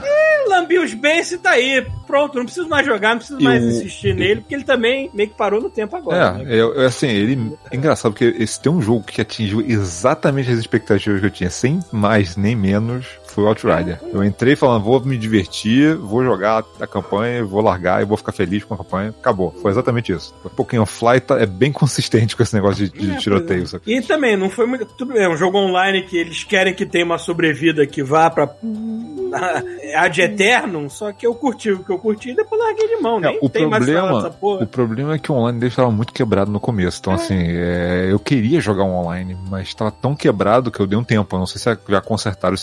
Lambi 0.48 0.78
os 0.78 0.94
bens 0.94 1.32
e 1.32 1.38
tá 1.38 1.52
aí. 1.52 1.86
Pronto, 2.06 2.36
não 2.38 2.46
preciso 2.46 2.68
mais 2.70 2.86
jogar, 2.86 3.12
não 3.12 3.18
preciso 3.18 3.40
E 3.40 3.44
mais 3.44 3.64
o- 3.64 3.68
insistir 3.70 4.14
nele, 4.14 4.42
porque 4.42 4.54
ele 4.54 4.64
também 4.64 5.10
meio 5.14 5.30
que 5.30 5.36
parou 5.36 5.60
no 5.62 5.70
tempo 5.70 5.96
agora. 5.96 6.18
É, 6.40 6.44
né? 6.44 6.54
eu, 6.54 6.74
eu, 6.76 6.86
assim, 6.86 7.08
ele. 7.08 7.58
É 7.72 7.76
engraçado, 7.76 8.12
porque 8.12 8.36
esse 8.38 8.60
tem 8.62 8.72
um 8.72 8.82
jogo 8.82 9.04
que 9.04 9.20
atingiu 9.22 9.62
exatamente 9.62 10.52
as 10.52 10.60
expectativas 10.60 11.20
que 11.22 11.26
eu 11.26 11.32
tinha, 11.32 11.50
sem 11.50 11.80
mais 11.92 12.36
nem 12.38 12.56
menos, 12.56 13.08
foi 13.34 13.44
o 13.44 13.48
Outrider. 13.48 14.00
Eu 14.14 14.24
entrei 14.24 14.56
falando, 14.56 14.84
vou 14.84 15.04
me 15.04 15.18
divertir, 15.18 15.96
vou 15.96 16.24
jogar 16.24 16.64
a 16.80 16.88
campanha, 16.88 17.44
vou 17.44 17.62
largar 17.62 18.02
e 18.02 18.06
vou 18.06 18.16
ficar 18.16 18.32
feliz 18.32 18.64
com 18.64 18.74
a 18.76 18.78
campanha. 18.78 19.10
Acabou. 19.10 19.52
Foi 19.62 19.72
exatamente 19.72 20.12
isso. 20.12 20.34
Um 20.46 20.50
pouquinho 20.50 20.86
Fly 20.86 21.20
tá, 21.20 21.40
é 21.40 21.46
bem 21.46 21.72
consistente 21.74 22.36
com 22.36 22.44
esse 22.44 22.54
negócio 22.54 22.88
de, 22.88 22.98
de 22.98 23.12
É, 23.12 23.18
tiroteio, 23.18 23.64
é. 23.64 23.66
sabe? 23.66 23.84
E 23.88 24.02
também, 24.02 24.38
não 24.38 24.50
foi 24.50 24.66
muito. 24.66 24.86
Tudo 24.86 25.14
bem, 25.14 25.24
é 25.24 25.30
um 25.30 25.38
jogo 25.38 25.58
online 25.58 26.04
que 26.04 26.18
eles 26.18 26.44
querem 26.44 26.74
que 26.74 26.86
tenha 26.86 27.06
uma 27.06 27.18
sobrevida 27.18 27.86
que 27.88 28.04
vá 28.04 28.30
pra. 28.30 28.50
a 29.96 30.08
de 30.08 30.22
Eternum, 30.22 30.90
só 30.90 31.12
que 31.12 31.26
eu 31.26 31.34
curti 31.34 31.72
o 31.72 31.84
que 31.84 31.92
eu 31.92 31.98
curti 31.98 32.32
e 32.32 32.36
depois 32.36 32.62
larguei 32.62 32.88
de 32.88 33.02
mão. 33.02 33.18
É, 33.18 33.22
Nem 33.22 33.40
o 33.42 33.50
problema-. 33.50 34.36
O 34.42 34.68
problema 34.68 35.16
é 35.16 35.20
que 35.20 35.32
o 35.32 35.36
online 35.36 35.60
dele 35.60 35.72
estava 35.72 35.92
muito 35.92 36.14
quebrado 36.14 36.52
no 36.52 36.60
começo. 36.60 37.00
Então, 37.00 37.14
assim, 37.14 37.38
é, 37.40 38.08
eu 38.10 38.20
queria 38.20 38.60
jogar 38.62 38.84
um 38.84 38.96
online, 38.96 39.38
mas 39.50 39.68
estava 39.68 39.92
tão 39.92 40.16
quebrado 40.16 40.72
que 40.72 40.80
eu 40.80 40.88
dei 40.88 40.98
um 40.98 41.04
tempo. 41.04 41.36
Eu 41.36 41.40
não 41.40 41.46
sei 41.46 41.60
se 41.60 41.80
já 41.90 42.02
consertaram 42.02 42.54
os 42.54 42.62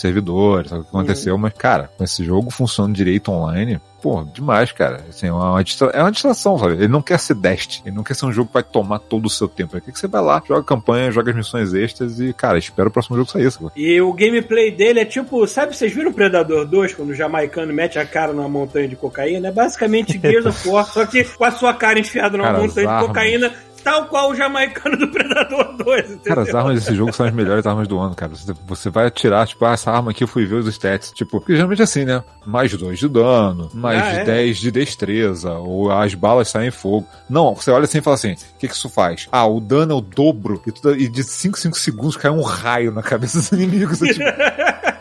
sabe 0.69 0.81
o 0.81 0.83
que 0.83 0.89
aconteceu, 0.89 1.37
mas, 1.37 1.53
cara, 1.53 1.89
com 1.97 2.03
esse 2.03 2.23
jogo 2.23 2.49
funcionando 2.51 2.95
direito 2.95 3.31
online. 3.31 3.79
Pô, 4.01 4.23
demais, 4.23 4.71
cara. 4.71 4.99
Assim, 5.07 5.27
é, 5.27 5.31
uma 5.31 5.63
distra- 5.63 5.91
é 5.93 6.01
uma 6.01 6.11
distração, 6.11 6.57
sabe? 6.57 6.73
Ele 6.73 6.87
não 6.87 7.03
quer 7.03 7.19
ser 7.19 7.35
Dest. 7.35 7.81
Ele 7.85 7.95
não 7.95 8.03
quer 8.03 8.15
ser 8.15 8.25
um 8.25 8.31
jogo 8.31 8.47
que 8.47 8.55
vai 8.55 8.63
tomar 8.63 8.97
todo 8.97 9.27
o 9.27 9.29
seu 9.29 9.47
tempo. 9.47 9.75
Ele 9.75 9.81
quer 9.81 9.91
que 9.91 9.99
você 9.99 10.07
vai 10.07 10.23
lá, 10.23 10.41
joga 10.47 10.63
campanha, 10.63 11.11
joga 11.11 11.29
as 11.29 11.37
missões 11.37 11.71
extras 11.75 12.19
e, 12.19 12.33
cara, 12.33 12.57
espera 12.57 12.89
o 12.89 12.91
próximo 12.91 13.15
jogo 13.15 13.29
sair. 13.29 13.51
Sabe? 13.51 13.67
E 13.75 14.01
o 14.01 14.11
gameplay 14.11 14.71
dele 14.71 15.01
é 15.01 15.05
tipo, 15.05 15.45
sabe, 15.45 15.75
vocês 15.77 15.93
viram 15.93 16.09
o 16.09 16.13
Predador 16.15 16.65
2, 16.65 16.95
quando 16.95 17.09
o 17.11 17.13
jamaicano 17.13 17.71
mete 17.71 17.99
a 17.99 18.05
cara 18.05 18.33
numa 18.33 18.49
montanha 18.49 18.87
de 18.87 18.95
cocaína? 18.95 19.49
É 19.49 19.51
basicamente 19.51 20.17
Gears 20.19 20.47
of 20.47 20.67
War, 20.67 20.85
só 20.91 21.05
que 21.05 21.23
com 21.23 21.43
a 21.45 21.51
sua 21.51 21.71
cara 21.75 21.99
enfiada 21.99 22.35
numa 22.35 22.49
Cara, 22.53 22.59
montanha 22.59 22.87
de 22.87 23.05
cocaína, 23.07 23.53
tal 23.83 24.05
qual 24.05 24.31
o 24.31 24.35
jamaicano 24.35 24.97
do 24.97 25.07
Predador 25.09 25.75
2, 25.77 26.05
entendeu? 26.05 26.19
Cara, 26.23 26.41
as 26.41 26.53
armas 26.55 26.75
desse 26.75 26.95
jogo 26.95 27.13
são 27.13 27.25
as 27.25 27.33
melhores 27.33 27.65
armas 27.65 27.87
do 27.87 27.99
ano, 27.99 28.15
cara. 28.15 28.31
Você, 28.35 28.53
você 28.65 28.89
vai 28.89 29.07
atirar, 29.07 29.47
tipo, 29.47 29.63
ah, 29.65 29.73
essa 29.73 29.91
arma 29.91 30.11
aqui 30.11 30.23
eu 30.23 30.27
fui 30.27 30.45
ver 30.45 30.55
os 30.55 30.67
stats. 30.67 31.11
Tipo, 31.11 31.39
porque 31.39 31.55
geralmente 31.55 31.81
é 31.81 31.83
assim, 31.83 32.05
né? 32.05 32.23
Mais 32.45 32.73
2 32.73 32.97
de 32.99 33.07
dano, 33.07 33.69
mais 33.73 34.01
Ah, 34.01 34.11
é? 34.13 34.23
10 34.23 34.57
de 34.57 34.71
destreza, 34.71 35.53
ou 35.53 35.91
as 35.91 36.13
balas 36.13 36.47
saem 36.49 36.71
fogo. 36.71 37.07
Não, 37.29 37.55
você 37.55 37.71
olha 37.71 37.85
assim 37.85 37.99
e 37.99 38.01
fala 38.01 38.15
assim: 38.15 38.33
o 38.33 38.37
que, 38.59 38.67
que 38.67 38.73
isso 38.73 38.89
faz? 38.89 39.27
Ah, 39.31 39.45
o 39.45 39.59
dano 39.59 39.93
é 39.93 39.95
o 39.95 40.01
dobro, 40.01 40.61
e, 40.65 40.71
tudo, 40.71 40.95
e 40.95 41.07
de 41.07 41.23
5 41.23 41.57
5 41.57 41.77
segundos 41.77 42.17
cai 42.17 42.31
um 42.31 42.41
raio 42.41 42.91
na 42.91 43.01
cabeça 43.03 43.37
dos 43.39 43.51
inimigos. 43.51 43.99
Você, 43.99 44.13
tipo, 44.13 44.25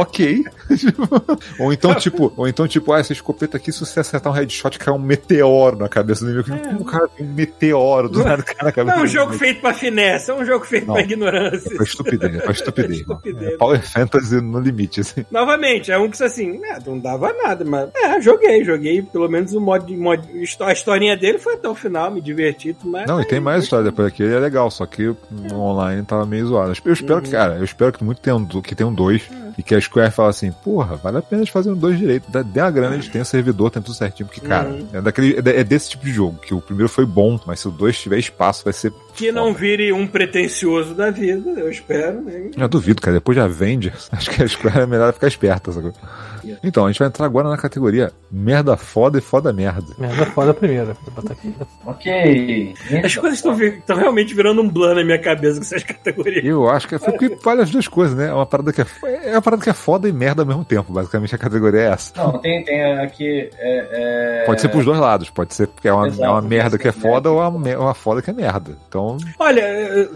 Ok. 0.00 0.44
ou 1.58 1.72
então, 1.72 1.94
tipo, 1.94 2.32
ou 2.36 2.48
então, 2.48 2.66
tipo, 2.66 2.92
ah, 2.92 3.00
essa 3.00 3.12
escopeta 3.12 3.56
aqui, 3.56 3.72
se 3.72 3.80
você 3.80 4.00
acertar 4.00 4.32
um 4.32 4.36
headshot, 4.36 4.78
cai 4.78 4.92
um 4.94 4.98
meteoro 4.98 5.76
na 5.76 5.88
cabeça 5.88 6.24
do 6.24 6.30
inimigo. 6.30 6.50
Como 6.64 6.80
o 6.80 6.84
cara 6.84 7.08
tem 7.08 7.26
um 7.26 7.32
meteoro 7.32 8.08
do 8.08 8.24
nada 8.24 8.42
cai 8.42 8.56
na 8.62 8.72
cabeça 8.72 8.96
Não 8.96 9.02
é 9.02 9.04
um 9.04 9.08
jogo 9.08 9.32
feito 9.34 9.60
pra 9.60 9.74
finesse, 9.74 10.30
é 10.30 10.34
um 10.34 10.44
jogo 10.44 10.64
feito 10.64 10.86
Não. 10.86 10.94
pra 10.94 11.02
ignorância. 11.02 11.72
É 11.72 11.74
pra 11.74 11.84
estupidez, 11.84 12.34
é 12.34 12.38
pra 12.40 12.52
estupidez. 12.52 13.06
mano. 13.06 13.20
Estupidez. 13.24 13.52
É 13.52 13.56
Power 13.56 13.82
Fantasy 13.82 14.40
no 14.40 14.60
limite, 14.60 15.00
assim. 15.00 15.24
Novamente, 15.30 15.90
é 15.92 15.98
um 15.98 16.08
que 16.10 16.22
assim, 16.22 16.60
é, 16.64 16.78
não 16.84 16.98
dava 16.98 17.32
nada, 17.32 17.64
mas 17.64 17.90
é, 17.94 18.20
joguei, 18.20 18.64
joguei 18.64 19.02
pelo 19.02 19.28
menos 19.28 19.52
o 19.54 19.60
modo, 19.60 19.92
modo 19.94 20.28
a 20.60 20.72
historinha 20.72 21.16
dele 21.16 21.38
foi 21.38 21.54
até 21.54 21.68
o 21.68 21.74
final, 21.74 22.10
me 22.10 22.20
diverti, 22.20 22.76
mas 22.84 23.06
Não, 23.06 23.20
e 23.20 23.24
tem 23.24 23.40
mais 23.40 23.64
história 23.64 23.84
depois 23.84 24.08
aqui, 24.08 24.22
ele 24.22 24.34
é 24.34 24.38
legal, 24.38 24.70
só 24.70 24.86
que 24.86 25.14
no 25.30 25.60
online 25.60 26.04
tava 26.04 26.26
meio 26.26 26.46
zoado. 26.46 26.72
Eu 26.84 26.92
espero 26.92 27.22
que, 27.22 27.30
cara, 27.30 27.56
eu 27.56 27.64
espero 27.64 27.92
que 27.92 28.04
muito 28.04 28.20
tenha 28.20 28.36
um, 28.36 28.46
que 28.46 28.74
tenha 28.74 28.86
um 28.88 28.94
2 28.94 29.22
e 29.58 29.62
que 29.62 29.74
a 29.74 29.78
Square 29.90 30.10
fale 30.12 30.28
assim, 30.30 30.52
porra, 30.52 30.94
vale 30.96 31.18
a 31.18 31.22
pena 31.22 31.42
de 31.44 31.50
fazer 31.50 31.70
um 31.70 31.74
2 31.76 31.98
direito. 31.98 32.30
Dá, 32.30 32.42
dê 32.42 32.60
uma 32.60 32.70
grana, 32.70 32.94
eles 32.94 33.08
têm 33.08 33.24
servidor, 33.24 33.70
tem 33.70 33.82
tudo 33.82 33.94
certinho, 33.94 34.28
porque, 34.28 34.40
cara, 34.40 34.68
Uhum. 34.68 34.86
é, 34.92 35.00
daquele, 35.00 35.34
é 35.36 35.60
é 35.60 35.64
desse 35.64 35.90
tipo 35.90 36.04
de 36.04 36.12
jogo, 36.12 36.38
que 36.38 36.54
o 36.54 36.60
primeiro 36.60 36.88
foi 36.88 37.04
bom, 37.04 37.38
mas 37.44 37.58
se 37.60 37.66
o 37.68 37.70
2 37.72 37.98
tiver 38.00 38.18
espaço, 38.18 38.62
vai 38.64 38.72
ser. 38.72 38.92
Que 39.20 39.32
não 39.32 39.52
vire 39.54 39.92
um 39.92 40.06
pretencioso 40.06 40.94
da 40.94 41.10
vida, 41.10 41.50
eu 41.50 41.70
espero, 41.70 42.20
né? 42.22 42.50
Eu 42.56 42.68
duvido, 42.68 43.00
cara. 43.00 43.16
Depois 43.16 43.36
de 43.36 43.42
Avengers, 43.42 44.08
acho 44.12 44.30
que 44.30 44.42
a 44.42 44.48
Square 44.48 44.80
é 44.80 44.86
melhor 44.86 45.12
ficar 45.12 45.28
esperta, 45.28 45.70
sacou? 45.72 45.92
Então, 46.64 46.86
a 46.86 46.88
gente 46.90 46.98
vai 46.98 47.08
entrar 47.08 47.26
agora 47.26 47.48
na 47.50 47.56
categoria 47.58 48.12
merda 48.30 48.74
foda 48.76 49.18
e 49.18 49.20
foda 49.20 49.52
merda. 49.52 49.86
Merda 49.98 50.24
foda 50.26 50.54
primeiro. 50.54 50.96
Ok. 51.84 52.74
As 53.04 53.14
coisas 53.16 53.38
estão 53.38 53.54
vi- 53.54 53.82
realmente 53.88 54.34
virando 54.34 54.62
um 54.62 54.68
blur 54.68 54.94
na 54.94 55.04
minha 55.04 55.18
cabeça 55.18 55.56
com 55.56 55.62
essas 55.64 55.82
categorias. 55.82 56.44
Eu 56.44 56.68
acho 56.68 56.88
que 56.88 56.94
é 56.94 56.98
porque 56.98 57.36
vale 57.42 57.62
as 57.62 57.70
duas 57.70 57.86
coisas, 57.88 58.16
né? 58.16 58.28
É 58.28 58.32
uma 58.32 58.46
parada 58.46 58.72
que 58.72 58.80
é, 58.80 58.86
é 59.24 59.32
uma 59.32 59.42
parada 59.42 59.62
que 59.62 59.70
é 59.70 59.74
foda 59.74 60.08
e 60.08 60.12
merda 60.12 60.42
ao 60.42 60.46
mesmo 60.46 60.64
tempo. 60.64 60.92
Basicamente 60.92 61.34
a 61.34 61.38
categoria 61.38 61.80
é 61.80 61.86
essa. 61.90 62.12
Não, 62.16 62.38
tem, 62.38 62.64
tem 62.64 62.82
aqui. 63.00 63.50
É, 63.58 64.40
é... 64.42 64.44
Pode 64.46 64.60
ser 64.60 64.68
pros 64.68 64.84
dois 64.84 64.98
lados, 64.98 65.30
pode 65.30 65.54
ser 65.54 65.66
porque 65.66 65.88
é 65.88 65.92
uma, 65.92 66.08
Exato, 66.08 66.24
é 66.24 66.28
uma 66.30 66.42
merda 66.42 66.78
que 66.78 66.88
é 66.88 66.92
foda 66.92 67.30
ou 67.30 67.38
uma, 67.38 67.58
me- 67.58 67.76
uma 67.76 67.94
foda 67.94 68.22
que 68.22 68.30
é 68.30 68.32
merda. 68.32 68.76
Então, 68.88 69.09
Olha, 69.38 69.60
eu, 69.62 70.10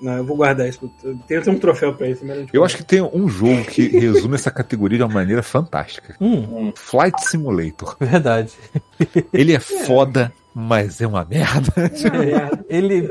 não, 0.00 0.24
vou 0.24 0.36
guardar 0.36 0.68
isso. 0.68 0.90
Tem 1.26 1.40
tem 1.40 1.52
um 1.52 1.58
troféu 1.58 1.94
pra 1.94 2.08
isso. 2.08 2.26
gente 2.26 2.50
eu 2.52 2.64
acho 2.64 2.76
que 2.76 2.84
tem 2.84 3.02
um 3.02 3.28
jogo 3.28 3.64
que 3.64 3.88
resume 3.88 4.34
essa 4.34 4.50
categoria 4.50 4.98
de 4.98 5.04
uma 5.04 5.12
maneira 5.12 5.42
fantástica. 5.42 6.16
Hum, 6.20 6.72
Flight 6.74 7.20
Simulator. 7.28 7.96
verdade. 8.00 8.52
Ele 9.32 9.54
é 9.54 9.60
foda, 9.60 10.32
mas 10.54 11.00
é 11.00 11.06
uma 11.06 11.24
merda. 11.24 11.72
Ele 12.68 13.08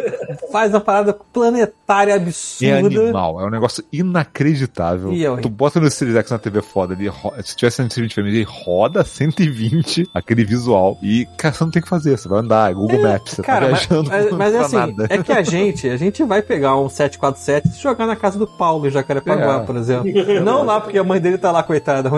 faz 0.51 0.73
uma 0.73 0.79
parada 0.81 1.13
planetária 1.33 2.11
É 2.13 2.15
absurda. 2.15 2.77
animal, 2.79 3.41
é 3.41 3.45
um 3.45 3.49
negócio 3.49 3.83
inacreditável. 3.91 5.11
E 5.13 5.25
hein? 5.25 5.37
tu 5.41 5.49
bota 5.49 5.79
no 5.79 5.89
Series 5.89 6.15
X 6.17 6.31
na 6.31 6.37
TV 6.39 6.61
foda, 6.61 6.93
ele 6.93 7.07
ro- 7.07 7.33
se 7.43 7.55
tivesse 7.55 7.77
120 7.77 8.13
frames, 8.13 8.33
ele 8.33 8.43
roda 8.47 9.03
120, 9.03 10.09
aquele 10.13 10.43
visual. 10.43 10.97
E, 11.01 11.25
cara, 11.37 11.53
você 11.53 11.63
não 11.63 11.71
tem 11.71 11.79
o 11.79 11.83
que 11.83 11.89
fazer, 11.89 12.17
você 12.17 12.27
vai 12.27 12.39
andar, 12.39 12.71
é 12.71 12.73
Google 12.73 13.01
Maps, 13.01 13.33
você 13.33 13.41
Cara, 13.41 13.67
tá 13.69 13.73
viajando 13.75 14.09
mas, 14.09 14.31
mas 14.31 14.53
é 14.53 14.59
assim, 14.59 14.75
nada. 14.75 15.07
é 15.09 15.17
que 15.23 15.31
a 15.31 15.41
gente, 15.43 15.89
a 15.89 15.97
gente 15.97 16.23
vai 16.23 16.41
pegar 16.41 16.75
um 16.77 16.89
747 16.89 17.67
e 17.69 17.81
jogar 17.81 18.05
na 18.07 18.15
casa 18.15 18.37
do 18.37 18.47
Paulo 18.47 18.87
em 18.87 18.91
Jacarepaguá, 18.91 19.55
É. 19.57 19.59
por 19.65 19.75
exemplo. 19.75 20.07
Não 20.43 20.63
lá 20.63 20.79
porque 20.81 20.97
a 20.97 21.03
mãe 21.03 21.19
dele 21.19 21.37
tá 21.37 21.51
lá, 21.51 21.63
coitada. 21.63 22.09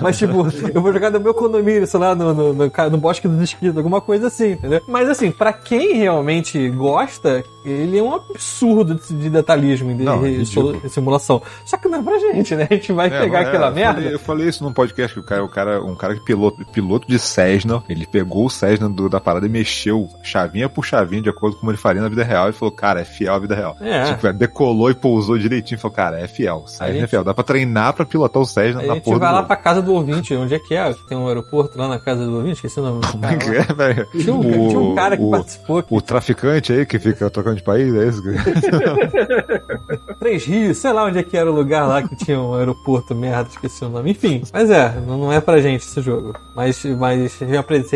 Mas, 0.00 0.18
tipo, 0.18 0.46
eu 0.74 0.80
vou 0.82 0.92
jogar 0.92 1.10
no 1.10 1.20
meu 1.20 1.34
condomínio, 1.34 1.86
sei 1.86 2.00
lá, 2.00 2.14
no, 2.14 2.34
no, 2.34 2.52
no, 2.52 2.70
no 2.90 2.98
Bosque 2.98 3.28
dos 3.28 3.40
Esquilos, 3.42 3.76
alguma 3.76 4.00
coisa 4.00 4.26
assim, 4.28 4.52
entendeu? 4.52 4.80
Mas, 4.88 5.08
assim, 5.08 5.30
pra 5.30 5.52
quem 5.52 5.94
realmente 5.94 6.68
gosta, 6.70 7.42
ele 7.88 7.98
é 7.98 8.02
um 8.02 8.14
absurdo 8.14 8.94
de, 8.94 9.14
de 9.14 9.30
detalhismo, 9.30 9.94
de, 9.94 10.02
Não, 10.02 10.24
é 10.24 10.88
simulação. 10.88 11.42
Só 11.64 11.76
que 11.76 11.88
não 11.88 11.98
é 11.98 12.02
pra 12.02 12.18
gente, 12.18 12.54
né? 12.54 12.66
A 12.70 12.74
gente 12.74 12.92
vai 12.92 13.08
É, 13.08 13.20
pegar 13.20 13.40
é, 13.42 13.46
aquela 13.46 13.68
eu 13.68 13.74
merda. 13.74 13.94
Falei, 14.00 14.14
eu 14.14 14.18
falei 14.18 14.48
isso 14.48 14.64
num 14.64 14.72
podcast 14.72 15.12
que 15.14 15.20
o 15.20 15.22
cara, 15.22 15.44
o 15.44 15.48
cara 15.48 15.82
um 15.82 15.94
cara 15.94 16.14
que 16.14 16.20
piloto, 16.24 16.64
piloto 16.66 17.06
de 17.08 17.18
Cessna, 17.18 17.82
ele 17.88 18.06
pegou 18.06 18.46
o 18.46 18.50
Cessna 18.50 18.88
do- 18.88 19.08
da 19.08 19.20
parada 19.20 19.46
e 19.46 19.48
mexeu 19.48 20.08
chavinha 20.22 20.68
por 20.68 20.84
chavinha 20.84 21.22
de 21.22 21.28
acordo 21.28 21.54
com 21.54 21.60
como 21.60 21.70
ele 21.72 21.78
faria 21.78 22.00
na 22.00 22.08
vida 22.08 22.22
real 22.22 22.48
e 22.48 22.52
falou, 22.52 22.72
cara, 22.72 23.00
é 23.00 23.04
fiel 23.04 23.34
à 23.34 23.38
vida 23.38 23.54
real. 23.54 23.76
É. 23.80 24.04
Tipo, 24.14 24.32
decolou 24.32 24.90
e 24.90 24.94
pousou 24.94 25.36
direitinho 25.38 25.76
e 25.76 25.80
falou, 25.80 25.94
cara, 25.94 26.20
é 26.20 26.28
fiel. 26.28 26.64
Cessna 26.66 26.92
gente- 26.92 27.04
é 27.04 27.06
fiel. 27.06 27.24
Dá 27.24 27.34
pra 27.34 27.42
treinar 27.44 27.92
pra 27.94 28.04
pilotar 28.06 28.40
o 28.42 28.46
Cessna 28.46 28.80
A 28.82 28.86
na 28.86 28.94
gente 28.94 29.04
porra 29.04 29.18
vai 29.18 29.28
do 29.28 29.32
lá 29.32 29.38
jogo. 29.38 29.46
pra 29.48 29.56
casa 29.56 29.82
do 29.82 29.92
ouvinte, 29.92 30.34
onde 30.34 30.54
é 30.54 30.58
que 30.58 30.74
é? 30.74 30.94
Tem 31.08 31.16
um 31.18 31.26
aeroporto 31.26 31.76
lá 31.78 31.88
na 31.88 31.98
casa 31.98 32.24
do 32.24 32.36
ouvinte, 32.36 32.54
esqueci 32.54 32.78
o 32.78 32.82
nome. 32.82 33.00
é 33.22 33.36
cara 33.36 33.74
lá. 33.76 33.90
é? 33.90 34.04
Tinha 34.18 34.34
um, 34.34 34.68
tinha 34.68 34.80
um 34.80 34.94
cara 34.94 35.16
que 35.16 35.22
o, 35.22 35.30
participou 35.30 35.78
aqui. 35.78 35.88
o 35.94 36.00
traficante 36.00 36.72
aí 36.72 36.86
que 36.86 36.98
fica 36.98 37.28
trocando 37.30 37.56
de 37.56 37.62
país, 37.68 37.94
é 37.94 38.08
isso? 38.08 38.22
Três 40.18 40.44
Rios, 40.44 40.78
sei 40.78 40.92
lá 40.92 41.04
onde 41.04 41.18
é 41.18 41.22
que 41.22 41.36
era 41.36 41.50
o 41.50 41.54
lugar 41.54 41.86
lá 41.86 42.02
que 42.02 42.16
tinha 42.16 42.40
um 42.40 42.54
aeroporto, 42.54 43.14
merda, 43.14 43.48
esqueci 43.50 43.84
o 43.84 43.88
nome. 43.88 44.10
Enfim, 44.10 44.42
mas 44.52 44.70
é, 44.70 45.00
não 45.06 45.32
é 45.32 45.40
pra 45.40 45.60
gente 45.60 45.82
esse 45.82 46.00
jogo. 46.00 46.34
Mas, 46.56 46.84
mas 46.84 47.32
você 47.32 47.44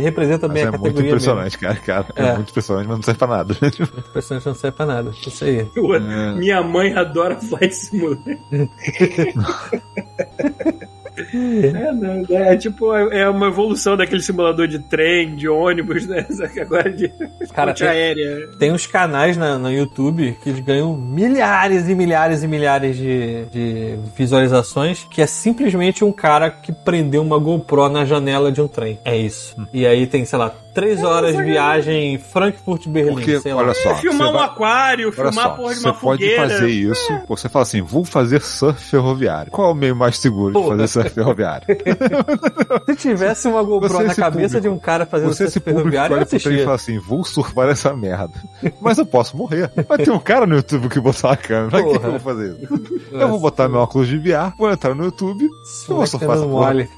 representa 0.01 0.47
Mas 0.47 0.55
bem 0.55 0.65
é 0.65 0.66
a 0.66 0.70
muito 0.70 0.82
categoria 0.85 1.09
impressionante, 1.11 1.59
cara, 1.59 1.74
cara. 1.77 2.07
É. 2.16 2.27
É. 2.27 2.35
muito 2.35 2.51
impressionante, 2.51 2.86
mas 2.86 2.97
não 2.99 3.03
serve 3.03 3.19
pra 3.19 3.28
nada. 3.28 3.57
mesmo. 3.61 3.85
O 3.85 4.12
personagem 4.12 4.49
não 4.49 4.55
serve 4.55 4.77
pra 4.77 4.86
nada. 4.86 5.11
Isso 5.27 5.44
aí. 5.44 5.66
Eu- 5.74 5.94
É. 5.94 6.35
Minha 6.35 6.62
mãe 6.62 6.94
adora 6.94 7.36
Flight 7.36 7.74
Simulator. 7.74 8.36
É, 11.17 11.93
não, 11.93 12.25
é 12.31 12.57
tipo, 12.57 12.95
é 12.95 13.29
uma 13.29 13.49
evolução 13.49 13.97
daquele 13.97 14.23
simulador 14.23 14.67
de 14.67 14.79
trem, 14.79 15.37
de 15.37 15.49
ônibus, 15.49 16.07
né? 16.07 16.27
Só 16.31 16.47
que 16.49 16.61
agora 16.61 16.91
de 16.91 17.13
Cara, 17.53 17.75
tem, 17.75 17.87
aérea. 17.87 18.49
tem 18.59 18.73
uns 18.73 18.87
canais 18.87 19.37
na, 19.37 19.59
no 19.59 19.71
YouTube 19.71 20.37
que 20.43 20.53
ganham 20.61 20.97
milhares 20.97 21.89
e 21.89 21.95
milhares 21.95 22.43
e 22.43 22.49
milhares 22.49 22.97
de, 22.97 23.45
de 23.47 23.99
visualizações, 24.17 25.07
que 25.11 25.21
é 25.21 25.27
simplesmente 25.27 26.05
um 26.05 26.13
cara 26.13 26.51
que 26.51 26.73
prendeu 26.73 27.23
uma 27.23 27.39
GoPro 27.39 27.89
na 27.89 28.05
janela 28.05 28.51
de 28.51 28.61
um 28.61 28.69
trem. 28.69 28.99
É 29.05 29.17
isso. 29.17 29.57
E 29.73 29.87
aí 29.87 30.07
tem, 30.07 30.25
sei 30.25 30.39
lá, 30.39 30.55
três 30.74 31.03
horas 31.05 31.36
de 31.36 31.43
viagem 31.43 32.19
Frankfurt-Berlim, 32.19 33.12
Porque, 33.15 33.40
sei 33.40 33.53
lá. 33.55 33.62
olha 33.62 33.74
só. 33.74 33.94
filmar 33.97 34.28
você 34.28 34.31
um 34.35 34.36
vai- 34.39 34.44
aquário, 34.47 35.07
Olha 35.09 35.15
filmar 35.15 35.47
a 35.47 35.49
só, 35.51 35.55
porra 35.57 35.74
de 35.74 35.81
você 35.81 35.86
uma 35.89 35.94
pode 35.94 36.23
fogueira. 36.24 36.49
fazer 36.49 36.69
isso. 36.69 37.12
Você 37.28 37.49
fala 37.49 37.62
assim, 37.62 37.82
vou 37.82 38.05
fazer 38.05 38.40
surf 38.43 38.81
ferroviário. 38.82 39.51
Qual 39.53 39.69
é 39.69 39.73
o 39.73 39.74
meio 39.74 39.94
mais 39.97 40.19
seguro 40.19 40.49
de 40.49 40.53
Porra. 40.61 40.70
fazer 40.77 40.89
surf 40.89 41.11
ferroviário? 41.11 41.66
Se 42.86 42.97
tivesse 42.97 43.49
uma 43.49 43.62
GoPro 43.62 43.89
Você, 43.89 44.03
na 44.05 44.15
cabeça 44.15 44.57
público- 44.57 44.61
de 44.61 44.69
um 44.69 44.78
cara 44.78 45.07
fazendo 45.07 45.28
Você, 45.35 45.44
surf 45.51 45.61
ferroviário, 45.61 46.15
eu 46.16 46.20
e 46.20 46.23
assistia. 46.23 46.65
fala 46.65 46.74
assim, 46.77 46.99
vou 46.99 47.24
surfar 47.24 47.69
essa 47.69 47.94
merda. 47.94 48.32
Mas 48.81 48.99
eu 48.99 49.07
posso 49.07 49.36
morrer. 49.36 49.70
Vai 49.89 49.99
ter 49.99 50.11
um 50.11 50.19
cara 50.19 50.47
no 50.47 50.57
YouTube 50.57 50.89
que 50.89 51.01
botar 51.01 51.28
uma 51.28 51.36
câmera. 51.36 51.70
Pra 51.70 51.82
que 51.82 51.97
eu 52.07 52.11
vou 52.11 52.20
fazer 52.20 52.57
isso? 52.61 53.03
Eu 53.12 53.28
vou 53.28 53.39
botar 53.39 53.69
meu 53.69 53.81
óculos 53.81 54.09
de 54.09 54.16
VR, 54.19 54.55
vou 54.57 54.70
entrar 54.70 54.94
no 54.94 55.05
YouTube. 55.05 55.44
Eu 55.89 55.97
vou 55.97 56.07
surfar 56.07 56.31
essa 56.36 56.47
porra. 56.47 56.66
mole. 56.73 56.89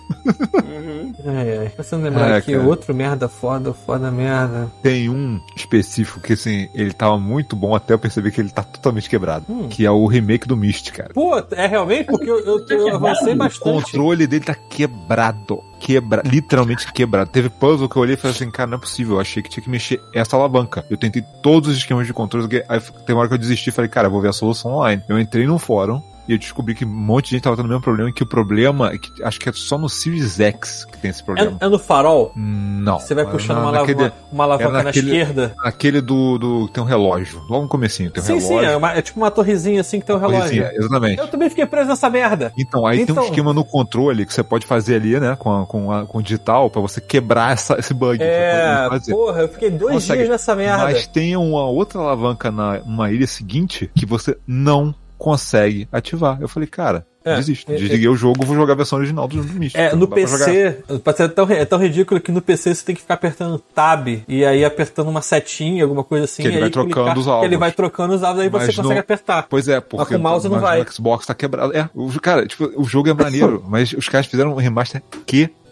Uhum. 0.54 1.12
Ai, 1.26 1.58
ai. 1.58 1.72
Você 1.76 1.96
não 1.96 2.04
lembrar 2.04 2.30
É, 2.30 2.36
aqui, 2.36 2.52
cara. 2.52 2.64
outro 2.68 2.94
merda 2.94 3.28
foda, 3.28 3.63
foda 3.72 4.10
merda. 4.10 4.70
Tem 4.82 5.08
um 5.08 5.40
específico 5.56 6.20
que, 6.20 6.32
assim, 6.34 6.68
ele 6.74 6.92
tava 6.92 7.18
muito 7.18 7.54
bom 7.56 7.74
até 7.74 7.94
eu 7.94 7.98
perceber 7.98 8.30
que 8.32 8.40
ele 8.40 8.50
tá 8.50 8.62
totalmente 8.62 9.08
quebrado. 9.08 9.46
Hum. 9.48 9.68
Que 9.68 9.86
é 9.86 9.90
o 9.90 10.06
remake 10.06 10.46
do 10.46 10.56
Myst, 10.56 10.90
cara. 10.92 11.12
Pô, 11.14 11.36
é 11.52 11.66
realmente? 11.66 12.06
Porque 12.06 12.30
eu, 12.30 12.38
eu, 12.40 12.66
eu 12.68 12.94
avancei 12.96 13.32
O 13.32 13.36
bastante. 13.36 13.60
controle 13.62 14.26
dele 14.26 14.44
tá 14.44 14.54
quebrado. 14.54 15.62
Quebra, 15.78 16.22
literalmente 16.24 16.90
quebrado. 16.92 17.30
Teve 17.30 17.48
puzzle 17.50 17.88
que 17.88 17.96
eu 17.96 18.02
olhei 18.02 18.14
e 18.14 18.16
falei 18.18 18.34
assim, 18.34 18.50
cara, 18.50 18.70
não 18.70 18.78
é 18.78 18.80
possível. 18.80 19.16
Eu 19.16 19.20
achei 19.20 19.42
que 19.42 19.50
tinha 19.50 19.62
que 19.62 19.68
mexer 19.70 20.00
essa 20.14 20.36
alavanca. 20.36 20.84
Eu 20.90 20.96
tentei 20.96 21.22
todos 21.42 21.70
os 21.70 21.76
esquemas 21.76 22.06
de 22.06 22.12
controle. 22.12 22.62
Aí 22.68 22.80
tem 23.06 23.14
uma 23.14 23.20
hora 23.20 23.28
que 23.28 23.34
eu 23.34 23.38
desisti 23.38 23.68
e 23.68 23.72
falei, 23.72 23.90
cara, 23.90 24.06
eu 24.08 24.10
vou 24.10 24.20
ver 24.20 24.28
a 24.28 24.32
solução 24.32 24.72
online. 24.72 25.02
Eu 25.08 25.18
entrei 25.18 25.46
num 25.46 25.58
fórum 25.58 26.00
e 26.28 26.32
eu 26.32 26.38
descobri 26.38 26.74
que 26.74 26.84
um 26.84 26.88
monte 26.88 27.26
de 27.26 27.30
gente 27.32 27.42
tava 27.42 27.56
tendo 27.56 27.66
o 27.66 27.68
mesmo 27.68 27.82
problema, 27.82 28.08
e 28.10 28.12
que 28.12 28.22
o 28.22 28.26
problema, 28.26 28.92
é 28.92 28.98
que 28.98 29.22
acho 29.22 29.38
que 29.40 29.48
é 29.48 29.52
só 29.52 29.76
no 29.78 29.88
Series 29.88 30.38
X 30.40 30.84
que 30.84 30.98
tem 30.98 31.10
esse 31.10 31.22
problema. 31.22 31.56
É, 31.60 31.64
é 31.64 31.68
no 31.68 31.78
farol? 31.78 32.32
Não. 32.36 32.98
Você 32.98 33.14
vai 33.14 33.24
Na- 33.24 33.30
puxando 33.30 33.56
na- 33.58 33.62
uma, 33.62 33.72
naquele- 33.72 33.98
alavanca, 34.00 34.16
uma 34.32 34.44
alavanca 34.44 34.72
na 34.72 34.82
naquele- 34.84 35.06
esquerda? 35.10 35.54
Aquele 35.62 36.00
do, 36.00 36.38
do. 36.38 36.68
Tem 36.68 36.82
um 36.82 36.86
relógio. 36.86 37.40
Logo 37.48 37.62
no 37.62 37.68
comecinho, 37.68 38.10
tem 38.10 38.22
um 38.22 38.26
Sim, 38.26 38.32
relógio. 38.38 38.58
sim, 38.60 38.64
é, 38.66 38.76
uma- 38.76 38.92
é 38.92 39.02
tipo 39.02 39.20
uma 39.20 39.30
torrezinha 39.30 39.80
assim 39.80 40.00
que 40.00 40.06
tem 40.06 40.14
um 40.14 40.18
relógio. 40.18 40.40
Coisinha, 40.42 40.70
exatamente. 40.74 41.18
Eu 41.18 41.28
também 41.28 41.48
fiquei 41.50 41.66
preso 41.66 41.88
nessa 41.88 42.08
merda. 42.10 42.52
Então, 42.58 42.86
aí 42.86 42.98
tem 42.98 43.06
Então- 43.10 43.22
um 43.22 43.26
esquema 43.26 43.52
no 43.52 43.64
controle 43.64 44.24
que 44.26 44.32
você 44.34 44.42
pode 44.42 44.66
fazer 44.66 44.96
ali, 44.96 45.18
né? 45.20 45.36
Com, 45.38 45.62
a- 45.62 45.66
com, 45.66 45.92
a- 45.92 46.06
com 46.06 46.18
o 46.18 46.22
digital, 46.22 46.70
pra 46.70 46.80
você 46.80 47.00
quebrar 47.00 47.52
essa- 47.52 47.78
esse 47.78 47.92
bug. 47.94 48.18
É, 48.22 48.88
porra, 49.10 49.42
eu 49.42 49.48
fiquei 49.48 49.70
dois 49.70 49.94
Consegue. 49.94 50.18
dias 50.20 50.28
nessa 50.30 50.54
merda. 50.54 50.84
Mas 50.84 51.06
tem 51.06 51.36
uma 51.36 51.64
outra 51.66 52.00
alavanca 52.00 52.50
na 52.50 52.80
uma 52.84 53.10
ilha 53.10 53.26
seguinte 53.26 53.90
que 53.94 54.04
você 54.06 54.36
não 54.46 54.94
consegue 55.24 55.88
ativar. 55.90 56.36
Eu 56.38 56.46
falei, 56.48 56.68
cara, 56.68 57.06
É, 57.24 57.36
desisto. 57.36 57.72
é, 57.72 57.76
Desliguei 57.76 58.08
o 58.08 58.14
jogo, 58.14 58.44
vou 58.44 58.54
jogar 58.54 58.74
a 58.74 58.76
versão 58.76 58.98
original 58.98 59.26
do 59.26 59.42
Myst. 59.42 59.74
É, 59.74 59.96
no 59.96 60.06
PC, 60.06 60.82
ser 61.16 61.28
tão, 61.30 61.50
é 61.50 61.64
tão 61.64 61.78
ridículo 61.78 62.20
que 62.20 62.30
no 62.30 62.42
PC 62.42 62.74
você 62.74 62.84
tem 62.84 62.94
que 62.94 63.00
ficar 63.00 63.14
apertando 63.14 63.58
Tab 63.58 64.06
e 64.28 64.44
aí 64.44 64.62
apertando 64.62 65.08
uma 65.08 65.22
setinha, 65.22 65.82
alguma 65.82 66.04
coisa 66.04 66.26
assim. 66.26 66.42
Que 66.42 66.48
ele 66.48 66.60
vai 66.60 66.68
trocando 66.68 66.94
clicar, 66.94 67.18
os 67.18 67.24
que 67.24 67.30
Ele 67.30 67.36
alvos. 67.54 67.58
vai 67.58 67.72
trocando 67.72 68.14
os 68.14 68.22
alvos, 68.22 68.42
aí 68.42 68.48
você 68.50 68.66
Mas 68.66 68.76
consegue 68.76 68.94
no- 68.94 69.00
apertar. 69.00 69.46
Pois 69.48 69.66
é, 69.66 69.80
porque 69.80 70.12
com 70.14 70.20
o 70.20 70.22
mouse 70.22 70.44
não 70.46 70.56
mas 70.56 70.62
vai. 70.62 70.82
no 70.82 70.92
Xbox 70.92 71.24
tá 71.26 71.34
quebrado. 71.34 71.74
É, 71.74 71.88
o, 71.94 72.20
cara, 72.20 72.46
tipo, 72.46 72.70
o 72.76 72.84
jogo 72.84 73.08
é 73.08 73.14
maneiro, 73.14 73.64
mas 73.66 73.94
os 73.94 74.06
caras 74.10 74.26
fizeram 74.26 74.52
um 74.52 74.56
remaster 74.56 75.02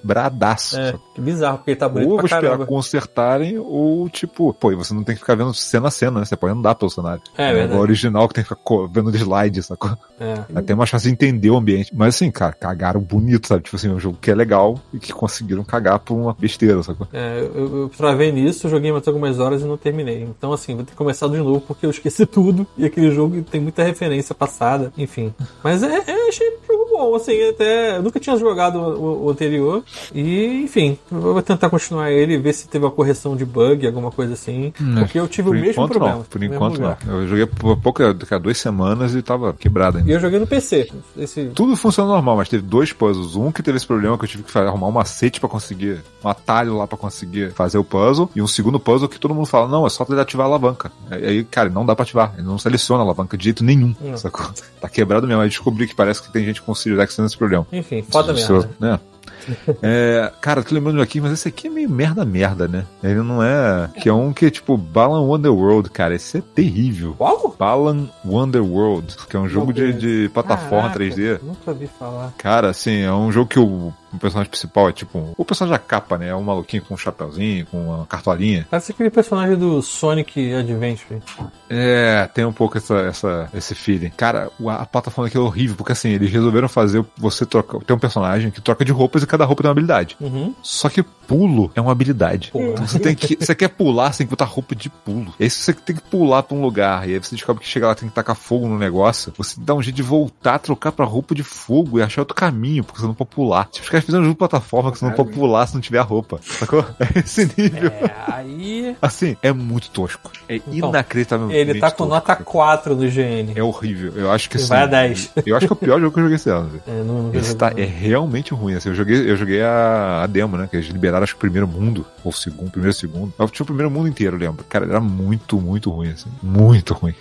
quebradaço. 0.02 0.78
É, 0.78 0.94
que 1.14 1.20
bizarro, 1.20 1.58
porque 1.58 1.70
ele 1.70 1.78
tá 1.78 1.86
Ou 1.86 1.92
bonito 1.92 2.10
eu 2.10 2.16
vou 2.16 2.24
esperar 2.26 2.66
consertarem, 2.66 3.58
ou 3.58 4.08
tipo, 4.08 4.52
pô, 4.52 4.72
e 4.72 4.74
você 4.74 4.92
não 4.92 5.04
tem 5.04 5.14
que 5.14 5.20
ficar 5.20 5.36
vendo 5.36 5.54
cena 5.54 5.88
a 5.88 5.90
cena, 5.90 6.20
né? 6.20 6.26
Você 6.26 6.36
pode 6.36 6.52
andar 6.52 6.74
pelo 6.74 6.90
cenário. 6.90 7.22
É, 7.36 7.52
verdade. 7.52 7.78
o 7.78 7.80
original 7.80 8.28
que 8.28 8.34
tem 8.34 8.44
que 8.44 8.50
ficar 8.50 8.86
vendo 8.90 9.16
slide, 9.16 9.62
sacou? 9.62 9.96
É. 10.20 10.44
Até 10.54 10.74
mais 10.74 10.90
fácil 10.90 11.08
de 11.08 11.14
entender 11.14 11.50
o 11.50 11.56
ambiente. 11.56 11.92
Mas 11.94 12.16
assim, 12.16 12.30
cara, 12.30 12.52
cagaram 12.52 13.00
bonito, 13.00 13.46
sabe? 13.46 13.62
Tipo 13.62 13.76
assim, 13.76 13.88
é 13.88 13.92
um 13.92 14.00
jogo 14.00 14.18
que 14.20 14.30
é 14.30 14.34
legal 14.34 14.78
e 14.92 14.98
que 14.98 15.12
conseguiram 15.12 15.64
cagar 15.64 15.98
por 16.00 16.14
uma 16.14 16.34
besteira, 16.34 16.82
sacou? 16.82 17.06
É, 17.12 17.48
eu, 17.54 17.82
eu 17.82 17.88
travei 17.88 18.32
nisso, 18.32 18.68
joguei 18.68 18.92
mais 18.92 19.06
algumas 19.06 19.38
horas 19.38 19.62
e 19.62 19.64
não 19.64 19.76
terminei. 19.76 20.22
Então, 20.22 20.52
assim, 20.52 20.74
vou 20.74 20.84
ter 20.84 20.92
que 20.92 20.96
começar 20.96 21.28
de 21.28 21.38
novo 21.38 21.60
porque 21.60 21.86
eu 21.86 21.90
esqueci 21.90 22.26
tudo. 22.26 22.66
E 22.76 22.84
aquele 22.84 23.10
jogo 23.10 23.40
tem 23.42 23.60
muita 23.60 23.82
referência 23.82 24.34
passada, 24.34 24.92
enfim. 24.96 25.32
Mas 25.62 25.82
é, 25.82 26.04
é 26.06 26.28
achei 26.28 26.48
um 26.48 26.66
jogo 26.66 26.90
bom, 26.90 27.14
assim, 27.14 27.48
até. 27.48 27.96
Eu 27.96 28.02
nunca 28.02 28.20
tinha 28.20 28.36
jogado 28.36 28.78
o, 28.78 29.26
o 29.26 29.30
anterior. 29.30 29.84
E, 30.14 30.62
enfim, 30.64 30.98
eu 31.10 31.20
vou 31.20 31.42
tentar 31.42 31.70
continuar 31.70 32.10
ele, 32.10 32.38
ver 32.38 32.52
se 32.52 32.68
teve 32.68 32.84
uma 32.84 32.90
correção 32.90 33.36
de 33.36 33.44
bug, 33.44 33.86
alguma 33.86 34.10
coisa 34.10 34.32
assim. 34.34 34.72
porque 34.98 35.18
eu 35.18 35.28
tive 35.28 35.50
o 35.50 35.52
mesmo 35.52 35.88
problema. 35.88 36.16
não. 36.16 36.22
Por 36.24 36.42
enquanto 36.42 36.74
lugar. 36.74 36.98
não. 37.06 37.20
Eu 37.20 37.28
joguei 37.28 37.46
por 37.46 37.76
pouco, 37.78 38.12
daqui 38.14 38.34
a 38.34 38.38
duas 38.38 38.58
semanas 38.58 39.14
e 39.14 39.22
tava 39.22 39.52
quebrado 39.52 39.98
ainda. 39.98 40.10
E 40.10 40.14
eu 40.14 40.20
joguei 40.20 40.38
no 40.38 40.46
PC. 40.46 40.90
Esse, 41.16 41.46
Tudo 41.54 41.76
funciona 41.76 42.10
normal, 42.10 42.36
mas 42.36 42.48
teve 42.48 42.62
dois 42.62 42.92
puzzles. 42.92 43.36
Um 43.36 43.50
que 43.52 43.62
teve 43.62 43.76
esse 43.76 43.86
problema 43.86 44.16
que 44.18 44.24
eu 44.24 44.28
tive 44.28 44.42
que 44.42 44.58
arrumar 44.58 44.86
um 44.88 44.92
macete 44.92 45.40
pra 45.40 45.48
conseguir, 45.48 46.00
um 46.24 46.28
atalho 46.28 46.76
lá 46.76 46.86
pra 46.86 46.96
conseguir 46.98 47.52
fazer 47.52 47.78
o 47.78 47.84
puzzle. 47.84 48.30
E 48.34 48.42
um 48.42 48.46
segundo 48.46 48.78
puzzle 48.80 49.08
que 49.08 49.18
todo 49.18 49.34
mundo 49.34 49.46
fala, 49.46 49.68
não, 49.68 49.86
é 49.86 49.90
só 49.90 50.06
ativar 50.20 50.46
a 50.46 50.48
alavanca. 50.48 50.92
Aí, 51.10 51.44
cara, 51.44 51.68
não 51.70 51.84
dá 51.86 51.94
pra 51.94 52.02
ativar. 52.04 52.32
Ele 52.36 52.46
não 52.46 52.58
seleciona 52.58 53.02
a 53.02 53.04
alavanca 53.04 53.36
de 53.36 53.44
jeito 53.44 53.64
nenhum. 53.64 53.94
Não. 54.00 54.16
Sacou? 54.16 54.46
Tá 54.80 54.88
quebrado 54.88 55.28
mesmo. 55.28 55.40
Aí 55.40 55.48
descobri 55.48 55.86
que 55.86 55.94
parece 55.94 56.20
que 56.20 56.32
tem 56.32 56.44
gente 56.44 56.60
com 56.60 56.72
o 56.72 56.74
Series 56.74 57.00
X 57.02 57.14
tendo 57.14 57.26
esse 57.26 57.36
problema. 57.38 57.64
enfim, 57.72 58.02
foda 58.10 58.32
mesmo. 58.32 58.64
né? 58.80 58.98
É, 59.82 60.30
cara, 60.40 60.62
tô 60.62 60.74
lembrando 60.74 61.00
aqui, 61.02 61.20
mas 61.20 61.32
esse 61.32 61.48
aqui 61.48 61.66
é 61.66 61.70
meio 61.70 61.90
merda 61.90 62.24
merda, 62.24 62.68
né? 62.68 62.84
Ele 63.02 63.22
não 63.22 63.42
é. 63.42 63.90
Que 64.00 64.08
é 64.08 64.12
um 64.12 64.32
que 64.32 64.46
é 64.46 64.50
tipo 64.50 64.76
Balan 64.76 65.22
Wonderworld, 65.22 65.90
cara. 65.90 66.14
Esse 66.14 66.38
é 66.38 66.40
terrível. 66.40 67.14
Qual? 67.16 67.54
Balan 67.58 68.08
Wonderworld, 68.24 69.16
que 69.28 69.36
é 69.36 69.40
um 69.40 69.48
jogo 69.48 69.72
de, 69.72 69.92
de 69.92 70.30
plataforma 70.32 70.90
Caraca, 70.90 71.04
3D. 71.04 71.40
Nunca 71.42 71.72
vi 71.72 71.86
falar. 71.86 72.32
Cara, 72.38 72.70
assim, 72.70 73.00
é 73.00 73.12
um 73.12 73.32
jogo 73.32 73.48
que 73.48 73.58
o, 73.58 73.92
o 74.12 74.18
personagem 74.18 74.50
principal 74.50 74.88
é 74.88 74.92
tipo. 74.92 75.34
O 75.36 75.44
personagem 75.44 75.72
da 75.72 75.78
capa, 75.78 76.18
né? 76.18 76.28
É 76.28 76.34
um 76.34 76.42
maluquinho 76.42 76.84
com 76.84 76.94
um 76.94 76.96
chapeuzinho, 76.96 77.66
com 77.66 77.86
uma 77.86 78.06
cartolinha. 78.06 78.66
Parece 78.70 78.92
aquele 78.92 79.10
personagem 79.10 79.56
do 79.56 79.80
Sonic 79.82 80.54
Adventure. 80.54 81.22
É, 81.68 82.28
tem 82.34 82.44
um 82.44 82.52
pouco 82.52 82.76
essa, 82.76 82.96
essa, 83.00 83.50
esse 83.54 83.74
feeling. 83.74 84.10
Cara, 84.10 84.50
a 84.68 84.86
plataforma 84.86 85.28
aqui 85.28 85.36
é 85.36 85.40
horrível, 85.40 85.76
porque 85.76 85.92
assim, 85.92 86.10
eles 86.10 86.30
resolveram 86.30 86.68
fazer 86.68 87.04
você 87.16 87.46
trocar. 87.46 87.78
Tem 87.80 87.96
um 87.96 87.98
personagem 87.98 88.50
que 88.50 88.60
troca 88.60 88.84
de 88.84 88.92
roupas 88.92 89.22
e 89.22 89.26
cada 89.32 89.44
roupa 89.46 89.62
tem 89.62 89.68
uma 89.68 89.72
habilidade. 89.72 90.16
Uhum. 90.20 90.54
Só 90.62 90.88
que 90.88 91.02
pulo 91.02 91.70
é 91.74 91.80
uma 91.80 91.92
habilidade. 91.92 92.50
Porra. 92.52 92.66
Então 92.66 92.86
você 92.86 92.98
tem 92.98 93.14
que. 93.14 93.36
Você 93.40 93.54
quer 93.54 93.68
pular, 93.68 94.12
você 94.12 94.18
tem 94.18 94.26
que 94.26 94.30
botar 94.30 94.44
roupa 94.44 94.74
de 94.74 94.90
pulo. 94.90 95.32
E 95.40 95.44
aí 95.44 95.50
você 95.50 95.72
tem 95.72 95.96
que 95.96 96.02
pular 96.02 96.42
pra 96.42 96.56
um 96.56 96.60
lugar. 96.60 97.08
E 97.08 97.14
aí 97.14 97.18
você 97.18 97.34
descobre 97.34 97.62
que 97.62 97.68
chega 97.68 97.86
lá 97.86 97.94
tem 97.94 98.08
que 98.08 98.14
tacar 98.14 98.36
fogo 98.36 98.68
no 98.68 98.78
negócio. 98.78 99.32
Você 99.38 99.56
dá 99.58 99.74
um 99.74 99.82
jeito 99.82 99.96
de 99.96 100.02
voltar, 100.02 100.58
trocar 100.58 100.92
pra 100.92 101.04
roupa 101.06 101.34
de 101.34 101.42
fogo 101.42 101.98
e 101.98 102.02
achar 102.02 102.20
outro 102.20 102.34
caminho, 102.34 102.84
porque 102.84 103.00
você 103.00 103.06
não 103.06 103.14
pode 103.14 103.30
pular. 103.30 103.68
Tipo, 103.70 103.84
os 103.84 103.90
caras 103.90 104.04
fizeram 104.04 104.22
um 104.22 104.26
jogo 104.26 104.34
de 104.34 104.38
plataforma 104.38 104.92
que 104.92 104.98
você 104.98 105.04
não 105.06 105.12
pode 105.12 105.30
pular 105.30 105.66
se 105.66 105.74
não 105.74 105.80
tiver 105.80 105.98
a 105.98 106.02
roupa. 106.02 106.38
Sacou? 106.42 106.84
É 107.02 107.18
esse 107.20 107.44
nível. 107.56 107.90
É, 107.90 108.14
aí. 108.28 108.96
Assim, 109.00 109.36
é 109.42 109.52
muito 109.52 109.90
tosco. 109.90 110.30
É 110.48 110.56
Então, 110.56 110.90
inacreditavelmente 110.90 111.58
Ele 111.58 111.80
tá 111.80 111.90
com 111.90 112.04
tosco. 112.04 112.14
nota 112.14 112.36
4 112.36 112.94
no 112.94 113.08
GN. 113.08 113.52
É 113.56 113.62
horrível. 113.62 114.12
Eu 114.14 114.30
acho 114.30 114.48
que 114.48 114.56
assim, 114.56 114.68
vai 114.68 114.82
a 114.82 114.86
10. 114.86 115.32
Eu 115.46 115.56
acho 115.56 115.66
que 115.66 115.72
é 115.72 115.74
o 115.74 115.76
pior 115.76 116.00
jogo 116.00 116.12
que 116.12 116.18
eu 116.20 116.24
joguei 116.24 116.36
esse 116.36 116.50
ano. 116.50 116.70
É, 116.86 117.02
não, 117.04 117.22
não 117.24 117.34
Esse 117.34 117.54
tá, 117.56 117.72
é 117.76 117.84
realmente 117.84 118.52
ruim. 118.52 118.74
Assim, 118.74 118.88
eu 118.90 118.94
joguei, 118.94 119.21
eu 119.28 119.36
joguei 119.36 119.62
a, 119.62 120.22
a 120.22 120.26
demo, 120.26 120.56
né? 120.56 120.66
Que 120.68 120.76
eles 120.76 120.88
liberaram 120.88 121.24
acho 121.24 121.34
que 121.34 121.38
o 121.38 121.40
primeiro 121.40 121.66
mundo, 121.66 122.06
ou 122.24 122.30
o 122.30 122.34
segundo, 122.34 122.70
primeiro 122.70 122.94
segundo. 122.94 123.32
Eu 123.38 123.48
tinha 123.48 123.64
o 123.64 123.66
primeiro 123.66 123.90
mundo 123.90 124.08
inteiro, 124.08 124.36
eu 124.36 124.40
lembro. 124.40 124.64
Cara, 124.68 124.84
era 124.84 125.00
muito, 125.00 125.60
muito 125.60 125.90
ruim, 125.90 126.10
assim. 126.10 126.30
Muito 126.42 126.94
ruim. 126.94 127.14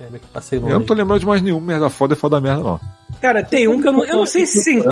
É, 0.00 0.18
passei 0.32 0.58
Eu 0.58 0.78
não 0.78 0.84
tô 0.84 0.94
lembrando 0.94 1.20
de 1.20 1.26
mais 1.26 1.42
nenhum 1.42 1.60
merda 1.60 1.88
foda 1.88 2.14
é 2.14 2.16
foda 2.16 2.40
merda, 2.40 2.62
não. 2.62 2.80
Cara, 3.20 3.42
tem 3.42 3.66
um 3.68 3.80
que 3.80 3.88
eu 3.88 3.92
não, 3.92 4.04
eu 4.04 4.16
não 4.16 4.26
sei 4.26 4.46
se 4.46 4.82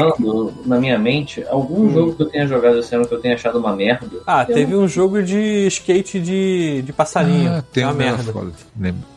na 0.66 0.78
minha 0.78 0.98
mente 0.98 1.44
algum 1.48 1.90
jogo 1.92 2.14
que 2.14 2.22
eu 2.22 2.26
tenha 2.28 2.46
jogado 2.46 2.78
esse 2.78 2.94
ano 2.94 3.06
que 3.06 3.14
eu 3.14 3.20
tenha 3.20 3.34
achado 3.34 3.58
uma 3.58 3.74
merda. 3.74 4.06
Ah, 4.26 4.44
teve 4.44 4.74
um 4.74 4.88
jogo 4.88 5.22
de 5.22 5.66
skate 5.68 6.18
de, 6.20 6.82
de 6.82 6.92
passarinho. 6.92 7.50
Ah, 7.52 7.64
tem 7.72 7.82
é 7.84 7.86
um 7.86 7.90
uma 7.90 7.96
merda 7.96 8.32
foda. 8.32 8.52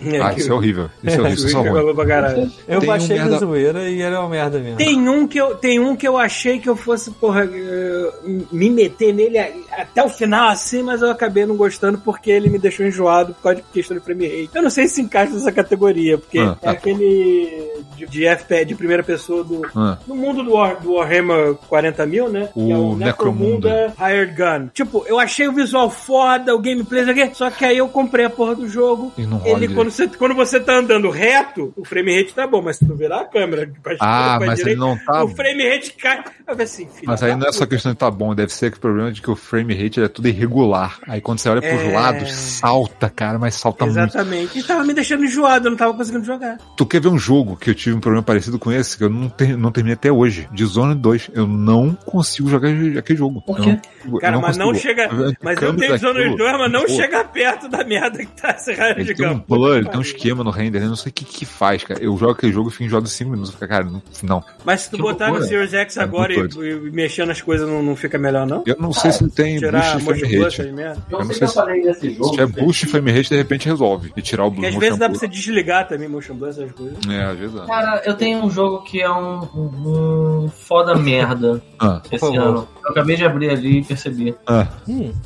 É, 0.02 0.20
Ah, 0.22 0.34
isso 0.34 0.52
é 0.52 0.56
horrível. 0.56 0.90
Isso 1.04 1.18
é 1.18 1.22
horrível, 1.24 1.46
isso 1.48 1.58
é 1.90 1.94
pra 1.94 2.06
caralho. 2.06 2.52
Eu 2.68 2.80
Tem 2.80 2.90
um 2.90 2.92
baixei 2.92 3.18
merda- 3.18 3.34
de 3.34 3.40
zoeira 3.40 3.90
e 3.90 4.02
era 4.02 4.20
uma 4.20 4.30
merda 4.30 4.60
mesmo. 4.60 4.78
Tem 4.78 5.08
um 5.10 5.28
que 5.28 5.40
eu, 5.40 5.56
tem 5.56 5.80
um 5.80 5.96
que 5.96 6.08
eu 6.08 6.18
achei 6.18 6.60
que 6.60 6.70
eu 6.70 6.76
fosse, 6.76 7.12
porra, 7.12 7.46
eh, 7.52 8.12
me 8.52 8.70
meter 8.70 9.14
nele 9.14 9.38
até 9.72 10.04
o 10.04 10.10
final 10.10 10.50
assim, 10.50 10.84
mas 10.84 11.02
eu 11.02 11.10
acabei 11.10 11.46
não 11.46 11.56
gostando 11.56 11.98
porque 12.00 12.30
ele 12.30 12.50
me 12.50 12.60
deixou 12.60 12.86
enjoado 12.86 13.34
por 13.34 13.42
causa 13.44 13.58
de 13.58 13.64
questão 13.74 13.98
de 13.98 14.04
frame 14.04 14.26
rate. 14.28 14.50
Eu 14.54 14.62
não 14.64 14.70
sei 14.70 14.88
se 14.88 15.02
encaixa 15.02 15.34
nessa 15.34 15.52
categoria, 15.52 16.18
porque 16.18 16.40
Ah, 16.40 16.58
é 16.62 16.66
tá. 16.66 16.72
aquele 16.72 17.72
de, 17.96 18.06
de 18.08 18.26
FPS, 18.26 18.66
de 18.66 18.76
primeira 18.98 19.04
pessoa 19.04 19.44
do, 19.44 19.62
Ah, 19.76 19.98
no 20.08 20.16
mundo 20.16 20.44
do, 20.44 20.54
War, 20.54 20.80
do 20.82 20.94
Warhammer 20.94 21.56
40 21.68 22.06
mil, 22.06 22.30
né? 22.30 22.50
O 22.56 22.72
é 22.72 22.76
o 22.78 22.96
Necromunda. 22.96 23.94
Hired 24.00 24.34
Gun. 24.36 24.68
Tipo, 24.74 25.04
eu 25.08 25.20
achei 25.20 25.48
o 25.48 25.54
visual 25.54 25.90
foda, 25.90 26.56
o 26.56 26.60
gameplay, 26.60 27.04
só 27.34 27.50
que 27.50 27.66
aí 27.66 27.78
eu 27.78 27.88
comprei 27.90 28.26
a 28.26 28.30
porra 28.30 28.56
do 28.56 28.68
jogo. 28.68 29.12
E 29.18 29.26
não 29.26 29.42
Ele, 29.46 29.68
quando 29.70 29.92
você, 29.92 30.08
quando 30.08 30.36
você 30.36 30.60
tá 30.60 30.76
andando 30.78 31.10
reto, 31.10 31.74
o 31.76 31.86
frame 31.86 32.16
rate 32.18 32.34
tá 32.34 32.48
bom, 32.48 32.62
mas 32.62 32.78
se 32.78 32.86
tu 32.86 32.96
virar 32.96 33.22
a 33.22 33.26
câmera 33.26 33.70
pra 33.84 33.96
Ah, 34.00 34.38
mas 34.40 34.60
ele 34.60 34.72
direita, 34.76 34.80
não 34.80 34.98
tá. 34.98 35.24
o 35.24 35.28
frame 35.30 35.70
rate 35.70 35.94
cai. 35.94 36.24
Assim. 36.48 36.88
Mas 37.04 37.22
aí 37.22 37.36
não 37.36 37.48
é 37.48 37.52
só 37.52 37.66
questão 37.66 37.92
de 37.92 37.98
tá 37.98 38.10
bom, 38.10 38.34
deve 38.34 38.54
ser 38.54 38.72
que 38.72 38.78
o 38.78 38.80
problema 38.80 39.10
é 39.10 39.12
de 39.12 39.22
que 39.22 39.30
o 39.30 39.36
frame 39.36 39.74
rate 39.76 40.00
ele 40.00 40.06
é 40.06 40.10
tudo 40.10 40.28
irregular. 40.30 40.98
Aí 41.08 41.20
quando 41.20 41.40
você 41.40 41.50
olha 41.50 41.62
pros 41.62 41.74
É. 41.82 41.92
lados, 41.94 42.32
salta, 42.32 43.10
cara, 43.10 43.38
mas 43.38 43.56
salta 43.56 43.86
muito. 43.86 43.98
Exatamente. 43.98 44.58
E 44.58 44.64
tava 44.64 44.84
me 44.86 44.94
deixando 44.94 45.26
enjoado, 45.26 45.68
eu 45.68 45.72
não 45.72 45.78
tava 45.78 45.94
conseguindo 45.94 46.26
jogar. 46.26 46.58
Tu 46.78 46.86
quer 46.86 47.02
ver 47.02 47.10
um 47.10 47.18
jogo 47.18 47.58
que 47.58 47.70
eu 47.70 47.76
tive 47.76 47.96
um 47.96 48.00
problema 48.00 48.24
parecido 48.24 48.58
com 48.58 48.72
esse, 48.72 48.87
que 48.96 49.04
eu 49.04 49.10
não, 49.10 49.28
ter, 49.28 49.58
não 49.58 49.72
terminei 49.72 49.96
até 49.96 50.12
hoje? 50.12 50.48
Dishonored 50.52 51.02
2. 51.02 51.32
Eu 51.34 51.48
não 51.48 51.94
consigo 52.06 52.48
jogar 52.50 52.70
aquele 52.70 53.18
jogo. 53.18 53.42
Por 53.42 53.58
Eu 53.58 53.64
quê? 53.64 53.80
não- 54.06 54.14
eu 54.14 54.20
Cara, 54.20 54.40
mas 54.40 54.56
não 54.56 54.74
chega. 54.74 55.10
Mas 55.42 55.56
eu 55.62 55.68
Câmbio 55.70 55.80
tenho 55.82 55.94
Dishonored 55.96 56.30
daquilo, 56.30 56.38
2, 56.38 56.52
mas 56.60 56.72
não 56.72 56.82
pô, 56.82 56.88
chega 56.90 57.24
perto 57.26 57.68
da 57.68 57.84
merda 57.84 58.20
que 58.20 58.28
tá 58.28 58.52
esse 58.52 58.74
raio 58.74 58.96
de 58.96 59.02
Ele 59.02 59.14
tem 59.16 59.26
um 59.26 59.30
campo. 59.34 59.56
blur, 59.58 59.78
ele 59.78 59.90
tem 59.90 59.98
um 59.98 60.02
esquema 60.02 60.44
no 60.44 60.50
render, 60.52 60.82
eu 60.84 60.88
não 60.90 60.96
sei 60.96 61.10
o 61.10 61.14
que 61.14 61.26
que 61.26 61.46
faz, 61.46 61.84
cara. 61.84 62.02
Eu 62.02 62.16
jogo 62.18 62.32
aquele 62.34 62.54
jogo 62.54 62.70
e 62.70 62.72
fico 62.72 62.84
em 62.86 62.90
jogo 62.90 63.04
de 63.04 63.10
5 63.10 63.32
minutos. 63.32 63.54
eu 63.60 63.68
Cara, 63.68 63.84
não. 63.84 64.02
não. 64.24 64.44
Mas 64.64 64.82
se 64.82 64.92
tu 64.92 64.96
Que 64.98 65.02
botar 65.02 65.26
no 65.28 65.32
loucura. 65.40 65.50
Series 65.50 65.74
X 65.74 65.98
É 65.98 66.02
agora 66.04 66.34
e, 66.34 66.38
muito 66.38 66.64
e 66.66 66.92
mexer 66.92 67.26
nas 67.26 67.42
coisas 67.42 67.68
não, 67.68 67.82
não 67.84 67.96
fica 67.96 68.18
melhor, 68.18 68.46
não? 68.48 68.64
Eu 68.66 68.78
não 68.80 68.94
sei 68.94 69.12
se 69.12 69.30
tem 69.30 69.60
boost 69.60 69.98
de 69.98 70.38
motion 70.38 70.64
frame 70.64 70.84
rate. 70.84 71.02
Eu, 71.12 71.20
Eu 71.20 71.26
não 71.26 71.34
sei 71.34 71.44
eu 71.44 71.48
se- 71.50 71.54
falei 71.56 71.82
desse 71.84 72.10
jogo. 72.12 72.24
Se 72.26 72.32
tiver 72.32 72.48
boost 72.48 72.86
de 72.86 72.92
frame 72.92 73.12
rate, 73.12 73.30
de 73.30 73.36
repente 73.36 73.66
resolve. 73.68 74.12
E 74.16 74.22
tirar 74.22 74.46
o 74.46 74.52
Porque 74.52 74.68
às 74.68 74.76
vezes 74.76 74.98
dá 74.98 75.10
pra 75.10 75.18
você 75.20 75.28
desligar 75.28 75.88
também 75.88 76.08
motion 76.08 76.36
blur, 76.36 76.50
essas 76.50 76.72
coisas. 76.72 76.98
É, 77.10 77.24
às 77.24 77.38
vezes 77.38 77.54
dá. 77.56 77.66
Cara, 77.66 78.02
eu 78.06 78.14
tenho 78.16 78.44
um 78.44 78.50
jogo 78.50 78.77
que 78.82 79.02
é 79.02 79.10
um, 79.12 79.42
um, 79.56 80.44
um 80.46 80.50
foda 80.50 80.96
merda 80.96 81.62
Ah, 81.80 82.02
esse 82.12 82.20
favor. 82.20 82.38
ano. 82.40 82.68
Eu 82.84 82.92
acabei 82.92 83.16
de 83.16 83.26
abrir 83.26 83.50
ali 83.50 83.80
e 83.80 83.84
percebi. 83.84 84.36
ah, 84.48 84.68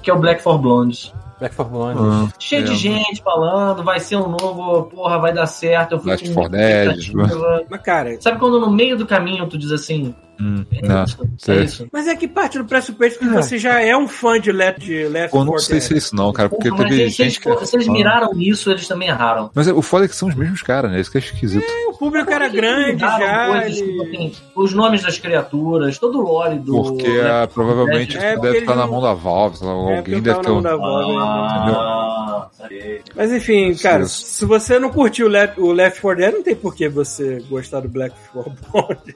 Que 0.01 0.09
é 0.09 0.13
o 0.13 0.19
Black 0.19 0.41
for 0.41 0.57
Blondes. 0.57 1.13
Back 1.39 1.55
for 1.55 1.65
Blonde. 1.65 1.99
ah. 1.99 2.27
Cheio 2.37 2.61
É. 2.61 2.65
de 2.65 2.75
gente 2.75 3.23
falando, 3.23 3.83
vai 3.83 3.99
ser 3.99 4.15
um 4.17 4.27
novo, 4.29 4.83
porra, 4.83 5.17
vai 5.17 5.33
dar 5.33 5.47
certo. 5.47 5.93
Eu 5.93 5.99
fui 5.99 6.11
Last 6.11 6.27
com 6.29 6.35
4 6.35 6.51
muita 6.51 6.67
Dead, 6.67 6.97
expectativa. 6.99 7.63
Mas, 7.69 7.81
cara, 7.81 8.21
Sabe 8.21 8.37
quando 8.39 8.59
no 8.59 8.69
meio 8.69 8.95
do 8.95 9.07
caminho 9.07 9.47
tu 9.47 9.57
diz 9.57 9.71
assim, 9.71 10.13
Hum, 10.41 10.65
É 10.71 10.87
não, 10.87 11.03
isso. 11.03 11.17
É 11.23 11.27
sei. 11.37 11.63
isso. 11.63 11.87
Mas 11.91 12.07
é 12.07 12.15
que 12.15 12.27
parte 12.27 12.57
do 12.57 12.65
pressuposto 12.65 13.19
que 13.19 13.25
você 13.27 13.57
já 13.59 13.79
é 13.79 13.95
um 13.95 14.07
fã 14.07 14.39
de 14.39 14.51
Left, 14.51 14.83
de 14.83 15.03
Left 15.07 15.31
Pô, 15.31 15.39
não 15.39 15.51
4 15.51 15.65
sei 15.65 15.75
Dead. 15.77 15.87
se 15.87 15.93
é 15.93 15.97
isso 15.97 16.15
não, 16.15 16.33
cara, 16.33 16.49
porque 16.49 16.69
Porra, 16.69 16.85
teve 16.85 17.09
gente 17.09 17.39
que... 17.39 17.65
se 17.65 17.75
eles 17.75 17.87
miraram 17.87 18.33
nisso, 18.33 18.71
eles 18.71 18.87
também 18.87 19.09
erraram. 19.09 19.51
Mas 19.53 19.67
é, 19.67 19.73
o 19.73 19.81
foda 19.81 20.05
é 20.05 20.07
que 20.07 20.15
são 20.15 20.27
os 20.29 20.35
mesmos 20.35 20.61
caras, 20.63 20.91
né? 20.91 20.99
Isso 20.99 21.11
que 21.11 21.17
é 21.17 21.21
esquisito. 21.21 21.65
O 21.89 21.97
público 21.97 22.31
era 22.31 22.47
grande 22.47 22.99
já. 23.01 23.65
ele- 23.67 23.75
tipo 23.75 24.01
assim, 24.03 24.33
os 24.55 24.73
nomes 24.73 25.03
das 25.03 25.19
criaturas, 25.19 25.97
todo 25.99 26.17
o 26.19 26.21
lore 26.23 26.57
do. 26.57 26.81
Porque 26.81 27.07
né? 27.07 27.45
provavelmente 27.53 28.17
É, 28.17 28.35
deve 28.37 28.59
estar 28.59 28.75
na 28.75 28.87
mão 28.87 29.01
da 29.01 29.13
Valve, 29.13 29.57
É, 29.63 29.67
alguém 29.97 30.15
eu 30.15 30.21
deve 30.21 30.39
ter 30.39 30.47
na 30.47 30.53
mão 30.53 30.61
da 30.63 30.75
Valve, 30.75 31.11
né? 31.15 31.75
Ah, 31.77 32.47
saquei. 32.53 33.01
Mas 33.15 33.31
enfim, 33.31 33.75
cara, 33.75 34.03
Isso. 34.03 34.21
se 34.25 34.45
você 34.45 34.79
não 34.79 34.89
curtiu 34.89 35.27
o 35.27 35.29
Left, 35.29 35.59
o 35.59 35.71
Left 35.71 36.01
4 36.01 36.19
Dead, 36.21 36.33
não 36.33 36.43
tem 36.43 36.55
por 36.55 36.73
que 36.73 36.87
você 36.89 37.43
gostar 37.49 37.81
do 37.81 37.89
Black 37.89 38.15
4 38.33 38.51
Bond. 38.71 39.13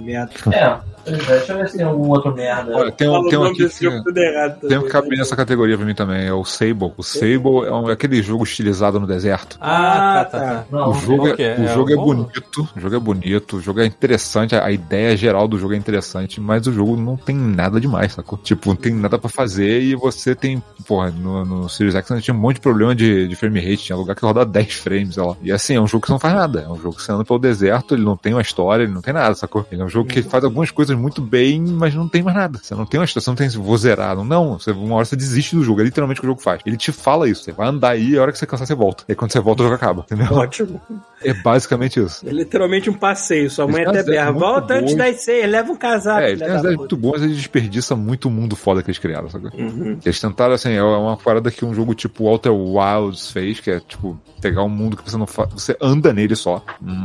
Merda. 0.00 0.32
É, 0.54 0.68
pois 0.70 0.84
é, 0.84 0.93
deixa 1.04 1.52
eu 1.52 1.58
ver 1.58 1.68
se 1.68 1.76
tem 1.76 1.86
algum 1.86 2.08
outro 2.10 2.34
merda. 2.34 2.76
Olha, 2.76 2.92
tem 2.92 3.08
um, 3.08 3.28
tem 3.28 3.38
um 3.38 3.44
aqui 3.44 3.68
que... 3.68 3.84
jogo 3.84 4.18
errado. 4.18 4.66
Tem 4.68 4.78
um 4.78 4.82
que 4.82 4.88
cabe 4.88 5.10
né? 5.10 5.16
nessa 5.18 5.36
categoria 5.36 5.76
pra 5.76 5.86
mim 5.86 5.94
também, 5.94 6.26
é 6.26 6.32
o 6.32 6.44
Sable. 6.44 6.92
O 6.96 7.02
Sable 7.02 7.66
é 7.66 7.72
um- 7.72 7.88
aquele 7.88 8.22
jogo 8.22 8.44
estilizado 8.44 8.98
no 9.00 9.06
deserto. 9.06 9.56
Ah, 9.60 10.26
tá, 10.30 10.38
tá. 10.38 10.38
tá. 10.38 10.64
Não, 10.70 10.90
o 10.90 10.94
jogo, 10.94 11.24
qual 11.24 11.36
que 11.36 11.42
é, 11.42 11.56
é? 11.56 11.60
o 11.60 11.64
É 11.64 11.74
jogo 11.74 11.92
é 11.92 11.96
bonito, 11.96 12.68
o 12.76 12.80
jogo 12.80 12.96
é 12.96 12.98
bonito, 12.98 13.56
o 13.56 13.60
jogo 13.60 13.80
é 13.80 13.86
interessante, 13.86 14.54
a 14.54 14.64
a 14.64 14.72
ideia 14.72 15.14
geral 15.16 15.46
do 15.46 15.58
jogo 15.58 15.74
é 15.74 15.76
interessante, 15.76 16.40
mas 16.40 16.66
o 16.66 16.72
jogo 16.72 16.96
não 16.96 17.16
tem 17.16 17.36
nada 17.36 17.78
demais, 17.78 18.12
sacou? 18.14 18.38
Tipo, 18.38 18.70
não 18.70 18.76
tem 18.76 18.94
nada 18.94 19.18
pra 19.18 19.28
fazer 19.28 19.82
e 19.82 19.94
você 19.94 20.34
tem, 20.34 20.62
porra, 20.86 21.10
no, 21.10 21.44
no 21.44 21.68
Series 21.68 21.94
X 21.94 22.22
tinha 22.24 22.34
um 22.34 22.38
monte 22.38 22.54
de 22.56 22.60
problema 22.62 22.94
de, 22.94 23.28
de 23.28 23.36
frame 23.36 23.60
rate, 23.60 23.84
tinha 23.84 23.96
lugar 23.96 24.16
que 24.16 24.24
rodava 24.24 24.46
10 24.46 24.72
frames, 24.74 25.14
sei 25.14 25.22
lá. 25.22 25.36
E 25.42 25.52
assim, 25.52 25.74
é 25.76 25.80
um 25.80 25.86
jogo 25.86 26.00
que 26.02 26.06
você 26.08 26.12
não 26.14 26.18
faz 26.18 26.34
nada, 26.34 26.60
é 26.62 26.68
um 26.68 26.76
jogo 26.80 26.96
que 26.96 27.02
você 27.02 27.12
anda 27.12 27.24
pelo 27.24 27.38
deserto, 27.38 27.94
ele 27.94 28.04
não 28.04 28.16
tem 28.16 28.32
uma 28.32 28.40
história, 28.42 28.84
ele 28.84 28.92
não 28.92 29.02
tem 29.02 29.12
nada, 29.12 29.34
sacou? 29.34 29.66
Ele 29.70 29.82
é 29.82 29.84
um 29.84 29.88
jogo 29.88 30.08
que 30.08 30.22
faz 30.22 30.42
algumas 30.44 30.70
coisas 30.70 30.93
muito 30.96 31.22
bem, 31.22 31.60
mas 31.60 31.94
não 31.94 32.08
tem 32.08 32.22
mais 32.22 32.36
nada. 32.36 32.60
Você 32.62 32.74
não 32.74 32.86
tem 32.86 33.00
uma 33.00 33.06
você 33.06 33.30
não 33.30 33.34
tem, 33.36 33.48
vou 33.48 33.76
zerar, 33.76 34.16
não, 34.16 34.58
você, 34.58 34.70
uma 34.70 34.96
hora 34.96 35.04
você 35.04 35.16
desiste 35.16 35.54
do 35.54 35.62
jogo, 35.62 35.80
é 35.80 35.84
literalmente 35.84 36.20
o 36.20 36.22
que 36.22 36.26
o 36.26 36.30
jogo 36.30 36.42
faz. 36.42 36.60
Ele 36.64 36.76
te 36.76 36.92
fala 36.92 37.28
isso, 37.28 37.44
você 37.44 37.52
vai 37.52 37.68
andar 37.68 37.90
aí 37.90 38.16
a 38.16 38.22
hora 38.22 38.32
que 38.32 38.38
você 38.38 38.46
cansar 38.46 38.66
você 38.66 38.74
volta. 38.74 39.04
E 39.08 39.12
aí, 39.12 39.16
quando 39.16 39.32
você 39.32 39.40
volta 39.40 39.62
o 39.62 39.64
jogo 39.64 39.76
acaba, 39.76 40.02
entendeu? 40.02 40.32
Ótimo. 40.32 40.80
É 41.24 41.34
basicamente 41.34 42.00
isso. 42.00 42.26
É 42.26 42.30
literalmente 42.30 42.90
um 42.90 42.94
passeio. 42.94 43.50
Sua 43.50 43.66
mãe 43.66 43.84
até 43.84 43.98
umas 43.98 44.06
berra. 44.06 44.32
Volta 44.32 44.74
muito 44.74 44.84
antes 44.84 44.94
das 44.94 45.20
seis, 45.20 45.50
leva 45.50 45.72
um 45.72 45.76
casaco. 45.76 46.20
É, 46.20 46.30
ele 46.30 46.36
filha 46.36 46.46
tem 46.46 46.54
umas 46.54 46.62
da 46.62 46.68
ideias 46.68 46.76
puta. 46.76 46.94
muito 46.94 46.96
boas, 46.96 47.22
ele 47.22 47.34
desperdiça 47.34 47.96
muito 47.96 48.28
o 48.28 48.30
mundo 48.30 48.56
foda 48.56 48.82
que 48.82 48.90
eles 48.90 48.98
criaram, 48.98 49.28
sabe? 49.28 49.48
Uhum. 49.54 49.98
Eles 50.04 50.20
tentaram, 50.20 50.54
assim, 50.54 50.72
é 50.72 50.82
uma 50.82 51.16
parada 51.16 51.50
que 51.50 51.64
um 51.64 51.74
jogo 51.74 51.94
tipo 51.94 52.24
Outer 52.24 52.52
Wilds 52.52 53.30
fez, 53.30 53.60
que 53.60 53.70
é, 53.70 53.80
tipo, 53.80 54.18
pegar 54.40 54.62
um 54.62 54.68
mundo 54.68 54.96
que 54.96 55.10
você 55.10 55.16
não 55.16 55.26
fa... 55.26 55.46
você 55.46 55.76
anda 55.80 56.12
nele 56.12 56.36
só, 56.36 56.62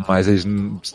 mas 0.08 0.28
eles 0.28 0.46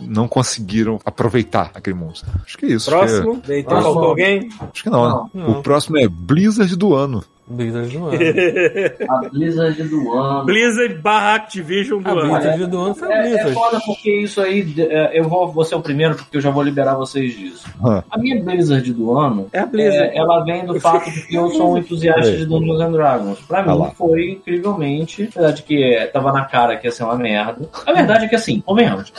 não 0.00 0.28
conseguiram 0.28 0.98
aproveitar 1.04 1.70
aquele 1.74 1.96
mundo. 1.96 2.14
Acho 2.44 2.58
que 2.58 2.66
é 2.66 2.68
isso. 2.70 2.94
Acho 2.94 2.98
Próximo. 2.98 3.40
Tem 3.40 3.62
Próximo. 3.62 3.92
faltou 3.92 4.10
alguém? 4.10 4.48
que, 4.48 4.64
acho 4.64 4.82
que 4.82 4.90
não, 4.90 5.08
né? 5.08 5.30
Não. 5.34 5.50
O 5.50 5.62
próximo 5.62 5.98
é 5.98 6.08
Blizzard 6.08 6.74
do 6.76 6.94
ano. 6.94 7.24
Blizzard 7.46 7.88
do 7.96 8.06
ano. 8.06 8.18
A 9.08 9.28
Blizzard 9.28 9.82
do 9.84 10.12
ano. 10.14 10.44
Blizzard 10.46 10.94
barra 10.94 11.34
Activision 11.34 12.00
do 12.02 12.08
A 12.08 12.12
ano. 12.12 12.32
Blizzard 12.32 12.66
do 12.66 12.78
ano 12.80 12.94
foi 12.94 13.12
a 13.12 13.16
É, 13.16 13.18
é 13.18 13.22
Blizzard. 13.32 13.54
foda 13.54 13.80
porque 13.84 14.10
isso 14.22 14.40
aí, 14.40 14.74
é, 14.78 15.18
eu 15.18 15.28
vou, 15.28 15.48
vou 15.52 15.64
ser 15.64 15.74
o 15.74 15.80
primeiro 15.82 16.14
porque 16.14 16.36
eu 16.36 16.40
já 16.40 16.50
vou 16.50 16.62
liberar 16.62 16.94
vocês 16.94 17.36
disso. 17.36 17.66
A 18.10 18.16
minha 18.18 18.42
Blizzard 18.42 18.92
do 18.92 19.16
ano, 19.18 19.48
É 19.52 19.58
a 19.60 19.66
Blizzard. 19.66 20.08
é, 20.10 20.16
ela 20.18 20.42
vem 20.44 20.64
do 20.64 20.80
fato 20.80 21.10
de 21.10 21.22
que 21.26 21.34
eu 21.34 21.50
sou 21.50 21.74
um 21.74 21.78
entusiasta 21.78 22.28
É. 22.28 22.36
de 22.36 22.46
Dungeons 22.46 22.80
and 22.80 22.92
Dragons. 22.92 23.38
Pra 23.40 23.62
mim 23.62 23.90
foi 23.96 24.30
incrivelmente, 24.32 25.28
apesar 25.30 25.50
de 25.52 25.62
que 25.62 25.82
é, 25.82 26.06
tava 26.06 26.32
na 26.32 26.44
cara 26.46 26.76
que 26.76 26.86
ia 26.86 26.90
ser 26.92 27.04
uma 27.04 27.16
merda. 27.16 27.68
A 27.86 27.92
verdade 27.92 28.24
é 28.24 28.28
que 28.28 28.34
assim, 28.36 28.60
convenhamos. 28.60 29.12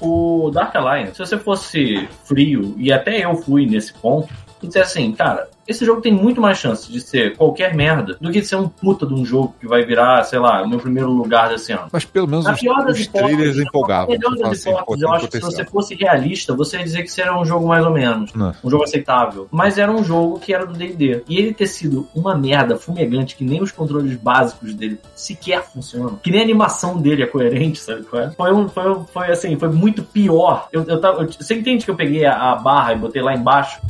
O 0.00 0.50
Dark 0.52 0.74
Alliance, 0.74 1.12
se 1.14 1.18
você 1.18 1.38
fosse 1.38 2.08
frio, 2.24 2.74
e 2.78 2.90
até 2.92 3.24
eu 3.24 3.36
fui 3.36 3.66
nesse 3.66 3.92
ponto, 3.92 4.28
e 4.62 4.66
dizer 4.66 4.80
assim, 4.80 5.12
cara, 5.12 5.48
esse 5.70 5.84
jogo 5.84 6.00
tem 6.00 6.12
muito 6.12 6.40
mais 6.40 6.58
chance 6.58 6.90
de 6.90 7.00
ser 7.00 7.36
qualquer 7.36 7.74
merda 7.74 8.16
do 8.20 8.30
que 8.30 8.40
de 8.40 8.46
ser 8.46 8.56
um 8.56 8.68
puta 8.68 9.06
de 9.06 9.14
um 9.14 9.24
jogo 9.24 9.54
que 9.60 9.66
vai 9.66 9.84
virar, 9.84 10.22
sei 10.24 10.38
lá, 10.38 10.62
o 10.62 10.68
meu 10.68 10.78
primeiro 10.78 11.10
lugar 11.10 11.48
desse 11.48 11.72
ano. 11.72 11.86
Mas 11.92 12.04
pelo 12.04 12.26
menos 12.28 12.44
Na 12.44 12.52
os, 12.52 12.60
pior 12.60 12.84
das 12.84 12.98
os 12.98 13.06
trailers 13.06 13.32
hipóteses, 13.38 13.66
empolgavam. 13.66 14.08
melhor 14.10 14.30
fala 14.32 14.42
das 14.42 14.58
assim, 14.58 14.70
hipóteses, 14.70 15.02
eu 15.02 15.12
acho 15.12 15.28
que 15.28 15.36
se 15.36 15.40
você 15.42 15.64
fosse 15.64 15.94
realista, 15.94 16.54
você 16.54 16.76
ia 16.78 16.84
dizer 16.84 17.02
que 17.02 17.12
seria 17.12 17.36
um 17.38 17.44
jogo 17.44 17.66
mais 17.68 17.84
ou 17.84 17.92
menos. 17.92 18.32
Não. 18.34 18.52
Um 18.64 18.70
jogo 18.70 18.84
aceitável. 18.84 19.48
Mas 19.50 19.78
era 19.78 19.90
um 19.90 20.02
jogo 20.04 20.38
que 20.38 20.52
era 20.52 20.66
do 20.66 20.72
D&D. 20.74 21.22
E 21.28 21.38
ele 21.38 21.54
ter 21.54 21.66
sido 21.66 22.06
uma 22.14 22.34
merda 22.36 22.76
fumegante, 22.76 23.36
que 23.36 23.44
nem 23.44 23.62
os 23.62 23.70
controles 23.70 24.16
básicos 24.16 24.74
dele 24.74 24.98
sequer 25.14 25.62
funcionam. 25.62 26.16
Que 26.22 26.30
nem 26.30 26.40
a 26.40 26.44
animação 26.44 26.98
dele 26.98 27.22
é 27.22 27.26
coerente, 27.26 27.78
sabe 27.78 28.02
qual 28.02 28.22
é? 28.22 28.30
Foi, 28.32 28.52
um, 28.52 28.68
foi, 28.68 28.90
um- 28.90 29.04
foi 29.04 29.26
assim, 29.28 29.56
foi 29.58 29.68
muito 29.68 30.02
pior. 30.02 30.68
Eu, 30.72 30.84
eu 30.84 31.00
tava, 31.00 31.22
eu- 31.22 31.30
você 31.32 31.54
entende 31.54 31.84
que 31.84 31.90
eu 31.90 31.96
peguei 31.96 32.24
a, 32.24 32.52
a 32.52 32.56
barra 32.56 32.92
e 32.94 32.96
botei 32.96 33.22
lá 33.22 33.34
embaixo? 33.34 33.80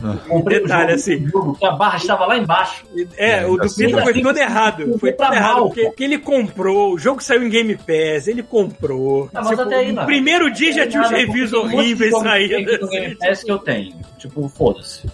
Não. 0.00 0.16
Comprei 0.16 0.58
o 0.58 0.62
Detalhe, 0.62 0.92
assim. 0.92 1.17
Jogo, 1.26 1.54
que 1.54 1.66
a 1.66 1.72
barra 1.72 1.96
estava 1.96 2.26
lá 2.26 2.36
embaixo. 2.36 2.84
É, 3.16 3.46
o 3.46 3.56
do 3.56 3.64
assim, 3.64 3.86
Peter 3.86 4.02
foi 4.02 4.12
assim, 4.12 4.22
todo 4.22 4.36
errado. 4.36 4.98
Foi 4.98 5.12
tudo 5.12 5.26
pra 5.26 5.36
errado. 5.36 5.54
mal, 5.54 5.66
Porque, 5.66 5.84
porque 5.84 6.04
ele 6.04 6.18
comprou, 6.18 6.94
o 6.94 6.98
jogo 6.98 7.22
saiu 7.22 7.42
em 7.42 7.48
Game 7.48 7.76
Pass, 7.76 8.28
ele 8.28 8.42
comprou. 8.42 9.28
Ah, 9.34 9.42
mas 9.42 9.58
até 9.58 9.76
aí, 9.76 9.88
no 9.88 9.94
não. 9.94 10.06
primeiro 10.06 10.50
dia 10.52 10.72
já 10.72 10.86
tinha 10.86 11.02
os 11.02 11.10
reviews 11.10 11.52
horríveis 11.52 12.16
saindo. 12.18 12.88
Game 12.88 13.14
Pass 13.16 13.42
que 13.42 13.50
eu 13.50 13.58
tenho. 13.58 13.94
Tipo, 14.18 14.48
foda-se. 14.48 15.06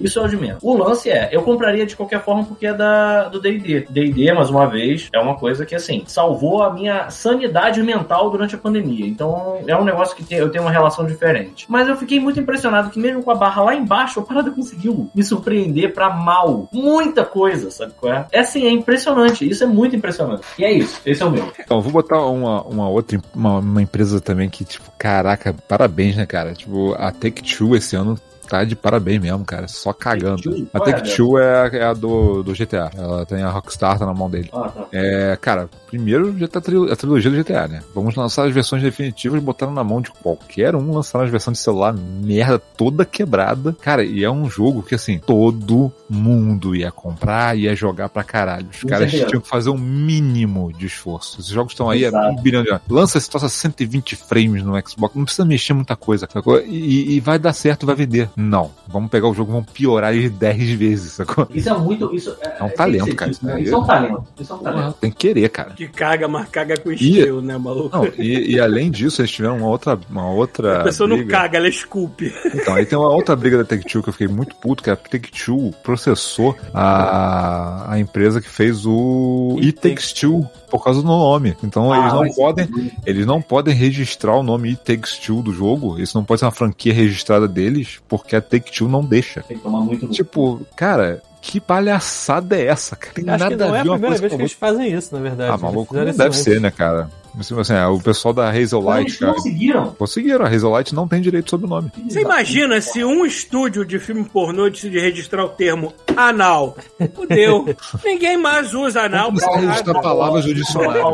Isso 0.00 0.18
é 0.18 0.22
o 0.22 0.28
de 0.28 0.36
menos. 0.36 0.58
O 0.62 0.76
lance 0.76 1.10
é, 1.10 1.28
eu 1.32 1.42
compraria 1.42 1.86
de 1.86 1.96
qualquer 1.96 2.22
forma 2.22 2.44
porque 2.44 2.66
é 2.66 2.74
da, 2.74 3.28
do 3.28 3.40
D&D. 3.40 3.86
D&D, 3.90 4.32
mais 4.32 4.50
uma 4.50 4.66
vez, 4.66 5.08
é 5.12 5.18
uma 5.18 5.36
coisa 5.36 5.66
que, 5.66 5.74
assim, 5.74 6.02
salvou 6.06 6.62
a 6.62 6.72
minha 6.72 7.10
sanidade 7.10 7.82
mental 7.82 8.30
durante 8.30 8.54
a 8.54 8.58
pandemia. 8.58 9.06
Então, 9.06 9.58
é 9.66 9.76
um 9.76 9.84
negócio 9.84 10.16
que 10.16 10.24
tem- 10.24 10.38
eu 10.38 10.50
tenho 10.50 10.64
uma 10.64 10.70
relação 10.70 11.04
diferente. 11.06 11.66
Mas 11.68 11.88
eu 11.88 11.96
fiquei 11.96 12.18
muito 12.20 12.40
impressionado 12.40 12.90
que 12.90 12.98
mesmo 12.98 13.22
com 13.22 13.30
a 13.30 13.34
barra 13.34 13.62
lá 13.62 13.74
embaixo, 13.74 14.20
a 14.20 14.22
parada 14.22 14.50
conseguiu 14.50 15.10
me 15.14 15.22
surpreender 15.22 15.92
pra 15.92 16.10
mal. 16.10 16.68
Muita 16.72 17.24
coisa, 17.24 17.70
sabe 17.70 17.92
qual 17.98 18.12
é? 18.12 18.26
É 18.32 18.40
assim, 18.40 18.64
é 18.66 18.70
impressionante. 18.70 19.48
Isso 19.48 19.62
é 19.64 19.66
muito 19.66 19.94
impressionante. 19.96 20.42
E 20.58 20.64
é 20.64 20.72
isso. 20.72 21.00
Esse 21.04 21.22
é 21.22 21.26
o 21.26 21.30
meu. 21.30 21.52
Então, 21.58 21.80
vou 21.80 21.92
botar 21.92 22.24
uma, 22.26 22.62
uma 22.62 22.88
outra, 22.88 23.20
uma, 23.34 23.58
uma 23.58 23.82
empresa 23.82 24.20
também 24.20 24.48
que, 24.48 24.64
tipo, 24.64 24.90
caraca, 24.98 25.54
parabéns, 25.68 26.16
né, 26.16 26.26
cara? 26.26 26.54
Tipo, 26.54 26.94
a 26.94 27.10
Take-Two 27.12 27.76
esse 27.76 27.96
ano 27.96 28.18
tá 28.50 28.64
de 28.64 28.74
parabéns 28.76 29.20
mesmo, 29.20 29.44
cara. 29.44 29.68
Só 29.68 29.92
cagando. 29.92 30.68
A 30.74 30.78
é 30.78 30.80
Take-Two 30.80 31.38
é, 31.38 31.62
a- 31.62 31.76
é 31.76 31.84
a 31.84 31.92
do, 31.94 32.42
do 32.42 32.52
GTA. 32.54 32.90
Ela 32.96 33.24
tem 33.24 33.42
a 33.42 33.48
Rockstar, 33.50 33.98
tá 33.98 34.04
na 34.04 34.12
mão 34.14 34.28
dele. 34.28 34.50
Ah, 34.52 34.68
tá. 34.68 34.86
É, 34.92 35.38
cara, 35.40 35.68
primeiro 35.86 36.36
já 36.38 36.48
tá 36.48 36.58
a 36.58 36.62
trilo- 36.62 36.92
a 36.92 36.96
trilogia 36.96 37.30
do 37.30 37.36
GTA, 37.36 37.68
né? 37.68 37.82
Vamos 37.94 38.14
lançar 38.16 38.46
as 38.46 38.52
versões 38.52 38.82
definitivas, 38.82 39.42
botaram 39.42 39.72
na 39.72 39.84
mão 39.84 40.00
de 40.00 40.10
qualquer 40.10 40.74
um, 40.74 40.92
lançaram 40.92 41.24
as 41.24 41.30
versões 41.30 41.58
de 41.58 41.62
celular, 41.64 41.94
merda 41.94 42.58
toda 42.58 43.04
quebrada. 43.04 43.74
Cara, 43.80 44.04
e 44.04 44.24
é 44.24 44.30
um 44.30 44.50
jogo 44.50 44.82
que, 44.82 44.94
assim, 44.94 45.18
todo 45.18 45.92
mundo 46.08 46.74
ia 46.74 46.90
comprar, 46.90 47.56
ia 47.56 47.74
jogar 47.74 48.08
pra 48.08 48.24
caralho. 48.24 48.66
Os 48.72 48.82
caras 48.84 49.10
tinham 49.10 49.40
que 49.40 49.48
fazer 49.48 49.70
um 49.70 49.78
mínimo 49.78 50.72
de 50.72 50.86
esforço. 50.86 51.40
Esses 51.40 51.50
jogos 51.52 51.72
estão 51.72 51.88
aí 51.88 52.04
há 52.04 52.08
Exato. 52.08 52.28
um 52.32 52.42
bilhão 52.42 52.62
de 52.62 52.70
anos. 52.70 52.82
Lança 52.88 53.18
esse 53.18 53.28
troço 53.30 53.46
a 53.46 53.48
120 53.48 54.16
frames 54.16 54.62
no 54.62 54.72
Xbox, 54.88 55.14
não 55.14 55.24
precisa 55.24 55.44
mexer 55.44 55.72
muita 55.72 55.94
coisa, 55.96 56.28
sacou? 56.32 56.60
E, 56.60 57.14
e 57.16 57.20
vai 57.20 57.38
dar 57.38 57.52
certo, 57.52 57.86
vai 57.86 57.94
vender. 57.94 58.28
Não. 58.40 58.70
Vamos 58.88 59.10
pegar 59.10 59.28
o 59.28 59.34
jogo, 59.34 59.52
vamos 59.52 59.70
piorar 59.70 60.14
ele 60.14 60.28
10 60.28 60.70
vezes, 60.72 61.12
sacou? 61.12 61.46
Isso 61.54 61.68
é 61.68 61.78
muito. 61.78 62.14
Isso 62.14 62.36
É 62.42 62.62
um 62.64 62.68
tem 62.68 62.76
talento, 62.76 63.14
cara, 63.14 63.30
dito, 63.30 63.46
né? 63.46 63.54
isso. 63.54 63.62
Isso 63.64 63.74
é 63.74 63.78
um 63.78 63.84
talento. 63.86 64.24
Isso 64.40 64.52
é 64.52 64.56
um 64.56 64.58
talento. 64.58 64.96
Tem 65.00 65.10
que 65.10 65.16
querer, 65.16 65.48
cara. 65.50 65.70
Que 65.70 65.88
caga, 65.88 66.26
mas 66.26 66.48
caga 66.48 66.76
com 66.78 66.90
estilo, 66.90 67.42
né, 67.42 67.56
maluco? 67.58 67.96
Não, 67.96 68.06
e, 68.18 68.54
e 68.54 68.60
além 68.60 68.90
disso, 68.90 69.20
eles 69.20 69.30
tiveram 69.30 69.58
uma 69.58 69.68
outra. 69.68 69.98
Uma 70.10 70.30
outra 70.30 70.80
a 70.80 70.84
pessoa 70.84 71.08
não 71.08 71.16
briga. 71.18 71.30
caga, 71.32 71.58
ela 71.58 71.68
esculpe. 71.68 72.32
Então, 72.46 72.74
aí 72.74 72.86
tem 72.86 72.98
uma 72.98 73.10
outra 73.10 73.36
briga 73.36 73.58
da 73.58 73.64
Take-Two 73.64 74.02
que 74.02 74.08
eu 74.08 74.12
fiquei 74.12 74.28
muito 74.28 74.56
puto, 74.56 74.82
que 74.82 74.90
a 74.90 74.96
Take-Two 74.96 75.72
processou 75.82 76.56
a, 76.74 77.92
a 77.92 77.98
empresa 77.98 78.40
que 78.40 78.48
fez 78.48 78.84
o 78.86 79.58
It 79.62 79.74
Takes 79.80 80.12
Two 80.12 80.48
por 80.70 80.82
causa 80.84 81.00
do 81.02 81.06
nome. 81.08 81.56
Então, 81.62 81.94
eles 81.94 82.12
não 82.12 82.28
podem 82.32 82.68
eles 83.06 83.26
não 83.26 83.42
podem 83.42 83.74
registrar 83.74 84.34
o 84.36 84.42
nome 84.42 84.70
It 84.70 84.82
Takes 84.84 85.18
Two 85.18 85.42
do 85.42 85.52
jogo. 85.52 85.98
Isso 85.98 86.16
não 86.16 86.24
pode 86.24 86.40
ser 86.40 86.46
uma 86.46 86.52
franquia 86.52 86.92
registrada 86.92 87.46
deles, 87.48 88.00
porque 88.08 88.29
a 88.36 88.40
Take-Two 88.40 88.88
não 88.88 89.04
deixa. 89.04 89.42
Tem 89.42 89.56
que 89.56 89.62
tomar 89.62 89.80
muito 89.80 90.06
no 90.06 90.12
Tipo, 90.12 90.60
cara, 90.76 91.22
que 91.40 91.60
palhaçada 91.60 92.56
é 92.56 92.66
essa? 92.66 92.96
cara? 92.96 93.14
Tem 93.14 93.28
Acho 93.28 93.44
que 93.44 93.50
nada 93.50 93.66
não 93.66 93.74
a 93.74 93.76
é 93.76 93.80
a 93.80 93.84
primeira 93.84 94.16
vez 94.18 94.34
que 94.34 94.40
eles 94.40 94.52
fazem 94.52 94.92
isso, 94.92 95.14
na 95.14 95.20
verdade. 95.20 95.52
Ah, 95.52 95.58
maluco, 95.58 95.94
não 95.94 96.04
deve 96.04 96.22
antes. 96.22 96.38
ser, 96.40 96.60
né, 96.60 96.70
cara? 96.70 97.08
Assim, 97.38 97.58
assim, 97.60 97.72
é, 97.74 97.86
o 97.86 98.00
pessoal 98.00 98.34
da 98.34 98.50
Hazellight, 98.50 99.02
eles 99.02 99.16
cara, 99.20 99.34
conseguiram. 99.34 99.92
conseguiram. 99.96 100.44
A 100.44 100.48
Hazellight 100.48 100.92
não 100.92 101.06
tem 101.06 101.20
direito 101.20 101.48
sobre 101.48 101.64
o 101.66 101.68
nome. 101.70 101.92
Você 102.08 102.22
imagina 102.22 102.80
se 102.80 103.04
um 103.04 103.24
estúdio 103.24 103.84
de 103.84 104.00
filme 104.00 104.24
pornô 104.24 104.68
decide 104.68 104.98
registrar 104.98 105.44
o 105.44 105.48
termo 105.48 105.94
anal? 106.16 106.76
Fudeu. 107.14 107.66
Ninguém 108.04 108.36
mais 108.36 108.74
usa 108.74 109.02
anal. 109.02 109.30
Você 109.30 109.46
pra 109.46 109.60
registra 109.60 109.92
nada. 109.92 110.02
palavras 110.02 110.44
do 110.44 110.52
dicionário. 110.52 111.04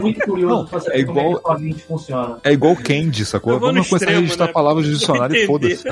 Muito 0.00 0.20
curioso 0.20 0.66
Não, 0.72 0.78
é 0.94 1.04
como 1.04 1.18
igual- 1.20 1.56
é 1.56 1.56
que 1.74 1.82
funciona. 1.82 2.38
É 2.42 2.52
igual 2.52 2.74
Candy, 2.76 3.26
sacou? 3.26 3.60
Vamos 3.60 3.86
começar 3.86 3.96
a 3.96 3.98
extremo, 3.98 4.20
registrar 4.22 4.46
né? 4.46 4.52
palavras 4.54 4.86
do 4.86 4.94
dicionário 4.94 5.36
e 5.36 5.46
foda-se. 5.46 5.84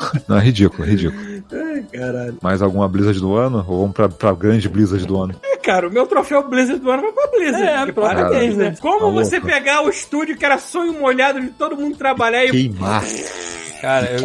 Não, 0.28 0.36
é 0.38 0.40
ridículo, 0.40 0.84
é 0.84 0.90
ridículo. 0.90 1.20
Ai, 1.52 1.84
caralho. 1.92 2.38
Mais 2.42 2.62
alguma 2.62 2.88
Blizzard 2.88 3.18
do 3.20 3.34
ano? 3.36 3.58
Ou 3.68 3.80
vamos 3.82 3.92
pra, 3.94 4.08
pra 4.08 4.32
grande 4.32 4.68
Blizzard 4.68 5.04
do 5.06 5.20
ano? 5.22 5.34
É, 5.42 5.56
cara, 5.56 5.88
o 5.88 5.92
meu 5.92 6.06
troféu 6.06 6.46
Blizzard 6.48 6.80
do 6.80 6.90
ano 6.90 7.02
vai 7.02 7.12
pra 7.12 7.26
Blizzard. 7.28 7.90
É, 7.90 7.92
parabéns, 7.92 8.56
né? 8.56 8.76
Como 8.80 9.00
Tá 9.00 9.10
você 9.24 9.36
louco. 9.38 9.46
pegar 9.52 9.82
o 9.84 9.90
estúdio 9.90 10.36
que 10.36 10.44
era 10.44 10.58
sonho 10.58 10.92
molhado 10.98 11.40
de 11.40 11.48
todo 11.48 11.76
mundo 11.76 11.96
trabalhar 11.96 12.44
e 12.44 12.50
Queimar. 12.50 13.02
Cara, 13.80 14.06
eu, 14.10 14.20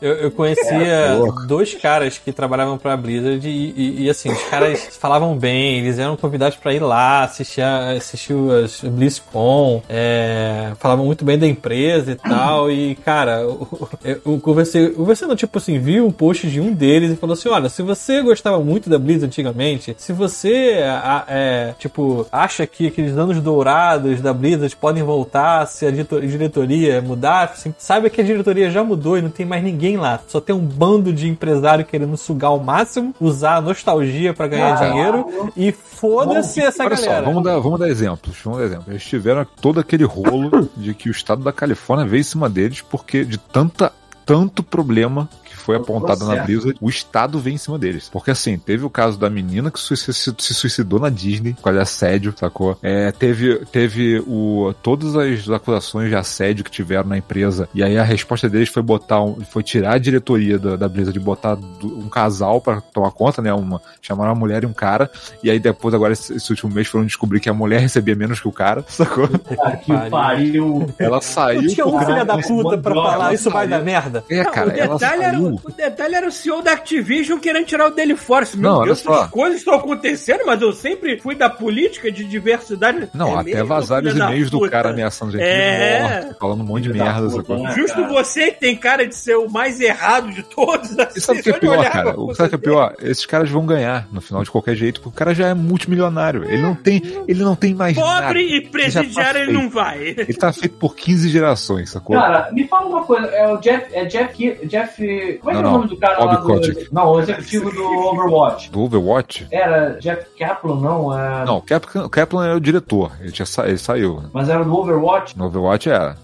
eu, 0.00 0.12
eu 0.14 0.30
conhecia 0.30 1.18
dois 1.46 1.74
caras 1.74 2.18
que 2.18 2.32
trabalhavam 2.32 2.76
pra 2.78 2.96
Blizzard 2.96 3.46
e, 3.48 3.74
e- 3.76 4.02
e, 4.04 4.10
assim, 4.10 4.30
os 4.30 4.42
caras 4.44 4.96
falavam 5.00 5.36
bem, 5.36 5.78
eles 5.78 5.98
eram 5.98 6.16
convidados 6.16 6.56
pra 6.56 6.72
ir 6.74 6.80
lá, 6.80 7.24
assistir, 7.24 7.62
a- 7.62 7.90
assistir 7.92 8.34
as 8.64 8.80
BlizzCon, 8.82 9.82
é, 9.88 10.72
falavam 10.78 11.04
muito 11.06 11.24
bem 11.24 11.38
da 11.38 11.46
empresa 11.46 12.12
e 12.12 12.14
tal, 12.16 12.70
e 12.70 12.94
cara, 12.96 13.40
eu, 13.40 13.88
eu, 14.04 14.20
eu 14.26 14.40
conversei, 14.40 14.94
não, 15.26 15.36
tipo 15.36 15.58
assim, 15.58 15.78
vi 15.78 16.00
um 16.00 16.10
post 16.10 16.46
de 16.48 16.60
um 16.60 16.72
deles 16.72 17.12
e 17.12 17.16
falou 17.16 17.34
assim, 17.34 17.48
olha, 17.48 17.68
se 17.68 17.82
você 17.82 18.22
gostava 18.22 18.58
muito 18.60 18.88
da 18.90 18.98
Blizzard 18.98 19.26
antigamente, 19.26 19.94
se 19.98 20.12
você, 20.12 20.80
a- 20.84 21.24
é, 21.28 21.74
tipo, 21.78 22.26
acha 22.32 22.66
que 22.66 22.86
aqueles 22.88 23.16
anos 23.16 23.40
dourados 23.40 24.20
da 24.20 24.32
Blizzard 24.32 24.74
podem 24.76 25.02
voltar 25.02 25.66
se 25.66 25.86
a 25.86 25.90
diretoria 25.90 27.00
mudar, 27.02 27.44
assim, 27.52 27.74
saiba 27.78 28.08
que 28.10 28.20
a 28.20 28.24
diretoria 28.24 28.55
já 28.70 28.82
mudou 28.84 29.16
e 29.18 29.22
não 29.22 29.30
tem 29.30 29.44
mais 29.46 29.62
ninguém 29.62 29.96
lá. 29.96 30.20
Só 30.28 30.40
tem 30.40 30.54
um 30.54 30.60
bando 30.60 31.12
de 31.12 31.28
empresário 31.28 31.84
querendo 31.84 32.16
sugar 32.16 32.48
ao 32.48 32.58
máximo, 32.60 33.14
usar 33.20 33.56
a 33.56 33.60
nostalgia 33.60 34.32
pra 34.34 34.46
ganhar 34.48 34.74
Ah, 34.76 34.88
dinheiro 34.88 35.50
e 35.56 35.72
foda-se 35.72 36.60
essa 36.60 36.84
Olha 36.84 36.96
galera. 36.96 37.18
só, 37.24 37.30
vamos 37.30 37.42
dar, 37.44 37.58
vamos 37.58 37.78
dar 37.80 37.88
exemplos. 37.88 38.36
Vamos 38.44 38.58
dar 38.60 38.66
exemplos. 38.66 38.88
Eles 38.88 39.04
tiveram 39.04 39.46
todo 39.60 39.80
aquele 39.80 40.04
rolo 40.04 40.68
de 40.76 40.94
que 40.94 41.08
o 41.08 41.12
estado 41.12 41.42
da 41.42 41.52
Califórnia 41.52 42.06
veio 42.06 42.20
em 42.20 42.24
cima 42.24 42.48
deles 42.48 42.80
porque 42.82 43.24
de 43.24 43.38
tanta, 43.38 43.92
tanto 44.24 44.62
problema 44.62 45.28
foi 45.66 45.76
apontado 45.76 46.24
na. 46.24 46.36
Blizzard, 46.44 46.78
o 46.80 46.88
estado 46.88 47.40
veio 47.40 47.54
em 47.54 47.58
cima 47.58 47.76
deles. 47.76 48.08
Porque 48.08 48.30
assim, 48.30 48.56
teve 48.56 48.84
o 48.84 48.90
caso 48.90 49.18
da 49.18 49.28
menina 49.28 49.68
que 49.68 49.80
se, 49.80 49.96
suicidou 49.96 51.00
na 51.00 51.10
Disney 51.10 51.54
por 51.54 51.62
causa 51.62 51.78
de 51.78 51.82
assédio, 51.82 52.34
sacou? 52.36 52.78
É, 52.80 53.10
teve 53.10 53.56
teve 53.66 54.22
o, 54.26 54.72
todas 54.80 55.16
as 55.16 55.50
acusações 55.50 56.08
de 56.08 56.14
assédio 56.14 56.64
que 56.64 56.70
tiveram 56.70 57.08
na 57.08 57.18
empresa. 57.18 57.68
E 57.74 57.82
aí 57.82 57.98
a 57.98 58.04
resposta 58.04 58.48
deles 58.48 58.68
foi 58.68 58.82
botar 58.82 59.20
um, 59.22 59.40
foi 59.40 59.64
tirar 59.64 59.94
a 59.94 59.98
diretoria 59.98 60.56
da, 60.58 60.76
da 60.76 60.88
Blizzard 60.88 61.18
de 61.18 61.24
botar 61.24 61.58
um 61.82 62.08
casal 62.08 62.60
pra 62.60 62.80
tomar 62.80 63.10
conta, 63.10 63.42
né? 63.42 63.52
Uma, 63.52 63.82
chamaram 64.00 64.32
uma 64.32 64.38
mulher 64.38 64.62
e 64.62 64.66
um 64.66 64.72
cara. 64.72 65.10
E 65.42 65.50
aí 65.50 65.58
depois, 65.58 65.94
agora, 65.94 66.12
esse, 66.12 66.34
esse 66.34 66.50
último 66.50 66.72
mês, 66.72 66.86
foram 66.86 67.04
descobrir 67.04 67.40
que 67.40 67.48
a 67.48 67.54
mulher 67.54 67.80
recebia 67.80 68.14
menos 68.14 68.38
que 68.38 68.46
o 68.46 68.52
cara, 68.52 68.84
sacou? 68.88 69.28
Que 69.28 70.10
pariu. 70.10 70.88
Ela 70.98 71.20
saiu. 71.20 71.62
Não 71.62 71.68
tinha 71.68 71.86
um 71.86 71.98
filho 71.98 72.24
da 72.24 72.38
puta 72.38 72.78
pra 72.78 72.94
falar 72.94 73.34
isso 73.34 73.50
vai 73.50 73.66
dar 73.66 73.82
merda. 73.82 74.24
É, 74.30 74.44
cara, 74.44 74.68
o, 74.68 74.78
ela 74.78 74.94
detalhe 74.94 75.22
era, 75.22 75.32
saiu. 75.32 75.55
O, 75.64 75.68
o 75.68 75.72
detalhe 75.72 76.14
era 76.14 76.26
o 76.28 76.32
CEO 76.32 76.62
da 76.62 76.72
Activision 76.72 77.38
querendo 77.38 77.66
tirar 77.66 77.86
o 77.88 77.90
dele 77.90 78.16
fora. 78.16 78.46
Meu 78.54 78.62
Não, 78.70 78.78
olha 78.78 78.86
Deus, 78.86 78.98
só. 79.00 79.14
essas 79.18 79.30
coisas 79.30 79.58
estão 79.58 79.74
acontecendo, 79.74 80.40
mas 80.46 80.60
eu 80.62 80.72
sempre 80.72 81.18
fui 81.18 81.34
da 81.34 81.48
política 81.50 82.10
de 82.10 82.24
diversidade. 82.24 83.08
Não, 83.14 83.36
É 83.38 83.40
até 83.40 83.62
vazaram 83.62 84.08
os 84.08 84.16
e-mails 84.16 84.50
do 84.50 84.68
cara 84.70 84.90
ameaçando 84.90 85.32
gente 85.32 85.42
É. 85.42 85.96
de 85.98 86.24
morte, 86.24 86.38
falando 86.38 86.60
um 86.60 86.64
monte 86.66 86.82
de 86.84 86.88
Filho 86.92 86.98
da 87.04 87.12
merda, 87.12 87.28
puta, 87.28 87.36
sacou? 87.42 87.70
Justo 87.70 87.94
cara. 88.02 88.08
você 88.08 88.50
que 88.50 88.60
tem 88.60 88.76
cara 88.76 89.06
de 89.06 89.14
ser 89.14 89.36
o 89.36 89.48
mais 89.50 89.80
errado 89.80 90.30
de 90.30 90.42
todos. 90.42 90.96
Assim, 90.98 91.18
E 91.18 91.20
sabe 91.20 91.40
o 91.40 91.42
que 91.42 91.50
é 91.50 91.52
pior, 91.58 91.90
cara? 91.90 92.20
O 92.20 92.34
sabe 92.34 92.46
o 92.46 92.50
que 92.50 92.54
é 92.54 92.58
pior? 92.58 92.94
Esses 93.02 93.26
caras 93.26 93.50
vão 93.50 93.66
ganhar 93.66 94.06
no 94.12 94.20
final 94.20 94.42
de 94.42 94.50
qualquer 94.50 94.74
jeito, 94.74 95.00
porque 95.00 95.14
o 95.14 95.18
cara 95.18 95.34
já 95.34 95.48
é 95.48 95.54
multimilionário. 95.54 96.44
Ele 96.44 96.62
não 96.62 96.74
tem, 96.74 97.02
ele 97.28 97.42
não 97.42 97.54
tem 97.56 97.74
mais 97.74 97.96
nada. 97.96 98.26
Pobre 98.26 98.40
e 98.40 98.56
Ele 98.56 98.60
já 98.60 98.62
tá 98.62 98.70
presidiário 98.70 99.40
ele 99.40 99.46
feito. 99.52 99.62
não 99.62 99.70
vai. 99.70 99.98
Ele 100.08 100.34
tá 100.34 100.52
feito 100.52 100.76
por 100.76 100.94
15 100.94 101.28
gerações, 101.28 101.90
sacou? 101.90 102.16
Cara, 102.16 102.50
me 102.52 102.66
fala 102.68 102.86
uma 102.86 103.04
coisa, 103.04 103.26
é 103.28 103.46
o 103.52 103.56
Jeff. 103.58 103.86
É 103.92 104.04
Jeff. 104.04 104.58
Jeff 104.66 105.40
como 105.46 105.58
é 105.58 105.60
que 105.60 105.66
é 105.66 105.68
o 105.68 105.72
nome 105.72 105.88
do 105.88 105.96
cara 105.96 106.16
Bob 106.16 106.26
lá 106.26 106.36
do. 106.60 106.86
Não, 106.92 107.12
o 107.12 107.20
executivo 107.20 107.70
do 107.70 107.82
Overwatch. 107.84 108.70
Do 108.70 108.80
Overwatch? 108.82 109.46
Era 109.50 109.98
Jeff 110.00 110.26
Kaplan, 110.38 110.80
não? 110.80 111.16
É... 111.18 111.44
Não, 111.44 111.58
o 111.58 111.62
Kaplan, 111.62 112.08
Kaplan 112.08 112.46
é 112.48 112.54
o 112.54 112.60
diretor. 112.60 113.12
Ele, 113.20 113.30
tinha 113.32 113.46
sa- 113.46 113.66
ele 113.66 113.78
saiu. 113.78 114.20
né? 114.20 114.28
Mas 114.32 114.48
era 114.48 114.64
do 114.64 114.76
Overwatch. 114.76 115.38
No 115.38 115.46
Overwatch 115.46 115.88
era. 115.88 116.16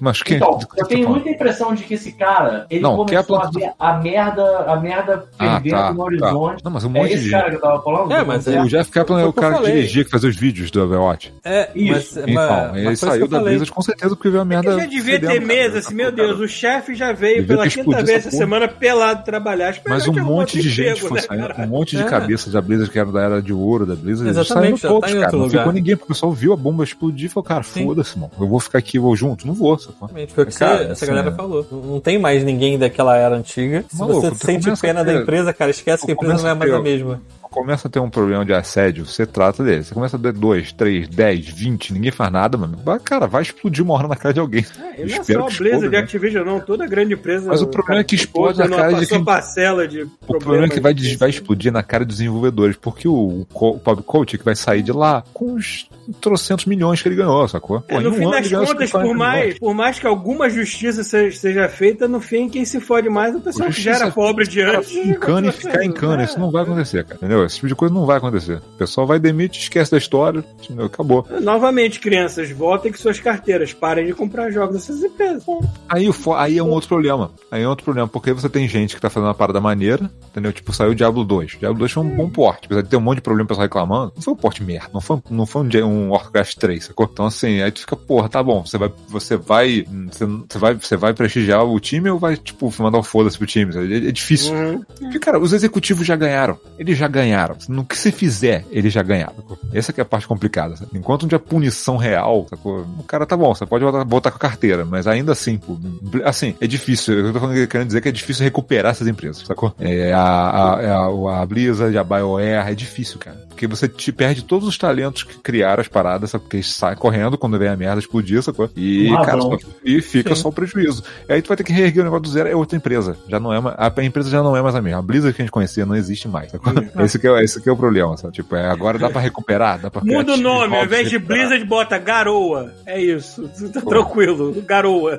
Mas 0.00 0.22
quem? 0.22 0.36
Então, 0.36 0.58
eu 0.76 0.86
tenho 0.86 1.04
tá 1.06 1.10
muita 1.12 1.30
impressão 1.30 1.74
de 1.74 1.84
que 1.84 1.94
esse 1.94 2.12
cara, 2.12 2.66
ele 2.68 2.82
Não, 2.82 2.94
começou 2.96 3.38
Kaplan- 3.38 3.48
a 3.48 3.50
ver 3.50 3.72
a 3.78 3.92
merda, 3.98 4.58
a 4.66 4.76
merda 4.78 5.24
Ah, 5.38 5.52
fervendo 5.60 5.76
tá, 5.76 5.90
no 5.92 5.96
tá. 5.98 6.04
horizonte. 6.04 6.64
Não, 6.64 6.70
mas 6.70 6.84
um 6.84 6.88
É 6.90 7.00
monte 7.00 7.12
esse 7.14 7.24
de 7.24 7.30
cara 7.30 7.42
gente. 7.44 7.50
que 7.52 7.56
eu 7.56 7.70
tava 7.70 7.82
falando? 7.82 8.12
É, 8.12 8.22
mas 8.24 8.46
O 8.46 8.68
Jeff 8.68 8.90
Kaplan 8.90 9.20
é 9.22 9.24
o 9.24 9.32
cara 9.32 9.56
que 9.58 9.64
dirigia, 9.64 10.04
que 10.04 10.10
fazia 10.10 10.28
os 10.28 10.36
vídeos 10.36 10.70
do 10.70 10.82
Overwatch. 10.82 11.32
É, 11.42 11.70
Isso. 11.74 12.20
mas, 12.20 12.28
Então, 12.28 12.34
mas- 12.68 12.76
ele 12.76 12.84
mas 12.84 13.00
saiu 13.00 13.26
da. 13.28 13.40
Blizzard 13.40 13.72
com 13.72 13.80
certeza 13.80 14.14
porque 14.14 14.28
viu 14.28 14.40
a 14.42 14.44
merda. 14.44 14.72
Eu 14.72 14.80
já 14.80 14.84
devia 14.86 15.18
ter 15.18 15.26
fedendo, 15.26 15.46
mesa, 15.46 15.78
assim, 15.78 15.94
meu 15.94 16.12
Deus, 16.12 16.38
o 16.38 16.46
chefe 16.46 16.94
já 16.94 17.12
veio 17.12 17.46
pela 17.46 17.66
quinta 17.66 17.96
vez 18.02 18.26
essa 18.26 18.30
semana 18.36 18.68
pelado 18.68 19.24
trabalhar. 19.24 19.74
Mas 19.88 20.04
que 20.04 20.10
um 20.10 20.24
monte 20.24 20.60
de 20.60 20.68
gente 20.68 21.00
foi 21.00 21.12
né, 21.12 21.20
saindo, 21.26 21.54
um 21.62 21.66
monte 21.66 21.96
de 21.96 22.02
É. 22.02 22.06
cabeças 22.06 22.52
da 22.52 22.60
Blizzard 22.60 22.90
que 22.92 22.98
eram 22.98 23.10
da 23.10 23.22
era 23.22 23.40
de 23.40 23.54
ouro 23.54 23.86
da 23.86 23.94
Blizzard. 23.94 24.28
eles 24.28 24.36
Exatamente, 24.38 24.80
saíram 24.80 24.82
já 24.82 24.88
tá 24.88 24.94
todos, 25.08 25.14
cara. 25.14 25.36
Não 25.38 25.48
ficou 25.48 25.72
ninguém, 25.72 25.96
porque 25.96 26.12
o 26.12 26.14
pessoal 26.14 26.30
viu 26.32 26.52
a 26.52 26.56
bomba 26.56 26.84
explodir 26.84 27.24
e 27.26 27.28
falou, 27.30 27.44
cara, 27.44 27.62
foda-se, 27.62 28.18
mano. 28.18 28.30
Eu 28.38 28.46
vou 28.46 28.60
ficar 28.60 28.78
aqui, 28.78 28.98
vou 28.98 29.16
junto. 29.16 29.29
Não 29.44 29.54
vou, 29.54 29.78
sacou? 29.78 29.96
Exatamente, 30.08 30.32
Foi 30.34 30.44
o 30.44 30.46
que 30.46 30.58
Cara, 30.58 30.76
você- 30.76 30.82
essa 30.84 30.92
assim, 30.92 31.06
galera 31.06 31.28
é. 31.30 31.32
falou. 31.32 31.66
Não 31.70 32.00
tem 32.00 32.18
mais 32.18 32.42
ninguém 32.44 32.78
daquela 32.78 33.16
era 33.16 33.36
antiga. 33.36 33.84
Se 33.88 33.98
Maluco, 33.98 34.20
você 34.20 34.34
sente 34.46 34.80
pena 34.80 35.04
da 35.04 35.14
empresa, 35.14 35.52
cara, 35.52 35.70
esquece 35.70 36.04
que 36.04 36.12
a 36.12 36.14
empresa 36.14 36.42
não 36.42 36.50
é 36.50 36.54
mais 36.54 36.72
a 36.72 36.80
mesma. 36.80 37.20
Começa 37.50 37.88
a 37.88 37.90
ter 37.90 37.98
um 37.98 38.08
problema 38.08 38.44
de 38.44 38.54
assédio, 38.54 39.04
você 39.04 39.26
trata 39.26 39.64
dele. 39.64 39.82
Você 39.82 39.92
começa 39.92 40.16
a 40.16 40.20
ter 40.20 40.32
dois, 40.32 40.70
três, 40.70 41.08
dez, 41.08 41.48
vinte, 41.48 41.92
ninguém 41.92 42.12
faz 42.12 42.30
nada, 42.30 42.56
mano. 42.56 42.78
Vai, 42.84 43.00
Cara, 43.00 43.26
vai 43.26 43.42
explodir 43.42 43.82
uma 43.84 43.92
hora 43.94 44.06
na 44.06 44.14
cara 44.14 44.32
de 44.32 44.38
alguém. 44.38 44.64
E 44.96 45.04
não 45.04 45.16
é 45.16 45.24
só 45.24 45.24
que 45.24 45.34
a 45.54 45.58
Blizzard 45.58 45.88
né? 45.88 45.98
Activision, 45.98 46.46
não. 46.46 46.60
Toda 46.60 46.86
grande 46.86 47.14
empresa. 47.14 47.48
Mas 47.48 47.60
o 47.60 47.66
problema 47.66 48.02
é 48.02 48.04
que 48.04 48.14
explode 48.14 48.56
na 48.60 48.68
cara 48.68 48.92
de 49.00 49.04
quem- 49.08 49.24
parcela 49.24 49.88
de 49.88 50.02
O 50.28 50.38
problema 50.38 50.66
é 50.66 50.68
que 50.68 50.78
vai, 50.78 50.94
vai 51.18 51.28
explodir 51.30 51.72
na 51.72 51.82
cara 51.82 52.04
dos 52.04 52.18
desenvolvedores, 52.18 52.76
porque 52.80 53.08
o, 53.08 53.12
o, 53.12 53.46
o 53.52 53.74
Bob 53.78 54.00
Kotick 54.04 54.44
vai 54.44 54.54
sair 54.54 54.82
de 54.82 54.92
lá 54.92 55.24
com 55.34 55.54
os 55.54 55.88
trocentos 56.20 56.64
milhões 56.66 57.02
que 57.02 57.08
ele 57.08 57.16
ganhou, 57.16 57.46
sacou? 57.48 57.82
É, 57.88 57.94
Pô, 57.96 58.00
no 58.00 58.08
em 58.08 58.12
um 58.12 58.14
fim 58.14 58.22
ano 58.24 58.30
das 58.32 58.48
contas, 58.48 58.90
50 58.90 58.98
por 59.06 59.14
mais, 59.16 59.40
milhões. 59.40 59.58
por 59.58 59.74
mais 59.74 59.98
que 59.98 60.06
alguma 60.06 60.48
justiça 60.50 61.02
se- 61.04 61.32
seja 61.32 61.68
feita, 61.68 62.06
no 62.08 62.20
fim, 62.20 62.48
quem 62.48 62.64
se 62.64 62.80
fode 62.80 63.08
mais 63.08 63.34
é 63.34 63.38
o 63.38 63.40
pessoal 63.40 63.68
que 63.70 63.80
já 63.80 63.94
era 63.96 64.10
pobre 64.10 64.46
de 64.46 64.60
antes. 64.62 64.94
em 64.94 65.14
cana 65.14 65.48
e 65.48 65.52
ficar 65.52 65.84
em 65.84 65.92
cana, 65.92 66.24
isso 66.24 66.38
não 66.38 66.50
vai 66.50 66.62
acontecer, 66.62 67.04
cara. 67.04 67.16
Entendeu? 67.16 67.44
Esse 67.44 67.56
tipo 67.56 67.68
de 67.68 67.74
coisa 67.74 67.94
não 67.94 68.06
vai 68.06 68.16
acontecer. 68.18 68.56
O 68.58 68.78
pessoal 68.78 69.06
vai 69.06 69.18
demite, 69.18 69.58
esquece 69.60 69.90
da 69.90 69.98
história, 69.98 70.44
entendeu? 70.62 70.86
acabou. 70.86 71.26
Novamente, 71.40 72.00
crianças, 72.00 72.50
voltem 72.50 72.90
com 72.92 72.98
suas 72.98 73.20
carteiras. 73.20 73.72
Parem 73.72 74.06
de 74.06 74.12
comprar 74.14 74.50
jogos 74.50 74.74
dessas 74.76 75.02
empresas. 75.02 75.44
Aí, 75.88 76.08
o 76.08 76.14
aí 76.34 76.58
é 76.58 76.62
um 76.62 76.70
outro 76.70 76.88
problema. 76.88 77.30
Aí 77.50 77.62
é 77.62 77.68
outro 77.68 77.84
problema, 77.84 78.08
porque 78.08 78.32
você 78.32 78.48
tem 78.48 78.66
gente 78.68 78.94
que 78.94 79.00
tá 79.00 79.08
fazendo 79.10 79.28
uma 79.28 79.34
parada 79.34 79.60
maneira, 79.60 80.10
entendeu? 80.30 80.52
Tipo, 80.52 80.72
saiu 80.72 80.90
o 80.92 80.94
Diablo 80.94 81.24
2. 81.24 81.56
Diablo 81.58 81.78
2 81.78 81.92
foi 81.92 82.02
um 82.02 82.08
bom 82.16 82.28
porte. 82.28 82.66
Apesar 82.66 82.82
de 82.82 82.88
ter 82.88 82.96
um 82.96 83.00
monte 83.00 83.16
de 83.16 83.22
problema, 83.22 83.44
o 83.44 83.48
pessoal 83.48 83.64
reclamando, 83.64 84.12
não 84.16 84.22
foi 84.22 84.34
um 84.34 84.36
porte 84.36 84.62
merda. 84.62 84.88
Não 84.92 85.00
foi, 85.00 85.18
não 85.30 85.46
foi 85.46 85.62
um, 85.62 85.68
Dia- 85.68 85.86
um 86.00 86.10
Warcraft 86.10 86.56
3, 86.56 86.84
sacou? 86.84 87.08
Então, 87.10 87.26
assim, 87.26 87.60
aí 87.60 87.70
tu 87.70 87.80
fica, 87.80 87.96
porra, 87.96 88.28
tá 88.28 88.42
bom, 88.42 88.64
você 88.64 88.78
vai, 88.78 88.92
você 89.08 89.36
vai, 89.36 89.84
você, 90.10 90.26
você 90.26 90.58
vai, 90.58 90.74
você 90.74 90.96
vai 90.96 91.14
prestigiar 91.14 91.64
o 91.64 91.78
time 91.80 92.10
ou 92.10 92.18
vai, 92.18 92.36
tipo, 92.36 92.72
mandar 92.78 92.98
um 92.98 93.02
foda-se 93.02 93.38
pro 93.38 93.46
time? 93.46 93.74
É, 93.76 94.08
é 94.08 94.12
difícil. 94.12 94.54
Uhum. 94.54 94.82
Porque, 94.98 95.18
cara, 95.18 95.38
os 95.38 95.52
executivos 95.52 96.06
já 96.06 96.16
ganharam. 96.16 96.58
Eles 96.78 96.96
já 96.96 97.08
ganharam. 97.08 97.56
No 97.68 97.84
que 97.84 97.96
você 97.96 98.10
fizer, 98.10 98.64
eles 98.70 98.92
já 98.92 99.02
ganharam. 99.02 99.34
sacou? 99.36 99.58
Essa 99.72 99.92
que 99.92 100.00
é 100.00 100.02
a 100.02 100.06
parte 100.06 100.26
complicada. 100.26 100.76
sabe? 100.76 100.90
Enquanto 100.94 101.22
não 101.22 101.28
tiver 101.28 101.40
punição 101.40 101.96
real, 101.96 102.46
sacou? 102.48 102.80
o 102.98 103.02
cara 103.04 103.26
tá 103.26 103.36
bom, 103.36 103.54
você 103.54 103.66
pode 103.66 103.84
botar, 103.84 104.04
botar 104.04 104.30
com 104.30 104.36
a 104.36 104.40
carteira, 104.40 104.84
mas 104.84 105.06
ainda 105.06 105.32
assim, 105.32 105.58
pô, 105.58 105.76
assim, 106.24 106.54
é 106.60 106.66
difícil. 106.66 107.14
Eu 107.18 107.32
tô 107.32 107.40
falando, 107.40 107.66
querendo 107.66 107.86
dizer 107.88 108.00
que 108.00 108.08
é 108.08 108.12
difícil 108.12 108.44
recuperar 108.44 108.92
essas 108.92 109.08
empresas, 109.08 109.46
sacou? 109.46 109.74
É, 109.78 110.12
a, 110.12 110.76
a, 110.76 110.82
é 110.82 110.90
a, 110.90 111.42
a 111.42 111.46
Blizzard, 111.46 111.96
a 111.96 112.04
BioWare, 112.04 112.70
é 112.70 112.74
difícil, 112.74 113.18
cara. 113.18 113.36
Porque 113.48 113.66
você 113.66 113.88
te 113.88 114.10
perde 114.12 114.42
todos 114.42 114.66
os 114.66 114.78
talentos 114.78 115.22
que 115.22 115.38
criaram 115.38 115.79
as 115.80 115.88
paradas? 115.88 116.32
Porque 116.32 116.56
eles 116.56 116.72
saem 116.72 116.96
correndo 116.96 117.36
quando 117.38 117.58
vem 117.58 117.68
a 117.68 117.76
merda 117.76 117.98
explodir, 117.98 118.42
sacou? 118.42 118.68
E, 118.76 119.10
cara, 119.24 119.38
e 119.84 120.00
fica 120.00 120.34
Sim. 120.34 120.42
só 120.42 120.48
o 120.48 120.52
prejuízo. 120.52 121.02
E 121.28 121.32
aí 121.32 121.42
tu 121.42 121.48
vai 121.48 121.56
ter 121.56 121.64
que 121.64 121.72
reerguer 121.72 122.02
o 122.02 122.04
negócio 122.04 122.22
do 122.22 122.28
zero, 122.30 122.48
é 122.48 122.54
outra 122.56 122.76
empresa. 122.76 123.16
Já 123.28 123.38
não 123.40 123.52
é 123.52 123.60
mais, 123.60 123.76
a 123.78 124.02
empresa 124.04 124.30
já 124.30 124.42
não 124.42 124.56
é 124.56 124.62
mais 124.62 124.74
a 124.74 124.82
mesma. 124.82 124.98
A 124.98 125.02
Blizzard 125.02 125.34
que 125.34 125.42
a 125.42 125.44
gente 125.44 125.52
conhecia 125.52 125.84
não 125.86 125.96
existe 125.96 126.28
mais. 126.28 126.50
sacou? 126.50 126.72
Esse, 127.04 127.18
que 127.18 127.26
é, 127.26 127.42
esse 127.42 127.60
que 127.60 127.68
é 127.68 127.72
o 127.72 127.76
problema, 127.76 128.16
sabe? 128.16 128.34
Tipo, 128.34 128.54
é, 128.56 128.68
agora 128.70 128.98
dá 128.98 129.10
pra 129.10 129.20
recuperar, 129.20 129.78
dá 129.80 129.90
pra 129.90 130.02
Muda 130.04 130.34
o 130.34 130.36
nome, 130.36 130.76
ao 130.76 130.84
invés 130.84 131.08
de. 131.08 131.18
Blizzard, 131.18 131.64
bota 131.64 131.98
Garoa. 131.98 132.72
É 132.86 133.00
isso. 133.00 133.48
Tá 133.72 133.80
tranquilo. 133.82 134.52
Garoa. 134.66 135.18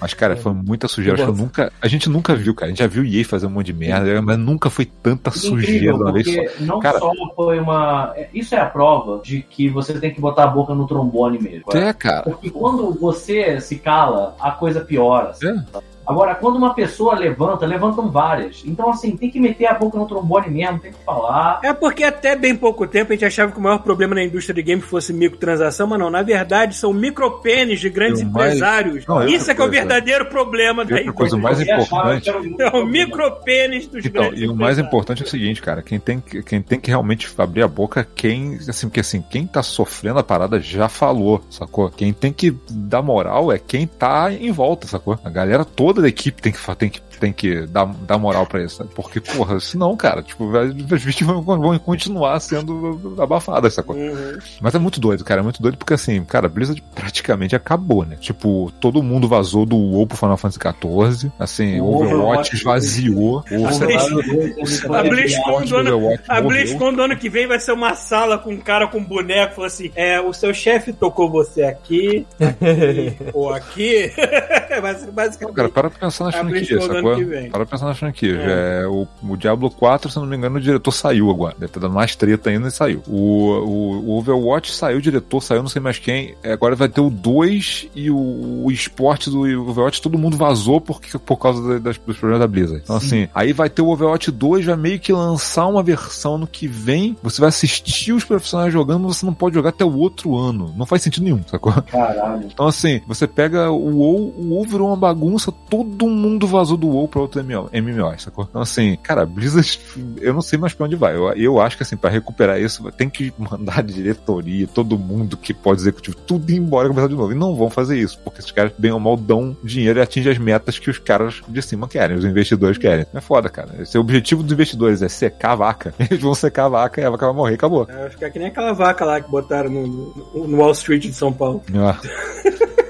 Mas, 0.00 0.12
cara, 0.14 0.34
foi 0.36 0.52
muita 0.52 0.88
sujeira. 0.88 1.14
Acho 1.16 1.24
que 1.24 1.30
eu 1.30 1.42
nunca. 1.44 1.72
A 1.80 1.86
gente 1.88 2.08
nunca 2.08 2.34
viu, 2.34 2.54
cara. 2.54 2.66
A 2.66 2.70
gente 2.70 2.78
já 2.80 2.86
viu 2.86 3.02
o 3.02 3.06
EA 3.06 3.24
fazer 3.24 3.46
um 3.46 3.50
monte 3.50 3.66
de 3.66 3.72
merda, 3.74 4.20
mas 4.20 4.38
nunca 4.38 4.68
foi 4.70 4.84
tanta 4.86 5.30
sujeira 5.30 5.92
de 5.96 6.02
uma 6.02 6.12
vez 6.12 6.26
só. 6.26 6.32
porque 6.42 6.64
não 6.64 6.80
Cara- 6.80 6.98
só 6.98 7.10
foi 7.36 7.58
uma. 7.60 8.12
é, 8.16 8.28
Isso 8.34 8.54
é 8.54 8.60
a 8.60 8.66
prova 8.66 9.20
de 9.22 9.42
que 9.42 9.68
você 9.68 9.92
tem 10.02 10.12
que 10.12 10.20
botar 10.20 10.42
a 10.42 10.48
boca 10.48 10.74
no 10.74 10.84
trombone 10.84 11.38
mesmo. 11.38 11.64
É, 11.72 11.92
cara. 11.92 12.24
Porque 12.24 12.50
quando 12.50 12.92
você 12.92 13.60
se 13.60 13.76
cala, 13.76 14.34
a 14.40 14.50
coisa 14.50 14.80
piora. 14.80 15.30
assim. 15.30 15.46
É. 15.48 15.91
Agora, 16.06 16.34
quando 16.34 16.56
uma 16.56 16.74
pessoa 16.74 17.14
levanta, 17.14 17.64
levantam 17.66 18.10
várias. 18.10 18.62
Então, 18.66 18.90
assim, 18.90 19.16
tem 19.16 19.30
que 19.30 19.38
meter 19.40 19.66
a 19.66 19.74
boca 19.74 19.96
no 19.98 20.06
trombone 20.06 20.48
mesmo, 20.50 20.78
tem 20.80 20.92
que 20.92 20.98
falar. 21.04 21.60
É 21.62 21.72
porque 21.72 22.04
até 22.04 22.34
bem 22.36 22.56
pouco 22.56 22.86
tempo 22.86 23.12
a 23.12 23.14
gente 23.14 23.24
achava 23.24 23.52
que 23.52 23.58
o 23.58 23.62
maior 23.62 23.78
problema 23.78 24.14
na 24.14 24.22
indústria 24.24 24.54
de 24.54 24.62
games 24.62 24.84
fosse 24.84 25.12
microtransação, 25.12 25.86
mas 25.86 25.98
não. 25.98 26.10
Na 26.10 26.22
verdade, 26.22 26.74
são 26.74 26.92
micropênis 26.92 27.80
de 27.80 27.88
grandes 27.88 28.22
mais- 28.22 28.52
empresários. 28.54 29.06
Não, 29.06 29.26
e 29.28 29.34
Isso 29.34 29.50
é 29.50 29.54
que 29.54 29.60
é 29.60 29.64
o 29.64 29.68
coisa- 29.68 29.80
verdadeiro 29.86 30.26
problema 30.26 30.84
da 30.84 30.96
outra 30.96 31.12
coisa, 31.12 31.36
o 31.36 31.40
mais 31.40 31.60
indústria. 31.60 31.82
Importante- 32.18 32.56
É 32.62 32.68
o 32.76 32.84
micropênis 32.86 33.86
dos 33.86 34.04
Então, 34.04 34.22
grandes 34.22 34.40
e 34.42 34.46
o 34.48 34.54
mais 34.54 34.78
importante 34.78 35.22
é 35.22 35.26
o 35.26 35.28
seguinte, 35.28 35.60
cara, 35.62 35.82
quem 35.82 35.98
tem, 36.00 36.20
que- 36.20 36.42
quem 36.42 36.60
tem 36.62 36.80
que 36.80 36.90
realmente 36.90 37.28
abrir 37.38 37.62
a 37.62 37.68
boca 37.68 38.00
é 38.00 38.06
quem, 38.14 38.58
assim, 38.68 38.88
porque 38.88 39.00
assim, 39.00 39.22
quem 39.30 39.46
tá 39.46 39.62
sofrendo 39.62 40.18
a 40.18 40.22
parada 40.22 40.60
já 40.60 40.88
falou, 40.88 41.42
sacou? 41.50 41.90
Quem 41.90 42.12
tem 42.12 42.32
que 42.32 42.54
dar 42.70 43.02
moral 43.02 43.52
é 43.52 43.58
quem 43.58 43.86
tá 43.86 44.32
em 44.32 44.50
volta, 44.50 44.86
sacou? 44.86 45.18
A 45.24 45.30
galera 45.30 45.64
toda 45.64 45.91
toda 45.94 46.06
a 46.06 46.10
equipe 46.10 46.40
tem 46.40 46.52
que, 46.52 46.76
tem 46.76 46.90
que, 46.90 47.00
tem 47.22 47.32
que 47.32 47.66
dar, 47.68 47.86
dar 47.86 48.18
moral 48.18 48.44
pra 48.44 48.64
isso, 48.64 48.78
sabe? 48.78 48.90
Porque, 48.96 49.20
porra, 49.20 49.60
senão, 49.60 49.96
cara, 49.96 50.24
tipo, 50.24 50.50
as 50.56 51.02
vítimas 51.02 51.44
vão, 51.44 51.78
continuar 51.78 52.40
sendo 52.40 53.14
abafadas, 53.16 53.74
sacou? 53.74 53.94
Uhum. 53.94 54.38
Mas 54.60 54.74
é 54.74 54.78
muito 54.80 54.98
doido, 54.98 55.22
cara. 55.24 55.40
É 55.40 55.44
muito 55.44 55.62
doido 55.62 55.78
porque, 55.78 55.94
assim, 55.94 56.24
cara, 56.24 56.48
Blizzard 56.48 56.82
praticamente 56.92 57.54
acabou, 57.54 58.04
né? 58.04 58.16
Tipo, 58.16 58.72
todo 58.80 59.04
mundo 59.04 59.28
vazou 59.28 59.64
do 59.64 59.76
WoW 59.76 60.04
pro 60.04 60.16
Final 60.18 60.36
Fantasy 60.36 60.58
XIV. 60.58 61.30
Assim, 61.38 61.80
O 61.80 61.84
o 61.84 61.94
Overwatch 61.94 62.14
Overwatch 62.16 62.56
esvaziou. 62.56 63.44
O 63.52 64.94
A 64.94 65.02
BlizzCon 65.04 65.64
do 65.64 65.76
ano- 65.76 66.18
A. 66.26 66.40
BlizzCon 66.40 66.92
do 66.92 67.02
ano 67.02 67.16
que 67.16 67.28
vem 67.28 67.46
vai 67.46 67.60
ser 67.60 67.70
uma 67.70 67.94
sala 67.94 68.36
com 68.36 68.50
um 68.52 68.60
cara 68.60 68.88
com 68.88 69.02
boneco, 69.02 69.54
falou 69.54 69.68
assim, 69.68 69.92
é, 69.94 70.20
o 70.20 70.32
seu 70.32 70.52
chefe 70.52 70.92
tocou 70.92 71.30
você 71.30 71.62
aqui, 71.62 72.26
aqui 72.40 73.16
ou 73.32 73.54
aqui. 73.54 74.10
Não, 74.72 75.12
basicamente... 75.12 75.54
cara, 75.54 75.68
para 75.68 75.90
pra 75.90 75.98
pensar 76.00 76.24
na 76.24 76.30
A 76.30 76.32
franquia, 76.32 76.50
BlizzCon 76.60 76.76
do 76.78 76.84
ano 76.84 76.94
sacou? 76.94 77.11
Que 77.16 77.24
vem. 77.24 77.50
Para 77.50 77.66
pensar 77.66 77.86
na 77.86 77.94
franquia. 77.94 78.34
É, 78.40 78.86
o, 78.86 79.06
o 79.28 79.36
Diablo 79.36 79.70
4, 79.70 80.10
se 80.10 80.16
eu 80.16 80.22
não 80.22 80.28
me 80.28 80.36
engano, 80.36 80.56
o 80.56 80.60
diretor 80.60 80.92
saiu 80.92 81.30
agora. 81.30 81.54
Deve 81.54 81.66
estar 81.66 81.80
dando 81.80 81.94
mais 81.94 82.14
treta 82.16 82.50
ainda 82.50 82.68
e 82.68 82.70
saiu. 82.70 83.02
O, 83.08 83.16
o, 83.16 84.10
o 84.10 84.18
Overwatch 84.18 84.72
saiu, 84.72 84.98
o 84.98 85.02
diretor 85.02 85.40
saiu, 85.42 85.62
não 85.62 85.68
sei 85.68 85.80
mais 85.82 85.98
quem. 85.98 86.34
É, 86.42 86.52
Agora 86.52 86.76
vai 86.76 86.88
ter 86.88 87.00
o 87.00 87.10
2 87.10 87.88
e 87.94 88.10
o, 88.10 88.64
o 88.64 88.70
esporte 88.70 89.28
do 89.30 89.40
Overwatch, 89.68 90.00
todo 90.02 90.18
mundo 90.18 90.36
vazou 90.36 90.80
porque, 90.80 91.18
por 91.18 91.36
causa 91.38 91.62
da- 91.66 91.78
das- 91.78 91.98
dos 91.98 92.16
problemas 92.16 92.40
da 92.40 92.46
Blizzard. 92.46 92.80
Então, 92.84 92.96
assim, 92.96 93.28
aí 93.34 93.52
vai 93.52 93.68
ter 93.70 93.82
o 93.82 93.88
Overwatch 93.88 94.30
2, 94.30 94.66
vai 94.66 94.76
meio 94.76 95.00
que 95.00 95.12
lançar 95.12 95.66
uma 95.66 95.82
versão 95.82 96.36
no 96.38 96.46
que 96.46 96.66
vem. 96.68 97.16
Você 97.22 97.40
vai 97.40 97.48
assistir 97.48 98.12
os 98.12 98.24
profissionais 98.24 98.72
jogando, 98.72 99.04
mas 99.06 99.16
você 99.16 99.26
não 99.26 99.34
pode 99.34 99.54
jogar 99.54 99.70
até 99.70 99.84
o 99.84 99.96
outro 99.96 100.36
ano. 100.36 100.72
Não 100.76 100.86
faz 100.86 101.02
sentido 101.02 101.24
nenhum, 101.24 101.40
sacou? 101.46 101.72
Caralho. 101.90 102.46
Então, 102.52 102.66
assim, 102.66 103.00
você 103.06 103.26
pega 103.26 103.70
o 103.70 103.96
WoW, 103.98 104.34
o 104.38 104.48
WoW 104.54 104.64
virou 104.64 104.88
uma 104.88 104.96
bagunça, 104.96 105.50
todo 105.52 106.06
mundo 106.08 106.46
vazou 106.46 106.76
do 106.76 106.88
WoW 106.88 107.01
pra 107.08 107.20
outro 107.20 107.42
MMO, 107.42 107.68
MMO, 107.72 108.18
sacou? 108.18 108.46
Então, 108.48 108.62
assim, 108.62 108.96
cara, 109.02 109.24
Blizzard, 109.26 109.78
eu 110.20 110.32
não 110.34 110.42
sei 110.42 110.58
mais 110.58 110.72
pra 110.74 110.86
onde 110.86 110.96
vai. 110.96 111.14
Eu, 111.16 111.32
eu 111.34 111.60
acho 111.60 111.76
que, 111.76 111.82
assim, 111.82 111.96
pra 111.96 112.10
recuperar 112.10 112.60
isso, 112.60 112.90
tem 112.92 113.08
que 113.08 113.32
mandar 113.38 113.78
a 113.80 113.82
diretoria, 113.82 114.66
todo 114.66 114.98
mundo 114.98 115.36
que 115.36 115.52
pode 115.54 115.80
executivo, 115.80 116.16
tudo 116.26 116.50
ir 116.50 116.56
embora 116.56 116.86
e 116.86 116.90
começar 116.90 117.08
de 117.08 117.14
novo. 117.14 117.32
E 117.32 117.34
não 117.34 117.54
vão 117.54 117.70
fazer 117.70 117.98
isso, 117.98 118.18
porque 118.24 118.40
esses 118.40 118.50
caras, 118.50 118.72
bem 118.78 118.90
ou 118.92 119.00
mal, 119.00 119.16
dão 119.16 119.56
dinheiro 119.62 119.98
e 119.98 120.02
atingem 120.02 120.32
as 120.32 120.38
metas 120.38 120.78
que 120.78 120.90
os 120.90 120.98
caras 120.98 121.42
de 121.48 121.62
cima 121.62 121.88
querem, 121.88 122.16
os 122.16 122.24
investidores 122.24 122.78
querem. 122.78 123.06
É 123.12 123.20
foda, 123.20 123.48
cara. 123.48 123.70
Esse 123.80 123.96
é 123.96 124.00
o 124.00 124.02
objetivo 124.02 124.42
dos 124.42 124.52
investidores, 124.52 125.02
é 125.02 125.08
secar 125.08 125.52
a 125.52 125.56
vaca. 125.56 125.94
Eles 126.10 126.20
vão 126.22 126.34
secar 126.34 126.66
a 126.66 126.68
vaca 126.68 127.00
e 127.00 127.04
a 127.04 127.10
vaca 127.10 127.26
vai 127.26 127.34
morrer, 127.34 127.54
acabou. 127.54 127.86
É, 127.88 128.06
Acho 128.06 128.16
que 128.18 128.24
é 128.24 128.30
que 128.30 128.38
nem 128.38 128.48
aquela 128.48 128.72
vaca 128.72 129.04
lá 129.04 129.20
que 129.20 129.30
botaram 129.30 129.70
no, 129.70 129.86
no- 129.86 130.48
no 130.48 130.56
Wall 130.58 130.72
Street 130.72 131.02
de 131.02 131.12
São 131.14 131.32
Paulo. 131.32 131.62
Ah, 131.74 131.98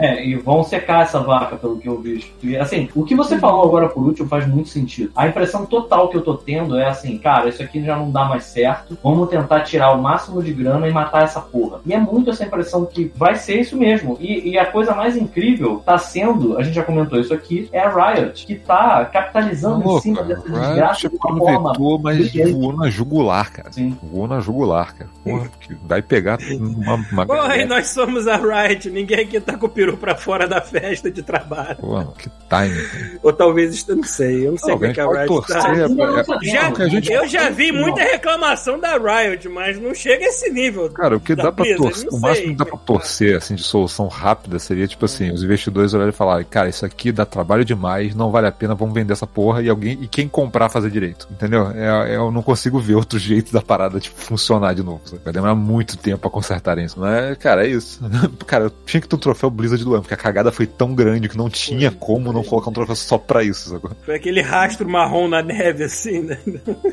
É, 0.00 0.24
e 0.24 0.34
vão 0.34 0.62
secar 0.62 1.02
essa 1.02 1.20
vaca, 1.20 1.56
pelo 1.56 1.78
que 1.78 1.88
eu 1.88 2.00
vejo. 2.00 2.28
E, 2.42 2.56
assim, 2.56 2.88
o 2.94 3.04
que 3.04 3.14
você 3.14 3.38
falou 3.38 3.64
agora 3.64 3.88
por 3.88 4.02
último 4.02 4.26
faz 4.28 4.46
muito 4.46 4.70
sentido. 4.70 5.12
A 5.14 5.28
impressão 5.28 5.66
total 5.66 6.08
que 6.08 6.16
eu 6.16 6.22
tô 6.22 6.34
tendo 6.34 6.78
é 6.78 6.88
assim, 6.88 7.18
cara, 7.18 7.50
isso 7.50 7.62
aqui 7.62 7.84
já 7.84 7.96
não 7.96 8.10
dá 8.10 8.24
mais 8.24 8.44
certo. 8.44 8.96
Vamos 9.02 9.28
tentar 9.28 9.60
tirar 9.60 9.92
o 9.92 10.02
máximo 10.02 10.42
de 10.42 10.52
grana 10.52 10.88
e 10.88 10.92
matar 10.92 11.24
essa 11.24 11.40
porra. 11.40 11.80
E 11.84 11.92
é 11.92 11.98
muito 11.98 12.30
essa 12.30 12.44
impressão 12.44 12.86
que 12.86 13.12
vai 13.14 13.34
ser 13.34 13.60
isso 13.60 13.76
mesmo. 13.76 14.16
E, 14.18 14.50
e 14.50 14.58
a 14.58 14.66
coisa 14.66 14.94
mais 14.94 15.16
incrível 15.16 15.82
tá 15.84 15.98
sendo, 15.98 16.58
a 16.58 16.62
gente 16.62 16.74
já 16.74 16.82
comentou 16.82 17.20
isso 17.20 17.34
aqui, 17.34 17.68
é 17.72 17.80
a 17.80 17.90
Riot, 17.90 18.46
que 18.46 18.54
tá 18.54 19.04
capitalizando 19.04 19.82
em 19.82 19.86
louco, 19.86 20.00
cima 20.00 20.22
dessa 20.22 20.48
Riot 20.48 20.60
desgraça 20.60 21.08
de 21.08 21.16
uma 21.16 21.38
forma. 21.38 21.70
aproveitou, 21.72 21.98
mas 21.98 22.32
voou 22.52 22.72
na 22.72 22.90
jugular, 22.90 23.52
cara. 23.52 23.72
Sim. 23.72 23.96
Voou 24.02 24.26
na 24.26 24.40
jugular, 24.40 24.94
cara. 24.94 25.10
Porra, 25.22 25.50
que 25.60 25.74
vai 25.84 26.00
pegar 26.00 26.38
uma, 26.58 26.94
uma 26.94 27.26
Porra, 27.26 27.56
e 27.58 27.64
nós 27.66 27.88
somos 27.88 28.26
a 28.26 28.36
Riot, 28.36 28.88
ninguém 28.90 29.20
aqui 29.20 29.40
tá 29.40 29.56
com 29.56 29.66
o 29.66 29.68
peru 29.90 29.96
pra 29.98 30.14
fora 30.16 30.46
da 30.48 30.60
festa 30.60 31.10
de 31.10 31.22
trabalho. 31.22 31.76
Porra, 31.76 32.08
que 32.18 32.28
time. 32.48 33.18
Ou 33.22 33.32
talvez, 33.32 33.86
eu 33.88 33.96
não 33.96 34.04
sei, 34.04 34.46
eu 34.46 34.52
não 34.52 34.58
sei 34.58 34.70
Não, 34.70 34.78
como 34.78 34.90
é 34.90 34.94
que 34.94 35.00
a 35.00 35.06
Riot 35.06 35.46
tá. 35.46 35.58
é- 35.58 35.62
sabemos. 35.62 35.96
Já, 36.42 36.88
gente- 36.88 37.12
eu 37.12 37.26
já 37.28 37.50
vi 37.50 37.72
muita 37.72 38.02
reclamação 38.02 38.78
da 38.78 38.96
Riot, 38.96 39.48
mas 39.48 39.80
não 39.80 39.94
chega 39.94 40.24
a 40.24 40.28
esse 40.28 40.50
nível. 40.50 40.90
Cara, 40.90 41.16
o 41.16 41.20
que 41.20 41.34
dá 41.34 41.50
pra 41.52 41.64
Blizzard, 41.64 41.82
torcer, 41.92 42.08
o 42.12 42.20
máximo 42.20 42.48
que 42.48 42.54
dá 42.56 42.64
pra 42.64 42.76
torcer, 42.78 43.36
assim, 43.36 43.54
de 43.54 43.62
solução 43.62 44.08
rápida 44.08 44.58
seria, 44.58 44.86
tipo 44.86 45.04
assim, 45.04 45.30
os 45.30 45.42
investidores 45.42 45.94
olharem 45.94 46.12
e 46.12 46.16
falarem, 46.16 46.46
cara, 46.48 46.68
isso 46.68 46.84
aqui 46.84 47.12
dá 47.12 47.24
trabalho 47.24 47.64
demais, 47.64 48.14
não 48.14 48.30
vale 48.30 48.46
a 48.46 48.52
pena, 48.52 48.74
vamos 48.74 48.94
vender 48.94 49.12
essa 49.12 49.26
porra 49.26 49.62
e 49.62 49.68
alguém, 49.68 49.98
e 50.00 50.08
quem 50.08 50.28
comprar 50.28 50.68
fazer 50.68 50.90
direito, 50.90 51.28
entendeu? 51.30 51.70
É, 51.70 52.16
eu 52.16 52.30
não 52.30 52.42
consigo 52.42 52.78
ver 52.78 52.94
outro 52.94 53.18
jeito 53.18 53.52
da 53.52 53.60
parada, 53.62 53.98
tipo, 54.00 54.18
funcionar 54.20 54.74
de 54.74 54.82
novo? 54.82 55.00
Vai 55.24 55.32
demorar 55.32 55.54
muito 55.54 55.96
tempo 55.96 56.18
pra 56.18 56.30
consertarem 56.30 56.84
isso, 56.84 56.98
mas, 56.98 57.36
cara, 57.38 57.66
é 57.66 57.70
isso. 57.70 58.00
cara, 58.46 58.64
eu 58.64 58.70
tinha 58.86 59.00
que 59.00 59.08
ter 59.08 59.16
um 59.16 59.18
troféu 59.18 59.50
Blizzard 59.50 59.79
do 59.84 59.92
ano, 59.92 60.02
porque 60.02 60.14
a 60.14 60.16
cagada 60.16 60.52
foi 60.52 60.66
tão 60.66 60.94
grande 60.94 61.28
que 61.28 61.36
não 61.36 61.48
tinha 61.48 61.90
como 61.90 62.32
não 62.32 62.42
colocar 62.42 62.70
um 62.70 62.72
troféu 62.72 62.96
só 62.96 63.18
pra 63.18 63.42
isso, 63.42 63.70
sacou? 63.70 63.90
Foi 64.02 64.14
aquele 64.14 64.40
rastro 64.40 64.88
marrom 64.88 65.28
na 65.28 65.42
neve, 65.42 65.84
assim, 65.84 66.22
né? 66.22 66.38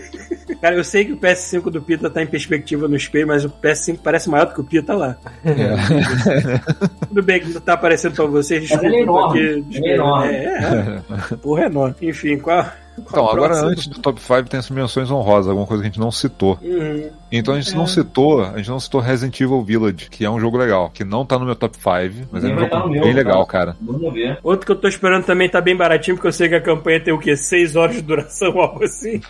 Cara, 0.61 0.76
eu 0.76 0.84
sei 0.84 1.05
que 1.05 1.14
o 1.14 1.18
PS5 1.18 1.69
do 1.69 1.81
Pita 1.81 2.09
tá 2.09 2.22
em 2.22 2.27
perspectiva 2.27 2.88
no 2.88 2.95
espelho, 2.95 3.27
mas 3.27 3.45
o 3.45 3.49
PS5 3.49 3.99
parece 4.03 4.30
maior 4.30 4.47
do 4.47 4.53
que 4.53 4.61
o 4.61 4.64
Pita 4.64 4.95
lá. 4.95 5.18
Tudo 7.07 7.23
bem 7.23 7.39
que 7.39 7.49
não 7.49 7.61
tá 7.61 7.73
aparecendo 7.73 8.15
pra 8.15 8.26
vocês, 8.26 8.61
Mas 8.61 8.69
desculpa, 8.69 8.95
é 8.95 9.01
enorme, 9.01 9.39
aqui 9.39 9.77
ele 9.77 9.88
é 9.88 9.93
enorme. 9.93 10.34
É, 10.34 11.01
é. 11.31 11.35
Porra, 11.38 11.64
é 11.64 11.65
enorme. 11.65 11.95
Enfim, 12.01 12.38
qual. 12.38 12.65
Então, 12.97 13.30
agora 13.30 13.55
antes 13.64 13.88
do 13.88 13.99
top 13.99 14.19
5 14.19 14.49
tem 14.49 14.59
as 14.59 14.69
menções 14.69 15.11
honrosas, 15.11 15.49
alguma 15.49 15.68
coisa 15.68 15.84
que 15.84 15.88
a 15.88 15.91
gente 15.91 15.99
não 15.99 16.11
citou. 16.11 16.57
Uhum. 16.61 17.09
Então 17.31 17.53
a 17.53 17.59
gente 17.59 17.73
É. 17.73 17.77
não 17.77 17.85
citou, 17.87 18.41
a 18.43 18.57
gente 18.57 18.69
não 18.69 18.79
citou 18.79 19.01
Resident 19.01 19.39
Evil 19.41 19.61
Village, 19.63 20.09
que 20.09 20.23
é 20.23 20.29
um 20.29 20.39
jogo 20.39 20.57
legal, 20.57 20.89
que 20.93 21.03
não 21.03 21.25
tá 21.25 21.37
no 21.37 21.45
meu 21.45 21.55
top 21.55 21.75
5, 21.77 22.27
mas 22.31 22.43
é 22.43 22.47
um 22.47 22.55
jogo 22.57 22.69
tá 22.69 22.87
meu, 22.87 23.01
bem 23.03 23.13
legal, 23.13 23.45
tá? 23.45 23.51
cara. 23.51 23.77
Vamos 23.81 24.13
ver. 24.13 24.39
Outro 24.43 24.65
que 24.65 24.71
eu 24.71 24.75
tô 24.75 24.87
esperando 24.87 25.25
também 25.25 25.49
tá 25.49 25.59
bem 25.59 25.75
baratinho, 25.75 26.15
porque 26.15 26.27
eu 26.27 26.31
sei 26.31 26.47
que 26.49 26.55
a 26.55 26.61
campanha 26.61 26.99
tem 26.99 27.13
o 27.13 27.19
quê? 27.19 27.35
6 27.35 27.75
horas 27.75 27.95
de 27.95 28.01
duração, 28.01 28.57
algo 28.59 28.83
assim. 28.83 29.21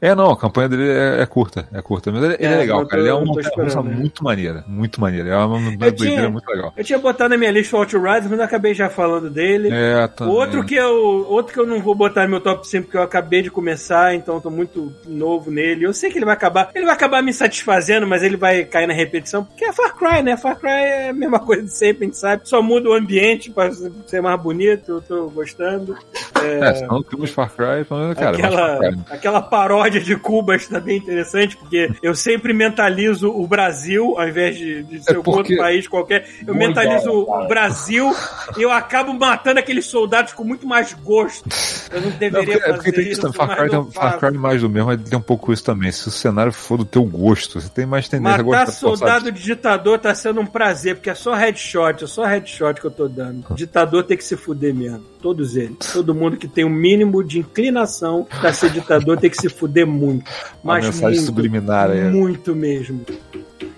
É, 0.00 0.14
não, 0.14 0.30
a 0.30 0.36
campanha 0.36 0.68
dele 0.68 0.88
é, 0.88 1.22
é 1.22 1.26
curta, 1.26 1.66
é 1.72 1.80
curta, 1.82 2.12
mas 2.12 2.22
ele, 2.22 2.34
ele 2.34 2.44
é, 2.46 2.52
É, 2.52 2.56
legal, 2.58 2.80
eu 2.80 2.86
cara. 2.86 3.02
tô- 3.02 3.08
Ele 3.08 3.10
é 3.10 3.14
uma 3.14 3.32
tô 3.34 3.40
esperando, 3.40 3.84
né? 3.84 3.96
muito 3.96 4.24
maneira, 4.24 4.64
muito 4.66 5.00
maneira. 5.00 5.28
É 5.30 5.36
uma, 5.36 5.56
uma 5.56 5.70
Eu 5.72 5.76
doideira 5.78 6.14
tinha- 6.16 6.30
muito 6.30 6.48
legal. 6.48 6.72
Eu 6.76 6.84
tinha 6.84 6.98
botado 6.98 7.30
na 7.30 7.36
minha 7.38 7.50
lista 7.50 7.76
o 7.76 7.80
Outriders, 7.80 8.26
mas 8.28 8.38
eu 8.38 8.44
acabei 8.44 8.74
já 8.74 8.88
falando 8.90 9.30
dele. 9.30 9.68
É, 9.72 10.06
também. 10.08 10.34
Outro 10.34 10.64
que 10.64 10.74
eu 10.74 11.26
outro 11.28 11.52
que 11.54 11.60
eu 11.60 11.66
não 11.66 11.80
vou 11.80 11.94
botar 11.94 12.24
no 12.24 12.28
meu 12.30 12.40
top 12.40 12.66
5 12.66 12.84
porque 12.84 12.96
eu 12.96 13.02
acabei 13.02 13.42
de 13.42 13.50
começar, 13.50 14.14
então 14.14 14.34
eu 14.36 14.40
tô 14.40 14.50
muito 14.50 14.92
novo 15.06 15.50
nele. 15.50 15.84
Eu 15.84 15.92
sei 15.92 16.10
que 16.10 16.18
ele 16.18 16.24
vai 16.24 16.34
acabar, 16.34 16.70
ele 16.74 16.84
vai 16.84 16.94
acabar 16.94 17.22
me 17.22 17.29
satisfazendo, 17.32 18.06
mas 18.06 18.22
ele 18.22 18.36
vai 18.36 18.64
cair 18.64 18.86
na 18.86 18.94
repetição, 18.94 19.44
porque 19.44 19.64
é 19.64 19.72
Far 19.72 19.94
Cry, 19.96 20.22
né? 20.22 20.36
Far 20.36 20.56
Cry 20.58 20.70
é 20.70 21.08
a 21.10 21.12
mesma 21.12 21.38
coisa 21.44 21.62
de 21.62 21.72
sempre, 21.72 22.04
a 22.04 22.06
gente 22.06 22.18
sabe. 22.18 22.42
Só 22.44 22.62
muda 22.62 22.88
o 22.88 22.92
ambiente 22.94 23.50
pra 23.50 23.70
ser 24.06 24.20
mais 24.20 24.40
bonito, 24.40 24.90
eu 24.92 25.00
tô 25.02 25.28
gostando. 25.30 25.96
É, 26.42 26.74
senão 26.76 27.02
temos 27.02 27.30
Far 27.30 27.50
Cry, 27.54 27.84
falando, 27.84 28.14
cara, 28.16 28.36
aquela, 28.36 28.76
Far 28.76 28.78
Cry. 28.78 29.00
aquela 29.10 29.42
paródia 29.42 30.00
de 30.00 30.16
Cuba 30.16 30.56
está 30.56 30.80
bem 30.80 30.98
interessante, 30.98 31.56
porque 31.56 31.90
eu 32.02 32.14
sempre 32.14 32.52
mentalizo 32.52 33.30
o 33.30 33.46
Brasil, 33.46 34.14
ao 34.18 34.28
invés 34.28 34.56
de, 34.56 34.82
de 34.84 35.02
ser 35.04 35.12
É 35.12 35.14
porque- 35.14 35.30
outro 35.30 35.56
país 35.56 35.86
qualquer, 35.88 36.26
eu 36.46 36.54
Boa 36.54 36.58
mentalizo 36.58 37.08
ideia, 37.10 37.44
o. 37.44 37.48
Brasil 37.48 38.14
e 38.56 38.62
eu 38.62 38.70
acabo 38.70 39.12
matando 39.14 39.58
aqueles 39.60 39.86
soldados 39.86 40.32
com 40.32 40.44
muito 40.44 40.66
mais 40.66 40.92
gosto. 40.94 41.48
Eu 41.92 42.00
não 42.00 42.10
Não, 42.10 42.16
deveria 42.18 42.52
porque, 42.58 42.70
é 42.70 42.72
porque 42.74 42.90
fazer 42.90 43.02
tem 43.02 43.12
isso, 43.12 43.20
também. 43.20 43.36
Far 43.36 43.56
Cry, 43.56 43.70
tem, 43.70 43.90
Far. 43.90 44.18
Cry 44.18 44.38
mais 44.38 44.60
do 44.62 44.68
mesmo, 44.70 44.86
mas 44.88 45.02
tem 45.08 45.18
um 45.18 45.22
pouco 45.22 45.52
isso 45.52 45.64
também. 45.64 45.90
Se 45.90 46.08
o 46.08 46.10
cenário 46.10 46.52
for 46.52 46.76
do 46.78 46.84
teu 46.84 47.02
gosto, 47.04 47.19
você 47.60 47.68
tem 47.68 47.86
mais 47.86 48.08
tendência 48.08 48.40
a 48.40 48.44
Matar 48.44 48.64
gostar 48.66 48.72
soldado 48.72 49.30
de 49.32 49.42
ditador 49.42 49.98
tá 49.98 50.14
sendo 50.14 50.40
um 50.40 50.46
prazer, 50.46 50.96
porque 50.96 51.10
é 51.10 51.14
só 51.14 51.34
headshot, 51.34 52.04
é 52.04 52.06
só 52.06 52.24
headshot 52.24 52.80
que 52.80 52.86
eu 52.86 52.90
tô 52.90 53.08
dando. 53.08 53.54
Ditador 53.54 54.04
tem 54.04 54.16
que 54.16 54.24
se 54.24 54.36
fuder 54.36 54.74
mesmo. 54.74 55.04
Todos 55.20 55.56
eles. 55.56 55.76
Todo 55.92 56.14
mundo 56.14 56.36
que 56.36 56.48
tem 56.48 56.64
o 56.64 56.70
mínimo 56.70 57.22
de 57.22 57.38
inclinação 57.38 58.26
pra 58.40 58.52
ser 58.52 58.70
ditador 58.70 59.18
tem 59.18 59.28
que 59.28 59.36
se 59.36 59.48
fuder 59.48 59.86
muito. 59.86 60.30
Mas 60.64 60.84
mensagem 60.84 61.16
muito, 61.16 61.26
subliminar 61.26 61.90
aí. 61.90 62.10
Muito 62.10 62.54
mesmo. 62.54 63.04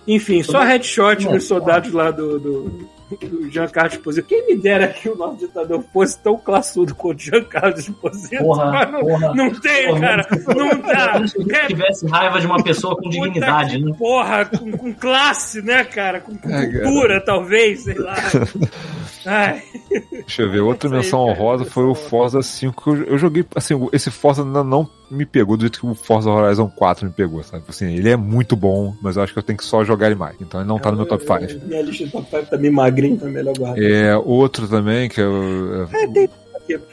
Enfim, 0.06 0.42
só 0.42 0.62
headshot 0.62 1.24
nos 1.26 1.44
soldados 1.44 1.92
lá 1.92 2.10
do, 2.10 2.38
do, 2.38 2.88
do 3.28 3.50
Giancarlo 3.50 3.90
Esposito. 3.92 4.26
Quem 4.26 4.46
me 4.46 4.56
dera 4.56 4.88
que 4.88 5.08
o 5.08 5.16
nosso 5.16 5.38
ditador 5.38 5.84
fosse 5.92 6.18
tão 6.18 6.36
classudo 6.36 6.94
quanto 6.94 7.18
o 7.18 7.22
Giancarlo 7.22 7.78
Esposito. 7.78 8.42
Porra, 8.42 8.86
não, 8.86 9.00
porra. 9.00 9.34
não 9.34 9.50
tem, 9.60 9.88
Porra, 9.88 10.00
cara. 10.00 10.26
Não 10.56 10.80
dá. 10.80 11.26
Se 11.26 11.38
gente 11.38 11.66
tivesse 11.68 12.06
raiva 12.08 12.40
de 12.40 12.46
uma 12.46 12.62
pessoa 12.62 12.96
com 12.96 13.08
dignidade, 13.08 13.78
né? 13.78 13.92
Porra, 13.98 14.44
com, 14.44 14.70
com 14.72 14.92
classe, 14.94 15.62
né, 15.62 15.84
cara? 15.84 16.20
Com, 16.20 16.36
com 16.36 16.48
É, 16.48 16.66
cultura, 16.66 17.20
talvez, 17.24 17.84
sei 17.84 17.94
lá. 17.94 18.14
Ai, 19.24 19.62
Deixa 20.10 20.42
eu 20.42 20.50
ver, 20.50 20.60
outra 20.60 20.90
menção 20.90 21.26
cara, 21.26 21.38
honrosa 21.38 21.64
foi 21.64 21.84
o 21.84 21.94
Forza 21.94 22.42
5. 22.42 22.82
que 22.82 22.90
Eu, 22.90 23.04
eu 23.04 23.18
joguei, 23.18 23.44
assim, 23.54 23.74
esse 23.92 24.10
Forza 24.10 24.42
ainda 24.42 24.64
não 24.64 24.88
me 25.12 25.26
pegou 25.26 25.56
do 25.56 25.60
jeito 25.60 25.80
que 25.80 25.86
o 25.86 25.94
Forza 25.94 26.30
Horizon 26.30 26.68
4 26.68 27.06
me 27.06 27.12
pegou, 27.12 27.42
sabe? 27.42 27.64
Assim, 27.68 27.94
ele 27.94 28.08
é 28.08 28.16
muito 28.16 28.56
bom, 28.56 28.94
mas 29.02 29.16
eu 29.16 29.22
acho 29.22 29.32
que 29.32 29.38
eu 29.38 29.42
tenho 29.42 29.58
que 29.58 29.64
só 29.64 29.84
jogar 29.84 30.06
ele 30.06 30.14
mais. 30.14 30.36
Então 30.40 30.60
ele 30.60 30.68
não 30.68 30.78
tá 30.78 30.90
no 30.90 30.96
meu 30.96 31.06
top 31.06 31.22
5. 31.22 31.66
Minha 31.66 31.82
lista 31.82 32.04
de 32.04 32.10
top 32.10 32.30
5 32.30 32.46
tá 32.46 32.56
meio 32.56 32.72
magrinho, 32.72 33.18
tá 33.18 33.26
melhor 33.26 33.54
guardar. 33.56 33.82
É, 33.82 34.16
outro 34.16 34.66
também 34.66 35.08
que 35.08 35.20
eu. 35.20 35.86
É, 35.92 36.06
tem 36.06 36.28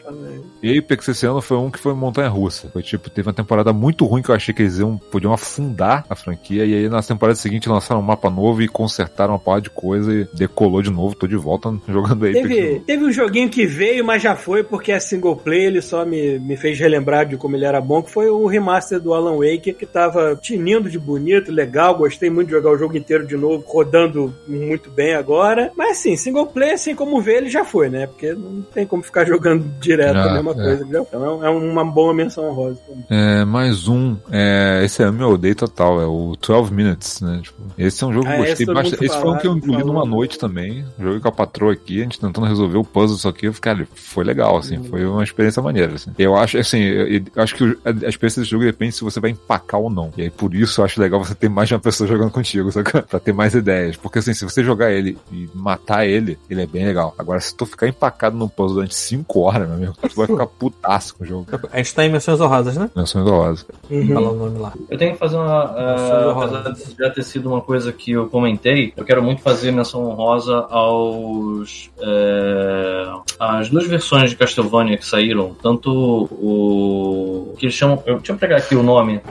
pra 0.10 0.28
falar. 0.28 0.50
Apex 0.64 1.08
esse 1.08 1.26
ano 1.26 1.42
foi 1.42 1.58
um 1.58 1.72
que 1.72 1.80
foi 1.80 1.94
montanha 1.94 2.28
russa. 2.28 2.70
Foi 2.70 2.84
tipo, 2.84 3.10
teve 3.10 3.28
uma 3.28 3.34
temporada 3.34 3.72
muito 3.72 4.06
ruim 4.06 4.22
que 4.22 4.30
eu 4.30 4.36
achei 4.36 4.54
que 4.54 4.62
eles 4.62 4.78
iam, 4.78 4.98
podiam 4.98 5.34
afundar 5.34 6.06
a 6.10 6.16
franquia. 6.16 6.66
E 6.66 6.74
aí 6.74 6.90
na 6.90 7.02
temporada 7.02 7.36
seguinte 7.36 7.70
lançaram 7.70 8.02
um 8.02 8.04
mapa 8.04 8.30
novo 8.30 8.62
e 8.62 8.68
consertaram 8.68 9.34
uma 9.34 9.40
porra 9.40 9.62
de 9.62 9.70
coisa 9.70 10.14
e 10.14 10.28
decolou 10.34 10.82
de 10.82 10.90
novo. 10.90 11.16
Tô 11.16 11.28
de 11.28 11.36
volta 11.36 11.74
jogando 11.88 12.26
Apex. 12.26 12.42
de 12.42 12.48
Teve, 12.48 12.80
teve 12.82 13.06
um 13.06 13.12
joguinho 13.12 13.50
que 13.50 13.66
veio, 13.66 14.04
mas 14.04 14.22
já 14.22 14.36
foi, 14.36 14.64
porque 14.64 14.92
é 14.92 15.00
single 15.00 15.36
player, 15.36 15.68
ele 15.68 15.82
só 15.82 16.06
me, 16.06 16.40
me 16.40 16.58
fez 16.58 16.78
relembrar 16.78 17.26
de 17.26 17.38
como 17.38 17.56
ele 17.56 17.66
era 17.66 17.80
bom, 17.80 18.02
que 18.02 18.12
foi 18.12 18.30
o 18.30 18.46
remaster 18.46 19.00
do 19.00 19.14
Alan 19.14 19.38
Wake, 19.38 19.74
que 19.74 19.86
tava 19.86 20.38
tinindo 20.42 20.90
de 20.90 21.00
bonito, 21.00 21.52
legal, 21.52 21.98
gostei 21.98 22.30
muito 22.30 22.48
de 22.48 22.54
jogar 22.54 22.72
o 22.72 22.78
jogo 22.78 22.98
inteiro 22.98 23.26
de 23.26 23.38
novo, 23.38 23.64
rodando 23.66 24.34
muito 24.48 24.90
bem 24.90 25.14
agora. 25.14 25.72
Mas 25.76 26.00
assim, 26.00 26.16
single 26.18 26.48
player, 26.48 26.74
assim 26.74 26.96
como 26.96 27.22
vê, 27.22 27.38
ele 27.38 27.50
já 27.50 27.64
foi, 27.64 27.90
né? 27.90 28.08
Porque 28.08 28.34
não 28.34 28.62
tem 28.62 28.86
como 28.86 29.04
ficar 29.04 29.26
jogando 29.30 29.64
direto 29.80 29.99
Ah, 30.04 30.24
a 30.24 30.34
mesma 30.34 30.52
é. 30.52 30.54
coisa. 30.54 30.82
entendeu? 30.84 31.08
Então 31.08 31.46
é 31.46 31.50
uma 31.50 31.86
boa 31.86 32.14
menção 32.14 32.54
também. 32.88 33.06
É, 33.10 33.46
mais 33.46 33.88
um. 33.88 34.16
É, 34.32 34.82
esse 34.84 35.02
é 35.04 35.10
o 35.10 35.14
meu 35.14 35.30
odeio 35.32 35.56
total, 35.56 36.02
é 36.02 36.06
o 36.06 36.36
12 36.46 36.74
Minutes, 36.74 37.22
né? 37.22 37.40
Tipo, 37.44 37.62
esse 37.78 38.04
é 38.04 38.08
um 38.08 38.14
jogo 38.14 38.26
que 38.26 38.32
Ah, 38.32 38.40
eu 38.40 38.46
gostei 38.46 38.66
bastante. 38.66 39.06
Esse 39.06 39.20
foi 39.20 39.30
um 39.32 39.38
que 39.38 39.48
eu 39.48 39.54
engoli 39.58 39.84
numa 39.84 40.06
noite 40.06 40.38
também. 40.38 40.86
Joguei 41.00 41.20
com 41.20 41.28
a 41.28 41.32
patroa 41.32 41.74
aqui, 41.74 42.00
a 42.00 42.04
gente 42.04 42.20
tentando 42.20 42.48
resolver 42.48 42.78
o 42.78 42.84
puzzle, 42.84 43.18
só 43.18 43.32
que 43.32 43.48
eu 43.48 43.54
fiquei, 43.54 43.74
cara, 43.74 43.88
foi 43.94 44.24
legal, 44.24 44.58
assim, 44.58 44.78
Hum. 44.80 44.84
foi 44.86 45.06
uma 45.06 45.24
experiência 45.24 45.62
maneira, 45.62 45.94
assim. 45.96 46.12
Eu 46.18 46.36
acho, 46.36 46.58
assim, 46.58 46.80
eu, 46.82 47.08
eu 47.08 47.22
acho 47.44 47.56
que 47.56 47.64
a, 47.86 47.90
a 48.06 48.10
experiência 48.10 48.42
desse 48.42 48.46
jogo 48.52 48.64
depende 48.64 48.94
se 48.96 49.04
você 49.04 49.20
vai 49.20 49.32
empacar 49.32 49.80
ou 49.80 49.90
não. 49.90 50.12
E 50.18 50.24
aí, 50.24 50.30
por 50.30 50.54
isso, 50.54 50.82
eu 50.82 50.86
acho 50.86 51.00
legal 51.00 51.24
você 51.24 51.36
ter 51.36 51.50
mais 51.50 51.68
de 51.68 51.74
uma 51.76 51.80
pessoa 51.80 52.08
jogando 52.08 52.32
contigo, 52.32 52.72
sabe? 52.72 52.90
Pra 53.10 53.20
ter 53.20 53.34
mais 53.34 53.54
ideias. 53.54 53.96
Porque, 53.98 54.20
assim, 54.20 54.34
se 54.34 54.44
você 54.44 54.64
jogar 54.64 54.92
ele 54.92 55.18
e 55.32 55.50
matar 55.54 56.06
ele, 56.06 56.38
ele 56.50 56.62
é 56.62 56.66
bem 56.66 56.86
legal. 56.86 57.14
Agora, 57.18 57.40
se 57.40 57.56
tu 57.56 57.66
ficar 57.66 57.88
empacado 57.88 58.36
no 58.38 58.50
puzzle 58.50 58.76
durante 58.76 58.96
5 58.96 59.40
horas, 59.42 59.68
meu 59.68 59.78
amigo, 59.78 59.89
tu 59.94 60.16
vai 60.16 60.28
ficar 60.28 60.46
putaço 60.48 61.16
com 61.16 61.24
o 61.24 61.28
jogo. 61.28 61.46
A 61.72 61.78
gente 61.78 61.94
tá 61.96 62.06
em 62.06 62.12
menções 62.12 62.40
honrosas, 62.42 62.78
né? 62.78 62.90
Menções 62.96 63.26
honrosas. 63.28 63.66
Uhum. 63.90 64.14
Fala 64.14 64.30
o 64.32 64.36
nome 64.36 64.60
lá. 64.60 64.74
Eu 64.90 64.98
tenho 64.98 65.14
que 65.14 65.18
fazer 65.20 65.38
uma. 65.38 65.66
Uh, 65.72 66.30
apesar 66.40 66.72
de 66.72 66.96
já 66.98 67.10
ter 67.10 67.24
sido 67.24 67.50
uma 67.50 67.62
coisa 67.62 67.92
que 67.92 68.12
eu 68.12 68.28
comentei, 68.28 68.94
eu 68.96 69.06
quero 69.06 69.22
muito 69.24 69.42
fazer 69.42 69.72
menção 69.72 70.06
honrosa 70.10 70.66
aos. 70.70 71.90
é, 72.02 73.06
as 73.40 73.70
duas 73.70 73.88
versões 73.88 74.30
de 74.30 74.36
Castlevania 74.36 74.98
que 74.98 75.06
saíram, 75.06 75.56
tanto 75.62 75.90
o. 76.32 77.56
que 77.58 77.66
eles 77.66 77.76
chamam. 77.76 78.02
eu- 78.06 78.18
Deixa 78.18 78.32
eu 78.34 78.38
pegar 78.38 78.58
aqui 78.58 78.76
o 78.76 78.84
nome. 78.84 79.22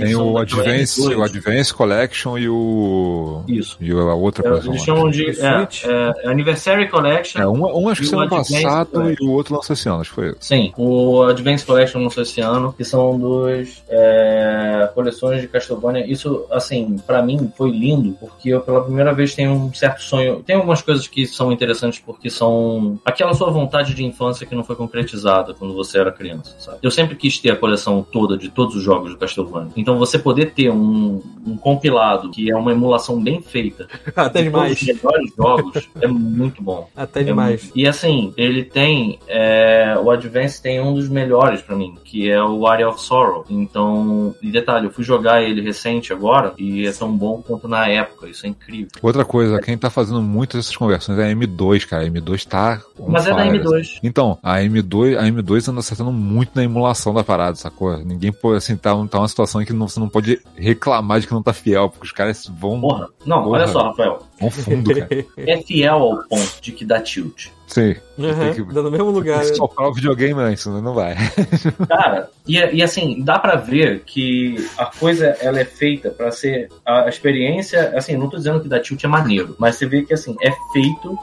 Tem 0.00 0.16
o 0.16 0.32
da 0.34 0.40
Advance, 0.42 1.00
PS2. 1.00 1.16
o 1.18 1.22
Advance 1.22 1.74
Collection 1.74 2.38
e 2.38 2.48
o. 2.48 3.42
Isso. 3.48 3.76
E 3.80 3.90
a 3.92 4.14
outra 4.14 4.46
É. 4.48 4.66
Eles 4.66 4.82
chamam 4.82 5.10
de. 5.10 5.24
O 5.24 5.30
É, 5.30 6.12
é, 6.24 6.28
Anniversary 6.28 6.88
Collection. 6.88 7.40
É, 7.40 7.46
um, 7.46 7.80
um 7.82 7.88
acho 7.88 8.00
que 8.00 8.06
E 8.06 8.10
saiu 8.10 8.20
ano 8.20 8.26
Advance 8.34 8.62
passado 8.62 8.90
Collection. 8.90 9.24
e 9.24 9.28
o 9.28 9.32
outro 9.32 9.54
lançou 9.54 9.74
esse 9.74 9.88
ano, 9.88 10.00
acho 10.00 10.10
que 10.10 10.14
foi 10.16 10.28
isso. 10.28 10.36
Sim, 10.40 10.72
o 10.76 11.22
Advance 11.22 11.64
Collection 11.64 12.02
lançou 12.02 12.22
esse 12.22 12.40
ano, 12.40 12.72
que 12.72 12.84
são 12.84 13.18
duas 13.18 13.82
é, 13.88 14.90
coleções 14.94 15.40
de 15.40 15.48
Castlevania. 15.48 16.06
Isso, 16.10 16.44
assim, 16.50 16.96
pra 17.06 17.22
mim 17.22 17.50
foi 17.56 17.70
lindo, 17.70 18.16
porque 18.20 18.50
eu 18.50 18.60
pela 18.60 18.82
primeira 18.82 19.12
vez 19.12 19.34
tenho 19.34 19.52
um 19.52 19.72
certo 19.74 20.02
sonho. 20.02 20.42
Tem 20.44 20.56
algumas 20.56 20.82
coisas 20.82 21.06
que 21.06 21.26
são 21.26 21.52
interessantes 21.52 21.98
porque 21.98 22.28
são 22.30 22.98
aquela 23.04 23.34
sua 23.34 23.50
vontade 23.50 23.94
de 23.94 24.04
infância 24.04 24.46
que 24.46 24.54
não 24.54 24.64
foi 24.64 24.76
concretizada 24.76 25.54
quando 25.54 25.74
você 25.74 25.98
era 25.98 26.10
criança, 26.12 26.54
sabe? 26.58 26.78
Eu 26.82 26.90
sempre 26.90 27.16
quis 27.16 27.38
ter 27.38 27.50
a 27.50 27.56
coleção 27.56 28.04
toda 28.10 28.36
de 28.36 28.48
todos 28.48 28.74
os 28.76 28.82
jogos 28.82 29.10
do 29.12 29.18
Castlevania. 29.18 29.70
Então 29.76 29.89
você 29.98 30.18
poder 30.18 30.52
ter 30.52 30.70
um, 30.70 31.20
um 31.46 31.56
compilado 31.56 32.30
que 32.30 32.50
é 32.50 32.56
uma 32.56 32.72
emulação 32.72 33.22
bem 33.22 33.40
feita 33.40 33.86
Até 34.16 34.42
de 34.42 34.50
todos 34.50 34.70
os 34.72 34.78
demais. 34.78 35.02
melhores 35.02 35.32
jogos 35.36 35.88
é 36.00 36.06
muito 36.06 36.62
bom. 36.62 36.88
Até 36.96 37.20
É 37.20 37.24
demais. 37.24 37.62
muito- 37.64 37.78
E 37.78 37.86
assim, 37.86 38.32
ele 38.36 38.64
tem. 38.64 39.18
é, 39.28 39.96
o 40.02 40.10
Advance 40.10 40.60
tem 40.62 40.80
um 40.80 40.94
dos 40.94 41.08
melhores 41.08 41.62
pra 41.62 41.76
mim, 41.76 41.94
que 42.04 42.30
é 42.30 42.42
o 42.42 42.66
Area 42.66 42.88
of 42.88 43.00
Sorrow. 43.00 43.44
Então, 43.48 44.34
e 44.42 44.50
detalhe, 44.50 44.86
eu 44.86 44.90
fui 44.90 45.04
jogar 45.04 45.42
ele 45.42 45.60
recente 45.60 46.12
agora 46.12 46.52
e 46.58 46.86
é 46.86 46.92
tão 46.92 47.16
bom 47.16 47.42
quanto 47.46 47.68
na 47.68 47.86
época. 47.88 48.28
Isso 48.28 48.46
é 48.46 48.48
incrível. 48.48 48.88
Outra 49.02 49.24
coisa, 49.24 49.60
quem 49.60 49.76
tá 49.78 49.88
fazendo 49.90 50.20
muitas 50.22 50.60
dessas 50.60 50.76
conversões 50.76 51.18
é 51.18 51.30
a 51.30 51.34
M2, 51.34 51.86
cara. 51.86 52.02
A 52.04 52.06
M2 52.06 52.44
tá. 52.46 52.80
Mas 53.08 53.26
é 53.26 53.30
da 53.34 53.42
fire, 53.44 53.58
M2. 53.58 53.80
assim. 53.80 53.98
Então, 54.02 54.38
a 54.42 54.58
M2, 54.60 55.16
a 55.18 55.22
M2 55.24 55.68
anda 55.68 55.80
acertando 55.80 56.12
muito 56.12 56.50
na 56.54 56.64
emulação 56.64 57.14
da 57.14 57.22
parada, 57.24 57.56
sacou? 57.56 57.96
Ninguém 57.98 58.32
pode, 58.32 58.56
assim, 58.58 58.76
tá, 58.76 58.90
tá 59.06 59.18
uma 59.18 59.28
situação 59.28 59.62
em 59.62 59.64
que 59.64 59.72
não- 59.80 59.88
você 59.88 59.98
não 59.98 60.08
pode 60.08 60.40
reclamar 60.56 61.18
de 61.20 61.26
que 61.26 61.32
não 61.32 61.42
tá 61.42 61.52
fiel, 61.52 61.88
porque 61.90 62.06
os 62.06 62.12
caras 62.12 62.46
vão, 62.46 62.80
Porra. 62.80 63.08
Não, 63.26 63.42
Porra. 63.42 63.58
olha 63.58 63.66
só, 63.68 63.82
Rafael. 63.88 64.22
vão 64.40 64.50
fundo, 64.50 64.94
cara. 64.94 65.08
É 65.38 65.56
fiel 65.62 65.94
ao 65.96 66.18
ponto 66.28 66.60
de 66.60 66.70
que 66.72 66.84
dá 66.84 67.00
tilt. 67.00 67.48
Sim. 67.66 67.94
Uhum, 68.18 68.52
que- 68.54 68.74
dá 68.74 68.82
no 68.82 68.90
mesmo 68.90 69.10
lugar. 69.10 69.44
Se 69.44 69.54
soprar 69.54 69.88
o 69.88 69.94
videogame 69.94 70.40
antes, 70.40 70.66
né? 70.66 70.80
não 70.80 70.92
vai. 70.94 71.14
Cara, 71.88 72.28
e, 72.46 72.56
e 72.58 72.82
assim, 72.82 73.22
dá 73.22 73.38
pra 73.38 73.56
ver 73.56 74.02
que 74.04 74.56
a 74.76 74.86
coisa 74.86 75.36
ela 75.40 75.58
é 75.60 75.64
feita 75.64 76.10
pra 76.10 76.30
ser 76.32 76.68
a 76.84 77.08
experiência, 77.08 77.92
assim, 77.96 78.16
não 78.16 78.28
tô 78.28 78.36
dizendo 78.36 78.60
que 78.60 78.68
da 78.68 78.80
tilt 78.80 79.02
é 79.04 79.08
maneiro, 79.08 79.54
mas 79.58 79.76
você 79.76 79.86
vê 79.86 80.02
que 80.02 80.12
assim, 80.14 80.36
é 80.42 80.50
feito 80.72 81.18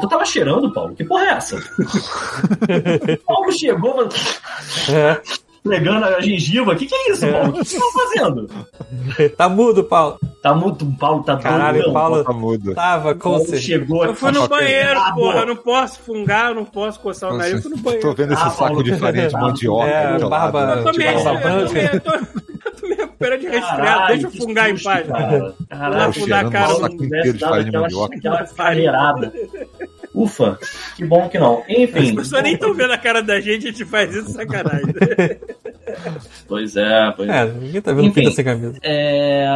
Tu 0.00 0.06
tava 0.06 0.24
cheirando, 0.24 0.72
Paulo? 0.72 0.94
Que 0.94 1.02
porra 1.02 1.24
é 1.24 1.28
essa? 1.30 1.56
Paulo 3.26 3.50
chegou, 3.50 3.96
mano, 3.96 4.10
É. 4.90 5.20
pegando 5.68 6.04
a 6.04 6.20
gengiva. 6.20 6.74
Que 6.74 6.86
que 6.86 6.94
é 6.94 7.12
isso, 7.12 7.26
Paulo? 7.26 7.48
O 7.50 7.52
que 7.52 7.64
você 7.64 7.78
tá 7.78 7.86
fazendo? 7.92 8.48
Tá 9.36 9.48
mudo, 9.48 9.84
Paulo. 9.84 10.18
Tá 10.42 10.54
muito. 10.54 10.84
O 10.84 10.96
Paulo 10.96 11.22
tá 11.22 11.36
Caralho, 11.36 11.78
doidão. 11.78 11.92
Paulo 11.92 12.24
Tá 12.24 12.32
mudo. 12.32 12.74
tava 12.74 13.14
com 13.14 13.38
certeza. 13.38 13.62
chegou 13.62 14.04
Eu 14.04 14.14
fui 14.14 14.30
no 14.32 14.48
banheiro, 14.48 14.98
Ah, 15.00 15.12
porra. 15.12 15.40
Eu 15.40 15.46
não 15.46 15.56
posso 15.56 16.00
fungar, 16.00 16.50
eu 16.50 16.54
não 16.54 16.64
posso 16.64 16.98
coçar 17.00 17.32
o 17.32 17.36
nariz. 17.36 17.54
Eu 17.54 17.62
fui 17.62 17.70
no 17.70 17.76
Tô 17.76 17.82
banheiro. 17.82 18.14
vendo 18.14 18.32
esse 18.34 18.42
Ah, 18.42 18.50
saco 18.50 18.58
Paulo, 18.68 18.82
de 18.84 18.96
farinha 18.96 19.26
de 19.26 19.32
tá. 19.32 19.40
mandioca. 19.40 19.86
É, 19.88 20.18
barba- 20.18 20.64
lado. 20.64 20.78
Eu 20.80 20.84
tô 20.84 20.92
me, 20.92 21.04
Tipo, 21.04 21.18
eu 21.18 21.22
tô 21.22 21.76
eu 21.78 22.00
tô, 22.00 22.10
eu 22.14 22.74
tô 22.80 22.86
me 22.88 22.94
recuperando 22.94 23.40
de 23.40 23.46
resfriado. 23.48 23.82
Caralho, 23.82 24.08
Deixa 24.20 24.26
eu 24.26 24.42
fungar 24.46 24.70
em 24.70 24.78
paz. 24.82 25.06
cara. 25.08 25.38
Lá 25.38 25.54
Caralho, 25.68 26.12
fudar 26.12 26.36
a 26.36 26.50
cheirando 26.50 26.52
cara 26.52 26.68
no 26.68 26.78
saco 26.80 27.04
inteiro 27.04 27.32
de 27.32 27.38
dado 28.90 29.32
Ufa, 30.22 30.58
que 30.96 31.04
bom 31.04 31.28
que 31.28 31.38
não. 31.38 31.60
As 31.60 31.68
Enfim. 31.68 32.14
pessoas 32.16 32.42
nem 32.42 32.54
estão 32.54 32.74
vendo 32.74 32.92
a 32.92 32.98
cara 32.98 33.22
da 33.22 33.40
gente, 33.40 33.68
a 33.68 33.70
gente 33.70 33.84
faz 33.84 34.14
isso 34.14 34.32
sacanagem. 34.32 34.86
Pois 36.46 36.76
é, 36.76 37.12
pois 37.16 37.28
é. 37.28 37.46
Ninguém 37.46 37.80
tá 37.80 37.92
vendo 37.92 38.06
Enfim. 38.08 38.20
pinta 38.20 38.30
sem 38.36 38.44
camisa. 38.44 38.78
É, 38.82 39.46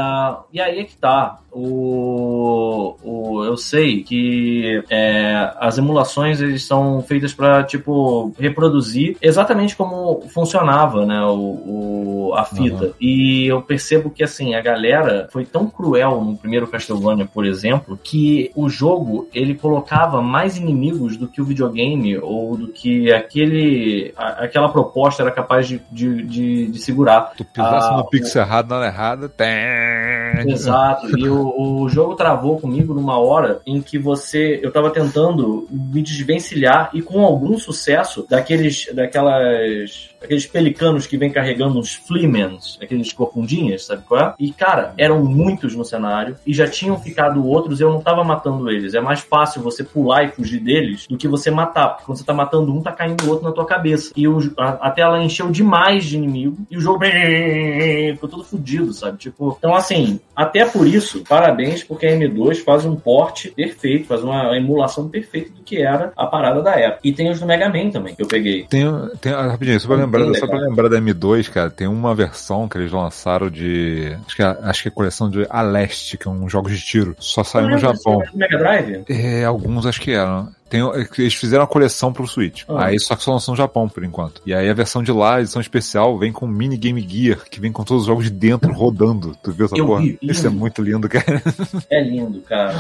e 0.53 0.61
aí 0.61 0.81
é 0.81 0.85
que 0.85 0.97
tá. 0.97 1.39
O, 1.51 2.97
o, 3.03 3.45
eu 3.45 3.57
sei 3.57 4.03
que 4.03 4.83
é, 4.91 5.53
as 5.59 5.77
emulações 5.79 6.41
eles 6.41 6.65
são 6.65 7.03
feitas 7.03 7.35
para 7.35 7.63
tipo 7.65 8.33
reproduzir 8.39 9.17
exatamente 9.21 9.77
como 9.77 10.23
funcionava, 10.29 11.05
né, 11.05 11.21
o, 11.23 12.31
o- 12.31 12.35
a 12.35 12.45
fita. 12.45 12.93
E 13.01 13.47
eu 13.47 13.61
percebo 13.61 14.09
que 14.11 14.25
assim 14.25 14.55
a 14.55 14.61
galera 14.63 15.29
foi 15.31 15.45
tão 15.45 15.69
cruel 15.69 16.23
no 16.23 16.37
primeiro 16.37 16.67
Castlevania, 16.67 17.27
por 17.27 17.45
exemplo, 17.45 17.99
que 18.03 18.51
o 18.55 18.69
jogo 18.71 19.29
ele 19.35 19.55
colocava 19.55 20.23
mais 20.23 20.52
inimigos 20.57 21.17
do 21.17 21.29
que 21.29 21.41
o 21.41 21.45
videogame 21.45 22.17
ou 22.19 22.57
do 22.57 22.69
que 22.69 23.13
aquele 23.13 24.13
a- 24.17 24.45
aquela 24.45 24.69
proposta 24.69 25.23
era 25.23 25.31
capaz 25.31 25.67
de, 25.69 25.81
de, 25.91 26.23
de, 26.23 26.67
de 26.69 26.79
segurar. 26.79 27.33
Tu 27.37 27.45
pisasse 27.45 27.89
Ah, 27.93 27.97
no 27.97 28.09
pixel 28.09 28.43
errado, 28.43 28.69
na 28.69 28.77
hora 28.77 28.87
errada, 28.87 29.29
tem. 29.29 30.51
Exato. 30.51 31.19
E 31.19 31.29
o, 31.29 31.83
o 31.83 31.89
jogo 31.89 32.15
travou 32.15 32.59
comigo 32.61 32.95
numa 32.95 33.19
hora 33.19 33.61
em 33.67 33.81
que 33.81 33.99
você. 33.99 34.61
Eu 34.63 34.71
tava 34.73 34.91
tentando 34.91 35.67
me 35.71 36.03
desvencilhar 36.03 36.91
e 36.95 37.03
com 37.03 37.25
algum 37.25 37.59
sucesso 37.59 38.27
daqueles. 38.29 38.89
daquelas. 38.95 40.11
Aqueles 40.25 40.47
pelicanos 40.47 41.07
que 41.07 41.17
vem 41.17 41.31
carregando 41.31 41.79
uns 41.79 41.95
Fleamans, 41.95 42.79
aqueles 42.81 43.13
corcundinhas, 43.13 43.85
sabe 43.85 44.03
qual 44.07 44.21
é? 44.21 44.35
E, 44.39 44.53
cara, 44.53 44.95
eram 44.97 45.25
muitos 45.25 45.75
no 45.75 45.85
cenário 45.85 46.37
e 46.47 46.53
já 46.53 46.69
tinham 46.69 46.99
ficado 46.99 47.47
outros 47.47 47.81
e 47.81 47.83
eu 47.83 47.91
não 47.91 48.01
tava 48.01 48.25
matando 48.25 48.71
eles. 48.71 48.95
É 48.95 49.01
mais 49.01 49.21
fácil 49.21 49.63
você 49.63 49.83
pular 49.85 50.25
e 50.25 50.29
fugir 50.29 50.61
deles 50.61 51.07
do 51.07 51.17
que 51.17 51.29
você 51.29 51.51
matar, 51.51 51.89
porque 51.91 52.05
quando 52.05 52.19
você 52.19 52.25
tá 52.25 52.35
matando 52.35 52.73
um, 52.73 52.83
tá 52.83 52.93
caindo 52.93 53.25
o 53.25 53.31
outro 53.31 53.45
na 53.45 53.53
tua 53.53 53.67
cabeça. 53.67 54.13
E 54.17 54.27
o, 54.27 54.39
a, 54.59 54.89
a 54.89 54.91
tela 54.91 55.23
encheu 55.23 55.51
demais 55.51 56.05
de 56.05 56.17
inimigo 56.17 56.59
e 56.71 56.77
o 56.77 56.81
jogo 56.81 57.01
ficou 58.15 58.29
todo 58.29 58.45
fudido, 58.45 58.93
sabe? 58.93 59.19
Tipo, 59.19 59.57
então 59.59 59.75
assim, 59.75 60.21
até 60.35 60.65
por 60.65 60.87
isso, 60.87 61.25
parabéns, 61.29 61.83
porque 61.83 62.07
a 62.07 62.17
M2 62.17 62.63
faz 62.65 62.85
um 62.85 62.97
porte 62.97 63.51
perfeito, 63.51 64.07
faz 64.07 64.23
uma 64.23 64.57
emulação 64.57 65.09
perfeita 65.09 65.51
do 65.51 65.63
que 65.63 65.83
era 65.83 66.13
a 66.17 66.27
parada 66.27 66.63
da 66.63 66.73
época. 66.73 67.01
E 67.05 67.13
tem 67.13 67.31
os 67.31 67.41
do 67.41 67.47
Mega 67.47 67.69
Man 67.69 67.91
também, 67.91 68.15
que 68.15 68.23
eu 68.23 68.29
peguei. 68.29 68.65
Tem, 68.69 68.85
tem 69.21 69.33
ah, 69.33 69.49
rapidinho, 69.49 69.81
só 69.81 69.89
pra, 69.89 69.97
Bem 69.97 70.09
lembrar, 70.21 70.39
só 70.39 70.47
pra 70.47 70.59
lembrar 70.59 70.89
da 70.89 71.01
M2, 71.01 71.51
cara, 71.51 71.71
tem 71.71 71.87
uma 71.87 72.15
versão 72.15 72.69
que 72.69 72.79
eles 72.79 72.93
lançaram 72.93 73.51
de. 73.51 74.17
Acho 74.27 74.37
que 74.37 74.43
é, 74.43 74.47
acho 74.63 74.83
que 74.83 74.89
é 74.89 74.91
a 74.91 74.95
coleção 74.95 75.31
de 75.31 75.47
Aleste, 75.49 76.17
que 76.17 76.29
é 76.29 76.31
um 76.31 76.49
jogo 76.49 76.69
de 76.69 76.81
tiro. 76.81 77.15
Só 77.19 77.43
saiu 77.45 77.69
no 77.69 77.79
Japão. 77.79 78.23
Mega 78.35 78.59
Drive? 78.59 79.05
É, 79.09 79.45
alguns 79.45 79.87
acho 79.87 80.01
que 80.01 80.13
eram. 80.13 80.49
Tem, 80.73 80.81
eles 81.19 81.35
fizeram 81.35 81.65
a 81.65 81.67
coleção 81.67 82.13
pro 82.15 82.27
Switch. 82.27 82.63
Ah. 82.67 82.87
Aí 82.87 82.99
só 82.99 83.15
que 83.15 83.23
só 83.23 83.33
lançou 83.33 83.53
no 83.53 83.57
Japão, 83.59 83.87
por 83.89 84.03
enquanto. 84.03 84.41
E 84.47 84.55
aí 84.55 84.71
a 84.71 84.73
versão 84.75 85.03
de 85.03 85.13
lá, 85.13 85.37
a 85.37 85.41
edição 85.41 85.61
especial, 85.61 86.19
vem 86.19 86.33
com 86.33 86.47
mini 86.47 86.79
Game 86.79 86.99
Gear, 87.07 87.41
que 87.51 87.61
vem 87.61 87.71
com 87.71 87.85
todos 87.85 88.05
os 88.05 88.07
jogos 88.07 88.25
de 88.25 88.31
dentro 88.31 88.73
rodando. 88.73 89.37
Tu 89.43 89.53
viu 89.53 89.67
essa 89.67 89.77
Eu 89.77 89.87
porra? 89.87 90.01
vi, 90.01 90.19
Isso 90.23 90.47
é 90.47 90.51
muito 90.51 90.81
lindo, 90.83 91.09
cara. 91.11 91.43
É 91.91 92.01
lindo, 92.03 92.41
cara. 92.41 92.75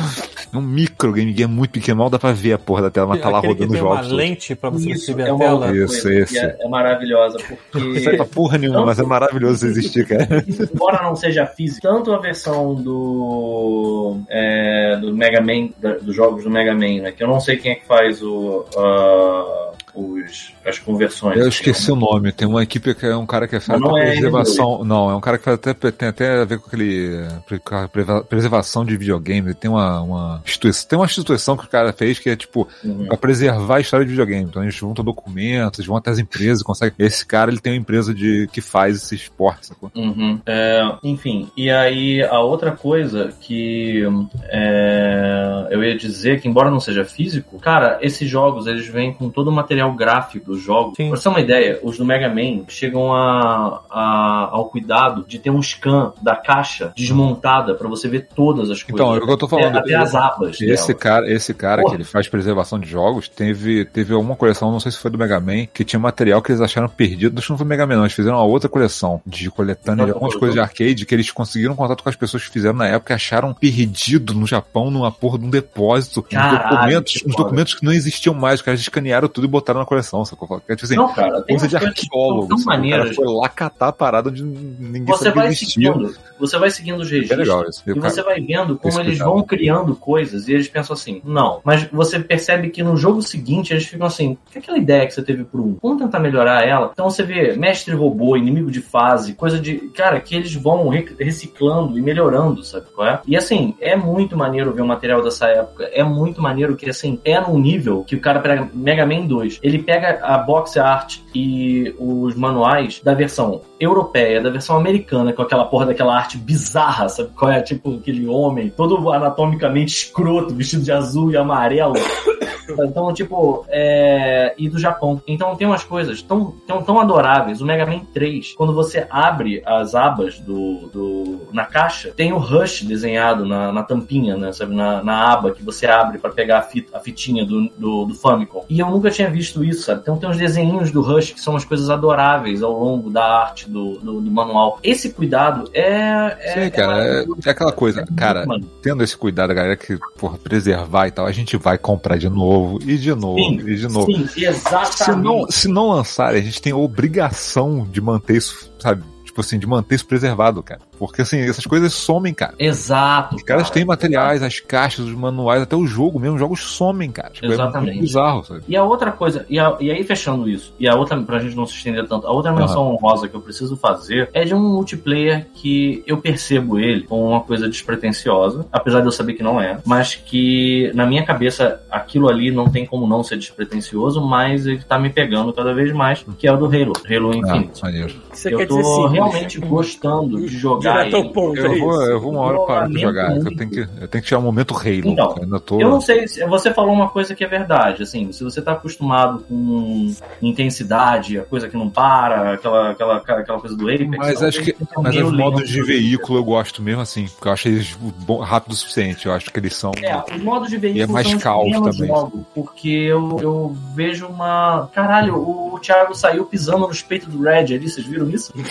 É 0.52 0.56
um 0.56 0.62
micro 0.62 1.12
Game 1.12 1.36
Gear 1.36 1.48
muito 1.50 1.70
pequeno, 1.72 1.98
mal 1.98 2.08
dá 2.08 2.18
pra 2.18 2.32
ver 2.32 2.54
a 2.54 2.58
porra 2.58 2.82
da 2.82 2.90
tela, 2.90 3.08
mas 3.08 3.20
tá 3.20 3.28
lá 3.28 3.38
Aquele 3.38 3.54
que 3.56 3.60
rodando 3.64 3.78
tem 3.78 3.82
uma 3.86 3.96
jogos. 4.02 4.12
lente 4.12 4.54
pra 4.54 4.70
você 4.70 4.90
Isso, 4.92 5.06
subir 5.06 5.26
é 5.26 5.30
a 5.30 5.36
tela. 5.36 5.76
Isso, 5.76 6.08
que 6.26 6.38
É, 6.38 6.56
é 6.60 6.68
maravilhosa, 6.68 7.36
Não 7.38 7.56
porque 7.82 8.00
serve 8.00 8.16
pra 8.16 8.26
porra 8.26 8.56
nenhuma, 8.56 8.78
Não. 8.80 8.86
mas 8.86 8.98
é 8.98 9.02
maravilhoso 9.02 9.66
existir, 9.66 10.06
cara. 10.06 10.26
embora 10.74 11.02
não 11.02 11.14
seja 11.14 11.44
física, 11.46 11.86
tanto 11.88 12.12
a 12.12 12.18
versão 12.18 12.74
do 12.74 14.18
é, 14.30 14.96
do 15.00 15.14
Mega 15.14 15.40
Man, 15.40 15.68
da- 15.78 15.98
dos 15.98 16.14
jogos 16.14 16.44
do 16.44 16.50
Mega 16.50 16.72
Man, 16.74 17.02
né, 17.02 17.12
que 17.12 17.22
eu 17.22 17.28
não 17.28 17.40
sei 17.40 17.56
quem 17.56 17.72
é 17.72 17.74
faz 17.86 18.22
o 18.22 18.64
ah, 18.76 19.72
os, 19.94 20.52
as 20.66 20.78
conversões. 20.78 21.38
Eu 21.38 21.48
esqueci 21.48 21.90
o 21.90 21.96
nome. 21.96 22.32
Tem 22.32 22.46
uma 22.48 22.62
equipe 22.62 22.94
que 22.94 23.06
é 23.06 23.16
um 23.16 23.26
cara 23.26 23.46
que 23.46 23.58
faz 23.60 23.80
Não 23.80 23.96
é 23.98 24.10
preservação. 24.12 24.84
Não, 24.84 25.10
é 25.10 25.14
um 25.14 25.20
cara 25.20 25.38
que 25.38 25.44
faz 25.44 25.54
até, 25.56 25.74
tem 25.90 26.08
até 26.08 26.40
a 26.40 26.44
ver 26.44 26.58
com 26.58 26.66
aquele. 26.68 27.26
com 27.64 27.74
a 27.76 27.88
preva- 27.88 28.24
preservação 28.24 28.84
de 28.84 28.96
videogame. 28.96 29.54
Tem 29.54 29.70
uma, 29.70 30.00
uma 30.00 30.42
instituição. 30.44 30.88
Tem 30.88 30.98
uma 30.98 31.04
instituição 31.06 31.56
que 31.56 31.64
o 31.64 31.68
cara 31.68 31.92
fez 31.92 32.18
que 32.18 32.30
é 32.30 32.36
tipo 32.36 32.66
Uhum. 32.84 33.06
pra 33.06 33.16
preservar 33.16 33.76
a 33.76 33.80
história 33.80 34.04
de 34.04 34.10
videogame. 34.12 34.44
Então 34.48 34.62
eles 34.62 34.74
juntam 34.74 35.04
documentos, 35.04 35.84
vão 35.86 35.96
até 35.96 36.10
as 36.10 36.18
empresas, 36.18 36.62
consegue. 36.62 36.94
Esse 36.98 37.24
cara 37.26 37.50
ele 37.50 37.60
tem 37.60 37.72
uma 37.74 37.78
empresa 37.78 38.14
de 38.14 38.48
que 38.52 38.60
faz 38.60 38.96
esse 38.96 39.14
esporte, 39.14 39.66
sacou? 39.66 39.90
Uhum. 39.94 40.40
É, 40.46 40.82
enfim, 41.02 41.50
e 41.56 41.70
aí 41.70 42.22
a 42.22 42.40
outra 42.40 42.72
coisa 42.72 43.32
que 43.40 44.02
é, 44.50 45.66
eu 45.70 45.82
ia 45.82 45.96
dizer 45.96 46.40
que 46.40 46.48
embora 46.48 46.70
não 46.70 46.80
seja 46.80 47.04
físico, 47.04 47.58
cara, 47.58 47.98
esses 48.00 48.28
jogos 48.28 48.66
eles 48.66 48.86
vêm 48.86 49.12
com 49.12 49.28
todo 49.30 49.48
o 49.48 49.52
material 49.52 49.81
gráfico 49.96 50.46
dos 50.52 50.60
jogos. 50.62 50.94
Sim. 50.96 51.08
Pra 51.08 51.16
você 51.16 51.22
ter 51.24 51.28
uma 51.28 51.40
ideia, 51.40 51.80
os 51.82 51.98
do 51.98 52.04
Mega 52.04 52.28
Man 52.28 52.64
chegam 52.68 53.12
a, 53.12 53.80
a- 53.90 54.48
ao 54.52 54.66
cuidado 54.66 55.24
de 55.26 55.38
ter 55.38 55.50
um 55.50 55.60
scan 55.62 56.12
da 56.22 56.36
caixa 56.36 56.92
desmontada 56.96 57.74
pra 57.74 57.88
você 57.88 58.08
ver 58.08 58.28
todas 58.34 58.70
as 58.70 58.82
coisas. 58.82 58.94
Então, 58.94 59.14
é 59.14 59.18
o 59.18 59.26
que 59.26 59.32
eu 59.32 59.36
tô 59.36 59.48
falando. 59.48 59.76
Até, 59.76 59.94
até 59.94 59.94
as 59.96 60.14
abas. 60.14 60.60
Esse 60.60 60.88
dela. 60.88 60.98
cara, 60.98 61.30
esse 61.32 61.54
cara 61.54 61.82
Porra. 61.82 61.94
que 61.94 62.02
ele 62.02 62.04
faz 62.08 62.28
preservação 62.28 62.78
de 62.78 62.88
jogos, 62.88 63.28
teve, 63.28 63.84
teve 63.84 64.14
alguma 64.14 64.36
coleção, 64.36 64.70
não 64.70 64.80
sei 64.80 64.92
se 64.92 64.98
foi 64.98 65.10
do 65.10 65.18
Mega 65.18 65.40
Man, 65.40 65.66
que 65.72 65.84
tinha 65.84 65.98
material 66.00 66.40
que 66.42 66.52
eles 66.52 66.60
acharam 66.60 66.88
perdido. 66.88 67.38
Acho 67.38 67.46
que 67.46 67.52
não 67.52 67.58
foi 67.58 67.66
do 67.66 67.68
Mega 67.68 67.86
Man, 67.86 67.96
não. 67.96 68.02
Eles 68.02 68.12
fizeram 68.12 68.36
uma 68.36 68.44
outra 68.44 68.68
coleção 68.68 69.20
de 69.26 69.50
coletânea 69.50 70.04
de 70.06 70.12
algumas 70.12 70.32
coisa. 70.34 70.38
coisas 70.38 70.54
de 70.54 70.60
arcade 70.60 71.06
que 71.06 71.14
eles 71.14 71.30
conseguiram 71.30 71.74
contato 71.74 72.02
com 72.02 72.08
as 72.08 72.16
pessoas 72.16 72.44
que 72.44 72.50
fizeram 72.50 72.76
na 72.76 72.86
época 72.86 73.12
e 73.12 73.16
acharam 73.16 73.52
perdido 73.54 74.34
no 74.34 74.46
Japão, 74.46 74.90
numa 74.90 75.10
porra 75.10 75.38
de 75.38 75.46
um 75.46 75.50
depósito. 75.50 76.20
uns 76.20 76.28
Caralho, 76.28 76.68
documentos, 76.76 77.12
que 77.14 77.28
uns 77.28 77.36
documentos 77.36 77.74
que 77.74 77.84
não 77.84 77.92
existiam 77.92 78.34
mais. 78.34 78.60
Os 78.60 78.62
caras 78.62 78.80
escanearam 78.80 79.28
tudo 79.28 79.44
e 79.46 79.48
botaram 79.48 79.71
na 79.78 79.84
coleção, 79.86 80.24
sacou? 80.24 80.60
Tipo 80.60 80.84
assim, 80.84 80.96
Não, 80.96 81.12
cara, 81.12 81.42
tem 81.42 81.56
coisa 81.56 81.68
de 81.68 81.76
arqueólogo. 81.76 82.48
tão? 82.48 82.58
O 82.58 82.64
cara 82.90 83.14
foi 83.14 83.26
lá 83.26 83.48
catar 83.48 83.88
a 83.88 83.92
parada 83.92 84.28
onde 84.30 84.42
ninguém 84.42 85.04
Você 85.04 85.30
vai 85.30 85.52
seguindo, 85.54 86.14
você 86.38 86.58
vai 86.58 86.70
seguindo 86.70 87.00
os 87.00 87.08
É 87.08 87.14
registros. 87.14 87.38
legal 87.38 87.68
isso. 87.68 87.82
E 87.86 87.92
você 87.94 88.22
vai 88.22 88.40
vendo 88.40 88.76
como 88.78 89.00
eles 89.00 89.18
vão 89.18 89.42
criando 89.42 89.94
coisas 89.94 90.48
e 90.48 90.52
eles 90.54 90.68
pensam 90.68 90.94
assim, 90.94 91.20
não. 91.24 91.60
Mas 91.64 91.84
você 91.92 92.18
percebe 92.20 92.70
que 92.70 92.82
no 92.82 92.96
jogo 92.96 93.22
seguinte 93.22 93.72
eles 93.72 93.86
ficam 93.86 94.06
assim, 94.06 94.36
que 94.50 94.58
aquela 94.58 94.78
ideia 94.78 95.06
que 95.06 95.14
você 95.14 95.22
teve 95.22 95.44
pro 95.44 95.62
um, 95.62 95.76
vamos 95.82 96.02
tentar 96.02 96.18
melhorar 96.20 96.66
ela. 96.66 96.90
Então 96.92 97.08
você 97.10 97.22
vê 97.22 97.54
mestre 97.56 97.94
robô, 97.94 98.36
inimigo 98.36 98.70
de 98.70 98.80
fase, 98.80 99.34
coisa 99.34 99.58
de. 99.58 99.76
Cara, 99.94 100.20
que 100.20 100.34
eles 100.34 100.54
vão 100.54 100.88
re- 100.88 101.14
reciclando 101.18 101.98
e 101.98 102.02
melhorando, 102.02 102.62
sabe 102.64 102.86
qual 102.94 103.06
é? 103.06 103.20
E 103.26 103.36
assim, 103.36 103.74
é 103.80 103.96
muito 103.96 104.36
maneiro 104.36 104.72
ver 104.72 104.82
o 104.82 104.86
material 104.86 105.22
dessa 105.22 105.46
época. 105.46 105.84
É 105.92 106.02
muito 106.02 106.40
maneiro 106.40 106.76
que, 106.76 106.88
assim, 106.88 107.18
é 107.24 107.40
num 107.40 107.58
nível 107.58 108.04
que 108.04 108.16
o 108.16 108.20
cara 108.20 108.40
pega 108.40 108.68
Mega 108.72 109.04
Man 109.06 109.26
2. 109.26 109.60
Ele 109.62 109.78
pega 109.78 110.18
a 110.22 110.38
box 110.38 110.78
art 110.78 111.18
e 111.34 111.94
os 111.98 112.34
manuais 112.34 113.00
da 113.02 113.14
versão 113.14 113.62
europeia, 113.78 114.40
da 114.40 114.50
versão 114.50 114.76
americana, 114.76 115.32
com 115.32 115.42
aquela 115.42 115.64
porra 115.64 115.86
daquela 115.86 116.16
arte 116.16 116.38
bizarra, 116.38 117.08
sabe 117.08 117.30
qual 117.34 117.50
é? 117.50 117.60
Tipo 117.60 117.96
aquele 117.96 118.26
homem 118.26 118.70
todo 118.70 119.10
anatomicamente 119.10 119.92
escroto, 119.92 120.54
vestido 120.54 120.82
de 120.82 120.92
azul 120.92 121.30
e 121.30 121.36
amarelo. 121.36 121.94
Então, 122.80 123.12
tipo, 123.12 123.64
é... 123.68 124.54
e 124.56 124.68
do 124.68 124.78
Japão. 124.78 125.20
Então 125.26 125.54
tem 125.56 125.66
umas 125.66 125.84
coisas 125.84 126.22
tão, 126.22 126.54
tão, 126.66 126.82
tão 126.82 127.00
adoráveis. 127.00 127.60
O 127.60 127.66
Mega 127.66 127.84
Man 127.84 128.00
3, 128.14 128.54
quando 128.54 128.72
você 128.72 129.06
abre 129.10 129.62
as 129.66 129.94
abas 129.94 130.38
do, 130.38 130.88
do... 130.88 131.40
na 131.52 131.64
caixa, 131.64 132.12
tem 132.16 132.32
o 132.32 132.38
Rush 132.38 132.82
desenhado 132.82 133.44
na, 133.44 133.72
na 133.72 133.82
tampinha, 133.82 134.36
né? 134.36 134.52
Sabe? 134.52 134.74
Na, 134.74 135.02
na 135.02 135.32
aba 135.32 135.50
que 135.50 135.62
você 135.62 135.86
abre 135.86 136.18
pra 136.18 136.30
pegar 136.30 136.58
a, 136.58 136.62
fita, 136.62 136.96
a 136.96 137.00
fitinha 137.00 137.44
do, 137.44 137.68
do, 137.76 138.04
do 138.06 138.14
Famicom. 138.14 138.64
E 138.68 138.78
eu 138.78 138.88
nunca 138.88 139.10
tinha 139.10 139.28
visto 139.28 139.51
isso, 139.64 139.82
sabe? 139.82 140.02
Então 140.02 140.16
tem 140.16 140.28
uns 140.28 140.38
desenhinhos 140.38 140.90
do 140.90 141.02
Rush 141.02 141.32
que 141.32 141.40
são 141.40 141.54
umas 141.54 141.64
coisas 141.64 141.90
adoráveis 141.90 142.62
ao 142.62 142.72
longo 142.72 143.10
da 143.10 143.24
arte 143.24 143.68
do, 143.68 143.98
do, 143.98 144.20
do 144.20 144.30
manual. 144.30 144.78
Esse 144.82 145.10
cuidado 145.10 145.68
é. 145.74 146.36
é 146.38 146.64
Sim, 146.64 146.70
cara, 146.70 147.04
é, 147.04 147.24
é 147.44 147.50
aquela 147.50 147.72
coisa, 147.72 148.06
cara, 148.16 148.46
Mano, 148.46 148.64
tendo 148.80 149.02
esse 149.02 149.16
cuidado, 149.16 149.50
a 149.50 149.54
galera 149.54 149.76
que, 149.76 149.98
porra, 150.16 150.38
preservar 150.38 151.08
e 151.08 151.10
tal, 151.10 151.26
a 151.26 151.32
gente 151.32 151.56
vai 151.56 151.76
comprar 151.76 152.16
de 152.16 152.28
novo, 152.28 152.78
e 152.82 152.96
de 152.96 153.14
novo, 153.14 153.38
Sim, 153.38 153.60
e 153.66 153.74
de 153.74 153.88
novo. 153.88 154.06
Sim, 154.06 154.28
exatamente. 154.44 155.04
Se 155.04 155.10
não, 155.16 155.50
se 155.50 155.68
não 155.68 155.88
lançarem, 155.90 156.40
a 156.40 156.44
gente 156.44 156.62
tem 156.62 156.72
a 156.72 156.76
obrigação 156.76 157.86
de 157.90 158.00
manter 158.00 158.36
isso, 158.36 158.70
sabe? 158.78 159.02
Tipo 159.24 159.40
assim, 159.40 159.58
de 159.58 159.66
manter 159.66 159.94
isso 159.94 160.06
preservado, 160.06 160.62
cara. 160.62 160.80
Porque 161.06 161.22
assim, 161.22 161.40
essas 161.40 161.64
coisas 161.66 161.92
somem, 161.92 162.32
cara. 162.34 162.54
Exato. 162.58 163.36
Os 163.36 163.42
caras 163.42 163.64
cara. 163.64 163.74
têm 163.74 163.84
materiais, 163.84 164.42
as 164.42 164.60
caixas, 164.60 165.04
os 165.06 165.14
manuais, 165.14 165.62
até 165.62 165.76
o 165.76 165.86
jogo 165.86 166.18
mesmo, 166.18 166.34
os 166.34 166.40
jogos 166.40 166.60
somem, 166.62 167.10
cara. 167.10 167.30
Tipo, 167.30 167.46
É 167.46 167.50
Exatamente. 167.50 167.90
muito 167.94 168.00
bizarro, 168.02 168.44
sabe? 168.44 168.62
E 168.68 168.76
a 168.76 168.84
outra 168.84 169.12
coisa, 169.12 169.44
e, 169.48 169.58
a- 169.58 169.76
e 169.80 169.90
aí 169.90 170.02
fechando 170.04 170.48
isso, 170.48 170.74
e 170.78 170.88
a 170.88 170.94
outra, 170.94 171.20
pra 171.22 171.38
gente 171.38 171.56
não 171.56 171.66
se 171.66 171.74
estender 171.76 172.06
tanto, 172.06 172.26
a 172.26 172.30
outra 172.32 172.52
menção 172.52 172.90
honrosa 172.92 173.28
que 173.28 173.34
eu 173.34 173.40
preciso 173.40 173.76
fazer 173.76 174.28
é 174.32 174.44
de 174.44 174.54
um 174.54 174.60
multiplayer 174.60 175.46
que 175.54 176.02
eu 176.06 176.18
percebo 176.18 176.78
ele 176.78 177.02
como 177.02 177.24
uma 177.28 177.40
coisa 177.40 177.68
despretensiosa, 177.68 178.66
apesar 178.72 179.00
de 179.00 179.06
eu 179.06 179.12
saber 179.12 179.34
que 179.34 179.42
não 179.42 179.60
é, 179.60 179.78
mas 179.84 180.14
que 180.14 180.90
na 180.94 181.06
minha 181.06 181.24
cabeça 181.24 181.80
aquilo 181.90 182.28
ali 182.28 182.50
não 182.50 182.68
tem 182.68 182.84
como 182.86 183.06
não 183.06 183.22
ser 183.22 183.36
despretensioso, 183.38 184.20
mas 184.20 184.66
ele 184.66 184.82
tá 184.82 184.98
me 184.98 185.10
pegando 185.10 185.52
cada 185.52 185.72
vez 185.74 185.92
mais, 185.92 186.24
que 186.38 186.46
é 186.46 186.52
o 186.52 186.56
do 186.56 186.66
Halo, 186.66 186.92
Halo 187.08 187.30
Ah, 187.32 187.56
Infinite. 187.56 188.20
Você 188.32 188.52
eu 188.54 188.58
quer 188.58 188.66
tô 188.66 188.76
dizer 188.78 188.88
simples. 188.94 189.12
realmente 189.12 189.60
gostando 189.60 190.40
de 190.40 190.48
jogar 190.48 190.91
Direto 190.92 191.16
ao 191.16 191.22
ele. 191.24 191.32
ponto, 191.32 191.58
é 191.60 191.66
Eu 191.66 191.78
vou, 191.78 191.92
isso. 192.02 192.10
eu 192.10 192.20
vou 192.20 192.32
uma 192.32 192.40
hora 192.40 192.56
Eu 192.56 192.64
parar 192.66 192.88
de 192.88 192.98
jogar. 193.00 193.36
Eu 193.36 193.44
tenho, 193.56 193.70
que, 193.70 193.80
eu 193.80 194.08
tenho 194.08 194.22
que 194.22 194.28
tirar 194.28 194.38
um 194.40 194.42
momento 194.42 194.74
Halo. 194.74 195.02
Então. 195.04 195.34
Ainda 195.40 195.60
tô. 195.60 195.80
Eu 195.80 195.88
não 195.90 196.00
sei, 196.00 196.26
se- 196.28 196.44
você 196.46 196.72
falou 196.72 196.92
uma 196.92 197.08
coisa 197.08 197.34
que 197.34 197.44
é 197.44 197.46
verdade, 197.48 198.02
assim, 198.02 198.30
se 198.32 198.42
você 198.44 198.60
tá 198.62 198.72
acostumado 198.72 199.40
com 199.48 200.12
intensidade, 200.40 201.38
a 201.38 201.44
coisa 201.44 201.68
que 201.68 201.76
não 201.76 201.88
para, 201.90 202.54
aquela, 202.54 202.90
aquela, 202.90 203.16
aquela 203.16 203.60
coisa 203.60 203.76
do 203.76 203.88
Apex... 203.88 204.16
Mas 204.16 204.42
acho 204.42 204.62
que. 204.62 204.74
um 204.96 205.02
Mas 205.02 205.16
os 205.16 205.32
modos 205.32 205.68
de 205.68 205.82
veículo 205.82 206.38
eu 206.38 206.44
gosto 206.44 206.82
mesmo 206.82 207.00
assim, 207.02 207.26
porque 207.26 207.48
eu 207.48 207.52
acho 207.52 207.68
eles 207.68 207.96
bom- 208.26 208.40
rápido 208.40 208.72
o 208.72 208.76
suficiente. 208.76 209.26
Eu 209.26 209.32
acho 209.32 209.50
que 209.50 209.58
eles 209.58 209.74
são. 209.74 209.92
É, 210.02 210.22
os 210.34 210.42
modos 210.42 210.68
de 210.70 210.76
veículo 210.76 211.00
E 211.00 211.02
é 211.02 211.06
mais 211.06 211.34
caos 211.34 211.72
também. 211.72 212.06
jogo, 212.08 212.46
porque 212.54 212.88
eu, 212.88 213.38
eu 213.40 213.76
vejo 213.94 214.26
uma... 214.26 214.88
Caralho, 214.94 215.36
o 215.36 215.78
Thiago 215.80 216.14
saiu 216.14 216.44
pisando 216.44 216.86
nos 216.86 217.02
peitos 217.02 217.28
do 217.28 217.42
Red 217.42 217.74
ali, 217.74 217.88
vocês 217.88 218.06
viram 218.06 218.28
isso? 218.30 218.52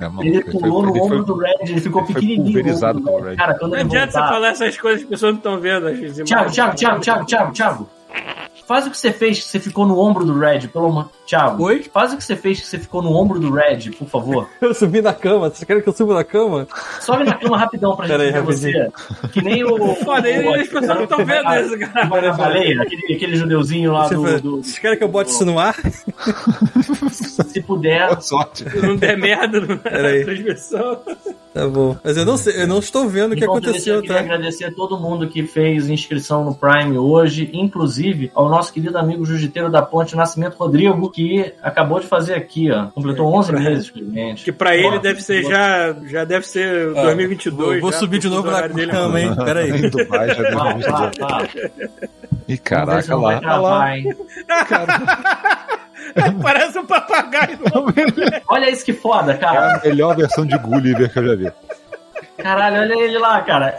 É, 0.00 0.08
maluco, 0.08 0.24
Ele 0.26 0.42
pulou 0.44 0.82
no 0.82 1.02
ombro 1.02 1.24
do 1.24 1.34
Red, 1.36 1.54
ele 1.60 1.80
ficou 1.80 2.02
ele 2.02 2.14
pequenininho. 2.14 2.44
pulverizado 2.44 3.02
pelo 3.02 3.20
Red. 3.20 3.36
Cara, 3.36 3.58
quando 3.58 3.72
Não 3.72 3.78
ele 3.78 3.88
adianta 3.88 4.12
você 4.12 4.18
voltar... 4.18 4.32
falar 4.34 4.48
essas 4.48 4.78
coisas 4.78 5.00
que 5.00 5.04
as 5.04 5.10
pessoas 5.10 5.32
não 5.32 5.38
estão 5.38 5.60
vendo. 5.60 5.86
As. 5.88 5.98
Thiago, 5.98 6.50
Thiago, 6.50 6.76
Thiago, 6.76 7.00
Thiago, 7.00 7.24
Thiago, 7.26 7.52
Thiago. 7.52 7.88
Faz 8.66 8.86
o 8.86 8.90
que 8.90 8.96
você 8.96 9.12
fez 9.12 9.38
que 9.38 9.44
você 9.44 9.60
ficou 9.60 9.86
no 9.86 9.98
ombro 9.98 10.24
do 10.24 10.38
Red, 10.38 10.68
pelo 10.68 10.86
amor. 10.86 11.10
Thiago. 11.30 11.62
Oi? 11.64 11.84
Faz 11.92 12.12
o 12.12 12.16
que 12.16 12.24
você 12.24 12.34
fez 12.34 12.60
que 12.60 12.66
você 12.66 12.76
ficou 12.78 13.00
no 13.02 13.12
ombro 13.14 13.38
do 13.38 13.52
Red, 13.52 13.90
por 13.96 14.08
favor. 14.08 14.48
Eu 14.60 14.74
subi 14.74 15.00
na 15.00 15.12
cama. 15.14 15.48
Vocês 15.48 15.62
querem 15.64 15.80
que 15.82 15.88
eu 15.88 15.92
suba 15.92 16.12
na 16.14 16.24
cama? 16.24 16.66
Sobe 17.00 17.22
na 17.24 17.34
cama 17.34 17.56
rapidão 17.56 17.94
pra 17.94 18.08
gente 18.08 18.20
aí, 18.20 18.32
ver 18.32 18.42
você. 18.42 18.88
Que 19.32 19.40
nem 19.40 19.62
o. 19.64 19.76
Ele- 20.24 20.48
as 20.60 20.66
pessoas 20.68 20.86
não 20.88 21.04
estão 21.04 21.24
vendo 21.24 21.54
isso, 21.54 21.78
cara. 21.78 22.20
Na 22.20 22.32
baleia, 22.32 22.82
aquele, 22.82 23.14
aquele 23.14 23.36
judeuzinho 23.36 23.92
lá 23.92 24.08
do, 24.08 24.40
do- 24.40 24.56
Vocês 24.56 24.78
querem 24.78 24.98
que 24.98 25.04
eu 25.04 25.08
bote 25.08 25.30
isso 25.30 25.44
no 25.44 25.58
ar? 25.58 25.76
Se 27.46 27.60
puder. 27.62 28.08
Boa 28.08 28.20
sorte. 28.20 28.68
Se 28.68 28.76
não 28.86 28.96
der 28.96 29.16
merda 29.16 29.60
na 29.60 29.76
Peraí. 29.76 30.24
transmissão. 30.24 31.00
Tá 31.52 31.66
bom. 31.66 31.96
Mas 32.04 32.16
eu 32.16 32.24
não 32.24 32.36
sei, 32.36 32.62
eu 32.62 32.66
não 32.68 32.78
estou 32.78 33.08
vendo 33.08 33.32
o 33.32 33.36
que 33.36 33.42
Então, 33.42 33.56
aconteceu, 33.56 33.96
eu 33.96 34.02
queria 34.02 34.16
tá? 34.18 34.22
agradecer 34.22 34.64
a 34.66 34.72
todo 34.72 34.96
mundo 34.98 35.28
que 35.28 35.44
fez 35.44 35.88
inscrição 35.88 36.44
no 36.44 36.54
Prime 36.54 36.96
hoje, 36.96 37.50
inclusive 37.52 38.30
ao 38.34 38.48
nosso 38.48 38.72
querido 38.72 38.96
amigo 38.96 39.24
jiu-jiteiro 39.26 39.68
da 39.68 39.82
Ponte 39.82 40.14
Nascimento 40.14 40.54
Rodrigo, 40.54 41.10
que 41.10 41.19
acabou 41.62 42.00
de 42.00 42.06
fazer 42.06 42.34
aqui, 42.34 42.70
ó. 42.70 42.86
Completou 42.86 43.26
11 43.34 43.52
meses 43.52 43.90
com 43.90 43.98
a 43.98 44.02
gente. 44.02 44.44
Que 44.44 44.52
pra 44.52 44.76
ele 44.76 44.98
deve 44.98 45.22
ser 45.22 45.42
já. 45.44 45.94
Já 46.06 46.24
deve 46.24 46.46
ser 46.46 46.92
2022. 46.92 47.56
Vou, 47.72 47.80
vou 47.80 47.92
já, 47.92 47.98
subir 47.98 48.18
de 48.18 48.28
novo 48.28 48.50
na 48.50 48.66
dele. 48.66 48.90
cama, 48.92 49.20
hein? 49.20 49.34
Pera 49.36 49.60
aí. 49.60 49.70
Em 49.70 49.88
Dubai 49.90 50.28
já 50.28 50.42
deu. 50.42 51.70
Ih, 52.48 52.58
caraca 52.58 53.16
vai 53.16 53.34
lá. 53.34 53.40
Travar, 53.40 53.62
lá. 53.62 53.98
hein? 53.98 54.14
Parece 56.42 56.78
um 56.78 56.86
papagaio. 56.86 57.58
Olha 58.48 58.70
isso 58.70 58.84
que 58.84 58.92
foda, 58.92 59.32
É 59.32 59.36
cara. 59.36 59.76
a 59.76 59.80
melhor 59.88 60.16
versão 60.16 60.44
de 60.44 60.56
Gulliver 60.58 61.12
que 61.12 61.18
eu 61.18 61.26
já 61.26 61.34
vi. 61.36 61.52
Caralho, 62.42 62.80
olha 62.80 63.04
ele 63.04 63.18
lá, 63.18 63.40
cara. 63.42 63.78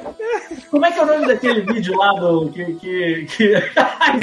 Como 0.70 0.86
é 0.86 0.92
que 0.92 1.00
é 1.00 1.04
o 1.04 1.06
nome 1.06 1.28
daquele 1.28 1.62
vídeo 1.62 1.98
lá 1.98 2.14
do. 2.14 2.50
Que. 2.50 2.66
que, 2.76 3.26
que... 3.26 3.54
É 3.56 3.62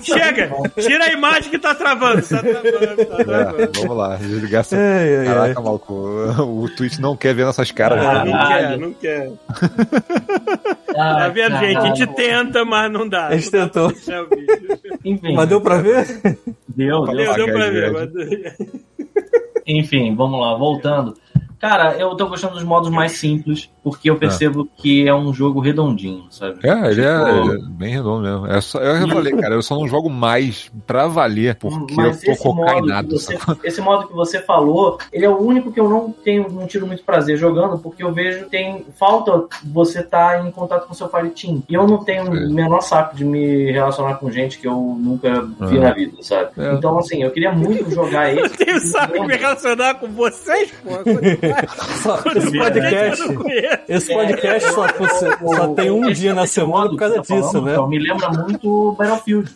Chega! 0.02 0.50
Tira 0.80 1.04
a 1.04 1.12
imagem 1.12 1.50
que 1.50 1.58
tá 1.58 1.74
travando. 1.74 2.22
Tá 2.22 2.38
travando, 2.42 3.04
tá 3.06 3.24
travando. 3.24 3.62
É, 3.62 3.66
vamos 3.74 3.96
lá, 3.96 4.16
desligar 4.16 4.60
essa. 4.60 4.76
Ai, 4.76 5.16
ai. 5.18 5.26
Caraca, 5.26 5.60
maluco. 5.60 5.94
O 5.94 6.68
Twitch 6.76 6.98
não 6.98 7.16
quer 7.16 7.34
ver 7.34 7.44
nossas 7.44 7.70
caras. 7.70 8.04
Ah, 8.04 8.24
não 8.24 8.48
quer, 8.48 8.78
não 8.78 8.92
quer. 8.92 9.30
Ah, 10.96 11.14
Tá 11.20 11.28
vendo, 11.28 11.58
gente? 11.58 11.76
A 11.76 11.94
gente 11.94 12.06
tenta, 12.14 12.64
mas 12.64 12.90
não 12.90 13.08
dá. 13.08 13.28
A 13.28 13.36
gente 13.36 13.50
tentou. 13.50 13.92
É 14.08 14.20
o 14.20 14.28
vídeo. 14.28 14.78
Enfim, 15.04 15.34
Mas 15.34 15.48
deu 15.48 15.60
pra 15.60 15.78
ver? 15.78 16.06
deu, 16.68 17.04
deu. 17.04 17.14
Deu, 17.16 17.34
deu 17.34 17.46
pra 17.52 17.70
ver. 17.70 17.92
Mas- 17.92 18.68
Enfim, 19.66 20.14
vamos 20.16 20.40
lá, 20.40 20.56
voltando. 20.56 21.14
Cara, 21.58 21.96
eu 21.96 22.14
tô 22.14 22.26
gostando 22.28 22.54
dos 22.54 22.62
modos 22.64 22.88
mais 22.90 23.12
simples, 23.12 23.68
porque 23.82 24.08
eu 24.10 24.14
Ah. 24.14 24.18
percebo 24.18 24.68
que 24.76 25.06
é 25.08 25.14
um 25.14 25.32
jogo 25.32 25.60
redondinho, 25.60 26.24
sabe? 26.30 26.58
É, 26.62 26.90
ele 26.90 27.02
é, 27.04 27.18
Tipo, 27.18 27.52
ele 27.52 27.60
é 27.62 27.64
bem 27.70 27.90
redondo 27.94 28.22
mesmo. 28.22 28.46
É 28.46 28.60
só, 28.60 28.78
eu 28.80 29.08
falei, 29.08 29.32
cara, 29.34 29.54
eu 29.54 29.62
só 29.62 29.74
não 29.76 29.88
jogo 29.88 30.08
mais 30.10 30.70
pra 30.86 31.06
valer, 31.08 31.56
porque 31.56 31.94
Mas 31.96 32.22
eu 32.22 32.26
tô 32.26 32.32
esse 32.32 32.44
modo, 32.46 32.60
que 32.64 32.72
cocainado. 32.74 33.18
você, 33.18 33.38
esse 33.64 33.80
modo 33.80 34.06
que 34.08 34.14
você 34.14 34.40
falou, 34.40 34.98
ele 35.12 35.24
é 35.24 35.28
o 35.28 35.38
único 35.38 35.72
que 35.72 35.80
eu 35.80 35.88
não 35.88 36.12
tenho, 36.12 36.48
não 36.50 36.66
tiro 36.66 36.86
muito 36.86 37.02
prazer 37.02 37.36
jogando, 37.36 37.78
porque 37.78 38.02
eu 38.02 38.12
vejo 38.12 38.46
tem 38.46 38.84
falta 38.98 39.44
você 39.64 40.00
estar 40.00 40.46
em 40.46 40.50
contato 40.50 40.86
com 40.86 40.92
o 40.92 40.96
seu 40.96 41.08
Fire 41.08 41.30
Team. 41.30 41.62
E 41.68 41.74
eu 41.74 41.86
não 41.86 42.04
tenho 42.04 42.26
É. 42.26 42.46
o 42.46 42.50
menor 42.52 42.80
saco 42.82 43.16
de 43.16 43.24
me 43.24 43.70
relacionar 43.72 44.14
com 44.14 44.30
gente 44.30 44.58
que 44.58 44.66
eu 44.68 44.96
nunca 44.98 45.42
vi 45.68 45.78
Ah. 45.78 45.80
na 45.82 45.90
vida, 45.92 46.16
sabe? 46.22 46.50
É. 46.56 46.74
Então, 46.74 46.98
assim, 46.98 47.22
eu 47.22 47.30
queria 47.30 47.52
muito 47.52 47.90
jogar 47.90 48.32
esse. 48.32 48.56
Tenho 48.56 48.80
saco 48.80 49.14
de 49.14 49.26
me 49.26 49.36
relacionar 49.36 49.94
com 49.94 50.08
vocês, 50.08 50.70
pô. 50.82 51.47
Só- 52.02 52.22
esse 52.36 52.58
podcast. 52.58 53.22
Esse 53.88 54.12
podcast 54.14 54.70
só, 54.72 54.86
só 55.56 55.68
tem 55.74 55.90
um 55.90 56.10
dia 56.12 56.34
na 56.34 56.44
esse 56.44 56.54
semana 56.54 56.88
por 56.90 56.96
causa 56.96 57.16
tá 57.16 57.20
disso, 57.22 57.52
falando, 57.52 57.64
né? 57.66 57.72
Então, 57.72 57.88
me 57.88 57.98
lembra 57.98 58.28
muito 58.30 58.92
Battlefield. 58.98 59.50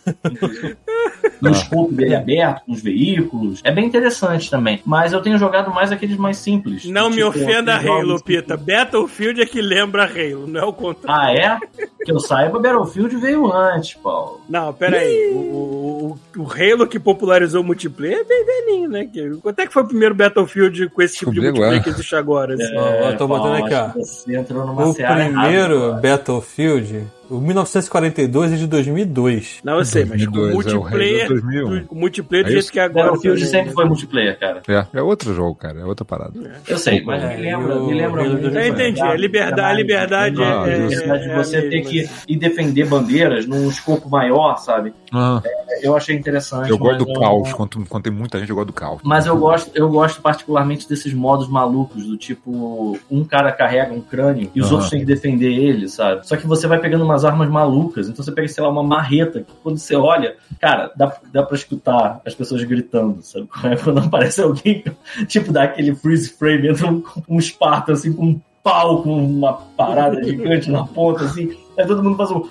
no 1.41 1.49
escopo 1.51 1.91
dele 1.93 2.15
aberto, 2.15 2.65
com 2.65 2.71
os 2.73 2.81
veículos. 2.81 3.61
É 3.63 3.71
bem 3.71 3.85
interessante 3.85 4.49
também. 4.49 4.81
Mas 4.85 5.13
eu 5.13 5.21
tenho 5.21 5.37
jogado 5.37 5.73
mais 5.73 5.91
aqueles 5.91 6.17
mais 6.17 6.37
simples. 6.37 6.85
Não 6.85 7.09
me 7.09 7.17
Tipo, 7.17 7.29
ofenda 7.29 7.75
aqueles 7.75 7.91
Halo, 7.95 8.23
Pita. 8.23 8.57
Battlefield 8.57 9.41
é 9.41 9.45
que 9.45 9.61
lembra 9.61 10.03
Halo, 10.05 10.47
não 10.47 10.61
é 10.61 10.65
o 10.65 10.73
contrário. 10.73 11.23
Ah, 11.23 11.33
é? 11.33 11.85
Que 12.05 12.11
eu 12.11 12.19
saiba, 12.19 12.59
Battlefield 12.59 13.15
veio 13.17 13.51
antes, 13.51 13.93
Paulo. 13.95 14.41
Não, 14.49 14.73
pera 14.73 14.97
aí. 14.97 15.31
O, 15.33 16.17
o, 16.37 16.41
o 16.41 16.47
Halo 16.51 16.87
que 16.87 16.99
popularizou 16.99 17.61
o 17.61 17.63
multiplayer 17.63 18.19
é 18.19 18.23
bem 18.23 18.45
velhinho, 18.45 18.89
né? 18.89 19.07
Quanto 19.41 19.59
é 19.59 19.67
que 19.67 19.73
foi 19.73 19.83
o 19.83 19.87
primeiro 19.87 20.15
Battlefield 20.15 20.89
com 20.89 21.01
esse 21.01 21.17
tipo 21.17 21.31
de 21.31 21.39
multiplayer. 21.41 21.82
Que 21.83 21.89
existe 21.89 22.15
agora? 22.15 22.53
assim? 22.53 22.75
Ó, 22.75 23.11
eu 23.11 23.17
tô 23.17 23.27
botando 23.27 23.63
aqui, 23.63 23.73
ó. 23.73 23.87
Você 23.89 24.35
entrou 24.35 24.65
numa 24.65 24.87
O 24.87 24.93
primeiro 24.93 25.89
errada, 25.89 26.01
Battlefield, 26.01 27.07
o 27.37 27.41
1942 27.41 28.53
é 28.53 28.55
de 28.55 28.67
2002. 28.67 29.59
Não, 29.63 29.77
eu 29.79 29.85
sei, 29.85 30.05
mas 30.05 30.25
com 30.25 30.31
2002, 30.31 30.67
é 30.67 30.69
o 30.77 30.81
multiplayer. 30.81 31.27
2001. 31.27 31.69
do- 31.81 31.85
com 31.87 31.95
multiplayer 31.95 32.45
do 32.45 32.47
É 32.47 32.51
jeito 32.51 32.63
isso? 32.63 32.71
que 32.71 32.79
é 32.79 32.83
agora. 32.83 33.05
Battlefield 33.07 33.37
também, 33.39 33.51
sempre 33.51 33.67
né? 33.69 33.73
foi 33.73 33.85
multiplayer, 33.85 34.39
cara. 34.39 34.61
É, 34.67 34.85
é 34.93 35.01
outro 35.01 35.33
jogo, 35.33 35.55
cara, 35.55 35.79
é 35.79 35.85
outra 35.85 36.05
parada. 36.05 36.33
Eu 36.67 36.77
sei, 36.77 37.01
mas 37.03 37.23
É, 37.23 37.35
me 37.35 37.41
lembra, 37.41 37.73
e 37.73 37.77
o 37.77 37.85
me 37.87 37.93
lembra 37.93 38.23
do- 38.29 38.47
Eu 38.57 38.67
entendi, 38.67 39.01
a 39.01 39.13
liberdade- 39.15 39.77
liberdade 39.77 40.41
é- 40.41 40.45
a 40.45 40.65
liberdade 40.67 41.13
é- 41.13 41.17
de 41.17 41.29
é 41.31 41.35
você 41.35 41.61
ter 41.69 41.81
que 41.81 42.09
ir 42.27 42.37
defender 42.37 42.85
bandeiras 42.85 43.45
num 43.45 43.67
escopo 43.69 44.09
maior, 44.09 44.57
sabe? 44.57 44.93
Ah, 45.11 45.41
Eu 45.81 45.95
achei 45.95 46.15
interessante. 46.15 46.69
eu 46.69 46.77
gosto 46.77 46.97
mas 46.99 47.05
do 47.05 47.11
eu- 47.13 47.19
caos, 47.19 47.53
quando, 47.53 47.85
quando 47.87 48.03
tem 48.03 48.13
muita 48.13 48.39
gente, 48.39 48.49
eu 48.49 48.55
gosto 48.55 48.67
do 48.67 48.73
caos. 48.73 49.01
Mas 49.03 49.25
eu 49.25 49.37
gosto, 49.37 49.71
eu 49.75 49.89
gosto 49.89 50.21
particularmente 50.21 50.87
desses 50.87 51.13
modos 51.13 51.47
malucos, 51.47 52.05
do 52.05 52.17
tipo, 52.17 52.97
um 53.11 53.23
cara 53.23 53.51
carrega 53.51 53.93
um 53.93 54.01
crânio 54.01 54.49
e 54.55 54.59
os 54.61 54.67
Aham. 54.67 54.73
outros 54.75 54.89
têm 54.91 54.99
que 54.99 55.05
defender 55.05 55.51
ele, 55.53 55.87
sabe? 55.87 56.27
Só 56.27 56.35
que 56.37 56.47
você 56.47 56.67
vai 56.67 56.79
pegando 56.79 57.03
umas 57.03 57.22
armas 57.23 57.49
malucas, 57.49 58.07
então 58.07 58.23
você 58.23 58.31
pega, 58.31 58.47
sei 58.47 58.63
lá, 58.63 58.69
uma 58.69 58.83
marreta, 58.83 59.41
que 59.41 59.53
quando 59.61 59.77
você 59.77 59.95
olha, 59.95 60.35
cara, 60.59 60.91
dá, 60.95 61.15
dá 61.31 61.43
pra 61.43 61.55
escutar 61.55 62.21
as 62.25 62.33
pessoas 62.33 62.63
gritando, 62.63 63.21
sabe? 63.21 63.47
Quando 63.83 63.99
aparece 63.99 64.41
alguém, 64.41 64.83
tipo, 65.27 65.51
dá 65.51 65.63
aquele 65.63 65.95
freeze 65.95 66.29
frame, 66.29 66.69
entra 66.69 66.87
um, 66.87 67.03
um 67.27 67.39
assim, 67.39 68.13
com 68.13 68.25
um 68.25 68.41
pau, 68.63 69.03
com 69.03 69.23
uma 69.23 69.53
parada 69.53 70.23
gigante 70.23 70.71
na 70.71 70.85
ponta, 70.85 71.25
assim, 71.25 71.55
aí 71.77 71.85
todo 71.87 72.03
mundo 72.03 72.17
faz 72.17 72.31
um... 72.31 72.43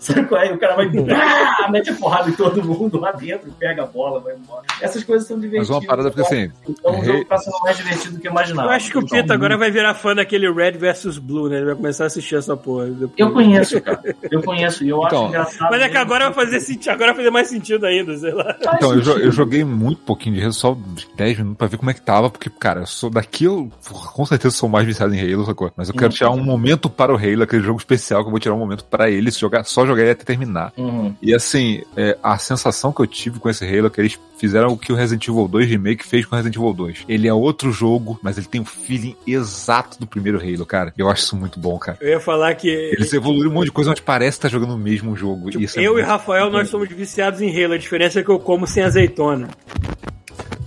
Sabe 0.00 0.24
qual 0.26 0.40
é? 0.40 0.48
E 0.50 0.52
o 0.52 0.58
cara 0.58 0.76
vai 0.76 0.86
ah, 0.86 1.68
mete 1.72 1.90
a 1.90 1.94
porrada 1.94 2.30
em 2.30 2.32
todo 2.32 2.62
mundo 2.62 3.00
lá 3.00 3.10
dentro, 3.10 3.50
pega 3.58 3.82
a 3.82 3.86
bola, 3.86 4.20
vai 4.20 4.34
embora. 4.36 4.62
Essas 4.80 5.02
coisas 5.02 5.26
são 5.26 5.36
divertidas. 5.40 5.68
Mas 5.70 5.76
uma 5.76 5.84
parada 5.88 6.08
porque 6.08 6.22
assim, 6.22 6.52
Então 6.68 7.00
o 7.00 7.04
jogo 7.04 7.24
tá 7.24 7.36
sendo 7.36 7.58
mais 7.64 7.76
divertido 7.76 8.14
do 8.14 8.20
que 8.20 8.28
eu 8.28 8.30
imaginava. 8.30 8.68
Eu 8.68 8.72
acho 8.74 8.90
que 8.92 8.96
o 8.98 9.00
Então, 9.02 9.18
Pita 9.20 9.34
agora 9.34 9.56
vai 9.56 9.72
virar 9.72 9.94
fã 9.94 10.14
daquele 10.14 10.48
Red 10.52 10.72
vs 10.78 11.18
Blue, 11.18 11.48
né? 11.48 11.56
Ele 11.56 11.66
vai 11.66 11.74
começar 11.74 12.04
a 12.04 12.06
assistir 12.06 12.36
essa 12.36 12.56
porra. 12.56 12.86
depois. 12.86 13.10
Eu 13.16 13.32
conheço, 13.32 13.80
cara. 13.80 14.00
Eu 14.30 14.40
conheço. 14.42 14.84
E 14.84 14.88
eu 14.88 15.02
Então, 15.04 15.22
acho 15.22 15.28
engraçado. 15.30 15.70
Mas 15.72 15.82
é 15.82 15.88
que 15.88 15.96
agora 15.96 16.30
vai 16.30 16.44
fazer 16.44 16.60
sentido, 16.60 16.90
agora 16.92 17.06
vai 17.12 17.16
fazer 17.16 17.30
mais 17.30 17.48
sentido 17.48 17.84
ainda, 17.84 18.16
sei 18.16 18.32
lá. 18.32 18.56
Então, 18.74 18.94
eu, 18.94 19.18
eu 19.18 19.32
joguei 19.32 19.64
muito 19.64 20.00
pouquinho 20.02 20.36
de 20.36 20.42
Halo, 20.42 20.52
só 20.52 20.72
uns 20.74 21.08
10 21.16 21.38
minutos 21.38 21.58
pra 21.58 21.66
ver 21.66 21.76
como 21.76 21.90
é 21.90 21.94
que 21.94 22.02
tava, 22.02 22.30
porque, 22.30 22.48
cara, 22.48 22.80
eu 22.82 22.86
sou 22.86 23.10
daqui, 23.10 23.44
eu 23.46 23.68
com 24.14 24.24
certeza 24.24 24.54
sou 24.54 24.68
mais 24.68 24.86
viciado 24.86 25.12
em 25.12 25.20
Halo, 25.20 25.44
sacou? 25.44 25.72
Mas 25.76 25.88
eu 25.88 25.94
quero 25.96 26.06
Hum. 26.12 26.14
tirar 26.14 26.30
um 26.30 26.44
momento 26.44 26.88
para 26.88 27.12
o 27.12 27.16
Halo, 27.16 27.42
aquele 27.42 27.62
jogo 27.64 27.78
especial 27.78 28.22
que 28.22 28.28
eu 28.28 28.30
vou 28.30 28.38
tirar 28.38 28.54
um 28.54 28.57
momento 28.58 28.84
pra 28.84 29.10
ele, 29.10 29.30
jogar, 29.30 29.64
só 29.64 29.86
jogar 29.86 30.02
ele 30.02 30.10
até 30.12 30.24
terminar. 30.24 30.72
Uhum. 30.76 31.14
E 31.22 31.34
assim, 31.34 31.82
é, 31.96 32.16
a 32.22 32.38
sensação 32.38 32.92
que 32.92 33.00
eu 33.00 33.06
tive 33.06 33.38
com 33.38 33.48
esse 33.48 33.64
Halo 33.64 33.86
é 33.86 33.90
que 33.90 34.00
eles 34.00 34.18
fizeram 34.38 34.68
o 34.68 34.78
que 34.78 34.92
o 34.92 34.96
Resident 34.96 35.26
Evil 35.26 35.48
2 35.48 35.68
Remake 35.68 36.06
fez 36.06 36.24
com 36.24 36.34
o 36.34 36.36
Resident 36.36 36.56
Evil 36.56 36.72
2. 36.72 37.04
Ele 37.08 37.26
é 37.28 37.34
outro 37.34 37.72
jogo, 37.72 38.18
mas 38.22 38.38
ele 38.38 38.46
tem 38.46 38.60
o 38.60 38.64
feeling 38.64 39.16
exato 39.26 39.98
do 39.98 40.06
primeiro 40.06 40.38
Halo, 40.40 40.64
cara. 40.64 40.92
Eu 40.96 41.08
acho 41.10 41.24
isso 41.24 41.36
muito 41.36 41.58
bom, 41.58 41.78
cara. 41.78 41.98
Eu 42.00 42.10
ia 42.10 42.20
falar 42.20 42.54
que. 42.54 42.68
Eles 42.68 43.12
evoluíram 43.12 43.50
um 43.50 43.54
monte 43.54 43.66
de 43.66 43.72
coisa, 43.72 43.90
mas 43.90 44.00
parece 44.00 44.38
estar 44.38 44.48
jogando 44.48 44.74
o 44.74 44.78
mesmo 44.78 45.16
jogo. 45.16 45.50
tipo, 45.50 45.62
Isso 45.64 45.78
é 45.78 45.82
eu 45.82 45.92
e 45.92 45.94
muito 45.96 46.06
Rafael, 46.06 46.46
bom. 46.46 46.52
nós 46.52 46.68
somos 46.68 46.88
viciados 46.88 47.40
em 47.40 47.64
Halo. 47.64 47.74
A 47.74 47.78
diferença 47.78 48.20
é 48.20 48.22
que 48.22 48.30
eu 48.30 48.38
como 48.38 48.66
sem 48.66 48.82
azeitona. 48.82 49.48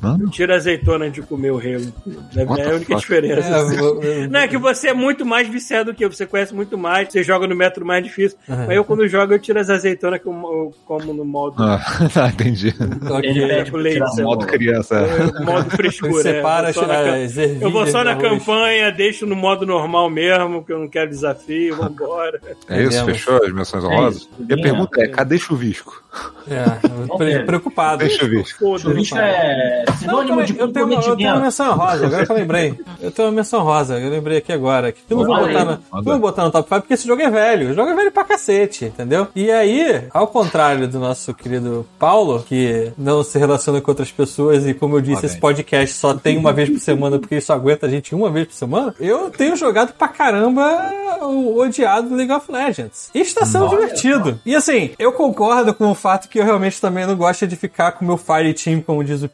Hã? 0.03 0.17
Eu 0.19 0.29
tiro 0.29 0.51
a 0.51 0.55
azeitona 0.55 1.09
de 1.09 1.21
comer 1.21 1.51
o 1.51 1.57
Halo. 1.59 1.93
É 2.35 2.41
é 2.41 2.43
a 2.71 2.75
única 2.75 2.93
fuck? 2.93 2.95
diferença. 3.01 3.47
É, 3.49 3.55
assim. 3.55 3.77
eu- 3.77 4.01
eu- 4.01 4.29
Não, 4.29 4.39
é 4.39 4.47
que 4.47 4.57
você 4.57 4.87
é 4.89 4.93
muito 4.93 5.25
mais 5.25 5.47
viciado 5.47 5.91
do 5.91 5.95
que 5.95 6.03
eu. 6.03 6.11
Você 6.11 6.25
conhece 6.25 6.53
muito 6.55 6.77
mais, 6.77 7.09
você 7.11 7.23
joga 7.23 7.45
no 7.47 7.55
método 7.55 7.85
mais 7.85 8.03
difícil. 8.03 8.37
Uhum. 8.49 8.55
Mas 8.67 8.71
eu, 8.77 8.83
quando 8.83 9.07
jogo, 9.07 9.33
eu 9.33 9.39
tiro 9.39 9.59
as 9.59 9.69
azeitonas 9.69 10.19
que 10.21 10.27
eu, 10.27 10.33
eu 10.33 10.73
como 10.85 11.13
no 11.13 11.23
modo, 11.23 11.55
Ah, 11.61 11.79
entendi. 12.33 12.73
ok. 13.09 13.29
Ele 13.29 13.47
pede 13.47 13.71
pra 13.71 13.79
leite. 13.79 14.21
Modo 14.21 14.45
criança. 14.47 14.95
é, 14.95 15.41
modo 15.45 15.69
frescura. 15.69 16.13
Você 16.13 16.29
é. 16.29 16.33
separa 16.35 16.69
Eu 16.69 16.73
vou 16.73 16.87
na 16.87 16.95
ervilhas 17.17 17.61
Eu 17.61 17.71
vou 17.71 17.87
só 17.87 18.03
na 18.03 18.11
arroz. 18.11 18.27
campanha, 18.29 18.91
deixo 18.91 19.25
no 19.25 19.35
modo 19.35 19.65
normal 19.65 20.09
mesmo, 20.09 20.59
porque 20.59 20.73
eu 20.73 20.79
não 20.79 20.87
quero 20.87 21.09
desafio, 21.09 21.75
vambora. 21.75 22.39
É 22.67 22.83
isso? 22.83 23.05
Fechou 23.05 23.37
as 23.43 23.51
menções 23.53 23.83
honrosas? 23.83 24.21
isso. 24.21 24.29
E 24.49 24.53
a 24.53 24.57
pergunta 24.57 25.01
é, 25.03 25.07
cadê 25.07 25.37
chuvisco? 25.37 26.01
É, 26.49 27.17
pre- 27.17 27.43
preocupado. 27.43 27.99
Cadê 27.99 28.09
chuvisco? 28.09 28.79
Chuvisco 28.79 29.17
é 29.17 29.83
Sinônimo 29.97 30.43
de 30.43 30.57
eu, 30.57 30.71
tenho 30.71 30.85
uma, 30.85 30.95
eu 30.95 31.15
tenho 31.15 31.33
uma 31.33 31.41
menção 31.41 31.75
rosa, 31.75 32.05
agora 32.05 32.25
que 32.25 32.31
eu 32.31 32.35
lembrei. 32.35 32.79
Eu 32.99 33.11
tenho 33.11 33.27
uma 33.27 33.35
menção 33.35 33.63
rosa, 33.63 33.99
eu 33.99 34.09
lembrei 34.09 34.37
aqui 34.37 34.51
agora. 34.51 34.91
Que 34.91 35.01
eu 35.09 35.17
não 35.17 35.25
vou 35.25 35.37
botar, 35.37 35.79
não 35.91 36.03
vou 36.03 36.19
botar 36.19 36.43
no 36.43 36.51
top 36.51 36.67
5 36.69 36.81
porque 36.81 36.93
esse 36.93 37.07
jogo 37.07 37.21
é 37.21 37.29
velho. 37.29 37.71
O 37.71 37.73
jogo 37.73 37.89
é 37.89 37.95
velho 37.95 38.11
pra 38.11 38.23
cacete, 38.23 38.85
entendeu? 38.85 39.27
E 39.35 39.51
aí, 39.51 40.03
ao 40.11 40.27
contrário 40.27 40.87
do 40.87 40.99
nosso 40.99 41.33
querido 41.33 41.85
Paulo, 41.97 42.43
que 42.47 42.91
não 42.97 43.23
se 43.23 43.37
relaciona 43.37 43.81
com 43.81 43.91
outras 43.91 44.11
pessoas 44.11 44.65
e, 44.65 44.73
como 44.73 44.97
eu 44.97 45.01
disse, 45.01 45.21
Lá 45.23 45.25
esse 45.25 45.39
podcast 45.39 45.95
só 45.95 46.13
tem 46.13 46.37
uma 46.37 46.53
vez 46.53 46.69
por 46.69 46.79
semana 46.79 47.19
porque 47.19 47.35
ele 47.35 47.41
só 47.41 47.53
aguenta 47.53 47.85
a 47.85 47.89
gente 47.89 48.13
uma 48.13 48.29
vez 48.29 48.47
por 48.47 48.53
semana, 48.53 48.95
eu 48.99 49.29
tenho 49.29 49.55
jogado 49.55 49.93
pra 49.93 50.07
caramba 50.07 50.91
o 51.21 51.59
odiado 51.59 52.13
League 52.15 52.31
of 52.31 52.51
Legends. 52.51 53.09
E 53.13 53.19
está 53.19 53.45
sendo 53.45 53.65
Olha 53.65 53.79
divertido. 53.81 54.39
E 54.45 54.55
assim, 54.55 54.91
eu 54.97 55.11
concordo 55.11 55.73
com 55.73 55.89
o 55.89 55.95
fato 55.95 56.27
que 56.27 56.39
eu 56.39 56.43
realmente 56.43 56.79
também 56.79 57.05
não 57.05 57.15
gosto 57.15 57.45
de 57.47 57.55
ficar 57.55 57.91
com 57.93 58.03
o 58.03 58.07
meu 58.07 58.17
Fire 58.17 58.53
Team, 58.53 58.81
como 58.81 59.03
diz 59.03 59.21
o 59.23 59.29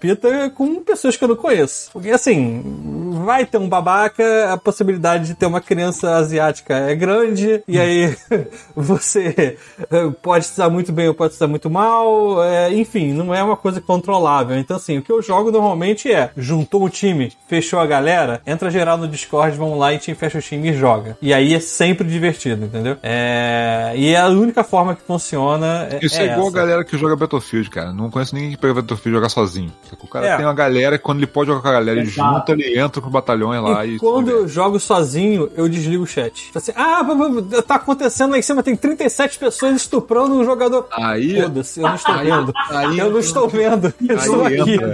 Com 0.50 0.82
pessoas 0.84 1.16
que 1.16 1.24
eu 1.24 1.28
não 1.28 1.36
conheço. 1.36 1.90
Porque 1.92 2.10
assim, 2.10 2.64
vai 3.26 3.46
ter 3.46 3.58
um 3.58 3.70
babaca, 3.70 4.54
a 4.54 4.58
possibilidade 4.58 5.28
de 5.28 5.36
ter 5.36 5.46
uma 5.46 5.62
criança 5.62 6.16
asiática 6.16 6.76
é 6.76 6.96
grande, 6.96 7.64
e 7.68 7.80
aí 7.80 8.16
você 8.76 9.58
eh, 9.92 10.12
pode 10.22 10.48
dar 10.56 10.70
muito 10.70 10.92
bem 10.92 11.08
ou 11.08 11.14
pode 11.14 11.38
dar 11.38 11.48
muito 11.48 11.70
mal, 11.70 12.44
é, 12.44 12.74
enfim, 12.74 13.14
não 13.14 13.34
é 13.34 13.44
uma 13.44 13.58
coisa 13.58 13.82
controlável. 13.82 14.58
Então 14.58 14.78
assim, 14.78 14.98
o 14.98 15.02
que 15.02 15.12
eu 15.12 15.22
jogo 15.22 15.52
normalmente 15.52 16.12
é, 16.12 16.32
juntou 16.38 16.84
o 16.84 16.90
time, 16.90 17.34
fechou 17.48 17.80
a 17.80 17.86
galera, 17.86 18.42
entra 18.46 18.70
geral 18.70 18.98
no 18.98 19.08
Discord, 19.08 19.58
vamos 19.58 19.78
lá 19.78 19.94
e 19.94 19.98
te 19.98 20.14
fecha 20.16 20.40
o 20.40 20.42
time 20.42 20.70
e 20.70 20.74
joga. 20.74 21.18
E 21.22 21.34
aí 21.34 21.54
é 21.54 21.60
sempre 21.60 22.08
divertido, 22.08 22.66
entendeu? 22.66 22.98
É, 23.04 23.94
e 23.96 24.14
é 24.14 24.20
a 24.20 24.28
única 24.28 24.64
forma 24.64 24.96
que 24.96 25.02
funciona 25.02 25.88
é, 25.92 26.00
Isso 26.02 26.20
é, 26.20 26.24
é 26.28 26.32
igual 26.32 26.48
essa. 26.48 26.58
a 26.58 26.62
galera 26.62 26.84
que 26.84 26.98
joga 26.98 27.16
Battlefield, 27.16 27.70
cara. 27.70 27.94
Não 27.94 28.10
conheço 28.10 28.36
ninguém 28.36 28.52
que 28.52 28.58
pega 28.58 28.74
Battlefield 28.76 29.10
e 29.10 29.20
joga 29.20 29.30
sozinho. 29.30 29.72
O 30.02 30.08
cara 30.08 30.28
É. 30.28 30.37
tem 30.38 30.46
uma 30.46 30.54
galera 30.54 30.98
que 30.98 31.04
quando 31.04 31.18
ele 31.20 31.28
pode 31.28 31.48
jogar 31.50 31.62
com 31.62 31.68
a 31.68 31.72
galera, 31.74 32.00
ele 32.00 32.08
Exato. 32.10 32.34
junta, 32.40 32.52
ele 32.54 32.80
entra 32.80 33.02
com 33.02 33.08
o 33.08 33.12
batalhão 33.12 33.50
lá 33.62 33.86
e. 33.86 33.96
E 33.96 34.00
quando 34.00 34.30
eu 34.30 34.48
jogo 34.48 34.80
sozinho, 34.80 35.50
eu 35.56 35.68
desligo 35.68 36.04
o 36.04 36.08
chat. 36.08 36.46
Tipo 36.46 36.58
Assim, 36.58 36.72
ah, 36.76 37.02
tá 37.66 37.76
acontecendo 37.76 38.32
lá 38.32 38.38
em 38.38 38.42
cima, 38.42 38.62
tem 38.64 38.76
37 38.76 39.38
pessoas 39.40 39.76
estuprando 39.76 40.36
um 40.36 40.44
jogador. 40.46 40.88
Aí. 40.92 41.42
Foda-se, 41.42 41.80
eu 41.80 41.88
não 41.88 41.96
estou 41.96 42.16
Aí- 42.16 42.26
vendo. 42.30 42.54
aí 42.70 43.00
eu 43.00 43.12
não 43.12 43.20
estou 43.20 43.48
vendo. 43.50 43.94
Eu 44.08 44.16
estou 44.16 44.46
Aí 44.46 44.60
aqui. 44.62 44.74
entra. 44.76 44.88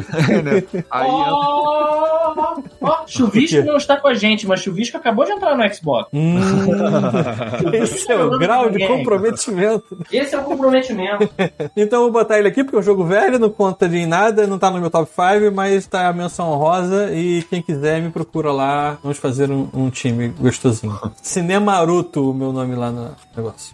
né? 0.44 0.64
Aí. 0.90 1.08
Oh! 1.10 2.64
Ó, 2.82 2.98
Chuvisco 3.08 3.58
Por 3.58 3.64
quê? 3.64 3.70
não 3.72 3.78
está 3.78 3.98
com 3.98 4.08
a 4.08 4.14
gente, 4.14 4.46
mas 4.48 4.60
Chuvisco 4.62 4.98
acabou 4.98 5.26
de 5.26 5.32
entrar 5.32 5.56
no 5.56 5.74
Xbox. 5.74 6.10
Hum, 6.14 6.38
esse 7.74 8.12
é 8.12 8.16
o 8.24 8.38
grau 8.38 8.70
de 8.70 8.86
comprometimento. 8.88 9.98
Esse 10.12 10.36
é 10.36 10.40
o 10.40 10.44
comprometimento. 10.44 11.30
Então 11.76 12.00
eu 12.00 12.12
vou 12.12 12.12
botar 12.22 12.40
ele 12.40 12.48
aqui 12.48 12.64
porque 12.64 12.76
é 12.76 12.80
um 12.80 12.84
jogo 12.84 13.04
velho, 13.06 13.40
não 13.40 13.50
conta 13.50 13.88
de 13.88 14.06
nada, 14.06 14.46
não 14.48 14.58
tá 14.60 14.70
no 14.70 14.80
meu 14.80 14.90
top 14.90 15.10
5, 15.10 15.33
mas 15.54 15.86
tá 15.86 16.08
a 16.08 16.14
menção 16.14 16.52
honrosa 16.52 17.12
e 17.14 17.44
quem 17.44 17.62
quiser 17.62 18.02
me 18.02 18.10
procura 18.10 18.52
lá. 18.52 18.98
Vamos 19.02 19.18
fazer 19.18 19.52
um, 19.52 19.68
um 19.74 19.90
time 19.90 20.30
gostosinho. 20.30 21.00
Cinemaruto, 21.22 22.32
o 22.32 22.34
meu 22.34 22.52
nome 22.52 22.76
lá 22.76 22.92
no 22.92 23.12
negócio. 23.36 23.74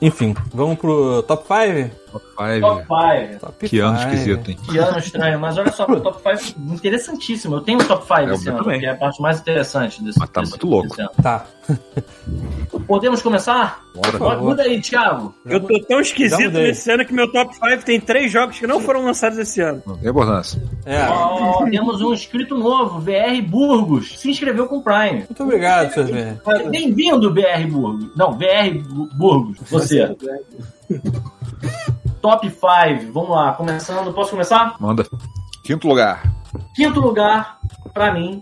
Enfim, 0.00 0.34
vamos 0.52 0.78
pro 0.78 1.22
top 1.24 1.44
5? 1.46 2.09
Top 2.10 2.24
5. 2.26 2.60
Top 2.60 2.86
5. 3.28 3.40
Top 3.40 3.68
Que 3.68 3.78
ano 3.80 3.98
esquisito, 3.98 4.50
hein? 4.50 4.58
Que 4.68 4.78
ano 4.78 4.98
estranho, 4.98 5.40
mas 5.40 5.56
olha 5.58 5.72
só, 5.72 5.84
o 5.84 6.00
top 6.00 6.20
5 6.44 6.60
interessantíssimo. 6.74 7.56
Eu 7.56 7.60
tenho 7.60 7.80
um 7.80 7.84
top 7.84 8.02
5 8.06 8.20
É, 8.20 8.24
o 8.24 8.32
esse 8.34 8.48
ano, 8.48 8.58
também. 8.64 8.80
que 8.80 8.86
é 8.86 8.90
a 8.90 8.96
parte 8.96 9.20
mais 9.22 9.38
interessante 9.40 10.02
desse, 10.02 10.18
Mas 10.18 10.30
tá 10.30 10.40
desse- 10.40 10.52
muito 10.52 10.66
louco. 10.66 10.96
Tá. 11.22 11.46
Podemos 12.86 13.22
começar? 13.22 13.84
Bora. 13.94 14.18
Pode- 14.18 14.42
Muda 14.42 14.62
aí, 14.62 14.80
Thiago. 14.80 15.34
Eu 15.46 15.60
tô 15.60 15.78
tão 15.80 16.00
esquisito 16.00 16.50
nesse 16.50 16.90
ano 16.90 17.04
que 17.04 17.12
meu 17.12 17.30
top 17.30 17.54
5 17.54 17.84
tem 17.84 18.00
três 18.00 18.30
jogos 18.32 18.58
que 18.58 18.66
não 18.66 18.80
foram 18.80 19.04
lançados 19.04 19.38
esse 19.38 19.60
ano. 19.60 19.82
Não 19.86 19.96
tem 19.96 20.10
importância. 20.10 20.60
É. 20.84 21.06
Ó, 21.08 21.64
temos 21.70 22.00
um 22.00 22.12
inscrito 22.12 22.56
novo, 22.56 22.98
VR 23.00 23.40
Burgos. 23.46 24.18
Se 24.18 24.30
inscreveu 24.30 24.66
com 24.66 24.78
o 24.78 24.82
Prime. 24.82 25.18
Muito 25.28 25.42
obrigado, 25.42 25.92
seu. 25.92 26.04
Bem-vindo, 26.70 27.30
BR 27.32 27.66
Burgos. 27.70 28.10
Não, 28.16 28.32
VR 28.32 28.78
Bu- 28.88 29.08
Burgos. 29.14 29.58
Você. 29.70 30.16
Top 32.20 32.48
5. 32.48 33.12
Vamos 33.12 33.30
lá, 33.30 33.52
começando. 33.52 34.12
Posso 34.12 34.30
começar? 34.30 34.76
Manda. 34.78 35.06
Quinto 35.64 35.88
lugar. 35.88 36.32
Quinto 36.74 37.00
lugar, 37.00 37.58
pra 37.92 38.12
mim. 38.12 38.40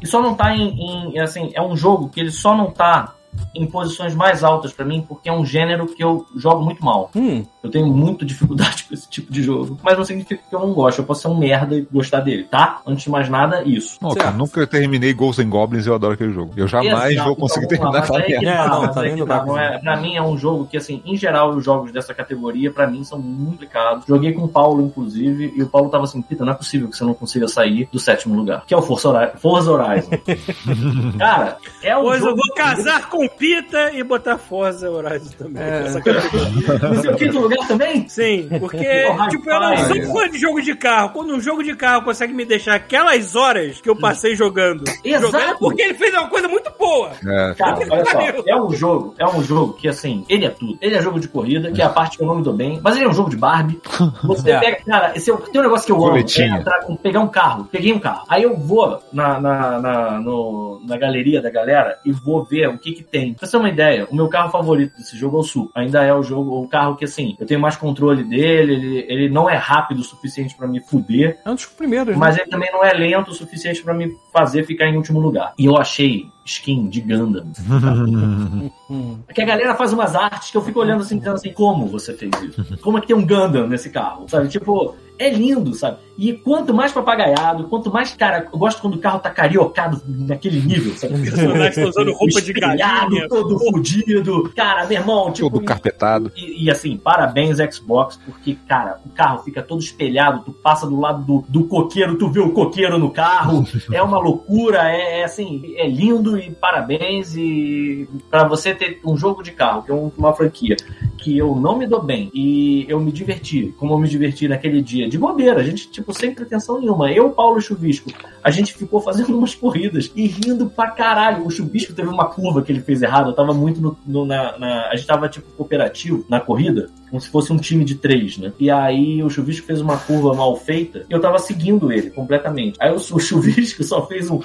E 0.00 0.06
só 0.06 0.22
não 0.22 0.34
tá 0.34 0.54
em, 0.54 1.14
em, 1.14 1.18
Assim, 1.18 1.50
é 1.54 1.62
um 1.62 1.76
jogo 1.76 2.08
que 2.08 2.20
ele 2.20 2.30
só 2.30 2.56
não 2.56 2.70
tá 2.70 3.14
em 3.54 3.66
posições 3.66 4.14
mais 4.14 4.42
altas 4.42 4.72
pra 4.72 4.84
mim, 4.84 5.04
porque 5.06 5.28
é 5.28 5.32
um 5.32 5.44
gênero 5.44 5.86
que 5.86 6.02
eu 6.02 6.26
jogo 6.36 6.64
muito 6.64 6.84
mal. 6.84 7.10
Hum, 7.14 7.44
Eu 7.68 7.72
tenho 7.72 7.86
muita 7.86 8.24
dificuldade 8.24 8.84
com 8.88 8.94
esse 8.94 9.08
tipo 9.08 9.32
de 9.32 9.42
jogo. 9.42 9.78
Mas 9.82 9.96
não 9.96 10.04
significa 10.04 10.40
que 10.48 10.54
eu 10.54 10.60
não 10.60 10.72
gosto. 10.72 10.98
Eu 11.00 11.04
posso 11.04 11.22
ser 11.22 11.28
um 11.28 11.36
merda 11.38 11.74
e 11.76 11.86
gostar 11.92 12.20
dele, 12.20 12.44
tá? 12.44 12.80
Antes 12.86 13.04
de 13.04 13.10
mais 13.10 13.28
nada, 13.28 13.62
isso. 13.64 13.98
Não, 14.00 14.14
cara, 14.14 14.30
nunca 14.32 14.66
terminei 14.66 15.12
Ghosts 15.12 15.44
and 15.44 15.50
Goblins 15.50 15.86
e 15.86 15.88
eu 15.88 15.94
adoro 15.94 16.14
aquele 16.14 16.32
jogo. 16.32 16.52
Eu 16.56 16.66
jamais 16.66 17.12
Exato, 17.12 17.26
vou 17.28 17.36
conseguir 17.36 17.66
então, 17.66 17.78
terminar 17.78 17.98
aquela 18.04 18.22
que 18.22 18.30
merda. 18.32 18.48
É, 18.50 18.56
tá, 18.56 18.68
não, 18.68 18.80
mas 18.82 18.94
tá 18.94 19.02
que 19.08 19.16
tá, 19.18 19.24
pra 19.40 19.44
não 19.46 19.58
é- 19.58 19.78
Pra 19.78 19.96
mim 19.96 20.16
é 20.16 20.22
um 20.22 20.36
jogo 20.38 20.66
que, 20.66 20.76
assim, 20.76 21.02
em 21.04 21.16
geral, 21.16 21.50
os 21.50 21.64
jogos 21.64 21.92
dessa 21.92 22.14
categoria, 22.14 22.70
pra 22.72 22.86
mim, 22.86 23.04
são 23.04 23.18
muito 23.18 23.58
complicados. 23.58 24.04
Joguei 24.06 24.32
com 24.32 24.44
o 24.44 24.48
Paulo, 24.48 24.82
inclusive, 24.86 25.52
e 25.56 25.62
o 25.62 25.66
Paulo 25.68 25.90
tava 25.90 26.04
assim, 26.04 26.22
Pita, 26.22 26.44
não 26.44 26.52
é 26.52 26.56
possível 26.56 26.88
que 26.88 26.96
você 26.96 27.04
não 27.04 27.12
consiga 27.14 27.48
sair 27.48 27.88
do 27.92 27.98
sétimo 27.98 28.36
lugar. 28.36 28.62
Que 28.66 28.72
é 28.72 28.76
o 28.76 28.82
Forza 28.82 29.08
Hori- 29.08 29.30
Forza 29.36 29.72
Horizon. 29.72 30.10
Cara, 31.18 31.56
é 31.82 31.96
um 31.96 32.02
Pois 32.02 32.18
jogo... 32.20 32.30
eu 32.32 32.36
vou 32.36 32.54
casar 32.54 33.08
com 33.08 33.28
Pita 33.28 33.92
e 33.92 34.02
botar 34.02 34.38
Forza 34.38 34.90
Horizon 34.90 35.30
também. 35.36 35.62
É. 35.62 35.80
Essa 35.86 36.00
categoria. 36.00 36.48
No 36.88 37.00
seu 37.02 37.14
quinto 37.16 37.38
lugar 37.40 37.57
também? 37.66 38.08
Sim, 38.08 38.48
porque, 38.60 38.78
Porra, 39.08 39.28
tipo, 39.28 39.48
eu 39.50 39.60
não 39.60 39.76
sou 39.76 40.02
fã 40.14 40.28
de 40.30 40.38
jogo 40.38 40.62
de 40.62 40.74
carro. 40.74 41.10
Quando 41.10 41.34
um 41.34 41.40
jogo 41.40 41.62
de 41.62 41.74
carro 41.74 42.02
consegue 42.02 42.32
me 42.32 42.44
deixar 42.44 42.74
aquelas 42.74 43.34
horas 43.34 43.80
que 43.80 43.88
eu 43.88 43.96
passei 43.96 44.34
jogando, 44.36 44.84
Exato. 45.04 45.26
jogando 45.32 45.50
é 45.50 45.54
porque 45.54 45.82
ele 45.82 45.94
fez 45.94 46.12
uma 46.14 46.28
coisa 46.28 46.48
muito 46.48 46.70
boa. 46.78 47.10
É, 47.26 47.54
Cara, 47.54 47.78
olha 47.90 48.04
só, 48.04 48.20
é 48.46 48.56
um 48.60 48.70
jogo, 48.74 49.14
é 49.18 49.26
um 49.26 49.42
jogo 49.42 49.72
que 49.74 49.88
assim, 49.88 50.24
ele 50.28 50.44
é 50.46 50.50
tudo. 50.50 50.78
Ele 50.80 50.94
é 50.94 51.02
jogo 51.02 51.18
de 51.20 51.28
corrida, 51.28 51.70
que 51.72 51.80
é 51.80 51.84
a 51.84 51.88
parte 51.88 52.16
que 52.16 52.22
eu 52.22 52.26
não 52.26 52.36
me 52.36 52.42
dou 52.42 52.52
bem, 52.52 52.80
mas 52.82 52.96
ele 52.96 53.04
é 53.04 53.08
um 53.08 53.12
jogo 53.14 53.30
de 53.30 53.36
Barbie. 53.36 53.80
Você 54.24 54.50
É. 54.50 54.58
pega, 54.60 54.76
cara, 54.84 55.12
esse 55.16 55.30
é, 55.30 55.34
o- 55.34 55.38
tem 55.38 55.60
um 55.60 55.64
negócio 55.64 55.86
que 55.86 55.92
eu 55.92 56.04
amo, 56.04 56.16
é 56.16 56.20
entrar 56.20 56.80
com- 56.84 56.96
pegar 56.96 57.20
um 57.20 57.28
carro, 57.28 57.68
peguei 57.70 57.92
um 57.92 57.98
carro. 57.98 58.24
Aí 58.28 58.42
eu 58.42 58.56
vou 58.56 59.00
na, 59.12 59.40
na, 59.40 59.80
na, 59.80 60.10
no- 60.20 60.80
na 60.86 60.96
galeria 60.96 61.40
da 61.42 61.50
galera 61.50 61.98
e 62.04 62.12
vou 62.12 62.44
ver 62.44 62.68
o 62.68 62.78
que 62.78 62.92
que 62.92 63.02
tem. 63.02 63.34
Pra 63.34 63.46
você 63.46 63.52
ter 63.52 63.56
uma 63.58 63.68
ideia, 63.68 64.06
o 64.10 64.14
meu 64.16 64.28
carro 64.28 64.50
favorito 64.50 64.96
desse 64.96 65.16
jogo 65.16 65.36
é 65.36 65.40
o 65.40 65.42
Sul. 65.42 65.70
Ainda 65.74 66.02
é 66.04 66.12
o 66.14 66.22
jogo, 66.22 66.62
o 66.62 66.68
carro 66.68 66.96
que 66.96 67.04
assim, 67.04 67.36
eu 67.38 67.46
tenho 67.46 67.60
mais 67.60 67.76
controle 67.76 68.24
dele, 68.24 68.72
ele, 68.72 69.06
ele 69.08 69.28
não 69.28 69.48
é 69.48 69.56
rápido 69.56 70.00
o 70.00 70.04
suficiente 70.04 70.56
pra 70.56 70.66
me 70.66 70.80
fuder. 70.80 71.38
é 71.44 71.50
um 71.50 71.54
dos 71.54 71.66
primeiros, 71.66 72.14
né? 72.14 72.18
Mas 72.18 72.36
ele 72.36 72.50
também 72.50 72.70
não 72.72 72.84
é 72.84 72.92
lento 72.92 73.30
o 73.30 73.34
suficiente 73.34 73.82
pra 73.82 73.94
me 73.94 74.12
fazer 74.32 74.64
ficar 74.64 74.86
em 74.86 74.96
último 74.96 75.20
lugar. 75.20 75.54
E 75.56 75.64
eu 75.66 75.76
achei 75.76 76.26
skin 76.44 76.88
de 76.88 77.00
Gundam. 77.00 77.46
Hum. 78.90 79.18
Porque 79.26 79.42
a 79.42 79.44
galera 79.44 79.74
faz 79.74 79.92
umas 79.92 80.14
artes 80.14 80.50
que 80.50 80.56
eu 80.56 80.62
fico 80.62 80.80
olhando 80.80 81.02
assim, 81.02 81.18
dizendo 81.18 81.34
assim, 81.34 81.52
como 81.52 81.86
você 81.86 82.14
fez 82.14 82.30
isso? 82.42 82.78
Como 82.78 82.96
é 82.96 83.02
que 83.02 83.06
tem 83.06 83.14
um 83.14 83.26
Gundam 83.26 83.68
nesse 83.68 83.90
carro? 83.90 84.26
Sabe? 84.26 84.48
Tipo, 84.48 84.96
é 85.18 85.28
lindo, 85.28 85.74
sabe? 85.74 85.98
E 86.18 86.32
quanto 86.32 86.74
mais 86.74 86.90
papagaiado, 86.90 87.68
quanto 87.68 87.92
mais, 87.92 88.12
cara, 88.12 88.48
eu 88.52 88.58
gosto 88.58 88.82
quando 88.82 88.94
o 88.94 88.98
carro 88.98 89.20
tá 89.20 89.30
cariocado 89.30 90.02
naquele 90.04 90.60
nível, 90.60 90.92
sabe? 90.96 91.14
Os 91.14 91.20
personagens 91.30 91.68
estão 91.76 91.88
usando 91.90 92.10
roupa 92.12 92.42
de 92.42 92.50
Espelhado, 92.50 92.78
galinha. 93.10 93.28
todo 93.28 93.56
fudido. 93.60 94.52
Cara, 94.56 94.84
meu 94.86 94.98
irmão, 94.98 95.30
tipo. 95.32 95.48
Todo 95.48 95.64
carpetado. 95.64 96.32
E, 96.36 96.64
e, 96.64 96.70
assim, 96.72 96.96
parabéns 96.96 97.58
Xbox, 97.72 98.18
porque, 98.26 98.56
cara, 98.66 98.98
o 99.06 99.10
carro 99.10 99.44
fica 99.44 99.62
todo 99.62 99.80
espelhado, 99.80 100.42
tu 100.44 100.50
passa 100.52 100.88
do 100.88 100.98
lado 100.98 101.22
do, 101.24 101.44
do 101.48 101.64
coqueiro, 101.68 102.16
tu 102.18 102.28
vê 102.28 102.40
o 102.40 102.50
coqueiro 102.50 102.98
no 102.98 103.10
carro, 103.10 103.64
é 103.92 104.02
uma 104.02 104.18
loucura, 104.18 104.90
é, 104.90 105.20
é, 105.20 105.24
assim, 105.24 105.72
é 105.76 105.86
lindo 105.86 106.36
e 106.36 106.50
parabéns. 106.50 107.36
E 107.36 108.08
pra 108.28 108.42
você 108.42 108.74
ter 108.74 109.00
um 109.04 109.16
jogo 109.16 109.40
de 109.40 109.52
carro, 109.52 109.82
que 109.84 109.92
é 109.92 109.94
um- 109.94 110.10
uma 110.18 110.32
franquia, 110.32 110.74
que 111.16 111.38
eu 111.38 111.54
não 111.54 111.76
me 111.78 111.86
dou 111.86 112.02
bem 112.02 112.28
e 112.34 112.86
eu 112.88 112.98
me 112.98 113.12
diverti, 113.12 113.72
como 113.78 113.94
eu 113.94 113.98
me 113.98 114.08
diverti 114.08 114.48
naquele 114.48 114.82
dia, 114.82 115.08
de 115.08 115.16
bobeira, 115.18 115.60
a 115.60 115.62
gente, 115.64 115.88
tipo, 115.88 116.07
sem 116.12 116.34
pretensão 116.34 116.80
nenhuma. 116.80 117.10
Eu, 117.12 117.30
Paulo 117.30 117.60
Chuvisco, 117.60 118.10
a 118.42 118.50
gente 118.50 118.74
ficou 118.74 119.00
fazendo 119.00 119.36
umas 119.36 119.54
corridas 119.54 120.10
e 120.14 120.26
rindo 120.26 120.68
pra 120.70 120.90
caralho. 120.90 121.46
O 121.46 121.50
Chubisco 121.50 121.92
teve 121.92 122.08
uma 122.08 122.26
curva 122.26 122.62
que 122.62 122.70
ele 122.72 122.80
fez 122.80 123.02
errado. 123.02 123.30
Eu 123.30 123.34
tava 123.34 123.52
muito 123.54 123.80
no, 123.80 123.96
no- 124.06 124.24
na, 124.24 124.58
na- 124.58 124.88
A 124.88 124.96
gente 124.96 125.06
tava 125.06 125.28
tipo 125.28 125.46
cooperativo 125.56 126.24
na 126.28 126.40
corrida, 126.40 126.90
como 127.10 127.20
se 127.20 127.28
fosse 127.28 127.52
um 127.52 127.56
time 127.56 127.84
de 127.84 127.94
três, 127.96 128.36
né? 128.38 128.52
E 128.58 128.70
aí 128.70 129.22
o 129.22 129.30
Chubisco 129.30 129.66
fez 129.66 129.80
uma 129.80 129.96
curva 129.96 130.34
mal 130.34 130.56
feita 130.56 131.04
e 131.08 131.12
eu 131.12 131.20
tava 131.20 131.38
seguindo 131.38 131.90
ele 131.92 132.10
completamente. 132.10 132.76
Aí 132.80 132.90
o, 132.90 132.96
o 132.96 133.18
Chubisco 133.20 133.82
só 133.84 134.06
fez 134.06 134.30
um. 134.30 134.40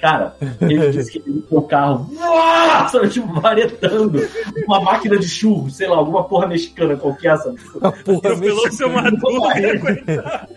Cara, 0.00 0.36
ele 0.60 0.90
disse 0.90 1.12
que 1.12 1.18
ele 1.26 1.42
o 1.50 1.62
carro, 1.62 2.08
"Uá!" 2.16 2.88
sabe, 2.88 3.08
tipo, 3.08 3.32
varetando. 3.40 4.20
Uma 4.66 4.80
máquina 4.80 5.18
de 5.18 5.28
churros, 5.28 5.76
sei 5.76 5.88
lá, 5.88 5.96
alguma 5.96 6.24
porra 6.24 6.46
mexicana 6.46 6.96
qualquer, 6.96 7.36
sabe? 7.38 7.56
Atropelou 7.80 8.70
seu 8.72 8.90
maduro. 8.90 9.42
coitado. 9.80 10.48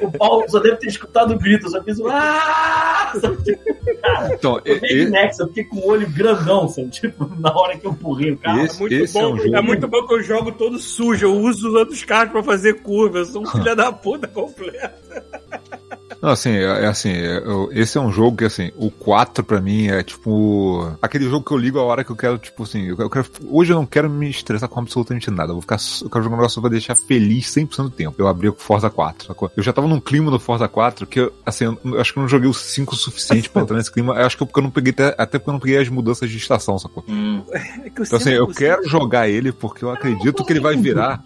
O 0.00 0.10
Paulo 0.10 0.44
só 0.48 0.58
deve 0.58 0.76
ter 0.76 0.88
escutado 0.88 1.32
o 1.34 1.38
grito, 1.38 1.66
eu 1.66 1.70
só 1.70 1.82
fiz 1.82 1.98
um. 2.00 2.06
"Ah!" 2.08 3.12
Sabe, 3.20 3.36
tipo, 3.44 3.62
cara, 4.02 4.34
Então, 4.34 4.60
Eu 4.64 4.76
e- 4.76 5.04
e- 5.04 5.32
eu 5.38 5.48
fiquei 5.48 5.64
com 5.64 5.76
o 5.76 5.86
olho 5.88 6.08
grandão, 6.10 6.66
sabe? 6.68 6.88
Tipo, 6.88 7.30
na 7.38 7.52
hora 7.54 7.76
que 7.76 7.86
eu 7.86 7.90
empurrei 7.92 8.30
o 8.32 8.36
carro. 8.38 8.62
Esse- 8.64 8.76
É 8.76 8.80
muito, 8.80 8.94
é 8.94 9.06
bom, 9.12 9.32
um 9.32 9.36
jogo- 9.38 9.56
é 9.56 9.62
muito 9.62 9.88
bom 9.88 10.06
que 10.06 10.14
eu 10.14 10.22
jogo 10.22 10.52
todo 10.52 10.78
sujo. 10.78 11.01
Eu 11.02 11.36
uso 11.36 11.68
os 11.68 11.74
outros 11.74 12.04
carros 12.04 12.32
pra 12.32 12.42
fazer 12.42 12.82
curva. 12.82 13.18
Eu 13.18 13.24
sou 13.24 13.42
um 13.42 13.46
filho 13.50 13.74
da 13.74 13.92
puta 13.92 14.28
completo. 14.28 14.94
Não, 16.22 16.30
assim, 16.30 16.50
é, 16.50 16.62
é 16.62 16.86
assim, 16.86 17.10
é, 17.10 17.38
eu- 17.38 17.68
esse 17.72 17.98
é 17.98 18.00
um 18.00 18.12
jogo 18.12 18.36
que, 18.36 18.44
assim, 18.44 18.70
o 18.76 18.92
4 18.92 19.42
pra 19.42 19.60
mim 19.60 19.88
é 19.88 20.04
tipo. 20.04 20.88
Aquele 21.02 21.24
jogo 21.28 21.44
que 21.44 21.50
eu 21.52 21.56
ligo 21.58 21.80
a 21.80 21.82
hora 21.82 22.04
que 22.04 22.10
eu 22.12 22.16
quero, 22.16 22.38
tipo 22.38 22.62
assim, 22.62 22.86
eu 22.86 23.10
quero- 23.10 23.26
hoje 23.50 23.72
eu 23.72 23.76
não 23.76 23.84
quero 23.84 24.08
me 24.08 24.30
estressar 24.30 24.68
com 24.68 24.78
absolutamente 24.78 25.30
nada. 25.32 25.50
Eu 25.50 25.54
vou 25.54 25.62
ficar. 25.62 25.78
Eu 26.00 26.08
quero 26.08 26.22
jogar 26.22 26.36
um 26.36 26.38
negócio 26.38 26.60
pra 26.60 26.70
deixar 26.70 26.94
feliz 26.94 27.48
100% 27.50 27.90
do 27.90 27.90
tempo. 27.90 28.14
Eu 28.18 28.28
abri 28.28 28.48
o 28.48 28.54
Forza 28.56 28.88
4, 28.88 29.26
sacou? 29.26 29.50
Eu 29.56 29.62
já 29.64 29.72
tava 29.72 29.88
num 29.88 29.98
clima 29.98 30.30
do 30.30 30.38
Forza 30.38 30.68
4 30.68 31.08
que, 31.08 31.18
eu, 31.18 31.32
assim, 31.44 31.64
eu, 31.64 31.78
eu 31.84 32.00
acho 32.00 32.12
que 32.12 32.18
eu 32.18 32.22
não 32.22 32.28
joguei 32.28 32.48
o 32.48 32.54
5 32.54 32.94
o 32.94 32.96
suficiente 32.96 33.50
pra 33.50 33.62
entrar 33.62 33.76
nesse 33.76 33.90
clima. 33.90 34.14
Eu 34.14 34.24
acho 34.24 34.36
que 34.36 34.42
eu, 34.44 34.46
porque 34.46 34.60
eu 34.60 34.64
não 34.64 34.70
peguei, 34.70 34.92
até, 34.92 35.14
até 35.18 35.38
porque 35.38 35.50
eu 35.50 35.54
não 35.54 35.60
peguei 35.60 35.78
as 35.78 35.88
mudanças 35.88 36.30
de 36.30 36.36
estação, 36.36 36.78
sacou? 36.78 37.04
Hum, 37.08 37.42
É 37.50 37.58
que 37.90 38.02
Então, 38.02 38.16
assim, 38.18 38.30
eu 38.30 38.46
quero 38.46 38.88
jogar 38.88 39.28
ele 39.28 39.50
porque 39.50 39.84
eu 39.84 39.90
acredito 39.90 40.44
que 40.44 40.52
ele 40.52 40.60
vai 40.60 40.76
virar. 40.76 41.20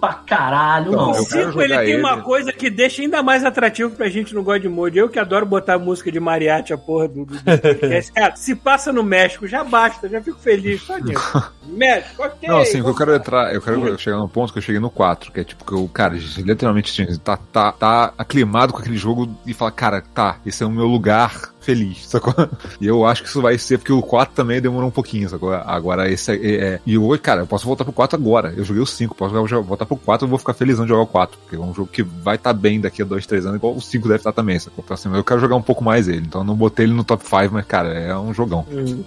Pra 0.00 0.14
caralho, 0.14 0.92
Não, 0.92 0.98
não. 0.98 1.12
O 1.12 1.16
eu 1.16 1.26
quero 1.26 1.48
5 1.52 1.60
ele 1.60 1.68
jogar 1.68 1.84
tem 1.84 1.92
ele. 1.94 2.00
uma 2.02 2.22
coisa 2.22 2.50
que 2.50 2.70
deixa 2.70 3.02
ainda 3.02 3.22
mais 3.22 3.44
atrativo 3.44 3.90
pra 3.94 4.08
gente 4.08 4.37
no 4.38 4.44
God 4.44 4.64
Mode. 4.64 4.98
Eu 4.98 5.08
que 5.08 5.18
adoro 5.18 5.44
botar 5.44 5.78
música 5.78 6.10
de 6.10 6.20
mariachi, 6.20 6.72
a 6.72 6.78
porra 6.78 7.08
do, 7.08 7.24
do, 7.24 7.42
podcast. 7.42 8.12
Cara, 8.14 8.36
se 8.36 8.54
passa 8.54 8.92
no 8.92 9.02
México, 9.02 9.46
já 9.46 9.64
basta, 9.64 10.08
já 10.08 10.22
fico 10.22 10.38
feliz. 10.38 10.82
Só 10.82 10.96
nisso. 10.98 11.52
México, 11.66 12.22
ok. 12.22 12.48
Não, 12.48 12.58
assim, 12.58 12.78
eu 12.78 12.94
quero 12.94 13.14
entrar, 13.14 13.54
eu 13.54 13.60
quero 13.60 13.98
chegar 13.98 14.16
num 14.16 14.28
ponto 14.28 14.52
que 14.52 14.58
eu 14.58 14.62
cheguei 14.62 14.80
no 14.80 14.90
4, 14.90 15.32
que 15.32 15.40
é 15.40 15.44
tipo 15.44 15.64
que 15.64 15.72
eu, 15.72 15.88
cara, 15.88 16.14
literalmente 16.38 16.90
assim, 16.90 17.18
tá, 17.18 17.36
tá, 17.36 17.72
tá 17.72 18.14
aclimado 18.16 18.72
com 18.72 18.78
aquele 18.78 18.96
jogo 18.96 19.28
e 19.46 19.52
fala, 19.52 19.70
cara, 19.70 20.02
tá, 20.14 20.38
esse 20.46 20.62
é 20.62 20.66
o 20.66 20.70
meu 20.70 20.86
lugar 20.86 21.52
feliz, 21.60 22.06
sacou? 22.06 22.34
E 22.80 22.86
eu 22.86 23.04
acho 23.04 23.22
que 23.22 23.28
isso 23.28 23.42
vai 23.42 23.58
ser, 23.58 23.78
porque 23.78 23.92
o 23.92 24.02
4 24.02 24.34
também 24.34 24.60
demorou 24.60 24.88
um 24.88 24.92
pouquinho, 24.92 25.28
sacou? 25.28 25.52
Agora 25.52 26.10
esse 26.10 26.32
é. 26.32 26.56
é- 26.74 26.80
e 26.86 26.96
hoje, 26.96 27.20
cara, 27.20 27.42
eu 27.42 27.46
posso 27.46 27.66
voltar 27.66 27.84
pro 27.84 27.92
4 27.92 28.18
agora. 28.18 28.52
Eu 28.56 28.64
joguei 28.64 28.82
o 28.82 28.86
5, 28.86 29.14
posso 29.14 29.34
voltar 29.62 29.86
pro 29.86 29.96
4 29.96 30.24
eu 30.24 30.28
vou 30.30 30.38
ficar 30.38 30.54
felizão 30.54 30.84
de 30.84 30.90
jogar 30.90 31.02
o 31.02 31.06
4, 31.06 31.38
porque 31.38 31.56
é 31.56 31.58
um 31.58 31.74
jogo 31.74 31.88
que 31.92 32.02
vai 32.02 32.36
estar 32.36 32.52
bem 32.52 32.80
daqui 32.80 33.02
a 33.02 33.04
2, 33.04 33.26
3 33.26 33.46
anos, 33.46 33.56
igual 33.58 33.74
o 33.74 33.80
5 33.80 34.08
deve 34.08 34.20
estar 34.20 34.32
também, 34.32 34.58
sacou? 34.58 34.82
Então, 34.84 34.94
assim, 34.94 35.12
eu 35.14 35.24
quero 35.24 35.40
jogar 35.40 35.56
um 35.56 35.62
pouco 35.62 35.82
mais 35.84 36.08
ele, 36.08 36.26
então 36.26 36.40
eu 36.42 36.46
não 36.46 36.54
botei 36.54 36.86
ele 36.86 36.94
no 36.94 37.04
top 37.04 37.24
5, 37.24 37.52
mas, 37.52 37.66
cara, 37.66 37.88
é 37.92 38.16
um 38.16 38.32
jogão. 38.32 38.64
Hum. 38.70 39.02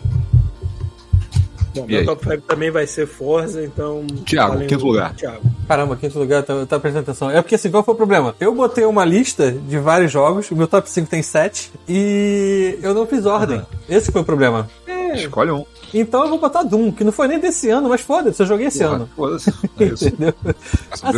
Bom, 1.76 1.86
E 1.88 1.96
aí? 1.96 2.06
meu 2.06 2.16
top 2.16 2.24
5 2.30 2.42
também 2.48 2.70
vai 2.72 2.86
ser 2.86 3.08
Forza, 3.08 3.64
então. 3.64 4.06
Thiago, 4.26 4.54
valendo- 4.54 4.68
quinto 4.70 4.86
lugar. 4.86 5.14
Thiago. 5.16 5.42
Caramba, 5.68 5.96
quinto 5.96 6.20
lugar, 6.20 6.44
tá, 6.44 6.66
tá 6.66 6.80
prestando 6.80 7.04
atenção. 7.10 7.30
É 7.32 7.42
porque 7.42 7.56
assim, 7.56 7.72
qual 7.72 7.84
foi 7.84 7.94
o 7.94 7.98
problema? 7.98 8.36
Eu 8.40 8.54
botei 8.54 8.84
uma 8.86 9.06
lista 9.06 9.52
de 9.52 9.78
vários 9.78 10.12
jogos, 10.12 10.52
o 10.52 10.56
meu 10.56 10.68
top 10.68 10.90
5 10.90 11.10
tem 11.10 11.22
7, 11.24 11.72
e 11.88 12.78
eu 12.82 12.94
não 12.94 13.06
fiz 13.08 13.26
ordem. 13.26 13.62
Esse 13.90 14.12
foi 14.12 14.22
o 14.22 14.26
problema. 14.26 14.70
Escolhe 15.16 15.52
um. 15.52 15.66
Então 15.94 16.24
eu 16.24 16.30
vou 16.30 16.40
botar 16.40 16.64
Doom, 16.64 16.92
que 16.92 17.04
não 17.04 17.12
foi 17.12 17.28
nem 17.28 17.40
desse 17.40 17.70
ano, 17.70 17.90
mas 17.90 18.02
foda-se, 18.02 18.42
eu 18.42 18.46
joguei 18.46 18.68
esse 18.68 18.82
ano. 18.84 19.10
Foda-se. 19.16 19.54
É 19.80 19.84
isso. 19.86 20.08
Entendeu? 20.10 20.34
Essa 20.92 21.12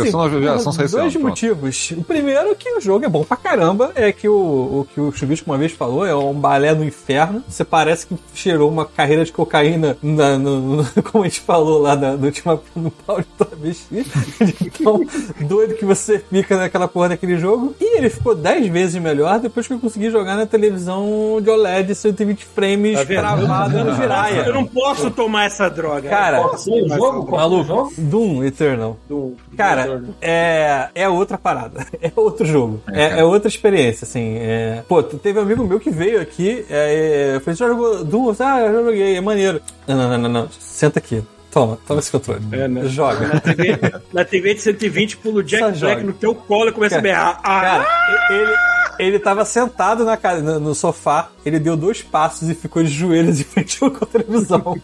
versão 0.54 0.72
sai 0.72 0.84
esse 0.86 0.94
ano, 0.94 1.02
dois 1.02 1.12
pronto. 1.14 1.28
motivos. 1.28 1.90
O 1.96 2.02
primeiro 2.04 2.50
é 2.50 2.54
que 2.54 2.68
o 2.72 2.80
jogo 2.80 3.04
é 3.04 3.08
bom 3.08 3.22
pra 3.24 3.36
caramba. 3.36 3.92
É 3.94 4.10
que 4.12 4.28
o, 4.28 4.34
o 4.34 4.86
que 4.92 5.00
o 5.00 5.12
Chubisco 5.12 5.50
uma 5.50 5.58
vez 5.58 5.72
falou, 5.72 6.04
é 6.06 6.14
um 6.14 6.34
balé 6.34 6.74
no 6.74 6.84
inferno. 6.84 7.42
Você 7.48 7.64
parece 7.64 8.06
que 8.06 8.16
cheirou 8.34 8.68
uma 8.70 8.84
carreira 8.84 9.24
de 9.24 9.32
cocaína, 9.32 9.96
na- 10.02 10.36
no, 10.38 10.60
no- 10.78 11.02
como 11.04 11.24
a 11.24 11.28
gente 11.28 11.40
falou 11.40 11.80
lá 11.80 11.94
na, 11.94 12.12
no 12.16 12.26
último 12.26 12.60
no 12.74 12.90
pau 12.90 13.20
de 13.20 13.26
travesti. 13.38 14.04
De 14.40 14.70
tão 14.70 15.00
doido 15.46 15.74
que 15.74 15.84
você 15.84 16.18
fica 16.18 16.56
naquela 16.56 16.88
porra 16.88 17.10
daquele 17.10 17.38
jogo. 17.38 17.74
E 17.80 17.98
ele 17.98 18.10
ficou 18.10 18.34
10 18.34 18.66
vezes 18.68 19.00
melhor 19.00 19.38
depois 19.38 19.66
que 19.66 19.72
eu 19.72 19.78
consegui 19.78 20.10
jogar 20.10 20.36
na 20.36 20.46
televisão 20.46 21.38
de 21.40 21.48
OLED 21.50 21.94
120 21.94 22.44
frames 22.44 22.98
Tá 22.98 23.04
vendo? 23.04 23.83
No 23.84 24.28
Eu 24.46 24.54
não 24.54 24.64
posso 24.66 25.10
tomar 25.10 25.44
essa 25.44 25.68
droga. 25.68 26.08
Cara, 26.08 26.38
Eu 26.38 26.84
o 26.84 26.88
jogo, 26.88 27.26
qual 27.26 27.40
Maluco, 27.40 27.64
jogo? 27.64 27.92
Doom 27.98 28.44
Eternal. 28.44 28.96
do- 29.08 29.36
Cara, 29.56 30.02
é, 30.20 30.88
é 30.94 31.08
outra 31.08 31.38
parada. 31.38 31.84
É 32.02 32.10
outro 32.16 32.44
jogo. 32.46 32.80
É, 32.92 33.04
É, 33.04 33.08
cara. 33.08 33.20
é 33.20 33.24
outra 33.24 33.48
experiência, 33.48 34.04
assim. 34.04 34.36
é- 34.38 34.82
Pô, 34.88 35.02
teve 35.02 35.38
um 35.38 35.42
amigo 35.42 35.64
meu 35.64 35.80
que 35.80 35.90
veio 35.90 36.20
aqui, 36.20 36.64
é, 36.68 37.34
é, 37.36 37.40
falei, 37.40 37.54
você 37.56 37.64
já 37.64 37.68
jogou 37.68 38.04
Doom? 38.04 38.28
Eu 38.28 38.36
Ah, 38.40 38.60
eu 38.60 38.72
já 38.74 38.82
joguei, 38.82 39.16
é 39.16 39.20
maneiro. 39.20 39.60
Não, 39.86 39.96
não, 39.96 40.08
não, 40.10 40.18
não, 40.18 40.28
não. 40.28 40.48
Senta 40.50 40.98
aqui. 40.98 41.22
Toma, 41.50 41.78
toma 41.86 42.00
esse 42.00 42.10
controle. 42.10 42.40
É, 42.50 42.66
né? 42.66 42.82
Joga. 42.86 43.28
Na 43.28 43.40
TV, 43.40 43.78
na 44.12 44.24
TV 44.24 44.54
de 44.54 44.60
120, 44.60 45.16
pula 45.18 45.36
o 45.38 45.42
Jack 45.42 45.62
Só 45.62 45.68
Black 45.70 46.00
joga. 46.00 46.02
no 46.02 46.12
teu 46.12 46.34
colo 46.34 46.68
e 46.68 46.72
começa 46.72 46.98
a 46.98 47.00
berrar. 47.00 47.40
Ah, 47.44 47.60
Cara, 47.60 47.86
ele, 48.34 48.52
ele 48.98 49.18
tava 49.18 49.44
sentado 49.44 50.04
na, 50.04 50.16
ca- 50.16 50.36
no, 50.36 50.74
sofá, 50.74 51.28
ele 51.44 51.58
deu 51.58 51.76
dois 51.76 52.02
passos 52.02 52.48
e 52.48 52.54
ficou 52.54 52.82
de 52.82 52.88
joelhos 52.90 53.40
em 53.56 53.64
com 53.90 54.04
a 54.04 54.06
televisão. 54.06 54.76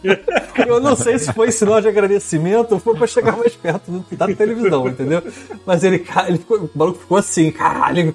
Eu 0.67 0.79
não 0.79 0.95
sei 0.95 1.17
se 1.19 1.31
foi 1.33 1.51
sinal 1.51 1.81
de 1.81 1.87
agradecimento 1.87 2.73
ou 2.73 2.79
foi 2.79 2.95
pra 2.95 3.07
chegar 3.07 3.35
mais 3.37 3.55
perto 3.55 3.91
do- 3.91 4.15
da 4.15 4.27
televisão, 4.27 4.87
entendeu? 4.87 5.21
Mas 5.65 5.83
ele, 5.83 6.05
ele 6.27 6.37
ficou, 6.37 6.57
o 6.59 6.69
maluco 6.75 6.99
ficou 6.99 7.17
assim, 7.17 7.51
caralho, 7.51 8.13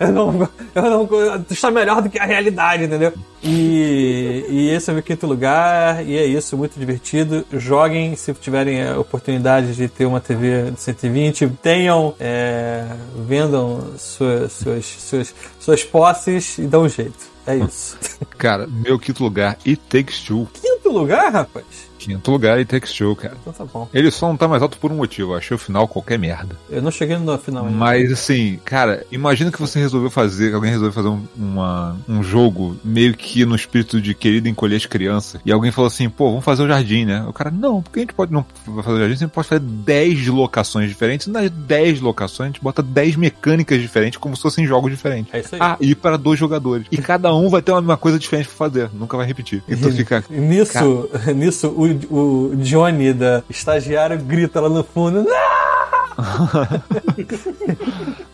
eu 0.00 0.12
não, 0.12 0.48
eu 0.74 0.82
não, 0.82 1.06
tu 1.42 1.52
está 1.52 1.70
melhor 1.70 2.02
do 2.02 2.08
que 2.10 2.18
a 2.18 2.24
realidade, 2.24 2.84
entendeu? 2.84 3.12
E, 3.46 4.46
e 4.48 4.70
esse 4.70 4.88
é 4.88 4.92
o 4.92 4.94
meu 4.94 5.02
quinto 5.02 5.26
lugar, 5.26 6.02
e 6.06 6.16
é 6.16 6.24
isso, 6.24 6.56
muito 6.56 6.80
divertido. 6.80 7.44
Joguem 7.52 8.16
se 8.16 8.32
tiverem 8.32 8.82
a 8.82 8.98
oportunidade 8.98 9.74
de 9.74 9.86
ter 9.86 10.06
uma 10.06 10.18
TV 10.18 10.70
de 10.70 10.80
120, 10.80 11.50
tenham, 11.62 12.14
é, 12.18 12.86
vendam 13.26 13.92
suas, 13.98 14.50
suas, 14.52 14.86
suas, 14.86 15.34
suas 15.60 15.84
posses 15.84 16.56
e 16.56 16.62
dão 16.62 16.84
um 16.84 16.88
jeito. 16.88 17.33
É 17.46 17.56
isso. 17.56 17.96
Cara, 18.38 18.66
meu 18.66 18.98
quinto 18.98 19.22
lugar, 19.22 19.56
It 19.66 19.80
Takes 19.88 20.20
Two. 20.20 20.48
Quinto 20.60 20.90
lugar, 20.90 21.32
rapaz? 21.32 21.64
Quinto 21.98 22.30
lugar, 22.30 22.58
It 22.58 22.68
Takes 22.70 22.92
Two, 22.92 23.16
cara. 23.16 23.34
Então 23.40 23.52
tá 23.52 23.64
bom. 23.64 23.88
Ele 23.94 24.10
só 24.10 24.28
não 24.28 24.36
tá 24.36 24.46
mais 24.46 24.60
alto 24.62 24.76
por 24.76 24.92
um 24.92 24.96
motivo. 24.96 25.32
Eu 25.32 25.38
achei 25.38 25.54
o 25.54 25.58
final 25.58 25.88
qualquer 25.88 26.18
merda. 26.18 26.54
Eu 26.68 26.82
não 26.82 26.90
cheguei 26.90 27.16
no 27.16 27.38
final 27.38 27.64
ainda. 27.64 27.74
Mas 27.78 28.12
assim, 28.12 28.58
cara, 28.62 29.06
imagina 29.10 29.50
que 29.50 29.58
você 29.58 29.78
resolveu 29.78 30.10
fazer, 30.10 30.50
que 30.50 30.54
alguém 30.54 30.70
resolveu 30.70 30.92
fazer 30.92 31.08
um, 31.08 31.24
uma- 31.34 31.96
um 32.06 32.22
jogo 32.22 32.76
meio 32.84 33.14
que 33.14 33.46
no 33.46 33.56
espírito 33.56 34.02
de 34.02 34.12
querido 34.12 34.46
encolher 34.50 34.76
as 34.76 34.84
crianças. 34.84 35.40
E 35.46 35.50
alguém 35.52 35.70
falou 35.72 35.86
assim, 35.88 36.10
pô, 36.10 36.28
vamos 36.28 36.44
fazer 36.44 36.64
o 36.64 36.68
jardim, 36.68 37.06
né? 37.06 37.24
O 37.26 37.32
cara, 37.32 37.50
não, 37.50 37.80
porque 37.80 38.00
a 38.00 38.02
gente 38.02 38.12
pode 38.12 38.30
não 38.32 38.44
fazer 38.66 38.80
o 38.96 38.98
jardim, 38.98 39.14
a 39.14 39.16
gente 39.16 39.30
pode 39.30 39.48
fazer 39.48 39.60
10 39.64 40.26
locações 40.26 40.88
diferentes. 40.90 41.26
Nas 41.28 41.48
10 41.50 42.02
locações, 42.02 42.50
a 42.50 42.52
gente 42.52 42.62
bota 42.62 42.82
10 42.82 43.16
mecânicas 43.16 43.80
diferentes, 43.80 44.18
como 44.18 44.36
se 44.36 44.42
fossem 44.42 44.66
jogos 44.66 44.90
diferentes. 44.90 45.32
É 45.32 45.40
isso 45.40 45.54
aí. 45.54 45.60
Ah, 45.62 45.78
e 45.80 45.94
para 45.94 46.18
dois 46.18 46.38
jogadores. 46.38 46.86
E 46.92 46.98
cada 46.98 47.33
um 47.40 47.48
vai 47.48 47.62
ter 47.62 47.72
uma 47.72 47.96
coisa 47.96 48.18
diferente 48.18 48.46
pra 48.48 48.56
fazer. 48.56 48.90
Nunca 48.92 49.16
vai 49.16 49.26
repetir. 49.26 49.62
Então 49.68 49.90
fica. 49.92 50.24
Nisso, 50.30 51.08
nisso 51.34 51.68
o, 51.68 52.50
o 52.50 52.56
Johnny 52.56 53.12
da 53.12 53.42
estagiário 53.48 54.18
grita 54.18 54.60
lá 54.60 54.68
no 54.68 54.82
fundo. 54.84 55.24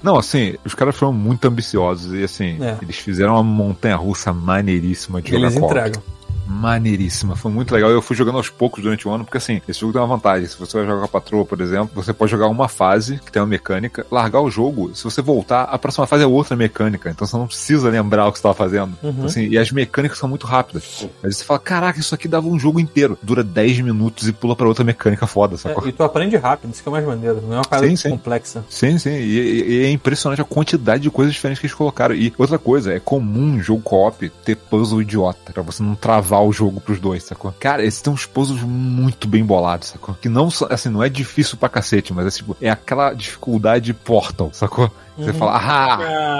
"Não!" 0.03 0.17
Assim, 0.19 0.55
os 0.65 0.75
caras 0.75 0.97
foram 0.97 1.13
muito 1.13 1.47
ambiciosos. 1.47 2.13
E 2.15 2.23
assim, 2.25 2.59
É. 2.63 2.77
eles 2.83 2.97
fizeram 2.97 3.35
uma 3.35 3.43
montanha 3.43 3.97
russa 3.97 4.33
maneiríssima 4.33 5.21
de 5.23 5.35
Eles 5.35 5.57
entregam. 5.57 6.03
Maneiríssima. 6.51 7.37
Foi 7.37 7.51
muito 7.51 7.73
legal. 7.73 7.91
Eu 7.91 8.03
fui 8.03 8.17
jogando 8.17 8.37
aos 8.37 8.49
poucos 8.49 8.83
durante 8.83 9.07
o 9.07 9.11
ano, 9.11 9.25
porque 9.25 9.39
assim, 9.39 9.61
esse 9.69 9.81
jogo 9.81 9.93
tem 9.93 10.01
uma 10.03 10.09
vantagem. 10.09 10.47
Se 10.49 10.59
você 10.59 10.77
vai 10.79 10.87
jogar 10.87 10.99
com 11.01 11.05
a 11.05 11.09
patroa, 11.21 11.45
por 11.45 11.61
exemplo, 11.61 11.91
você 11.95 12.13
pode 12.13 12.31
jogar 12.31 12.49
uma 12.49 12.69
fase 12.69 13.19
que 13.25 13.31
tem 13.33 13.41
uma 13.41 13.49
mecânica, 13.49 14.05
largar 14.11 14.41
o 14.41 14.51
jogo, 14.51 14.95
se 14.95 15.05
você 15.05 15.23
voltar, 15.23 15.63
a 15.65 15.79
próxima 15.79 16.07
fase 16.07 16.25
é 16.25 16.27
outra 16.27 16.57
mecânica. 16.57 17.11
Então 17.11 17.27
você 17.27 17.37
não 17.37 17.47
precisa 17.47 17.89
lembrar 17.89 18.27
o 18.27 18.33
que 18.33 18.39
você 18.39 18.41
estava 18.41 18.55
fazendo. 18.55 18.93
Uhum. 19.03 19.25
Assim, 19.25 19.47
e 19.47 19.57
as 19.59 19.71
mecânicas 19.71 20.19
são 20.19 20.29
muito 20.29 20.47
rápidas. 20.47 21.07
Aí 21.23 21.33
você 21.33 21.45
fala, 21.45 21.61
caraca, 21.61 21.99
isso 22.01 22.15
aqui 22.15 22.27
dava 22.29 22.49
um 22.49 22.59
jogo 22.59 22.81
inteiro. 22.81 23.19
Dura 23.23 23.43
10 23.45 23.81
minutos 23.81 24.29
e 24.29 24.33
pula 24.33 24.57
pra 24.57 24.67
outra 24.69 24.85
mecânica 24.85 25.27
foda, 25.27 25.57
sacou? 25.57 25.85
É, 25.85 25.89
e 25.89 25.93
tu 25.93 26.03
aprende 26.03 26.37
rápido, 26.37 26.73
isso 26.73 26.83
que 26.83 26.89
é 26.89 26.93
mais 26.93 27.07
maneiro. 27.07 27.41
Não 27.43 27.55
é 27.55 27.57
uma 27.59 27.65
parada 27.65 27.87
Sim, 27.89 27.97
sim. 27.97 28.11
complexa. 28.11 28.65
Sim, 28.69 28.99
sim. 28.99 29.11
E, 29.11 29.39
e- 29.39 29.71
e 29.71 29.85
é 29.87 29.91
impressionante 29.91 30.41
a 30.41 30.45
quantidade 30.45 31.03
de 31.03 31.11
coisas 31.11 31.33
diferentes 31.35 31.61
que 31.61 31.67
eles 31.67 31.75
colocaram. 31.75 32.15
E 32.15 32.33
outra 32.37 32.59
coisa, 32.59 32.93
é 32.93 33.01
comum 33.01 33.55
um 33.57 33.63
jogo 33.63 33.83
co-op 33.83 34.29
ter 34.45 34.57
puzzle 34.57 35.03
idiota, 35.03 35.53
pra 35.53 35.63
você 35.63 35.83
não 35.83 35.95
travar 35.95 36.40
o 36.43 36.53
jogo 36.53 36.81
pros 36.81 36.99
dois, 36.99 37.23
sacou? 37.25 37.55
Cara, 37.59 37.85
esses 37.85 38.01
tem 38.03 38.13
uns 38.13 38.27
puzzles 38.27 38.63
muito 38.63 39.27
bem 39.29 39.45
bolados, 39.45 39.89
sacou? 39.89 40.15
Que 40.15 40.29
não, 40.29 40.51
são- 40.51 40.69
assim, 40.71 40.89
não 40.89 41.03
é 41.03 41.09
difícil 41.09 41.57
pra 41.57 41.69
cacete, 41.69 42.13
mas 42.13 42.27
é 42.27 42.31
tipo, 42.31 42.57
é 42.61 42.71
aquela 42.71 43.13
dificuldade 43.15 43.93
portal, 43.95 44.51
sacou? 44.53 44.91
Você 45.19 45.31
Uhum. 45.31 45.37
fala, 45.37 45.53
ah, 45.57 45.99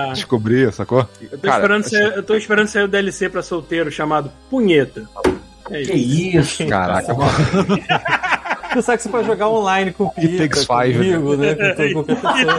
Ah, 0.09 0.13
descobri, 0.13 0.71
sacou? 0.73 1.07
eu, 1.21 1.39
tô 1.39 1.49
esperando 1.49 1.83
sair, 1.89 2.13
eu 2.17 2.23
tô 2.23 2.35
esperando 2.35 2.67
sair 2.69 2.83
o 2.85 2.89
DLC 2.89 3.29
pra 3.29 3.43
solteiro 3.43 3.91
chamado 3.91 4.31
Punheta. 4.49 5.03
É 5.71 5.83
Que 5.83 5.93
isso. 5.93 6.63
isso? 6.63 6.67
Caraca, 6.67 7.13
mano. 7.15 7.31
Tu 8.73 8.81
sabe 8.83 8.99
que 8.99 9.03
você 9.03 9.09
pode 9.09 9.27
jogar 9.27 9.49
online 9.49 9.93
com 9.93 10.05
o 10.05 10.13
It 10.17 10.29
Pita, 10.29 10.39
takes 10.49 10.65
five, 10.65 10.93
comigo, 10.97 11.37
né? 11.37 11.55
Com, 11.57 11.75
com 11.75 12.05
qualquer 12.05 12.17
pessoa. 12.21 12.59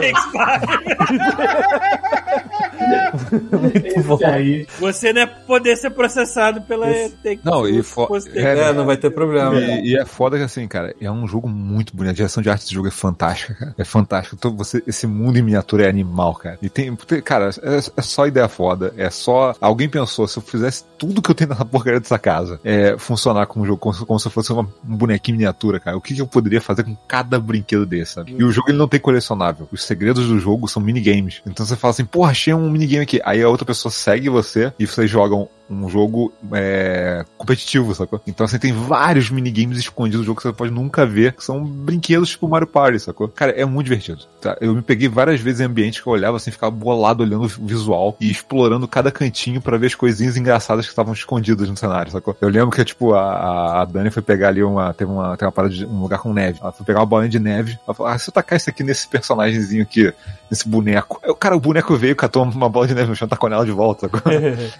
Muito 3.50 4.02
bom. 4.04 4.18
Aí. 4.24 4.66
Você 4.80 5.12
não 5.12 5.22
é 5.22 5.26
poder 5.26 5.76
ser 5.76 5.90
processado 5.90 6.62
pela 6.62 6.90
Esse- 6.90 7.40
Não, 7.44 7.66
e 7.68 7.82
fo- 7.82 8.06
fosse 8.06 8.28
Take- 8.28 8.40
é, 8.40 8.58
É, 8.68 8.72
não 8.72 8.84
vai 8.86 8.96
ter 8.96 9.10
problema. 9.10 9.58
E, 9.58 9.90
e 9.90 9.96
é 9.96 10.04
foda 10.04 10.36
que 10.36 10.42
assim, 10.44 10.66
cara, 10.68 10.94
é 11.00 11.10
um 11.10 11.26
jogo 11.26 11.48
muito 11.48 11.94
bonito. 11.96 12.10
A 12.12 12.14
direção 12.14 12.42
de 12.42 12.50
arte 12.50 12.62
desse 12.62 12.74
jogo 12.74 12.88
é 12.88 12.90
fantástica, 12.90 13.54
cara. 13.54 13.74
É 13.78 13.84
fantástico. 13.84 14.36
Então, 14.38 14.54
você, 14.56 14.82
esse 14.86 15.06
mundo 15.06 15.38
em 15.38 15.42
miniatura 15.42 15.84
é 15.86 15.88
animal, 15.88 16.34
cara. 16.34 16.58
E 16.62 16.68
tem, 16.68 16.94
cara, 17.24 17.50
é, 17.62 17.78
é 17.96 18.02
só 18.02 18.26
ideia 18.26 18.48
foda. 18.48 18.92
É 18.96 19.10
só. 19.10 19.54
Alguém 19.60 19.88
pensou, 19.88 20.26
se 20.28 20.38
eu 20.38 20.42
fizesse 20.42 20.84
tudo 20.98 21.20
que 21.22 21.30
eu 21.30 21.34
tenho 21.34 21.50
nessa 21.50 21.64
porcaria 21.64 22.00
dessa 22.00 22.18
casa, 22.18 22.60
é 22.64 22.96
funcionar 22.98 23.46
como 23.46 23.64
um 23.64 23.66
jogo, 23.66 23.78
como, 23.78 23.94
se- 23.94 24.04
como 24.06 24.18
se 24.18 24.30
fosse 24.30 24.52
uma, 24.52 24.62
um 24.62 24.96
bonequinho 24.96 25.34
em 25.34 25.38
miniatura, 25.38 25.80
cara. 25.80 25.96
O 25.96 26.00
que, 26.00 26.14
que 26.14 26.20
eu 26.20 26.26
poderia 26.26 26.60
fazer 26.60 26.84
com 26.84 26.96
cada 27.08 27.38
brinquedo 27.40 27.84
desse, 27.86 28.12
sabe? 28.14 28.34
E 28.38 28.44
o 28.44 28.50
jogo 28.50 28.70
ele 28.70 28.78
não 28.78 28.88
tem 28.88 29.00
colecionável. 29.00 29.68
Os 29.72 29.82
segredos 29.84 30.28
do 30.28 30.38
jogo 30.38 30.68
são 30.68 30.82
minigames. 30.82 31.42
Então 31.46 31.64
você 31.66 31.76
fala 31.76 31.90
assim, 31.92 32.04
porra, 32.04 32.30
achei 32.30 32.52
um 32.54 32.70
minigame 32.82 33.04
aqui. 33.04 33.20
Aí 33.24 33.42
a 33.42 33.48
outra 33.48 33.64
pessoa 33.64 33.90
segue 33.90 34.28
você 34.28 34.72
e 34.78 34.86
vocês 34.86 35.08
jogam 35.08 35.48
um 35.70 35.88
jogo 35.88 36.32
é, 36.52 37.24
competitivo, 37.38 37.94
sacou? 37.94 38.20
Então 38.26 38.46
você 38.46 38.58
tem 38.58 38.72
vários 38.72 39.30
minigames 39.30 39.78
escondidos 39.78 40.20
no 40.20 40.26
jogo 40.26 40.40
que 40.40 40.46
você 40.48 40.52
pode 40.52 40.70
nunca 40.72 41.06
ver, 41.06 41.32
que 41.34 41.44
são 41.44 41.64
brinquedos 41.64 42.30
tipo 42.30 42.48
Mario 42.48 42.66
Party, 42.66 43.00
sacou? 43.00 43.28
Cara, 43.28 43.52
é 43.52 43.64
muito 43.64 43.84
divertido. 43.86 44.20
tá? 44.40 44.56
Eu 44.60 44.74
me 44.74 44.82
peguei 44.82 45.08
várias 45.08 45.40
vezes 45.40 45.60
em 45.60 45.64
ambientes 45.64 46.00
que 46.00 46.06
eu 46.06 46.12
olhava 46.12 46.36
assim, 46.36 46.50
ficava 46.50 46.70
bolado 46.70 47.22
olhando 47.22 47.44
o 47.44 47.48
visual 47.48 48.16
e 48.20 48.30
explorando 48.30 48.86
cada 48.86 49.10
cantinho 49.10 49.60
pra 49.60 49.76
ver 49.78 49.86
as 49.86 49.94
coisinhas 49.94 50.36
engraçadas 50.36 50.84
que 50.84 50.92
estavam 50.92 51.12
escondidas 51.12 51.68
no 51.68 51.76
cenário, 51.76 52.12
sacou? 52.12 52.36
Eu 52.40 52.48
lembro 52.48 52.70
que, 52.70 52.84
tipo, 52.84 53.14
a, 53.14 53.82
a- 53.82 53.84
Dani 53.84 54.10
foi 54.10 54.22
pegar 54.22 54.48
ali 54.48 54.62
uma. 54.62 54.92
Teve 54.94 55.10
uma, 55.10 55.36
tem 55.36 55.46
uma 55.46 55.52
parada 55.52 55.74
de 55.74 55.84
um 55.86 56.00
lugar 56.02 56.18
com 56.18 56.32
neve. 56.32 56.58
Ela 56.62 56.72
foi 56.72 56.84
pegar 56.86 57.00
uma 57.00 57.06
bolinha 57.06 57.28
de 57.30 57.38
neve. 57.38 57.78
Ela 57.86 57.94
falou: 57.94 58.12
Ah, 58.12 58.18
se 58.18 58.28
eu 58.30 58.32
tacar 58.34 58.56
isso 58.56 58.68
aqui 58.70 58.82
nesse 58.82 59.06
personagemzinho 59.08 59.82
aqui, 59.82 60.12
nesse 60.50 60.68
boneco. 60.68 61.20
O 61.26 61.34
cara, 61.34 61.56
o 61.56 61.60
boneco 61.60 61.96
veio, 61.96 62.14
catou 62.16 62.42
uma 62.42 62.68
bola 62.68 62.86
de 62.86 62.94
neve 62.94 63.08
no 63.10 63.16
chão, 63.16 63.28
tacou 63.28 63.48
nela 63.50 63.64
de 63.64 63.70
volta, 63.72 64.08
sacou? 64.08 64.20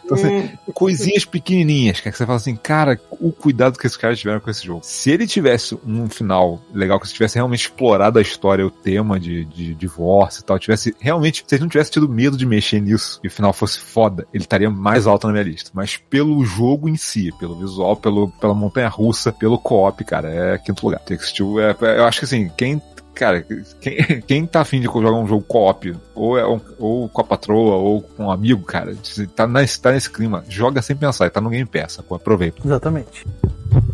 Então, 0.04 0.16
assim, 0.16 0.50
coisinhas 0.72 1.24
pequenininhas, 1.24 2.00
cara, 2.00 2.10
que 2.12 2.18
você 2.18 2.26
fala 2.26 2.36
assim, 2.36 2.56
cara, 2.56 3.00
o 3.10 3.32
cuidado 3.32 3.78
que 3.78 3.86
esses 3.86 3.96
caras 3.96 4.18
tiveram 4.18 4.40
com 4.40 4.50
esse 4.50 4.64
jogo. 4.64 4.80
Se 4.82 5.10
ele 5.10 5.26
tivesse 5.26 5.78
um 5.86 6.08
final 6.08 6.60
legal, 6.72 6.98
que 6.98 7.06
se 7.08 7.14
tivesse 7.14 7.36
realmente 7.36 7.62
explorado 7.62 8.18
a 8.18 8.22
história, 8.22 8.66
o 8.66 8.70
tema 8.70 9.18
de, 9.18 9.44
de 9.44 9.74
divórcio 9.74 10.40
e 10.40 10.44
tal, 10.44 10.58
tivesse 10.58 10.94
realmente, 11.00 11.44
se 11.46 11.54
ele 11.54 11.62
não 11.62 11.68
tivesse 11.68 11.90
tido 11.90 12.08
medo 12.08 12.36
de 12.36 12.46
mexer 12.46 12.80
nisso 12.80 13.20
e 13.22 13.28
o 13.28 13.30
final 13.30 13.52
fosse 13.52 13.78
foda, 13.78 14.26
ele 14.32 14.44
estaria 14.44 14.70
mais 14.70 15.06
alto 15.06 15.26
na 15.26 15.32
minha 15.32 15.44
lista. 15.44 15.70
Mas 15.74 15.96
pelo 15.96 16.44
jogo 16.44 16.88
em 16.88 16.96
si, 16.96 17.30
pelo 17.38 17.54
visual, 17.56 17.96
pelo, 17.96 18.28
pela 18.32 18.54
montanha 18.54 18.88
russa, 18.88 19.32
pelo 19.32 19.58
co-op, 19.58 20.04
cara, 20.04 20.28
é 20.30 20.58
quinto 20.58 20.84
lugar. 20.84 21.00
Takes 21.00 21.32
Two 21.32 21.60
é, 21.60 21.76
é- 21.80 21.98
eu 21.98 22.04
acho 22.04 22.20
que 22.20 22.24
assim, 22.24 22.50
quem 22.56 22.80
Cara, 23.14 23.44
quem, 23.80 24.20
quem 24.26 24.46
tá 24.46 24.62
afim 24.62 24.78
de 24.80 24.86
jogar 24.86 25.12
um 25.12 25.26
jogo 25.26 25.44
co-op, 25.46 25.94
ou, 26.14 26.38
é 26.38 26.46
um- 26.46 26.60
ou 26.78 27.08
com 27.08 27.20
a 27.20 27.24
patroa, 27.24 27.76
ou 27.76 28.02
com 28.02 28.24
um 28.24 28.30
amigo, 28.30 28.62
cara, 28.64 28.94
tá 29.36 29.46
nesse, 29.46 29.80
tá 29.80 29.92
nesse 29.92 30.10
clima, 30.10 30.42
joga 30.48 30.80
sem 30.80 30.96
pensar, 30.96 31.30
tá 31.30 31.40
no 31.40 31.50
Game 31.50 31.66
Pass, 31.66 31.92
sacou? 31.94 32.16
aproveita. 32.16 32.62
Exatamente. 32.64 33.26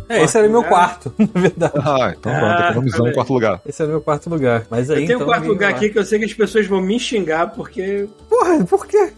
É, 0.08 0.22
esse 0.24 0.38
era 0.38 0.48
o 0.48 0.50
meu 0.50 0.64
quarto, 0.64 1.12
na 1.18 1.40
verdade. 1.40 1.72
Ah, 1.76 2.14
então 2.18 2.32
pronto, 2.32 2.62
Ah, 2.62 2.70
economizando 2.70 3.08
em 3.08 3.12
quarto 3.12 3.32
lugar. 3.32 3.60
Esse 3.66 3.82
era 3.82 3.90
o 3.90 3.92
meu 3.94 4.00
quarto 4.00 4.30
lugar. 4.30 4.64
Mas 4.70 4.90
aí, 4.90 5.02
Eu 5.02 5.06
tenho 5.06 5.16
então, 5.16 5.26
um 5.26 5.30
quarto 5.30 5.47
lugar 5.47 5.70
aqui 5.70 5.90
que 5.90 5.98
eu 5.98 6.05
sei 6.05 6.18
que 6.18 6.24
as 6.24 6.32
pessoas 6.32 6.66
vão 6.66 6.80
me 6.80 6.98
xingar 6.98 7.48
porque. 7.52 8.08
Porra, 8.39 8.65
por 8.67 8.86
quê? 8.86 9.10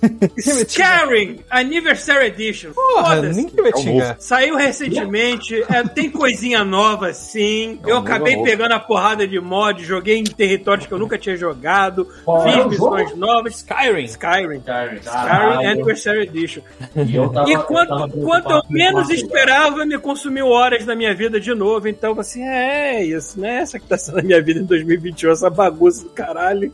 Scaring 0.38 1.40
Anniversary 1.50 2.26
Edition. 2.26 2.72
Porra, 2.72 3.16
Foda-se. 3.16 3.36
ninguém 3.40 3.56
vai 3.56 3.66
É 3.70 3.74
o 3.74 3.78
te 3.78 3.82
xingar. 3.82 4.16
Saiu 4.20 4.56
recentemente, 4.56 5.64
é, 5.68 5.82
tem 5.82 6.10
coisinha 6.10 6.62
nova 6.64 7.12
sim. 7.12 7.80
É 7.86 7.90
eu 7.90 7.96
um 7.96 7.98
acabei 8.00 8.34
novo. 8.34 8.44
pegando 8.44 8.72
a 8.72 8.78
porrada 8.78 9.26
de 9.26 9.40
mod, 9.40 9.82
joguei 9.84 10.18
em 10.18 10.24
territórios 10.24 10.86
que 10.86 10.92
eu 10.92 10.98
nunca 10.98 11.18
tinha 11.18 11.36
jogado, 11.36 12.06
Qual 12.24 12.46
é 12.46 12.52
fiz 12.52 12.64
o 12.64 12.68
missões 12.68 13.16
novas. 13.16 13.54
Skyrim. 13.56 14.04
Skyrim. 14.04 14.56
Skyrim. 14.58 15.66
Anniversary 15.66 16.22
Edition. 16.24 16.62
E 16.94 17.16
eu 17.16 17.28
tava- 17.30 17.48
E 17.48 17.52
eu 17.54 17.62
quanto, 17.62 17.88
tava 17.88 18.08
quanto 18.08 18.50
eu 18.52 18.62
menos 18.68 19.08
esperava, 19.10 19.84
me 19.86 19.98
consumiu 19.98 20.48
horas 20.48 20.84
da 20.84 20.94
minha 20.94 21.14
vida 21.14 21.40
de 21.40 21.54
novo. 21.54 21.88
Então, 21.88 22.18
assim, 22.20 22.42
é 22.46 23.02
isso, 23.02 23.40
né? 23.40 23.56
Essa 23.60 23.78
que 23.80 23.86
tá 23.86 23.96
sendo 23.98 24.18
a 24.20 24.22
minha 24.22 24.40
vida 24.42 24.60
em 24.60 24.64
2021, 24.64 25.30
essa 25.32 25.50
bagunça 25.50 26.02
do 26.04 26.10
caralho. 26.10 26.72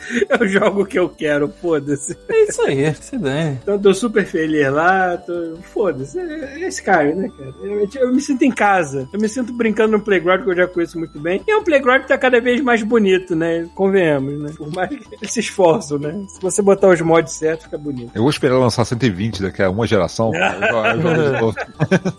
Eu 0.40 0.48
jogo 0.48 0.82
o 0.82 0.86
que 0.86 0.98
eu 0.98 1.08
quero, 1.08 1.48
foda-se. 1.60 2.16
É 2.28 2.44
isso 2.44 2.62
aí, 2.62 2.94
se 2.94 3.18
dane. 3.18 3.58
Então 3.62 3.78
tô 3.78 3.92
super 3.94 4.24
feliz 4.24 4.70
lá, 4.72 5.16
tô... 5.18 5.56
foda-se. 5.72 6.18
É 6.18 6.62
é 6.62 6.68
Skyrim, 6.68 7.14
né, 7.14 7.30
cara? 7.36 7.54
Eu, 7.62 7.88
eu 7.94 8.12
me 8.12 8.20
sinto 8.20 8.42
em 8.42 8.50
casa. 8.50 9.08
Eu 9.12 9.20
me 9.20 9.28
sinto 9.28 9.52
brincando 9.52 9.92
no 9.92 10.00
playground 10.02 10.42
que 10.44 10.50
eu 10.50 10.56
já 10.56 10.66
conheço 10.66 10.98
muito 10.98 11.18
bem. 11.20 11.42
E 11.46 11.50
é 11.50 11.56
um 11.56 11.62
playground 11.64 12.02
que 12.02 12.08
tá 12.08 12.18
cada 12.18 12.40
vez 12.40 12.60
mais 12.60 12.82
bonito, 12.82 13.34
né? 13.36 13.66
Convenhamos, 13.74 14.40
né? 14.40 14.52
Por 14.56 14.72
mais 14.74 14.88
que 14.90 15.00
eles 15.20 15.32
se 15.32 15.40
esforçam, 15.40 15.98
né? 15.98 16.24
Se 16.28 16.40
você 16.40 16.62
botar 16.62 16.88
os 16.88 17.00
mods 17.00 17.32
certos, 17.34 17.64
fica 17.64 17.78
bonito. 17.78 18.10
Eu 18.14 18.22
vou 18.22 18.30
esperar 18.30 18.58
lançar 18.58 18.84
120 18.84 19.42
daqui 19.42 19.62
a 19.62 19.70
uma 19.70 19.86
geração. 19.86 20.32
Eu 20.34 20.42
jogo- 20.68 20.86
eu 20.86 21.00
jogo 21.02 21.22
de 21.34 21.40
novo. 21.40 21.56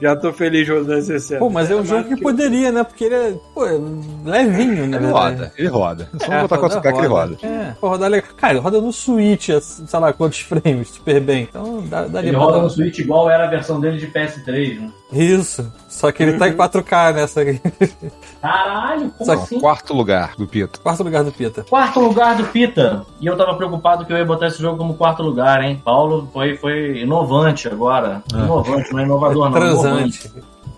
Já 0.02 0.16
tô 0.16 0.34
feliz 0.34 0.68
rodando 0.68 1.02
60. 1.02 1.40
Pô, 1.40 1.50
mas 1.50 1.70
é 1.72 1.76
um 1.76 1.86
jogo 1.86 2.08
que 2.08 2.22
poderia, 2.22 2.72
né? 2.72 2.84
Porque 2.84 3.06
ele 3.06 3.16
é, 3.16 3.34
pô, 3.54 3.66
é 3.66 3.78
levinho, 4.26 4.88
né? 4.88 4.98
Ele 4.98 5.08
roda, 5.08 5.52
ele 5.58 5.68
roda. 5.68 6.10
Só 6.20 6.32
não 6.32 6.42
botar 6.42 6.58
com 6.58 6.66
açúcar 6.66 6.92
que 6.94 7.00
ele 7.00 7.08
roda. 7.08 7.38
É, 7.44 7.71
pô, 7.80 7.90
rodar 7.90 8.10
legal. 8.10 8.30
Cara, 8.36 8.54
ele 8.54 8.60
roda 8.60 8.82
no 8.82 8.92
Switch, 8.92 9.50
a, 9.50 9.62
sei 9.62 10.00
lá 10.00 10.14
quantos 10.14 10.40
frames, 10.40 10.90
super 10.90 11.20
bem. 11.22 11.44
Então 11.44 11.84
dá, 11.88 12.08
daria 12.08 12.30
Ele 12.30 12.38
roda 12.38 12.62
no 12.62 12.70
Switch 12.70 13.00
igual 13.00 13.30
era 13.30 13.46
a 13.46 13.50
versão 13.50 13.80
dele 13.80 13.98
de 13.98 14.08
PS3, 14.08 14.80
né? 14.80 14.92
Isso. 15.12 15.72
Só 15.90 16.12
que 16.12 16.24
ele 16.24 16.38
tá 16.38 16.48
em 16.48 16.56
4K 16.56 17.14
nessa 17.14 17.42
aqui. 17.42 17.62
Caralho, 18.42 19.12
como 19.12 19.26
Só 19.26 19.34
assim? 19.34 19.60
Quarto 19.60 19.94
lugar 19.94 20.36
do 20.38 20.48
Pita. 20.48 20.80
Quarto 20.80 21.04
lugar 21.04 21.24
do 21.24 21.32
Pita. 21.32 21.64
Quarto 21.64 22.00
lugar 22.00 22.36
do 22.36 22.46
Pita. 22.46 23.06
E 23.20 23.26
eu 23.26 23.38
tava 23.38 23.56
preocupado 23.56 24.06
que 24.06 24.14
eu 24.14 24.18
ia 24.18 24.26
botar 24.26 24.48
esse 24.48 24.62
jogo 24.62 24.78
como 24.78 24.94
quarto 24.94 25.22
lugar, 25.22 25.62
hein? 25.64 25.82
Paulo 25.84 26.30
foi, 26.32 26.56
foi 26.56 27.00
inovante 27.02 27.68
agora. 27.68 28.24
Ah. 28.34 28.40
Inovante, 28.40 28.92
não 28.92 29.00
é 29.00 29.04
inovador, 29.04 29.50
não. 29.50 29.58
Inovante. 29.58 30.32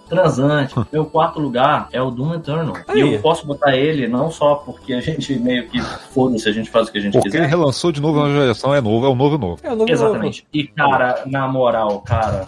Transante. 0.07 0.73
Transante. 0.73 0.89
Meu 0.91 1.05
quarto 1.05 1.39
lugar 1.39 1.87
é 1.91 2.01
o 2.01 2.11
Doom 2.11 2.35
Eternal. 2.35 2.75
E 2.89 3.01
Aí. 3.01 3.13
eu 3.13 3.19
posso 3.21 3.45
botar 3.45 3.75
ele 3.75 4.07
não 4.07 4.29
só 4.31 4.55
porque 4.55 4.93
a 4.93 5.01
gente 5.01 5.33
meio 5.39 5.67
que 5.67 5.81
foda-se, 5.81 6.47
a 6.47 6.51
gente 6.51 6.69
faz 6.69 6.87
o 6.87 6.91
que 6.91 6.97
a 6.97 7.01
gente 7.01 7.13
Porque 7.13 7.29
ele 7.29 7.37
quiser. 7.37 7.49
relançou 7.49 7.91
de 7.91 8.01
novo 8.01 8.21
na 8.21 8.31
geração, 8.33 8.73
é 8.73 8.81
novo, 8.81 9.05
é 9.05 9.09
o 9.09 9.15
novo 9.15 9.37
novo. 9.37 9.59
É 9.63 9.71
o 9.71 9.75
novo 9.75 9.91
Exatamente. 9.91 10.45
E, 10.53 10.65
cara, 10.67 11.23
na 11.25 11.47
moral, 11.47 12.01
cara, 12.01 12.47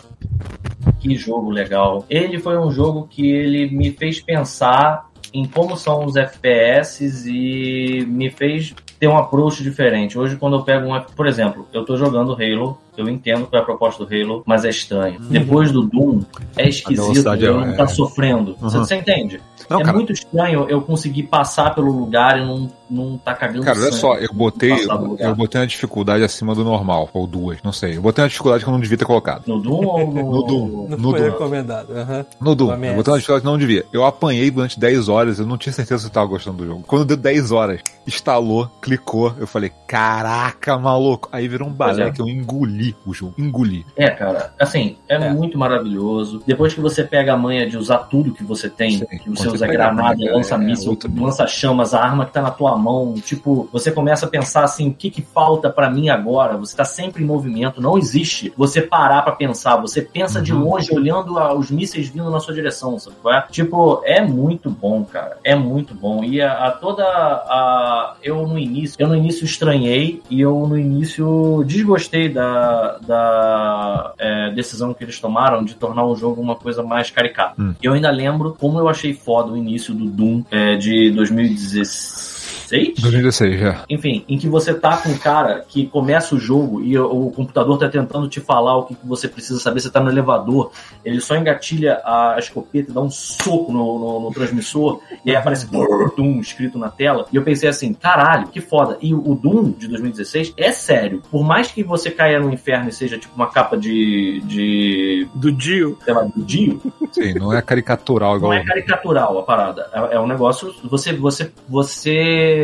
que 0.99 1.15
jogo 1.15 1.49
legal. 1.49 2.05
Ele 2.09 2.39
foi 2.39 2.57
um 2.57 2.71
jogo 2.71 3.07
que 3.09 3.29
ele 3.29 3.69
me 3.75 3.91
fez 3.91 4.19
pensar 4.21 5.09
em 5.33 5.45
como 5.45 5.75
são 5.75 6.05
os 6.05 6.15
FPS 6.15 7.03
e 7.27 8.05
me 8.05 8.29
fez 8.29 8.73
ter 9.05 9.07
um 9.09 9.17
approach 9.17 9.61
diferente. 9.61 10.17
Hoje, 10.17 10.35
quando 10.35 10.55
eu 10.55 10.63
pego 10.63 10.91
um... 10.91 10.99
Por 11.15 11.27
exemplo, 11.27 11.67
eu 11.71 11.85
tô 11.85 11.95
jogando 11.95 12.33
Halo, 12.33 12.77
eu 12.97 13.07
entendo 13.07 13.45
qual 13.45 13.59
é 13.59 13.61
a 13.61 13.65
proposta 13.65 14.03
do 14.03 14.11
Halo, 14.13 14.41
mas 14.47 14.65
é 14.65 14.69
estranho. 14.69 15.19
Depois 15.21 15.71
do 15.71 15.83
Doom, 15.83 16.21
é 16.57 16.67
esquisito, 16.67 17.27
eu 17.35 17.61
é- 17.61 17.67
não 17.67 17.75
tá 17.75 17.87
sofrendo. 17.87 18.55
Você, 18.59 18.77
Uhum. 18.77 18.83
você 18.83 18.95
entende? 18.95 19.39
Não, 19.69 19.79
é 19.79 19.83
cara, 19.83 19.95
muito 19.95 20.11
estranho 20.11 20.65
eu 20.69 20.81
conseguir 20.81 21.23
passar 21.23 21.75
pelo 21.75 21.91
lugar 21.91 22.39
e 22.39 22.45
não, 22.45 22.71
não 22.89 23.17
tá 23.17 23.33
cagando 23.33 23.63
cara, 23.63 23.77
olha 23.77 23.87
sangue. 23.91 24.01
só, 24.01 24.15
eu 24.15 24.29
botei, 24.33 24.71
lugar. 24.85 25.27
eu 25.29 25.35
botei 25.35 25.61
uma 25.61 25.67
dificuldade 25.67 26.23
acima 26.23 26.53
do 26.55 26.63
normal, 26.63 27.09
ou 27.13 27.25
duas, 27.27 27.57
não 27.63 27.71
sei. 27.71 27.97
Eu 27.97 28.01
botei 28.01 28.23
uma 28.23 28.29
dificuldade 28.29 28.63
que 28.63 28.69
eu 28.69 28.73
não 28.73 28.79
devia 28.79 28.97
ter 28.97 29.05
colocado. 29.05 29.43
No 29.47 29.59
Doom 29.59 29.85
ou 29.85 30.11
no... 30.11 30.25
No 30.35 30.43
Doom. 30.43 30.87
Não 30.89 30.97
No 30.97 31.11
foi 31.11 31.19
Doom. 31.21 31.29
recomendado. 31.31 31.91
aham. 31.97 32.25
No 32.41 32.55
Doom, 32.55 32.71
eu 32.71 32.95
botei 32.95 33.11
uma 33.13 33.17
dificuldade 33.19 33.41
que 33.41 33.45
não 33.51 33.57
devia. 33.57 33.85
Eu 33.93 34.05
apanhei 34.05 34.51
durante 34.51 34.79
10 34.79 35.09
horas, 35.09 35.39
eu 35.39 35.45
não 35.45 35.57
tinha 35.57 35.73
certeza 35.73 36.01
se 36.01 36.07
eu 36.07 36.11
tava 36.11 36.27
gostando 36.27 36.57
do 36.57 36.65
jogo. 36.67 36.83
Quando 36.87 37.05
deu 37.05 37.17
10 37.17 37.51
horas, 37.51 37.81
instalou, 38.07 38.69
clicou, 38.81 39.33
eu 39.39 39.47
falei, 39.47 39.71
caraca, 39.87 40.77
maluco. 40.77 41.29
Aí 41.31 41.47
virou 41.47 41.67
um 41.67 41.71
balé 41.73 42.07
é. 42.07 42.11
que 42.11 42.21
eu 42.21 42.27
engoli 42.27 42.95
o 43.05 43.13
jogo, 43.13 43.33
engoli. 43.37 43.85
É, 43.95 44.09
cara, 44.09 44.53
assim, 44.59 44.97
é, 45.09 45.15
É. 45.15 45.33
muito 45.33 45.57
maravilhoso. 45.57 46.43
Depois 46.45 46.73
que 46.73 46.81
você 46.81 47.03
pega 47.03 47.33
a 47.33 47.37
manha 47.37 47.67
de 47.69 47.77
usar 47.77 47.99
tudo 47.99 48.33
que 48.33 48.43
você 48.43 48.69
tem, 48.69 48.91
Sim, 48.99 49.05
que 49.05 49.17
quando 49.19 49.37
você 49.37 49.43
você 49.49 49.55
usa 49.55 49.65
a 49.65 49.67
granada, 49.67 50.17
manha, 50.17 50.33
lança 50.35 50.55
é, 50.55 50.57
míssil, 50.57 50.97
lança 51.17 51.47
chamas, 51.47 51.93
a 51.93 52.01
arma 52.03 52.25
que 52.25 52.33
tá 52.33 52.41
na 52.41 52.51
tua 52.51 52.74
mão, 52.77 53.13
tipo, 53.15 53.67
você 53.71 53.91
começa 53.91 54.25
a 54.25 54.29
pensar 54.29 54.63
assim, 54.63 54.89
o 54.89 54.93
que 54.93 55.09
que 55.09 55.21
falta 55.21 55.69
pra 55.69 55.89
mim 55.89 56.09
agora? 56.09 56.57
Você 56.57 56.75
tá 56.75 56.85
sempre 56.85 57.23
em 57.23 57.25
movimento, 57.25 57.81
não 57.81 57.97
existe 57.97 58.53
você 58.57 58.81
parar 58.81 59.21
pra 59.21 59.33
pensar, 59.33 59.75
você 59.77 60.01
pensa 60.01 60.41
de 60.41 60.53
Uhum. 60.53 60.63
longe 60.69 60.93
olhando 60.93 61.37
a- 61.39 61.53
os 61.53 61.69
mísseis 61.71 62.07
vindo 62.09 62.29
na 62.29 62.39
sua 62.39 62.53
direção, 62.53 62.97
sabe 62.99 63.15
é? 63.27 63.41
Tipo, 63.51 64.01
é 64.03 64.21
muito 64.21 64.69
bom, 64.69 65.03
cara, 65.03 65.37
é 65.43 65.55
muito 65.55 65.93
bom. 65.93 66.23
E 66.23 66.41
a, 66.41 66.67
a 66.67 66.71
toda 66.71 67.03
a 67.03 68.15
eu 68.23 68.45
no 68.47 68.57
início, 68.57 68.95
eu 68.99 69.07
no 69.07 69.15
início 69.15 69.45
estranhei 69.45 70.21
e 70.29 70.41
eu 70.41 70.65
no 70.67 70.77
início 70.77 71.63
desgostei 71.65 72.29
da, 72.29 72.97
da 72.99 74.13
é, 74.17 74.51
decisão 74.51 74.93
que 74.93 75.03
eles 75.03 75.19
tomaram 75.19 75.63
de 75.63 75.75
tornar 75.75 76.05
o 76.05 76.15
jogo 76.15 76.41
uma 76.41 76.55
coisa 76.55 76.83
mais 76.83 77.09
caricata. 77.09 77.55
Hum. 77.61 77.73
Eu 77.81 77.93
ainda 77.93 78.09
lembro 78.11 78.55
como 78.59 78.79
eu 78.79 78.87
achei 78.87 79.13
foda 79.13 79.51
o 79.51 79.57
início 79.57 79.93
do 79.93 80.05
Doom 80.05 80.43
é, 80.51 80.75
de 80.75 81.11
2016. 81.11 82.34
2016, 82.69 83.59
já. 83.59 83.83
Enfim, 83.89 84.23
em 84.27 84.37
que 84.37 84.47
você 84.47 84.73
tá 84.73 84.97
com 84.97 85.09
um 85.09 85.17
cara 85.17 85.63
que 85.67 85.87
começa 85.87 86.35
o 86.35 86.39
jogo 86.39 86.81
e 86.81 86.97
o, 86.97 87.27
o 87.27 87.31
computador 87.31 87.77
tá 87.77 87.87
tentando 87.89 88.27
te 88.27 88.39
falar 88.39 88.77
o 88.77 88.83
que, 88.83 88.95
que 88.95 89.07
você 89.07 89.27
precisa 89.27 89.59
saber, 89.59 89.79
você 89.81 89.89
tá 89.89 89.99
no 89.99 90.09
elevador, 90.09 90.71
ele 91.03 91.19
só 91.21 91.35
engatilha 91.35 92.01
a 92.03 92.35
escopeta 92.39 92.91
e 92.91 92.93
dá 92.93 93.01
um 93.01 93.09
soco 93.11 93.71
no, 93.71 93.99
no- 93.99 94.19
no 94.21 94.31
transmissor, 94.31 94.99
e 95.25 95.29
aí 95.31 95.35
aparece 95.35 95.65
brrr, 95.67 96.13
Doom 96.15 96.39
escrito 96.39 96.77
na 96.79 96.89
tela, 96.89 97.25
e 97.31 97.35
eu 97.35 97.43
pensei 97.43 97.67
assim, 97.69 97.93
caralho, 97.93 98.47
que 98.47 98.61
foda. 98.61 98.97
E 99.01 99.13
o, 99.13 99.19
o 99.31 99.35
Doom 99.35 99.71
de 99.71 99.87
2016 99.87 100.53
é 100.57 100.71
sério. 100.71 101.21
Por 101.29 101.43
mais 101.43 101.71
que 101.71 101.83
você 101.83 102.09
caia 102.11 102.39
no 102.39 102.51
inferno 102.51 102.89
e 102.89 102.91
seja 102.93 103.17
tipo 103.17 103.35
uma 103.35 103.47
capa 103.47 103.77
de. 103.77 104.41
de. 104.45 105.27
Do 105.35 105.51
Dio. 105.51 105.97
sei 106.03 106.13
lá, 106.13 106.23
do 106.23 106.43
Dio, 106.43 106.81
Sim, 107.11 107.33
não 107.35 107.53
é 107.53 107.61
caricatural 107.61 108.37
igual. 108.37 108.51
não 108.53 108.59
é 108.59 108.63
caricatural 108.63 109.37
a 109.39 109.43
parada. 109.43 109.89
É, 109.93 110.15
é 110.15 110.19
um 110.19 110.27
negócio. 110.27 110.73
Você, 110.85 111.13
você, 111.13 111.51
você 111.67 112.54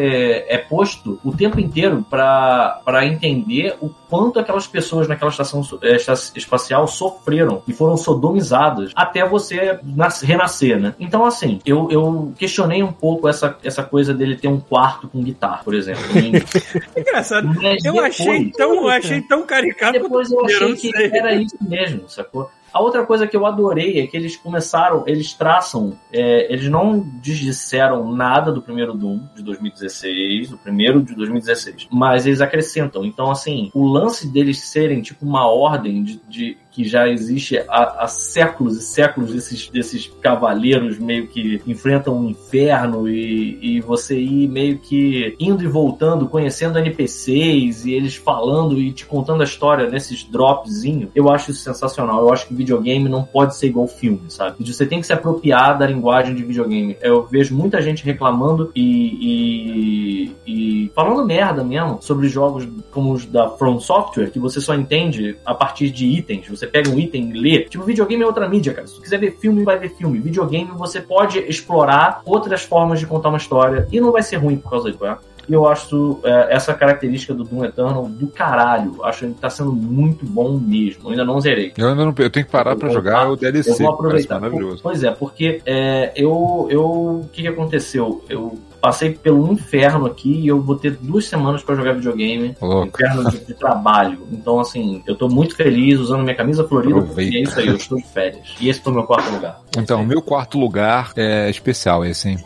é 0.48 0.58
posto 0.58 1.20
o 1.24 1.32
tempo 1.36 1.60
inteiro 1.60 2.06
pra 2.10 2.80
pra 2.84 3.06
entender 3.06 3.76
o 3.82 3.90
quanto 4.10 4.40
aquelas 4.40 4.68
pessoas 4.68 5.08
naquela 5.08 5.32
estação 5.32 5.62
eh, 5.84 5.98
espacial 6.36 6.88
sofreram 6.88 7.62
e 7.68 7.74
foram 7.74 7.96
sodomizadas 7.98 8.92
até 8.96 9.26
você 9.28 9.80
nas- 9.84 10.22
renascer, 10.22 10.80
né? 10.80 10.94
Então, 11.00 11.24
assim, 11.26 11.60
eu, 11.66 11.90
eu 11.92 12.34
questionei 12.38 12.84
um 12.84 12.92
pouco 12.92 13.28
essa, 13.30 13.58
essa 13.64 13.84
coisa 13.84 14.14
dele 14.14 14.36
ter 14.36 14.48
um 14.48 14.60
quarto 14.60 15.08
com 15.08 15.22
guitarra, 15.24 15.62
por 15.64 15.74
exemplo. 15.74 16.04
Engraçado. 16.98 17.48
Mas 17.48 17.84
Eu 17.86 17.94
depois- 17.94 18.20
achei 18.20 18.52
tão, 18.52 18.74
eu 18.76 18.88
achei 18.90 19.22
tão 19.22 19.46
caricato 19.46 20.00
depois 20.00 20.32
eu 20.32 20.46
achei 20.46 20.76
que 20.76 20.92
era 20.98 21.34
isso 21.36 21.58
mesmo, 21.62 22.04
sacou? 22.10 22.50
A 22.74 22.82
outra 22.82 23.06
coisa 23.06 23.28
que 23.28 23.36
eu 23.36 23.46
adorei 23.46 24.00
é 24.00 24.08
que 24.08 24.16
eles 24.16 24.36
começaram, 24.38 25.04
eles 25.08 25.34
traçam, 25.34 25.98
é, 26.12 26.52
eles 26.52 26.70
não 26.70 27.00
disseram 27.22 28.12
nada 28.14 28.52
do 28.52 28.62
primeiro 28.62 28.94
Doom 28.94 29.22
de 29.36 29.44
2016, 29.44 30.50
do 30.50 30.58
primeiro 30.58 31.02
de 31.02 31.14
2016, 31.16 31.88
mas 31.92 32.26
eles 32.26 32.42
acrescentam. 32.42 33.04
Então, 33.06 33.30
assim, 33.30 33.70
o 33.74 33.86
lance 33.86 34.28
deles 34.32 34.60
serem 34.60 35.02
tipo 35.02 35.26
uma 35.26 35.46
ordem 35.48 36.04
de, 36.04 36.22
de- 36.30 36.58
que 36.72 36.84
já 36.84 37.08
existe 37.08 37.58
há, 37.68 38.04
há 38.04 38.08
séculos 38.08 38.78
e 38.78 38.82
séculos 38.82 39.34
desses, 39.34 39.70
desses 39.70 40.08
cavaleiros 40.22 40.98
meio 40.98 41.28
que 41.28 41.62
enfrentam 41.68 42.18
um 42.18 42.30
inferno 42.30 43.08
e, 43.08 43.60
e 43.62 43.82
você 43.82 44.20
ir 44.20 44.48
meio 44.48 44.80
que 44.80 45.36
indo 45.40 45.64
e 45.64 45.68
voltando, 45.68 46.28
conhecendo 46.28 46.80
NPCs 46.80 47.86
e 47.86 47.94
eles 47.94 48.16
falando 48.16 48.80
e 48.80 48.92
te 48.92 49.06
contando 49.06 49.42
a 49.42 49.44
história 49.44 49.90
nesses 49.90 50.24
dropzinhos, 50.24 51.10
eu 51.14 51.30
acho 51.30 51.52
isso 51.52 51.62
sensacional. 51.62 52.22
Eu 52.22 52.34
acho 52.34 52.48
que 52.48 52.54
videogame 52.54 53.10
não 53.10 53.24
pode 53.24 53.56
ser 53.56 53.68
igual 53.68 53.88
filme, 53.88 54.24
sabe? 54.30 54.56
Você 54.66 54.86
tem 54.86 55.02
que 55.02 55.08
se 55.08 55.14
apropriar 55.14 55.78
da 55.78 55.86
linguagem 55.86 56.34
de 56.34 56.44
videogame. 56.44 56.98
Eu 57.02 57.28
vejo 57.28 57.56
muita 57.56 57.82
gente 57.82 58.06
reclamando 58.06 58.72
e, 58.76 60.32
e, 60.46 60.86
e 60.86 60.92
falando 60.96 61.26
merda 61.26 61.64
mesmo 61.64 62.00
sobre 62.02 62.28
jogos 62.28 62.68
como 62.92 63.14
os 63.14 63.26
da 63.26 63.50
From 63.50 63.80
Software, 63.80 64.32
que 64.32 64.40
você 64.40 64.62
só 64.62 64.74
entende 64.74 65.38
a 65.46 65.54
partir 65.54 65.90
de 65.90 66.06
itens. 66.06 66.48
Você 66.48 66.61
pega 66.68 66.90
um 66.90 67.00
item 67.00 67.30
e 67.30 67.34
lê. 67.34 67.60
Tipo, 67.66 67.84
videogame 67.84 68.24
é 68.24 68.26
outra 68.26 68.48
mídia, 68.48 68.74
cara. 68.74 68.88
Se 68.88 68.96
tu 68.96 69.02
quiser 69.02 69.20
ver 69.20 69.32
filme, 69.40 69.64
vai 69.64 69.78
ver 69.78 69.90
filme. 69.90 70.20
Videogame 70.20 70.72
você 70.76 71.02
pode 71.02 71.40
explorar 71.40 72.22
outras 72.26 72.64
formas 72.64 73.00
de 73.00 73.06
contar 73.06 73.30
uma 73.30 73.38
história 73.38 73.88
e 73.92 74.00
não 74.00 74.12
vai 74.12 74.24
ser 74.24 74.38
ruim 74.38 74.58
por 74.58 74.70
causa 74.70 74.92
disso, 74.92 75.06
é? 75.06 75.18
E 75.50 75.54
eu 75.54 75.68
acho 75.68 76.20
é, 76.24 76.56
essa 76.56 76.74
característica 76.74 77.34
do 77.34 77.44
Doom 77.44 77.66
Eternal 77.66 78.08
do 78.08 78.28
caralho. 78.28 79.04
Acho 79.04 79.28
que 79.28 79.34
tá 79.34 79.50
sendo 79.50 79.74
muito 79.74 80.26
bom 80.26 80.58
mesmo. 80.58 81.06
Eu 81.06 81.10
ainda 81.12 81.26
não 81.26 81.42
zerei. 81.42 81.74
Eu 81.78 81.90
ainda 81.90 82.06
não. 82.06 82.14
Eu 82.18 82.30
tenho 82.30 82.46
que 82.46 82.52
parar 82.52 82.76
vou 82.76 82.90
jogar 82.90 83.30
o 83.30 83.36
DLC. 83.36 83.72
Eu 83.72 83.78
vou 83.78 83.90
aproveitar. 83.90 84.40
maravilhoso. 84.40 84.82
Pois 84.82 85.04
é, 85.04 85.12
porque 85.12 85.62
é, 85.66 86.12
eu, 86.16 86.68
eu. 86.70 86.84
O 86.84 87.30
que, 87.32 87.42
que 87.42 87.48
aconteceu? 87.48 88.24
Eu 88.30 88.58
passei 88.82 89.12
pelo 89.12 89.52
inferno 89.54 90.08
aqui 90.08 90.32
e 90.32 90.48
eu 90.48 90.60
vou 90.60 90.76
ter 90.76 90.98
duas 91.00 91.26
semanas 91.26 91.62
pra 91.62 91.76
jogar 91.76 91.94
videogame. 91.94 92.56
Louco. 92.60 92.88
Inferno 92.88 93.30
de, 93.30 93.40
de 93.46 93.54
trabalho. 93.54 94.28
Então, 94.32 94.60
assim, 94.60 95.04
eu 95.06 95.16
tô 95.16 95.30
muito 95.30 95.56
feliz 95.56 96.00
usando 96.00 96.24
minha 96.24 96.36
camisa 96.36 96.68
florida, 96.68 96.96
porque 96.96 97.12
Aproveita. 97.12 97.38
é 97.38 97.42
isso 97.42 97.60
aí, 97.60 97.68
eu 97.68 97.76
estou 97.76 97.98
de 97.98 98.08
férias. 98.08 98.56
E 98.60 98.70
esse 98.70 98.82
foi 98.82 98.92
o 98.92 98.96
meu 98.96 99.04
quarto 99.04 99.32
lugar. 99.32 99.62
Então, 99.78 100.02
o 100.02 100.06
meu 100.06 100.22
quarto 100.22 100.58
lugar 100.58 101.12
é 101.16 101.50
especial 101.50 102.04
esse, 102.04 102.30
hein? 102.30 102.38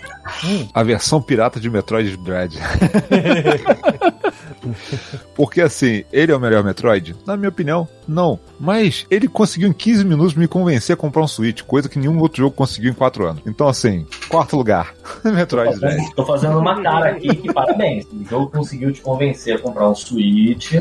Hum. 0.44 0.68
A 0.74 0.84
versão 0.84 1.22
pirata 1.22 1.60
de 1.60 1.70
Metroid 1.70 2.18
Dread. 2.18 2.58
Porque 5.35 5.61
assim, 5.61 6.03
ele 6.11 6.32
é 6.32 6.35
o 6.35 6.40
melhor 6.40 6.64
Metroid? 6.64 7.16
Na 7.26 7.35
minha 7.35 7.50
opinião, 7.50 7.88
não. 8.08 8.40
Mas 8.60 9.06
ele 9.10 9.27
conseguiu 9.27 9.68
em 9.69 9.74
15 9.74 10.06
minutos 10.06 10.34
me 10.34 10.48
convencer 10.48 10.94
a 10.94 10.98
comprar 10.98 11.24
um 11.24 11.27
Switch, 11.27 11.61
coisa 11.64 11.90
que 11.90 12.00
nenhum 12.00 12.19
outro 12.19 12.38
jogo 12.38 12.56
conseguiu 12.56 12.92
em 12.92 12.95
4 12.95 13.26
anos. 13.27 13.42
Então, 13.45 13.68
assim, 13.68 14.06
quarto 14.30 14.56
lugar, 14.56 14.94
Metroid 15.24 15.80
Dread. 15.80 16.16
Tô 16.16 16.26
fazendo 16.26 16.58
uma 16.60 16.82
cara 16.82 17.11
aqui 17.11 17.35
que 17.35 17.53
parabéns. 17.53 18.06
O 18.06 18.24
jogo 18.30 18.50
conseguiu 18.50 18.92
te 18.92 19.02
convencer 19.02 19.56
a 19.56 19.60
comprar 19.60 19.90
um 19.90 19.95
Switch. 19.95 20.74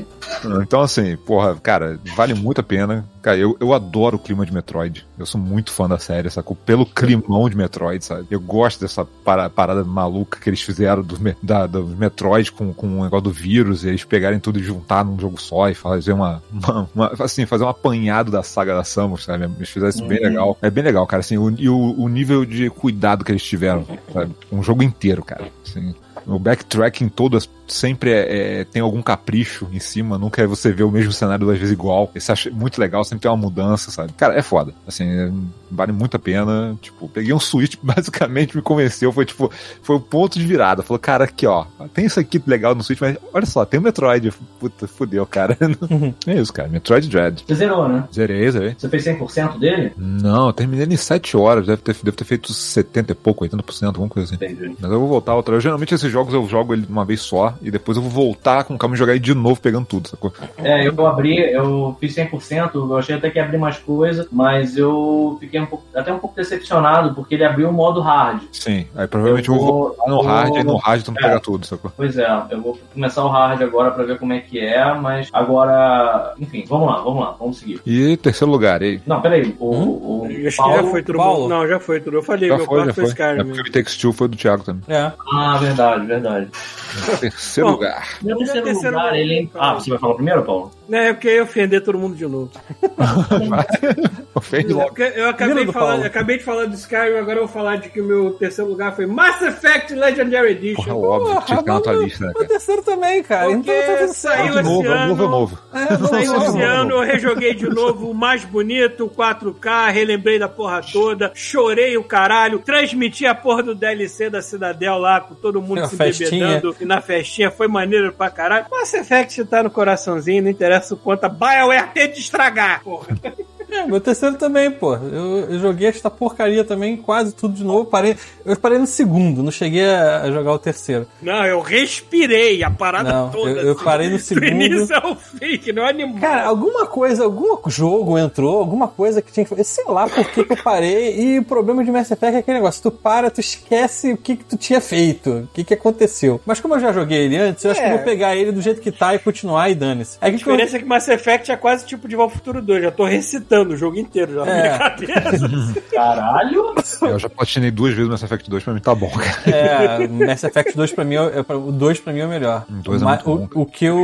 Então, 0.62 0.80
assim, 0.80 1.16
porra, 1.16 1.56
cara, 1.56 1.98
vale 2.16 2.34
muito 2.34 2.60
a 2.60 2.64
pena. 2.64 3.04
Cara, 3.24 3.38
eu, 3.38 3.56
eu 3.58 3.72
adoro 3.72 4.16
o 4.16 4.18
clima 4.18 4.44
de 4.44 4.52
Metroid. 4.52 5.06
Eu 5.18 5.24
sou 5.24 5.40
muito 5.40 5.70
fã 5.70 5.88
da 5.88 5.98
série, 5.98 6.28
sacou? 6.28 6.54
Pelo 6.54 6.84
climão 6.84 7.48
de 7.48 7.56
Metroid, 7.56 8.04
sabe? 8.04 8.26
Eu 8.30 8.38
gosto 8.38 8.78
dessa 8.82 9.02
para- 9.02 9.48
parada 9.48 9.82
maluca 9.82 10.38
que 10.38 10.50
eles 10.50 10.60
fizeram 10.60 11.02
do, 11.02 11.16
da, 11.42 11.66
do 11.66 11.86
Metroid 11.86 12.52
com, 12.52 12.74
com 12.74 12.86
o 13.00 13.04
negócio 13.04 13.22
do 13.24 13.30
vírus, 13.30 13.82
e 13.82 13.88
eles 13.88 14.04
pegarem 14.04 14.38
tudo 14.38 14.58
e 14.58 14.62
juntar 14.62 15.02
num 15.06 15.18
jogo 15.18 15.40
só 15.40 15.70
e 15.70 15.74
fazer 15.74 16.12
uma, 16.12 16.42
uma- 16.52 16.90
uma- 16.94 17.12
assim, 17.18 17.46
fazer 17.46 17.64
um 17.64 17.68
apanhado 17.70 18.30
da 18.30 18.42
saga 18.42 18.74
da 18.74 18.84
Samus, 18.84 19.24
sabe? 19.24 19.44
Eles 19.56 19.70
fizeram 19.70 19.88
isso 19.88 20.04
bem 20.04 20.18
Uhum. 20.18 20.24
legal. 20.28 20.58
É 20.60 20.68
bem 20.70 20.84
legal, 20.84 21.06
cara, 21.06 21.20
assim, 21.20 21.38
o, 21.38 21.48
e 21.58 21.66
o, 21.66 21.94
o 21.98 22.06
nível 22.10 22.44
de 22.44 22.68
cuidado 22.68 23.24
que 23.24 23.32
eles 23.32 23.42
tiveram, 23.42 23.86
sabe? 24.12 24.34
Um 24.52 24.62
jogo 24.62 24.82
inteiro, 24.82 25.24
cara. 25.24 25.46
Assim, 25.66 25.94
o 26.26 26.38
backtracking 26.38 27.08
todo 27.08 27.38
sempre 27.66 28.10
é, 28.12 28.60
é- 28.60 28.64
tem 28.64 28.82
algum 28.82 29.00
capricho 29.02 29.66
em 29.72 29.80
cima, 29.80 30.18
nunca 30.18 30.42
é 30.42 30.46
você 30.46 30.70
ver 30.70 30.82
o 30.82 30.90
mesmo 30.90 31.12
cenário 31.12 31.46
duas 31.46 31.58
vezes 31.58 31.72
igual. 31.72 32.10
Isso 32.14 32.30
eu 32.30 32.32
acho 32.34 32.52
muito 32.54 32.78
legal, 32.78 33.02
sempre 33.04 33.22
tem 33.22 33.30
uma 33.30 33.36
mudança, 33.36 33.90
sabe? 33.90 34.12
Cara, 34.12 34.38
é 34.38 34.42
foda. 34.42 34.74
Assim, 34.86 35.04
é- 35.08 35.30
vale 35.70 35.92
muito 35.92 36.16
a 36.16 36.20
pena. 36.20 36.76
Tipo, 36.80 37.08
peguei 37.08 37.32
um 37.32 37.40
Switch, 37.40 37.76
basicamente 37.82 38.54
me 38.56 38.62
convenceu. 38.62 39.10
Foi 39.12 39.24
tipo, 39.24 39.50
foi 39.82 39.96
o 39.96 40.00
ponto 40.00 40.38
de 40.38 40.44
virada. 40.46 40.82
Falou, 40.82 40.98
cara, 40.98 41.24
aqui 41.24 41.46
ó, 41.46 41.64
tem 41.94 42.04
isso 42.06 42.20
aqui 42.20 42.42
legal 42.46 42.74
no 42.74 42.82
Switch, 42.82 43.00
mas 43.00 43.16
olha 43.32 43.46
só, 43.46 43.64
tem 43.64 43.80
o 43.80 43.82
Metroid. 43.82 44.30
Puta, 44.60 44.86
fudeu, 44.86 45.24
cara. 45.26 45.56
é 46.26 46.34
isso, 46.34 46.52
cara. 46.52 46.68
Metroid 46.68 47.08
Dread. 47.08 47.44
Você 47.46 47.54
zerou, 47.54 47.88
né? 47.88 48.04
Zerei, 48.12 48.50
zerei. 48.50 48.74
Você 48.78 48.88
fez 48.88 49.04
100% 49.04 49.58
dele? 49.58 49.92
Não, 49.96 50.48
eu 50.48 50.52
terminei 50.52 50.86
em 50.86 50.96
7 50.96 51.36
horas. 51.36 51.66
Deve 51.66 51.80
ter, 51.82 51.96
deve 52.02 52.16
ter 52.16 52.24
feito 52.24 52.52
70 52.52 53.12
e 53.12 53.14
pouco, 53.14 53.44
80%, 53.44 53.86
alguma 53.86 54.08
coisa 54.08 54.26
assim. 54.26 54.34
Entendi. 54.44 54.76
Mas 54.78 54.90
eu 54.92 54.98
vou 55.00 55.08
voltar 55.08 55.34
outra. 55.34 55.54
Eu, 55.54 55.60
geralmente 55.60 55.94
esses 55.94 56.10
jogos 56.14 56.32
eu 56.32 56.46
jogo 56.46 56.72
ele 56.72 56.86
uma 56.88 57.04
vez 57.04 57.20
só 57.20 57.54
e 57.60 57.70
depois 57.70 57.96
eu 57.96 58.02
vou 58.02 58.10
voltar 58.10 58.64
com 58.64 58.78
calma 58.78 58.94
e 58.94 58.98
jogar 58.98 59.12
ele 59.12 59.20
de 59.20 59.34
novo 59.34 59.60
pegando 59.60 59.84
tudo, 59.86 60.08
sacou? 60.08 60.32
É, 60.58 60.86
eu 60.86 61.06
abri, 61.06 61.38
eu 61.52 61.96
fiz 62.00 62.14
100%, 62.14 62.70
eu 62.74 62.96
achei 62.96 63.16
até 63.16 63.30
que 63.30 63.38
ia 63.38 63.44
abrir 63.44 63.58
mais 63.58 63.76
coisa, 63.78 64.26
mas 64.32 64.76
eu 64.76 65.36
fiquei 65.40 65.60
um 65.60 65.66
pouco, 65.66 65.84
até 65.94 66.12
um 66.12 66.18
pouco 66.18 66.36
decepcionado, 66.36 67.14
porque 67.14 67.34
ele 67.34 67.44
abriu 67.44 67.68
o 67.68 67.72
modo 67.72 68.00
hard. 68.00 68.42
Sim. 68.52 68.86
Aí 68.94 69.06
provavelmente 69.06 69.48
eu, 69.48 69.54
vou 69.56 69.66
voltar 69.66 70.08
no 70.10 70.16
eu 70.16 70.22
hard 70.22 70.56
e 70.56 70.64
no 70.64 70.76
hard 70.76 71.02
tu 71.02 71.10
não 71.12 71.18
É. 71.18 71.22
pega 71.22 71.40
tudo, 71.40 71.66
sacou? 71.66 71.92
Pois 71.96 72.16
é, 72.18 72.28
eu 72.50 72.60
vou 72.62 72.78
começar 72.92 73.24
o 73.24 73.28
hard 73.28 73.60
agora 73.62 73.90
pra 73.90 74.04
ver 74.04 74.18
como 74.18 74.32
é 74.32 74.40
que 74.40 74.58
é, 74.60 74.94
mas 74.94 75.28
agora, 75.32 76.34
enfim, 76.38 76.64
vamos 76.68 76.88
lá, 76.88 77.00
vamos 77.00 77.20
lá, 77.20 77.34
vamos 77.38 77.58
seguir. 77.58 77.80
E 77.86 78.16
terceiro 78.16 78.50
lugar, 78.50 78.82
aí. 78.82 79.00
Não, 79.06 79.20
peraí, 79.20 79.54
o, 79.58 80.22
o 80.22 80.24
Acho 80.24 80.34
que 80.50 80.56
Paulo... 80.56 80.76
já 80.76 80.82
foi 80.84 81.02
tudo. 81.02 81.18
Paulo. 81.18 81.48
Não, 81.48 81.66
já 81.66 81.80
foi 81.80 82.00
tudo. 82.00 82.16
Eu 82.18 82.22
falei, 82.22 82.48
Já 82.48 82.56
meu 82.56 82.66
foi, 82.66 82.76
quarto 82.76 82.86
já 82.88 82.94
foi. 82.94 83.04
Skyrim. 83.04 83.40
É 83.40 83.44
porque 83.44 83.60
o 83.60 83.72
Takes 83.72 83.96
Two 83.96 84.12
foi 84.12 84.28
do 84.28 84.36
Thiago 84.36 84.62
também. 84.64 84.82
É. 84.88 85.12
Ah, 85.32 85.56
verdade, 85.58 86.03
verdade. 86.04 86.48
Terceiro 87.20 87.68
Bom, 87.68 87.74
lugar. 87.76 88.08
Meu 88.22 88.36
terceiro 88.38 88.64
terceiro 88.64 88.96
lugar, 88.96 89.04
lugar, 89.06 89.18
ele... 89.18 89.50
Ah, 89.54 89.74
você 89.74 89.90
vai 89.90 89.98
falar 89.98 90.14
primeiro, 90.14 90.42
Paulo? 90.44 90.70
É, 90.90 91.12
porque 91.12 91.28
eu 91.28 91.34
ia 91.34 91.42
ofender 91.42 91.82
todo 91.82 91.98
mundo 91.98 92.14
de 92.14 92.26
novo. 92.26 92.50
Ofende 94.34 94.72
logo. 94.72 94.88
Porque 94.88 95.12
Eu 95.16 95.28
acabei, 95.28 95.66
falar, 95.66 95.98
eu 95.98 96.06
acabei 96.06 96.38
de 96.38 96.44
falar 96.44 96.66
do 96.66 96.74
Skyrim, 96.74 97.18
agora 97.18 97.38
eu 97.38 97.46
vou 97.46 97.48
falar 97.48 97.76
de 97.76 97.88
que 97.88 98.00
o 98.00 98.04
meu 98.04 98.32
terceiro 98.32 98.70
lugar 98.70 98.94
foi 98.94 99.06
Mass 99.06 99.40
Effect 99.42 99.94
Legendary 99.94 100.52
Edition. 100.52 100.82
Porra, 100.84 100.96
óbvio 100.96 101.40
que 101.40 101.46
tinha 101.46 101.56
que 101.56 101.62
ficar 101.62 101.74
na 101.74 101.80
tua 101.80 101.92
lista, 101.94 102.24
né, 102.24 102.30
O 102.30 102.34
cara? 102.34 102.48
terceiro 102.48 102.82
também, 102.82 103.22
cara. 103.22 103.50
Porque 103.50 103.72
então 103.72 104.06
tá 104.06 104.12
saiu. 104.12 104.58
É 104.58 104.62
novo, 104.62 104.82
esse 104.82 104.92
é 104.92 105.06
novo, 105.06 105.22
é 105.22 105.24
ano. 105.24 105.30
novo. 105.30 105.58
É, 105.72 105.98
não, 105.98 106.08
Saiu 106.08 106.32
não, 106.32 106.42
esse 106.42 106.58
não, 106.58 106.64
ano, 106.64 106.90
não. 106.90 106.96
eu 106.96 107.12
rejoguei 107.12 107.54
de 107.54 107.68
novo 107.68 108.10
o 108.10 108.14
mais 108.14 108.44
bonito, 108.44 109.04
o 109.06 109.10
4K, 109.10 109.92
relembrei 109.92 110.38
da 110.38 110.48
porra 110.48 110.80
toda, 110.92 111.32
chorei 111.34 111.96
o 111.96 112.04
caralho, 112.04 112.58
transmiti 112.58 113.26
a 113.26 113.34
porra 113.34 113.62
do 113.62 113.74
DLC 113.74 114.28
da 114.28 114.42
Cidadel 114.42 114.98
lá, 114.98 115.20
com 115.20 115.34
todo 115.34 115.62
mundo 115.62 115.86
se 115.94 116.18
festinha. 116.18 116.46
bebedando 116.48 116.76
e 116.80 116.84
na 116.84 117.00
festinha, 117.00 117.50
foi 117.50 117.68
maneiro 117.68 118.12
pra 118.12 118.30
caralho. 118.30 118.66
Mass 118.70 118.92
Effect 118.94 119.44
tá 119.46 119.62
no 119.62 119.70
coraçãozinho, 119.70 120.42
não 120.42 120.50
interessa 120.50 120.94
o 120.94 120.96
quanto 120.96 121.24
a 121.24 121.28
BioWare 121.28 121.90
tem 121.94 122.10
de 122.10 122.20
estragar, 122.20 122.82
porra. 122.82 123.08
É, 123.70 123.86
meu 123.86 124.00
terceiro 124.00 124.36
também, 124.36 124.70
pô. 124.70 124.94
Eu, 124.94 125.50
eu 125.50 125.58
joguei 125.58 125.88
esta 125.88 126.08
porcaria 126.10 126.64
também, 126.64 126.96
quase 126.96 127.34
tudo 127.34 127.54
de 127.54 127.64
novo. 127.64 127.84
Parei, 127.86 128.16
eu 128.44 128.56
parei 128.56 128.78
no 128.78 128.86
segundo, 128.86 129.42
não 129.42 129.50
cheguei 129.50 129.84
a, 129.84 130.22
a 130.22 130.30
jogar 130.30 130.52
o 130.52 130.58
terceiro. 130.58 131.06
Não, 131.22 131.44
eu 131.46 131.60
respirei 131.60 132.62
a 132.62 132.70
parada 132.70 133.12
Não, 133.12 133.30
toda. 133.30 133.50
eu- 133.50 133.56
eu 133.66 133.72
assim, 133.72 133.84
parei 133.84 134.08
no 134.10 134.16
Do 134.16 134.22
segundo. 134.22 134.46
início 134.46 134.96
ao 134.96 135.16
fim, 135.16 135.58
que 135.58 135.72
não 135.72 135.84
é 135.86 135.90
animal. 135.90 136.20
Cara, 136.20 136.44
alguma 136.46 136.86
coisa, 136.86 137.24
algum 137.24 137.56
jogo 137.68 138.18
entrou, 138.18 138.58
alguma 138.58 138.88
coisa 138.88 139.22
que 139.22 139.32
tinha 139.32 139.44
que 139.44 139.50
fazer. 139.50 139.64
Sei 139.64 139.84
lá 139.86 140.08
por 140.08 140.24
que, 140.30 140.44
que 140.44 140.52
eu 140.52 140.56
parei. 140.62 141.18
E 141.18 141.38
o 141.38 141.44
problema 141.44 141.84
de 141.84 141.90
Mass 141.90 142.10
Effect 142.10 142.36
é 142.36 142.38
aquele 142.40 142.58
negócio: 142.58 142.82
tu 142.82 142.90
para, 142.90 143.30
tu 143.30 143.40
esquece 143.40 144.12
o 144.12 144.16
que, 144.16 144.36
que 144.36 144.44
tu 144.44 144.56
tinha 144.56 144.80
feito, 144.80 145.30
o 145.30 145.48
que, 145.52 145.64
que 145.64 145.74
aconteceu. 145.74 146.40
Mas 146.44 146.60
como 146.60 146.74
eu 146.74 146.80
já 146.80 146.92
joguei 146.92 147.18
ele 147.24 147.36
antes, 147.36 147.64
eu 147.64 147.70
acho 147.70 147.80
É. 147.80 147.84
que 147.84 147.90
eu 147.92 147.96
vou 147.96 148.04
pegar 148.04 148.36
ele 148.36 148.52
do 148.52 148.60
jeito 148.60 148.80
que 148.80 148.92
tá 148.92 149.14
e 149.14 149.18
continuar 149.18 149.70
e 149.70 149.74
dane-se. 149.74 150.18
É 150.20 150.26
A 150.28 150.30
que 150.30 150.36
diferença 150.36 150.76
é 150.76 150.80
que 150.80 150.84
Mass 150.84 151.08
Effect 151.08 151.50
é 151.50 151.56
quase 151.56 151.86
tipo 151.86 152.06
de 152.08 152.16
Valve 152.16 152.34
Futuro 152.34 152.60
2. 152.60 152.82
Já 152.82 152.90
tô 152.90 153.04
recitando 153.04 153.63
o 153.72 153.76
jogo 153.76 153.98
inteiro 153.98 154.34
já 154.34 154.44
na 154.44 154.52
É. 154.52 154.62
minha 154.98 155.20
cabeça. 155.22 155.82
Caralho! 155.92 156.74
Eu 157.02 157.18
já 157.18 157.28
platinei 157.28 157.70
duas 157.70 157.90
vezes 157.92 158.06
no 158.06 158.12
Mass 158.12 158.22
Effect 158.22 158.50
2, 158.50 158.62
pra 158.64 158.74
mim 158.74 158.80
tá 158.80 158.94
bom, 158.94 159.10
cara. 159.10 159.56
É, 159.56 160.06
Mass 160.08 160.44
Effect 160.44 160.76
2 160.76 160.92
pra 160.92 161.04
mim, 161.04 161.16
é, 161.16 161.44
é 161.48 161.54
o 161.54 161.72
2 161.72 162.00
pra 162.00 162.12
mim 162.12 162.20
é 162.20 162.26
o 162.26 162.28
melhor. 162.28 162.64
O 162.68 162.72
dois 162.82 163.00
é 163.00 163.04
Mas 163.04 163.22
o, 163.24 163.48
o 163.54 163.66
que 163.66 163.84
eu, 163.84 163.96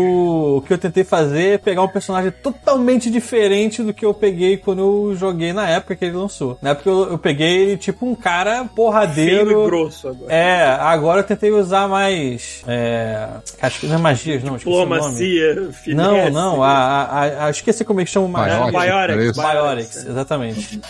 o 0.58 0.62
que 0.66 0.72
eu 0.72 0.78
tentei 0.78 1.04
fazer 1.04 1.54
é 1.54 1.58
pegar 1.58 1.82
um 1.82 1.88
personagem 1.88 2.30
totalmente 2.30 3.10
diferente 3.10 3.82
do 3.82 3.92
que 3.92 4.04
eu 4.04 4.14
peguei 4.14 4.56
quando 4.56 4.80
eu 4.80 5.16
joguei 5.16 5.52
na 5.52 5.68
época 5.68 5.96
que 5.96 6.04
ele 6.04 6.16
lançou. 6.16 6.58
Na 6.62 6.70
época 6.70 6.88
eu, 6.88 7.10
eu 7.12 7.18
peguei 7.18 7.62
ele 7.62 7.76
tipo 7.76 8.06
um 8.06 8.14
cara 8.14 8.50
Feio 8.56 8.64
e 8.64 8.68
porradeiro. 8.68 9.64
grosso 9.66 10.08
agora. 10.08 10.32
É, 10.32 10.64
agora 10.80 11.20
eu 11.20 11.24
tentei 11.24 11.50
usar 11.50 11.88
mais. 11.88 12.62
É, 12.66 13.28
acho 13.60 13.80
que 13.80 13.86
não 13.86 13.96
é 13.96 13.98
magias, 13.98 14.42
não. 14.42 14.54
o. 14.54 14.58
Diplomacia, 14.58 15.54
Não, 15.54 15.72
finesse. 15.72 16.30
não, 16.30 16.62
a, 16.62 16.70
a, 17.02 17.46
a, 17.46 17.50
esqueci 17.50 17.84
como 17.84 18.00
é 18.00 18.04
que 18.04 18.10
chama 18.10 18.26
o 18.26 18.28
magia. 18.28 18.70
Biotics, 18.70 19.36
Isso? 19.40 19.52
Biotics, 19.52 20.06
exatamente. 20.06 20.80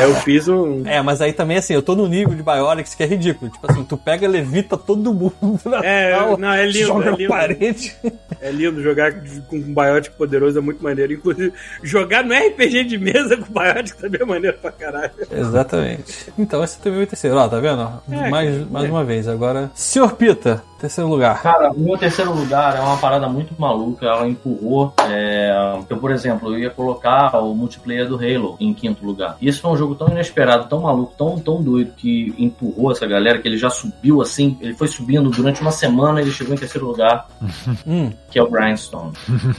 É, 0.00 0.04
eu 0.04 0.14
fiz 0.16 0.48
um. 0.48 0.82
É, 0.86 1.00
mas 1.02 1.20
aí 1.20 1.32
também 1.32 1.56
assim, 1.56 1.74
eu 1.74 1.82
tô 1.82 1.94
no 1.94 2.06
nível 2.06 2.34
de 2.34 2.42
Biotics 2.42 2.94
que 2.94 3.02
é 3.02 3.06
ridículo. 3.06 3.50
Tipo 3.50 3.70
assim, 3.70 3.84
tu 3.84 3.96
pega, 3.96 4.26
levita 4.28 4.76
todo 4.76 5.12
mundo 5.12 5.60
na 5.64 5.84
É, 5.84 6.16
sala, 6.16 6.36
não, 6.38 6.52
é 6.52 6.66
lindo, 6.66 6.86
joga 6.86 7.10
é 7.10 7.16
lindo. 7.16 7.28
parede. 7.28 7.96
É 8.40 8.50
lindo 8.50 8.82
jogar 8.82 9.12
com 9.48 9.56
um 9.56 9.74
Biotic 9.74 10.12
poderoso, 10.16 10.58
é 10.58 10.62
muito 10.62 10.82
maneiro. 10.82 11.12
Inclusive, 11.12 11.52
jogar 11.82 12.24
no 12.24 12.34
RPG 12.34 12.84
de 12.84 12.98
mesa 12.98 13.36
com 13.36 13.52
Biotic 13.52 13.96
também 13.96 14.20
é 14.20 14.24
maneiro 14.24 14.58
pra 14.58 14.70
caralho. 14.72 15.10
Exatamente. 15.30 16.32
Então 16.38 16.62
esse 16.62 16.78
também 16.78 17.00
é 17.00 17.02
o 17.04 17.06
terceiro. 17.06 17.36
Ó, 17.36 17.48
tá 17.48 17.58
vendo? 17.60 17.88
É, 18.10 18.28
mais 18.30 18.70
mais 18.70 18.88
uma 18.90 19.04
vez. 19.04 19.26
Agora, 19.28 19.70
Sr. 19.74 20.12
Pita, 20.16 20.62
terceiro 20.78 21.08
lugar. 21.08 21.42
Cara, 21.42 21.70
o 21.70 21.78
meu 21.78 21.96
terceiro 21.96 22.32
lugar 22.32 22.76
é 22.76 22.80
uma 22.80 22.96
parada 22.96 23.28
muito 23.28 23.54
maluca. 23.58 24.06
Ela 24.06 24.28
empurrou. 24.28 24.92
É... 25.08 25.76
Eu, 25.88 25.96
por 25.96 26.10
exemplo, 26.10 26.52
eu 26.54 26.58
ia 26.58 26.70
colocar 26.70 27.36
o 27.38 27.54
multiplayer 27.54 28.08
do 28.08 28.16
Halo 28.16 28.56
em 28.60 28.72
quinto 28.72 29.04
lugar. 29.04 29.36
E 29.40 29.48
esse 29.48 29.60
foi 29.60 29.70
um 29.70 29.76
jogo 29.76 29.94
tão 29.94 30.08
inesperado, 30.08 30.68
tão 30.68 30.80
maluco, 30.80 31.14
tão, 31.16 31.38
tão 31.38 31.62
doido 31.62 31.92
que 31.96 32.34
empurrou 32.38 32.92
essa 32.92 33.06
galera 33.06 33.38
que 33.38 33.48
ele 33.48 33.58
já 33.58 33.70
subiu 33.70 34.20
assim. 34.20 34.56
Ele 34.60 34.74
foi 34.74 34.88
subindo 34.88 35.30
durante 35.30 35.60
uma 35.60 35.72
semana 35.72 36.20
e 36.20 36.24
ele 36.24 36.32
chegou 36.32 36.54
em 36.54 36.58
terceiro 36.58 36.86
lugar, 36.86 37.26
Hum, 37.86 38.12
que 38.30 38.38
é 38.38 38.42
o 38.42 38.50
Grindstone. 38.50 39.12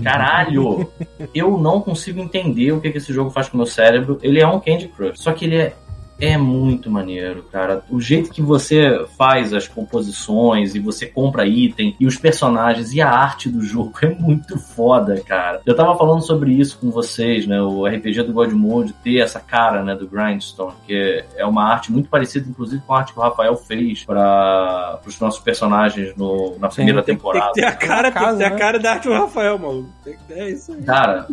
Caralho! 0.03 0.89
Eu 1.33 1.57
não 1.57 1.81
consigo 1.81 2.19
entender 2.19 2.71
o 2.71 2.81
que, 2.81 2.91
que 2.91 2.97
esse 2.97 3.13
jogo 3.13 3.29
faz 3.29 3.47
com 3.47 3.55
o 3.55 3.57
meu 3.57 3.65
cérebro. 3.65 4.17
Ele 4.21 4.39
é 4.39 4.47
um 4.47 4.59
Candy 4.59 4.87
Crush, 4.87 5.19
só 5.21 5.31
que 5.31 5.45
ele 5.45 5.55
é 5.55 5.75
é 6.19 6.37
muito 6.37 6.89
maneiro, 6.89 7.43
cara. 7.51 7.83
O 7.89 7.99
jeito 8.01 8.31
que 8.31 8.41
você 8.41 9.05
faz 9.17 9.53
as 9.53 9.67
composições 9.67 10.75
e 10.75 10.79
você 10.79 11.05
compra 11.05 11.45
item 11.45 11.95
e 11.99 12.05
os 12.05 12.17
personagens 12.17 12.93
e 12.93 13.01
a 13.01 13.09
arte 13.09 13.49
do 13.49 13.61
jogo 13.61 13.93
é 14.01 14.09
muito 14.09 14.57
foda, 14.57 15.21
cara. 15.21 15.61
Eu 15.65 15.75
tava 15.75 15.97
falando 15.97 16.21
sobre 16.21 16.51
isso 16.51 16.79
com 16.79 16.89
vocês, 16.89 17.45
né? 17.45 17.61
O 17.61 17.85
RPG 17.85 18.23
do 18.23 18.33
God 18.33 18.51
Mode 18.51 18.93
ter 19.03 19.19
essa 19.19 19.39
cara, 19.39 19.83
né, 19.83 19.95
do 19.95 20.07
Grindstone, 20.07 20.73
que 20.85 21.23
é 21.35 21.45
uma 21.45 21.63
arte 21.63 21.91
muito 21.91 22.09
parecida, 22.09 22.49
inclusive, 22.49 22.81
com 22.85 22.93
a 22.93 22.99
arte 22.99 23.13
que 23.13 23.19
o 23.19 23.21
Rafael 23.21 23.55
fez 23.55 24.03
para 24.03 24.99
os 25.05 25.19
nossos 25.19 25.39
personagens 25.41 26.15
no, 26.15 26.57
na 26.59 26.67
primeira 26.69 27.03
Tem, 27.03 27.15
temporada. 27.15 27.51
que 27.53 27.61
ter 27.61 27.65
a 27.65 27.75
cara, 27.75 28.11
tem 28.11 28.11
que 28.11 28.19
casa, 28.19 28.37
ter 28.37 28.45
a 28.45 28.51
cara 28.51 28.79
da 28.79 28.91
arte 28.93 29.07
do 29.07 29.13
Rafael, 29.13 29.57
maluco. 29.57 29.89
Tem 30.03 30.17
ter 30.27 30.49
isso 30.49 30.71
aí. 30.73 30.83
Cara, 30.83 31.27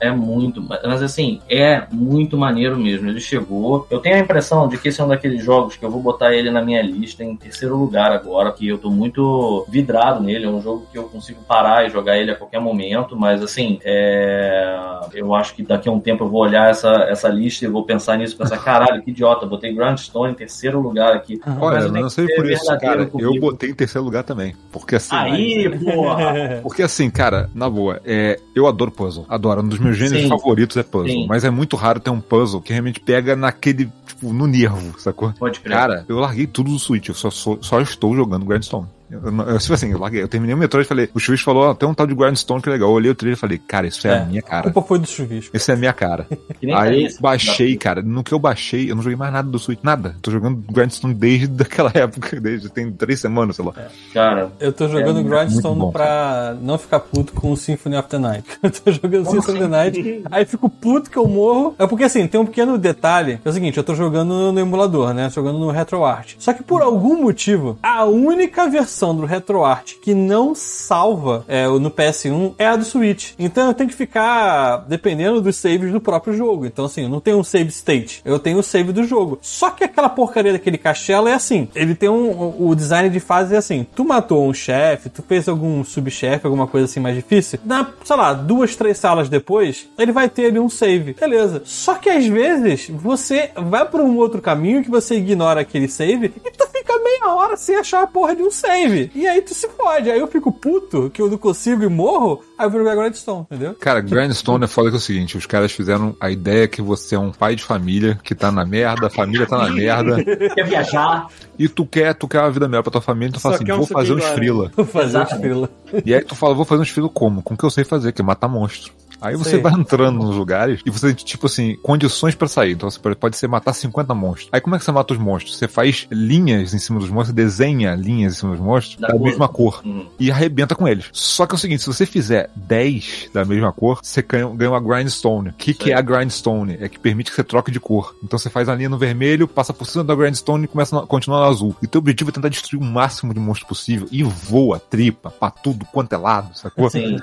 é 0.00 0.10
muito. 0.10 0.62
Mas 0.62 1.02
assim, 1.02 1.40
é 1.48 1.86
muito 1.90 2.36
maneiro 2.36 2.78
mesmo. 2.78 3.08
Ele 3.08 3.20
chegou. 3.20 3.86
Eu 3.90 3.98
tenho 3.98 4.16
a 4.16 4.18
impressão 4.28 4.68
de 4.68 4.76
que 4.76 4.88
esse 4.88 5.00
é 5.00 5.04
um 5.04 5.08
daqueles 5.08 5.42
jogos 5.42 5.76
que 5.76 5.84
eu 5.84 5.90
vou 5.90 6.02
botar 6.02 6.34
ele 6.34 6.50
na 6.50 6.60
minha 6.60 6.82
lista 6.82 7.24
em 7.24 7.34
terceiro 7.34 7.76
lugar 7.76 8.12
agora, 8.12 8.52
que 8.52 8.68
eu 8.68 8.76
tô 8.76 8.90
muito 8.90 9.64
vidrado 9.68 10.22
nele. 10.22 10.44
É 10.44 10.48
um 10.48 10.60
jogo 10.60 10.86
que 10.92 10.98
eu 10.98 11.04
consigo 11.04 11.40
parar 11.48 11.86
e 11.86 11.90
jogar 11.90 12.18
ele 12.18 12.30
a 12.30 12.36
qualquer 12.36 12.60
momento, 12.60 13.16
mas 13.16 13.42
assim, 13.42 13.80
é... 13.82 14.78
eu 15.14 15.34
acho 15.34 15.54
que 15.54 15.62
daqui 15.62 15.88
a 15.88 15.92
um 15.92 16.00
tempo 16.00 16.24
eu 16.24 16.28
vou 16.28 16.42
olhar 16.42 16.70
essa, 16.70 16.90
essa 17.08 17.28
lista 17.28 17.64
e 17.64 17.68
vou 17.68 17.84
pensar 17.84 18.18
nisso 18.18 18.34
e 18.34 18.38
pensar, 18.38 18.58
caralho, 18.58 19.02
que 19.02 19.10
idiota, 19.10 19.46
botei 19.46 19.72
Grindstone 19.72 20.32
em 20.32 20.36
terceiro 20.36 20.78
lugar 20.80 21.14
aqui. 21.14 21.40
Mas 21.44 21.58
Olha, 21.60 21.78
eu 21.78 21.92
não 21.92 22.10
sei 22.10 22.26
por 22.26 22.50
isso, 22.50 22.66
cara. 22.78 23.02
Eu 23.02 23.08
comigo. 23.08 23.40
botei 23.40 23.70
em 23.70 23.74
terceiro 23.74 24.04
lugar 24.04 24.24
também. 24.24 24.54
Porque 24.70 24.96
assim. 24.96 25.14
Aí, 25.14 25.68
porra! 25.78 26.60
Porque 26.62 26.82
assim, 26.82 27.08
cara, 27.10 27.48
na 27.54 27.70
boa, 27.70 28.00
é, 28.04 28.38
eu 28.54 28.66
adoro 28.66 28.90
puzzle. 28.90 29.24
Adoro. 29.28 29.62
Um 29.62 29.68
dos 29.68 29.78
meus 29.78 29.96
gêneros 29.96 30.22
Sim. 30.22 30.28
favoritos 30.28 30.76
é 30.76 30.82
puzzle. 30.82 31.08
Sim. 31.08 31.26
Mas 31.26 31.44
é 31.44 31.50
muito 31.50 31.76
raro 31.76 32.00
ter 32.00 32.10
um 32.10 32.20
puzzle 32.20 32.60
que 32.60 32.72
realmente 32.72 33.00
pega 33.00 33.34
naquele, 33.34 33.90
tipo, 34.18 34.32
no 34.32 34.46
nervo, 34.46 34.98
sacou? 34.98 35.32
Pode 35.38 35.60
crer. 35.60 35.76
Cara, 35.76 36.04
eu 36.08 36.18
larguei 36.18 36.46
tudo 36.46 36.70
do 36.70 36.78
Switch. 36.78 37.08
Eu 37.08 37.14
só, 37.14 37.30
sou- 37.30 37.58
só 37.62 37.80
estou 37.80 38.14
jogando 38.16 38.44
Grindstone. 38.44 38.86
Eu, 39.10 39.20
eu, 39.52 39.58
tipo 39.58 39.74
assim, 39.74 39.90
eu 39.92 39.98
larguei. 39.98 40.22
Eu 40.22 40.28
terminei 40.28 40.54
o 40.54 40.58
metrô 40.58 40.80
e 40.80 40.84
falei, 40.84 41.08
o 41.14 41.18
Chuvis 41.18 41.40
falou, 41.40 41.64
ó, 41.70 41.74
tem 41.74 41.88
um 41.88 41.94
tal 41.94 42.06
de 42.06 42.14
Grindstone 42.14 42.60
que 42.60 42.68
é 42.68 42.72
legal. 42.72 42.88
Eu 42.90 42.94
olhei 42.94 43.10
o 43.10 43.14
trailer 43.14 43.36
e 43.36 43.40
falei, 43.40 43.58
cara, 43.58 43.86
isso 43.86 44.06
é, 44.06 44.10
É. 44.10 44.18
a 44.18 44.24
minha 44.24 44.40
A 44.40 44.42
cara. 44.42 44.62
culpa 44.70 44.82
foi 44.88 44.98
do 44.98 45.06
chuvisco. 45.06 45.56
Isso 45.56 45.70
é 45.70 45.74
a 45.74 45.76
minha 45.76 45.92
cara. 45.92 46.26
Aí 46.76 47.04
eu 47.06 47.10
baixei, 47.20 47.76
cara. 47.76 48.02
No 48.02 48.22
que 48.22 48.32
eu 48.32 48.38
baixei, 48.38 48.90
eu 48.90 48.94
não 48.96 49.02
joguei 49.02 49.16
mais 49.16 49.32
nada 49.32 49.48
do 49.48 49.58
Switch. 49.58 49.80
Nada. 49.82 50.14
Tô 50.20 50.30
jogando 50.30 50.62
Grindstone 50.70 51.14
desde 51.14 51.62
aquela 51.62 51.90
época. 51.94 52.40
Desde 52.40 52.68
tem 52.68 52.90
três 52.92 53.20
semanas, 53.20 53.56
sei 53.56 53.64
lá. 53.64 53.72
Cara, 54.12 54.50
Eu 54.60 54.72
tô 54.72 54.88
jogando 54.88 55.20
É, 55.20 55.22
Grindstone 55.22 55.78
bom, 55.80 55.90
pra 55.90 56.56
não 56.60 56.76
ficar 56.78 57.00
puto 57.00 57.32
com 57.32 57.52
o 57.52 57.56
Symphony 57.56 57.96
of 57.96 58.08
the 58.08 58.18
Night. 58.18 58.44
Eu 58.62 58.70
tô 58.70 58.92
jogando 58.92 59.24
Symphony 59.30 59.58
of 59.58 59.58
the 59.58 59.68
Night, 59.68 60.22
aí 60.30 60.44
fico 60.44 60.68
puto 60.68 61.10
que 61.10 61.16
eu 61.16 61.26
morro. 61.26 61.74
É 61.78 61.86
porque 61.86 62.04
assim, 62.04 62.26
tem 62.26 62.40
um 62.40 62.46
pequeno 62.46 62.76
detalhe, 62.76 63.38
que 63.38 63.48
é 63.48 63.50
o 63.50 63.54
seguinte, 63.54 63.76
eu 63.78 63.84
tô 63.84 63.94
jogando 63.94 64.52
no 64.52 64.60
emulador, 64.60 65.14
né? 65.14 65.30
Jogando 65.30 65.58
no 65.58 65.70
RetroArt. 65.70 66.34
Só 66.38 66.52
que 66.52 66.62
por 66.62 66.82
algum 66.82 67.22
motivo, 67.22 67.78
a 67.82 68.04
única 68.04 68.68
versão 68.68 68.97
do 68.98 69.24
RetroArt 69.24 69.94
que 70.02 70.14
não 70.14 70.54
salva 70.54 71.44
é, 71.48 71.66
no 71.66 71.90
PS1 71.90 72.54
é 72.58 72.66
a 72.66 72.76
do 72.76 72.84
Switch. 72.84 73.32
Então 73.38 73.68
eu 73.68 73.74
tenho 73.74 73.88
que 73.88 73.94
ficar 73.94 74.84
dependendo 74.88 75.40
dos 75.40 75.56
saves 75.56 75.92
do 75.92 76.00
próprio 76.00 76.34
jogo. 76.34 76.66
Então 76.66 76.84
assim, 76.84 77.02
eu 77.02 77.08
não 77.08 77.20
tenho 77.20 77.38
um 77.38 77.44
save 77.44 77.70
state, 77.70 78.20
eu 78.24 78.38
tenho 78.38 78.58
o 78.58 78.62
save 78.62 78.92
do 78.92 79.04
jogo. 79.04 79.38
Só 79.40 79.70
que 79.70 79.84
aquela 79.84 80.08
porcaria 80.08 80.52
daquele 80.52 80.78
castelo 80.78 81.28
é 81.28 81.34
assim, 81.34 81.68
ele 81.74 81.94
tem 81.94 82.08
um, 82.08 82.54
o 82.58 82.74
design 82.74 83.08
de 83.10 83.20
fase 83.20 83.54
é 83.54 83.58
assim, 83.58 83.86
tu 83.94 84.04
matou 84.04 84.48
um 84.48 84.54
chefe, 84.54 85.08
tu 85.08 85.22
fez 85.22 85.48
algum 85.48 85.84
subchefe, 85.84 86.46
alguma 86.46 86.66
coisa 86.66 86.86
assim 86.86 87.00
mais 87.00 87.14
difícil, 87.14 87.58
na, 87.64 87.90
sei 88.04 88.16
lá, 88.16 88.32
duas, 88.32 88.76
três 88.76 88.98
salas 88.98 89.28
depois, 89.28 89.88
ele 89.98 90.12
vai 90.12 90.28
ter 90.28 90.46
ali 90.46 90.58
um 90.58 90.68
save. 90.68 91.14
Beleza. 91.14 91.62
Só 91.64 91.94
que 91.94 92.08
às 92.08 92.26
vezes 92.26 92.88
você 92.88 93.50
vai 93.56 93.88
por 93.88 94.00
um 94.00 94.16
outro 94.16 94.40
caminho 94.40 94.82
que 94.82 94.90
você 94.90 95.16
ignora 95.16 95.60
aquele 95.60 95.88
save 95.88 96.32
e 96.44 96.50
tu 96.50 96.66
fica 96.68 96.98
meia 96.98 97.34
hora 97.34 97.56
sem 97.56 97.76
achar 97.76 98.02
a 98.02 98.06
porra 98.06 98.34
de 98.34 98.42
um 98.42 98.50
save. 98.50 98.87
E 99.14 99.26
aí 99.26 99.42
tu 99.42 99.54
se 99.54 99.68
fode. 99.68 100.10
Aí 100.10 100.18
eu 100.18 100.26
fico 100.26 100.50
puto 100.52 101.10
que 101.10 101.20
eu 101.20 101.30
não 101.30 101.38
consigo 101.38 101.82
e 101.82 101.88
morro, 101.88 102.42
aí 102.58 102.66
eu 102.66 102.70
vou 102.70 102.80
jogar 102.80 102.96
Grindstone, 102.96 103.42
entendeu? 103.50 103.74
Cara, 103.74 104.00
Grindstone 104.00 104.64
é 104.64 104.68
foda 104.68 104.88
que 104.90 104.96
é 104.96 104.98
o 104.98 105.00
seguinte, 105.00 105.36
os 105.36 105.46
caras 105.46 105.72
fizeram 105.72 106.16
a 106.20 106.30
ideia 106.30 106.66
que 106.68 106.80
você 106.82 107.14
é 107.14 107.18
um 107.18 107.30
pai 107.32 107.54
de 107.54 107.62
família 107.62 108.18
que 108.22 108.34
tá 108.34 108.50
na 108.50 108.64
merda, 108.64 109.06
a 109.06 109.10
família 109.10 109.46
tá 109.46 109.58
na 109.58 109.70
merda, 109.74 110.22
quer 110.54 110.64
viajar? 110.64 111.26
e 111.58 111.68
tu 111.68 111.84
quer, 111.84 112.14
tu 112.14 112.28
quer 112.28 112.40
uma 112.40 112.50
vida 112.50 112.68
melhor 112.68 112.82
pra 112.82 112.92
tua 112.92 113.00
família, 113.00 113.32
tu 113.32 113.40
fala 113.40 113.54
Só 113.54 113.56
assim, 113.56 113.64
quer 113.64 113.74
um 113.74 113.78
vou 113.78 113.86
fazer 113.86 114.12
uns 114.12 114.22
suquinho 114.22 114.36
frila. 114.36 114.72
Vou 114.76 114.86
fazer 114.86 115.18
Exatamente. 115.18 115.42
frila. 115.42 115.70
E 116.04 116.14
aí 116.14 116.22
tu 116.22 116.34
fala, 116.34 116.54
vou 116.54 116.64
fazer 116.64 116.82
uns 116.82 116.90
frila 116.90 117.08
como? 117.08 117.42
Com 117.42 117.54
o 117.54 117.56
que 117.56 117.64
eu 117.64 117.70
sei 117.70 117.84
fazer, 117.84 118.12
que 118.12 118.22
é 118.22 118.24
matar 118.24 118.48
monstro. 118.48 118.92
Aí 119.20 119.36
você 119.36 119.50
Sei. 119.50 119.60
vai 119.60 119.72
entrando 119.72 120.18
nos 120.18 120.36
lugares 120.36 120.80
e 120.84 120.90
você 120.90 121.08
tem, 121.12 121.24
tipo 121.24 121.46
assim, 121.46 121.76
condições 121.82 122.34
pra 122.34 122.46
sair. 122.48 122.72
Então 122.72 122.90
você 122.90 122.98
pode- 122.98 123.36
ser 123.36 123.46
matar 123.48 123.72
50 123.72 124.14
monstros. 124.14 124.48
Aí 124.52 124.60
como 124.60 124.74
é 124.74 124.78
que 124.78 124.84
você 124.84 124.92
mata 124.92 125.12
os 125.12 125.18
monstros? 125.18 125.56
Você 125.56 125.68
faz 125.68 126.06
linhas 126.10 126.74
em 126.74 126.78
cima 126.78 126.98
dos 126.98 127.10
monstros, 127.10 127.34
desenha 127.34 127.94
linhas 127.94 128.34
em 128.34 128.36
cima 128.40 128.52
dos 128.52 128.60
monstros 128.60 128.96
Da 129.00 129.08
da, 129.08 129.12
cor. 129.14 129.22
mesma 129.22 129.48
cor. 129.48 129.82
Hum. 129.84 130.06
E 130.18 130.30
arrebenta 130.30 130.74
com 130.74 130.86
eles. 130.88 131.06
Só 131.12 131.46
que 131.46 131.54
é 131.54 131.56
o 131.56 131.58
seguinte, 131.58 131.80
se 131.82 131.86
você 131.86 132.04
fizer 132.06 132.50
10 132.56 133.30
da 133.32 133.44
mesma 133.44 133.72
cor, 133.72 134.00
você 134.02 134.22
ganha, 134.22 134.46
uma 134.48 134.80
grindstone. 134.80 135.50
O 135.50 135.52
que, 135.54 135.72
que 135.74 135.92
é 135.92 135.96
a 135.96 136.00
grindstone? 136.00 136.76
É 136.80 136.88
que 136.88 136.98
permite 136.98 137.30
que 137.30 137.36
você 137.36 137.44
troque 137.44 137.70
de 137.70 137.78
cor. 137.80 138.14
Então 138.22 138.38
você 138.38 138.50
faz 138.50 138.68
a 138.68 138.74
linha 138.74 138.88
no 138.88 138.98
vermelho, 138.98 139.46
passa 139.46 139.72
por 139.72 139.86
cima 139.86 140.02
da 140.04 140.14
grindstone 140.14 140.64
e 140.64 140.68
começa 140.68 140.98
a 140.98 141.06
continuar 141.06 141.40
no 141.40 141.46
azul. 141.46 141.76
E 141.82 141.86
teu 141.86 141.98
objetivo 142.00 142.30
é 142.30 142.32
tentar 142.32 142.48
destruir 142.48 142.80
o 142.80 142.84
máximo 142.84 143.32
de 143.34 143.40
monstros 143.40 143.68
possível. 143.68 144.08
E 144.10 144.22
voa, 144.22 144.78
tripa, 144.80 145.30
pra 145.30 145.50
tudo 145.50 145.84
quanto 145.86 146.12
é 146.12 146.16
lado, 146.16 146.56
sacou? 146.56 146.88
Sim. 146.90 147.16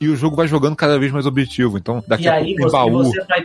E 0.00 0.08
o 0.08 0.16
jogo 0.16 0.36
vai 0.36 0.46
jogando 0.46 0.76
cada 0.76 0.98
vez 0.98 1.10
mais 1.12 1.26
objetivo. 1.40 1.78
Então, 1.78 2.02
daqui 2.06 2.24
E 2.24 2.28
a 2.28 2.34
aí 2.34 2.56
pouco 2.56 2.56
tem 2.56 2.64
você, 2.70 2.76
baú. 2.76 3.04
você, 3.04 3.24
vai, 3.24 3.44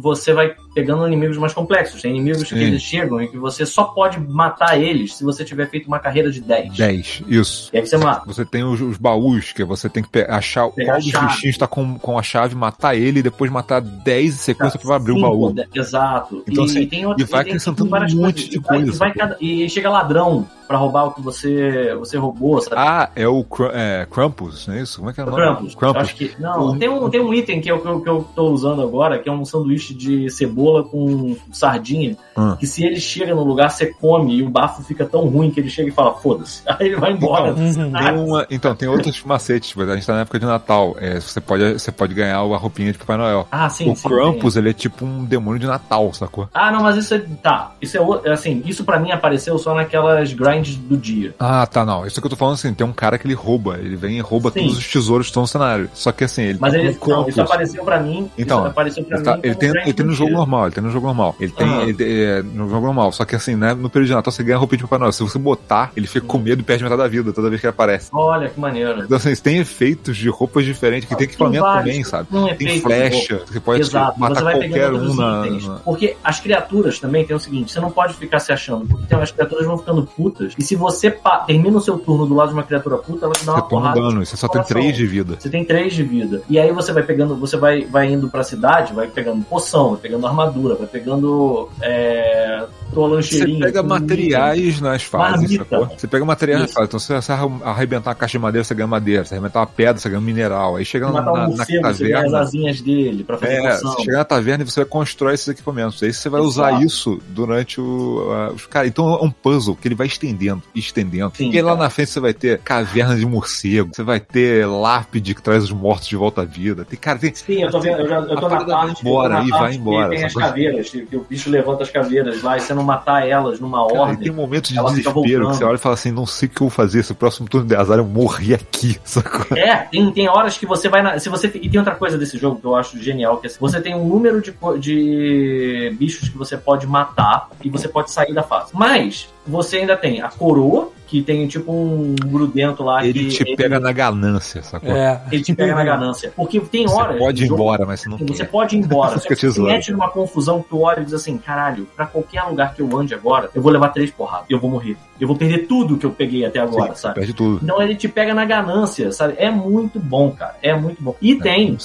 você 0.00 0.32
vai 0.32 0.54
pegando 0.74 1.06
inimigos 1.06 1.36
mais 1.36 1.52
complexos. 1.52 2.00
Tem 2.00 2.10
inimigos 2.12 2.44
que 2.44 2.54
Sim. 2.54 2.60
eles 2.62 2.82
chegam 2.82 3.20
e 3.20 3.28
que 3.28 3.36
você 3.36 3.66
só 3.66 3.84
pode 3.84 4.18
matar 4.20 4.80
eles 4.80 5.14
se 5.16 5.24
você 5.24 5.44
tiver 5.44 5.68
feito 5.68 5.86
uma 5.86 5.98
carreira 5.98 6.30
de 6.30 6.40
10. 6.40 6.76
10, 6.76 7.22
isso. 7.28 7.70
E 7.72 7.78
aí 7.78 7.86
você 7.86 7.96
mata. 7.96 8.24
Você 8.26 8.44
tem 8.44 8.62
os, 8.64 8.80
os 8.80 8.96
baús, 8.96 9.52
que 9.52 9.64
você 9.64 9.88
tem 9.88 10.02
que 10.02 10.18
achar 10.28 10.68
Pegar 10.70 10.92
qual 10.94 11.00
dos 11.02 11.10
bichinhos 11.12 11.58
tá 11.58 11.66
com, 11.66 11.98
com 11.98 12.18
a 12.18 12.22
chave, 12.22 12.54
matar 12.54 12.94
ele 12.96 13.20
e 13.20 13.22
depois 13.22 13.50
matar 13.50 13.80
10 13.80 14.34
em 14.34 14.38
sequência 14.38 14.78
pra 14.78 14.96
abrir 14.96 15.12
o 15.12 15.16
Cinco, 15.16 15.28
baú. 15.28 15.52
de- 15.52 15.66
Exato. 15.74 16.42
Então, 16.48 16.64
e, 16.64 16.66
assim, 16.68 16.86
tem 16.86 17.04
outro, 17.06 17.22
e 17.22 17.26
vai 17.26 17.42
tem 17.44 17.52
acrescentando 17.52 17.88
um 17.94 17.98
monte 17.98 18.16
coisas. 18.16 18.48
de 18.48 18.56
E 18.56 18.60
coisa, 18.60 18.92
E, 18.92 18.96
vai 18.96 19.12
cada- 19.12 19.36
e 19.40 19.68
chega 19.68 19.90
ladrão 19.90 20.46
pra 20.72 20.78
roubar 20.78 21.04
o 21.08 21.10
que 21.12 21.20
você, 21.20 21.94
você 21.98 22.16
roubou, 22.16 22.58
sabe? 22.62 22.76
Ah, 22.78 23.10
é 23.14 23.28
o 23.28 23.44
Cr 23.44 23.64
é, 23.74 24.06
Krampus, 24.10 24.66
não 24.66 24.74
é 24.74 24.80
isso? 24.80 24.98
Como 25.00 25.10
é 25.10 25.12
que 25.12 25.20
é 25.20 25.22
o 25.22 25.26
nome? 25.26 25.36
Krampus. 25.36 25.76
Eu 25.82 26.00
Acho 26.00 26.14
que, 26.16 26.32
não, 26.38 26.68
O- 26.68 26.78
tem, 26.78 26.88
um, 26.88 27.10
tem 27.10 27.20
um 27.20 27.34
item 27.34 27.60
que 27.60 27.70
eu, 27.70 27.78
que, 27.80 27.86
eu, 27.88 28.00
que 28.00 28.08
eu 28.08 28.26
tô 28.34 28.48
usando 28.48 28.80
agora, 28.80 29.18
que 29.18 29.28
é 29.28 29.32
um 29.32 29.44
sanduíche 29.44 29.92
de 29.92 30.30
cebola 30.30 30.82
com 30.82 31.36
sardinha, 31.52 32.16
Hum. 32.34 32.56
que 32.56 32.66
se 32.66 32.82
ele 32.82 32.98
chega 32.98 33.34
no 33.34 33.44
lugar, 33.44 33.68
você 33.70 33.86
come 33.92 34.36
e 34.36 34.42
o 34.42 34.48
bafo 34.48 34.82
fica 34.82 35.04
tão 35.04 35.26
ruim 35.26 35.50
que 35.50 35.60
ele 35.60 35.68
chega 35.68 35.90
e 35.90 35.92
fala, 35.92 36.14
foda-se. 36.14 36.62
Aí 36.66 36.86
ele 36.86 36.96
vai 36.96 37.12
embora. 37.12 37.52
Uhum. 37.52 37.92
Tem 37.92 38.14
uma- 38.18 38.46
então, 38.50 38.74
tem 38.74 38.88
outros 38.88 39.22
macetes, 39.24 39.68
tipo, 39.68 39.82
a 39.82 39.94
gente 39.94 40.06
tá 40.06 40.14
na 40.14 40.20
época 40.20 40.38
de 40.38 40.46
Natal. 40.46 40.96
É, 40.98 41.20
você, 41.20 41.38
pode, 41.42 41.74
você 41.74 41.92
pode 41.92 42.14
ganhar 42.14 42.38
a 42.38 42.56
roupinha 42.56 42.90
de 42.90 42.98
Papai 42.98 43.18
Noel. 43.18 43.46
Ah, 43.52 43.68
sim, 43.68 43.90
o 43.90 43.94
sim, 43.94 44.08
Krampus, 44.08 44.56
ele 44.56 44.70
é 44.70 44.72
tipo 44.72 45.04
um 45.04 45.22
demônio 45.24 45.58
de 45.60 45.66
Natal, 45.66 46.10
sacou? 46.14 46.48
Ah, 46.54 46.72
não, 46.72 46.82
mas 46.82 46.96
isso 46.96 47.12
é. 47.14 47.18
Tá. 47.42 47.72
Isso 47.82 47.98
é 47.98 48.00
o- 48.00 48.22
assim, 48.32 48.62
isso 48.64 48.82
pra 48.84 48.98
mim 48.98 49.10
apareceu 49.10 49.58
só 49.58 49.74
naquelas 49.74 50.32
do 50.70 50.96
dia. 50.96 51.34
Ah, 51.38 51.66
tá, 51.66 51.84
não. 51.84 52.06
Isso 52.06 52.20
que 52.20 52.26
eu 52.26 52.30
tô 52.30 52.36
falando 52.36 52.54
assim, 52.54 52.72
tem 52.74 52.86
um 52.86 52.92
cara 52.92 53.18
que 53.18 53.26
ele 53.26 53.34
rouba. 53.34 53.78
Ele 53.78 53.96
vem 53.96 54.16
e 54.18 54.20
rouba 54.20 54.50
Sim. 54.50 54.60
todos 54.60 54.78
os 54.78 54.86
tesouros 54.86 55.26
que 55.26 55.30
estão 55.30 55.42
no 55.42 55.46
cenário. 55.46 55.90
Só 55.94 56.12
que 56.12 56.24
assim, 56.24 56.42
ele 56.42 56.58
Mas 56.60 56.72
tá 56.72 56.78
ele, 56.78 56.98
não, 57.06 57.28
isso 57.28 57.40
apareceu 57.40 57.84
pra 57.84 58.00
mim. 58.00 58.30
Então, 58.38 58.64
apareceu 58.64 59.04
pra 59.04 59.16
Ele, 59.16 59.24
tá- 59.24 59.34
mim. 59.34 59.40
ele 59.44 59.54
tem, 59.54 59.68
ele 59.70 59.92
tem 59.92 60.06
no 60.06 60.12
jogo 60.12 60.30
dia. 60.30 60.38
normal, 60.38 60.66
ele 60.66 60.74
tem 60.74 60.84
no 60.84 60.90
jogo 60.90 61.06
normal. 61.06 61.34
Ele 61.40 61.52
tem 61.52 61.68
Ah. 61.68 61.82
ele 61.88 62.22
é, 62.24 62.42
no 62.42 62.68
jogo 62.68 62.86
normal. 62.86 63.12
Só 63.12 63.24
que 63.24 63.34
assim, 63.36 63.54
né, 63.56 63.74
no 63.74 63.88
período 63.90 64.08
de 64.08 64.14
Natal 64.14 64.32
você 64.32 64.42
ganha 64.42 64.58
roupinha 64.58 64.78
de 64.78 64.84
Papai 64.84 64.98
Noel. 64.98 65.12
Se 65.12 65.22
você 65.22 65.38
botar, 65.38 65.90
ele 65.96 66.06
fica 66.06 66.26
com 66.26 66.38
medo 66.38 66.60
e 66.60 66.64
perde 66.64 66.82
metade 66.84 67.00
da 67.02 67.08
vida 67.08 67.32
toda 67.32 67.48
vez 67.48 67.60
que 67.60 67.66
ele 67.66 67.70
aparece. 67.72 68.08
Olha 68.12 68.48
que 68.48 68.58
maneiro. 68.60 69.02
Então 69.04 69.16
assim, 69.16 69.34
tem 69.36 69.58
efeitos 69.58 70.16
de 70.16 70.28
roupas 70.28 70.64
diferentes, 70.64 71.08
que 71.08 71.14
tem 71.16 71.24
equipamento 71.26 71.62
vários, 71.64 71.84
também, 71.84 72.04
sabe? 72.04 72.28
um 72.32 72.54
Tem 72.56 72.80
flecha, 72.80 73.42
você 73.46 73.60
pode 73.60 73.80
Exato, 73.82 74.18
matar 74.18 74.42
qualquer 74.42 74.92
um 74.92 75.14
na, 75.14 75.46
na- 75.46 75.74
Porque 75.84 76.16
as 76.22 76.40
criaturas 76.40 76.98
também 76.98 77.24
tem 77.24 77.34
o 77.36 77.40
seguinte: 77.40 77.72
você 77.72 77.80
não 77.80 77.90
pode 77.90 78.14
ficar 78.14 78.38
se 78.38 78.52
achando, 78.52 78.86
porque 78.86 79.06
tem, 79.06 79.18
as 79.20 79.30
criaturas 79.30 79.66
vão 79.66 79.78
ficando 79.78 80.04
putas, 80.04 80.41
e 80.58 80.62
se 80.62 80.76
você 80.76 81.10
termina 81.46 81.76
o 81.78 81.80
seu 81.80 81.98
turno 81.98 82.26
do 82.26 82.34
lado 82.34 82.48
de 82.48 82.54
uma 82.54 82.62
criatura 82.62 82.98
puta, 82.98 83.24
ela 83.26 83.34
te 83.34 83.44
dá 83.44 83.52
Você 83.52 83.60
uma 83.60 83.68
toma 83.68 83.92
porrada. 83.92 84.00
dano, 84.00 84.24
você 84.26 84.36
só 84.36 84.48
tem 84.48 84.62
Coração. 84.62 84.80
3 84.82 84.96
de 84.96 85.06
vida. 85.06 85.36
Você 85.38 85.48
tem 85.50 85.64
três 85.64 85.94
de 85.94 86.02
vida. 86.02 86.42
E 86.48 86.58
aí 86.58 86.72
você 86.72 86.92
vai 86.92 87.02
pegando, 87.02 87.36
você 87.36 87.56
vai, 87.56 87.84
vai 87.84 88.12
indo 88.12 88.28
pra 88.28 88.42
cidade, 88.42 88.92
vai 88.92 89.06
pegando 89.08 89.42
poção, 89.44 89.90
vai 89.90 90.00
pegando 90.00 90.26
armadura, 90.26 90.74
vai 90.74 90.86
pegando 90.86 91.68
é, 91.80 92.64
tua 92.92 93.22
Você 93.22 93.46
pega 93.58 93.82
materiais 93.82 94.80
nas 94.80 95.02
fases, 95.02 95.56
sacou? 95.56 95.86
Você 95.96 96.06
pega 96.06 96.24
materiais 96.24 96.60
nas 96.62 96.72
fases. 96.72 96.88
Então, 96.88 97.00
se 97.00 97.12
você 97.12 97.32
arrebentar 97.64 98.10
uma 98.10 98.14
caixa 98.16 98.32
de 98.32 98.38
madeira, 98.38 98.64
você 98.64 98.74
ganha 98.74 98.86
madeira. 98.86 99.24
Se 99.24 99.34
arrebentar 99.34 99.60
uma 99.60 99.66
pedra, 99.66 99.98
você 99.98 100.08
ganha 100.08 100.20
um 100.20 100.24
mineral. 100.24 100.76
Aí 100.76 100.84
chega 100.84 101.06
na, 101.10 101.12
um 101.20 101.24
na, 101.24 101.32
na 101.32 101.48
morcego, 101.48 101.86
você 101.88 102.04
ganha 102.04 102.16
as 102.18 102.24
taverna. 102.24 102.38
asinhas 102.40 102.80
dele 102.80 103.24
pra 103.24 103.38
fazer 103.38 103.52
É, 103.54 103.76
você 103.78 104.02
chega 104.02 104.18
na 104.18 104.24
taverna 104.24 104.64
e 104.64 104.70
você 104.70 104.80
vai 104.80 104.88
constrói 104.88 105.34
esses 105.34 105.48
equipamentos. 105.48 106.02
Aí 106.02 106.12
você 106.12 106.28
vai 106.28 106.40
usar 106.40 106.70
Exato. 106.70 106.84
isso 106.86 107.20
durante 107.28 107.80
o. 107.80 108.30
a- 108.30 108.52
os 108.52 108.66
cara, 108.66 108.86
então 108.86 109.12
é 109.14 109.22
um 109.24 109.30
puzzle 109.30 109.76
que 109.76 109.88
ele 109.88 109.94
vai 109.94 110.06
estendendo 110.06 110.31
estendendo, 110.32 110.62
estendendo. 110.74 111.32
Sim, 111.34 111.50
e 111.50 111.60
lá 111.60 111.72
cara. 111.72 111.84
na 111.84 111.90
frente 111.90 112.10
você 112.10 112.20
vai 112.20 112.34
ter 112.34 112.58
caverna 112.58 113.16
de 113.16 113.26
morcego, 113.26 113.90
você 113.92 114.02
vai 114.02 114.18
ter 114.18 114.66
lápide 114.66 115.34
que 115.34 115.42
traz 115.42 115.64
os 115.64 115.70
mortos 115.70 116.08
de 116.08 116.16
volta 116.16 116.42
à 116.42 116.44
vida. 116.44 116.84
Tem, 116.84 116.98
cara, 116.98 117.18
tem, 117.18 117.34
Sim, 117.34 117.62
eu 117.62 117.70
tô 117.70 117.80
vendo, 117.80 118.00
eu, 118.00 118.08
já, 118.08 118.16
eu 118.16 118.36
tô 118.36 118.48
na 118.48 118.64
parte, 118.64 119.00
embora, 119.00 119.34
na 119.34 119.44
e 119.44 119.50
vai 119.50 119.74
embora, 119.74 120.08
que 120.10 120.16
tem 120.16 120.24
as 120.24 120.32
coisa. 120.32 120.48
caveiras, 120.48 120.90
que, 120.90 121.16
o 121.16 121.24
bicho 121.28 121.50
levanta 121.50 121.82
as 121.82 121.90
caveiras 121.90 122.42
lá 122.42 122.56
e 122.56 122.60
você 122.60 122.74
não 122.74 122.82
matar 122.82 123.26
elas 123.26 123.60
numa 123.60 123.86
Cara, 123.88 124.00
ordem. 124.00 124.16
tem 124.18 124.32
um 124.32 124.36
momento 124.36 124.68
de 124.68 124.74
desespero 124.74 125.50
que 125.50 125.56
você 125.56 125.64
olha 125.64 125.76
e 125.76 125.78
fala 125.78 125.94
assim: 125.94 126.10
não 126.10 126.26
sei 126.26 126.48
o 126.48 126.50
que 126.50 126.62
eu 126.62 126.68
vou 126.68 126.70
fazer. 126.70 127.02
Se 127.02 127.12
o 127.12 127.14
próximo 127.14 127.48
turno 127.48 127.66
de 127.66 127.74
azar 127.74 127.98
eu 127.98 128.06
morrer 128.06 128.54
aqui? 128.54 128.98
É, 129.56 129.76
tem, 129.76 130.10
tem 130.12 130.28
horas 130.28 130.56
que 130.56 130.66
você 130.66 130.88
vai 130.88 131.02
na. 131.02 131.18
Se 131.18 131.28
você, 131.28 131.46
e 131.54 131.68
tem 131.68 131.78
outra 131.78 131.94
coisa 131.94 132.16
desse 132.16 132.38
jogo 132.38 132.58
que 132.58 132.66
eu 132.66 132.74
acho 132.74 133.00
genial, 133.00 133.38
que 133.38 133.46
é 133.46 133.50
assim, 133.50 133.58
você 133.60 133.80
tem 133.80 133.94
um 133.94 134.06
número 134.06 134.40
de, 134.40 134.52
de 134.78 135.94
bichos 135.98 136.28
que 136.28 136.36
você 136.36 136.56
pode 136.56 136.86
matar 136.86 137.48
e 137.62 137.70
você 137.70 137.88
pode 137.88 138.10
sair 138.10 138.32
da 138.32 138.42
fase. 138.42 138.70
Mas 138.74 139.28
você 139.46 139.78
ainda 139.78 139.96
tem 139.96 140.20
a 140.22 140.28
coroa, 140.28 140.90
que 141.06 141.20
tem 141.20 141.46
tipo 141.46 141.70
um 141.70 142.14
grudento 142.14 142.82
lá 142.82 143.04
Ele 143.04 143.26
que 143.26 143.44
te 143.44 143.54
pega 143.54 143.78
na 143.78 143.92
ganância, 143.92 144.62
sacou? 144.62 144.96
É. 144.96 145.20
ele 145.30 145.42
te 145.42 145.54
pega 145.54 145.74
na 145.74 145.84
ganância. 145.84 146.32
Porque 146.34 146.58
tem 146.58 146.88
horas. 146.88 147.16
Você 147.16 147.18
pode 147.18 147.44
ir 147.44 147.46
jogo 147.48 147.62
embora, 147.62 147.84
mas 147.84 148.00
você 148.00 148.08
não 148.08 148.16
Você 148.16 148.44
quer. 148.44 148.50
pode 148.50 148.76
ir 148.76 148.78
embora. 148.78 149.18
Fica 149.20 149.36
você 149.36 149.50
zoando. 149.50 149.72
mete 149.72 149.92
numa 149.92 150.08
confusão 150.08 150.62
que 150.62 150.70
tu 150.70 150.80
olha 150.80 151.00
e 151.00 151.04
diz 151.04 151.12
assim, 151.12 151.36
caralho, 151.36 151.86
pra 151.94 152.06
qualquer 152.06 152.42
lugar 152.44 152.72
que 152.74 152.80
eu 152.80 152.96
ande 152.98 153.12
agora, 153.14 153.50
eu 153.54 153.60
vou 153.60 153.70
levar 153.70 153.90
três 153.90 154.10
porradas. 154.10 154.46
Eu 154.48 154.58
vou 154.58 154.70
morrer. 154.70 154.96
Eu 155.20 155.28
vou 155.28 155.36
perder 155.36 155.66
tudo 155.66 155.98
que 155.98 156.06
eu 156.06 156.10
peguei 156.10 156.46
até 156.46 156.60
agora, 156.60 156.94
Sim, 156.94 157.02
sabe? 157.02 157.16
Perde 157.16 157.34
tudo. 157.34 157.60
Então 157.62 157.80
ele 157.82 157.94
te 157.94 158.08
pega 158.08 158.32
na 158.32 158.46
ganância, 158.46 159.12
sabe? 159.12 159.34
É 159.36 159.50
muito 159.50 160.00
bom, 160.00 160.30
cara. 160.30 160.56
É 160.62 160.74
muito 160.74 161.02
bom. 161.02 161.14
E 161.20 161.34
tem 161.34 161.76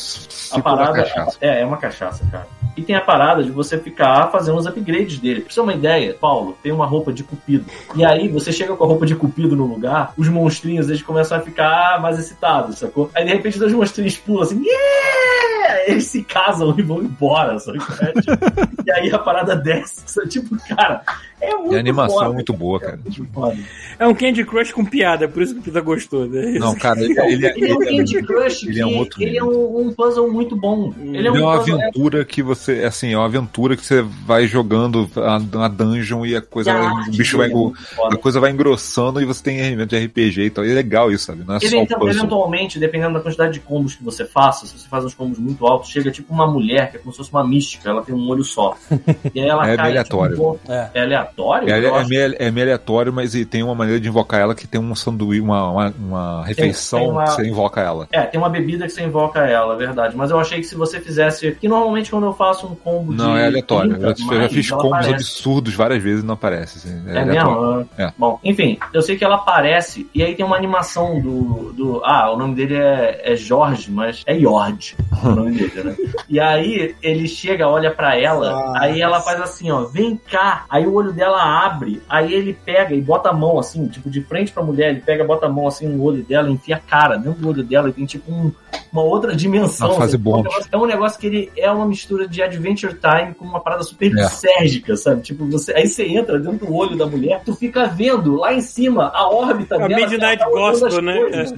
a 0.52 0.60
parada. 0.62 0.94
cachaça. 1.04 1.38
É, 1.42 1.62
é 1.62 1.66
uma 1.66 1.78
cachaça, 1.78 2.26
cara. 2.32 2.48
E 2.78 2.84
tem 2.84 2.96
a 2.96 3.02
parada 3.02 3.44
de 3.44 3.52
você 3.52 3.78
ficar 3.78 4.32
fazendo 4.32 4.58
os 4.58 4.68
upgrades 4.68 5.18
dele. 5.18 5.42
Pra 5.42 5.50
você 5.50 5.56
ter 5.56 5.62
uma 5.62 5.74
ideia, 5.74 6.14
Paulo, 6.14 6.58
tem 6.62 6.72
uma 6.72 6.86
roupa 6.86 7.12
de 7.12 7.24
cupido. 7.24 7.66
E 7.96 8.06
aí 8.06 8.28
você 8.28 8.52
chega 8.52 8.76
com 8.76 8.84
a 8.84 8.88
roupa 8.88 9.06
de 9.06 9.16
cupido 9.16 9.56
no 9.56 9.66
lugar, 9.66 10.14
os 10.16 10.30
monstrinhos 10.30 10.88
eles 10.88 11.02
começam 11.02 11.38
a 11.38 11.42
ficar 11.42 12.00
mais 12.02 12.20
excitados, 12.20 12.78
sacou? 12.78 13.10
Aí 13.16 13.26
de 13.26 13.34
repente 13.34 13.58
dois 13.58 13.74
monstrinhos 13.74 14.18
pulam 14.18 14.44
assim, 14.44 14.64
yeah! 14.64 15.48
Eles 15.88 16.06
se 16.06 16.24
casam 16.24 16.74
e 16.78 16.82
vão 16.82 17.02
embora, 17.02 17.58
tipo, 17.58 17.86
e 18.86 18.92
aí 18.92 19.12
a 19.12 19.20
parada 19.20 19.56
desce. 19.56 20.28
Tipo, 20.28 20.56
cara, 20.68 21.02
é 21.40 21.54
muito 21.56 21.74
E 21.74 21.76
a 21.76 21.80
animação 21.80 22.18
foda, 22.18 22.30
é 22.30 22.34
muito 22.34 22.54
boa, 22.54 22.80
cara. 22.80 23.00
foda. 23.34 23.58
É 24.00 24.08
um 24.08 24.14
Candy 24.14 24.44
Crush 24.46 24.72
com 24.72 24.84
piada, 24.86 25.28
por 25.28 25.42
isso 25.44 25.54
que 25.54 25.60
o 25.60 25.64
Pita 25.64 25.82
gostou, 25.82 26.28
né? 26.28 26.58
Não, 26.60 26.76
cara, 26.76 27.00
ele, 27.02 27.14
ele, 27.20 27.46
é- 27.46 27.54
Ele 27.58 27.72
é 27.72 27.76
um 27.76 27.84
é- 27.84 27.86
Candy 27.98 28.24
Crush, 28.24 28.64
ele 28.68 28.80
é 28.82 28.86
um 28.86 28.90
que 28.90 28.96
outro 28.96 29.22
ele 29.24 29.38
é 29.38 29.44
um, 29.44 29.80
um 29.88 29.94
puzzle 29.94 30.32
muito 30.32 30.56
bom. 30.56 30.94
Ele 31.00 31.28
é 31.28 31.32
um 31.32 31.36
é 31.38 31.42
uma 31.42 31.58
puzzle- 31.60 31.82
aventura 31.82 32.26
que 32.26 32.42
você, 32.44 32.84
assim, 32.84 33.14
é 33.14 33.18
uma 33.18 33.26
aventura 33.26 33.76
que 33.78 33.86
você 33.86 34.02
vai 34.26 34.48
jogando 34.48 35.10
a- 35.16 35.38
uma 35.56 35.68
dungeon 35.70 36.26
e 36.26 36.36
a 36.36 36.42
coisa, 36.42 36.72
a 36.72 36.78
vai- 36.78 36.86
arte 36.86 37.10
o 37.10 37.18
bicho 37.18 37.38
vai, 37.38 37.50
é 37.52 38.14
a 38.14 38.18
coisa 38.18 38.40
vai 38.40 38.52
engrossando 38.52 39.22
e 39.22 39.26
você 39.26 39.44
tem 39.44 39.60
elemento 39.60 39.90
de 39.90 39.98
RPG 39.98 40.42
e 40.46 40.50
tal. 40.50 40.66
E 40.66 40.72
é 40.72 40.74
legal 40.74 41.12
isso, 41.12 41.26
sabe? 41.26 41.44
Não 41.46 41.56
é 41.56 41.60
só. 41.60 41.68
Eventualmente, 42.08 42.80
dependendo 42.80 43.14
da 43.14 43.20
quantidade 43.20 43.54
de 43.54 43.60
combos 43.60 43.96
que 43.96 44.04
você 44.04 44.26
faça, 44.26 44.66
se 44.66 44.78
você 44.78 44.88
faz 44.88 45.06
uns 45.06 45.14
combos 45.14 45.38
muito 45.40 45.66
altos, 45.66 45.90
chega 45.90 46.10
tipo 46.12 46.34
uma 46.34 46.48
mulher, 46.48 46.90
que 46.92 46.98
é 46.98 47.00
como 47.00 47.12
se 47.12 47.18
fosse 47.18 47.32
uma 47.32 47.46
mística, 47.48 47.90
ela 47.90 48.02
tem 48.02 48.14
um 48.16 48.28
olho 48.28 48.44
só. 48.44 48.76
E 49.34 49.42
aí 49.42 49.48
ela 49.50 49.70
É 49.70 49.76
cai, 49.76 49.90
aleatório. 49.92 50.36
Tipo, 50.36 50.50
um 50.50 50.52
ponto- 50.58 50.72
É. 50.72 50.92
é 50.94 51.02
aleatório? 51.02 51.27
É, 51.68 51.80
Eu 51.86 51.96
é, 51.96 52.00
acho 52.00 52.10
meio, 52.10 52.36
é 52.40 52.52
meio 52.52 52.66
aleatório, 52.66 53.12
mas 53.14 53.36
e 53.36 53.46
tem 53.46 53.64
uma 53.64 53.76
maneira 53.76 54.00
de 54.00 54.08
invocar 54.08 54.40
ela 54.40 54.56
que 54.56 54.68
tem 54.68 54.80
um 54.80 54.96
sanduíche, 54.96 55.42
uma, 55.42 55.70
uma, 55.72 55.94
uma 56.00 56.46
refeição 56.46 57.00
tem 57.00 57.10
uma- 57.10 57.24
que 57.24 57.32
você 57.32 57.48
invoca 57.48 57.82
ela. 57.82 58.08
É, 58.12 58.22
tem 58.24 58.40
uma 58.40 58.50
bebida 58.50 58.86
que 58.86 58.92
você 58.92 59.04
invoca 59.04 59.40
ela, 59.40 59.74
é 59.74 59.78
verdade. 59.78 60.16
Mas 60.16 60.32
eu 60.32 60.40
achei 60.40 60.60
que 60.60 60.66
se 60.68 60.76
você 60.76 61.00
fizesse. 61.00 61.52
Que 61.54 61.68
normalmente 61.68 62.10
quando 62.12 62.26
eu 62.26 62.34
faço 62.34 62.68
um 62.68 62.76
combo 62.76 63.12
de. 63.12 63.18
Não, 63.18 63.38
é 63.38 63.46
aleatório. 63.48 63.92
30 63.98 64.06
eu 64.08 64.16
já, 64.16 64.34
eu 64.36 64.42
já 64.44 64.50
fiz 64.50 64.70
combos 64.70 64.86
aparece. 64.92 65.14
absurdos 65.14 65.74
várias 65.74 66.04
vezes 66.04 66.24
e 66.24 66.26
não 66.26 66.34
aparece. 66.34 66.78
Assim, 66.78 67.02
é 67.10 67.18
É 67.18 67.22
aleatório. 67.22 67.76
mesmo? 67.78 67.90
É. 67.98 68.14
Bom, 68.18 68.40
enfim, 68.44 68.78
eu 68.94 69.02
sei 69.02 69.16
que 69.18 69.24
ela 69.24 69.36
aparece 69.36 70.08
e 70.14 70.24
aí 70.24 70.36
tem 70.36 70.46
uma 70.46 70.56
animação 70.58 71.20
do. 71.22 71.74
do 71.74 72.02
ah, 72.04 72.32
o 72.32 72.38
nome 72.38 72.56
dele 72.56 72.76
é, 72.76 73.22
é 73.34 73.36
Jorge, 73.36 73.92
mas 73.92 74.24
é 74.26 74.38
Jord 74.38 74.96
o 75.24 75.30
nome 75.30 75.52
dele, 75.52 75.84
né? 75.84 75.96
E 76.30 76.40
aí 76.40 76.96
ele 77.02 77.28
chega, 77.28 77.68
olha 77.68 77.92
pra 77.92 78.18
ela, 78.18 78.52
Nossa. 78.52 78.80
aí 78.80 79.02
ela 79.02 79.20
faz 79.22 79.40
assim, 79.42 79.70
ó, 79.72 79.84
vem 79.86 80.20
cá. 80.30 80.66
Aí 80.70 80.86
o 80.86 80.94
olho 80.94 81.12
dela 81.18 81.66
abre, 81.66 82.02
aí 82.10 82.34
ele 82.34 82.54
pega 82.54 82.94
e 82.96 83.02
bota 83.02 83.30
a 83.30 83.34
mão 83.34 83.60
assim, 83.60 83.88
tipo, 83.88 84.10
de 84.10 84.22
frente 84.22 84.52
pra 84.52 84.64
mulher, 84.64 84.92
ele 84.92 85.02
pega, 85.02 85.24
bota 85.24 85.48
a 85.48 85.50
mão 85.50 85.68
assim 85.68 85.88
no 85.88 86.02
olho 86.04 86.24
dela, 86.24 86.50
enfia 86.50 86.76
a 86.78 86.80
cara 86.80 87.18
dentro 87.18 87.42
do 87.42 87.50
olho 87.50 87.64
dela 87.64 87.90
e 87.90 87.94
tem 87.94 88.06
tipo 88.06 88.32
um- 88.32 88.52
uma 88.92 89.02
outra 89.02 89.36
dimensão. 89.36 89.90
Uma 89.90 89.98
fase 90.00 90.16
assim. 90.16 90.16
É 90.16 90.20
um 90.20 90.32
bônus. 90.32 90.44
negócio- 90.46 90.70
É 90.72 90.78
um 90.78 90.86
negócio 90.86 91.20
que 91.20 91.28
ele 91.28 91.52
é 91.58 91.70
uma 91.72 91.86
mistura 91.86 92.28
de 92.28 92.42
Adventure 92.42 92.94
Time 92.94 93.34
com 93.34 93.44
uma 93.46 93.60
parada 93.60 93.84
super 93.84 94.06
É. 94.08 94.10
lisérgica, 94.10 94.96
sabe? 94.96 95.22
Tipo, 95.22 95.46
você, 95.50 95.74
aí 95.74 95.88
você 95.88 96.06
entra 96.08 96.40
dentro 96.40 96.66
do 96.68 96.74
olho 96.74 96.96
da 96.96 97.06
mulher, 97.06 97.42
tu 97.46 97.54
fica 97.56 97.86
vendo 97.88 98.36
lá 98.36 98.54
em 98.54 98.62
cima 98.62 99.12
a 99.14 99.28
órbita 99.30 99.76
A 99.76 99.88
dela. 99.88 99.96
Midnight 100.02 100.38
tá 100.38 100.50
Gospel, 100.50 101.02
né? 101.02 101.20
coisas. 101.20 101.54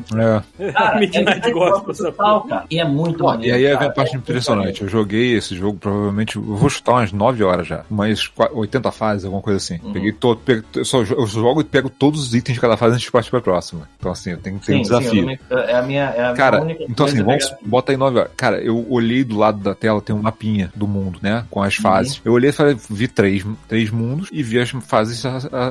É. 0.60 0.72
Cara, 0.72 1.00
Midnight 1.00 1.48
é 1.48 1.52
Gospel, 1.52 1.94
total, 2.12 2.42
cara. 2.46 2.66
E 2.70 2.80
é 2.80 2.86
muito 2.86 3.20
Pô, 3.20 3.26
e 3.26 3.28
maneiro, 3.34 3.56
aí 3.58 3.66
é 3.66 3.74
cara. 3.74 3.86
a 3.88 3.90
parte 3.92 4.16
É 4.16 4.18
impressionante. 4.18 4.82
Eu 4.82 4.88
joguei 4.88 5.36
esse 5.36 5.56
jogo, 5.56 5.78
provavelmente, 5.80 6.36
eu 6.36 6.42
vou 6.44 6.70
chutar 6.70 6.94
umas 6.94 7.12
9 7.12 7.44
horas 7.44 7.68
já. 7.68 7.84
Umas 7.90 8.28
qua- 8.28 8.50
80 8.54 8.92
fases, 8.92 9.26
alguma 9.26 9.42
coisa 9.42 9.49
assim. 9.58 9.80
Uhum. 9.84 9.94
Peguei 9.94 10.12
todo. 10.12 10.40
pego- 10.40 10.64
eu, 10.76 10.86
só, 10.86 11.02
eu 11.02 11.26
jogo 11.28 11.62
e 11.62 11.64
pego 11.64 11.90
todos 11.90 12.22
os 12.28 12.34
itens 12.36 12.56
de 12.56 12.62
cada 12.62 12.78
fase 12.78 12.94
antes 12.94 13.06
de 13.06 13.12
partir 13.12 13.30
pra 13.32 13.42
próxima. 13.42 13.88
Então, 14.00 14.12
assim, 14.12 14.32
eu 14.32 14.38
tenho 14.38 14.60
que 14.60 14.66
ter 14.66 14.74
um 14.76 14.78
Sim, 14.78 14.84
sim, 14.84 14.90
desafio. 15.00 15.22
também- 15.22 15.40
é 15.70 15.76
a 15.76 15.82
minha, 15.82 16.04
é 16.06 16.26
a 16.30 16.34
Cara, 16.34 16.62
minha 16.62 16.78
então 16.90 17.06
assim, 17.06 17.16
coisa 17.24 17.26
vamos, 17.26 17.46
pegar- 17.50 17.60
bota 17.66 17.92
aí 17.92 17.98
9 17.98 18.20
horas. 18.20 18.32
Cara, 18.38 18.62
eu 18.62 18.86
olhei 18.90 19.24
do 19.24 19.38
lado 19.38 19.60
da 19.60 19.74
tela, 19.76 20.02
tem 20.02 20.16
um 20.16 20.22
mapinha 20.22 20.72
do 20.76 20.88
mundo, 20.88 21.20
né? 21.22 21.46
Com 21.50 21.60
Uhum. 21.60 21.66
as 21.66 21.76
fases. 21.76 22.22
Eu 22.24 22.34
olhei 22.34 22.50
e 22.50 22.54
falei, 22.54 22.78
vi 22.90 23.08
três, 23.08 23.46
três 23.68 23.90
mundos 23.90 24.30
e 24.32 24.42
vi 24.44 24.60
as 24.60 24.70
fases 24.70 25.24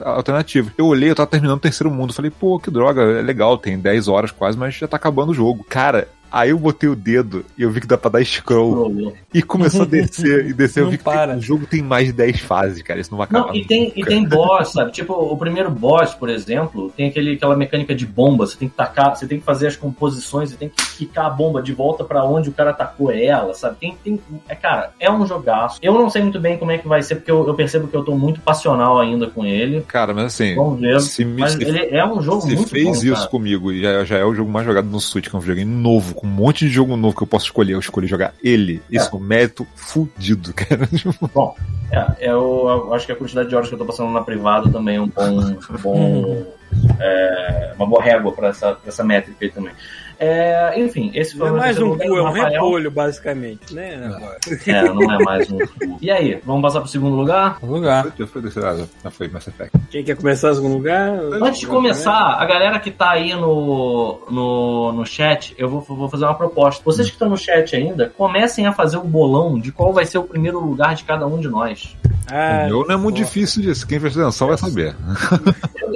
alternativas. 0.05 0.73
Eu 0.77 0.87
olhei, 0.87 1.11
eu 1.11 1.15
tava 1.15 1.27
terminando 1.29 1.57
o 1.59 1.61
terceiro 1.61 1.91
mundo. 1.91 2.13
Falei, 2.13 2.31
pô, 2.31 2.59
que 2.59 2.71
droga, 2.71 3.03
é 3.03 3.23
legal, 3.23 3.59
tem 3.59 3.79
10 3.79 4.09
horas 4.09 4.31
quase, 4.31 4.57
mas 4.59 4.75
já 4.75 4.87
tá 4.89 4.97
acabando 4.97 5.31
o 5.31 5.35
jogo. 5.35 5.65
Cara, 5.69 6.09
aí 6.31 6.51
eu 6.51 6.59
botei 6.59 6.89
o 6.89 6.97
dedo 6.97 7.45
e 7.57 7.63
eu 7.63 7.71
vi 7.71 7.81
que 7.81 7.87
dá 7.87 7.97
pra 7.99 8.11
dar 8.11 8.25
scroll. 8.25 9.15
E 9.33 9.43
começou 9.43 9.83
a 9.83 9.85
descer 9.85 10.47
e 10.47 10.53
descer. 10.53 10.83
Eu 10.83 10.91
vi 10.91 10.99
que 10.99 11.05
tem- 11.05 11.13
para. 11.15 11.37
o 11.37 11.41
jogo 11.41 11.67
tem 11.67 11.83
mais 11.83 12.07
de 12.07 12.13
10 12.13 12.41
fases, 12.41 12.83
cara. 12.83 13.01
Isso 13.01 13.11
não 13.11 13.19
vai 13.19 13.27
acabar. 13.27 13.49
Não, 13.49 13.55
e 13.55 13.65
tem, 13.65 13.93
e 13.95 14.05
tem 14.05 14.25
boss, 14.27 14.73
sabe? 14.73 14.91
Tipo, 14.93 15.13
o 15.15 15.37
primeiro 15.37 15.71
boss, 15.71 16.15
por 16.15 16.29
exemplo, 16.29 16.93
tem 16.97 17.09
aquele, 17.09 17.35
aquela 17.35 17.57
mecânica 17.57 17.95
de 17.95 18.07
bomba. 18.07 18.47
Você 18.47 18.57
tem 18.57 18.69
que 18.69 18.75
tacar, 18.75 19.15
você 19.17 19.27
tem 19.27 19.39
que 19.39 19.45
fazer 19.45 19.67
as 19.67 19.77
composições, 19.77 20.51
você 20.51 20.57
tem 20.57 20.69
que 20.69 20.97
quicar 20.99 21.27
a 21.27 21.31
bomba 21.31 21.63
de 21.63 21.73
volta 21.73 22.05
pra 22.05 22.25
onde 22.25 22.49
o 22.49 22.53
cara 22.53 22.73
tacou 22.73 23.11
ela, 23.13 23.55
sabe? 23.55 23.77
Tem, 23.81 23.97
tem, 24.03 24.21
é, 24.49 24.55
cara, 24.55 24.91
é 24.99 25.11
um 25.11 25.27
jogaço. 25.27 25.79
Eu 25.83 25.95
não 25.95 26.09
sei 26.11 26.23
muito 26.23 26.41
bem 26.41 26.57
como 26.59 26.71
é 26.73 26.79
que 26.79 26.89
vai 26.89 27.03
ser, 27.03 27.17
porque 27.17 27.31
eu, 27.31 27.47
eu 27.47 27.55
percebo 27.55 27.89
que 27.89 27.97
eu 27.97 28.05
tô 28.05 28.17
muito 28.17 28.41
passional 28.41 28.99
ainda 29.01 29.27
com 29.29 29.45
ele. 29.45 29.83
Cara, 29.83 30.13
mas 30.15 30.25
assim, 30.27 30.55
Vamos 30.55 30.81
ver. 30.81 31.01
se, 31.01 31.25
Mas 31.25 31.53
se- 31.53 31.63
ele 31.65 31.95
é 31.97 32.05
um 32.07 32.21
jogo 32.23 32.43
se 32.43 32.55
muito 32.55 32.71
fez 32.71 32.85
bom, 32.87 32.93
isso 32.93 33.15
cara. 33.15 33.29
comigo 33.29 33.73
e 33.73 33.83
já, 33.83 34.05
já 34.05 34.19
é 34.19 34.25
o 34.25 34.35
jogo 34.35 34.51
mais 34.51 34.67
jogado 34.67 34.87
no 34.89 35.01
Switch, 35.01 35.29
que 35.29 35.35
é 35.35 35.39
um 35.39 35.41
videogame 35.41 35.71
novo, 35.71 36.15
com 36.19 36.27
um 36.27 36.31
monte 36.31 36.67
de 36.67 36.71
jogo 36.71 36.97
novo 36.97 37.17
que 37.17 37.23
eu 37.23 37.29
posso 37.29 37.45
escolher, 37.45 37.75
eu 37.75 37.79
escolhi 37.79 38.09
jogar 38.09 38.35
ele. 38.43 38.83
Isso 38.91 39.09
é 39.13 39.17
um 39.17 39.21
mérito 39.21 39.65
fudido, 39.77 40.53
cara. 40.55 40.89
Bom, 41.33 41.55
é, 41.93 42.29
eu, 42.29 42.65
eu 42.67 42.95
acho 42.95 43.07
que 43.07 43.13
a 43.13 43.17
quantidade 43.17 43.49
de 43.49 43.55
horas 43.55 43.69
que 43.69 43.75
eu 43.75 43.79
tô 43.79 43.85
passando 43.85 44.11
na 44.11 44.21
privada 44.21 44.69
também 44.69 44.97
é 44.97 45.01
um 45.01 45.07
bom. 45.07 45.41
um 45.41 45.79
bom 45.81 46.47
é, 47.01 47.73
uma 47.77 47.87
boa 47.87 48.03
régua 48.03 48.33
pra 48.33 48.49
essa, 48.49 48.73
pra 48.73 48.89
essa 48.89 49.05
métrica 49.05 49.45
aí 49.45 49.51
também. 49.51 49.73
É, 50.21 50.75
enfim, 50.81 51.13
esse 51.15 51.37
foi 51.37 51.49
Não 51.49 51.49
é 51.49 51.51
o 51.51 51.55
meu 51.55 51.63
mais 51.63 51.79
um 51.79 51.97
cu, 51.97 52.17
é 52.17 52.23
um 52.23 52.33
repolho, 52.33 52.91
basicamente, 52.91 53.73
né? 53.73 53.95
Agora. 54.05 54.37
É, 54.67 54.83
não 54.83 55.13
é 55.13 55.23
mais 55.23 55.53
um 55.53 55.59
cu. 55.59 55.99
E 56.01 56.11
aí, 56.11 56.41
vamos 56.45 56.63
passar 56.63 56.81
pro 56.81 56.89
segundo 56.89 57.15
lugar? 57.15 57.59
Lugar. 57.63 58.13
Já 58.19 58.27
foi 58.27 58.43
desse 58.43 58.59
lado, 58.59 58.89
já 59.03 59.11
foi 59.11 59.29
Mass 59.29 59.47
Effect. 59.47 59.79
Quem 59.91 60.03
quer 60.03 60.17
começar 60.17 60.51
em 60.51 60.55
segundo 60.57 60.75
lugar? 60.75 61.11
Antes 61.41 61.61
de 61.61 61.67
começar, 61.69 62.35
a 62.35 62.45
galera 62.45 62.81
que 62.81 62.91
tá 62.91 63.11
aí 63.11 63.33
no, 63.33 64.21
no, 64.29 64.93
no 64.93 65.07
chat, 65.07 65.55
eu 65.57 65.69
vou, 65.69 65.81
vou 65.83 66.09
fazer 66.09 66.25
uma 66.25 66.35
proposta. 66.35 66.83
Vocês 66.85 67.07
que 67.07 67.15
estão 67.15 67.29
no 67.29 67.37
chat 67.37 67.77
ainda, 67.77 68.13
comecem 68.17 68.67
a 68.67 68.73
fazer 68.73 68.97
o 68.97 69.05
bolão 69.05 69.57
de 69.57 69.71
qual 69.71 69.93
vai 69.93 70.05
ser 70.05 70.19
o 70.19 70.25
primeiro 70.25 70.59
lugar 70.59 70.97
de 70.97 71.05
cada 71.05 71.29
um 71.29 71.39
de 71.39 71.49
nós. 71.49 71.97
Ah, 72.31 72.63
o 72.65 72.67
meu 72.69 72.87
não 72.87 72.95
é 72.95 72.97
muito 72.97 73.17
difícil 73.17 73.63
disso, 73.63 73.87
quem 73.87 73.99
prestou 74.01 74.23
atenção 74.23 74.49
vai 74.49 74.59
saber. 74.59 74.95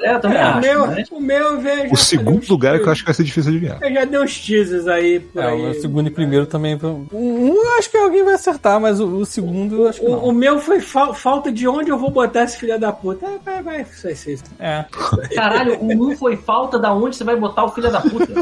É, 0.02 0.14
eu 0.14 0.20
também 0.20 0.38
É, 0.38 0.44
o 0.44 0.48
acho. 0.48 0.60
meu, 0.60 0.86
né? 0.86 1.04
o 1.12 1.20
meu 1.20 1.60
vejo. 1.60 1.92
O 1.92 1.96
segundo 1.96 2.44
lugar 2.48 2.74
é 2.74 2.78
que 2.78 2.86
eu 2.86 2.92
acho 2.92 3.02
que 3.02 3.06
vai 3.06 3.14
ser 3.14 3.24
difícil 3.24 3.50
adivinhar. 3.50 3.78
Eu 3.82 3.92
já 3.94 4.04
dei 4.04 4.18
uns 4.20 4.40
teasers 4.40 4.88
aí 4.88 5.20
por 5.20 5.42
É, 5.42 5.46
aí. 5.48 5.60
o 5.60 5.62
meu 5.64 5.74
segundo 5.74 6.06
e 6.08 6.10
primeiro 6.10 6.46
também. 6.46 6.78
Um, 7.12 7.48
eu 7.54 7.78
acho 7.78 7.90
que 7.90 7.96
alguém 7.96 8.24
vai 8.24 8.34
acertar, 8.34 8.80
mas 8.80 8.98
o, 9.00 9.06
o 9.06 9.26
segundo 9.26 9.82
eu 9.82 9.88
acho 9.88 10.00
que 10.00 10.06
O, 10.06 10.28
o 10.28 10.32
meu 10.32 10.58
foi 10.58 10.80
fa- 10.80 11.12
falta 11.14 11.52
de 11.52 11.68
onde 11.68 11.90
eu 11.90 11.98
vou 11.98 12.10
botar 12.10 12.44
esse 12.44 12.56
filho 12.58 12.78
da 12.80 12.92
puta. 12.92 13.26
É, 13.26 13.38
vai, 13.44 13.62
vai, 13.62 13.84
vai 13.84 14.14
ser 14.14 14.32
isso. 14.32 14.44
É. 14.58 14.84
Caralho, 15.34 15.78
o 15.80 16.10
um 16.10 16.16
foi 16.16 16.36
falta 16.36 16.78
da 16.78 16.92
onde 16.92 17.14
você 17.16 17.24
vai 17.24 17.36
botar 17.36 17.64
o 17.64 17.68
filho 17.70 17.90
da 17.92 18.00
puta. 18.00 18.32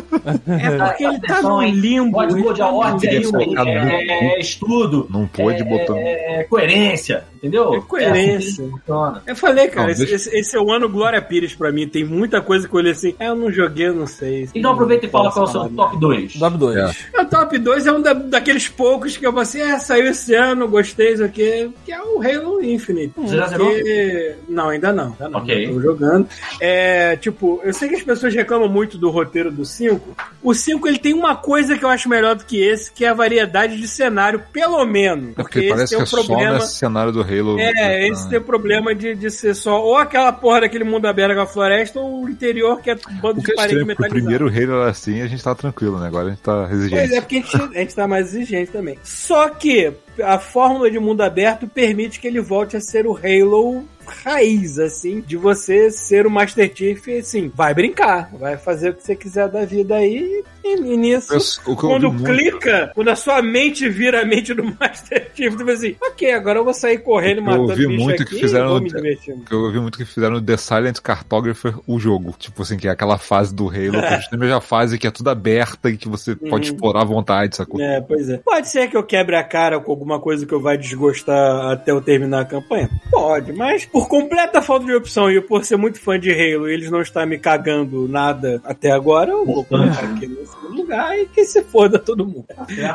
É 0.46 0.78
porque 0.88 1.04
ele 1.04 1.20
tá 1.20 1.42
no 1.42 1.60
limbo. 1.62 2.12
Pode 2.12 2.40
pôr 2.42 2.52
de 2.54 2.60
tá 2.60 2.70
ordem 2.70 3.10
aí, 3.10 3.26
o- 3.26 3.32
no 3.32 3.68
é, 3.68 4.04
é 4.36 4.40
estudo. 4.40 5.06
Não 5.10 5.26
pôde 5.26 5.60
é, 5.60 5.64
botar. 5.64 5.98
é 5.98 6.44
coerência. 6.48 7.24
Entendeu? 7.40 7.74
É 7.74 7.80
coerência. 7.80 8.36
assim 8.64 8.70
que 8.70 8.78
funciona. 8.78 9.22
Eu 9.26 9.36
falei, 9.36 9.68
cara, 9.68 9.82
Não, 9.86 9.90
esse, 9.90 10.00
deixa- 10.00 10.14
esse- 10.14 10.36
esse 10.38 10.56
é 10.56 10.60
o 10.60 10.70
ano 10.70 10.88
Glória 10.88 11.20
Pires 11.22 11.54
pra 11.54 11.72
mim. 11.72 11.88
Tem 11.88 12.04
muita 12.04 12.40
coisa 12.40 12.68
que 12.68 12.74
eu 12.74 12.78
olhei 12.78 12.92
assim, 12.92 13.14
ah, 13.18 13.26
eu 13.26 13.34
não 13.36 13.50
joguei, 13.50 13.88
eu 13.88 13.94
não 13.94 14.06
sei. 14.06 14.48
Então 14.54 14.72
aproveita 14.72 15.06
e 15.06 15.08
fala 15.08 15.30
qual 15.32 15.46
é 15.46 15.48
o 15.48 15.52
seu 15.52 15.68
top 15.70 15.98
2. 15.98 16.32
Top 16.38 16.56
2. 16.58 16.76
É. 16.76 17.20
O 17.20 17.24
top 17.24 17.58
2 17.58 17.86
é 17.86 17.92
um 17.92 18.00
da- 18.02 18.12
daqueles 18.12 18.68
poucos 18.68 19.16
que 19.16 19.26
eu 19.26 19.30
falei 19.32 19.42
assim, 19.42 19.60
é, 19.60 19.78
saiu 19.78 20.06
esse 20.10 20.34
ano, 20.34 20.68
gostei, 20.68 21.14
isso 21.14 21.24
aqui, 21.24 21.70
que 21.84 21.92
é 21.92 22.00
o 22.02 22.20
Halo 22.22 22.62
Infinite. 22.62 23.14
Você 23.16 23.36
já 23.36 23.46
zerou? 23.48 23.68
Porque- 23.70 24.34
Não, 24.48 24.68
ainda 24.68 24.92
não. 24.92 25.06
Ainda 25.12 25.28
não. 25.28 25.40
Ok. 25.40 25.68
Tô 25.72 25.80
jogando. 25.80 26.28
É, 26.60 27.16
tipo, 27.16 27.60
eu 27.64 27.72
sei 27.72 27.88
que 27.88 27.94
as 27.96 28.02
pessoas 28.02 28.34
reclamam 28.34 28.68
muito 28.68 28.98
do 28.98 29.10
roteiro 29.10 29.50
do 29.50 29.64
5. 29.64 30.16
O 30.42 30.52
5 30.54 30.86
ele 30.88 30.98
tem 30.98 31.14
uma 31.14 31.36
coisa 31.36 31.76
que 31.78 31.84
eu 31.84 31.88
acho 31.88 32.08
melhor 32.08 32.34
do 32.34 32.44
que 32.44 32.60
esse, 32.60 32.92
que 32.92 33.04
é 33.04 33.08
a 33.08 33.14
variedade 33.14 33.76
de 33.76 33.86
cenário, 33.88 34.42
pelo 34.52 34.84
menos. 34.84 35.30
É 35.38 35.42
porque 35.42 35.68
parece 35.68 35.96
que 35.96 36.02
é 36.02 36.06
só 36.06 36.16
nesse 36.54 36.74
cenário 36.74 37.12
do 37.12 37.22
Halo. 37.38 37.58
É, 37.60 38.08
esse 38.08 38.28
tem 38.28 38.38
o 38.38 38.42
problema 38.42 38.94
de, 38.94 39.14
de 39.14 39.30
ser 39.30 39.54
só 39.54 39.82
ou 39.82 39.96
aquela 39.96 40.32
porra 40.32 40.62
daquele 40.62 40.84
mundo 40.84 41.06
aberto 41.06 41.34
com 41.34 41.40
a 41.42 41.46
floresta 41.46 42.00
ou 42.00 42.24
o 42.24 42.28
interior 42.28 42.80
que 42.80 42.90
é 42.90 42.94
um 42.94 43.16
bando 43.20 43.40
O 43.40 43.42
que 43.42 43.48
de 43.48 43.52
é 43.52 43.56
parede 43.56 43.74
porque 43.78 43.84
o 43.84 43.86
metalizada. 43.86 44.14
primeiro 44.14 44.48
Halo 44.48 44.80
era 44.82 44.90
assim 44.90 45.20
a 45.22 45.26
gente 45.26 45.42
tá 45.42 45.54
tranquilo, 45.54 45.98
né? 45.98 46.06
Agora 46.08 46.26
a 46.26 46.30
gente 46.30 46.42
tá 46.42 46.66
Pois 46.68 46.72
exigente. 46.80 47.14
é, 47.14 47.20
porque 47.20 47.36
a 47.36 47.40
gente, 47.40 47.56
a 47.76 47.80
gente 47.80 47.94
tá 47.94 48.08
mais 48.08 48.26
exigente 48.34 48.70
também. 48.72 48.98
Só 49.02 49.48
que 49.48 49.92
a 50.22 50.38
fórmula 50.38 50.90
de 50.90 50.98
mundo 50.98 51.22
aberto 51.22 51.66
permite 51.66 52.20
que 52.20 52.26
ele 52.26 52.40
volte 52.40 52.76
a 52.76 52.80
ser 52.80 53.06
o 53.06 53.16
Halo 53.16 53.84
raiz, 54.24 54.78
assim, 54.78 55.20
de 55.20 55.36
você 55.36 55.90
ser 55.90 56.26
o 56.26 56.30
Master 56.30 56.70
Chief, 56.74 57.06
assim, 57.18 57.50
vai 57.54 57.72
brincar, 57.74 58.30
vai 58.38 58.56
fazer 58.56 58.90
o 58.90 58.94
que 58.94 59.02
você 59.04 59.14
quiser 59.16 59.48
da 59.48 59.64
vida 59.64 59.94
aí, 59.96 60.42
e, 60.64 60.74
e 60.76 60.96
nisso... 60.96 61.32
Eu- 61.32 61.40
que 61.64 61.70
eu 61.70 61.76
Quando 61.76 62.04
ouvi 62.04 62.18
muito- 62.22 62.32
clica, 62.36 62.92
quando 62.94 63.08
a 63.08 63.16
sua 63.16 63.40
mente 63.42 63.88
vira 63.88 64.22
a 64.22 64.24
mente 64.24 64.52
do 64.54 64.62
Master 64.78 65.30
Chief, 65.34 65.54
tu 65.56 65.64
vai 65.64 65.74
assim, 65.74 65.96
ok, 66.02 66.32
agora 66.32 66.58
eu 66.58 66.64
vou 66.64 66.74
sair 66.74 66.98
correndo 66.98 67.38
e 67.38 67.40
matando 67.44 67.74
bicho 67.74 67.90
muito 67.90 68.22
aqui 68.22 68.34
que 68.34 68.40
fizeram 68.40 68.80
no- 68.80 68.86
que 68.86 69.54
eu 69.54 69.60
ouvi 69.60 69.80
muito 69.80 69.98
que 69.98 70.04
fizeram 70.04 70.34
no 70.34 70.42
The 70.42 70.56
Silent 70.56 70.98
Cartographer 71.00 71.74
o 71.86 71.98
jogo. 71.98 72.34
Tipo 72.38 72.62
assim, 72.62 72.76
que 72.76 72.86
é 72.88 72.90
aquela 72.90 73.18
fase 73.18 73.54
do 73.54 73.68
Halo, 73.68 74.00
que 74.00 74.14
é 74.14 74.16
justamente 74.20 74.52
a 74.52 74.60
fase 74.60 74.98
que 74.98 75.06
é 75.06 75.10
tudo 75.10 75.30
aberta 75.30 75.88
e 75.90 75.96
que 75.96 76.08
você 76.08 76.34
pode 76.34 76.68
Uhum. 76.68 76.74
explorar 76.74 77.02
à 77.02 77.04
vontade, 77.04 77.56
sacou? 77.56 77.80
É, 77.80 78.00
pois 78.00 78.28
é. 78.28 78.38
Pode 78.38 78.68
ser 78.68 78.88
que 78.88 78.96
eu 78.96 79.02
quebre 79.02 79.36
a 79.36 79.42
cara 79.44 79.80
com 79.80 79.90
alguma 79.90 80.18
coisa 80.20 80.44
que 80.46 80.52
eu 80.52 80.60
vai 80.60 80.76
desgostar 80.78 81.72
até 81.72 81.90
eu 81.90 82.00
terminar 82.00 82.40
a 82.40 82.44
campanha? 82.44 82.90
Pode, 83.10 83.52
mas 83.52 83.84
por 83.84 83.99
completa 84.06 84.62
falta 84.62 84.86
de 84.86 84.94
opção 84.94 85.30
e 85.30 85.40
por 85.40 85.64
ser 85.64 85.76
muito 85.76 86.00
fã 86.00 86.18
de 86.18 86.30
Halo 86.30 86.68
e 86.68 86.74
eles 86.74 86.90
não 86.90 87.00
estar 87.00 87.26
me 87.26 87.38
cagando 87.38 88.08
nada 88.08 88.60
até 88.64 88.90
agora, 88.90 89.30
eu 89.30 89.44
vou 89.44 89.64
colocar 89.64 90.04
aqui 90.04 90.26
no 90.26 90.46
segundo 90.46 90.76
lugar 90.76 91.18
e 91.18 91.26
que 91.26 91.44
se 91.44 91.62
foda 91.62 91.98
todo 91.98 92.26
mundo. 92.26 92.46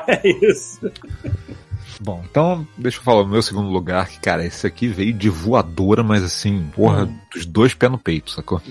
É 0.08 0.28
isso. 0.46 0.92
Bom, 2.02 2.24
então, 2.30 2.68
deixa 2.78 2.98
eu 2.98 3.04
falar 3.04 3.22
o 3.22 3.28
meu 3.28 3.42
segundo 3.42 3.70
lugar, 3.70 4.08
que, 4.10 4.20
cara, 4.20 4.46
esse 4.46 4.68
aqui 4.68 4.88
veio 4.88 5.14
de 5.14 5.30
voadora, 5.30 6.04
mas 6.04 6.24
assim, 6.24 6.70
porra, 6.76 7.10
dos 7.36 7.46
dois 7.46 7.74
pés 7.74 7.92
no 7.92 7.98
peito, 7.98 8.32
sacou? 8.32 8.62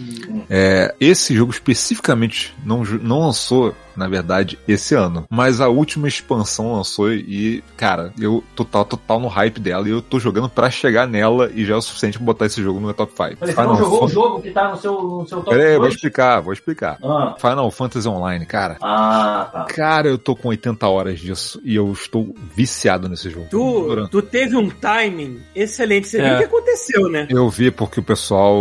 É, 0.48 0.94
esse 1.00 1.34
jogo 1.34 1.52
especificamente 1.52 2.54
não, 2.64 2.82
não 3.02 3.20
lançou, 3.20 3.74
na 3.96 4.08
verdade, 4.08 4.58
esse 4.66 4.94
ano. 4.94 5.24
Mas 5.30 5.60
a 5.60 5.68
última 5.68 6.08
expansão 6.08 6.72
lançou 6.74 7.12
e, 7.12 7.62
cara, 7.76 8.12
eu 8.18 8.42
total, 8.56 8.84
total 8.84 9.20
no 9.20 9.28
hype 9.28 9.60
dela 9.60 9.86
e 9.86 9.90
eu 9.92 10.02
tô 10.02 10.18
jogando 10.18 10.48
pra 10.48 10.70
chegar 10.70 11.06
nela 11.06 11.50
e 11.54 11.64
já 11.64 11.74
é 11.74 11.76
o 11.76 11.82
suficiente 11.82 12.16
pra 12.18 12.24
botar 12.24 12.46
esse 12.46 12.62
jogo 12.62 12.80
no 12.80 12.86
meu 12.86 12.94
top 12.94 13.12
5. 13.12 13.36
Mas 13.40 13.54
você 13.54 13.62
não 13.62 13.76
jogou 13.76 14.04
o 14.04 14.08
jogo 14.08 14.40
que 14.42 14.50
tá 14.50 14.70
no 14.70 14.76
seu, 14.78 14.92
no 15.02 15.28
seu 15.28 15.38
top 15.42 15.50
Peraí, 15.50 15.72
eu 15.74 15.78
vou 15.78 15.82
2? 15.88 15.94
explicar, 15.94 16.40
vou 16.40 16.52
explicar. 16.52 16.98
Ah, 17.02 17.34
Final 17.38 17.70
Fantasy 17.70 18.08
Online, 18.08 18.46
cara. 18.46 18.76
ah, 18.82 19.48
tá. 19.52 19.64
Cara, 19.64 20.08
eu 20.08 20.18
tô 20.18 20.34
com 20.34 20.48
80 20.48 20.88
horas 20.88 21.20
disso 21.20 21.60
e 21.64 21.74
eu 21.76 21.92
estou 21.92 22.34
viciado 22.54 23.08
nesse 23.08 23.28
jogo. 23.30 23.46
Tu, 23.50 24.08
tu 24.10 24.22
teve 24.22 24.56
um 24.56 24.68
timing 24.70 25.40
excelente. 25.54 26.08
Você 26.08 26.18
É. 26.20 26.24
viu 26.24 26.34
o 26.34 26.38
que 26.38 26.44
aconteceu, 26.44 27.08
né? 27.08 27.26
Eu 27.30 27.48
vi 27.48 27.70
porque 27.70 28.00
o 28.00 28.02
pessoal 28.02 28.53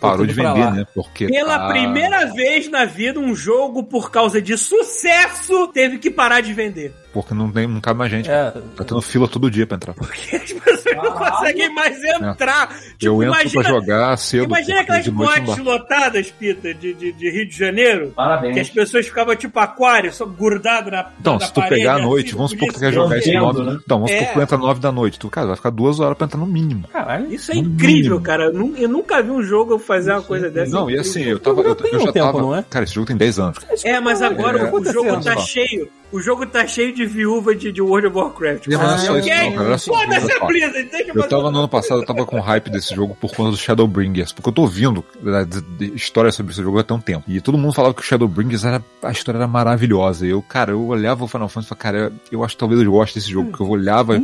parou 0.00 0.18
tudo 0.18 0.28
de 0.28 0.34
vender, 0.34 0.72
né? 0.72 0.86
Porque 0.94 1.26
Pela 1.26 1.58
tá- 1.58 1.68
primeira 1.68 2.26
vez 2.32 2.68
na 2.70 2.84
vida, 2.84 3.18
um 3.20 3.34
jogo, 3.34 3.82
por 3.84 4.10
causa 4.10 4.40
de 4.40 4.56
sucesso, 4.56 5.68
teve 5.68 5.98
que 5.98 6.10
parar 6.10 6.40
de 6.40 6.52
vender. 6.52 6.92
Porque 7.12 7.34
não, 7.34 7.50
tem, 7.50 7.66
não 7.66 7.80
cabe 7.80 7.98
mais 7.98 8.10
gente. 8.10 8.30
É, 8.30 8.50
Tá 8.76 8.84
tendo 8.84 9.00
fila 9.02 9.28
todo 9.28 9.50
dia 9.50 9.66
pra 9.66 9.76
entrar. 9.76 9.92
Porque 9.94 10.36
as 10.36 10.52
pessoas 10.52 10.84
não 10.96 11.12
Caralho. 11.14 11.32
conseguem 11.36 11.74
mais 11.74 12.02
entrar. 12.04 12.68
Tipo, 12.68 13.06
eu 13.06 13.22
entro 13.22 13.34
imagina, 13.40 13.62
pra 13.62 13.70
jogar 13.72 14.16
cedo. 14.16 14.44
imagina 14.44 14.80
aquelas 14.80 15.06
não 15.06 15.24
dá. 15.56 15.62
lotadas, 15.62 16.30
Pita, 16.30 16.72
de, 16.72 16.94
de, 16.94 17.12
de 17.12 17.30
Rio 17.30 17.46
de 17.48 17.56
Janeiro. 17.56 18.00
Que 18.00 18.08
as 18.08 18.14
Parabéns. 18.14 18.70
pessoas 18.70 19.06
ficavam 19.06 19.36
tipo 19.36 19.58
aquário, 19.60 20.12
só 20.12 20.24
grudado 20.24 20.90
na 20.90 21.10
Então, 21.20 21.34
na 21.34 21.40
se 21.40 21.52
tu 21.52 21.60
parede, 21.60 21.76
pegar 21.76 21.92
à 21.92 21.96
assim, 21.96 22.04
noite, 22.04 22.30
não 22.32 22.36
vamos 22.38 22.50
supor 22.52 22.68
que 22.68 22.74
tu 22.74 22.80
quer 22.80 22.92
jogar 22.92 23.18
esse 23.18 23.28
Entendo, 23.30 23.42
9. 23.44 23.62
né? 23.62 23.78
Então, 23.84 23.98
vamos 23.98 24.10
supor 24.10 24.22
É. 24.22 24.26
que 24.28 24.34
tu 24.34 24.40
entra 24.42 24.56
9 24.58 24.80
da 24.80 24.92
noite. 24.92 25.18
Tu, 25.18 25.28
cara, 25.28 25.46
vai 25.48 25.56
ficar 25.56 25.70
duas 25.70 26.00
horas 26.00 26.16
pra 26.16 26.24
entrar 26.26 26.38
no 26.40 26.46
mínimo. 26.46 26.88
caralho. 26.92 27.32
Isso 27.32 27.52
é 27.52 27.56
incrível, 27.56 27.92
mínimo. 28.12 28.20
cara. 28.22 28.44
Eu 28.44 28.52
nu- 28.54 28.74
Eu 28.76 28.88
nunca 28.88 29.22
vi 29.22 29.30
um 29.30 29.42
jogo 29.42 29.78
fazer 29.78 30.12
uma 30.12 30.22
coisa 30.22 30.48
dessa. 30.50 30.72
Não, 30.72 30.90
e 30.90 30.98
assim, 30.98 31.22
eu 31.24 31.38
tava. 31.38 31.60
Eu, 31.62 31.76
eu 31.92 32.00
já 32.00 32.12
tempo, 32.12 32.26
tava. 32.26 32.40
não 32.40 32.56
é? 32.56 32.64
Cara, 32.68 32.84
esse 32.84 32.94
jogo 32.94 33.06
tem 33.06 33.16
10 33.16 33.38
anos. 33.38 33.58
É, 33.84 34.00
mas 34.00 34.22
agora 34.22 34.58
É. 34.58 34.72
o 34.72 34.84
jogo 34.84 35.20
tá 35.22 35.36
cheio. 35.36 35.88
O 36.10 36.20
jogo 36.20 36.44
tá 36.44 36.66
cheio 36.66 36.92
de 36.94 37.01
viúva 37.06 37.54
de, 37.54 37.72
de 37.72 37.80
World 37.80 38.08
of 38.08 38.16
Warcraft. 38.16 38.66
Mas 38.68 38.78
não 38.78 38.94
é 38.94 38.98
só 38.98 39.18
isso, 39.18 39.28
não, 39.28 39.52
cara. 39.52 39.66
Olha 39.66 39.78
só, 39.78 39.94
Foda-se 39.94 40.32
a. 40.32 40.44
Blizzard, 40.44 40.90
deixa 40.90 41.12
Eu 41.14 41.28
tava 41.28 41.50
no 41.50 41.58
ano 41.58 41.68
passado, 41.68 42.00
eu 42.00 42.06
tava 42.06 42.26
com 42.26 42.40
hype 42.40 42.70
desse 42.70 42.94
jogo 42.94 43.16
por 43.20 43.34
conta 43.34 43.50
do 43.50 43.56
Shadowbringers, 43.56 44.32
porque 44.32 44.48
eu 44.48 44.52
tô 44.52 44.62
ouvindo 44.62 45.04
né, 45.20 45.44
de, 45.44 45.60
de 45.60 45.96
história 45.96 46.30
sobre 46.32 46.52
esse 46.52 46.62
jogo 46.62 46.78
há 46.78 46.84
tão 46.84 47.00
tempo. 47.00 47.24
E 47.28 47.40
todo 47.40 47.58
mundo 47.58 47.72
falava 47.72 47.94
que 47.94 48.00
o 48.00 48.04
Shadowbringers 48.04 48.64
era, 48.64 48.82
a 49.02 49.10
história 49.10 49.38
era 49.38 49.46
maravilhosa. 49.46 50.26
E 50.26 50.30
eu, 50.30 50.42
cara, 50.42 50.72
eu 50.72 50.86
olhava 50.86 51.24
o 51.24 51.28
Final 51.28 51.48
Fantasy 51.48 51.66
e 51.66 51.76
falava, 51.76 51.82
cara, 51.82 52.12
eu 52.30 52.44
acho 52.44 52.54
que 52.54 52.60
talvez 52.60 52.80
eu 52.80 52.90
goste 52.90 53.18
desse 53.18 53.30
jogo, 53.30 53.50
porque 53.50 53.62
eu 53.62 53.68
olhava 53.68 54.14
ó, 54.14 54.18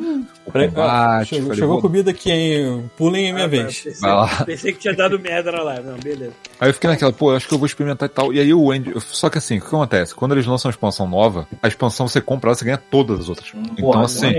combate, 0.52 1.28
chegou, 1.28 1.42
falei, 1.46 1.58
chegou 1.60 1.76
"Pô, 1.76 1.82
comida 1.82 2.10
aqui, 2.10 2.30
hein? 2.30 2.90
Pulem 2.96 3.26
em 3.26 3.32
minha 3.32 3.44
Ah, 3.44 3.48
vez. 3.48 3.80
Pensei, 3.80 4.00
Vai 4.00 4.12
lá. 4.12 4.44
pensei 4.44 4.72
que 4.72 4.78
tinha 4.78 4.94
dado 4.94 5.18
merda 5.18 5.52
na 5.52 5.62
live. 5.62 5.86
Não, 5.86 5.98
beleza. 5.98 6.32
Aí 6.60 6.68
eu 6.68 6.74
fiquei 6.74 6.90
naquela, 6.90 7.12
pô, 7.12 7.30
acho 7.34 7.46
que 7.48 7.54
eu 7.54 7.58
vou 7.58 7.66
experimentar 7.66 8.08
e 8.08 8.12
tal. 8.12 8.32
E 8.32 8.40
aí 8.40 8.52
o 8.54 8.70
Andy. 8.70 8.94
Só 9.00 9.28
que 9.30 9.38
assim, 9.38 9.58
o 9.58 9.60
que 9.60 9.66
acontece? 9.66 10.14
Quando 10.14 10.32
eles 10.32 10.46
lançam 10.46 10.68
uma 10.68 10.72
expansão 10.72 11.06
nova, 11.08 11.46
a 11.62 11.68
expansão 11.68 12.08
você 12.08 12.20
compra, 12.20 12.48
ela, 12.50 12.54
você 12.56 12.64
ganha 12.64 12.78
todas 12.78 13.20
as 13.20 13.28
outras. 13.28 13.50
Então, 13.54 13.74
Porra, 13.76 14.04
assim? 14.04 14.32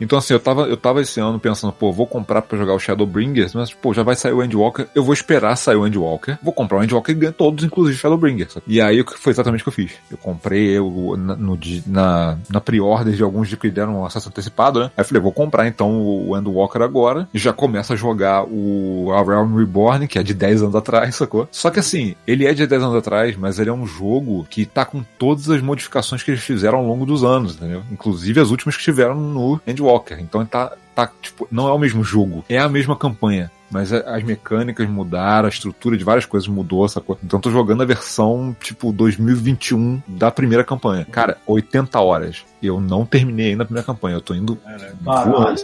Então 0.00 0.18
assim, 0.18 0.34
eu 0.34 0.40
tava, 0.40 0.62
eu 0.62 0.76
tava 0.76 1.00
esse 1.00 1.20
ano 1.20 1.38
pensando, 1.38 1.72
pô, 1.72 1.92
vou 1.92 2.06
comprar 2.06 2.42
pra 2.42 2.58
jogar 2.58 2.74
o 2.74 2.78
Shadowbringers, 2.78 3.54
mas, 3.54 3.72
pô, 3.72 3.92
já 3.92 4.02
vai 4.02 4.16
sair 4.16 4.32
o 4.32 4.42
Endwalker, 4.42 4.86
eu 4.94 5.04
vou 5.04 5.12
esperar 5.12 5.56
sair 5.56 5.76
o 5.76 5.86
Endwalker, 5.86 6.38
vou 6.42 6.52
comprar 6.52 6.78
o 6.78 6.84
Endwalker 6.84 7.14
e 7.14 7.18
ganhar 7.18 7.32
todos, 7.32 7.64
inclusive 7.64 7.98
Shadowbringers. 7.98 8.58
E 8.66 8.80
aí 8.80 9.04
foi 9.18 9.32
exatamente 9.32 9.60
o 9.60 9.64
que 9.64 9.68
eu 9.68 9.72
fiz. 9.72 9.92
Eu 10.10 10.16
comprei 10.16 10.78
eu, 10.78 11.14
na, 11.16 11.36
no, 11.36 11.58
na, 11.86 12.38
na 12.48 12.60
pre-order 12.60 13.14
de 13.14 13.22
alguns 13.22 13.50
que 13.54 13.70
deram 13.70 14.00
um 14.00 14.04
acesso 14.04 14.28
antecipado, 14.28 14.80
né? 14.80 14.86
Aí 14.96 15.02
eu 15.02 15.04
falei, 15.04 15.22
vou 15.22 15.32
comprar 15.32 15.66
então 15.66 16.00
o 16.00 16.36
Endwalker 16.36 16.82
agora 16.82 17.28
e 17.34 17.38
já 17.38 17.52
começa 17.52 17.94
a 17.94 17.96
jogar 17.96 18.44
o 18.44 19.12
A 19.12 19.22
Realm 19.22 19.56
Reborn, 19.56 20.06
que 20.06 20.18
é 20.18 20.22
de 20.22 20.32
10 20.32 20.62
anos 20.62 20.74
atrás, 20.74 21.16
sacou? 21.16 21.48
Só 21.50 21.70
que 21.70 21.80
assim, 21.80 22.14
ele 22.26 22.46
é 22.46 22.54
de 22.54 22.66
10 22.66 22.82
anos 22.82 22.96
atrás, 22.96 23.36
mas 23.36 23.58
ele 23.58 23.70
é 23.70 23.72
um 23.72 23.86
jogo 23.86 24.46
que 24.48 24.64
tá 24.64 24.84
com 24.84 25.02
todas 25.18 25.50
as 25.50 25.60
modificações 25.60 26.22
que 26.22 26.30
eles 26.30 26.42
fizeram 26.42 26.78
ao 26.78 26.86
longo 26.86 27.04
dos 27.04 27.24
anos, 27.24 27.56
entendeu? 27.56 27.82
Inclusive 27.90 28.40
as 28.40 28.50
últimas 28.50 28.76
que 28.76 28.82
tiveram 28.82 29.14
no 29.14 29.60
Endwalker. 29.66 29.89
Então 30.20 30.40
ele 30.40 30.48
tá, 30.50 30.72
tá, 30.94 31.10
tipo, 31.20 31.46
não 31.50 31.68
é 31.68 31.72
o 31.72 31.78
mesmo 31.78 32.02
jogo, 32.04 32.44
é 32.48 32.58
a 32.58 32.68
mesma 32.68 32.96
campanha. 32.96 33.50
Mas 33.72 33.92
as 33.92 34.24
mecânicas 34.24 34.88
mudaram, 34.88 35.46
a 35.46 35.48
estrutura 35.48 35.96
de 35.96 36.02
várias 36.02 36.26
coisas 36.26 36.48
mudou, 36.48 36.88
sacou? 36.88 37.16
Então 37.22 37.38
eu 37.38 37.42
tô 37.42 37.52
jogando 37.52 37.84
a 37.84 37.86
versão, 37.86 38.54
tipo, 38.60 38.90
2021 38.90 40.02
da 40.08 40.28
primeira 40.28 40.64
campanha. 40.64 41.04
Cara, 41.08 41.36
80 41.46 42.00
horas. 42.00 42.44
Eu 42.60 42.80
não 42.80 43.06
terminei 43.06 43.50
ainda 43.50 43.62
a 43.62 43.66
primeira 43.66 43.86
campanha. 43.86 44.16
Eu 44.16 44.20
tô 44.20 44.34
indo 44.34 44.58
voando. 45.04 45.62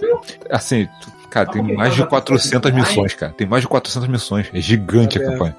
Assim, 0.49 0.87
cara, 1.29 1.49
Ah, 1.49 1.53
tem 1.53 1.63
porque 1.63 1.77
mais 1.77 1.89
então 1.89 1.91
de 1.91 1.97
já 1.99 2.05
tá 2.05 2.11
400 2.11 2.71
mais? 2.73 2.89
missões, 2.89 3.15
cara. 3.15 3.33
Tem 3.33 3.47
mais 3.47 3.63
de 3.63 3.69
400 3.69 4.09
missões. 4.09 4.51
É 4.55 4.61
gigante 4.61 5.19
a 5.21 5.25
campanha. 5.27 5.57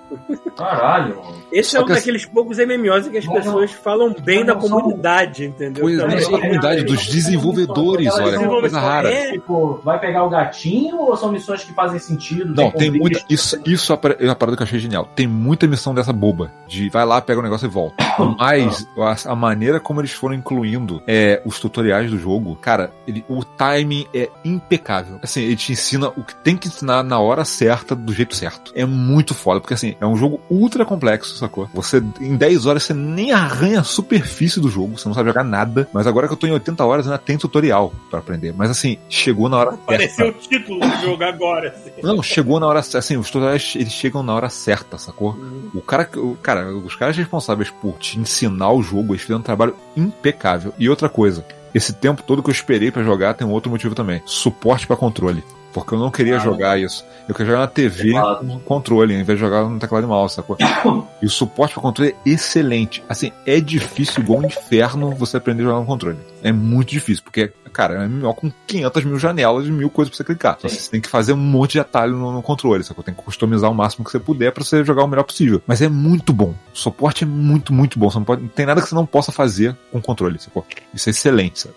Caralho, 0.56 1.18
mano. 1.18 1.47
Esse 1.52 1.76
é 1.78 1.80
um 1.80 1.84
assim- 1.86 1.94
daqueles 1.94 2.26
poucos 2.26 2.58
MMOs 2.60 3.08
em 3.08 3.12
que 3.12 3.18
as 3.18 3.26
Não, 3.26 3.34
pessoas 3.34 3.72
falam 3.72 4.14
bem 4.24 4.40
não 4.40 4.48
da 4.48 4.56
comunidade, 4.56 5.46
entendeu? 5.46 5.82
Pois 5.84 5.98
é, 5.98 6.02
Também. 6.02 6.16
mas 6.16 6.28
a 6.28 6.32
comunidade 6.32 6.84
dos 6.84 7.06
desenvolvedores, 7.08 8.08
olha, 8.14 8.38
que 8.38 8.46
coisa 8.46 8.80
rara. 8.80 9.10
É. 9.10 9.32
Tipo, 9.34 9.80
vai 9.84 10.00
pegar 10.00 10.24
o 10.24 10.30
gatinho 10.30 10.98
ou 10.98 11.16
são 11.16 11.32
missões 11.32 11.64
que 11.64 11.74
fazem 11.74 12.00
sentido? 12.00 12.54
Não, 12.56 12.72
tem 12.72 12.92
muita. 12.92 13.22
Isso, 13.30 13.60
isso 13.66 13.94
é 13.94 13.98
é 14.26 14.30
a 14.30 14.36
parada 14.36 14.58
que 14.58 14.64
eu 14.64 14.68
achei 14.68 14.80
genial. 14.80 15.08
Tem 15.16 15.28
muita 15.28 15.68
missão 15.68 15.94
dessa 15.94 16.14
boba. 16.14 16.52
De 16.68 16.90
vai 16.90 17.06
lá, 17.06 17.22
pega 17.22 17.40
o 17.40 17.44
negócio 17.44 17.66
e 17.66 17.70
volta. 17.70 17.96
Mas 18.38 18.88
a, 18.98 19.32
a 19.32 19.36
maneira 19.36 19.80
como 19.80 20.02
eles 20.02 20.12
foram 20.12 20.36
incluindo 20.36 21.02
é, 21.08 21.42
os 21.46 21.60
tutoriais 21.60 22.10
do 22.10 22.18
jogo, 22.20 22.56
cara, 22.56 22.92
ele- 23.08 23.24
o 23.30 23.44
timing 23.44 24.06
é 24.14 24.30
impecável. 24.44 25.20
Assim, 25.22 25.42
ele 25.42 25.56
te 25.56 25.72
ensina 25.72 26.10
o 26.10 26.24
que 26.24 26.36
tem 26.36 26.58
que 26.58 26.68
ensinar 26.68 27.04
na 27.04 27.20
hora 27.20 27.46
certa, 27.46 27.96
do 27.96 28.14
jeito 28.14 28.36
certo. 28.36 28.72
É 28.76 28.86
muito 28.86 29.34
foda, 29.34 29.60
porque 29.60 29.74
assim, 29.74 29.96
é 30.00 30.06
um 30.06 30.16
jogo 30.16 30.40
ultra 30.50 30.86
complexo, 30.86 31.37
sacou? 31.38 31.70
Você, 31.74 32.04
em 32.20 32.36
10 32.36 32.66
horas, 32.66 32.84
você 32.84 32.94
nem 32.94 33.32
arranha 33.32 33.82
a 33.82 33.84
superfície 33.84 34.60
do 34.60 34.70
jogo, 34.70 34.98
você 34.98 35.08
não 35.08 35.16
sabe 35.16 35.30
jogar 35.30 35.44
nada. 35.44 35.88
Mas 35.94 36.08
agora 36.08 36.28
que 36.28 36.34
eu 36.34 36.38
tô 36.38 36.48
em 36.48 36.52
80 36.52 36.86
horas, 36.86 37.06
ainda 37.06 37.18
tem 37.18 37.38
tutorial 37.38 37.94
pra 38.10 38.20
aprender. 38.20 38.54
Mas 38.56 38.70
assim, 38.70 38.98
chegou 39.10 39.50
na 39.50 39.58
hora 39.58 39.72
certa. 39.72 39.84
Apareceu 39.84 40.28
o 40.30 40.34
título 40.34 40.80
do 40.80 41.02
jogo 41.02 41.24
agora. 41.24 41.70
assim. 41.70 41.92
Não, 42.02 42.22
chegou 42.22 42.60
na 42.60 42.68
hora 42.68 42.82
certa. 42.82 43.00
Assim, 43.00 43.18
os 43.18 43.30
tutoriais 43.30 43.74
eles 43.76 43.94
chegam 43.94 44.24
na 44.24 44.34
hora 44.34 44.50
certa, 44.50 44.98
sacou? 44.98 45.38
O 45.74 45.82
cara, 45.82 46.10
o 46.16 46.36
cara, 46.42 46.76
os 46.76 46.96
caras 46.96 47.16
responsáveis 47.18 47.70
por 47.70 47.98
te 47.98 48.20
ensinar 48.20 48.72
o 48.72 48.82
jogo, 48.82 49.14
eles 49.14 49.22
fizeram 49.22 49.40
um 49.40 49.44
trabalho 49.44 49.76
impecável. 49.96 50.74
E 50.78 50.90
outra 50.90 51.10
coisa, 51.10 51.46
esse 51.74 51.94
tempo 51.94 52.24
todo 52.24 52.42
que 52.42 52.50
eu 52.50 52.54
esperei 52.54 52.92
pra 52.92 53.04
jogar 53.04 53.34
tem 53.34 53.46
um 53.46 53.52
outro 53.52 53.70
motivo 53.70 53.94
também: 53.94 54.22
suporte 54.26 54.88
pra 54.88 54.96
controle. 54.96 55.44
Porque 55.74 55.94
eu 55.94 56.00
não 56.00 56.10
queria 56.10 56.38
Ah, 56.38 56.40
jogar 56.40 56.80
isso. 56.80 57.06
Eu 57.28 57.36
queria 57.36 57.52
jogar 57.52 57.62
na 57.62 57.68
TV 57.68 58.06
Teclado. 58.14 58.48
com 58.48 58.60
controle, 58.60 59.14
ao 59.14 59.20
invés 59.22 59.38
de 59.38 59.46
jogar 59.46 59.64
no 59.70 59.78
teclado 59.78 60.06
e 60.06 60.08
mouse, 60.08 60.36
sacou? 60.36 60.58
E 61.22 61.26
o 61.26 61.30
suporte 61.30 61.74
pro 61.74 61.82
controle 61.82 62.16
é 62.26 62.30
excelente. 62.30 63.04
Assim, 63.10 63.32
é 63.46 63.60
difícil 63.60 64.22
igual 64.24 64.40
um 64.40 64.46
inferno 64.46 65.10
você 65.16 65.38
aprender 65.38 65.64
a 65.64 65.66
jogar 65.66 65.80
no 65.80 65.86
controle. 65.86 66.18
É 66.44 66.52
muito 66.52 66.90
difícil, 66.90 67.24
porque, 67.24 67.52
cara, 67.74 68.04
é 68.04 68.08
MMO 68.08 68.34
com 68.36 68.52
500 68.68 69.04
mil 69.04 69.18
janelas, 69.20 69.68
mil 69.68 69.90
coisas 69.90 70.10
pra 70.12 70.18
você 70.18 70.24
clicar. 70.24 70.56
Então, 70.60 70.70
Sim. 70.70 70.78
você 70.78 70.92
tem 70.92 71.02
que 71.02 71.10
fazer 71.10 71.34
um 71.34 71.38
monte 71.38 71.74
de 71.74 71.80
atalho 71.80 72.16
no, 72.16 72.32
no 72.32 72.42
controle, 72.44 72.84
sacou? 72.84 73.04
Tem 73.04 73.14
que 73.16 73.22
customizar 73.24 73.70
o 73.72 73.74
máximo 73.74 74.06
que 74.06 74.12
você 74.12 74.20
puder 74.20 74.52
pra 74.52 74.64
você 74.64 74.84
jogar 74.86 75.04
o 75.04 75.08
melhor 75.08 75.24
possível. 75.24 75.60
Mas 75.66 75.82
é 75.82 75.90
muito 75.90 76.32
bom. 76.32 76.54
O 76.74 76.78
suporte 76.78 77.24
é 77.24 77.28
muito, 77.28 77.74
muito 77.74 77.98
bom. 78.00 78.10
Não, 78.14 78.24
pode, 78.24 78.44
não 78.44 78.50
tem 78.50 78.66
nada 78.66 78.80
que 78.82 78.88
você 78.88 78.96
não 78.96 79.06
possa 79.06 79.32
fazer 79.32 79.76
com 79.92 80.00
controle, 80.02 80.38
sacou? 80.40 80.66
Isso 80.94 81.10
é 81.10 81.12
excelente, 81.12 81.60
sabe? 81.62 81.76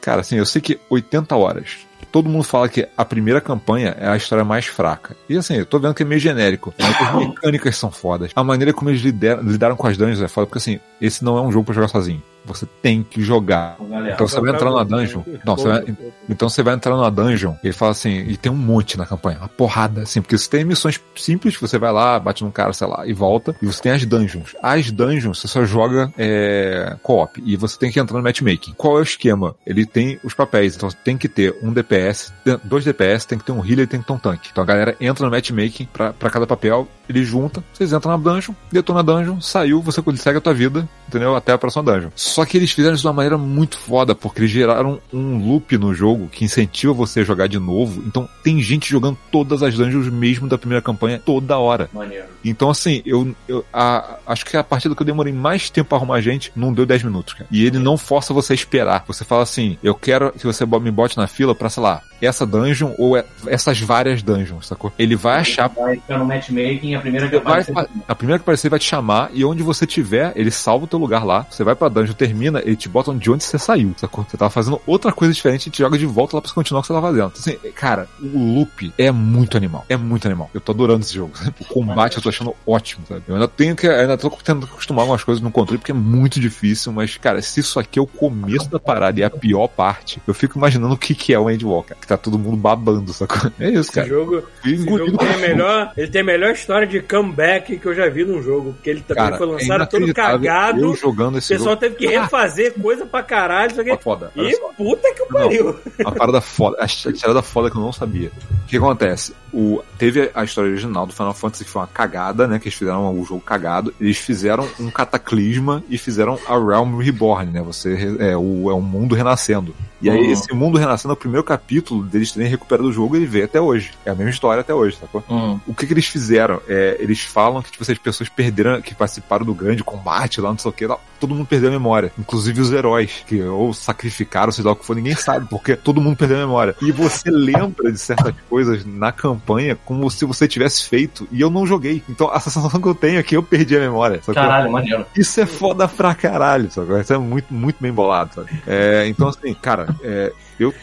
Cara, 0.00 0.20
assim, 0.22 0.36
eu 0.36 0.46
sei 0.46 0.60
que 0.60 0.80
80 0.90 1.36
horas. 1.36 1.78
Todo 2.12 2.28
mundo 2.28 2.42
fala 2.44 2.68
que 2.68 2.88
a 2.96 3.04
primeira 3.04 3.40
campanha 3.40 3.96
é 3.98 4.08
a 4.08 4.16
história 4.16 4.44
mais 4.44 4.66
fraca. 4.66 5.16
E 5.28 5.36
assim, 5.36 5.54
eu 5.54 5.66
tô 5.66 5.78
vendo 5.78 5.94
que 5.94 6.02
é 6.02 6.06
meio 6.06 6.20
genérico. 6.20 6.74
As 6.78 7.14
mecânicas 7.14 7.76
são 7.76 7.90
fodas. 7.90 8.32
A 8.34 8.42
maneira 8.42 8.72
como 8.72 8.90
eles 8.90 9.00
lideram- 9.00 9.42
lidaram 9.42 9.76
com 9.76 9.86
as 9.86 9.96
dungeons 9.96 10.20
é 10.22 10.28
foda, 10.28 10.46
porque 10.46 10.58
assim, 10.58 10.80
esse 11.00 11.24
não 11.24 11.38
é 11.38 11.40
um 11.40 11.52
jogo 11.52 11.64
pra 11.66 11.74
jogar 11.74 11.88
sozinho. 11.88 12.22
Você 12.44 12.66
tem 12.82 13.02
que 13.02 13.22
jogar. 13.22 13.76
Galera. 13.80 14.14
Então 14.14 14.26
você 14.26 14.40
vai 14.40 14.54
entrar 14.54 14.70
numa 14.70 14.84
dungeon. 14.84 15.22
Não, 15.44 15.56
você 15.56 15.68
vai, 15.68 15.96
então 16.28 16.48
você 16.48 16.62
vai 16.62 16.74
entrar 16.74 16.94
numa 16.94 17.10
dungeon 17.10 17.54
e 17.62 17.68
ele 17.68 17.72
fala 17.72 17.92
assim, 17.92 18.20
e 18.28 18.36
tem 18.36 18.50
um 18.50 18.56
monte 18.56 18.96
na 18.96 19.06
campanha, 19.06 19.38
uma 19.38 19.48
porrada, 19.48 20.02
assim, 20.02 20.20
porque 20.20 20.36
você 20.36 20.48
tem 20.48 20.64
missões 20.64 21.00
simples, 21.16 21.56
você 21.56 21.78
vai 21.78 21.92
lá, 21.92 22.18
bate 22.18 22.44
num 22.44 22.50
cara, 22.50 22.72
sei 22.72 22.86
lá, 22.86 23.06
e 23.06 23.12
volta, 23.12 23.54
e 23.60 23.66
você 23.66 23.82
tem 23.82 23.92
as 23.92 24.04
dungeons. 24.04 24.54
As 24.62 24.90
dungeons 24.90 25.38
você 25.38 25.48
só 25.48 25.64
joga 25.64 26.12
é, 26.16 26.96
co-op, 27.02 27.42
e 27.44 27.56
você 27.56 27.78
tem 27.78 27.90
que 27.90 28.00
entrar 28.00 28.16
no 28.16 28.22
matchmaking. 28.22 28.74
Qual 28.76 28.96
é 28.96 29.00
o 29.00 29.02
esquema? 29.02 29.54
Ele 29.66 29.84
tem 29.84 30.18
os 30.24 30.34
papéis, 30.34 30.76
então 30.76 30.88
tem 31.04 31.16
que 31.16 31.28
ter 31.28 31.56
um 31.62 31.72
DPS, 31.72 32.32
dois 32.64 32.84
DPS, 32.84 33.26
tem 33.26 33.38
que 33.38 33.44
ter 33.44 33.52
um 33.52 33.64
healer 33.64 33.84
e 33.84 33.86
tem 33.86 34.00
que 34.00 34.06
ter 34.06 34.12
um 34.12 34.18
tanque. 34.18 34.48
Então 34.50 34.62
a 34.64 34.66
galera 34.66 34.96
entra 35.00 35.24
no 35.24 35.30
matchmaking 35.30 35.88
pra, 35.92 36.12
pra 36.12 36.30
cada 36.30 36.46
papel, 36.46 36.88
ele 37.08 37.24
junta, 37.24 37.62
vocês 37.72 37.92
entram 37.92 38.12
na 38.12 38.18
dungeon, 38.18 38.54
detona 38.70 39.00
a 39.00 39.02
dungeon, 39.02 39.40
saiu, 39.40 39.82
você 39.82 40.02
segue 40.16 40.38
a 40.38 40.40
tua 40.40 40.54
vida, 40.54 40.88
entendeu? 41.08 41.34
Até 41.34 41.52
a 41.52 41.58
próxima 41.58 41.82
dungeon. 41.82 42.10
Só 42.30 42.44
que 42.44 42.56
eles 42.56 42.72
fizeram 42.72 42.94
isso 42.94 43.02
de 43.02 43.06
uma 43.08 43.12
maneira 43.14 43.36
muito 43.38 43.76
foda, 43.78 44.14
porque 44.14 44.40
eles 44.40 44.50
geraram 44.50 45.00
um 45.12 45.38
loop 45.38 45.76
no 45.78 45.94
jogo 45.94 46.28
que 46.28 46.44
incentiva 46.44 46.92
você 46.92 47.20
a 47.20 47.24
jogar 47.24 47.46
de 47.48 47.58
novo. 47.58 48.02
Então 48.06 48.28
tem 48.42 48.60
gente 48.62 48.90
jogando 48.90 49.18
todas 49.30 49.62
as 49.62 49.74
dungeons 49.74 50.08
mesmo 50.08 50.48
da 50.48 50.56
primeira 50.58 50.82
campanha 50.82 51.20
toda 51.24 51.58
hora. 51.58 51.88
Maneiro. 51.92 52.26
Então, 52.44 52.70
assim, 52.70 53.02
eu, 53.04 53.34
eu 53.46 53.64
a- 53.72 54.16
acho 54.26 54.46
que 54.46 54.56
a 54.56 54.64
partida 54.64 54.94
que 54.94 55.02
eu 55.02 55.06
demorei 55.06 55.32
mais 55.32 55.68
tempo 55.68 55.90
pra 55.90 55.98
arrumar 55.98 56.20
gente 56.20 56.50
não 56.56 56.72
deu 56.72 56.86
10 56.86 57.02
minutos, 57.02 57.34
cara. 57.34 57.46
E 57.50 57.64
ele 57.66 57.78
não 57.78 57.98
força 57.98 58.32
você 58.32 58.52
a 58.52 58.56
esperar. 58.56 59.04
Você 59.06 59.24
fala 59.24 59.42
assim, 59.42 59.76
eu 59.82 59.94
quero 59.94 60.32
que 60.32 60.46
você 60.46 60.64
me 60.64 60.90
bote 60.90 61.16
na 61.18 61.26
fila 61.26 61.54
pra, 61.54 61.68
sei 61.68 61.82
lá, 61.82 62.00
essa 62.22 62.46
dungeon 62.46 62.92
ou 62.98 63.16
é- 63.16 63.24
essas 63.46 63.80
várias 63.80 64.22
dungeons, 64.22 64.66
sacou? 64.68 64.92
Ele 64.98 65.16
vai 65.16 65.40
achar 65.40 65.68
Vai 65.68 65.96
ficar 65.96 66.18
no 66.18 66.24
matchmaking, 66.24 66.94
a 66.94 67.00
primeira 67.00 67.28
que 67.28 67.38
vai, 67.38 67.60
aparece. 67.60 67.72
fa- 67.72 67.86
a 68.08 68.14
primeira 68.14 68.38
que 68.38 68.42
aparecer 68.44 68.68
vai 68.70 68.78
te 68.78 68.86
chamar 68.86 69.30
e 69.34 69.44
onde 69.44 69.62
você 69.62 69.86
tiver, 69.86 70.32
ele 70.36 70.50
salva 70.50 70.84
o 70.84 70.88
teu 70.88 70.98
lugar 70.98 71.24
lá. 71.24 71.46
Você 71.50 71.62
vai 71.64 71.74
pra 71.74 71.88
dungeon, 71.88 72.14
termina, 72.20 72.60
ele 72.60 72.76
te 72.76 72.86
bota 72.88 73.14
de 73.14 73.30
onde 73.30 73.42
você 73.44 73.58
saiu, 73.58 73.94
sacou? 73.96 74.26
Você 74.28 74.36
tava 74.36 74.50
fazendo 74.50 74.78
outra 74.86 75.10
coisa 75.10 75.32
diferente 75.32 75.68
e 75.68 75.70
te 75.70 75.78
joga 75.78 75.96
de 75.96 76.04
volta 76.04 76.36
lá 76.36 76.42
pra 76.42 76.48
você 76.50 76.54
continuar 76.54 76.80
o 76.80 76.82
que 76.82 76.88
você 76.88 76.92
tava 76.92 77.06
fazendo. 77.06 77.32
Então, 77.34 77.40
assim, 77.40 77.72
cara, 77.72 78.06
o 78.22 78.54
loop 78.56 78.92
é 78.98 79.10
muito 79.10 79.56
animal. 79.56 79.86
É 79.88 79.96
muito 79.96 80.26
animal. 80.26 80.50
Eu 80.52 80.60
tô 80.60 80.72
adorando 80.72 81.00
esse 81.00 81.14
jogo. 81.14 81.32
O 81.60 81.64
combate 81.64 82.16
eu 82.18 82.22
tô 82.22 82.28
achando 82.28 82.54
ótimo, 82.66 83.04
sabe? 83.08 83.22
Eu 83.26 83.34
ainda 83.34 83.48
tenho 83.48 83.74
que, 83.74 83.88
ainda 83.88 84.18
tô 84.18 84.30
que 84.30 84.50
acostumar 84.50 85.06
com 85.06 85.14
as 85.14 85.24
coisas 85.24 85.42
no 85.42 85.50
controle 85.50 85.78
porque 85.78 85.92
é 85.92 85.94
muito 85.94 86.38
difícil, 86.38 86.92
mas, 86.92 87.16
cara, 87.16 87.40
se 87.40 87.60
isso 87.60 87.78
aqui 87.80 87.98
é 87.98 88.02
o 88.02 88.06
começo 88.06 88.68
da 88.70 88.78
parada 88.78 89.18
e 89.18 89.22
é 89.22 89.26
a 89.26 89.30
pior 89.30 89.66
parte, 89.68 90.20
eu 90.26 90.34
fico 90.34 90.58
imaginando 90.58 90.94
o 90.94 90.98
que 90.98 91.14
que 91.14 91.32
é 91.32 91.38
o 91.38 91.50
Endwalker, 91.50 91.96
que 91.98 92.06
tá 92.06 92.16
todo 92.16 92.38
mundo 92.38 92.56
babando, 92.56 93.12
sacou? 93.12 93.50
É 93.58 93.68
isso, 93.70 93.80
Esse 93.80 93.92
cara. 93.92 94.08
jogo, 94.08 94.42
Fui 94.62 94.74
esse 94.74 94.84
jogo 94.84 95.16
tem 95.18 95.32
a 95.32 95.38
melhor, 95.38 95.92
ele 95.96 96.08
tem 96.08 96.20
a 96.20 96.24
melhor 96.24 96.52
história 96.52 96.86
de 96.86 97.00
comeback 97.00 97.78
que 97.78 97.86
eu 97.86 97.94
já 97.94 98.08
vi 98.08 98.24
num 98.24 98.42
jogo, 98.42 98.72
porque 98.74 98.90
ele 98.90 99.00
também 99.00 99.24
Cara, 99.24 99.36
foi 99.38 99.46
é 99.46 99.50
lançado 99.50 99.86
todo 99.88 100.02
inacreditável 100.02 100.38
cagado, 100.40 100.80
Eu 100.80 100.90
o 100.90 100.96
jogando 100.96 101.38
esse 101.38 101.48
pessoal 101.48 101.70
jogo. 101.70 101.80
teve 101.80 101.94
que 101.96 102.06
refazer 102.10 102.74
coisa 102.80 103.06
pra 103.06 103.22
caralho, 103.22 103.70
isso 103.70 103.80
Ó, 103.80 103.82
aqui. 103.94 104.02
foda. 104.02 104.30
E 104.36 104.54
só. 104.56 104.68
puta 104.76 105.14
que 105.14 105.20
Não. 105.20 105.26
pariu. 105.28 105.80
Uma 106.00 106.12
parada 106.12 106.40
foda, 106.40 106.76
a 106.80 106.86
tirada 106.86 107.42
foda 107.42 107.70
que 107.70 107.76
eu 107.76 107.80
não 107.82 107.92
sabia. 107.92 108.30
O 108.64 108.66
que 108.66 108.76
acontece? 108.76 109.34
O, 109.52 109.82
teve 109.98 110.30
a 110.34 110.44
história 110.44 110.70
original 110.70 111.06
do 111.06 111.12
Final 111.12 111.34
Fantasy 111.34 111.64
que 111.64 111.70
foi 111.70 111.82
uma 111.82 111.88
cagada, 111.88 112.46
né? 112.46 112.58
Que 112.58 112.68
eles 112.68 112.78
fizeram 112.78 113.18
o 113.18 113.24
jogo 113.24 113.40
cagado. 113.40 113.92
Eles 114.00 114.16
fizeram 114.18 114.68
um 114.78 114.90
cataclisma 114.90 115.82
e 115.88 115.98
fizeram 115.98 116.38
a 116.46 116.52
Realm 116.58 116.98
Reborn, 116.98 117.50
né? 117.50 117.62
Você 117.62 118.16
é 118.18 118.36
o, 118.36 118.70
é 118.70 118.74
um 118.74 118.80
mundo 118.80 119.14
renascendo. 119.14 119.74
E 120.02 120.08
aí, 120.08 120.18
Uhum. 120.18 120.32
esse 120.32 120.54
mundo 120.54 120.78
renascendo 120.78 121.12
é 121.12 121.14
o 121.14 121.16
primeiro 121.16 121.44
capítulo 121.44 122.02
deles 122.02 122.32
terem 122.32 122.48
recuperado 122.48 122.88
o 122.88 122.92
jogo 122.92 123.14
e 123.14 123.18
ele 123.18 123.26
veio 123.26 123.44
até 123.44 123.60
hoje. 123.60 123.90
É 124.04 124.10
a 124.10 124.14
mesma 124.14 124.30
história 124.30 124.60
até 124.62 124.72
hoje, 124.72 124.96
sacou? 124.98 125.22
Hum. 125.28 125.58
O 125.66 125.74
que, 125.74 125.86
que 125.86 125.92
eles 125.92 126.06
fizeram? 126.06 126.60
É, 126.68 126.96
eles 126.98 127.20
falam 127.20 127.60
que 127.60 127.70
tipo, 127.70 127.82
essas 127.84 127.98
pessoas 127.98 128.28
perderam, 128.28 128.80
que 128.80 128.94
participaram 128.94 129.44
do 129.44 129.52
grande 129.54 129.84
combate 129.84 130.40
lá, 130.40 130.50
não 130.50 130.58
sei 130.58 130.70
o 130.70 130.72
que, 130.72 130.86
lá, 130.86 130.96
todo 131.18 131.34
mundo 131.34 131.46
perdeu 131.46 131.68
a 131.68 131.72
memória. 131.72 132.12
Inclusive 132.18 132.60
os 132.62 132.72
heróis, 132.72 133.22
que 133.26 133.42
ou 133.42 133.74
sacrificaram, 133.74 134.50
sei 134.52 134.64
lá 134.64 134.72
o 134.72 134.76
que 134.76 134.86
for, 134.86 134.96
ninguém 134.96 135.14
sabe, 135.14 135.46
porque 135.50 135.76
todo 135.76 136.00
mundo 136.00 136.16
perdeu 136.16 136.38
a 136.38 136.40
memória. 136.40 136.74
E 136.80 136.90
você 136.90 137.30
lembra 137.30 137.92
de 137.92 137.98
certas 137.98 138.34
coisas 138.48 138.86
na 138.86 139.12
campanha 139.12 139.39
como 139.84 140.10
se 140.10 140.24
você 140.24 140.46
tivesse 140.46 140.88
feito, 140.88 141.26
e 141.30 141.40
eu 141.40 141.50
não 141.50 141.66
joguei. 141.66 142.02
Então 142.08 142.30
a 142.30 142.38
sensação 142.40 142.80
que 142.80 142.88
eu 142.88 142.94
tenho 142.94 143.18
é 143.18 143.22
que 143.22 143.36
eu 143.36 143.42
perdi 143.42 143.76
a 143.76 143.80
memória. 143.80 144.18
sacou? 144.18 144.34
Caralho, 144.34 144.70
maneiro. 144.70 145.06
Isso 145.16 145.40
é 145.40 145.46
foda 145.46 145.88
pra 145.88 146.14
caralho, 146.14 146.70
sabe? 146.70 147.00
Isso 147.00 147.12
é 147.12 147.18
muito, 147.18 147.52
muito 147.52 147.76
bem 147.80 147.92
bolado, 147.92 148.34
sabe? 148.34 148.50
É, 148.66 149.06
então, 149.06 149.28
assim, 149.28 149.54
cara, 149.54 149.94
é, 150.02 150.32
eu. 150.58 150.74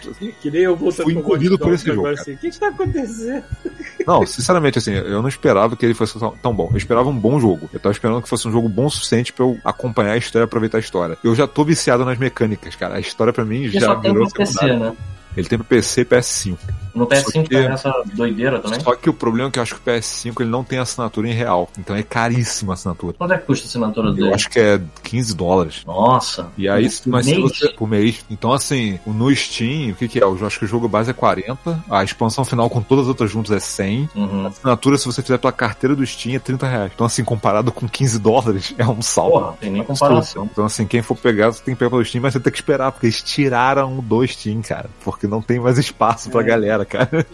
Que 0.42 0.50
nem 0.50 0.62
eu 0.62 0.76
voltando 0.76 1.04
Fui 1.04 1.16
Watch 1.16 1.58
por 1.60 1.74
esse 1.74 1.86
jogo, 1.86 2.08
assim, 2.08 2.34
O 2.34 2.38
que 2.38 2.48
está 2.48 2.70
acontecendo? 2.70 3.44
Não, 4.08 4.26
sinceramente, 4.26 4.80
assim, 4.80 4.94
eu 4.94 5.22
não 5.22 5.28
esperava 5.28 5.76
que 5.76 5.86
ele 5.86 5.94
fosse 5.94 6.18
tão, 6.42 6.56
bom. 6.56 6.70
Eu 6.72 6.78
esperava 6.78 7.10
um 7.10 7.18
bom 7.18 7.40
jogo. 7.42 7.70
Eu 7.74 7.80
tava 7.80 7.92
esperando 7.92 8.22
que 8.22 8.30
fosse 8.30 8.48
um 8.48 8.52
jogo 8.54 8.70
bom 8.70 8.86
o 8.86 8.90
suficiente 8.90 9.34
pra 9.34 9.44
eu 9.44 9.58
acompanhar 9.66 10.14
a 10.14 10.18
história 10.18 10.44
e 10.44 10.46
aproveitar 10.46 10.78
a 10.78 10.80
história. 10.80 11.18
Eu 11.22 11.36
já 11.36 11.46
tô 11.46 11.66
viciado 11.66 12.06
nas 12.06 12.18
mecânicas, 12.18 12.74
cara. 12.76 12.96
A 12.96 13.00
história 13.02 13.34
pra 13.34 13.44
mim 13.44 13.64
E 13.64 13.70
já 13.72 13.96
tem 13.98 14.14
virou 14.14 14.30
PC, 14.32 14.74
né? 14.78 14.94
Ele 15.36 15.48
tem 15.48 15.58
pro 15.58 15.68
PC 15.68 16.02
e 16.02 16.06
PS5. 16.06 16.58
No 16.98 17.08
PS5 17.08 17.48
que- 17.48 17.62
tá 17.64 17.70
nessa 17.70 18.04
doideira 18.14 18.60
também. 18.60 18.80
Só 18.80 18.96
que 18.96 19.10
o 19.10 19.14
problema 19.14 19.50
é 19.50 19.52
que 19.52 19.60
eu 19.60 19.64
acho 19.64 19.76
que 19.76 19.82
o 19.82 19.84
PS5 19.94 20.42
ele 20.42 20.50
não 20.50 20.64
tem 20.64 20.80
assinatura 20.80 21.28
em 21.28 21.34
real. 21.34 21.70
Então 21.78 21.96
é 21.96 22.04
caríssima 22.04 22.74
a 22.74 22.76
assinatura. 22.76 23.14
Quanto 23.18 23.34
é 23.34 23.38
que 23.38 23.46
custa 23.46 23.66
a 23.66 23.70
assinatura 23.70 24.10
Eu 24.10 24.14
dele? 24.14 24.34
acho 24.34 24.50
que 24.50 24.60
é 24.60 24.82
15 25.04 25.36
dólares. 25.36 25.84
Nossa. 25.86 26.48
E 26.58 26.68
aí, 26.68 26.90
Por 26.90 27.10
mas 27.10 27.26
se 27.26 27.32
mês? 27.36 27.42
você. 27.44 27.70
Por 27.70 27.88
mês. 27.88 28.26
Então, 28.30 28.52
assim, 28.54 29.00
no 29.06 29.34
Steam, 29.36 29.92
o 29.92 29.96
que, 29.96 30.08
que 30.08 30.20
é? 30.20 30.24
Eu 30.24 30.38
acho 30.46 30.60
que 30.60 30.66
o 30.66 30.68
jogo 30.68 30.88
base 30.88 31.10
é 31.10 31.14
40, 31.14 31.84
a 31.90 32.04
expansão 32.04 32.44
final 32.46 32.70
com 32.70 32.82
todas 32.82 33.04
as 33.06 33.10
outras 33.10 33.30
juntas 33.32 33.52
é 33.56 33.60
100. 33.60 34.10
Uhum. 34.16 34.46
A 34.46 34.50
assinatura, 34.50 34.98
se 34.98 35.06
você 35.06 35.22
fizer 35.22 35.38
pela 35.38 35.54
carteira 35.54 35.96
do 35.96 36.06
Steam, 36.06 36.36
é 36.36 36.40
30 36.40 36.68
reais. 36.68 36.92
Então, 36.94 37.06
assim, 37.06 37.24
comparado 37.24 37.72
com 37.72 37.88
15 37.88 38.20
dólares, 38.20 38.74
é 38.78 38.86
um 38.88 39.02
salto. 39.02 39.32
Porra, 39.32 39.54
tem 39.60 39.72
nem 39.72 39.84
comparação. 39.84 40.48
Então, 40.52 40.66
assim, 40.66 40.86
quem 40.86 41.02
for 41.02 41.16
pegar, 41.18 41.52
você 41.52 41.62
tem 41.64 41.74
que 41.74 41.80
pegar 41.80 41.90
pelo 41.92 42.04
Steam, 42.06 42.22
mas 42.22 42.34
você 42.34 42.40
tem 42.40 42.52
que 42.52 42.58
esperar, 42.58 42.92
porque 42.92 43.06
eles 43.08 43.22
tiraram 43.22 43.98
do 44.00 44.26
Steam, 44.28 44.62
cara. 44.62 44.90
Porque 45.04 45.28
não 45.28 45.42
tem 45.42 45.60
mais 45.60 45.78
espaço 45.78 46.30
pra 46.30 46.42
galera, 46.42 46.86
cara. 46.88 47.06
Cara, 47.06 47.18
eu 47.20 47.26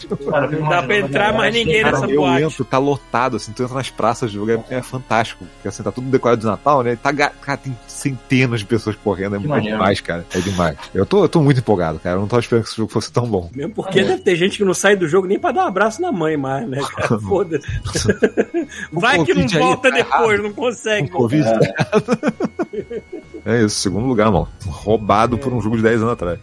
fico 0.50 0.62
Não 0.62 0.70
dá 0.70 0.84
pra 0.84 0.98
entrar 0.98 1.34
mais 1.34 1.54
ninguém 1.54 1.82
cara- 1.84 2.00
nessa 2.00 2.12
eu 2.12 2.22
boate. 2.22 2.44
entro, 2.44 2.66
tá 2.66 2.78
lotado, 2.78 3.38
assim, 3.38 3.52
tu 3.54 3.64
entra 3.64 3.76
nas 3.76 3.90
praças 3.90 4.32
do 4.32 4.36
jogo, 4.46 4.64
é, 4.70 4.76
é 4.78 4.82
fantástico. 4.82 5.46
Porque 5.56 5.68
assim, 5.68 5.84
tá 5.84 5.92
tudo 5.92 6.10
decorado 6.10 6.42
de 6.42 6.48
Natal, 6.48 6.84
né? 6.84 6.96
Tá, 6.96 7.14
cara, 7.14 7.58
tem 7.58 7.78
centenas 7.88 8.60
de 8.62 8.66
pessoas 8.66 8.96
correndo, 8.96 9.36
é 9.36 9.40
maneiro. 9.40 9.78
demais, 9.78 10.02
cara. 10.02 10.26
É 10.34 10.40
demais. 10.40 10.78
Eu 10.94 11.06
tô, 11.06 11.24
eu 11.24 11.30
tô 11.30 11.42
muito 11.42 11.60
empolgado, 11.60 12.00
cara. 12.00 12.16
Eu 12.18 12.22
não 12.22 12.28
tava 12.28 12.42
esperando 12.42 12.64
que 12.64 12.70
esse 12.70 12.78
jogo 12.78 12.92
fosse 12.92 13.12
tão 13.12 13.26
bom. 13.28 13.50
Mesmo 13.56 13.74
porque 13.74 14.04
deve 14.04 14.22
ter 14.22 14.36
gente 14.36 14.58
que 14.58 14.66
não 14.66 14.74
sai 14.74 14.96
do 14.96 15.08
jogo 15.08 15.28
nem 15.28 15.40
pra 15.40 15.52
dar 15.52 15.64
um 15.66 15.68
abraço 15.68 16.02
na 16.02 16.12
mãe 16.12 16.36
mais, 16.38 16.68
né, 16.68 16.80
cara? 16.96 17.20
Foda-se. 17.22 17.68
Vai 18.92 19.24
que 19.24 19.34
não 19.34 19.48
volta 19.48 19.90
tá 19.90 19.96
depois, 19.96 20.30
errado. 20.40 20.44
não 20.44 20.54
consegue. 20.54 21.10
Covid. 21.10 21.44
É 23.46 23.62
isso, 23.62 23.76
segundo 23.76 24.06
lugar, 24.08 24.32
mano. 24.32 24.48
Roubado 24.66 25.38
por 25.38 25.52
um 25.52 25.62
jogo 25.62 25.76
de 25.76 25.84
10 25.84 26.02
anos 26.02 26.14
atrás. 26.14 26.40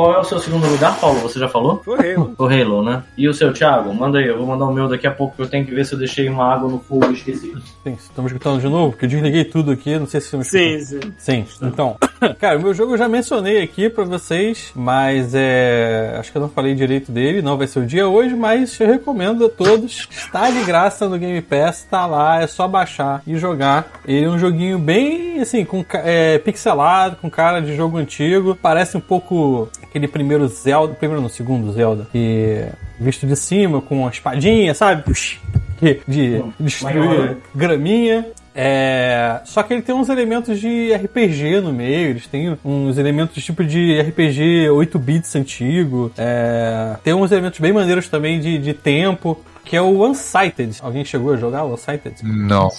Qual 0.00 0.14
é 0.14 0.18
o 0.18 0.24
seu 0.24 0.38
segundo 0.38 0.66
lugar, 0.66 0.98
Paulo? 0.98 1.20
Você 1.20 1.38
já 1.38 1.46
falou? 1.46 1.76
Correu. 1.84 2.34
O 2.38 2.46
Halo, 2.46 2.82
né? 2.82 3.02
E 3.18 3.28
o 3.28 3.34
seu, 3.34 3.52
Thiago? 3.52 3.92
Manda 3.92 4.18
aí, 4.18 4.28
eu 4.28 4.38
vou 4.38 4.46
mandar 4.46 4.64
o 4.64 4.72
meu 4.72 4.88
daqui 4.88 5.06
a 5.06 5.10
pouco, 5.10 5.36
que 5.36 5.42
eu 5.42 5.46
tenho 5.46 5.66
que 5.66 5.74
ver 5.74 5.84
se 5.84 5.92
eu 5.92 5.98
deixei 5.98 6.26
uma 6.26 6.50
água 6.50 6.70
no 6.70 6.78
fogo 6.78 7.10
e 7.10 7.12
esqueci. 7.12 7.52
Sim, 7.84 7.92
estamos 7.92 8.32
escutando 8.32 8.62
de 8.62 8.66
novo? 8.66 8.92
Porque 8.92 9.04
eu 9.04 9.10
desliguei 9.10 9.44
tudo 9.44 9.72
aqui, 9.72 9.98
não 9.98 10.06
sei 10.06 10.22
se 10.22 10.28
estamos 10.28 10.46
escutando. 10.46 11.02
Sim, 11.02 11.14
sim. 11.18 11.44
Sim, 11.44 11.66
então. 11.66 11.98
Cara, 12.40 12.58
o 12.58 12.62
meu 12.62 12.72
jogo 12.72 12.94
eu 12.94 12.96
já 12.96 13.10
mencionei 13.10 13.62
aqui 13.62 13.90
pra 13.90 14.04
vocês, 14.04 14.72
mas 14.74 15.34
é. 15.34 16.16
Acho 16.18 16.32
que 16.32 16.38
eu 16.38 16.42
não 16.42 16.48
falei 16.48 16.74
direito 16.74 17.12
dele, 17.12 17.42
não 17.42 17.58
vai 17.58 17.66
ser 17.66 17.80
o 17.80 17.86
dia 17.86 18.08
hoje, 18.08 18.34
mas 18.34 18.80
eu 18.80 18.86
recomendo 18.86 19.44
a 19.44 19.48
todos. 19.50 20.08
Está 20.10 20.50
de 20.50 20.64
graça 20.64 21.10
no 21.10 21.18
Game 21.18 21.42
Pass, 21.42 21.86
tá 21.90 22.06
lá, 22.06 22.40
é 22.40 22.46
só 22.46 22.66
baixar 22.66 23.22
e 23.26 23.36
jogar. 23.36 24.00
Ele 24.06 24.24
é 24.24 24.28
um 24.30 24.38
joguinho 24.38 24.78
bem, 24.78 25.40
assim, 25.40 25.62
com 25.62 25.84
é, 25.92 26.38
pixelado, 26.38 27.16
com 27.16 27.28
cara 27.28 27.60
de 27.60 27.76
jogo 27.76 27.98
antigo. 27.98 28.56
Parece 28.62 28.96
um 28.96 29.00
pouco 29.00 29.68
aquele 29.90 30.08
primeiro 30.08 30.46
Zelda, 30.48 30.94
primeiro 30.94 31.20
não, 31.20 31.28
segundo 31.28 31.70
Zelda, 31.72 32.06
que 32.10 32.64
visto 32.98 33.26
de 33.26 33.36
cima, 33.36 33.82
com 33.82 34.00
uma 34.02 34.10
espadinha, 34.10 34.72
sabe? 34.72 35.02
Puxa, 35.02 35.36
que- 35.78 36.00
De 36.08 36.42
destruir 36.58 36.94
né? 37.30 37.36
graminha. 37.54 38.26
É, 38.54 39.40
só 39.44 39.62
que 39.62 39.72
ele 39.72 39.82
tem 39.82 39.94
uns 39.94 40.08
elementos 40.08 40.58
de 40.60 40.92
RPG 40.92 41.60
no 41.60 41.72
meio, 41.72 42.10
eles 42.10 42.26
têm 42.26 42.56
uns 42.64 42.98
elementos 42.98 43.42
tipo 43.44 43.62
de 43.64 44.00
RPG 44.00 44.68
8 44.70 44.98
bits 44.98 45.36
antigo, 45.36 46.10
é, 46.18 46.96
tem 47.04 47.14
uns 47.14 47.30
elementos 47.30 47.60
bem 47.60 47.72
maneiros 47.72 48.08
também 48.08 48.40
de, 48.40 48.58
de 48.58 48.74
tempo. 48.74 49.38
Que 49.62 49.76
é 49.76 49.80
o 49.82 50.04
Unsighted. 50.04 50.78
Alguém 50.82 51.04
chegou 51.04 51.32
a 51.32 51.36
jogar 51.36 51.62
o 51.64 51.74
Unsighted? 51.74 52.16
Não. 52.24 52.70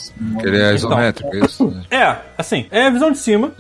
Ele 0.44 0.62
é 0.62 0.74
isométrico, 0.74 1.34
é 1.34 1.40
isso? 1.46 1.74
É, 1.90 2.18
assim, 2.38 2.66
é 2.70 2.88
a 2.88 2.90
visão 2.90 3.12
de 3.12 3.18
cima. 3.20 3.54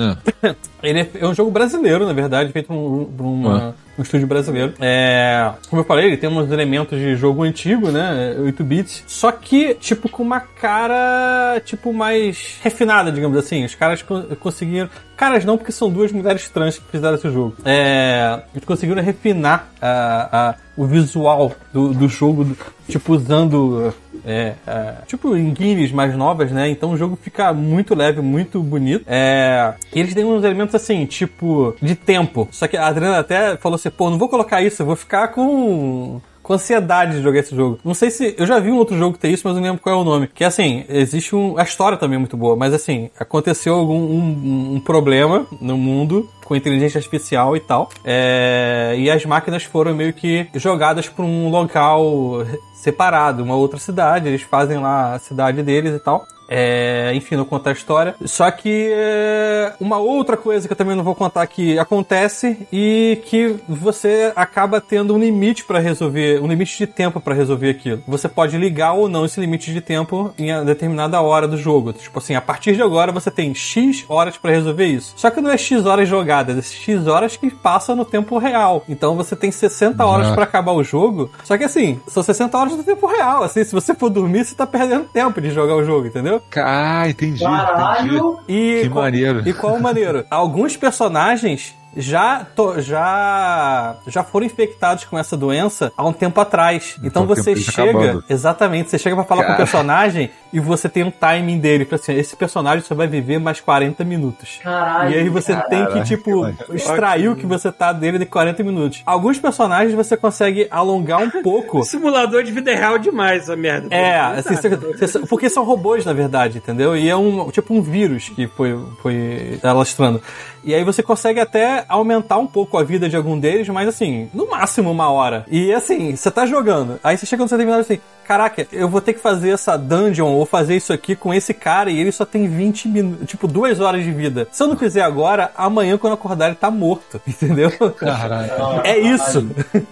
É. 0.43 0.53
Ele 0.83 0.99
é, 1.01 1.09
é 1.19 1.27
um 1.27 1.33
jogo 1.33 1.51
brasileiro, 1.51 2.05
na 2.05 2.13
verdade, 2.13 2.51
feito 2.51 2.67
por 2.67 2.75
um, 2.75 3.05
por 3.05 3.23
uma- 3.25 3.75
um 3.97 4.01
estúdio 4.01 4.25
brasileiro. 4.27 4.73
É, 4.79 5.51
como 5.69 5.81
eu 5.81 5.85
falei, 5.85 6.05
ele 6.07 6.17
tem 6.17 6.29
uns 6.29 6.51
elementos 6.51 6.97
de 6.97 7.15
jogo 7.15 7.43
antigo, 7.43 7.91
né? 7.91 8.35
8 8.39 8.63
bits. 8.63 9.03
Só 9.05 9.31
que, 9.31 9.75
tipo, 9.75 10.09
com 10.09 10.23
uma 10.23 10.39
cara, 10.39 11.61
tipo, 11.65 11.93
mais 11.93 12.57
refinada, 12.63 13.11
digamos 13.11 13.37
assim. 13.37 13.63
Os 13.65 13.75
caras 13.75 14.01
co- 14.01 14.23
conseguiram. 14.39 14.89
Caras 15.15 15.45
não, 15.45 15.57
porque 15.57 15.71
são 15.71 15.89
duas 15.89 16.11
mulheres 16.11 16.49
trans 16.49 16.79
que 16.79 16.85
fizeram 16.89 17.15
esse 17.15 17.29
jogo. 17.29 17.55
É, 17.63 18.39
eles 18.53 18.65
conseguiram 18.65 19.03
refinar 19.03 19.67
a- 19.81 20.29
a- 20.49 20.55
o 20.75 20.85
visual 20.85 21.51
do, 21.71 21.93
do 21.93 22.07
jogo, 22.07 22.43
do- 22.43 22.57
tipo, 22.87 23.13
usando. 23.13 23.93
É, 24.25 24.53
é, 24.67 24.93
tipo, 25.07 25.35
em 25.35 25.51
guines 25.51 25.91
mais 25.91 26.15
novas, 26.15 26.51
né? 26.51 26.69
Então 26.69 26.91
o 26.91 26.97
jogo 26.97 27.17
fica 27.21 27.53
muito 27.53 27.95
leve, 27.95 28.21
muito 28.21 28.61
bonito. 28.61 29.05
É, 29.07 29.73
e 29.93 29.99
eles 29.99 30.13
têm 30.13 30.25
uns 30.25 30.43
elementos 30.43 30.75
assim, 30.75 31.05
tipo, 31.05 31.75
de 31.81 31.95
tempo. 31.95 32.47
Só 32.51 32.67
que 32.67 32.77
a 32.77 32.87
Adriana 32.87 33.19
até 33.19 33.57
falou 33.57 33.75
assim: 33.75 33.89
pô, 33.89 34.09
não 34.09 34.17
vou 34.17 34.29
colocar 34.29 34.61
isso, 34.61 34.81
eu 34.81 34.85
vou 34.85 34.95
ficar 34.95 35.29
com 35.29 36.21
com 36.51 36.53
ansiedade 36.53 37.17
de 37.17 37.21
jogar 37.21 37.39
esse 37.39 37.55
jogo. 37.55 37.79
Não 37.83 37.93
sei 37.93 38.09
se. 38.09 38.35
Eu 38.37 38.45
já 38.45 38.59
vi 38.59 38.71
um 38.71 38.77
outro 38.77 38.97
jogo 38.97 39.13
que 39.13 39.19
tem 39.19 39.33
isso, 39.33 39.43
mas 39.45 39.55
não 39.55 39.63
lembro 39.63 39.81
qual 39.81 39.95
é 39.95 40.01
o 40.01 40.03
nome. 40.03 40.27
Que 40.27 40.43
assim, 40.43 40.83
existe 40.89 41.35
um. 41.35 41.57
A 41.57 41.63
história 41.63 41.97
também 41.97 42.15
é 42.15 42.19
muito 42.19 42.35
boa, 42.35 42.55
mas 42.55 42.73
assim, 42.73 43.09
aconteceu 43.19 43.75
algum 43.75 43.99
um, 43.99 44.75
um 44.75 44.79
problema 44.79 45.45
no 45.61 45.77
mundo 45.77 46.29
com 46.43 46.55
inteligência 46.55 46.97
artificial 46.97 47.55
e 47.55 47.59
tal. 47.61 47.89
é, 48.03 48.95
e 48.97 49.09
as 49.09 49.25
máquinas 49.25 49.63
foram 49.63 49.95
meio 49.95 50.11
que 50.11 50.47
jogadas 50.55 51.07
para 51.07 51.23
um 51.23 51.49
local 51.49 52.45
separado, 52.81 53.43
uma 53.43 53.55
outra 53.55 53.79
cidade. 53.79 54.27
Eles 54.27 54.41
fazem 54.41 54.79
lá 54.79 55.13
a 55.13 55.19
cidade 55.19 55.61
deles 55.61 55.95
e 55.95 55.99
tal. 55.99 56.27
É, 56.53 57.13
enfim, 57.15 57.37
não 57.37 57.45
contar 57.45 57.69
a 57.69 57.73
história. 57.73 58.13
Só 58.25 58.51
que 58.51 58.91
é, 58.93 59.71
uma 59.79 59.99
outra 59.99 60.35
coisa 60.35 60.67
que 60.67 60.73
eu 60.73 60.75
também 60.75 60.97
não 60.97 61.03
vou 61.03 61.15
contar 61.15 61.47
que 61.47 61.79
acontece 61.79 62.67
e 62.73 63.21
que 63.25 63.55
você 63.69 64.33
acaba 64.35 64.81
tendo 64.81 65.15
um 65.15 65.17
limite 65.17 65.63
para 65.63 65.79
resolver, 65.79 66.41
um 66.41 66.47
limite 66.47 66.77
de 66.77 66.85
tempo 66.85 67.21
para 67.21 67.33
resolver 67.33 67.69
aquilo. 67.69 68.03
Você 68.05 68.27
pode 68.27 68.57
ligar 68.57 68.91
ou 68.91 69.07
não 69.07 69.23
esse 69.23 69.39
limite 69.39 69.71
de 69.71 69.79
tempo 69.79 70.33
em 70.37 70.65
determinada 70.65 71.21
hora 71.21 71.47
do 71.47 71.55
jogo. 71.55 71.93
Tipo 71.93 72.19
assim, 72.19 72.35
a 72.35 72.41
partir 72.41 72.75
de 72.75 72.81
agora 72.81 73.13
você 73.13 73.31
tem 73.31 73.55
X 73.55 74.03
horas 74.09 74.37
para 74.37 74.51
resolver 74.51 74.87
isso. 74.87 75.13
Só 75.15 75.29
que 75.29 75.39
não 75.39 75.51
é 75.51 75.57
X 75.57 75.85
horas 75.85 76.09
jogadas, 76.09 76.57
é 76.57 76.61
X 76.61 77.07
horas 77.07 77.37
que 77.37 77.49
passam 77.49 77.95
no 77.95 78.03
tempo 78.03 78.37
real. 78.37 78.83
Então 78.89 79.15
você 79.15 79.37
tem 79.37 79.51
60 79.51 80.05
horas 80.05 80.31
para 80.31 80.43
acabar 80.43 80.73
o 80.73 80.83
jogo. 80.83 81.31
Só 81.45 81.57
que 81.57 81.63
assim, 81.63 82.01
são 82.07 82.21
60 82.21 82.57
horas 82.57 82.70
no 82.77 82.83
tempo 82.83 83.05
real. 83.07 83.43
Assim, 83.43 83.63
se 83.63 83.73
você 83.73 83.93
for 83.93 84.09
dormir, 84.09 84.45
você 84.45 84.55
tá 84.55 84.65
perdendo 84.67 85.05
tempo 85.05 85.39
de 85.41 85.49
jogar 85.51 85.75
o 85.75 85.83
jogo, 85.83 86.07
entendeu? 86.07 86.41
Ah, 86.57 87.07
entendi. 87.09 87.43
entendi. 87.43 87.43
Caralho! 87.43 88.39
E 88.47 88.81
Que 88.83 88.89
qual- 88.89 89.03
maneiro. 89.05 89.41
E 89.47 89.53
qual 89.53 89.79
maneiro? 89.79 90.25
Alguns 90.31 90.75
personagens 90.77 91.75
já, 91.95 92.45
to- 92.55 92.79
já 92.81 93.95
já 94.07 94.23
foram 94.23 94.45
infectados 94.45 95.03
com 95.05 95.17
essa 95.17 95.35
doença 95.35 95.91
há 95.97 96.05
um 96.05 96.13
tempo 96.13 96.39
atrás. 96.39 96.97
Então 97.03 97.23
o 97.23 97.27
você 97.27 97.55
chega, 97.55 97.91
acabando. 97.91 98.23
exatamente, 98.29 98.89
você 98.89 98.97
chega 98.97 99.15
pra 99.15 99.25
falar 99.25 99.41
com 99.41 99.47
o 99.47 99.51
Cara. 99.51 99.57
personagem 99.57 100.29
e 100.53 100.59
você 100.59 100.87
tem 100.89 101.03
um 101.03 101.11
timing 101.11 101.59
dele, 101.59 101.85
Fala 101.85 102.01
assim, 102.01 102.13
esse 102.13 102.35
personagem 102.35 102.83
só 102.85 102.93
vai 102.95 103.07
viver 103.07 103.39
mais 103.39 103.59
40 103.59 104.03
minutos. 104.03 104.59
Caralho! 104.63 105.11
E 105.11 105.17
aí 105.17 105.29
você 105.29 105.55
tem 105.69 105.85
que, 105.87 106.03
tipo, 106.03 106.45
que 106.65 106.75
extrair 106.75 107.29
o 107.29 107.35
que 107.35 107.45
você 107.45 107.71
tá 107.71 107.91
dele 107.93 108.19
de 108.19 108.25
40 108.25 108.63
minutos. 108.63 109.01
Alguns 109.05 109.39
personagens 109.39 109.93
você 109.93 110.15
consegue 110.17 110.67
alongar 110.71 111.19
um 111.21 111.29
pouco. 111.41 111.83
Simulador 111.85 112.43
de 112.43 112.51
vida 112.51 112.73
real 112.73 112.97
demais, 112.97 113.43
essa 113.43 113.55
merda. 113.55 113.93
É, 113.93 114.19
assim, 114.19 114.55
você- 114.55 114.69
você- 114.77 115.19
porque 115.19 115.49
são 115.49 115.63
robôs, 115.63 116.05
na 116.05 116.13
verdade, 116.13 116.57
entendeu? 116.57 116.95
E 116.95 117.09
é 117.09 117.15
um 117.15 117.49
tipo 117.51 117.73
um 117.73 117.81
vírus 117.81 118.29
que 118.29 118.47
foi, 118.47 118.77
foi 119.01 119.59
alastrando. 119.63 120.21
E 120.63 120.75
aí 120.75 120.83
você 120.83 121.01
consegue 121.01 121.39
até 121.39 121.80
aumentar 121.87 122.37
um 122.37 122.47
pouco 122.47 122.77
a 122.77 122.83
vida 122.83 123.07
de 123.09 123.15
algum 123.15 123.39
deles, 123.39 123.67
mas 123.69 123.87
assim, 123.87 124.29
no 124.33 124.49
máximo 124.49 124.91
uma 124.91 125.09
hora. 125.09 125.45
E 125.49 125.73
assim, 125.73 126.15
você 126.15 126.29
tá 126.31 126.45
jogando, 126.45 126.99
aí 127.03 127.17
você 127.17 127.25
chega 127.25 127.43
no 127.43 127.49
seu 127.49 127.57
terminal 127.57 127.79
assim, 127.79 127.99
caraca, 128.27 128.65
eu 128.71 128.87
vou 128.87 129.01
ter 129.01 129.13
que 129.13 129.19
fazer 129.19 129.49
essa 129.49 129.75
dungeon 129.77 130.29
ou 130.31 130.45
fazer 130.45 130.75
isso 130.75 130.93
aqui 130.93 131.15
com 131.15 131.33
esse 131.33 131.53
cara 131.53 131.89
e 131.91 131.99
ele 131.99 132.11
só 132.11 132.23
tem 132.25 132.47
20 132.47 132.87
minutos, 132.87 133.27
tipo, 133.27 133.47
duas 133.47 133.79
horas 133.79 134.03
de 134.03 134.11
vida. 134.11 134.47
Se 134.51 134.63
eu 134.63 134.67
não 134.67 134.77
fizer 134.77 135.01
agora, 135.01 135.51
amanhã 135.57 135.97
quando 135.97 136.11
eu 136.11 136.17
acordar 136.17 136.47
ele 136.47 136.55
tá 136.55 136.71
morto, 136.71 137.19
entendeu? 137.27 137.69
Caralho. 137.97 138.51
É 138.85 138.97
isso. 138.97 139.45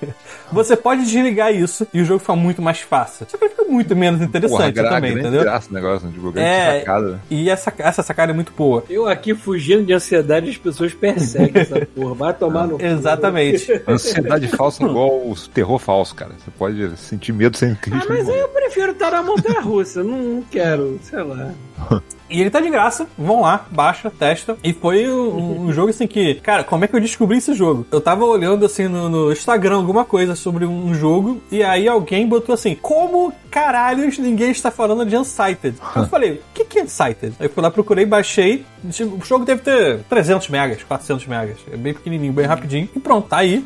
Você 0.51 0.75
pode 0.75 1.03
desligar 1.03 1.53
isso 1.53 1.85
e 1.93 2.01
o 2.01 2.05
jogo 2.05 2.19
fica 2.19 2.35
muito 2.35 2.61
mais 2.61 2.79
fácil. 2.79 3.25
Só 3.29 3.37
que 3.37 3.43
ele 3.45 3.51
fica 3.53 3.65
muito 3.65 3.95
menos 3.95 4.19
interessante 4.21 4.73
Porra, 4.73 4.89
também, 4.89 5.11
grande 5.13 5.27
entendeu? 5.27 5.43
graça 5.43 5.69
o 5.69 5.73
negócio, 5.73 6.07
né? 6.07 6.13
Tipo, 6.13 6.39
É, 6.39 6.79
sacada. 6.79 7.07
né? 7.11 7.19
e 7.29 7.49
essa, 7.49 7.73
essa 7.77 8.01
sacada 8.03 8.31
é 8.31 8.35
muito 8.35 8.51
boa. 8.57 8.83
Eu 8.89 9.07
aqui 9.07 9.35
fugindo 9.35 9.83
de 9.85 9.93
ansiedade, 9.93 10.49
as 10.49 10.57
pessoas 10.57 10.91
perseguem 10.93 11.61
essa 11.61 11.78
porra. 11.87 12.13
Vai 12.15 12.33
tomar 12.33 12.67
no. 12.67 12.77
cu. 12.77 12.85
Exatamente. 12.85 13.81
Ansiedade 13.87 14.47
falsa 14.49 14.83
é 14.83 14.87
igual 14.87 15.09
o 15.09 15.35
terror 15.53 15.79
falso, 15.79 16.15
cara. 16.15 16.31
Você 16.37 16.51
pode 16.51 16.97
sentir 16.97 17.31
medo 17.33 17.57
sem 17.57 17.71
Ah, 17.71 17.75
crítico. 17.75 18.11
mas 18.13 18.27
aí 18.29 18.39
eu 18.39 18.49
prefiro 18.49 18.91
estar 18.91 19.11
na 19.11 19.23
montanha 19.23 19.61
russa. 19.61 20.03
Não, 20.03 20.17
não 20.17 20.41
quero, 20.43 20.99
sei 21.03 21.21
lá. 21.23 21.51
E 22.29 22.39
ele 22.39 22.49
tá 22.49 22.59
de 22.59 22.69
graça, 22.69 23.07
vão 23.17 23.41
lá, 23.41 23.65
baixa, 23.71 24.09
testa. 24.09 24.57
E 24.63 24.73
foi 24.73 25.09
um, 25.09 25.65
um 25.65 25.73
jogo 25.73 25.89
assim 25.89 26.07
que, 26.07 26.35
cara, 26.35 26.63
como 26.63 26.85
é 26.85 26.87
que 26.87 26.95
eu 26.95 27.01
descobri 27.01 27.37
esse 27.37 27.53
jogo? 27.53 27.85
Eu 27.91 27.99
tava 27.99 28.23
olhando 28.25 28.65
assim 28.65 28.87
no, 28.87 29.09
no 29.09 29.31
Instagram 29.31 29.77
alguma 29.77 30.05
coisa 30.05 30.35
sobre 30.35 30.65
um 30.65 30.93
jogo, 30.93 31.41
e 31.51 31.63
aí 31.63 31.87
alguém 31.87 32.27
botou 32.27 32.53
assim: 32.53 32.75
Como 32.75 33.33
caralhos 33.49 34.17
ninguém 34.17 34.51
está 34.51 34.69
falando 34.69 35.05
de 35.05 35.17
Unsighted? 35.17 35.77
Eu 35.95 36.07
falei: 36.07 36.33
O 36.33 36.39
que, 36.53 36.65
que 36.65 36.79
é 36.79 36.83
Unsighted? 36.83 37.33
Aí 37.39 37.47
eu 37.47 37.49
fui 37.49 37.63
lá, 37.63 37.71
procurei, 37.71 38.05
baixei. 38.05 38.65
O 38.83 39.25
jogo 39.25 39.43
deve 39.43 39.61
ter 39.61 39.99
300 40.09 40.47
megas, 40.49 40.83
400 40.83 41.25
megas. 41.27 41.57
É 41.71 41.75
bem 41.75 41.93
pequenininho, 41.93 42.31
bem 42.31 42.45
rapidinho. 42.45 42.87
E 42.95 42.99
pronto, 42.99 43.27
tá 43.27 43.37
aí. 43.37 43.65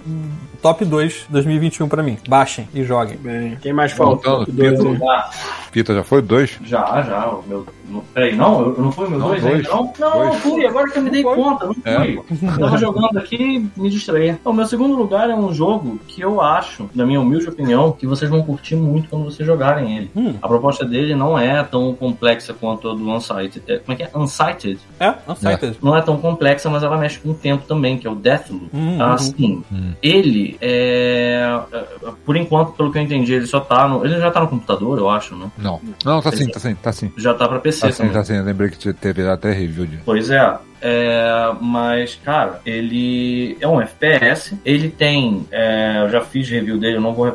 Top 0.62 0.84
2 0.84 1.26
2021 1.30 1.90
pra 1.90 2.02
mim. 2.02 2.18
Baixem 2.28 2.68
e 2.74 2.84
joguem. 2.84 3.18
Bem, 3.18 3.58
quem 3.62 3.74
mais 3.74 3.92
falta? 3.92 4.40
Né? 4.40 5.24
Pita 5.72 5.94
já 5.94 6.04
foi? 6.04 6.22
Dois? 6.22 6.58
já, 6.64 7.02
já. 7.02 7.28
O 7.28 7.44
meu. 7.46 7.68
Peraí, 8.14 8.36
não? 8.36 8.53
Eu, 8.62 8.76
eu 8.78 8.84
não 8.84 8.92
fui 8.92 9.08
o 9.08 9.10
meu 9.10 9.20
Não, 9.20 9.28
dois, 9.30 9.42
dois. 9.42 9.56
ainda, 9.56 9.70
não? 9.70 9.94
Não, 10.00 10.12
Dois. 10.12 10.28
não 10.28 10.34
fui. 10.36 10.66
Agora 10.68 10.90
que 10.92 10.98
eu 11.00 11.04
me 11.04 11.10
dei 11.10 11.24
conta, 11.24 11.66
não 11.66 11.76
É, 11.86 11.96
fui. 12.24 12.24
Tava 12.60 12.78
jogando 12.78 13.18
aqui 13.18 13.36
e 13.76 13.80
me 13.82 13.90
distraí. 13.90 14.30
Então, 14.30 14.52
o 14.52 14.56
meu 14.56 14.66
segundo 14.66 14.96
lugar 14.96 15.30
é 15.30 15.36
um 15.36 15.54
jogo 15.54 16.00
que 16.08 16.22
eu 16.22 16.42
acho, 16.42 16.90
na 16.96 17.06
minha 17.06 17.20
humilde 17.22 17.48
opinião, 17.50 17.92
que 17.92 18.06
vocês 18.08 18.30
vão 18.30 18.42
curtir 18.44 18.76
muito 18.76 19.10
quando 19.10 19.26
vocês 19.26 19.46
jogarem 19.46 19.98
ele. 19.98 20.12
Hum. 20.16 20.36
A 20.42 20.48
proposta 20.48 20.86
dele 20.86 21.16
não 21.16 21.38
é 21.38 21.64
tão 21.64 21.94
complexa 21.94 22.54
quanto 22.54 22.90
a 22.90 22.94
do 22.94 23.10
Unsighted. 23.10 23.64
É, 23.68 23.78
como 23.80 23.94
é 23.94 23.96
que 23.96 24.04
é? 24.04 24.10
Unsighted? 24.16 24.80
É, 25.00 25.14
Unsighted. 25.28 25.78
Não 25.82 25.96
é 25.96 26.02
tão 26.02 26.18
complexa, 26.18 26.70
mas 26.70 26.84
ela 26.84 26.98
mexe 26.98 27.20
com 27.20 27.30
o 27.30 27.34
tempo 27.34 27.66
também, 27.68 27.98
que 27.98 28.08
é 28.08 28.10
o 28.10 28.16
Deathloop. 28.16 28.70
Hum, 28.74 29.02
Assim, 29.02 29.64
ele 30.02 30.58
é. 30.62 31.60
é, 31.72 31.84
Por 32.26 32.36
enquanto, 32.36 32.72
pelo 32.74 32.92
que 32.92 32.98
eu 32.98 33.02
entendi, 33.02 33.34
ele 33.34 33.46
só 33.48 33.60
tá 33.60 33.88
no. 33.88 34.04
Ele 34.06 34.18
já 34.20 34.32
tá 34.32 34.40
no 34.40 34.48
computador, 34.48 34.98
eu 34.98 35.10
acho, 35.10 35.36
né? 35.36 35.52
Não. 35.58 35.80
Não, 36.06 36.22
tá 36.22 36.32
sim, 36.32 36.48
tá 36.50 36.60
sim, 36.60 36.76
tá 36.76 36.92
sim. 36.92 37.12
Já 37.18 37.34
tá 37.34 37.48
pra 37.48 37.60
PC 37.60 37.82
Tá 37.88 37.92
sim, 37.92 37.98
também. 37.98 38.14
tá 38.14 38.24
sim. 38.24 38.43
Eu 38.44 38.48
lembrei 38.48 38.70
que 38.70 38.94
teve 38.94 39.26
até 39.28 39.52
review 39.54 39.86
de. 39.86 39.98
Pois 40.04 40.30
é. 40.30 40.58
É, 40.82 41.56
mas, 41.62 42.20
cara, 42.26 42.60
ele 42.66 43.58
é 43.62 43.68
um 43.68 43.80
FPS. 43.82 44.58
Ele 44.66 44.90
tem. 44.90 45.48
é, 45.50 46.02
eu 46.04 46.10
já 46.10 46.20
fiz 46.20 46.50
review 46.50 46.78
dele, 46.78 46.98
eu 46.98 47.02
não 47.02 47.14
vou 47.14 47.34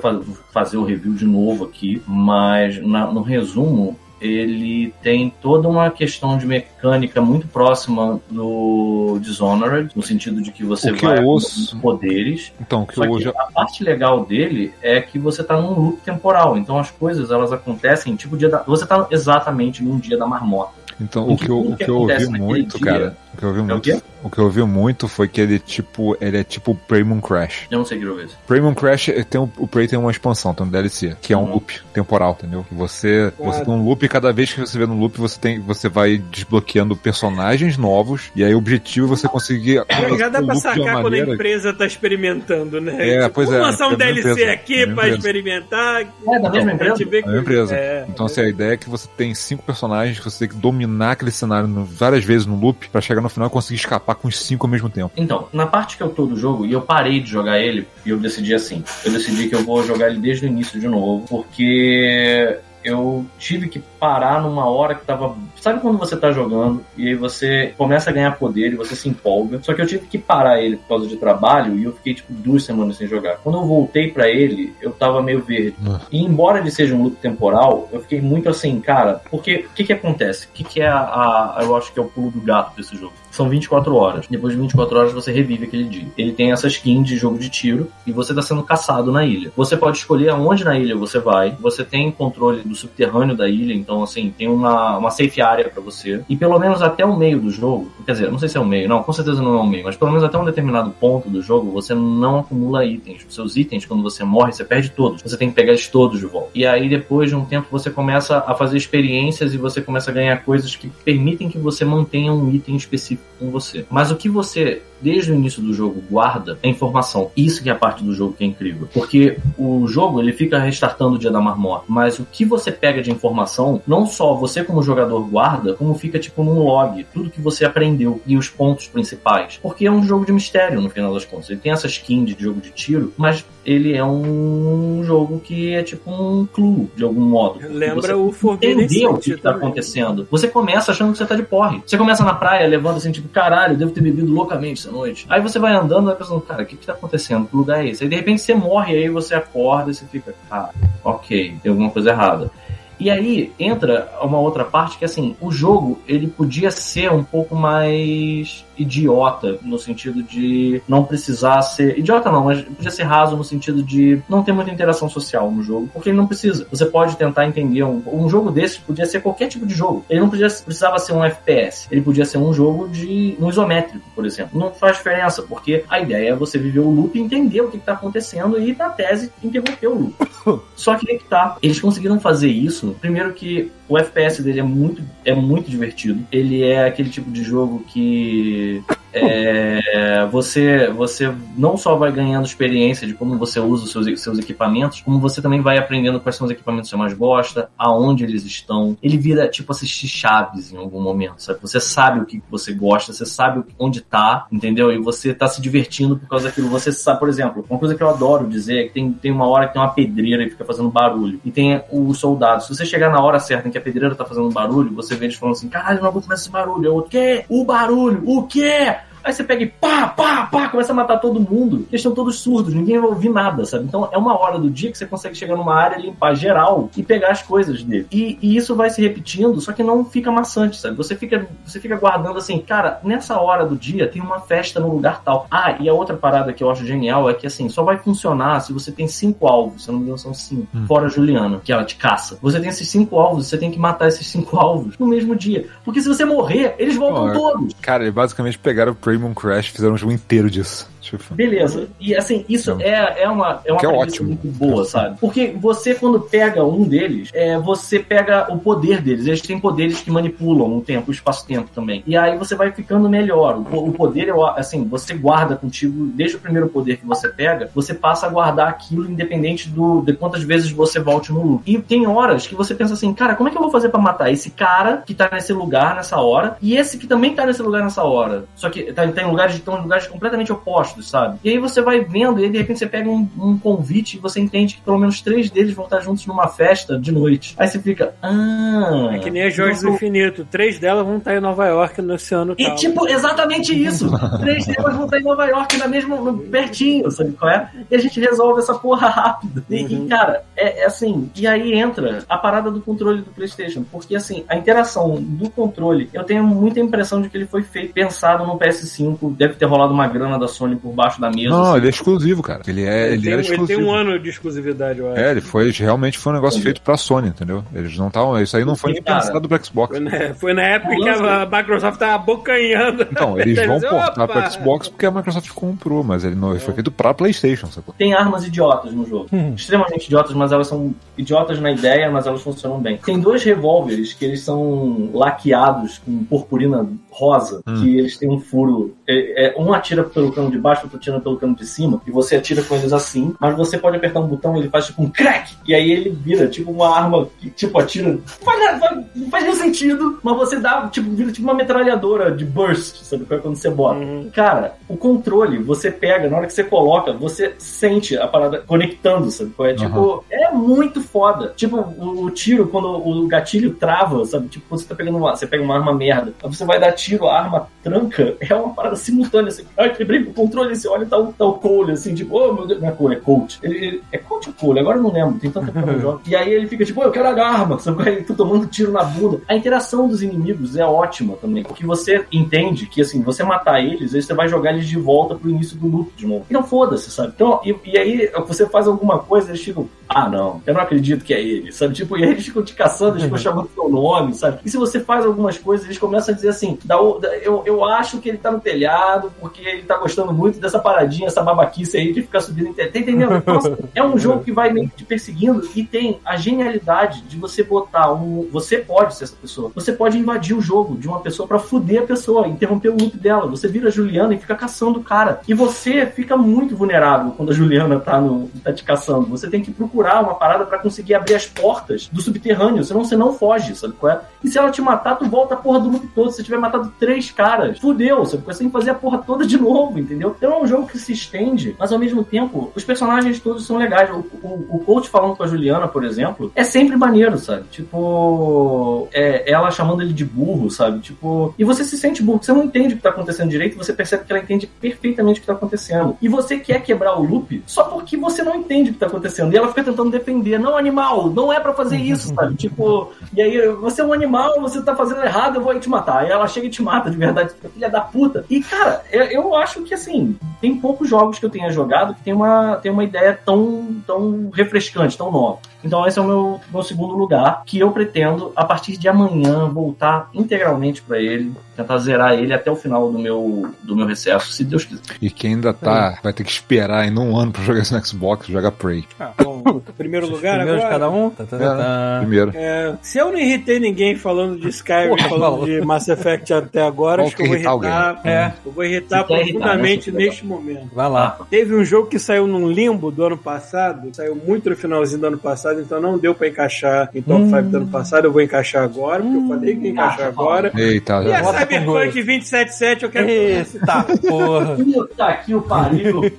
fazer 0.52 0.76
o 0.76 0.84
review 0.84 1.14
de 1.14 1.24
novo 1.24 1.64
aqui, 1.64 2.02
mas 2.06 2.80
na- 2.86 3.06
no 3.10 3.22
resumo. 3.22 3.96
Ele 4.20 4.92
tem 5.00 5.32
toda 5.40 5.68
uma 5.68 5.90
questão 5.92 6.36
de 6.36 6.44
mecânica 6.44 7.20
muito 7.22 7.46
próxima 7.46 8.20
do 8.28 9.16
Dishonored, 9.22 9.92
no 9.94 10.02
sentido 10.02 10.42
de 10.42 10.50
que 10.50 10.64
você 10.64 10.92
que 10.92 11.06
vai 11.06 11.18
com 11.18 11.24
ouço- 11.26 11.78
poderes. 11.80 12.52
Então, 12.60 12.84
que 12.84 12.96
Só 12.96 13.02
que 13.02 13.08
hoje. 13.08 13.28
a 13.28 13.44
parte 13.52 13.84
legal 13.84 14.24
dele 14.26 14.74
é 14.82 15.00
que 15.00 15.20
você 15.20 15.44
tá 15.44 15.56
num 15.56 15.70
loop 15.78 16.00
temporal. 16.00 16.58
Então 16.58 16.76
as 16.80 16.90
coisas 16.90 17.30
elas 17.30 17.52
acontecem 17.52 18.16
tipo 18.16 18.36
dia 18.36 18.48
da. 18.48 18.58
Você 18.64 18.84
tá 18.84 19.06
exatamente 19.12 19.84
num 19.84 19.98
dia 20.00 20.18
da 20.18 20.26
marmota. 20.26 20.72
Então, 21.00 21.28
o 21.30 21.36
que 21.36 21.48
eu, 21.48 21.60
o 21.60 21.76
que 21.76 21.88
eu 21.88 21.96
ouvi 21.96 22.26
muito, 22.26 22.78
cara. 22.80 23.16
O 23.34 23.36
que 23.36 23.44
eu 23.44 23.48
ouvi 23.50 23.60
É 23.60 23.62
o 23.62 23.66
muito 23.66 23.82
quê? 23.82 24.02
o 24.22 24.30
que 24.30 24.38
eu 24.38 24.50
vi 24.50 24.62
muito 24.62 25.06
foi 25.06 25.28
que 25.28 25.40
ele 25.40 25.58
tipo, 25.60 26.16
ele 26.20 26.38
é 26.38 26.44
tipo 26.44 26.74
Premium 26.74 27.20
Crash. 27.20 27.66
Eu 27.70 27.78
não 27.78 27.84
sei 27.84 27.98
que 27.98 28.04
jogo 28.04 28.20
é 28.20 28.24
esse. 28.24 28.34
Premium 28.46 28.74
Crash 28.74 29.10
eh, 29.10 29.22
tem 29.22 29.40
o, 29.40 29.48
o 29.58 29.66
Prey 29.68 29.86
tem 29.86 29.98
uma 29.98 30.10
expansão, 30.10 30.52
tem 30.54 30.66
um 30.66 30.70
DLC, 30.70 31.16
que 31.22 31.32
é 31.32 31.36
um 31.36 31.42
Uhum. 31.44 31.52
loop 31.54 31.80
temporal, 31.94 32.36
entendeu? 32.38 32.64
Que 32.68 32.74
Você, 32.74 33.30
você 33.38 33.42
Claro. 33.42 33.64
tem 33.64 33.74
um 33.74 33.84
loop 33.84 34.04
e 34.04 34.08
cada 34.08 34.32
vez 34.32 34.52
que 34.52 34.60
você 34.60 34.76
vê 34.78 34.86
no 34.86 34.98
loop, 34.98 35.18
você 35.20 35.38
tem, 35.38 35.60
você 35.60 35.88
vai 35.88 36.18
desbloqueando 36.18 36.96
personagens 36.96 37.76
novos 37.76 38.30
e 38.34 38.42
aí 38.42 38.54
o 38.54 38.58
objetivo 38.58 39.06
é 39.06 39.08
você 39.10 39.28
conseguir 39.28 39.84
Já 40.18 40.28
dá 40.28 40.40
o 40.40 40.46
pra 40.46 40.54
sacar 40.56 41.00
quando 41.02 41.14
a 41.14 41.18
empresa 41.18 41.72
tá 41.72 41.86
experimentando, 41.86 42.80
né? 42.80 42.96
É, 43.08 43.20
Tipo, 43.22 43.34
pois 43.34 43.48
Vamos 43.48 43.62
é, 43.62 43.70
lançar 43.70 43.88
um 43.88 43.92
é 43.92 43.96
mesma 43.96 44.12
DLC 44.14 44.30
empresa, 44.32 44.52
aqui 44.52 44.74
é 44.74 44.86
pra 44.86 44.92
empresa. 44.94 45.16
experimentar. 45.16 46.00
É 46.02 46.38
da 46.40 46.50
mesma 46.50 46.72
empresa? 46.72 46.94
É 47.02 47.22
que- 47.22 47.38
empresa. 47.38 47.74
É, 47.74 48.04
Então, 48.08 48.26
assim, 48.26 48.40
a 48.40 48.48
ideia 48.48 48.72
é 48.72 48.76
que 48.76 48.88
você 48.90 49.08
tem 49.16 49.34
cinco 49.34 49.62
personagens 49.62 50.18
que 50.18 50.24
você 50.24 50.40
tem 50.40 50.48
que 50.48 50.56
dominar 50.56 51.12
aquele 51.12 51.30
cenário 51.30 51.68
no- 51.68 51.84
várias 51.84 52.24
vezes 52.24 52.46
no 52.46 52.58
loop 52.58 52.88
pra 52.88 53.00
chegar 53.00 53.17
no 53.22 53.28
final 53.28 53.48
e 53.48 53.52
conseguir 53.52 53.80
escapar 53.80 54.14
com 54.14 54.28
os 54.28 54.38
cinco 54.38 54.66
ao 54.66 54.70
mesmo 54.70 54.88
tempo. 54.88 55.12
Então, 55.16 55.48
na 55.52 55.66
parte 55.66 55.96
que 55.96 56.02
eu 56.02 56.10
tô 56.10 56.26
do 56.26 56.36
jogo, 56.36 56.66
e 56.66 56.72
eu 56.72 56.80
parei 56.80 57.20
de 57.20 57.30
jogar 57.30 57.60
ele, 57.60 57.86
e 58.04 58.10
eu 58.10 58.18
decidi 58.18 58.54
assim, 58.54 58.82
eu 59.04 59.12
decidi 59.12 59.48
que 59.48 59.54
eu 59.54 59.64
vou 59.64 59.84
jogar 59.84 60.08
ele 60.08 60.18
desde 60.18 60.46
o 60.46 60.48
início 60.48 60.80
de 60.80 60.88
novo, 60.88 61.26
porque 61.28 62.58
eu 62.88 63.26
tive 63.38 63.68
que 63.68 63.78
parar 63.78 64.40
numa 64.42 64.68
hora 64.68 64.94
que 64.94 65.04
tava. 65.04 65.36
Sabe 65.60 65.80
quando 65.80 65.98
você 65.98 66.16
tá 66.16 66.30
jogando 66.32 66.84
e 66.96 67.08
aí 67.08 67.14
você 67.14 67.74
começa 67.76 68.10
a 68.10 68.12
ganhar 68.12 68.32
poder 68.38 68.72
e 68.72 68.76
você 68.76 68.94
se 68.96 69.08
empolga? 69.08 69.60
Só 69.62 69.74
que 69.74 69.82
eu 69.82 69.86
tive 69.86 70.06
que 70.06 70.18
parar 70.18 70.60
ele 70.62 70.76
por 70.76 70.88
causa 70.88 71.06
de 71.06 71.16
trabalho 71.16 71.76
e 71.78 71.84
eu 71.84 71.92
fiquei 71.92 72.14
tipo 72.14 72.32
duas 72.32 72.64
semanas 72.64 72.96
sem 72.96 73.06
jogar. 73.06 73.36
Quando 73.38 73.58
eu 73.58 73.64
voltei 73.66 74.10
pra 74.10 74.28
ele, 74.28 74.74
eu 74.80 74.90
tava 74.92 75.22
meio 75.22 75.40
verde. 75.42 75.76
Ah. 75.86 76.00
E 76.10 76.22
embora 76.24 76.58
ele 76.58 76.70
seja 76.70 76.94
um 76.94 77.02
loop 77.02 77.16
temporal, 77.16 77.88
eu 77.92 78.00
fiquei 78.00 78.20
muito 78.20 78.48
assim, 78.48 78.80
cara, 78.80 79.20
porque 79.30 79.66
o 79.70 79.74
que 79.74 79.84
que 79.84 79.92
acontece? 79.92 80.46
O 80.46 80.50
que 80.52 80.64
que 80.64 80.80
é 80.80 80.88
a, 80.88 80.98
a- 80.98 81.58
Eu 81.62 81.76
acho 81.76 81.92
que 81.92 81.98
é 81.98 82.02
o 82.02 82.06
pulo 82.08 82.30
do 82.30 82.40
gato 82.40 82.76
desse 82.76 82.96
jogo. 82.96 83.12
São 83.38 83.48
24 83.48 83.94
horas. 83.94 84.26
Depois 84.28 84.52
de 84.52 84.60
24 84.60 84.98
horas 84.98 85.12
você 85.12 85.30
revive 85.30 85.66
aquele 85.66 85.84
dia. 85.84 86.08
Ele 86.18 86.32
tem 86.32 86.50
essa 86.50 86.66
skin 86.66 87.04
de 87.04 87.16
jogo 87.16 87.38
de 87.38 87.48
tiro 87.48 87.86
e 88.04 88.10
você 88.10 88.34
tá 88.34 88.42
sendo 88.42 88.64
caçado 88.64 89.12
na 89.12 89.24
ilha. 89.24 89.52
Você 89.56 89.76
pode 89.76 89.98
escolher 89.98 90.30
aonde 90.30 90.64
na 90.64 90.76
ilha 90.76 90.96
você 90.96 91.20
vai. 91.20 91.56
Você 91.60 91.84
tem 91.84 92.10
controle 92.10 92.62
do 92.62 92.74
subterrâneo 92.74 93.36
da 93.36 93.48
ilha, 93.48 93.72
então 93.72 94.02
assim, 94.02 94.34
tem 94.36 94.48
uma, 94.48 94.98
uma 94.98 95.10
safe 95.12 95.40
área 95.40 95.68
pra 95.68 95.80
você. 95.80 96.20
E 96.28 96.36
pelo 96.36 96.58
menos 96.58 96.82
até 96.82 97.04
o 97.04 97.16
meio 97.16 97.38
do 97.38 97.48
jogo, 97.48 97.92
quer 98.04 98.10
dizer, 98.10 98.28
não 98.28 98.40
sei 98.40 98.48
se 98.48 98.56
é 98.56 98.60
o 98.60 98.64
meio, 98.64 98.88
não, 98.88 99.04
com 99.04 99.12
certeza 99.12 99.40
não 99.40 99.54
é 99.54 99.60
o 99.60 99.66
meio, 99.68 99.84
mas 99.84 99.96
pelo 99.96 100.10
menos 100.10 100.24
até 100.24 100.36
um 100.36 100.44
determinado 100.44 100.90
ponto 100.90 101.30
do 101.30 101.40
jogo 101.40 101.70
você 101.70 101.94
não 101.94 102.40
acumula 102.40 102.84
itens. 102.84 103.24
Os 103.24 103.36
seus 103.36 103.54
itens, 103.54 103.86
quando 103.86 104.02
você 104.02 104.24
morre, 104.24 104.50
você 104.50 104.64
perde 104.64 104.90
todos. 104.90 105.22
Você 105.22 105.36
tem 105.36 105.48
que 105.48 105.54
pegar 105.54 105.70
eles 105.70 105.86
todos 105.86 106.18
de 106.18 106.26
volta. 106.26 106.50
E 106.56 106.66
aí 106.66 106.88
depois 106.88 107.30
de 107.30 107.36
um 107.36 107.44
tempo 107.44 107.68
você 107.70 107.88
começa 107.88 108.38
a 108.44 108.52
fazer 108.52 108.76
experiências 108.76 109.54
e 109.54 109.56
você 109.56 109.80
começa 109.80 110.10
a 110.10 110.14
ganhar 110.14 110.42
coisas 110.42 110.74
que 110.74 110.88
permitem 111.04 111.48
que 111.48 111.58
você 111.58 111.84
mantenha 111.84 112.32
um 112.32 112.52
item 112.52 112.74
específico 112.74 113.27
com 113.38 113.50
você. 113.50 113.86
Mas 113.90 114.10
o 114.10 114.16
que 114.16 114.28
você 114.28 114.82
desde 115.00 115.32
o 115.32 115.34
início 115.34 115.62
do 115.62 115.72
jogo 115.72 116.02
guarda 116.10 116.58
é 116.62 116.68
informação. 116.68 117.30
Isso 117.36 117.62
que 117.62 117.68
é 117.68 117.72
a 117.72 117.76
parte 117.76 118.02
do 118.02 118.12
jogo 118.14 118.34
que 118.34 118.44
é 118.44 118.46
incrível. 118.46 118.88
Porque 118.92 119.38
o 119.56 119.86
jogo 119.86 120.20
ele 120.20 120.32
fica 120.32 120.58
restartando 120.58 121.16
o 121.16 121.18
dia 121.18 121.30
da 121.30 121.40
marmota, 121.40 121.84
mas 121.88 122.18
o 122.18 122.26
que 122.30 122.44
você 122.44 122.70
pega 122.70 123.02
de 123.02 123.10
informação, 123.10 123.80
não 123.86 124.06
só 124.06 124.34
você 124.34 124.64
como 124.64 124.82
jogador 124.82 125.20
guarda, 125.28 125.74
como 125.74 125.94
fica 125.94 126.18
tipo 126.18 126.42
num 126.42 126.60
log, 126.60 127.04
tudo 127.12 127.30
que 127.30 127.40
você 127.40 127.64
aprendeu 127.64 128.20
e 128.26 128.36
os 128.36 128.48
pontos 128.48 128.86
principais. 128.86 129.58
Porque 129.62 129.86
é 129.86 129.90
um 129.90 130.02
jogo 130.02 130.24
de 130.24 130.32
mistério 130.32 130.80
no 130.80 130.90
final 130.90 131.12
das 131.12 131.24
contas. 131.24 131.50
Ele 131.50 131.60
tem 131.60 131.72
essa 131.72 131.86
skin 131.86 132.24
de 132.24 132.36
jogo 132.38 132.60
de 132.60 132.70
tiro, 132.70 133.12
mas 133.16 133.44
ele 133.64 133.94
é 133.94 134.04
um 134.04 135.02
jogo 135.04 135.40
que 135.40 135.74
é 135.74 135.82
tipo 135.82 136.10
um 136.10 136.46
clue 136.46 136.88
de 136.96 137.04
algum 137.04 137.20
modo. 137.20 137.60
Lembra 137.68 138.16
o 138.16 138.32
Forbidden 138.32 138.84
entender 138.84 139.06
o 139.06 139.18
que, 139.18 139.36
tá 139.36 139.52
também. 139.52 139.68
acontecendo. 139.68 140.26
Você 140.30 140.48
começa 140.48 140.90
achando 140.90 141.12
que 141.12 141.18
você 141.18 141.26
tá 141.26 141.34
de 141.34 141.42
porre. 141.42 141.82
Você 141.84 141.98
começa 141.98 142.24
na 142.24 142.34
praia, 142.34 142.66
levando 142.66 142.96
assim, 142.96 143.12
tipo, 143.12 143.28
caralho, 143.28 143.74
eu 143.74 143.76
devo 143.76 143.90
ter 143.90 144.00
bebido 144.00 144.32
loucamente 144.32 144.80
essa 144.88 144.92
noite. 144.92 145.26
Aí 145.28 145.40
você 145.40 145.58
vai 145.58 145.74
andando 145.74 146.10
e 146.10 146.14
pensando, 146.14 146.40
cara, 146.40 146.62
o 146.62 146.66
que 146.66 146.76
que 146.76 146.86
tá 146.86 146.94
acontecendo? 146.94 147.46
Que 147.46 147.56
lugar 147.56 147.84
é 147.84 147.88
esse? 147.88 148.02
Aí 148.02 148.10
de 148.10 148.16
repente 148.16 148.40
você 148.40 148.54
morre, 148.54 148.96
aí 148.96 149.08
você 149.08 149.34
acorda 149.34 149.90
e 149.90 149.94
você 149.94 150.06
fica, 150.06 150.34
ah, 150.50 150.70
ok, 151.04 151.56
tem 151.62 151.70
alguma 151.70 151.90
coisa 151.90 152.10
errada. 152.10 152.50
E 152.98 153.10
aí 153.10 153.52
entra 153.58 154.10
uma 154.22 154.38
outra 154.38 154.64
parte 154.64 154.98
que 154.98 155.04
assim, 155.04 155.36
o 155.40 155.50
jogo 155.50 155.98
ele 156.06 156.26
podia 156.26 156.70
ser 156.70 157.10
um 157.12 157.22
pouco 157.22 157.54
mais 157.54 158.64
idiota 158.78 159.58
no 159.62 159.78
sentido 159.78 160.22
de 160.22 160.80
não 160.88 161.04
precisar 161.04 161.62
ser 161.62 161.98
idiota 161.98 162.30
não, 162.30 162.44
mas 162.44 162.62
podia 162.62 162.90
ser 162.90 163.02
raso 163.02 163.36
no 163.36 163.44
sentido 163.44 163.82
de 163.82 164.22
não 164.28 164.42
ter 164.42 164.52
muita 164.52 164.70
interação 164.70 165.08
social 165.08 165.50
no 165.50 165.62
jogo, 165.62 165.88
porque 165.92 166.10
ele 166.10 166.16
não 166.16 166.26
precisa. 166.26 166.66
Você 166.70 166.86
pode 166.86 167.16
tentar 167.16 167.46
entender 167.46 167.82
um, 167.82 168.02
um 168.06 168.28
jogo 168.28 168.50
desse 168.50 168.80
podia 168.80 169.06
ser 169.06 169.20
qualquer 169.20 169.48
tipo 169.48 169.66
de 169.66 169.74
jogo. 169.74 170.04
Ele 170.08 170.20
não 170.20 170.30
podia, 170.30 170.48
precisava 170.48 170.98
ser 170.98 171.12
um 171.12 171.24
FPS. 171.24 171.88
Ele 171.90 172.00
podia 172.00 172.24
ser 172.24 172.38
um 172.38 172.52
jogo 172.52 172.88
de 172.88 173.36
um 173.40 173.48
isométrico, 173.48 174.04
por 174.14 174.24
exemplo. 174.24 174.58
Não 174.58 174.72
faz 174.72 174.96
diferença, 174.96 175.42
porque 175.42 175.84
a 175.88 176.00
ideia 176.00 176.30
é 176.30 176.34
você 176.34 176.58
viver 176.58 176.80
o 176.80 176.90
loop 176.90 177.18
e 177.18 177.22
entender 177.22 177.60
o 177.60 177.68
que 177.68 177.76
está 177.76 177.92
acontecendo 177.92 178.58
e 178.58 178.74
na 178.74 178.88
tese 178.88 179.32
interromper 179.42 179.88
o 179.88 179.94
loop. 179.94 180.14
Só 180.76 180.94
que 180.94 181.10
aí 181.10 181.18
que 181.18 181.24
tá. 181.24 181.56
Eles 181.62 181.80
conseguiram 181.80 182.20
fazer 182.20 182.48
isso. 182.48 182.87
Primeiro 182.94 183.32
que 183.32 183.70
o 183.88 183.98
FPS 183.98 184.42
dele 184.42 184.60
é 184.60 184.62
muito, 184.62 185.02
é 185.24 185.34
muito 185.34 185.70
divertido. 185.70 186.24
Ele 186.30 186.62
é 186.62 186.86
aquele 186.86 187.10
tipo 187.10 187.30
de 187.30 187.42
jogo 187.42 187.84
que 187.88 188.82
é, 189.12 190.26
você, 190.26 190.88
você 190.88 191.32
não 191.56 191.76
só 191.76 191.96
vai 191.96 192.12
ganhando 192.12 192.46
experiência 192.46 193.06
de 193.06 193.14
como 193.14 193.36
você 193.38 193.60
usa 193.60 193.84
os 193.84 193.92
seus, 193.92 194.20
seus 194.20 194.38
equipamentos, 194.38 195.00
como 195.00 195.18
você 195.18 195.40
também 195.40 195.60
vai 195.60 195.78
aprendendo 195.78 196.20
quais 196.20 196.36
são 196.36 196.46
os 196.46 196.50
equipamentos 196.50 196.88
que 196.88 196.96
você 196.96 197.00
mais 197.00 197.14
gosta, 197.14 197.70
aonde 197.78 198.24
eles 198.24 198.44
estão. 198.44 198.96
Ele 199.02 199.16
vira 199.16 199.48
tipo 199.48 199.72
assistir 199.72 200.08
chaves 200.08 200.72
em 200.72 200.76
algum 200.76 201.00
momento, 201.00 201.42
sabe? 201.42 201.58
Você 201.62 201.80
sabe 201.80 202.20
o 202.20 202.26
que 202.26 202.42
você 202.50 202.72
gosta, 202.72 203.12
você 203.12 203.26
sabe 203.26 203.64
onde 203.78 204.00
tá, 204.00 204.46
entendeu? 204.52 204.92
E 204.92 204.98
você 204.98 205.32
tá 205.32 205.46
se 205.48 205.60
divertindo 205.60 206.16
por 206.16 206.28
causa 206.28 206.48
daquilo. 206.48 206.68
Você 206.68 206.92
sabe, 206.92 207.18
por 207.18 207.28
exemplo, 207.28 207.64
uma 207.68 207.78
coisa 207.78 207.94
que 207.94 208.02
eu 208.02 208.08
adoro 208.08 208.46
dizer 208.46 208.80
é 208.80 208.84
que 208.84 208.94
tem, 208.94 209.12
tem 209.12 209.32
uma 209.32 209.46
hora 209.48 209.66
que 209.66 209.72
tem 209.72 209.82
uma 209.82 209.92
pedreira 209.92 210.42
e 210.44 210.50
fica 210.50 210.64
fazendo 210.64 210.90
barulho. 210.90 211.40
E 211.44 211.50
tem 211.50 211.82
os 211.90 212.18
soldados. 212.18 212.66
Se 212.66 212.74
você 212.74 212.84
chegar 212.84 213.10
na 213.10 213.22
hora 213.22 213.40
certa 213.40 213.68
em 213.68 213.70
que 213.70 213.78
a 213.78 213.80
pedreira 213.80 214.14
tá 214.14 214.24
fazendo 214.24 214.50
barulho, 214.50 214.94
você 214.94 215.14
vê 215.14 215.26
eles 215.26 215.36
falando 215.36 215.54
assim: 215.54 215.68
caralho, 215.68 216.00
não 216.00 216.08
aguento 216.08 216.26
mais 216.26 216.40
esse 216.40 216.50
barulho. 216.50 216.96
O 216.96 217.02
quê? 217.02 217.44
O 217.48 217.64
barulho? 217.64 218.22
O 218.26 218.46
quê? 218.46 218.96
Aí 219.22 219.32
você 219.32 219.44
pega 219.44 219.62
e 219.62 219.66
pá, 219.66 220.08
pá, 220.08 220.46
pá, 220.46 220.68
começa 220.68 220.92
a 220.92 220.96
matar 220.96 221.18
todo 221.18 221.40
mundo. 221.40 221.86
Eles 221.90 222.00
estão 222.00 222.12
todos 222.12 222.38
surdos, 222.40 222.74
ninguém 222.74 222.98
vai 222.98 223.08
ouvir 223.08 223.28
nada, 223.28 223.64
sabe? 223.64 223.84
Então 223.84 224.08
é 224.12 224.18
uma 224.18 224.38
hora 224.38 224.58
do 224.58 224.70
dia 224.70 224.90
que 224.90 224.98
você 224.98 225.06
consegue 225.06 225.34
chegar 225.34 225.56
numa 225.56 225.74
área, 225.74 225.98
limpar 225.98 226.34
geral 226.34 226.90
e 226.96 227.02
pegar 227.02 227.30
as 227.30 227.42
coisas 227.42 227.82
dele. 227.82 228.06
E, 228.10 228.38
e 228.40 228.56
isso 228.56 228.74
vai 228.74 228.90
se 228.90 229.00
repetindo, 229.00 229.60
só 229.60 229.72
que 229.72 229.82
não 229.82 230.04
fica 230.04 230.30
maçante, 230.30 230.76
sabe? 230.76 230.96
Você 230.96 231.16
fica, 231.16 231.46
você 231.64 231.80
fica 231.80 231.96
guardando 231.96 232.38
assim, 232.38 232.58
cara, 232.60 233.00
nessa 233.02 233.38
hora 233.40 233.64
do 233.64 233.76
dia 233.76 234.08
tem 234.08 234.22
uma 234.22 234.40
festa 234.40 234.80
no 234.80 234.90
lugar 234.90 235.22
tal. 235.22 235.46
Ah, 235.50 235.76
e 235.78 235.88
a 235.88 235.94
outra 235.94 236.16
parada 236.16 236.52
que 236.52 236.62
eu 236.62 236.70
acho 236.70 236.86
genial 236.86 237.28
é 237.28 237.34
que 237.34 237.46
assim, 237.46 237.68
só 237.68 237.82
vai 237.82 237.98
funcionar 237.98 238.60
se 238.60 238.72
você 238.72 238.90
tem 238.90 239.08
cinco 239.08 239.46
alvos, 239.46 239.84
se 239.84 239.88
eu 239.88 239.92
não 239.92 240.00
me 240.00 240.04
engano 240.06 240.18
são 240.18 240.34
cinco, 240.34 240.66
fora 240.86 241.06
a 241.06 241.08
Juliana, 241.08 241.60
que 241.62 241.72
ela 241.72 241.84
te 241.84 241.96
caça. 241.96 242.38
Você 242.40 242.60
tem 242.60 242.68
esses 242.68 242.88
cinco 242.88 243.18
alvos, 243.18 243.46
você 243.46 243.58
tem 243.58 243.70
que 243.70 243.78
matar 243.78 244.08
esses 244.08 244.26
cinco 244.26 244.56
alvos 244.58 244.96
no 244.98 245.06
mesmo 245.06 245.34
dia. 245.34 245.66
Porque 245.84 246.00
se 246.00 246.08
você 246.08 246.24
morrer, 246.24 246.74
eles 246.78 246.96
voltam 246.96 247.26
Ó, 247.26 247.32
todos. 247.32 247.74
Cara, 247.80 248.04
eles 248.04 248.14
basicamente 248.14 248.58
pegaram 248.58 248.92
o 248.92 248.96
Premium 249.08 249.32
Crash 249.32 249.70
fizeram 249.70 249.94
um 249.94 249.96
jogo 249.96 250.12
inteiro 250.12 250.50
disso. 250.50 250.86
Tipo, 251.08 251.34
Beleza. 251.34 251.88
E 251.98 252.14
assim, 252.14 252.44
isso 252.48 252.76
é, 252.80 253.22
é 253.22 253.28
uma, 253.28 253.60
é 253.64 253.72
uma 253.72 253.80
Que 253.80 253.86
é 253.86 253.88
ótimo. 253.88 254.28
muito 254.28 254.46
boa, 254.48 254.84
sabe? 254.84 255.16
Porque 255.18 255.54
você, 255.58 255.94
quando 255.94 256.20
pega 256.20 256.62
um 256.64 256.82
deles, 256.84 257.30
é, 257.32 257.58
você 257.58 257.98
pega 257.98 258.46
o 258.52 258.58
poder 258.58 259.00
deles. 259.00 259.26
Eles 259.26 259.40
têm 259.40 259.58
poderes 259.58 260.00
que 260.00 260.10
manipulam 260.10 260.76
o 260.76 260.80
tempo, 260.82 261.10
o 261.10 261.12
espaço-tempo 261.14 261.68
também. 261.74 262.02
E 262.06 262.16
aí 262.16 262.36
você 262.36 262.54
vai 262.54 262.70
ficando 262.72 263.08
melhor. 263.08 263.56
O, 263.72 263.88
o 263.88 263.92
poder, 263.92 264.28
eu- 264.28 264.44
assim, 264.46 264.84
você 264.84 265.14
guarda 265.14 265.56
contigo, 265.56 266.06
desde 266.14 266.36
o 266.36 266.40
primeiro 266.40 266.68
poder 266.68 266.96
que 266.98 267.06
você 267.06 267.28
pega, 267.28 267.70
você 267.74 267.94
passa 267.94 268.26
a 268.26 268.28
guardar 268.28 268.68
aquilo 268.68 269.10
independente 269.10 269.68
do, 269.68 270.02
de 270.02 270.12
quantas 270.12 270.42
vezes 270.42 270.70
você 270.70 271.00
volte 271.00 271.32
no 271.32 271.42
loop. 271.42 271.62
E 271.70 271.78
tem 271.80 272.06
horas 272.06 272.46
que 272.46 272.54
você 272.54 272.74
pensa 272.74 272.94
assim, 272.94 273.12
cara, 273.14 273.34
como 273.34 273.48
é 273.48 273.52
que 273.52 273.56
eu 273.58 273.62
vou 273.62 273.70
fazer 273.70 273.88
pra 273.88 274.00
matar 274.00 274.30
esse 274.30 274.50
cara 274.50 275.02
que 275.06 275.14
tá 275.14 275.28
nesse 275.32 275.52
lugar 275.52 275.94
nessa 275.96 276.20
hora 276.20 276.56
e 276.60 276.76
esse 276.76 276.98
que 276.98 277.06
também 277.06 277.34
tá 277.34 277.46
nesse 277.46 277.62
lugar 277.62 277.82
nessa 277.82 278.02
hora? 278.04 278.44
Só 278.54 278.68
que 278.68 278.92
tá, 278.92 279.06
tá 279.08 279.22
em 279.22 279.26
lugares, 279.30 279.54
estão 279.54 279.78
em 279.78 279.82
lugares 279.82 280.06
completamente 280.06 280.52
opostos, 280.52 280.97
sabe? 281.02 281.38
E 281.44 281.50
aí 281.50 281.58
você 281.58 281.80
vai 281.80 282.00
vendo 282.00 282.40
e 282.40 282.44
aí, 282.44 282.50
de 282.50 282.58
repente 282.58 282.78
você 282.78 282.86
pega 282.86 283.08
um, 283.08 283.28
um 283.38 283.58
convite 283.58 284.16
e 284.16 284.20
você 284.20 284.40
entende 284.40 284.76
que 284.76 284.82
pelo 284.82 284.98
menos 284.98 285.20
três 285.20 285.50
deles 285.50 285.74
vão 285.74 285.84
estar 285.84 286.00
juntos 286.00 286.26
numa 286.26 286.48
festa 286.48 286.98
de 286.98 287.12
noite. 287.12 287.54
Aí 287.58 287.68
você 287.68 287.78
fica, 287.78 288.14
ah. 288.22 289.10
É 289.12 289.18
que 289.18 289.30
nem 289.30 289.42
a 289.42 289.50
Jorge 289.50 289.80
do 289.80 289.90
Infinito. 289.90 290.46
Três 290.50 290.78
delas 290.78 291.04
vão 291.04 291.18
estar 291.18 291.34
em 291.34 291.40
Nova 291.40 291.66
York 291.66 292.00
no 292.02 292.14
oceano 292.14 292.54
e 292.58 292.64
tal. 292.64 292.76
tipo, 292.76 293.08
exatamente 293.08 293.72
isso. 293.72 294.10
Três 294.40 294.66
delas 294.66 294.94
vão 294.94 295.04
estar 295.04 295.18
em 295.18 295.24
Nova 295.24 295.46
York 295.46 295.76
na 295.76 295.88
mesma, 295.88 296.38
pertinho, 296.50 297.10
sabe 297.10 297.32
qual 297.32 297.50
é? 297.50 297.70
E 297.90 297.94
a 297.94 297.98
gente 297.98 298.20
resolve 298.20 298.60
essa 298.60 298.74
porra 298.74 299.08
rápido. 299.08 299.64
E, 299.68 299.82
e, 299.82 300.06
cara, 300.08 300.44
é, 300.56 300.82
é 300.82 300.86
assim. 300.86 301.30
E 301.34 301.46
aí 301.46 301.72
entra 301.74 302.24
a 302.28 302.38
parada 302.38 302.70
do 302.70 302.80
controle 302.80 303.22
do 303.22 303.30
PlayStation. 303.30 303.84
Porque 303.90 304.16
assim, 304.16 304.44
a 304.48 304.56
interação 304.56 305.16
do 305.20 305.50
controle, 305.50 306.08
eu 306.12 306.24
tenho 306.24 306.42
muita 306.42 306.80
impressão 306.80 307.20
de 307.20 307.28
que 307.28 307.36
ele 307.36 307.46
foi 307.46 307.62
feito, 307.62 307.92
pensado 307.92 308.46
no 308.46 308.58
PS5. 308.58 309.36
Deve 309.36 309.54
ter 309.54 309.66
rolado 309.66 309.92
uma 309.92 310.06
grana 310.06 310.38
da 310.38 310.48
Sony 310.48 310.76
por 310.78 310.92
baixo 310.92 311.20
da 311.20 311.30
mesa. 311.30 311.48
Não, 311.50 311.62
assim. 311.70 311.76
ele 311.78 311.86
é 311.86 311.90
exclusivo, 311.90 312.42
cara. 312.42 312.62
Ele 312.66 312.84
é, 312.84 313.12
ele 313.12 313.22
tem, 313.22 313.32
era 313.32 313.40
ele 313.40 313.48
tem 313.48 313.52
exclusivo. 313.62 313.82
um 313.82 313.92
ano 313.92 314.18
de 314.18 314.28
exclusividade, 314.28 314.98
eu 315.00 315.12
acho. 315.12 315.20
É, 315.20 315.30
ele 315.30 315.40
foi, 315.40 315.70
realmente 315.70 316.18
foi 316.18 316.32
um 316.32 316.36
negócio 316.36 316.60
feito 316.60 316.80
pra 316.82 316.96
Sony, 316.96 317.28
entendeu? 317.28 317.64
Eles 317.74 317.96
não 317.98 318.08
estavam, 318.08 318.40
isso 318.40 318.56
aí 318.56 318.64
não 318.64 318.76
foi 318.76 318.92
nem 318.92 319.02
Cara. 319.02 319.20
pensado 319.20 319.48
pro 319.48 319.64
Xbox. 319.64 319.96
Foi 319.96 320.00
na, 320.00 320.34
foi 320.34 320.54
na 320.54 320.62
época 320.62 320.94
que 320.96 321.08
a 321.08 321.46
Microsoft 321.46 321.98
tava 321.98 322.14
abocanhando. 322.14 323.02
Então, 323.10 323.38
eles 323.40 323.58
vão 323.66 323.76
Opa! 323.78 323.88
portar 323.88 324.28
pro 324.28 324.52
Xbox 324.52 324.88
porque 324.88 325.06
a 325.06 325.10
Microsoft 325.10 325.50
comprou, 325.50 326.02
mas 326.02 326.24
ele 326.24 326.34
não 326.34 326.50
ele 326.50 326.60
foi 326.60 326.74
feito 326.74 326.90
pra 326.90 327.14
Playstation, 327.14 327.66
sacou? 327.66 327.94
Tem 327.96 328.14
armas 328.14 328.46
idiotas 328.46 328.92
no 328.92 329.06
jogo. 329.06 329.28
Hum. 329.32 329.54
Extremamente 329.54 330.06
idiotas, 330.06 330.34
mas 330.34 330.52
elas 330.52 330.66
são 330.66 330.94
idiotas 331.16 331.60
na 331.60 331.70
ideia, 331.70 332.10
mas 332.10 332.26
elas 332.26 332.42
funcionam 332.42 332.80
bem. 332.80 332.96
Tem 332.98 333.18
dois 333.20 333.42
revólveres 333.42 334.12
que 334.12 334.24
eles 334.24 334.40
são 334.42 335.10
laqueados 335.12 335.98
com 335.98 336.24
purpurina 336.24 336.86
rosa, 337.10 337.60
Hum. 337.66 337.80
que 337.82 337.98
eles 337.98 338.16
têm 338.16 338.28
um 338.30 338.38
furo. 338.38 338.94
É, 339.06 339.46
é, 339.46 339.54
um 339.58 339.72
atira 339.72 340.04
pelo 340.04 340.32
cano 340.32 340.50
de 340.50 340.58
baixo, 340.68 340.82
outro 340.84 340.98
atira 340.98 341.20
pelo 341.20 341.36
cano 341.36 341.54
de 341.54 341.66
cima, 341.66 342.00
e 342.06 342.10
você 342.10 342.36
atira 342.36 342.62
com 342.62 342.74
eles 342.76 342.92
assim, 342.92 343.34
mas 343.40 343.56
você 343.56 343.78
pode 343.78 343.96
apertar 343.96 344.20
um 344.20 344.26
botão 344.26 344.56
ele 344.56 344.68
faz 344.68 344.86
tipo 344.86 345.02
um 345.02 345.10
crack, 345.10 345.54
e 345.66 345.74
aí 345.74 345.90
ele 345.90 346.10
vira 346.10 346.46
tipo 346.48 346.70
uma 346.70 346.94
arma 346.94 347.26
que 347.38 347.50
tipo 347.50 347.78
atira. 347.78 348.12
Não 348.12 348.18
faz, 348.26 348.80
faz- 348.80 349.04
não 349.14 349.30
faz 349.30 349.44
nenhum 349.44 349.56
sentido, 349.56 350.18
mas 350.22 350.36
você 350.36 350.58
dá, 350.58 350.88
tipo, 350.88 351.10
vira 351.10 351.30
tipo 351.32 351.46
uma 351.46 351.54
metralhadora 351.54 352.30
de 352.30 352.44
burst, 352.44 352.96
sabe? 353.02 353.26
é 353.30 353.36
Quando 353.36 353.56
você 353.56 353.70
bota. 353.70 353.98
Uhum. 354.00 354.30
Cara, 354.32 354.74
o 354.88 354.96
controle, 354.96 355.58
você 355.58 355.90
pega, 355.90 356.28
na 356.28 356.36
hora 356.38 356.46
que 356.46 356.52
você 356.52 356.64
coloca, 356.64 357.12
você 357.12 357.54
sente 357.58 358.16
a 358.16 358.26
parada 358.26 358.58
conectando, 358.66 359.30
sabe? 359.30 359.52
É 359.60 359.74
tipo, 359.74 360.24
é 360.30 360.50
muito 360.52 361.00
foda. 361.00 361.52
Tipo, 361.56 361.76
o, 361.78 362.24
o 362.24 362.30
tiro, 362.30 362.66
quando 362.68 362.88
o 362.88 363.26
gatilho 363.26 363.74
trava, 363.74 364.24
sabe? 364.24 364.48
Tipo, 364.48 364.66
quando 364.68 364.80
você 364.80 364.88
tá 364.88 364.94
pegando 364.94 365.18
uma. 365.18 365.34
Você 365.36 365.46
pega 365.46 365.62
uma 365.62 365.76
arma 365.76 365.92
merda, 365.94 366.32
aí 366.42 366.48
você 366.54 366.64
vai 366.64 366.78
dar 366.80 366.92
tiro, 366.92 367.26
a 367.28 367.38
arma 367.38 367.68
tranca, 367.82 368.36
é 368.40 368.54
uma 368.54 368.74
parada 368.74 368.96
simultânea, 368.96 369.48
assim. 369.48 369.64
Ai, 369.76 369.92
quebrei 369.94 370.22
o 370.22 370.32
controle, 370.32 370.57
você 370.66 370.88
olha 370.88 371.06
tá 371.06 371.18
o, 371.18 371.32
tá 371.32 371.44
o 371.44 371.54
Cole, 371.54 371.92
assim, 371.92 372.14
tipo, 372.14 372.36
oh 372.38 372.52
meu 372.52 372.66
Deus, 372.66 372.80
não 372.80 372.88
é 372.88 372.92
Cole, 372.92 373.14
é 373.16 373.20
coach. 373.20 373.58
Ele, 373.62 373.76
ele- 373.86 374.02
é 374.12 374.18
coach 374.18 374.48
ou 374.48 374.54
Cole? 374.54 374.80
Agora 374.80 374.98
eu 374.98 375.02
não 375.02 375.12
lembro, 375.12 375.38
tem 375.38 375.50
que 375.50 375.58
eu 375.58 375.62
não 375.62 375.98
jogo. 376.00 376.20
E 376.26 376.34
aí 376.36 376.52
ele 376.52 376.66
fica 376.66 376.84
tipo, 376.84 377.00
"Pô, 377.00 377.06
eu 377.06 377.12
quero 377.12 377.28
a 377.28 377.46
arma, 377.48 377.78
sabe? 377.78 378.08
Aí 378.08 378.22
tô 378.24 378.34
tomando 378.34 378.66
tiro 378.66 378.92
na 378.92 379.04
bunda. 379.04 379.40
A 379.48 379.54
interação 379.56 380.08
dos 380.08 380.22
inimigos 380.22 380.76
é 380.76 380.84
ótima 380.84 381.34
também, 381.36 381.62
porque 381.62 381.84
você 381.86 382.24
entende 382.32 382.86
que, 382.86 383.00
assim, 383.00 383.22
você 383.22 383.42
matar 383.42 383.80
eles, 383.82 384.14
aí 384.14 384.22
você 384.22 384.34
vai 384.34 384.48
jogar 384.48 384.72
eles 384.72 384.86
de 384.88 384.98
volta 384.98 385.34
pro 385.34 385.50
início 385.50 385.76
do 385.76 385.86
loop 385.88 386.12
de 386.16 386.26
novo. 386.26 386.44
Então 386.48 386.62
foda-se, 386.62 387.10
sabe? 387.10 387.32
Então, 387.34 387.60
e, 387.64 387.74
e 387.84 387.98
aí 387.98 388.30
você 388.46 388.66
faz 388.66 388.86
alguma 388.86 389.18
coisa, 389.18 389.50
eles 389.50 389.62
ficam, 389.62 389.88
ah, 390.08 390.28
não, 390.28 390.62
eu 390.66 390.74
não 390.74 390.80
acredito 390.80 391.24
que 391.24 391.34
é 391.34 391.40
ele, 391.42 391.70
sabe? 391.72 391.94
Tipo, 391.94 392.16
e 392.16 392.24
aí 392.24 392.30
eles 392.30 392.44
ficam 392.46 392.62
te 392.62 392.74
caçando, 392.74 393.12
eles 393.12 393.24
ficam 393.24 393.38
chamando 393.38 393.68
seu 393.74 393.88
nome, 393.88 394.34
sabe? 394.34 394.58
E 394.64 394.70
se 394.70 394.76
você 394.76 395.00
faz 395.00 395.24
algumas 395.26 395.58
coisas, 395.58 395.84
eles 395.86 395.98
começam 395.98 396.32
a 396.32 396.36
dizer 396.36 396.48
assim, 396.48 396.78
"Dá 396.84 397.00
o- 397.00 397.18
dá- 397.18 397.36
eu, 397.38 397.62
eu 397.66 397.84
acho 397.84 398.18
que 398.18 398.28
ele 398.28 398.38
tá 398.38 398.50
no 398.50 398.60
telhado 398.60 399.30
porque 399.40 399.60
ele 399.62 399.82
tá 399.82 399.96
gostando 399.98 400.32
muito 400.32 400.47
dessa 400.56 400.78
paradinha, 400.78 401.26
essa 401.26 401.42
babaquice 401.42 401.96
aí 401.96 402.12
de 402.12 402.22
ficar 402.22 402.40
subindo 402.40 402.74
telhado. 402.74 402.92
Tá 402.92 402.98
entendendo? 402.98 403.42
Assim, 403.46 403.76
é 403.94 404.02
um 404.02 404.18
jogo 404.18 404.42
que 404.42 404.52
vai 404.52 404.72
meio 404.72 404.88
que 404.88 404.96
te 404.96 405.04
perseguindo 405.04 405.68
e 405.74 405.84
tem 405.84 406.18
a 406.24 406.36
genialidade 406.36 407.22
de 407.22 407.36
você 407.36 407.62
botar 407.62 408.12
um. 408.12 408.48
Você 408.50 408.78
pode 408.78 409.14
ser 409.14 409.24
essa 409.24 409.36
pessoa. 409.36 409.70
Você 409.74 409.92
pode 409.92 410.18
invadir 410.18 410.56
o 410.56 410.60
jogo 410.60 410.96
de 410.96 411.08
uma 411.08 411.20
pessoa 411.20 411.46
pra 411.46 411.58
fuder 411.58 412.02
a 412.02 412.06
pessoa, 412.06 412.46
interromper 412.48 412.88
o 412.88 412.96
loop 412.96 413.16
dela. 413.16 413.46
Você 413.46 413.68
vira 413.68 413.88
a 413.88 413.90
Juliana 413.90 414.34
e 414.34 414.38
fica 414.38 414.54
caçando 414.54 415.00
o 415.00 415.04
cara. 415.04 415.40
E 415.46 415.54
você 415.54 416.06
fica 416.06 416.36
muito 416.36 416.76
vulnerável 416.76 417.32
quando 417.32 417.50
a 417.50 417.54
Juliana 417.54 418.00
tá, 418.00 418.20
no, 418.20 418.48
tá 418.62 418.72
te 418.72 418.84
caçando. 418.84 419.26
Você 419.26 419.48
tem 419.48 419.62
que 419.62 419.70
procurar 419.70 420.22
uma 420.22 420.34
parada 420.34 420.64
pra 420.64 420.78
conseguir 420.78 421.14
abrir 421.14 421.34
as 421.34 421.46
portas 421.46 422.08
do 422.12 422.20
subterrâneo, 422.20 422.84
senão 422.84 423.04
você 423.04 423.16
não 423.16 423.32
foge, 423.34 423.74
sabe 423.74 423.94
qual 423.94 424.12
é? 424.12 424.20
E 424.42 424.48
se 424.48 424.58
ela 424.58 424.70
te 424.70 424.80
matar, 424.80 425.16
tu 425.16 425.28
volta 425.28 425.54
a 425.54 425.56
porra 425.56 425.80
do 425.80 425.90
loop 425.90 426.06
todo. 426.08 426.30
Se 426.30 426.36
você 426.36 426.42
tiver 426.42 426.58
matado 426.58 426.92
três 426.98 427.30
caras, 427.30 427.78
fudeu, 427.78 428.24
sabe? 428.24 428.44
Você 428.44 428.58
tem 428.60 428.68
que 428.68 428.72
fazer 428.72 428.90
a 428.90 428.94
porra 428.94 429.18
toda 429.18 429.46
de 429.46 429.58
novo, 429.58 429.98
entendeu? 429.98 430.36
Então 430.38 430.52
é 430.52 430.62
um 430.62 430.66
jogo 430.66 430.86
que 430.86 430.98
se 430.98 431.12
estende, 431.12 431.74
mas 431.78 431.92
ao 431.92 431.98
mesmo 431.98 432.24
tempo, 432.24 432.72
os 432.74 432.84
personagens 432.84 433.40
todos 433.40 433.66
são 433.66 433.76
legais. 433.76 434.08
O, 434.10 434.24
o, 434.42 434.66
o 434.70 434.78
coach 434.84 435.08
falando 435.08 435.36
com 435.36 435.42
a 435.42 435.46
Juliana, 435.46 435.86
por 435.88 436.04
exemplo, 436.04 436.50
é 436.54 436.64
sempre 436.64 436.96
maneiro, 436.96 437.36
sabe? 437.38 437.64
Tipo, 437.70 439.08
é, 439.12 439.50
ela 439.50 439.70
chamando 439.70 440.02
ele 440.02 440.12
de 440.12 440.24
burro, 440.24 440.70
sabe? 440.70 441.00
Tipo, 441.00 441.54
e 441.58 441.64
você 441.64 441.84
se 441.84 441.98
sente 441.98 442.22
burro, 442.22 442.40
você 442.42 442.52
não 442.52 442.64
entende 442.64 442.94
o 442.94 442.96
que 442.96 443.02
tá 443.02 443.10
acontecendo 443.10 443.50
direito, 443.50 443.76
você 443.76 443.92
percebe 443.92 444.24
que 444.24 444.32
ela 444.32 444.40
entende 444.40 444.66
perfeitamente 444.66 445.38
o 445.38 445.40
que 445.40 445.46
tá 445.46 445.52
acontecendo. 445.52 446.16
E 446.22 446.28
você 446.28 446.58
quer 446.58 446.82
quebrar 446.82 447.18
o 447.18 447.24
loop 447.24 447.62
só 447.66 447.84
porque 447.84 448.16
você 448.16 448.42
não 448.42 448.54
entende 448.54 448.90
o 448.90 448.92
que 448.94 449.00
tá 449.00 449.06
acontecendo. 449.06 449.52
E 449.52 449.56
ela 449.56 449.68
fica 449.68 449.82
tentando 449.82 450.10
defender, 450.10 450.58
não, 450.58 450.76
animal, 450.76 451.30
não 451.30 451.52
é 451.52 451.58
pra 451.58 451.74
fazer 451.74 451.96
isso, 451.96 452.32
sabe? 452.34 452.54
Tipo, 452.54 453.12
e 453.34 453.42
aí 453.42 453.68
você 453.72 454.00
é 454.00 454.04
um 454.04 454.12
animal, 454.12 454.60
você 454.60 454.80
tá 454.82 454.94
fazendo 454.94 455.22
errado, 455.24 455.56
eu 455.56 455.62
vou 455.62 455.72
aí 455.72 455.80
te 455.80 455.88
matar. 455.88 456.18
Aí 456.18 456.30
ela 456.30 456.46
chega 456.46 456.66
e 456.66 456.70
te 456.70 456.82
mata 456.82 457.10
de 457.10 457.16
verdade, 457.16 457.52
fica 457.54 457.68
filha 457.68 457.90
da 457.90 458.00
puta. 458.00 458.44
E, 458.48 458.62
cara, 458.62 459.02
eu, 459.10 459.24
eu 459.24 459.54
acho 459.56 459.82
que 459.82 459.94
assim, 459.94 460.27
tem 460.60 460.76
poucos 460.76 461.08
jogos 461.08 461.38
que 461.38 461.44
eu 461.44 461.50
tenha 461.50 461.70
jogado 461.70 462.14
que 462.14 462.22
tem 462.22 462.32
uma, 462.32 462.76
tem 462.76 462.90
uma 462.90 463.04
ideia 463.04 463.38
tão, 463.44 463.96
tão 464.06 464.50
refrescante, 464.52 465.16
tão 465.16 465.30
nova. 465.30 465.58
Então 465.84 466.06
esse 466.06 466.18
é 466.18 466.22
o 466.22 466.24
meu, 466.26 466.60
meu 466.72 466.82
segundo 466.82 467.14
lugar, 467.16 467.62
que 467.64 467.78
eu 467.78 467.90
pretendo, 467.90 468.52
a 468.56 468.64
partir 468.64 468.96
de 468.96 469.08
amanhã, 469.08 469.68
voltar 469.68 470.28
integralmente 470.34 471.02
pra 471.02 471.18
ele, 471.20 471.52
tentar 471.76 471.98
zerar 471.98 472.32
ele 472.34 472.52
até 472.52 472.70
o 472.70 472.76
final 472.76 473.10
do 473.12 473.18
meu, 473.18 473.70
do 473.82 473.94
meu 473.94 474.06
recesso, 474.06 474.50
se 474.52 474.64
Deus 474.64 474.84
quiser. 474.84 475.02
E 475.22 475.30
quem 475.30 475.54
ainda 475.54 475.72
tá, 475.72 476.18
vai 476.22 476.32
ter 476.32 476.42
que 476.44 476.50
esperar 476.50 477.00
ainda 477.02 477.20
um 477.20 477.36
ano 477.36 477.52
pra 477.52 477.62
jogar 477.62 477.80
isso 477.80 477.96
no 477.96 478.04
Xbox, 478.04 478.46
joga 478.48 478.72
Prey. 478.72 479.04
Ah, 479.20 479.32
bom, 479.42 479.80
primeiro 479.96 480.26
lugar 480.28 480.56
Primeiro 480.56 480.78
de 480.80 480.84
agora. 480.86 480.98
cada 481.00 481.10
um? 481.10 481.30
Tá, 481.30 481.44
tá, 481.44 481.58
tá, 481.58 481.76
tá. 481.76 482.16
Primeiro. 482.20 482.52
É, 482.54 482.94
se 483.02 483.18
eu 483.18 483.30
não 483.30 483.38
irritei 483.38 483.78
ninguém 483.78 484.16
falando 484.16 484.58
de 484.58 484.68
Skyrim, 484.68 485.08
Porra, 485.10 485.28
falando 485.28 485.40
maluco. 485.42 485.66
de 485.66 485.80
Mass 485.82 486.08
Effect 486.08 486.52
até 486.54 486.82
agora, 486.82 487.22
acho 487.24 487.36
que 487.36 487.42
eu 487.42 487.46
vou 487.46 487.54
irritar 487.54 487.70
alguém. 487.70 487.90
irritar. 487.90 488.20
É. 488.26 488.52
Eu 488.64 488.72
vou 488.72 488.84
irritar 488.84 489.20
Se 489.22 489.26
quer 489.28 489.40
irritar, 489.42 489.58
profundamente 489.60 490.10
né? 490.10 490.18
neste 490.18 490.44
momento. 490.46 490.88
Vai 490.92 491.08
lá. 491.08 491.38
Teve 491.50 491.74
um 491.76 491.84
jogo 491.84 492.08
que 492.08 492.18
saiu 492.18 492.46
num 492.46 492.68
limbo 492.68 493.10
do 493.10 493.24
ano 493.24 493.38
passado, 493.38 494.08
saiu 494.12 494.34
muito 494.34 494.68
no 494.70 494.76
finalzinho 494.76 495.20
do 495.20 495.26
ano 495.28 495.38
passado, 495.38 495.67
então 495.80 496.00
não 496.00 496.16
deu 496.18 496.34
pra 496.34 496.48
encaixar 496.48 497.10
em 497.14 497.20
top 497.22 497.42
Hum. 497.42 497.50
5 497.50 497.62
do 497.62 497.76
ano 497.78 497.86
passado. 497.88 498.24
Eu 498.26 498.32
vou 498.32 498.40
encaixar 498.42 498.82
agora, 498.84 499.22
porque 499.22 499.36
eu 499.36 499.48
falei 499.48 499.76
que 499.76 499.84
ia 499.86 499.90
encaixar 499.90 500.26
Ah, 500.26 500.28
agora. 500.28 500.72
Eita, 500.76 501.22
E 501.22 501.32
a 501.32 501.40
com 501.42 501.52
Cyberpunk 501.52 501.84
gosto. 501.84 502.14
277 502.14 503.02
eu 503.04 503.10
quero. 503.10 503.28
Eita, 503.28 504.04
porra. 504.28 504.76
Puta 504.84 505.32
que 505.44 505.54
o 505.54 505.62
pariu! 505.62 506.22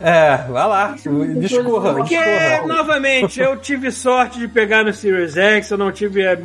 É, 0.00 0.36
vai 0.48 0.68
lá. 0.68 0.94
Discorra, 1.40 1.94
Porque, 1.94 2.16
discorra. 2.16 2.66
novamente, 2.68 3.40
eu 3.40 3.56
tive 3.56 3.90
sorte 3.90 4.38
de 4.38 4.46
pegar 4.46 4.84
no 4.84 4.92
Series 4.92 5.36
X, 5.36 5.72
eu 5.72 5.76
não 5.76 5.90
tive 5.90 6.22
é, 6.22 6.38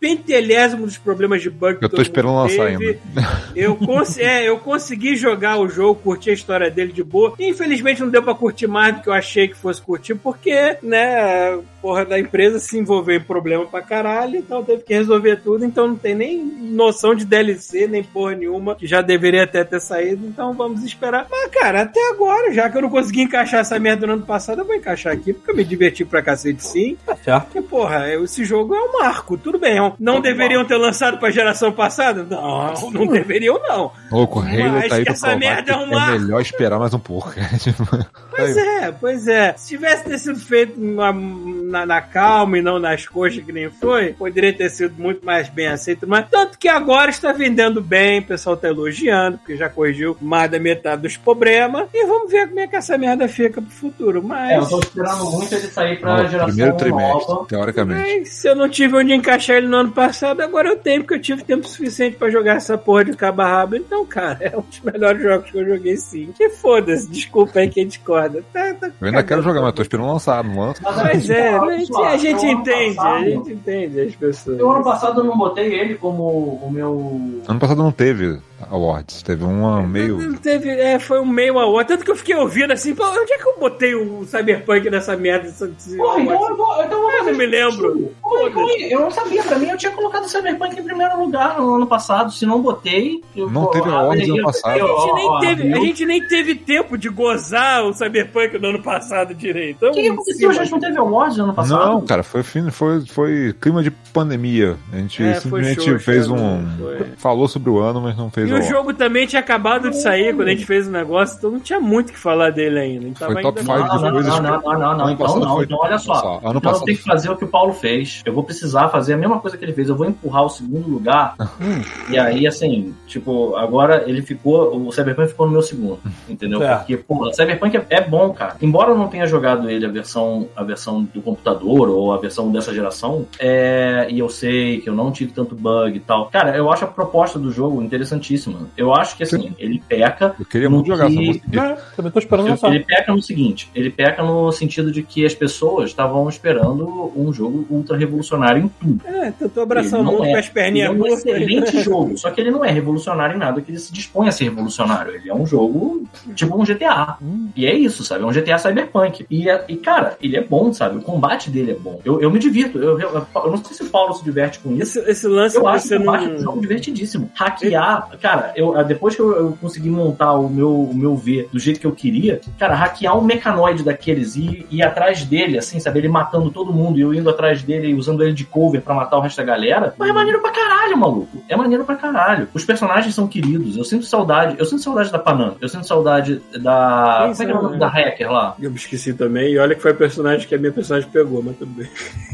pentelésimo 0.00 0.86
dos 0.86 0.96
problemas 0.96 1.42
de 1.42 1.50
bug 1.50 1.78
que 1.80 1.84
Eu 1.84 1.88
tô 1.90 1.96
todo 1.96 2.02
esperando 2.06 2.32
mundo 2.32 2.42
lançar 2.44 2.66
teve. 2.70 2.98
ainda. 3.14 3.44
Eu, 3.54 3.76
cons 3.76 4.18
é, 4.18 4.48
eu 4.48 4.58
consegui 4.58 5.16
jogar 5.16 5.58
o 5.58 5.68
jogo, 5.68 6.00
curtir 6.02 6.30
a 6.30 6.32
história 6.32 6.70
dele 6.70 6.92
de 6.92 7.04
boa. 7.04 7.34
Infelizmente 7.38 8.00
não 8.00 8.08
deu 8.08 8.22
pra 8.22 8.34
curtir 8.34 8.66
mais 8.66 8.96
do 8.96 9.02
que 9.02 9.08
eu 9.08 9.12
achei 9.12 9.46
que 9.48 9.54
fosse 9.54 9.80
curtir, 9.82 10.14
porque, 10.16 10.63
né, 10.82 11.58
porra 11.80 12.04
da 12.04 12.18
empresa 12.18 12.58
se 12.58 12.78
envolveu 12.78 13.16
em 13.16 13.20
problema 13.22 13.66
pra 13.66 13.82
caralho, 13.82 14.36
então 14.36 14.64
teve 14.64 14.82
que 14.82 14.94
resolver 14.94 15.36
tudo, 15.36 15.64
então 15.64 15.88
não 15.88 15.96
tem 15.96 16.14
nem 16.14 16.42
noção 16.42 17.14
de 17.14 17.24
DLC, 17.24 17.86
nem 17.86 18.02
porra 18.02 18.34
nenhuma, 18.34 18.74
que 18.74 18.86
já 18.86 19.02
deveria 19.02 19.44
até 19.44 19.62
ter 19.64 19.80
saído, 19.80 20.26
então 20.26 20.54
vamos 20.54 20.82
esperar. 20.82 21.26
Mas, 21.30 21.50
cara, 21.50 21.82
até 21.82 22.00
agora, 22.10 22.52
já 22.52 22.70
que 22.70 22.78
eu 22.78 22.82
não 22.82 22.90
consegui 22.90 23.22
encaixar 23.22 23.60
essa 23.60 23.78
merda 23.78 24.06
no 24.06 24.14
ano 24.14 24.22
passado, 24.22 24.60
eu 24.62 24.64
vou 24.64 24.74
encaixar 24.74 25.12
aqui, 25.12 25.32
porque 25.32 25.50
eu 25.50 25.56
me 25.56 25.64
diverti 25.64 26.04
pra 26.04 26.22
cacete 26.22 26.64
sim. 26.64 26.96
Tá 27.04 27.14
certo. 27.16 27.44
Porque, 27.44 27.60
porra, 27.60 28.12
esse 28.14 28.44
jogo 28.44 28.74
é 28.74 28.80
um 28.80 28.92
marco, 28.98 29.36
tudo 29.36 29.58
bem. 29.58 29.74
Não 30.00 30.20
deveriam 30.20 30.64
ter 30.64 30.76
lançado 30.76 31.18
pra 31.18 31.30
geração 31.30 31.70
passada? 31.70 32.24
Não, 32.24 32.72
não 32.90 33.06
deveriam, 33.06 33.60
não. 33.62 33.92
Louco, 34.10 34.40
o 34.40 34.42
Halo 34.42 34.88
tá 34.88 34.96
aí 34.96 35.04
pra 35.04 35.12
essa 35.12 35.36
merda 35.36 35.72
é 35.72 35.76
um 35.76 35.90
marco. 35.90 36.18
melhor 36.18 36.40
esperar 36.40 36.78
mais 36.78 36.94
um 36.94 36.98
pouco. 36.98 37.34
cara. 37.34 38.06
Pois 38.30 38.56
é, 38.56 38.92
pois 38.92 39.28
é. 39.28 39.54
Se 39.56 39.68
tivesse 39.68 40.04
ter 40.04 40.18
sido 40.18 40.40
feito 40.40 40.53
na, 40.76 41.12
na- 41.12 41.86
na 41.86 42.00
calma 42.00 42.58
e 42.58 42.62
não 42.62 42.78
nas 42.78 43.06
coxas 43.06 43.42
que 43.44 43.52
nem 43.52 43.68
foi, 43.70 44.12
poderia 44.12 44.52
ter 44.52 44.70
sido 44.70 44.94
muito 45.00 45.24
mais 45.24 45.48
bem 45.48 45.66
aceito. 45.66 46.06
Mas 46.06 46.26
tanto 46.30 46.58
que 46.58 46.68
agora 46.68 47.10
está 47.10 47.32
vendendo 47.32 47.80
bem, 47.80 48.20
o 48.20 48.24
pessoal 48.24 48.54
está 48.54 48.68
elogiando, 48.68 49.38
porque 49.38 49.56
já 49.56 49.68
corrigiu 49.68 50.16
mais 50.20 50.50
da 50.50 50.58
metade 50.58 51.02
dos 51.02 51.16
problemas. 51.16 51.88
E 51.92 52.06
vamos 52.06 52.30
ver 52.30 52.46
como 52.48 52.60
é 52.60 52.66
que 52.68 52.76
essa 52.76 52.96
merda 52.96 53.26
fica 53.28 53.60
pro 53.60 53.70
futuro. 53.70 54.18
É, 54.34 54.56
eu 54.56 54.60
Mas. 54.60 54.68
tô 54.68 54.78
esperando 54.78 55.24
muito 55.30 55.52
ele 55.54 55.66
sair 55.68 55.98
pra 56.00 56.22
no 56.22 56.28
geração 56.28 56.46
primeiro 56.46 56.76
trimestre, 56.76 57.28
nova. 57.28 57.46
teoricamente. 57.46 58.00
Mas 58.18 58.28
se 58.28 58.48
eu 58.48 58.54
não 58.54 58.68
tive 58.68 58.96
onde 58.96 59.12
encaixar 59.12 59.56
ele 59.56 59.66
no 59.66 59.76
ano 59.78 59.90
passado, 59.92 60.40
agora 60.42 60.68
eu 60.68 60.76
tenho, 60.76 61.00
porque 61.02 61.14
eu 61.14 61.20
tive 61.20 61.42
tempo 61.42 61.66
suficiente 61.66 62.16
pra 62.16 62.30
jogar 62.30 62.56
essa 62.56 62.78
porra 62.78 63.04
de 63.04 63.16
cabo 63.16 63.42
a 63.42 63.46
rabo. 63.46 63.76
Então, 63.76 64.04
cara, 64.06 64.38
é 64.40 64.56
um 64.56 64.60
dos 64.62 64.80
melhores 64.80 65.20
jogos 65.22 65.50
que 65.50 65.58
eu 65.58 65.66
joguei 65.66 65.96
sim. 65.96 66.32
Que 66.36 66.50
foda-se, 66.50 67.10
desculpa 67.10 67.58
aí 67.58 67.68
quem 67.68 67.86
discorda. 67.86 68.44
Tá, 68.52 68.74
tá 68.74 68.90
Eu 69.00 69.06
ainda 69.08 69.22
quero 69.24 69.42
jogar, 69.42 69.60
mas 69.62 69.72
tô 69.72 69.82
esperando 69.82 70.06
lançar, 70.08 70.43
não 70.44 70.58
lança. 70.60 70.80
Mas 70.82 71.10
Pois 71.10 71.30
é, 71.30 71.54
a 71.54 71.78
gente, 71.78 71.96
a 71.96 72.16
gente 72.16 72.46
entende, 72.46 73.00
a 73.00 73.20
gente 73.20 73.52
entende 73.52 74.00
as 74.00 74.14
pessoas. 74.14 74.58
Eu 74.58 74.70
ano 74.70 74.84
passado 74.84 75.20
eu 75.20 75.24
não 75.24 75.36
botei 75.36 75.72
ele 75.74 75.94
como 75.96 76.60
o 76.62 76.70
meu. 76.70 77.42
Ano 77.46 77.60
passado 77.60 77.82
não 77.82 77.92
teve 77.92 78.38
Awards. 78.70 79.22
Teve 79.22 79.44
uma 79.44 79.82
meio. 79.82 80.38
Teve, 80.38 80.70
é, 80.70 80.98
foi 80.98 81.20
um 81.20 81.26
meio 81.26 81.58
a 81.58 81.66
outro. 81.66 81.88
Tanto 81.88 82.04
que 82.04 82.10
eu 82.10 82.16
fiquei 82.16 82.34
ouvindo 82.36 82.72
assim, 82.72 82.94
pô, 82.94 83.04
onde 83.04 83.32
é 83.32 83.38
que 83.38 83.46
eu 83.46 83.58
botei 83.58 83.94
o 83.94 84.24
Cyberpunk 84.24 84.88
nessa 84.90 85.16
merda? 85.16 85.48
Desse, 85.48 85.96
Porra, 85.96 86.20
então 86.20 86.48
eu 86.48 86.56
vou. 86.56 86.82
Então 86.84 86.92
eu 86.98 87.02
vou 87.02 87.10
Eu 87.12 87.24
não 87.24 87.34
me 87.34 87.46
lembro. 87.46 88.12
Pô, 88.22 88.48
então 88.48 88.68
Eu 88.90 89.00
não 89.00 89.10
sabia, 89.10 89.42
pra 89.42 89.58
mim 89.58 89.68
eu 89.68 89.76
tinha 89.76 89.92
colocado 89.92 90.24
o 90.24 90.28
Cyberpunk 90.28 90.78
em 90.78 90.82
primeiro 90.82 91.18
lugar 91.20 91.58
no 91.60 91.74
ano 91.74 91.86
passado. 91.86 92.32
Se 92.32 92.46
não 92.46 92.60
botei. 92.62 93.22
Eu, 93.36 93.50
Não 93.50 93.64
pô, 93.64 93.70
teve 93.70 93.88
awards 93.88 94.24
aí, 94.24 94.30
ano 94.30 94.42
passado. 94.44 94.78
eu- 94.78 94.96
A 94.96 95.00
gente, 95.00 95.14
nem 95.14 95.28
ó, 95.28 95.40
teve, 95.40 95.72
a 95.72 95.80
gente 95.80 96.06
nem 96.06 96.26
teve 96.28 96.54
tempo 96.54 96.96
de 96.96 97.08
gozar 97.08 97.84
o 97.84 97.92
Cyberpunk 97.92 98.58
no 98.58 98.68
ano 98.68 98.82
passado 98.82 99.34
direito. 99.34 99.76
Então, 99.76 99.90
O 99.90 99.92
que, 99.92 100.02
que 100.02 100.08
aconteceu? 100.08 100.50
A 100.50 100.52
gente 100.54 100.70
não 100.72 100.80
teve 100.80 100.98
awards 100.98 101.36
no 101.38 101.44
ano 101.44 101.54
passado? 101.54 101.84
Não, 101.86 102.00
cara, 102.02 102.22
foi, 102.22 102.42
foi, 102.42 103.00
foi 103.06 103.54
clima 103.60 103.82
de 103.82 103.90
pandemia. 103.90 104.76
A 104.92 104.96
gente 104.96 105.22
É, 105.22 105.34
simplesmente 105.34 105.82
xoxa, 105.82 105.98
fez 105.98 106.28
né? 106.28 106.34
um. 106.34 106.66
Foi. 106.78 107.06
Falou 107.16 107.48
sobre 107.48 107.70
o 107.70 107.78
ano, 107.78 108.00
mas 108.00 108.16
não 108.16 108.30
fez 108.30 108.48
o 108.58 108.62
jogo 108.62 108.94
também 108.94 109.26
tinha 109.26 109.40
acabado 109.40 109.90
de 109.90 110.00
sair 110.00 110.34
quando 110.34 110.48
a 110.48 110.50
gente 110.50 110.66
fez 110.66 110.86
o 110.86 110.90
negócio, 110.90 111.36
então 111.38 111.50
não 111.50 111.60
tinha 111.60 111.80
muito 111.80 112.10
o 112.10 112.12
que 112.12 112.18
falar 112.18 112.50
dele 112.50 112.78
ainda. 112.78 113.14
Foi 113.14 113.42
top 113.42 113.60
ainda- 113.60 113.72
five 113.74 113.88
Não, 113.88 114.00
não, 114.00 114.12
coisas 114.12 114.32
não, 114.32 114.42
não, 114.42 114.60
não, 114.60 114.78
não, 114.78 114.78
não. 114.78 115.04
Ano 115.04 115.12
Então, 115.12 115.38
não. 115.38 115.62
Então, 115.62 115.78
olha 115.80 115.98
só. 115.98 116.40
Ano 116.44 116.58
Então 116.58 116.72
eu 116.72 116.80
tenho 116.80 116.98
que 116.98 117.04
fazer 117.04 117.30
o 117.30 117.36
que 117.36 117.44
o 117.44 117.48
Paulo 117.48 117.72
fez. 117.72 118.22
Eu 118.24 118.32
vou 118.32 118.42
precisar 118.44 118.88
fazer 118.88 119.14
a 119.14 119.16
mesma 119.16 119.38
coisa 119.40 119.56
que 119.56 119.64
ele 119.64 119.72
fez. 119.72 119.88
Eu 119.88 119.96
vou 119.96 120.06
empurrar 120.06 120.44
o 120.44 120.48
segundo 120.48 120.88
lugar. 120.88 121.34
e 122.08 122.18
aí, 122.18 122.46
assim, 122.46 122.94
tipo, 123.06 123.56
agora 123.56 124.04
ele 124.06 124.22
ficou. 124.22 124.76
O 124.86 124.92
Cyberpunk 124.92 125.28
ficou 125.28 125.46
no 125.46 125.52
meu 125.52 125.62
segundo. 125.62 125.98
Entendeu? 126.28 126.62
É. 126.62 126.76
Porque, 126.76 126.96
pô, 126.96 127.28
o 127.28 127.32
Cyberpunk 127.32 127.76
é, 127.76 127.86
é 127.90 128.00
bom, 128.00 128.32
cara. 128.32 128.56
Embora 128.60 128.90
eu 128.90 128.98
não 128.98 129.08
tenha 129.08 129.26
jogado 129.26 129.68
ele 129.68 129.86
a 129.86 129.90
versão, 129.90 130.48
a 130.56 130.62
versão 130.62 131.02
do 131.02 131.20
computador 131.22 131.88
ou 131.88 132.12
a 132.12 132.18
versão 132.18 132.50
dessa 132.50 132.72
geração, 132.72 133.26
é, 133.38 134.06
e 134.10 134.18
eu 134.18 134.28
sei 134.28 134.80
que 134.80 134.88
eu 134.88 134.94
não 134.94 135.10
tive 135.10 135.32
tanto 135.32 135.54
bug 135.54 135.96
e 135.96 136.00
tal. 136.00 136.26
Cara, 136.26 136.56
eu 136.56 136.70
acho 136.70 136.84
a 136.84 136.88
proposta 136.88 137.38
do 137.38 137.50
jogo 137.50 137.82
interessantíssima. 137.82 138.33
Eu 138.76 138.94
acho 138.94 139.16
que, 139.16 139.22
assim, 139.22 139.52
ele 139.58 139.82
peca. 139.88 140.34
Eu 140.38 140.44
queria 140.46 140.68
muito 140.70 140.86
jogar, 140.86 141.08
não 141.08 141.16
que- 141.16 141.26
consegui. 141.40 141.58
É, 141.58 141.76
também 141.96 142.12
tô 142.12 142.18
esperando 142.18 142.46
eu- 142.46 142.50
lançar. 142.52 142.68
Ele 142.74 142.84
peca 142.84 143.12
no 143.12 143.22
seguinte, 143.22 143.70
ele 143.74 143.90
peca 143.90 144.22
no 144.22 144.50
sentido 144.52 144.90
de 144.90 145.02
que 145.02 145.24
as 145.24 145.34
pessoas 145.34 145.90
estavam 145.90 146.28
esperando 146.28 147.12
um 147.16 147.32
jogo 147.32 147.66
ultra 147.70 147.96
revolucionário 147.96 148.62
em 148.64 148.68
tudo. 148.68 149.00
É, 149.06 149.30
tentou 149.32 149.62
abraçar 149.62 150.00
o 150.00 150.02
Ele 150.02 150.06
não 150.06 150.12
mundo 150.18 150.24
é. 150.26 150.32
com 150.32 150.36
as 150.38 150.48
perninhas 150.48 150.90
Ele 150.90 150.98
é 150.98 151.02
um 151.02 151.06
excelente 151.06 151.80
jogo, 151.82 152.16
só 152.18 152.30
que 152.30 152.40
ele 152.40 152.50
não 152.50 152.64
é 152.64 152.70
revolucionário 152.70 153.36
em 153.36 153.38
nada 153.38 153.60
que 153.60 153.70
ele 153.70 153.78
se 153.78 153.92
dispõe 153.92 154.28
a 154.28 154.32
ser 154.32 154.44
revolucionário. 154.44 155.14
Ele 155.14 155.30
é 155.30 155.34
um 155.34 155.46
jogo 155.46 156.04
tipo 156.34 156.60
um 156.60 156.64
GTA. 156.64 157.16
Hum. 157.22 157.48
E 157.56 157.66
é 157.66 157.74
isso, 157.74 158.04
sabe? 158.04 158.24
É 158.24 158.26
um 158.26 158.32
GTA 158.32 158.58
Cyberpunk. 158.58 159.26
E, 159.30 159.48
é- 159.48 159.64
e, 159.68 159.76
cara, 159.76 160.16
ele 160.22 160.36
é 160.36 160.42
bom, 160.42 160.72
sabe? 160.72 160.98
O 160.98 161.02
combate 161.02 161.50
dele 161.50 161.72
é 161.72 161.74
bom. 161.74 162.00
Eu, 162.04 162.20
eu 162.20 162.30
me 162.30 162.38
divirto. 162.38 162.78
Eu, 162.78 162.98
eu, 163.00 163.26
eu 163.34 163.50
não 163.50 163.56
sei 163.64 163.76
se 163.76 163.82
o 163.82 163.90
Paulo 163.90 164.14
se 164.14 164.24
diverte 164.24 164.58
com 164.58 164.72
isso. 164.72 164.98
Esse, 164.98 165.10
esse 165.10 165.26
lance 165.28 165.56
Eu 165.56 165.66
acho 165.66 165.86
você 165.86 165.96
que 165.96 166.02
o 166.02 166.04
combate 166.06 166.24
é 166.24 166.28
um 166.28 166.32
não. 166.32 166.38
jogo 166.38 166.60
divertidíssimo. 166.60 167.30
Hackear, 167.34 168.08
cara, 168.24 168.54
eu, 168.56 168.82
depois 168.84 169.14
que 169.14 169.20
eu, 169.20 169.36
eu 169.36 169.58
consegui 169.60 169.90
montar 169.90 170.32
o 170.32 170.48
meu, 170.48 170.74
o 170.74 170.94
meu 170.94 171.14
V 171.14 171.46
do 171.52 171.58
jeito 171.58 171.78
que 171.78 171.86
eu 171.86 171.92
queria, 171.92 172.40
cara, 172.58 172.74
hackear 172.74 173.18
um 173.18 173.20
mecanoide 173.20 173.84
daqueles 173.84 174.34
e 174.34 174.66
ir 174.70 174.82
atrás 174.82 175.24
dele, 175.24 175.58
assim, 175.58 175.78
sabe? 175.78 175.98
Ele 175.98 176.08
matando 176.08 176.50
todo 176.50 176.72
mundo 176.72 176.98
e 176.98 177.02
eu 177.02 177.12
indo 177.12 177.28
atrás 177.28 177.62
dele 177.62 177.88
e 177.88 177.94
usando 177.94 178.22
ele 178.24 178.32
de 178.32 178.46
cover 178.46 178.80
pra 178.80 178.94
matar 178.94 179.18
o 179.18 179.20
resto 179.20 179.36
da 179.36 179.44
galera. 179.44 179.94
Mas 179.98 180.08
é 180.08 180.12
maneiro 180.14 180.40
pra 180.40 180.50
caralho, 180.50 180.96
maluco. 180.96 181.44
É 181.50 181.54
maneiro 181.54 181.84
pra 181.84 181.96
caralho. 181.96 182.48
Os 182.54 182.64
personagens 182.64 183.14
são 183.14 183.28
queridos. 183.28 183.76
Eu 183.76 183.84
sinto 183.84 184.06
saudade. 184.06 184.56
Eu 184.58 184.64
sinto 184.64 184.80
saudade 184.80 185.12
da 185.12 185.18
Panam. 185.18 185.58
Eu 185.60 185.68
sinto 185.68 185.86
saudade 185.86 186.40
da. 186.62 187.28
Como 187.28 187.42
é 187.42 187.44
que 187.44 187.52
é 187.52 187.54
o 187.54 187.62
nome 187.62 187.78
da 187.78 187.88
hacker 187.88 188.32
lá? 188.32 188.54
Eu 188.58 188.70
me 188.70 188.76
esqueci 188.76 189.12
também, 189.12 189.52
e 189.52 189.58
olha 189.58 189.74
que 189.74 189.82
foi 189.82 189.90
a 189.90 189.94
personagem 189.94 190.48
que 190.48 190.54
a 190.54 190.58
minha 190.58 190.72
personagem 190.72 191.10
pegou, 191.10 191.42
mas 191.42 191.58
tudo 191.58 191.72
bem. 191.72 191.90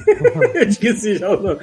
eu 0.54 0.68
esqueci 0.68 1.16
já 1.16 1.30
o 1.30 1.42
nome. 1.42 1.58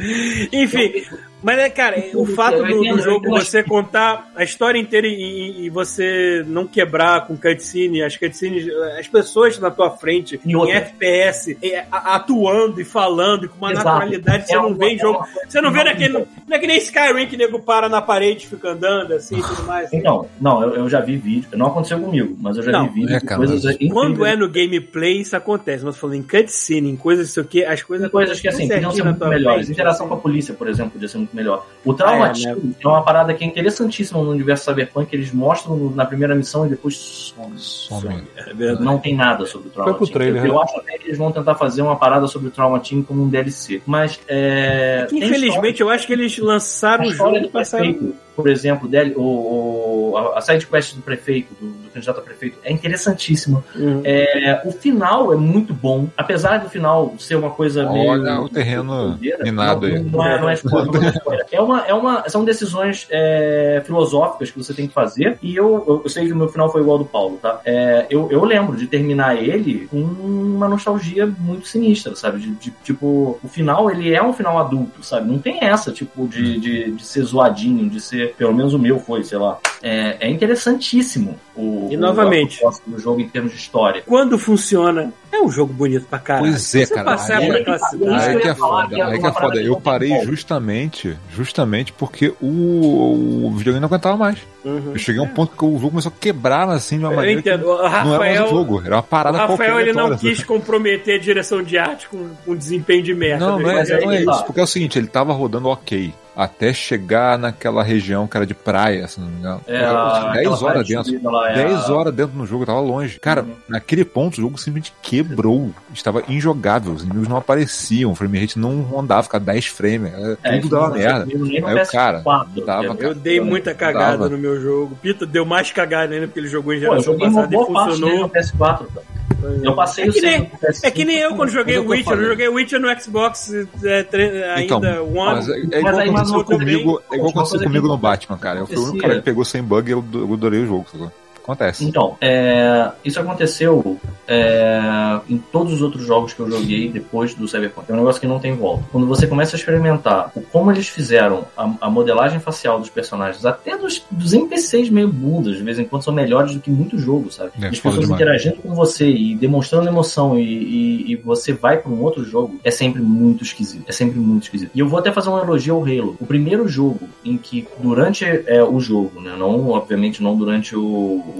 Enfim, 0.51 1.06
mas 1.43 1.57
é, 1.59 1.69
cara, 1.69 2.03
o 2.16 2.25
fato 2.25 2.64
do, 2.64 2.83
do 2.83 2.99
jogo 3.01 3.30
você 3.30 3.64
contar 3.64 4.30
a 4.35 4.43
história 4.43 4.80
inteira 4.80 5.07
e, 5.07 5.66
e 5.66 5.69
você 5.69 6.43
não 6.48 6.66
quebrar 6.67 7.25
com 7.27 7.38
cutscene, 7.38 8.01
as 8.01 8.16
cutscenes, 8.17 8.67
as 8.99 9.07
pessoas 9.07 9.57
na 9.59 9.69
tua 9.72 9.91
frente, 9.91 10.40
E 10.45 10.51
em 10.51 10.56
outra. 10.56 10.75
FPS, 10.75 11.57
é, 11.61 11.85
atuando 11.91 12.82
e 12.82 12.83
falando 12.85 13.45
e 13.45 13.48
com 13.48 13.57
uma 13.57 13.72
Exato. 13.72 13.88
naturalidade 13.88 14.48
você 14.48 14.53
É 14.53 14.57
não 14.57 14.67
uma- 14.69 14.77
vê 14.77 14.85
em 14.90 14.95
é 14.95 14.99
jogo. 14.99 15.17
uma 15.19 15.27
coisa 15.27 15.49
Você 15.49 15.61
não 15.61 15.72
vê 15.72 15.83
naquele. 15.83 16.14
Não 16.14 16.25
é 16.49 16.59
que 16.59 16.67
nem 16.67 16.77
Skyrim 16.77 17.27
que 17.27 17.35
o 17.35 17.38
nego 17.38 17.59
para 17.59 17.88
na 17.90 18.01
parede 18.01 18.45
e 18.45 18.48
fica 18.49 18.69
andando 18.72 19.14
assim 19.14 19.38
e 19.38 19.43
tudo 19.43 19.64
mais. 19.64 19.91
Então, 19.93 20.27
não, 20.40 20.61
eu, 20.64 20.75
eu 20.75 20.90
já 20.90 20.99
vi 21.01 21.17
vídeo. 21.17 21.48
Não 21.56 21.67
aconteceu 21.67 21.99
comigo, 21.99 22.35
mas 22.40 22.57
eu 22.57 22.64
já 22.64 22.72
Não, 22.72 22.88
vi 22.90 23.01
vídeo 23.01 23.16
é, 23.16 23.19
coisas. 23.35 23.77
Quando 23.91 24.25
é 24.25 24.35
no 24.35 24.49
gameplay, 24.49 25.22
isso 25.22 25.35
acontece. 25.35 25.83
Mas 25.85 25.98
falando 25.98 26.16
em 26.16 26.24
cutscene, 26.24 26.90
em 26.90 26.95
coisas, 26.95 27.30
isso 27.30 27.40
aqui, 27.40 27.64
as 27.64 27.82
coisas. 27.83 28.06
Tem 28.07 28.11
coisas 28.11 28.40
que 28.40 28.48
assim 28.48 28.67
podiam 28.67 28.91
ser 28.91 29.03
melhores. 29.03 29.66
frente, 29.66 29.72
Interação 29.72 30.06
assim. 30.06 30.14
com 30.14 30.19
a 30.19 30.22
polícia, 30.22 30.53
por 30.53 30.67
exemplo, 30.67 30.91
podia 30.91 31.07
ser 31.07 31.17
muito 31.17 31.35
melhor. 31.38 31.66
O 31.85 31.93
Trauma 31.93 32.25
Ah, 32.25 32.33
é, 32.35 32.53
né? 32.53 32.74
é 32.83 32.88
uma 32.88 33.01
parada 33.03 33.33
que 33.33 33.43
é 33.43 33.48
interessantíssima 33.48 34.22
no 34.22 34.32
universo 34.32 34.66
Cyberpunk. 34.66 35.14
Eles 35.16 35.32
mostram 35.32 35.77
na 35.91 36.06
primeira 36.06 36.35
missão 36.35 36.66
e 36.66 36.69
depois 36.69 36.95
some. 36.98 37.57
Some. 37.57 38.24
É 38.35 38.53
verdade. 38.53 38.83
Não 38.83 38.98
tem 38.98 39.16
nada 39.16 39.45
sobre 39.45 39.69
o 39.69 39.72
Trauma 39.72 39.91
Foi 39.91 39.98
pro 39.99 40.07
Team. 40.07 40.14
trailer, 40.14 40.45
eu 40.45 40.56
né? 40.56 40.61
acho 40.64 40.77
até 40.77 40.98
que 40.98 41.07
eles 41.07 41.17
vão 41.17 41.32
tentar 41.32 41.56
fazer 41.56 41.82
uma 41.82 41.95
parada 41.95 42.27
sobre 42.27 42.49
o 42.49 42.51
Trauma 42.51 42.80
Team 42.80 43.03
como 43.03 43.24
um 43.24 43.30
DLC. 43.30 43.82
Mas 43.85 44.19
é. 44.27 45.06
Que, 45.07 45.19
tem 45.19 45.30
infelizmente, 45.30 45.82
eu 45.82 45.90
acho 45.90 46.06
que 46.06 46.14
eles 46.14 46.38
lançaram 46.40 47.06
o 47.06 47.07
história 47.09 47.35
jogo 47.35 47.45
e 47.48 47.49
passaram. 47.49 48.14
Por 48.38 48.48
exemplo, 48.48 48.88
dele, 48.88 49.14
o, 49.17 50.11
o- 50.14 50.17
a- 50.35 50.40
side 50.41 50.66
quest 50.67 50.95
do 50.95 51.01
prefeito, 51.01 51.53
do, 51.59 51.67
do 51.67 51.90
candidato 51.90 52.19
a 52.19 52.22
prefeito, 52.24 52.57
é 52.64 52.72
interessantíssima. 52.72 53.64
Uhum. 53.75 54.01
É, 54.06 54.61
o 54.64 54.72
final 54.72 55.33
é 55.33 55.35
muito 55.35 55.74
bom, 55.74 56.07
apesar 56.16 56.59
do 56.59 56.69
final 56.69 57.16
ser 57.17 57.35
uma 57.35 57.49
coisa 57.49 57.90
meio. 57.91 58.11
Olha 58.11 58.40
o 58.40 58.48
terreno 58.48 59.17
minado 59.43 59.88
não, 59.88 59.95
aí. 59.95 60.03
Não 60.03 60.25
é, 60.25 60.40
não 60.41 60.49
é 60.49 60.53
spoiler, 60.53 60.91
não 60.93 61.03
é 61.03 61.09
spoiler. 61.17 61.45
É 61.51 61.61
uma, 61.61 61.82
é 61.88 61.93
uma, 61.93 62.30
são 62.30 62.45
decisões 62.45 63.07
é, 63.09 63.82
filosóficas 63.85 64.51
que 64.51 64.57
você 64.57 64.74
tem 64.74 64.88
que 64.88 64.93
fazer. 64.93 65.38
E 65.41 65.56
eu, 65.56 65.83
eu, 65.88 66.01
eu 66.03 66.09
sei 66.09 66.27
que 66.27 66.33
o 66.33 66.35
meu 66.35 66.48
final 66.49 66.72
foi 66.72 66.82
igual 66.82 66.98
ao 66.98 67.03
do 67.03 67.09
Paulo, 67.09 67.38
tá? 67.41 67.59
É, 67.66 68.06
eu, 68.09 68.30
eu 68.32 68.45
lembro 68.45 68.77
de 68.77 68.85
terminar 68.85 69.35
ele 69.41 69.88
com 69.88 69.98
uma 69.99 70.67
nostalgia 70.67 71.25
muito 71.25 71.67
sinistra, 71.67 72.16
sabe? 72.16 72.40
De, 72.40 72.51
de, 72.51 72.72
tipo, 72.83 73.40
o 73.43 73.48
final, 73.48 73.90
ele 73.90 74.14
é 74.14 74.22
um 74.22 74.32
final 74.33 74.57
adulto, 74.59 75.03
sabe? 75.03 75.27
Não 75.27 75.40
tem 75.40 75.57
essa, 75.64 75.91
tipo, 75.91 76.27
de, 76.27 76.59
de, 76.59 76.91
de 76.91 77.06
ser 77.06 77.24
zoadinho, 77.24 77.90
de 77.90 77.99
ser. 77.99 78.26
Pelo 78.38 78.53
menos 78.53 78.73
o 78.73 78.80
meu 78.80 78.99
foi, 78.99 79.23
sei 79.23 79.38
lá. 79.38 79.57
É, 79.81 80.17
é 80.22 80.30
interessantíssimo 80.30 81.38
o, 81.56 81.88
E 81.91 81.95
o- 81.95 81.99
novamente. 81.99 82.57
proposta 82.57 82.83
do 82.89 82.99
jogo 82.99 83.22
em 83.22 83.30
termos 83.30 83.51
de 83.51 83.57
história. 83.57 84.01
Quando 84.06 84.38
funciona, 84.39 85.14
é 85.31 85.39
um 85.39 85.49
jogo 85.51 85.72
bonito 85.72 86.06
pra 86.09 86.17
caralho. 86.19 86.47
Pois 86.47 86.75
é, 86.75 86.85
Você 86.85 86.93
cara. 86.95 87.11
Aí 87.11 87.45
por 87.47 87.56
é- 87.56 87.59
aquela 87.61 87.75
Isso 87.77 87.89
cidade. 87.89 88.15
Aí 88.27 88.33
eu 88.33 88.39
que 88.41 88.47
é 88.47 88.56
foda, 88.56 88.88
que 88.95 89.01
é 89.01 89.03
aí 89.03 89.19
que 89.19 89.27
é 89.27 89.31
foda. 89.33 89.51
que 89.61 89.65
Eu 89.67 89.80
parei 89.81 90.22
justamente, 90.25 91.17
justamente 91.31 91.93
porque 91.93 92.33
o, 92.41 93.47
o 93.47 93.51
videogame 93.56 93.80
não 93.81 93.88
aguentava 93.88 94.17
mais. 94.17 94.39
Uhum. 94.65 94.91
Eu 94.93 94.97
cheguei 94.97 95.22
a 95.22 95.23
um 95.23 95.27
ponto 95.30 95.56
que 95.56 95.64
o 95.64 95.73
jogo 95.77 95.91
começou 95.91 96.11
a 96.15 96.19
quebrar 96.19 96.67
assim 96.69 96.97
de 96.97 97.06
uma 97.06 97.11
Eu 97.14 97.15
maneira 97.17 97.41
que 97.41 97.49
entendo. 97.49 97.67
O 97.69 97.77
não 97.77 97.85
era 97.85 97.93
mais 97.93 98.03
Rafael, 98.39 98.45
o 98.45 98.49
jogo, 98.49 98.81
era 98.83 98.95
uma 98.95 98.99
o 99.01 99.03
parada 99.03 99.38
qualquer 99.38 99.51
Rafael 99.51 99.80
ele 99.80 99.93
não 99.93 100.17
quis 100.17 100.43
comprometer 100.43 101.15
a 101.15 101.19
direção 101.22 101.61
de 101.64 101.77
arte 101.77 102.09
com 102.09 102.30
um 102.47 102.56
desempenho 102.56 103.03
de 103.03 103.14
merda. 103.14 103.45
Não, 103.47 103.59
não 103.59 103.69
é, 103.72 103.75
Mas 103.75 103.91
aí 103.91 104.03
não 104.03 104.11
é 104.11 104.17
que 104.17 104.25
tá. 104.25 104.31
isso. 104.31 104.43
Porque 104.45 104.59
é 104.59 104.64
o 104.64 104.67
seguinte, 104.67 104.97
ele 104.97 105.07
tava 105.07 105.31
rodando 105.33 105.67
ok. 105.69 106.14
Até 106.38 106.72
chegar 106.72 107.35
naquela 107.40 107.82
região 107.82 108.27
que 108.27 108.38
era 108.38 108.45
de 108.45 108.53
praia, 108.53 109.07
se 109.07 109.19
não 109.19 109.27
me 109.27 109.38
engano. 109.40 109.61
É, 109.66 109.83
a- 109.83 110.32
10 110.35 110.48
aquela 110.53 110.64
horas 110.72 110.88
dentro. 110.88 111.32
lá, 111.32 111.49
é 111.49 111.53
10 111.56 111.90
a- 111.90 111.93
horas 111.95 112.14
dentro 112.14 112.38
no 112.38 112.45
jogo, 112.45 112.61
eu 112.61 112.67
tava 112.67 112.80
longe. 112.80 113.19
Cara, 113.19 113.41
Uhum. 113.41 113.53
naquele 113.67 114.06
ponto 114.06 114.33
o 114.38 114.41
jogo 114.41 114.56
simplesmente 114.57 114.93
quebrou. 115.01 115.72
Estava 115.91 116.22
injogável. 116.30 116.93
Os 116.93 117.01
inimigos 117.03 117.27
não 117.27 117.38
apareciam. 117.38 118.11
O 118.11 118.16
frame 118.16 118.40
rate 118.40 118.59
não 118.59 118.85
andava, 118.99 119.24
ficava 119.24 119.43
10 119.43 119.66
frames. 119.66 120.14
era- 120.14 120.38
É, 120.43 120.59
tudo 120.59 120.75
dava 120.75 120.90
merda. 120.95 121.25
Aí 121.27 121.35
o 121.35 121.45
PS4, 121.66 121.91
cara 121.91 122.45
dava, 122.66 122.85
entendeu? 122.85 123.09
Eu 123.09 123.16
dei 123.16 123.41
muita 123.41 123.74
cagada 123.74 124.17
Dava. 124.17 124.30
no 124.30 124.38
meu 124.38 124.61
jogo. 124.61 124.95
Pita 125.01 125.25
deu 125.25 125.43
mais 125.43 125.72
cagada 125.72 126.14
ainda 126.14 126.27
porque 126.27 126.40
ele 126.40 126.48
jogou 126.49 126.72
em 126.72 126.80
Pô, 126.80 126.85
eu 126.85 126.90
geração 126.91 127.16
uma 127.16 127.25
passada 127.25 127.48
e 127.48 127.49
boa 127.57 127.66
parte 127.74 127.88
dele 127.90 127.99
funcionou. 128.01 128.19
no 128.27 128.30
PS4, 128.30 128.85
cara. 128.93 129.17
Eu 129.61 129.75
passei 129.75 130.06
É 130.06 130.09
o 130.09 130.14
que 130.14 130.22
nem- 130.22 130.32
save 130.32 130.45
do 130.48 130.57
PS5. 130.57 130.88
É 130.88 130.91
que 130.91 131.06
nem 131.06 131.17
eu 131.19 131.35
quando 131.35 131.49
joguei 131.49 131.75
é 131.75 131.80
o 131.80 131.83
eu 131.83 131.90
Witcher. 131.90 132.06
Eu 132.14 132.16
falei. 132.17 132.30
joguei 132.32 132.48
Witcher 132.49 132.80
no 132.80 133.01
Xbox 133.01 133.53
é, 133.83 134.03
tre- 134.03 134.43
ainda 134.45 134.61
Então, 134.77 135.14
One. 135.16 135.35
Mas 135.35 135.49
é, 135.49 135.59
é 135.72 135.82
Mas 135.82 135.98
aí, 135.99 136.11
mas 136.11 136.26
aconteceu 136.35 136.59
comigo, 136.59 136.91
bem- 136.97 137.06
é 137.11 137.15
igual 137.15 137.31
aconteceu 137.31 137.59
comigo 137.64 137.88
no 137.88 137.97
Batman, 137.97 138.38
cara. 138.38 138.59
Eu 138.59 138.67
fui 138.67 138.77
o 138.77 138.83
único 138.83 138.97
cara 138.99 139.15
que 139.15 139.22
pegou 139.22 139.45
sem 139.45 139.64
bug 139.64 139.89
e 139.89 139.91
eu, 139.93 139.99
adorei 140.33 140.61
o 140.61 140.67
jogo. 140.67 140.85
sacou? 140.91 141.11
Acontece. 141.48 141.85
Então, 141.85 142.17
é, 142.19 142.92
isso 143.06 143.19
aconteceu 143.22 143.98
é, 144.27 145.19
em 145.30 145.38
todos 145.38 145.72
os 145.74 145.82
outros 145.82 146.06
jogos 146.06 146.34
que 146.34 146.40
eu 146.42 146.50
joguei 146.51 146.90
depois 146.90 147.34
do 147.34 147.48
Cyberpunk. 147.48 147.90
É 147.90 147.93
um 147.93 147.98
negócio 147.98 148.19
que 148.19 148.27
não 148.27 148.38
tem 148.40 148.53
volta. 148.53 148.84
Quando 148.92 149.08
você 149.08 149.26
começa 149.26 149.56
a 149.56 149.58
experimentar 149.59 150.30
o 150.35 150.42
como 150.42 150.72
eles 150.72 150.88
fizeram 150.90 151.45
a, 151.56 151.72
a 151.82 151.90
modelagem 151.90 152.40
facial 152.40 152.80
dos 152.80 152.90
personagens, 152.90 153.45
até 153.45 153.77
dos, 153.77 154.03
dos 154.11 154.34
NPCs 154.34 154.90
meio 154.90 155.08
bundas, 155.08 155.56
de 155.58 155.64
vez 155.64 155.80
em 155.80 155.85
quando 155.85 156.03
são 156.03 156.14
melhores 156.14 156.53
do 156.53 156.59
que 156.59 156.69
muito 156.69 156.98
jogo, 156.98 157.32
sabe? 157.32 157.51
É, 157.61 157.67
As 157.67 157.80
pessoas 157.80 158.01
demais. 158.01 158.22
interagindo 158.22 158.58
com 158.58 158.74
você 158.76 159.09
e 159.09 159.34
demonstrando 159.35 159.88
emoção 159.88 160.38
e, 160.38 160.43
e- 160.43 161.11
e 161.14 161.16
você 161.16 161.53
vai 161.53 161.77
para 161.77 161.90
um 161.92 162.01
outro 162.03 162.26
jogo, 162.26 162.59
é 162.64 162.69
sempre 162.72 163.01
muito 163.01 163.43
esquisito. 163.43 163.85
É 163.88 163.92
sempre 163.93 164.19
muito 164.19 164.43
esquisito. 164.43 164.72
E 164.76 164.80
eu 164.80 164.88
vou 164.90 165.00
até 165.00 165.11
fazer 165.14 165.30
um 165.30 165.38
elogio 165.40 165.76
ao 165.76 165.82
Halo. 165.84 166.17
O 166.19 166.26
primeiro 166.26 166.67
jogo 166.67 167.08
em 167.24 167.38
que, 167.38 167.66
durante 167.80 168.26
é, 168.26 168.61
o 168.64 168.77
jogo, 168.80 169.22
né? 169.22 169.34
Não, 169.38 169.69
obviamente, 169.69 170.22
não 170.22 170.35
durante 170.35 170.76
o, 170.76 170.82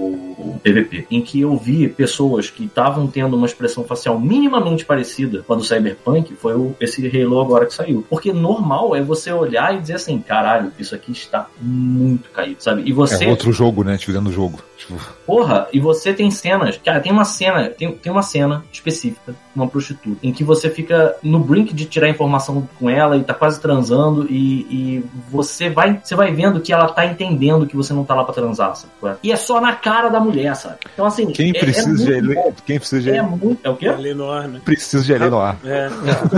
o- 0.04 0.60
PVP, 0.62 1.06
em 1.10 1.20
que 1.22 1.40
eu 1.40 1.56
vi 1.56 1.88
pessoas 1.88 2.50
que 2.50 2.64
estavam 2.64 3.06
tendo 3.06 3.36
uma 3.36 3.46
expressão 3.46 3.84
facial 3.84 4.18
minimamente 4.18 4.84
parecida 4.84 5.42
com 5.46 5.52
a 5.52 5.56
do 5.56 5.64
Cyberpunk, 5.64 6.34
foi 6.34 6.54
o, 6.54 6.74
esse 6.80 7.06
Halo 7.06 7.40
agora 7.40 7.66
que 7.66 7.74
saiu. 7.74 8.04
Porque 8.08 8.32
normal 8.32 8.94
é 8.96 9.02
você 9.02 9.32
olhar 9.32 9.74
e 9.74 9.80
dizer 9.80 9.94
assim, 9.94 10.18
caralho, 10.18 10.72
isso 10.78 10.94
aqui 10.94 11.12
está 11.12 11.46
muito 11.60 12.30
caído, 12.30 12.62
sabe? 12.62 12.82
E 12.84 12.92
você. 12.92 13.24
É 13.24 13.28
outro 13.28 13.52
jogo, 13.52 13.84
né? 13.84 13.96
Te 13.96 14.10
vendo 14.10 14.28
o 14.28 14.32
jogo. 14.32 14.58
Tipo, 14.76 14.94
Porra, 15.26 15.66
e 15.72 15.80
você 15.80 16.12
tem 16.12 16.30
cenas. 16.30 16.78
Cara, 16.84 17.00
tem 17.00 17.12
uma 17.12 17.24
cena. 17.24 17.68
Tem, 17.68 17.90
tem 17.92 18.12
uma 18.12 18.22
cena 18.22 18.64
específica, 18.72 19.34
uma 19.54 19.66
prostituta, 19.66 20.18
em 20.22 20.32
que 20.32 20.44
você 20.44 20.70
fica 20.70 21.16
no 21.22 21.40
brink 21.40 21.74
de 21.74 21.84
tirar 21.84 22.08
informação 22.08 22.68
com 22.78 22.88
ela 22.88 23.16
e 23.16 23.24
tá 23.24 23.34
quase 23.34 23.60
transando, 23.60 24.26
e, 24.30 24.60
e 24.70 25.04
você 25.30 25.68
vai 25.68 26.00
você 26.02 26.14
vai 26.14 26.32
vendo 26.32 26.60
que 26.60 26.72
ela 26.72 26.88
tá 26.88 27.04
entendendo 27.06 27.66
que 27.66 27.76
você 27.76 27.92
não 27.92 28.04
tá 28.04 28.14
lá 28.14 28.24
pra 28.24 28.32
transar, 28.34 28.74
sabe? 28.76 29.18
E 29.22 29.32
é 29.32 29.36
só 29.36 29.60
na 29.60 29.74
cara 29.74 29.87
da 30.10 30.20
mulher, 30.20 30.54
sabe? 30.54 30.76
Então, 30.92 31.06
assim. 31.06 31.26
quem 31.32 31.50
é- 31.50 31.58
precisa 31.58 32.02
é 32.02 32.06
de 32.06 32.12
ele, 32.12 32.52
quem 32.66 32.78
precisa 32.78 33.00
de 33.02 33.10
É 33.10 33.22
muito. 33.22 33.58
É 33.64 33.70
o 33.70 33.76
quê? 33.76 33.86
Eleanor, 33.86 34.46
né? 34.48 34.60
precisa 34.64 35.02
de 35.04 35.12
ele 35.12 35.28
no 35.28 35.38
ar. 35.38 35.56
É, 35.64 35.88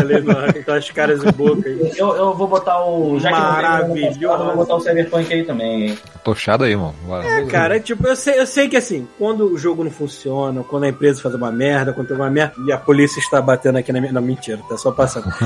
Eleanor, 0.01 0.45
aquelas 0.51 0.91
caras 0.91 1.21
de 1.21 1.33
boca 1.33 1.69
aí. 1.69 1.93
Eu, 1.97 2.15
eu 2.17 2.35
vou 2.35 2.47
botar 2.49 2.83
o. 2.85 3.19
Já 3.19 3.29
que 3.31 3.35
não 3.39 3.43
tem 3.45 3.63
Maravilhoso. 3.63 4.25
eu 4.25 4.45
vou 4.47 4.57
botar 4.57 4.75
o 4.77 4.81
Cyberpunk 4.81 5.33
aí 5.33 5.45
também, 5.45 5.89
hein? 5.89 5.99
Tochado 6.25 6.65
aí, 6.65 6.77
mano. 6.77 6.95
Bora. 7.07 7.27
É, 7.27 7.45
cara, 7.47 7.81
tipo, 7.81 8.07
eu 8.07 8.17
sei, 8.17 8.39
eu 8.39 8.47
sei 8.47 8.69
que 8.69 8.77
assim, 8.77 9.07
quando 9.19 9.47
o 9.53 9.59
jogo 9.59 9.83
não 9.85 9.91
funciona, 9.91 10.63
quando 10.63 10.85
a 10.85 10.89
empresa 10.89 11.21
faz 11.21 11.35
uma 11.35 11.51
merda, 11.51 11.93
quando 11.93 12.09
tem 12.09 12.17
uma 12.17 12.31
merda, 12.31 12.55
e 12.67 12.73
a 12.73 12.79
polícia 12.79 13.19
está 13.21 13.41
batendo 13.41 13.79
aqui 13.79 13.93
na 13.93 14.01
minha. 14.01 14.13
Não, 14.13 14.23
mentira, 14.23 14.61
tá 14.69 14.77
só 14.77 14.91
passando. 14.93 15.27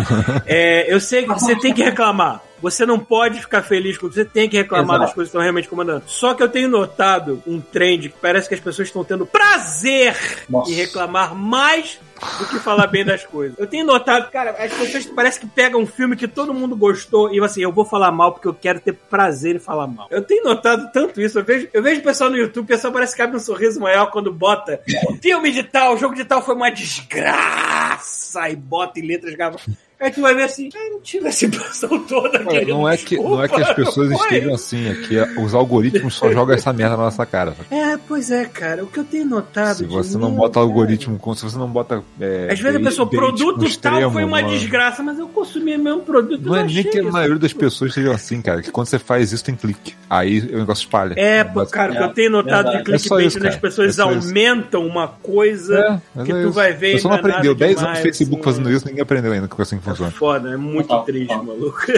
É, 0.46 0.92
eu 0.92 1.00
sei 1.00 1.22
que 1.22 1.28
você 1.28 1.56
tem 1.56 1.72
que 1.72 1.82
reclamar. 1.82 2.40
Você 2.64 2.86
não 2.86 2.98
pode 2.98 3.42
ficar 3.42 3.60
feliz 3.60 3.98
com 3.98 4.08
você 4.08 4.24
tem 4.24 4.48
que 4.48 4.56
reclamar 4.56 4.96
Exato. 4.96 5.00
das 5.00 5.14
coisas 5.14 5.28
que 5.28 5.36
estão 5.36 5.42
realmente 5.42 5.68
comandando. 5.68 6.04
Só 6.06 6.32
que 6.32 6.42
eu 6.42 6.48
tenho 6.48 6.66
notado 6.66 7.42
um 7.46 7.60
trend 7.60 8.08
que 8.08 8.16
parece 8.18 8.48
que 8.48 8.54
as 8.54 8.60
pessoas 8.60 8.88
estão 8.88 9.04
tendo 9.04 9.26
prazer 9.26 10.16
Nossa. 10.48 10.70
em 10.70 10.74
reclamar 10.74 11.34
mais 11.34 12.00
do 12.38 12.46
que 12.46 12.58
falar 12.58 12.86
bem 12.86 13.04
das 13.04 13.22
coisas. 13.26 13.58
Eu 13.58 13.66
tenho 13.66 13.84
notado, 13.84 14.30
cara, 14.30 14.52
as 14.52 14.72
pessoas 14.72 15.04
parece 15.04 15.40
que 15.40 15.46
pegam 15.46 15.82
um 15.82 15.86
filme 15.86 16.16
que 16.16 16.26
todo 16.26 16.54
mundo 16.54 16.74
gostou 16.74 17.30
e 17.34 17.38
assim, 17.44 17.60
eu 17.60 17.70
vou 17.70 17.84
falar 17.84 18.10
mal 18.10 18.32
porque 18.32 18.48
eu 18.48 18.54
quero 18.54 18.80
ter 18.80 18.94
prazer 18.94 19.56
em 19.56 19.58
falar 19.58 19.86
mal. 19.86 20.06
Eu 20.10 20.22
tenho 20.22 20.42
notado 20.42 20.90
tanto 20.90 21.20
isso. 21.20 21.38
Eu 21.38 21.44
vejo, 21.44 21.68
eu 21.70 21.82
vejo 21.82 22.00
o 22.00 22.04
pessoal 22.04 22.30
no 22.30 22.38
YouTube, 22.38 22.64
o 22.64 22.68
pessoal 22.68 22.94
parece 22.94 23.14
que 23.14 23.20
abre 23.20 23.36
um 23.36 23.40
sorriso 23.40 23.78
maior 23.78 24.10
quando 24.10 24.32
bota 24.32 24.80
filme 25.20 25.52
de 25.52 25.64
tal, 25.64 25.98
jogo 25.98 26.14
de 26.14 26.24
tal 26.24 26.40
foi 26.40 26.54
uma 26.54 26.70
desgraça 26.70 28.48
e 28.48 28.56
bota 28.56 28.98
em 28.98 29.06
letras 29.06 29.34
garrafas. 29.34 29.68
Aí 30.04 30.10
tu 30.12 30.20
vai 30.20 30.34
ver 30.34 30.42
assim, 30.42 30.68
ah, 30.74 30.90
não 30.90 31.00
tive 31.00 31.28
essa 31.28 31.46
impressão 31.46 31.98
toda, 32.06 32.38
Olha, 32.40 32.48
querido. 32.50 32.70
não, 32.72 32.88
é 32.88 32.96
que, 32.96 33.16
não 33.16 33.42
é 33.42 33.48
que 33.48 33.60
as 33.62 33.72
pessoas 33.72 34.08
foi. 34.12 34.16
estejam 34.24 34.54
assim, 34.54 34.88
é 34.88 34.94
que 34.94 35.40
os 35.40 35.54
algoritmos 35.54 36.14
só 36.14 36.30
jogam 36.30 36.54
essa 36.54 36.72
merda 36.72 36.96
na 36.96 37.04
nossa 37.04 37.24
cara. 37.24 37.56
É, 37.70 37.96
pois 38.06 38.30
é, 38.30 38.44
cara. 38.44 38.84
O 38.84 38.86
que 38.86 38.98
eu 39.00 39.04
tenho 39.04 39.24
notado. 39.24 39.76
Se 39.78 39.86
de 39.86 39.92
você 39.94 40.18
não 40.18 40.30
mim, 40.30 40.36
bota 40.36 40.54
cara, 40.54 40.66
algoritmo, 40.66 41.18
com- 41.18 41.34
se 41.34 41.42
você 41.42 41.56
não 41.56 41.68
bota. 41.68 42.02
É, 42.20 42.48
Às 42.52 42.60
vezes 42.60 42.78
a 42.80 42.84
pessoa, 42.84 43.08
produto 43.08 43.54
com 43.54 43.58
tal 43.60 43.66
extremo, 43.68 44.10
foi 44.12 44.24
uma 44.24 44.42
mano. 44.42 44.50
desgraça, 44.50 45.02
mas 45.02 45.18
eu 45.18 45.26
consumi 45.28 45.74
o 45.74 45.78
mesmo 45.82 46.00
produto. 46.02 46.42
Não 46.42 46.54
eu 46.56 46.60
é 46.62 46.66
nem 46.66 46.82
que 46.84 46.98
a 46.98 47.02
maioria 47.04 47.38
das 47.38 47.52
pessoas 47.54 47.94
sejam 47.94 48.12
assim, 48.12 48.42
cara. 48.42 48.60
Que 48.60 48.70
quando 48.70 48.86
você 48.88 48.98
faz 48.98 49.32
isso 49.32 49.42
tem 49.44 49.54
clique. 49.54 49.94
Aí 50.10 50.38
o 50.40 50.58
negócio 50.58 50.82
espalha. 50.82 51.14
É, 51.16 51.42
pô, 51.44 51.64
cara, 51.66 51.92
o 51.92 51.96
que 51.96 52.02
eu 52.02 52.12
tenho 52.12 52.30
notado 52.30 52.70
de 52.70 52.76
É 52.76 52.98
só 52.98 53.16
clickbait 53.16 53.26
isso, 53.28 53.38
quando 53.38 53.46
as 53.46 53.54
cara. 53.54 53.60
pessoas 53.60 53.88
É 53.98 54.02
só 54.02 54.12
isso. 54.12 54.28
aumentam 54.28 54.86
uma 54.86 55.08
coisa 55.08 56.00
É, 56.16 56.24
que 56.24 56.30
é 56.32 56.34
tu 56.34 56.40
isso. 56.42 56.52
vai 56.52 56.72
ver 56.72 56.94
e 56.96 56.98
Você 57.00 57.08
não 57.08 57.14
é 57.16 57.18
aprendeu 57.18 57.54
10 57.54 57.78
anos 57.82 57.96
no 57.98 58.02
Facebook 58.02 58.34
assim, 58.40 58.44
fazendo 58.44 58.70
isso, 58.70 58.86
ninguém 58.86 59.02
aprendeu 59.02 59.32
ainda 59.32 59.48
como 59.48 59.62
assim 59.62 59.78
que 59.78 59.84
É 59.94 60.10
funciona. 60.10 60.12
foda, 60.12 60.50
é 60.52 60.56
muito 60.56 60.88
Total, 60.88 61.04
triste, 61.04 61.28
total. 61.28 61.44
maluco. 61.44 61.78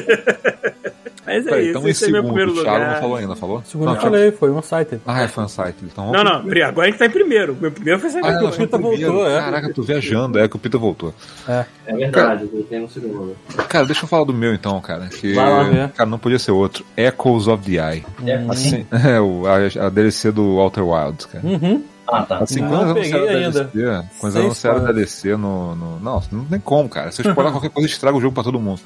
Mas 1.26 1.44
é 1.44 1.50
Peraí, 1.50 1.62
isso, 1.62 1.70
então 1.78 1.88
esse 1.88 2.04
é 2.04 2.08
meu 2.08 2.22
segundo, 2.22 2.34
primeiro 2.36 2.52
o 2.52 2.62
Thiago 2.62 2.78
lugar. 2.78 2.92
não 2.94 3.00
falou 3.00 3.16
ainda, 3.16 3.34
falou? 3.34 3.62
Segundo 3.64 3.86
não, 3.88 3.94
eu 3.96 4.00
falei, 4.00 4.30
foi 4.30 4.50
um 4.52 4.62
site. 4.62 5.00
Ah, 5.04 5.22
é 5.22 5.26
fan 5.28 5.48
site. 5.48 5.78
Então, 5.82 6.12
Não, 6.12 6.22
não, 6.22 6.44
pri- 6.44 6.62
agora 6.62 6.86
a 6.86 6.90
gente 6.90 7.00
tá 7.00 7.06
em 7.06 7.10
primeiro. 7.10 7.56
Meu 7.60 7.72
primeiro 7.72 7.98
foi 7.98 8.08
Ah, 8.10 8.12
Cyberpunk. 8.12 8.42
não, 8.42 8.48
o 8.48 8.52
Pita 8.56 8.78
foi 8.78 8.88
primeiro. 8.90 9.12
voltou, 9.12 9.30
é. 9.32 9.40
Caraca, 9.40 9.74
tô 9.74 9.82
viajando. 9.82 10.38
É 10.38 10.46
que 10.46 10.54
o 10.54 10.58
Pita 10.60 10.78
voltou. 10.78 11.12
É 11.48 11.66
verdade, 11.96 12.48
eu 12.52 12.62
tenho 12.62 12.82
no 12.82 12.88
segundo. 12.88 13.36
Cara, 13.68 13.84
deixa 13.86 14.04
eu 14.04 14.08
falar 14.08 14.22
do 14.24 14.32
meu 14.32 14.54
então, 14.54 14.80
cara. 14.80 15.06
Que, 15.08 15.32
Vai 15.34 15.50
lá, 15.50 15.88
cara, 15.88 16.08
não 16.08 16.18
podia 16.18 16.38
ser 16.38 16.52
outro. 16.52 16.84
Echoes 16.96 17.48
of 17.48 17.64
the 17.68 17.72
Eye. 17.72 18.04
É, 18.24 18.34
Assim, 18.48 18.86
é, 19.04 19.20
o, 19.20 19.42
a, 19.48 19.86
a 19.86 19.88
DLC 19.88 20.30
do 20.30 20.58
Outer 20.58 20.86
Wilds, 20.86 21.26
cara. 21.26 21.44
Uhum. 21.44 21.82
Ah, 22.08 22.22
tá. 22.22 22.38
Assim, 22.38 22.60
Não 22.60 22.68
quando 22.68 22.96
eles 22.98 23.10
peguei 23.10 23.28
ainda. 23.28 23.64
DLC, 23.64 24.06
quando 24.20 24.32
eles 24.32 24.34
Sem 24.34 24.42
anunciaram 24.44 24.78
spoiler. 24.78 24.94
DLC 24.94 25.36
no, 25.36 25.74
no. 25.74 26.00
Não, 26.00 26.22
não 26.32 26.44
tem 26.44 26.60
como, 26.60 26.88
cara. 26.88 27.10
Se 27.10 27.22
eu 27.22 27.28
spoiler 27.30 27.52
qualquer 27.54 27.70
coisa, 27.70 27.88
estraga 27.88 28.16
o 28.16 28.20
jogo 28.20 28.34
pra 28.34 28.44
todo 28.44 28.60
mundo. 28.60 28.80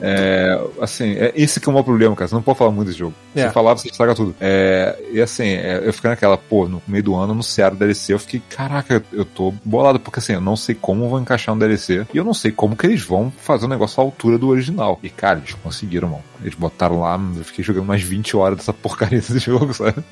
É, 0.00 0.60
assim, 0.80 1.12
é 1.14 1.32
esse 1.34 1.60
que 1.60 1.68
é 1.68 1.70
o 1.70 1.72
maior 1.72 1.84
problema, 1.84 2.14
cara. 2.14 2.28
Você 2.28 2.34
não 2.34 2.42
pode 2.42 2.58
falar 2.58 2.70
muito 2.70 2.88
desse 2.88 2.98
jogo. 2.98 3.14
Se 3.34 3.40
É. 3.40 3.46
você 3.48 3.52
falar, 3.52 3.74
você 3.76 3.88
estraga 3.88 4.14
tudo. 4.14 4.34
É, 4.40 4.96
e 5.12 5.20
assim, 5.20 5.44
é, 5.48 5.80
eu 5.84 5.92
fiquei 5.92 6.10
naquela, 6.10 6.36
pô, 6.36 6.68
no 6.68 6.82
meio 6.86 7.02
do 7.04 7.14
ano 7.14 7.32
anunciaram 7.32 7.76
o 7.76 7.78
DLC. 7.78 8.12
Eu 8.12 8.18
fiquei, 8.18 8.42
caraca, 8.48 9.02
eu 9.12 9.24
tô 9.24 9.52
bolado, 9.64 9.98
porque 10.00 10.18
assim, 10.20 10.34
eu 10.34 10.40
não 10.40 10.56
sei 10.56 10.74
como 10.74 11.08
vão 11.08 11.20
encaixar 11.20 11.54
um 11.54 11.58
DLC. 11.58 12.06
E 12.12 12.16
eu 12.16 12.24
não 12.24 12.34
sei 12.34 12.50
como 12.52 12.76
que 12.76 12.86
eles 12.86 13.02
vão 13.02 13.32
fazer 13.36 13.66
o 13.66 13.68
negócio 13.68 14.00
à 14.00 14.04
altura 14.04 14.38
do 14.38 14.48
original. 14.48 14.98
E, 15.02 15.08
cara, 15.10 15.38
eles 15.38 15.54
conseguiram, 15.54 16.08
mano. 16.08 16.22
Eles 16.40 16.54
botaram 16.54 17.00
lá, 17.00 17.20
eu 17.36 17.44
fiquei 17.44 17.64
jogando 17.64 17.86
mais 17.86 18.02
20 18.02 18.36
horas 18.36 18.58
dessa 18.58 18.72
porcaria 18.72 19.18
desse 19.18 19.38
jogo, 19.40 19.72
sabe? 19.72 20.02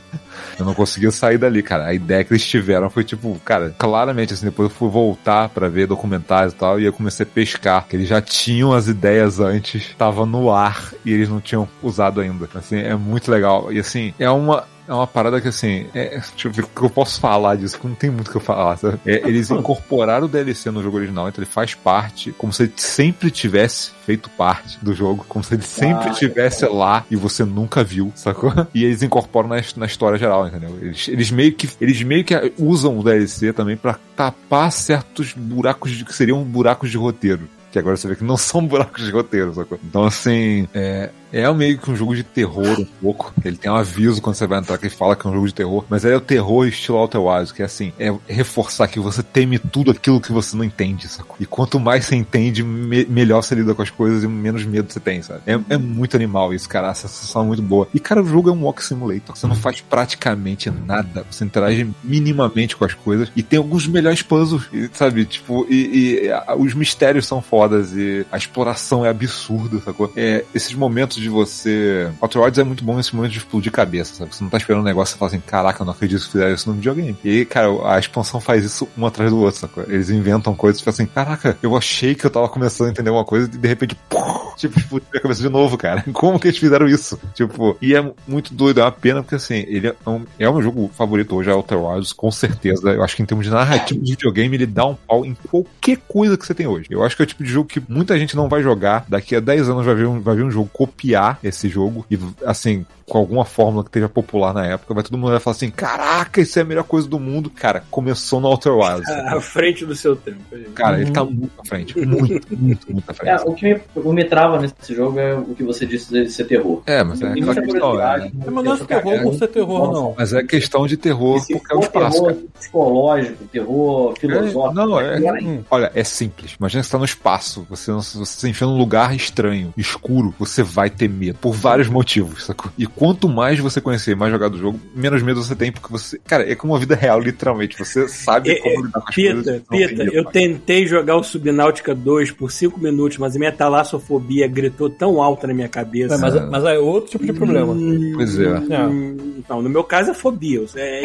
Eu 0.59 0.65
não 0.65 0.75
conseguia 0.75 1.11
sair 1.11 1.39
dali, 1.39 1.63
cara. 1.63 1.87
A 1.87 1.95
ideia 1.95 2.25
que 2.25 2.33
eles 2.33 2.47
tiveram 2.47 2.89
foi 2.91 3.05
tipo, 3.05 3.39
cara, 3.45 3.75
claramente, 3.79 4.33
assim, 4.33 4.47
depois 4.47 4.71
eu 4.71 4.75
fui 4.75 4.89
voltar 4.89 5.49
pra 5.49 5.69
ver 5.69 5.87
documentários 5.87 6.53
e 6.53 6.57
tal, 6.57 6.81
e 6.81 6.85
eu 6.85 6.93
comecei 6.93 7.25
a 7.25 7.29
pescar, 7.29 7.87
que 7.87 7.97
eles 7.97 8.09
já 8.09 8.21
tinham 8.21 8.73
as 8.73 8.89
ideias 8.89 9.41
antes, 9.41 9.95
tava 9.97 10.25
no 10.27 10.51
ar, 10.51 10.93
e 11.05 11.13
eles 11.13 11.29
não 11.29 11.41
tinham 11.41 11.69
usado 11.83 12.21
ainda. 12.21 12.49
Assim, 12.55 12.79
é 12.79 12.95
muito 12.95 13.31
legal. 13.31 13.73
E 13.73 13.79
assim, 13.79 14.15
é 14.19 14.31
uma. 14.31 14.65
É 14.89 14.93
uma 14.93 15.07
parada 15.07 15.41
que 15.41 15.49
assim, 15.49 15.87
é, 15.95 16.19
deixa 16.19 16.49
eu 16.49 16.53
ver 16.53 16.65
o 16.65 16.67
que 16.67 16.83
eu 16.83 16.91
posso 16.91 17.21
falar 17.21 17.57
disso, 17.57 17.79
que 17.79 17.87
não 17.87 17.95
tem 17.95 18.11
muito 18.11 18.29
o 18.29 18.31
que 18.31 18.37
eu 18.37 18.41
falar, 18.41 18.77
sabe? 18.77 18.99
É, 19.07 19.29
eles 19.29 19.49
incorporaram 19.51 20.27
o 20.27 20.29
DLC 20.29 20.71
no 20.71 20.83
jogo 20.83 20.97
original, 20.97 21.29
então 21.29 21.43
ele 21.43 21.51
faz 21.51 21.75
parte, 21.75 22.33
como 22.33 22.53
se 22.53 22.65
ele 22.65 22.73
sempre 22.77 23.31
tivesse 23.31 23.93
feito 24.05 24.29
parte 24.31 24.79
do 24.83 24.93
jogo, 24.95 25.25
como 25.29 25.45
se 25.45 25.55
ele 25.55 25.63
sempre 25.63 26.09
Ah, 26.09 26.13
estivesse 26.13 26.67
lá 26.67 27.05
e 27.11 27.17
você 27.17 27.45
nunca 27.45 27.85
viu, 27.85 28.13
sacou? 28.15 28.53
E 28.75 28.85
eles 28.85 29.03
incorporam 29.03 29.49
na, 29.49 29.57
na 29.77 29.87
história 29.87 30.19
geral, 30.19 30.47
entendeu? 30.47 30.77
Eles, 30.81 31.09
eles 31.09 31.31
meio 31.31 31.53
que 31.53 31.69
eles 31.81 32.03
meio 32.03 32.25
que 32.25 32.35
usam 32.59 32.99
o 32.99 33.03
DLC 33.03 33.53
também 33.53 33.77
pra 33.77 33.99
tapar 34.17 34.71
certos 34.73 35.33
buracos 35.33 35.93
de, 35.93 36.05
que 36.05 36.15
seriam 36.15 36.43
buracos 36.43 36.91
de 36.91 36.97
roteiro. 36.97 37.49
Que 37.71 37.79
agora 37.79 37.97
você 37.97 38.09
vê 38.09 38.17
que 38.17 38.25
não 38.25 38.37
são 38.39 38.67
buracos 38.67 39.05
de 39.05 39.11
roteiro, 39.11 39.55
sacou? 39.55 39.79
Então, 39.83 40.05
assim, 40.05 40.69
é, 40.75 41.11
é 41.33 41.53
meio 41.53 41.79
que 41.79 41.91
um 41.91 41.97
jogo 41.97 42.15
de 42.15 42.23
terror 42.23 42.79
um 42.81 42.85
pouco. 43.01 43.33
Ele 43.45 43.57
tem 43.57 43.71
um 43.71 43.75
aviso 43.77 44.21
quando 44.21 44.37
você 44.37 44.47
vai 44.47 44.59
entrar 44.59 44.79
que 44.79 44.89
fala 44.89 45.17
que 45.17 45.27
é 45.27 45.31
um 45.31 45.35
jogo 45.35 45.47
de 45.47 45.55
terror. 45.55 45.85
Mas 45.89 46.05
ele 46.05 46.15
é 46.15 46.17
o 46.17 46.21
terror 46.21 46.67
estilo 46.67 46.99
Outer 46.99 47.21
Wilds, 47.21 47.53
que 47.53 47.63
é 47.63 47.65
assim, 47.65 47.93
é 47.99 48.13
reforçar 48.29 48.89
que 48.89 49.01
você 49.01 49.23
teme 49.23 49.59
tudo 49.59 49.91
aquilo 49.91 50.21
que 50.21 50.33
você 50.33 50.57
não 50.57 50.65
entende, 50.65 51.09
sacou? 51.09 51.37
E 51.41 51.47
quanto 51.47 51.79
mais 51.81 52.05
você 52.05 52.17
entende, 52.17 52.63
me- 52.63 53.05
melhor 53.07 53.43
você 53.43 53.55
lida 53.55 53.75
com 53.75 53.83
as 53.83 53.91
coisas 53.91 54.23
e 54.25 54.29
menos 54.29 54.65
medo 54.65 54.93
você 54.93 55.01
tem, 55.01 55.23
sabe? 55.23 55.41
É, 55.47 55.59
é 55.71 55.77
muito 55.79 56.17
animal 56.17 56.53
isso, 56.53 56.69
cara. 56.69 56.91
A 56.91 56.95
sensação 56.95 57.43
é 57.43 57.47
muito 57.47 57.63
boa. 57.63 57.89
E, 57.95 57.99
cara, 58.01 58.23
o 58.23 58.27
jogo 58.27 58.49
é 58.51 58.53
um 58.53 58.63
walk 58.65 58.83
simulator. 58.85 59.37
Você 59.37 59.47
não 59.47 59.55
faz 59.57 59.81
praticamente 59.81 60.71
nada. 60.71 61.25
Você 61.31 61.45
interage 61.45 61.89
minimamente 62.03 62.77
com 62.77 62.85
as 62.85 62.95
coisas. 62.95 63.31
E 63.35 63.43
tem 63.43 63.57
alguns 63.59 63.87
melhores 63.87 64.23
puzzles, 64.23 64.63
sabe? 64.93 65.25
Tipo, 65.25 65.67
e, 65.69 66.25
e, 66.25 66.31
a- 66.31 66.55
os 66.57 66.75
mistérios 66.75 67.27
são 67.27 67.41
fodas 67.41 67.93
e 67.95 68.27
a 68.31 68.37
exploração 68.37 69.05
é 69.05 69.09
absurda, 69.09 69.81
sacou? 69.81 70.13
É, 70.17 70.45
esses 70.55 70.75
momentos 70.75 71.22
de 71.23 71.29
você. 71.29 72.11
Outer 72.21 72.43
Wilds 72.43 72.59
é 72.59 72.65
muito 72.65 72.85
bom 72.85 72.97
nesse 72.97 73.15
momento 73.15 73.33
de 73.33 73.39
explodir 73.39 73.73
cabeça, 73.73 74.15
sabe? 74.15 74.35
Você 74.35 74.43
não 74.43 74.51
tá 74.51 74.59
esperando 74.59 74.83
um 74.83 74.85
negócio 74.85 75.15
e 75.15 75.19
fala 75.19 75.31
assim, 75.31 75.41
caraca, 75.41 75.83
eu 75.83 75.87
não 75.87 75.93
acredito 75.93 76.25
que 76.25 76.33
fizeram 76.33 76.55
isso 76.55 76.69
no 76.69 76.77
videogame. 76.77 77.17
E 77.25 77.45
cara, 77.45 77.69
a 77.85 77.99
expansão 77.99 78.41
faz 78.41 78.65
isso 78.65 78.89
um 78.97 79.07
atrás 79.07 79.31
do 79.31 79.39
outro, 79.39 79.61
sacou? 79.61 79.85
Eles 79.85 80.11
inventam 80.11 80.55
coisas 80.55 80.83
falam 80.83 80.95
assim, 80.95 81.07
caraca, 81.07 81.57
eu 81.63 81.77
achei 81.77 82.15
que 82.15 82.25
eu 82.25 82.31
tava 82.31 82.49
começando 82.49 82.89
a 82.89 82.91
entender 82.91 83.11
uma 83.11 83.25
coisa 83.25 83.47
e 83.53 83.57
de 83.57 83.69
repente, 83.69 83.97
pum, 84.09 84.53
tipo, 84.57 84.79
explodir 84.79 85.09
a 85.15 85.21
cabeça 85.21 85.43
de 85.43 85.49
novo, 85.49 85.77
cara. 85.79 86.05
Como 86.13 86.39
que 86.39 86.49
eles 86.49 86.59
fizeram 86.59 86.87
isso? 86.87 87.19
Tipo, 87.35 87.77
e 87.81 87.95
é 87.95 88.13
muito 88.27 88.55
doido, 88.55 88.81
é 88.81 88.85
uma 88.85 88.93
pena, 88.93 89.23
porque 89.23 89.37
assim, 89.37 89.65
ele 89.69 89.89
é 89.89 89.95
um, 90.07 90.25
é 90.39 90.51
meu 90.51 90.63
jogo 90.63 90.91
favorito 90.95 91.35
hoje, 91.37 91.51
é 91.51 91.53
Outer 91.53 91.79
Wilds, 91.79 92.13
com 92.13 92.31
certeza. 92.31 92.91
Eu 92.91 93.03
acho 93.03 93.17
que 93.17 93.23
em 93.23 93.27
termos 93.27 93.47
de 93.47 93.53
narrativa 93.53 94.01
de 94.01 94.13
videogame, 94.13 94.57
ele 94.57 94.67
dá 94.67 94.87
um 94.87 94.95
pau 94.95 95.25
em 95.25 95.35
qualquer 95.51 95.99
coisa 96.09 96.37
que 96.37 96.47
você 96.47 96.55
tem 96.55 96.67
hoje. 96.67 96.89
Eu 96.91 97.03
acho 97.03 97.17
que 97.17 97.23
é 97.23 97.25
o 97.25 97.27
tipo 97.27 97.43
de 97.43 97.51
jogo 97.51 97.69
que 97.69 97.83
muita 97.89 98.19
gente 98.19 98.37
não 98.37 98.49
vai 98.49 98.63
jogar. 98.63 99.05
Daqui 99.09 99.37
a 99.37 99.41
10 99.41 99.69
anos 99.69 99.87
vai 99.87 99.95
vir 99.95 100.07
um, 100.07 100.21
vai 100.21 100.37
vir 100.37 100.45
um 100.45 100.51
jogo 100.51 100.69
copiar 101.13 101.39
esse 101.45 101.69
jogo. 101.69 102.07
E, 102.11 102.19
assim, 102.45 102.87
com 103.13 103.19
alguma 103.19 103.45
fórmula 103.45 103.85
que 103.85 103.91
esteja 103.91 104.09
popular 104.09 104.55
na 104.55 104.65
época, 104.65 104.95
vai 104.95 105.03
todo 105.03 105.19
mundo 105.19 105.33
vai 105.33 105.39
falar 105.39 105.55
assim: 105.55 105.71
caraca, 105.71 106.41
isso 106.41 106.59
é 106.59 106.63
a 106.63 106.65
melhor 106.65 106.85
coisa 106.85 107.07
do 107.07 107.21
mundo. 107.21 107.51
Cara, 107.51 107.85
começou 107.91 108.41
no 108.41 108.49
Outer 108.49 108.73
Wilds. 108.73 109.07
À 109.33 109.39
frente 109.39 109.85
do 109.85 109.95
seu 109.95 110.17
tempo. 110.17 110.39
Cara, 110.75 110.99
ele 110.99 111.11
tá 111.11 111.23
muito 111.23 111.51
à 111.59 111.65
frente. 111.65 111.99
Muito, 111.99 112.57
muito, 112.57 112.91
muito 112.91 113.05
à 113.11 113.13
É, 113.13 113.15
frente. 113.15 113.43
o 113.47 113.53
que 113.55 113.65
me, 113.67 113.81
o 113.97 114.01
que 114.03 114.09
me 114.09 114.25
trava 114.25 114.59
nesse 114.59 114.95
jogo 114.95 115.19
é 115.19 115.35
o 115.35 115.55
que 115.55 115.63
você 115.63 115.85
disse 115.85 116.11
dele 116.11 116.31
ser 116.31 116.45
terror. 116.45 116.83
É, 116.87 117.05
mas 117.05 117.21
é 117.21 117.27
aquela 117.33 117.55
questão. 117.55 118.01
É, 118.01 118.27
É, 118.47 118.51
mas 118.51 118.65
não 118.65 118.75
é 118.75 118.79
terror 118.79 119.23
por 119.23 119.35
ser 119.35 119.49
terror, 119.49 119.93
não. 119.93 120.15
mas 120.17 120.33
é 120.33 120.43
questão 120.43 120.87
de 120.87 120.97
terror 120.97 121.39
se 121.41 121.53
porque 121.53 121.75
é 121.75 121.77
o 121.77 121.81
espaço. 121.81 122.13
terror 122.23 122.35
cara. 122.35 122.47
psicológico, 122.59 123.45
terror 123.45 124.15
filosófico, 124.19 124.73
não, 124.75 124.99
é- 125.01 125.19
pior 125.19 125.35
ainda. 125.37 125.51
Hum. 125.51 125.65
Olha, 125.71 125.93
é 125.95 126.03
simples. 126.05 126.57
Imagina 126.59 126.81
que 126.83 126.87
você 126.87 126.93
tá 126.93 126.99
no 126.99 127.05
espaço, 127.05 127.67
você, 127.69 127.93
você 127.93 128.25
se 128.25 128.49
enfia 128.49 128.67
num 128.67 128.79
lugar 128.79 129.15
estranho, 129.15 129.73
escuro, 129.77 130.35
você 130.39 130.63
vai 130.63 130.89
ter 130.89 131.09
medo. 131.09 131.39
Por 131.41 131.53
vários 131.53 131.89
motivos, 131.89 132.45
sacou? 132.47 132.71
E 132.79 132.87
quanto 133.03 133.29
mais 133.29 133.59
você 133.59 133.81
conhecer, 133.81 134.15
mais 134.15 134.31
jogar 134.31 134.47
do 134.49 134.57
jogo, 134.57 134.79
menos 134.95 135.21
medo 135.25 135.43
você 135.43 135.57
tem, 135.57 135.73
porque 135.73 135.89
você. 135.91 136.21
Cara, 136.25 136.49
é 136.49 136.55
como 136.55 136.73
uma 136.73 136.79
vida 136.79 136.95
real, 136.95 137.19
literalmente. 137.19 137.77
Você 137.77 138.07
sabe 138.07 138.53
É, 138.53 138.55
como 138.61 138.71
é, 138.71 138.77
lidar 138.87 139.01
com 139.01 139.09
as 139.09 139.15
Pita, 139.17 139.35
coisas. 139.35 139.63
Pita, 139.69 140.03
eu 140.05 140.23
cara. 140.23 140.33
tentei 140.33 140.87
jogar 140.87 141.17
o 141.17 141.25
Subnáutica 141.25 141.97
2 141.97 142.31
por 142.31 142.53
5 142.53 142.79
minutos, 142.79 143.19
mas 143.19 143.35
a 143.35 143.41
minha 143.41 143.51
talassofobia 143.51 144.47
gritou 144.47 144.89
tão 144.89 145.21
alta 145.21 145.49
na 145.49 145.53
minha 145.55 145.69
cabeça. 145.69 146.17
Mas, 146.17 146.49
mas 146.49 146.65
é 146.65 146.79
outro 146.79 147.11
tipo 147.11 147.27
de 147.27 147.33
problema. 147.33 147.73
Hum, 147.73 148.13
Pois 148.15 148.39
é. 148.39 148.55
hum, 148.87 149.43
Não, 149.49 149.61
no 149.63 149.69
meu 149.69 149.83
caso 149.83 150.13
é 150.13 150.15
fobia. 150.15 150.63
É. 150.77 151.03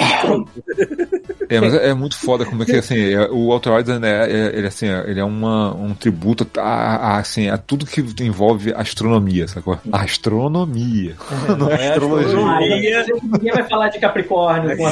É, 1.50 1.62
mas 1.62 1.74
é, 1.74 1.90
é 1.90 1.94
muito 1.94 2.16
foda 2.18 2.46
como 2.46 2.62
é 2.64 2.66
que, 2.66 2.76
assim, 2.76 3.00
é- 3.00 3.30
o 3.32 3.50
Outer 3.52 3.74
Wilds, 3.74 4.00
né, 4.00 4.30
é, 4.30 4.58
ele, 4.58 4.68
assim, 4.68 4.88
é- 4.88 5.06
ele 5.10 5.20
é 5.20 5.24
uma, 5.24 5.74
um 5.74 5.94
tributo 5.94 6.46
a, 6.60 6.62
a, 6.62 7.18
assim, 7.20 7.48
a 7.48 7.58
tudo 7.58 7.86
que 7.86 8.04
envolve 8.22 8.74
astronomia, 8.74 9.48
sacou? 9.48 9.80
Astronomia. 9.92 11.16
Não 11.58 11.72
é 11.72 11.87
astrologia. 11.90 12.28
astronomia. 12.28 13.06
Ninguém 13.24 13.54
vai 13.54 13.64
falar 13.64 13.90
de 13.90 14.00
Capricórnio 14.00 14.78
com 14.78 14.90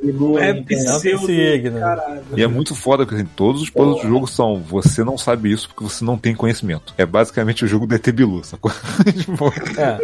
de 0.00 0.12
lua, 0.12 0.44
É 0.44 0.52
tem 0.52 0.64
pseudo. 0.64 1.30
E 1.30 2.42
é 2.42 2.46
muito 2.46 2.74
foda, 2.74 3.04
porque 3.04 3.20
assim, 3.20 3.28
todos 3.36 3.62
os 3.62 3.70
puzzles 3.70 4.02
do 4.02 4.08
jogo 4.08 4.26
são 4.26 4.56
você 4.56 5.02
não 5.04 5.16
sabe 5.16 5.50
isso 5.52 5.68
porque 5.68 5.84
você 5.84 6.04
não 6.04 6.16
tem 6.16 6.34
conhecimento. 6.34 6.94
É 6.96 7.06
basicamente 7.06 7.64
o 7.64 7.68
jogo 7.68 7.86
do 7.86 7.94
ET 7.94 8.10
Bilu, 8.10 8.44
sacou? 8.44 8.70
Tipo, 9.18 9.52
É. 9.78 9.98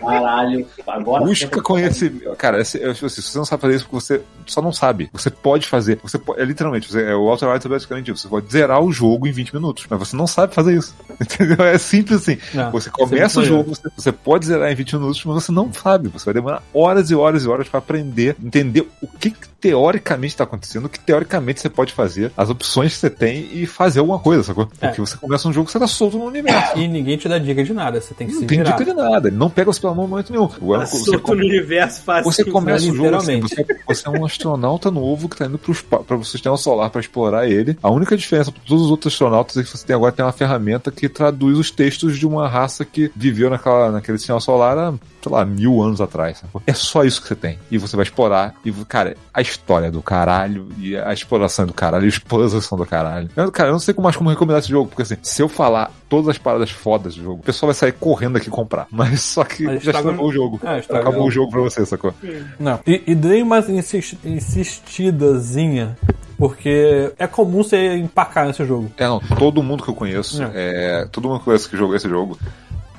Caralho, 0.00 0.66
agora 0.86 1.24
Busca 1.24 1.60
conhecimento. 1.62 2.34
Cara, 2.36 2.62
tipo 2.64 3.06
assim, 3.06 3.08
se 3.08 3.22
você 3.22 3.38
não 3.38 3.44
sabe 3.44 3.60
fazer 3.60 3.74
isso, 3.76 3.84
porque 3.88 4.04
você 4.04 4.22
só 4.46 4.62
não 4.62 4.72
sabe. 4.72 5.10
Você 5.12 5.30
pode 5.30 5.68
fazer. 5.68 5.98
Você 6.02 6.18
pode, 6.18 6.40
é 6.40 6.44
literalmente, 6.44 6.90
você, 6.90 7.02
é, 7.02 7.14
o 7.14 7.22
Outer 7.22 7.48
Wilds 7.48 7.66
é 7.66 7.68
basicamente 7.68 8.10
isso. 8.10 8.22
Você 8.22 8.28
pode 8.28 8.50
zerar 8.50 8.80
o 8.80 8.90
jogo 8.92 9.26
em 9.26 9.32
20 9.32 9.54
minutos, 9.54 9.86
mas 9.88 9.98
você 9.98 10.16
não 10.16 10.26
sabe 10.26 10.54
fazer 10.54 10.76
isso. 10.76 10.94
Entendeu? 11.20 11.64
É 11.64 11.76
simples 11.78 12.22
assim. 12.22 12.38
Não, 12.54 12.70
você 12.70 12.90
começa 12.90 13.40
o 13.40 13.44
jogo, 13.44 13.74
você, 13.74 13.88
você 13.94 14.12
pode 14.12 14.46
zerar 14.46 14.70
em 14.70 14.74
20 14.74 14.96
minutos, 14.96 15.24
mas 15.24 15.44
você 15.44 15.52
não 15.52 15.72
sabe. 15.72 16.08
Você 16.08 16.24
vai 16.24 16.34
demorar 16.34 16.62
horas 16.72 17.10
e 17.10 17.14
horas 17.14 17.44
e 17.44 17.48
horas 17.48 17.68
pra 17.68 17.78
aprender, 17.78 18.36
entender 18.42 18.86
o 19.02 19.06
que, 19.06 19.30
que 19.30 19.49
teoricamente 19.60 20.36
tá 20.36 20.44
acontecendo, 20.44 20.86
o 20.86 20.88
que 20.88 20.98
teoricamente 20.98 21.60
você 21.60 21.68
pode 21.68 21.92
fazer, 21.92 22.32
as 22.36 22.48
opções 22.50 22.94
que 22.94 22.98
você 22.98 23.10
tem 23.10 23.48
e 23.52 23.66
fazer 23.66 24.00
alguma 24.00 24.18
coisa, 24.18 24.42
sacou? 24.42 24.68
É. 24.80 24.86
Porque 24.88 25.00
você 25.00 25.16
começa 25.16 25.46
um 25.48 25.52
jogo 25.52 25.66
que 25.66 25.72
você 25.72 25.78
tá 25.78 25.86
solto 25.86 26.16
no 26.18 26.24
universo. 26.24 26.78
E 26.78 26.88
ninguém 26.88 27.16
te 27.16 27.28
dá 27.28 27.38
dica 27.38 27.62
de 27.62 27.72
nada, 27.72 28.00
você 28.00 28.14
tem 28.14 28.26
que 28.26 28.32
Não 28.32 28.40
se 28.40 28.46
tem 28.46 28.58
virar. 28.58 28.72
dica 28.72 28.84
de 28.84 28.94
nada, 28.94 29.28
ele 29.28 29.36
não 29.36 29.50
pega 29.50 29.72
você 29.72 29.80
pela 29.80 29.94
mão 29.94 30.06
em 30.06 30.08
momento 30.08 30.32
nenhum. 30.32 30.48
Tá 30.48 30.56
você 30.86 30.96
solto 31.04 31.34
no 31.34 31.42
universo 31.44 32.02
fácil. 32.02 32.24
você 32.32 32.44
começa 32.44 32.90
o 32.90 32.94
jogo 32.96 33.16
assim, 33.16 33.40
você, 33.40 33.66
você 33.86 34.08
é 34.08 34.10
um 34.10 34.24
astronauta 34.24 34.90
novo 34.90 35.28
que 35.28 35.36
tá 35.36 35.46
indo 35.46 35.58
pro 35.58 35.74
spa- 35.74 35.98
pra 35.98 36.16
você 36.16 36.30
sistema 36.30 36.56
solar 36.56 36.88
pra 36.90 37.00
explorar 37.00 37.48
ele. 37.48 37.76
A 37.82 37.90
única 37.90 38.16
diferença 38.16 38.50
para 38.52 38.62
todos 38.66 38.84
os 38.84 38.90
outros 38.90 39.12
astronautas 39.12 39.56
é 39.56 39.62
que 39.62 39.68
você 39.76 39.84
tem 39.86 39.94
agora 39.96 40.12
tem 40.12 40.24
uma 40.24 40.32
ferramenta 40.32 40.90
que 40.90 41.08
traduz 41.08 41.58
os 41.58 41.70
textos 41.70 42.18
de 42.18 42.26
uma 42.26 42.48
raça 42.48 42.84
que 42.84 43.10
viveu 43.14 43.50
naquela, 43.50 43.90
naquele 43.90 44.16
sistema 44.16 44.40
solar 44.40 44.78
há, 44.78 44.94
sei 45.22 45.32
lá, 45.32 45.44
mil 45.44 45.82
anos 45.82 46.00
atrás. 46.00 46.38
sacou? 46.38 46.62
É 46.66 46.72
só 46.72 47.04
isso 47.04 47.20
que 47.22 47.28
você 47.28 47.34
tem. 47.36 47.58
E 47.70 47.78
você 47.78 47.96
vai 47.96 48.04
explorar. 48.04 48.54
E, 48.64 48.72
cara, 48.84 49.16
a 49.34 49.40
história 49.40 49.86
é 49.86 49.90
do 49.90 50.00
caralho, 50.02 50.68
e 50.78 50.96
a 50.96 51.12
exploração 51.12 51.64
é 51.64 51.68
do 51.68 51.74
caralho, 51.74 52.04
e 52.04 52.08
os 52.08 52.18
puzzles 52.18 52.64
são 52.64 52.76
do 52.78 52.86
caralho. 52.86 53.28
Eu, 53.36 53.50
cara, 53.52 53.68
eu 53.68 53.72
não 53.72 53.78
sei 53.78 53.94
mais 53.98 54.16
como 54.16 54.30
recomendar 54.30 54.60
esse 54.60 54.68
jogo, 54.70 54.88
porque 54.88 55.02
assim, 55.02 55.16
se 55.22 55.42
eu 55.42 55.48
falar 55.48 55.90
todas 56.08 56.28
as 56.28 56.38
paradas 56.38 56.70
fodas 56.70 57.14
do 57.14 57.22
jogo, 57.22 57.40
o 57.40 57.44
pessoal 57.44 57.68
vai 57.68 57.74
sair 57.74 57.92
correndo 57.92 58.36
aqui 58.36 58.48
comprar. 58.50 58.86
Mas 58.90 59.20
só 59.22 59.44
que 59.44 59.64
Mas 59.64 59.82
já 59.82 59.92
estragou 59.92 60.26
o 60.26 60.32
jogo. 60.32 60.60
É, 60.64 60.78
estraga 60.78 61.08
Acabou 61.08 61.26
o- 61.28 61.30
jogo 61.30 61.50
pra 61.50 61.60
você, 61.60 61.84
sacou? 61.86 62.14
Não. 62.58 62.80
E, 62.86 63.02
e 63.06 63.14
dei 63.14 63.42
uma 63.42 63.58
insis- 63.58 64.16
insistidazinha, 64.24 65.96
porque 66.36 67.12
é 67.18 67.26
comum 67.26 67.62
você 67.62 67.96
empacar 67.96 68.46
nesse 68.46 68.64
jogo. 68.64 68.90
É, 68.96 69.04
não, 69.06 69.20
todo 69.38 69.62
mundo 69.62 69.82
que 69.82 69.90
eu 69.90 69.94
conheço, 69.94 70.42
é, 70.54 71.06
todo 71.12 71.28
mundo 71.28 71.36
que 71.38 71.42
eu 71.42 71.44
conheço 71.46 71.68
que 71.70 71.76
jogou 71.76 71.94
esse 71.94 72.08
jogo, 72.08 72.38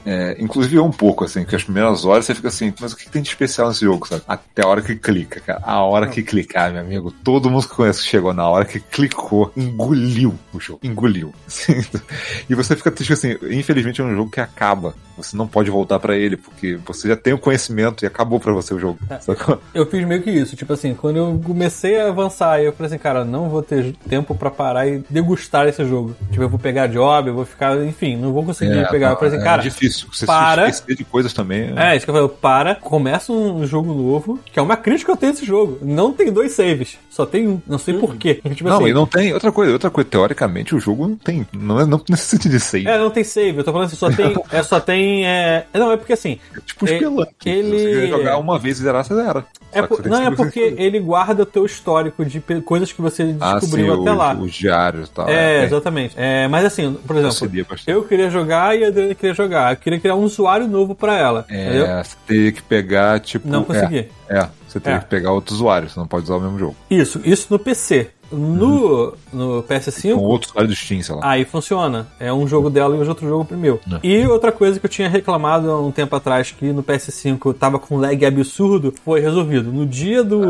é, 0.06 0.36
inclusive 0.40 0.76
eu 0.76 0.86
um 0.86 0.92
pouco, 0.92 1.24
assim, 1.26 1.42
porque 1.42 1.56
as 1.56 1.64
primeiras 1.64 2.06
horas 2.06 2.26
você 2.26 2.36
fica 2.36 2.48
assim, 2.48 2.74
mas 2.80 2.94
o 2.94 2.98
que, 2.98 3.06
que 3.06 3.12
tem 3.12 3.22
de 3.22 3.30
especial 3.30 3.68
nesse 3.68 3.82
jogo, 3.82 4.08
sabe? 4.08 4.24
Até 4.28 4.64
a 4.64 4.68
hora 4.68 4.82
que 4.82 4.96
clica, 4.96 5.40
cara. 5.40 5.62
A 5.64 5.84
hora 5.84 6.08
que 6.08 6.24
clicar, 6.24 6.72
meu 6.72 6.82
amigo, 6.82 7.12
todo 7.12 7.50
mundo 7.50 7.68
que 7.68 7.76
que 7.76 7.94
chegou 7.94 8.34
na 8.34 8.48
hora 8.48 8.66
que 8.66 8.80
clicou, 8.80 9.52
engoliu 9.56 10.38
o 10.54 10.60
jogo. 10.60 10.80
Engoliu. 10.84 11.34
Assim, 11.48 11.84
e 12.50 12.56
você 12.56 12.76
fica 12.76 12.92
triste 12.92 13.14
assim, 13.14 13.38
infelizmente 13.50 14.02
é 14.02 14.04
um 14.04 14.16
jogo 14.16 14.32
que 14.32 14.40
acaba. 14.40 14.96
Você 15.18 15.36
não 15.36 15.48
pode 15.48 15.70
voltar 15.70 16.00
pra 16.00 16.16
ele, 16.16 16.38
porque 16.38 16.78
você 16.86 17.08
já 17.08 17.16
tem 17.16 17.34
o 17.34 17.38
conhecimento 17.38 18.04
e 18.04 18.08
acabou 18.08 18.40
pra 18.40 18.54
você 18.54 18.74
o 18.74 18.80
jogo. 18.80 19.00
Sacou? 19.22 19.62
Eu 19.74 19.86
fiz 19.86 20.06
meio 20.06 20.22
que 20.22 20.30
isso, 20.30 20.56
tipo 20.56 20.74
assim, 20.74 20.94
quando 20.94 21.18
eu 21.18 21.42
comecei 21.44 22.00
a 22.00 22.10
avançar, 22.10 22.62
eu 22.62 22.74
falei 22.74 22.88
assim, 22.88 22.98
cara, 22.98 23.24
não 23.24 23.50
vou 23.50 23.62
ter 23.62 23.94
tempo 24.08 24.36
pra 24.36 24.50
parar 24.50 24.88
e 24.88 25.04
degustar 25.10 25.68
esse 25.68 25.84
jogo. 25.86 26.16
Tipo, 26.30 26.44
eu 26.44 26.50
vou 26.50 26.60
pegar 26.60 26.88
job, 26.88 27.30
eu 27.30 27.36
vou 27.36 27.46
ficar, 27.46 27.78
enfim, 27.84 28.16
não 28.18 28.34
vou 28.34 28.44
conseguir 28.44 28.88
pegar. 28.90 29.12
eu 29.12 29.16
falei 29.16 29.34
assim, 29.34 29.42
é 29.42 29.44
cara, 29.44 29.62
difícil. 29.62 30.08
Você 30.12 30.26
para. 30.26 30.66
se 30.66 30.80
esquecer 30.80 30.98
de 30.98 31.04
coisas 31.04 31.34
também. 31.34 31.74
É, 31.76 31.96
isso 31.96 32.06
que 32.06 32.12
eu 32.12 32.16
falei, 32.16 32.30
para, 32.42 32.76
começa 32.76 33.32
um 33.32 33.66
jogo 33.66 33.94
novo, 33.94 34.40
que 34.46 34.60
é 34.60 34.62
uma 34.62 34.78
crítica 34.78 35.12
que 35.12 35.12
eu 35.12 35.18
tenho 35.18 35.34
desse 35.34 35.46
jogo. 35.46 35.78
Não 35.82 36.14
tem 36.14 36.32
dois 36.32 36.52
saves, 36.54 36.98
só 37.10 37.26
tem 37.26 37.48
um, 37.48 37.62
não 37.68 37.78
sei 37.78 37.96
porquê. 37.96 38.42
Tipo 38.56 38.70
não, 38.70 38.78
assim, 38.78 38.88
e 38.88 38.94
não 38.94 39.06
tem. 39.06 39.34
Outra 39.34 39.52
coisa, 39.52 39.74
outra 39.74 39.90
coisa, 39.90 40.10
teoricamente 40.10 40.76
o 40.76 40.80
jogo 40.80 41.08
não 41.08 41.16
tem. 41.16 41.48
Não, 41.54 41.80
é- 41.80 41.86
não 41.86 42.02
necessita 42.10 42.50
de 42.50 42.60
save. 42.60 42.88
É, 42.88 42.98
não 42.98 43.10
tem 43.10 43.24
save, 43.24 43.58
eu 43.58 43.64
tô 43.64 43.72
falando 43.72 43.88
assim, 43.88 43.96
só 43.96 44.12
tem. 44.12 44.36
É, 44.52 44.64
só 44.64 44.80
tem. 44.80 45.11
É... 45.26 45.66
Não, 45.74 45.92
é 45.92 45.98
porque 45.98 46.14
assim. 46.14 46.40
tipo 46.66 46.86
é- 46.88 46.96
Spelunk. 46.96 47.30
ele- 47.46 47.78
Se 47.80 47.86
você 48.02 48.08
jogar 48.08 48.38
uma 48.38 48.58
vez 48.58 48.80
e 48.80 48.84
zerar, 48.84 49.04
você 49.04 49.14
zera. 49.16 49.46
É 49.74 49.82
por- 49.82 50.02
você 50.02 50.10
não, 50.10 50.22
é 50.22 50.30
o 50.30 50.36
porque 50.36 50.70
fazer. 50.72 50.82
ele 50.82 51.00
guarda 51.00 51.44
o 51.44 51.46
teu 51.46 51.66
histórico 51.66 52.26
de 52.26 52.40
pe- 52.40 52.62
coisas 52.62 52.92
que 52.92 53.02
você 53.02 53.36
Ah, 53.40 53.58
descobriu 53.60 53.96
sim, 53.96 54.02
até 54.02 54.12
os, 54.12 54.18
lá. 54.18 54.34
os 54.36 54.54
diários 54.54 55.08
e 55.08 55.12
tal. 55.12 55.30
É, 55.30 55.64
exatamente. 55.64 56.14
É, 56.18 56.48
mas 56.48 56.66
assim, 56.66 56.94
por 57.08 57.16
exemplo, 57.16 57.64
bastante. 57.70 57.84
eu 57.88 58.04
queria 58.04 58.30
jogar 58.30 58.78
e 58.78 58.84
a 58.84 58.88
Adriana 58.90 59.16
queria 59.16 59.34
jogar. 59.34 59.74
Eu 59.74 59.78
queria 59.78 60.00
criar 60.00 60.16
um 60.16 60.24
usuário 60.24 60.68
novo 60.68 60.94
pra 60.96 61.18
ela. 61.18 61.46
entendeu? 61.50 61.86
É, 61.86 62.04
você 62.04 62.16
teria 62.28 62.52
que 62.52 62.62
pegar, 62.62 63.20
tipo. 63.20 63.48
Não 63.48 63.64
consegui. 63.64 64.10
É, 64.30 64.40
é, 64.40 64.50
você 64.68 64.80
teria 64.80 64.98
É. 64.98 65.00
que 65.00 65.06
pegar 65.08 65.32
outro 65.32 65.54
usuário, 65.56 65.90
você 65.90 66.00
não 66.00 66.08
pode 66.08 66.26
usar 66.26 66.36
o 66.36 66.42
mesmo 66.42 66.60
jogo. 66.60 66.76
Isso, 66.90 67.22
isso 67.24 67.48
no 67.50 67.58
PC. 67.60 68.10
No, 68.32 69.14
no 69.34 69.64
PS5, 69.64 70.16
Com 70.16 70.22
outro 70.22 70.50
usuário 70.50 70.70
do 70.70 70.76
Steam, 70.76 71.02
sei 71.02 71.16
lá. 71.16 71.22
Aí 71.24 71.46
funciona. 71.46 72.08
É 72.20 72.32
um 72.32 72.48
jogo 72.48 72.70
dela 72.70 72.96
e 72.96 73.08
outro 73.08 73.28
jogo 73.28 73.46
pro 73.46 73.58
meu. 73.58 73.80
É. 73.92 74.00
E 74.08 74.28
outra 74.28 74.52
coisa 74.52 74.80
que 74.80 74.86
eu 74.86 74.90
tinha 74.90 75.10
reclamado 75.10 75.70
há 75.70 75.80
um 75.82 75.92
tempo 75.92 76.16
atrás, 76.16 76.52
que 76.52 76.72
no 76.72 76.84
PS5 76.84 77.54
tava 77.56 77.80
com 77.80 77.98
lag 77.98 78.26
absurdo, 78.26 78.94
foi 79.04 79.20
resolvido. 79.20 79.72
No 79.72 79.86
dia 79.86 80.24
do, 80.24 80.42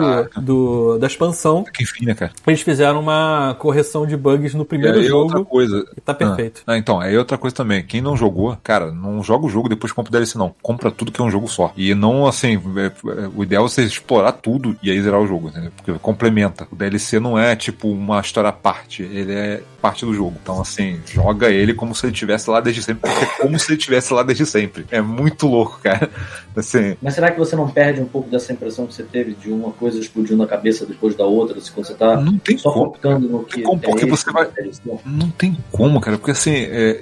do 0.42 0.98
da 0.98 1.08
expansão, 1.08 1.64
Que 1.64 1.84
enfim, 1.84 2.06
né, 2.06 2.14
cara? 2.14 2.32
eles 2.48 2.62
fizeram 2.62 3.00
uma 3.00 3.56
correção 3.60 4.06
de 4.06 4.16
bugs 4.16 4.54
no 4.54 4.66
primeiro 4.66 4.98
outra 5.16 5.38
jogo. 5.38 5.46
coisa. 5.46 5.86
E 5.98 6.02
tá 6.02 6.14
perfeito. 6.14 6.62
Ah, 6.68 6.78
então, 6.78 7.00
aí 7.00 7.18
outra 7.18 7.38
coisa 7.38 7.56
também. 7.56 7.84
Quem 7.84 8.02
não 8.02 8.16
jogou, 8.16 8.58
cara, 8.64 8.92
não 8.92 9.24
joga 9.24 9.46
o 9.46 9.50
jogo 9.50 9.70
depois 9.70 9.92
compra 9.92 10.10
o 10.10 10.12
DLC, 10.12 10.38
não. 10.38 10.54
Compra 10.62 10.92
tudo 10.92 11.12
que 11.12 11.22
é 11.22 11.24
um 11.24 11.32
jogo 11.32 11.48
só. 11.48 11.72
E 11.76 11.94
não, 11.96 12.28
assim, 12.28 12.62
é- 12.78 12.86
é- 12.86 13.30
o 13.36 13.44
ideal 13.44 13.66
é 13.66 13.70
você 13.70 13.84
explorar 13.84 14.34
tudo 14.34 14.76
e 14.84 14.90
aí 14.92 15.02
zerar 15.02 15.20
o 15.20 15.28
jogo, 15.28 15.48
entendeu? 15.50 15.72
Porque 15.76 15.94
complementa. 16.00 16.68
O 16.72 16.76
DLC 16.76 17.20
não 17.20 17.38
é, 17.38 17.56
tipo, 17.56 17.71
uma 17.84 18.20
história 18.22 18.50
à 18.50 18.54
parte. 18.54 19.04
Ele 19.04 19.34
é 19.34 19.64
parte 19.82 20.06
do 20.06 20.14
jogo. 20.14 20.36
Então, 20.42 20.62
assim, 20.62 21.00
joga 21.12 21.50
ele 21.50 21.74
como 21.74 21.96
se 21.96 22.06
ele 22.06 22.14
estivesse 22.14 22.50
lá 22.50 22.62
desde 22.62 22.84
sempre, 22.84 23.10
porque 23.10 23.26
é 23.26 23.38
como 23.42 23.58
se 23.58 23.72
ele 23.72 23.78
estivesse 23.80 24.14
lá 24.14 24.22
desde 24.24 24.46
sempre. 24.46 24.86
É 24.92 25.02
muito 25.02 25.48
louco, 25.48 25.80
cara. 25.82 26.10
Assim, 26.56 26.98
Mas 27.02 27.14
será 27.14 27.32
que 27.32 27.40
você 27.40 27.56
não 27.56 27.70
perde 27.70 28.02
um 28.02 28.06
pouco 28.06 28.30
dessa 28.30 28.52
impressão 28.52 28.86
que 28.86 28.94
você 28.94 29.04
teve 29.04 29.34
de 29.34 29.50
uma 29.50 29.72
coisa 29.72 29.98
explodindo 29.98 30.36
na 30.36 30.46
cabeça 30.46 30.86
depois 30.86 31.16
da 31.16 31.24
outra, 31.24 31.60
se 31.62 31.72
quando 31.72 31.88
você 31.88 31.94
tá 31.94 32.18
não 32.20 32.38
tem 32.38 32.58
só 32.58 32.72
como. 32.72 32.94
focando 32.94 33.30
no 33.30 33.44
que 33.46 33.62
como, 33.62 33.80
porque 33.80 34.04
é 34.04 34.08
você 34.08 34.30
esse, 34.30 34.34
vai- 34.34 34.48
é? 34.58 34.98
Não 35.06 35.30
tem 35.32 35.58
como, 35.72 36.02
cara, 36.02 36.18
porque 36.18 36.32
assim, 36.32 36.54
é, 36.54 37.00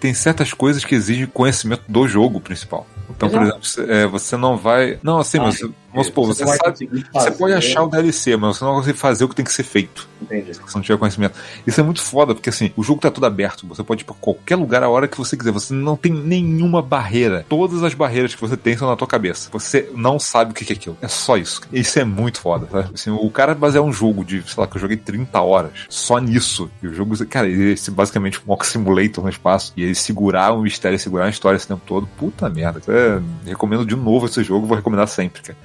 tem 0.00 0.12
certas 0.12 0.52
coisas 0.52 0.84
que 0.84 0.96
exigem 0.96 1.26
conhecimento 1.26 1.82
do 1.88 2.08
jogo 2.08 2.40
principal. 2.40 2.86
Então, 3.10 3.28
por 3.28 3.42
Exato. 3.42 3.44
exemplo, 3.44 3.64
você, 3.68 3.92
é, 3.92 4.06
você 4.06 4.36
não 4.36 4.56
vai. 4.56 4.98
Não, 5.02 5.18
assim, 5.18 5.38
Ah, 5.38 5.44
mas 5.44 5.60
vamos 5.92 6.06
supor, 6.06 6.26
você, 6.26 6.44
vai 6.44 6.56
sabe. 6.56 6.88
Você 7.12 7.30
pode 7.32 7.54
achar 7.54 7.82
o 7.82 7.88
DLC, 7.88 8.36
mas 8.36 8.56
você 8.56 8.64
não 8.64 8.72
vai 8.72 8.80
conseguir 8.80 8.98
fazer 8.98 9.24
o 9.24 9.28
que 9.28 9.34
tem 9.34 9.44
que 9.44 9.52
ser 9.52 9.62
feito. 9.62 10.08
Entendi. 10.20 10.54
Se 10.54 10.60
você 10.60 10.76
não 10.76 10.82
tiver 10.82 10.98
conhecimento. 10.98 11.34
Isso 11.66 11.80
é 11.80 11.82
muito 11.82 12.02
foda, 12.02 12.34
porque 12.34 12.48
assim, 12.50 12.72
o 12.76 12.82
jogo 12.82 13.00
tá 13.00 13.10
todo 13.10 13.24
aberto. 13.24 13.66
Você 13.68 13.82
pode 13.82 14.02
ir 14.02 14.04
pra 14.04 14.14
qualquer 14.20 14.56
lugar 14.56 14.82
a 14.82 14.88
hora 14.88 15.08
que 15.08 15.16
você 15.16 15.36
quiser. 15.36 15.52
Você 15.52 15.72
não 15.72 15.96
tem 15.96 16.12
nenhuma 16.12 16.82
barreira. 16.82 17.44
Todas 17.48 17.82
as 17.82 17.94
barreiras 17.94 18.34
que 18.34 18.40
você 18.40 18.56
tem 18.56 18.76
são 18.76 18.88
na 18.88 18.96
tua 18.96 19.06
cabeça. 19.08 19.48
Você 19.52 19.90
não 19.94 20.18
sabe 20.18 20.50
o 20.50 20.54
que 20.54 20.70
é 20.72 20.76
aquilo. 20.76 20.96
É 21.00 21.08
só 21.08 21.36
isso. 21.36 21.60
Isso 21.72 21.98
é 21.98 22.04
muito 22.04 22.40
foda, 22.40 22.68
sabe? 22.70 22.90
Assim, 22.94 23.10
o 23.10 23.30
cara 23.30 23.54
basear 23.54 23.82
um 23.82 23.92
jogo 23.92 24.24
de, 24.24 24.42
sei 24.42 24.60
lá, 24.60 24.66
que 24.66 24.76
eu 24.76 24.80
joguei 24.80 24.96
30 24.96 25.40
horas 25.40 25.72
só 25.88 26.18
nisso. 26.18 26.70
E 26.82 26.86
o 26.86 26.94
jogo, 26.94 27.16
cara, 27.26 27.48
ele 27.48 27.72
é 27.72 27.90
basicamente 27.90 28.38
um 28.38 28.42
Walk 28.50 28.66
Simulator 28.66 29.24
no 29.24 29.30
espaço. 29.30 29.72
E 29.76 29.82
ele 29.82 29.94
segurar 29.94 30.52
um 30.52 30.62
mistério, 30.62 30.98
segurar 30.98 31.24
uma 31.24 31.30
história 31.30 31.56
esse 31.56 31.66
tempo 31.68 31.82
todo. 31.86 32.08
Puta 32.18 32.48
merda. 32.48 32.80
É, 32.98 33.20
recomendo 33.50 33.86
de 33.86 33.94
novo 33.96 34.26
esse 34.26 34.42
jogo, 34.42 34.66
vou 34.66 34.76
recomendar 34.76 35.06
sempre, 35.08 35.42
cara. 35.42 35.58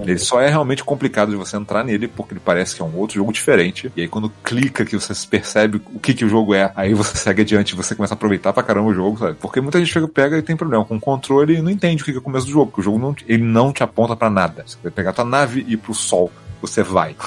Ele 0.00 0.18
só 0.18 0.40
é 0.40 0.48
realmente 0.48 0.84
complicado 0.84 1.30
de 1.30 1.36
você 1.36 1.56
entrar 1.56 1.82
nele, 1.82 2.06
porque 2.08 2.34
ele 2.34 2.40
parece 2.44 2.76
que 2.76 2.82
é 2.82 2.84
um 2.84 2.94
outro 2.96 3.16
jogo 3.16 3.32
diferente. 3.32 3.90
E 3.96 4.02
aí, 4.02 4.08
quando 4.08 4.30
clica 4.44 4.84
que 4.84 4.94
você 4.96 5.14
percebe 5.26 5.80
o 5.94 5.98
que, 5.98 6.12
que 6.12 6.24
o 6.24 6.28
jogo 6.28 6.54
é, 6.54 6.70
aí 6.76 6.92
você 6.94 7.16
segue 7.18 7.42
adiante, 7.42 7.74
você 7.74 7.94
começa 7.94 8.12
a 8.12 8.16
aproveitar 8.16 8.52
pra 8.52 8.62
caramba 8.62 8.90
o 8.90 8.94
jogo, 8.94 9.18
sabe? 9.18 9.36
Porque 9.40 9.60
muita 9.60 9.78
gente 9.78 9.90
chega, 9.90 10.06
pega 10.06 10.36
e 10.38 10.42
tem 10.42 10.56
problema 10.56 10.84
com 10.84 10.96
o 10.96 11.00
controle 11.00 11.56
e 11.56 11.62
não 11.62 11.70
entende 11.70 12.02
o 12.02 12.04
que 12.04 12.12
que 12.12 12.18
é 12.18 12.20
o 12.20 12.22
começo 12.22 12.46
do 12.46 12.52
jogo, 12.52 12.66
porque 12.66 12.82
o 12.82 12.84
jogo 12.84 12.98
não, 12.98 13.16
ele 13.26 13.42
não 13.42 13.72
te 13.72 13.82
aponta 13.82 14.14
pra 14.14 14.28
nada. 14.28 14.62
Você 14.66 14.76
vai 14.82 14.92
pegar 14.92 15.12
tua 15.14 15.24
nave 15.24 15.64
e 15.66 15.72
ir 15.72 15.76
pro 15.78 15.94
sol. 15.94 16.30
Você 16.60 16.82
vai. 16.82 17.16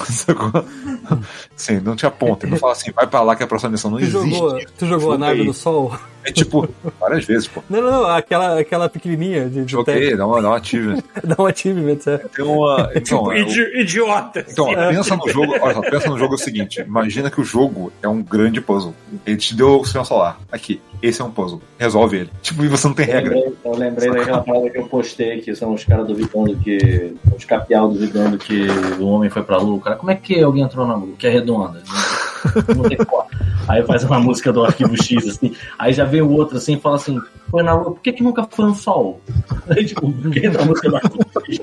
Sim, 1.56 1.80
não 1.80 1.96
te 1.96 2.06
aponta. 2.06 2.46
Ele 2.46 2.52
não 2.52 2.58
fala 2.58 2.72
assim, 2.74 2.92
vai 2.92 3.06
pra 3.06 3.22
lá 3.22 3.34
que 3.34 3.42
é 3.42 3.44
a 3.44 3.48
próxima 3.48 3.70
missão. 3.72 3.90
Não 3.90 3.98
Tu 3.98 4.04
existe. 4.04 4.30
jogou, 4.30 4.60
tu 4.78 4.86
jogou 4.86 5.12
a 5.12 5.18
nave 5.18 5.40
aí. 5.40 5.46
do 5.46 5.52
sol? 5.54 5.96
É 6.24 6.30
tipo, 6.32 6.68
várias 7.00 7.24
vezes, 7.24 7.48
pô. 7.48 7.62
Não, 7.68 7.80
não, 7.82 7.90
não, 7.90 8.06
aquela, 8.06 8.58
aquela 8.60 8.88
pequenininha 8.88 9.48
de, 9.48 9.64
de 9.64 9.72
Joguei, 9.72 10.16
dá 10.16 10.26
uma, 10.26 10.40
dá 10.40 10.48
uma 10.50 10.56
achievement. 10.58 11.02
Dá 11.24 11.36
um 11.38 11.46
achievement, 11.46 11.98
é. 12.06 12.18
Tem 12.18 12.44
uma. 12.44 12.90
Então, 12.94 13.02
Tipo, 13.02 13.32
é, 13.32 13.34
o- 13.34 13.48
idi- 13.48 13.80
idiota. 13.80 14.46
então 14.48 14.66
ó, 14.66 14.74
pensa 14.88 15.16
no 15.16 15.28
jogo. 15.28 15.52
Olha 15.60 15.74
só, 15.74 15.80
pensa 15.80 16.08
no 16.08 16.18
jogo 16.18 16.34
o 16.34 16.38
seguinte: 16.38 16.80
imagina 16.80 17.30
que 17.30 17.40
o 17.40 17.44
jogo 17.44 17.92
é 18.02 18.08
um 18.08 18.22
grande 18.22 18.60
puzzle. 18.60 18.94
Ele 19.26 19.36
te 19.36 19.54
deu 19.56 19.80
o 19.80 19.84
sistema 19.84 20.04
solar. 20.04 20.38
Aqui, 20.50 20.80
esse 21.02 21.20
é 21.20 21.24
um 21.24 21.30
puzzle. 21.30 21.60
Resolve 21.78 22.16
ele. 22.18 22.30
Tipo, 22.42 22.64
e 22.64 22.68
você 22.68 22.86
não 22.86 22.94
tem 22.94 23.06
Eu 23.06 23.12
regra. 23.14 23.34
lembrei, 23.34 23.54
eu 23.64 23.76
lembrei 23.76 24.10
daquela 24.10 24.42
parada 24.42 24.70
que 24.70 24.78
eu 24.78 24.86
postei, 24.86 25.40
que 25.40 25.54
são 25.54 25.74
os 25.74 25.84
caras 25.84 26.06
duvidando 26.06 26.56
que. 26.56 27.14
Os 27.36 27.44
capial 27.44 27.88
duvidando 27.88 28.38
que 28.38 28.66
o 29.00 29.06
homem 29.06 29.28
foi 29.30 29.42
pra 29.42 29.56
lua. 29.58 29.80
Cara, 29.80 29.96
como 29.96 30.10
é 30.10 30.14
que 30.14 30.40
alguém 30.42 30.62
entrou 30.62 30.86
na 30.86 30.94
lua? 30.94 31.14
Que 31.18 31.26
é 31.26 31.30
redonda. 31.30 31.82
Não, 32.68 32.74
não 32.82 32.88
tem. 32.88 32.98
Aí 33.68 33.82
faz 33.84 34.02
uma 34.04 34.18
música 34.18 34.52
do 34.52 34.64
arquivo 34.64 35.00
X, 35.00 35.26
assim. 35.28 35.54
Aí 35.78 35.92
já 35.92 36.04
vem 36.12 36.22
o 36.22 36.30
outro 36.30 36.56
assim 36.58 36.74
e 36.74 36.80
fala 36.80 36.96
assim: 36.96 37.20
foi 37.50 37.62
na 37.62 37.74
lua, 37.74 37.92
por 37.92 38.00
que, 38.00 38.12
que 38.12 38.22
nunca 38.22 38.46
foi 38.50 38.66
no 38.66 38.74
sol? 38.74 39.20
Aí, 39.68 39.84
tipo, 39.84 40.12
quem 40.30 40.48
na 40.50 40.60
X? 40.60 41.60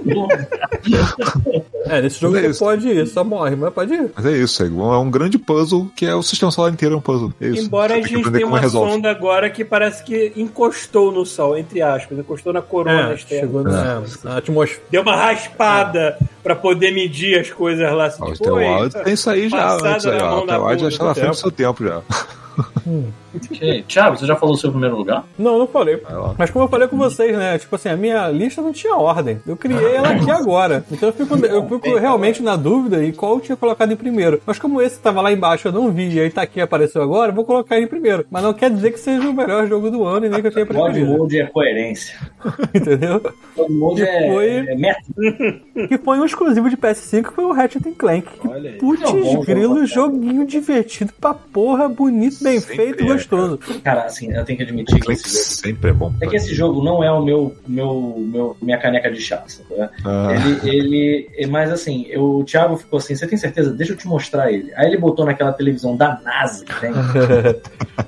É, 1.85 2.01
nesse 2.01 2.19
jogo 2.19 2.33
Mas 2.35 2.43
é 2.43 2.47
você 2.47 2.51
isso. 2.51 2.59
pode 2.63 2.87
ir, 2.87 3.07
só 3.07 3.23
morre, 3.23 3.55
mas 3.55 3.73
pode 3.73 3.93
ir. 3.93 4.11
Mas 4.15 4.25
é 4.25 4.31
isso, 4.37 4.63
é 4.63 4.67
é 4.67 4.69
um 4.69 5.09
grande 5.09 5.37
puzzle 5.39 5.89
que 5.95 6.05
é 6.05 6.13
o 6.13 6.21
sistema 6.21 6.51
solar 6.51 6.71
inteiro 6.71 6.95
é 6.95 6.97
um 6.97 7.01
puzzle. 7.01 7.33
É 7.41 7.47
isso. 7.47 7.65
Embora 7.65 7.95
Você 7.95 7.99
a 7.99 8.07
gente 8.07 8.31
tenha 8.31 8.45
uma 8.47 8.59
resolve. 8.59 8.91
sonda 8.91 9.09
agora 9.09 9.49
que 9.49 9.65
parece 9.65 10.03
que 10.03 10.31
encostou 10.35 11.11
no 11.11 11.25
Sol, 11.25 11.57
entre 11.57 11.81
aspas, 11.81 12.17
encostou 12.19 12.53
na 12.53 12.61
corona 12.61 13.11
É, 13.11 13.15
externa. 13.15 13.41
chegou 13.47 13.63
na, 13.63 14.03
na 14.23 14.37
atmosfera. 14.37 14.81
Deu 14.91 15.01
uma 15.01 15.15
raspada 15.15 16.17
pra 16.43 16.55
poder 16.55 16.91
medir 16.91 17.39
as 17.39 17.51
coisas 17.51 17.91
lá. 17.91 18.05
Assim, 18.05 18.23
O 18.23 18.31
tipo, 18.33 18.43
teu 18.43 18.53
"Oi, 18.55 18.65
áudio 18.67 19.03
tem 19.03 19.13
isso 19.13 19.29
aí 19.29 19.49
já 19.49 19.73
antes 19.73 20.05
aí, 20.05 20.21
ó. 20.21 20.77
já 20.77 20.87
está 20.87 21.05
na 21.05 21.15
frente 21.15 21.29
do 21.29 21.35
seu 21.35 21.51
tempo 21.51 21.83
já. 21.83 22.01
Ok. 23.35 23.83
Thiago, 23.87 24.17
você 24.17 24.25
já 24.25 24.35
falou 24.35 24.55
o 24.55 24.57
seu 24.57 24.71
primeiro 24.71 24.95
lugar? 24.97 25.23
Não, 25.37 25.57
não 25.59 25.67
falei. 25.67 26.01
Mas 26.37 26.49
como 26.49 26.65
eu 26.65 26.69
falei 26.69 26.87
com 26.87 26.97
vocês, 26.97 27.37
né? 27.37 27.57
Tipo 27.57 27.75
assim, 27.75 27.89
a 27.89 27.95
minha 27.97 28.27
lista 28.29 28.61
não 28.61 28.71
tinha 28.71 28.95
ordem. 28.95 29.39
Eu 29.47 29.55
criei 29.55 29.95
ela 29.95 30.09
aqui 30.09 30.29
agora. 30.31 30.83
Então 30.91 31.09
eu 31.09 31.13
fico, 31.13 31.35
eu 31.45 31.67
fico 31.67 31.97
realmente 31.97 32.41
na 32.41 32.55
dúvida 32.55 33.03
e 33.03 33.11
qual 33.13 33.35
eu 33.35 33.39
tinha 33.39 33.55
colocado 33.55 33.91
em 33.91 33.95
primeiro. 33.95 34.41
Mas 34.45 34.57
como 34.59 34.81
esse 34.81 34.99
tava 34.99 35.21
lá 35.21 35.31
embaixo, 35.31 35.67
eu 35.67 35.71
não 35.71 35.91
vi, 35.91 36.09
e 36.13 36.19
aí 36.19 36.29
tá 36.29 36.41
aqui 36.41 36.59
apareceu 36.61 37.01
agora, 37.01 37.31
eu 37.31 37.35
vou 37.35 37.45
colocar 37.45 37.75
ele 37.77 37.85
em 37.85 37.89
primeiro. 37.89 38.25
Mas 38.29 38.43
não 38.43 38.53
quer 38.53 38.69
dizer 38.69 38.91
que 38.91 38.99
seja 38.99 39.27
o 39.29 39.33
melhor 39.33 39.67
jogo 39.67 39.89
do 39.91 40.03
ano 40.05 40.25
e 40.25 40.29
nem 40.29 40.41
que 40.41 40.47
eu 40.47 40.51
tenha 40.53 40.65
God 40.65 40.75
preferido. 40.75 41.17
Mode 41.17 41.39
é 41.39 41.45
coerência. 41.45 42.15
Entendeu? 42.73 43.21
God 43.55 43.69
Mode 43.69 44.01
é, 44.03 44.31
foi- 44.33 44.47
é 44.67 44.75
método. 44.75 45.87
Que 45.87 45.97
foi 45.97 46.19
um 46.19 46.25
exclusivo 46.25 46.69
de 46.69 46.77
PS5, 46.77 47.23
que 47.29 47.33
foi 47.33 47.43
o 47.45 47.51
Ratchet 47.51 47.91
Clank. 47.97 48.27
Olha 48.47 48.71
aí. 48.71 48.77
Putz, 48.77 49.01
É 49.03 49.07
um 49.07 49.41
grilo, 49.41 49.85
jogo, 49.85 50.15
joguinho 50.15 50.45
divertido 50.45 51.13
pra 51.19 51.33
porra, 51.33 51.87
bonito, 51.89 52.43
bem 52.43 52.59
Sempre 52.59 52.75
feito, 52.75 53.03
é, 53.03 53.07
gostoso. 53.19 53.57
Cara, 53.83 54.03
assim, 54.05 54.33
eu 54.33 54.43
tenho 54.45 54.57
que 54.57 54.63
admitir 54.63 54.99
que 54.99 55.11
esse 55.11 55.23
jogo. 55.29 55.43
sempre 55.43 55.89
é 55.89 55.93
bom. 55.93 56.13
É 56.21 56.27
que 56.27 56.35
esse 56.35 56.53
jogo 56.55 56.83
não 56.83 57.03
é 57.03 57.11
o 57.11 57.23
meu, 57.23 57.55
meu, 57.67 58.15
meu 58.17 58.57
minha 58.61 58.77
caneca 58.77 59.11
de 59.11 59.21
chá, 59.21 59.43
sabe? 59.47 59.81
É? 59.81 59.89
Ah, 60.05 60.29
Ele, 60.63 61.27
ele, 61.35 61.47
mas 61.51 61.71
assim, 61.71 62.05
eu- 62.09 62.39
o 62.39 62.43
Thiago 62.43 62.77
ficou 62.77 62.97
assim, 62.97 63.15
você 63.15 63.27
tem 63.27 63.37
certeza? 63.37 63.71
Deixa 63.71 63.93
eu 63.93 63.97
te 63.97 64.07
mostrar 64.07 64.51
ele. 64.51 64.71
Aí 64.75 64.87
ele 64.87 64.97
botou 64.97 65.25
naquela 65.25 65.51
televisão 65.53 65.95
da 65.95 66.19
NASA, 66.23 66.65
né? 66.81 66.89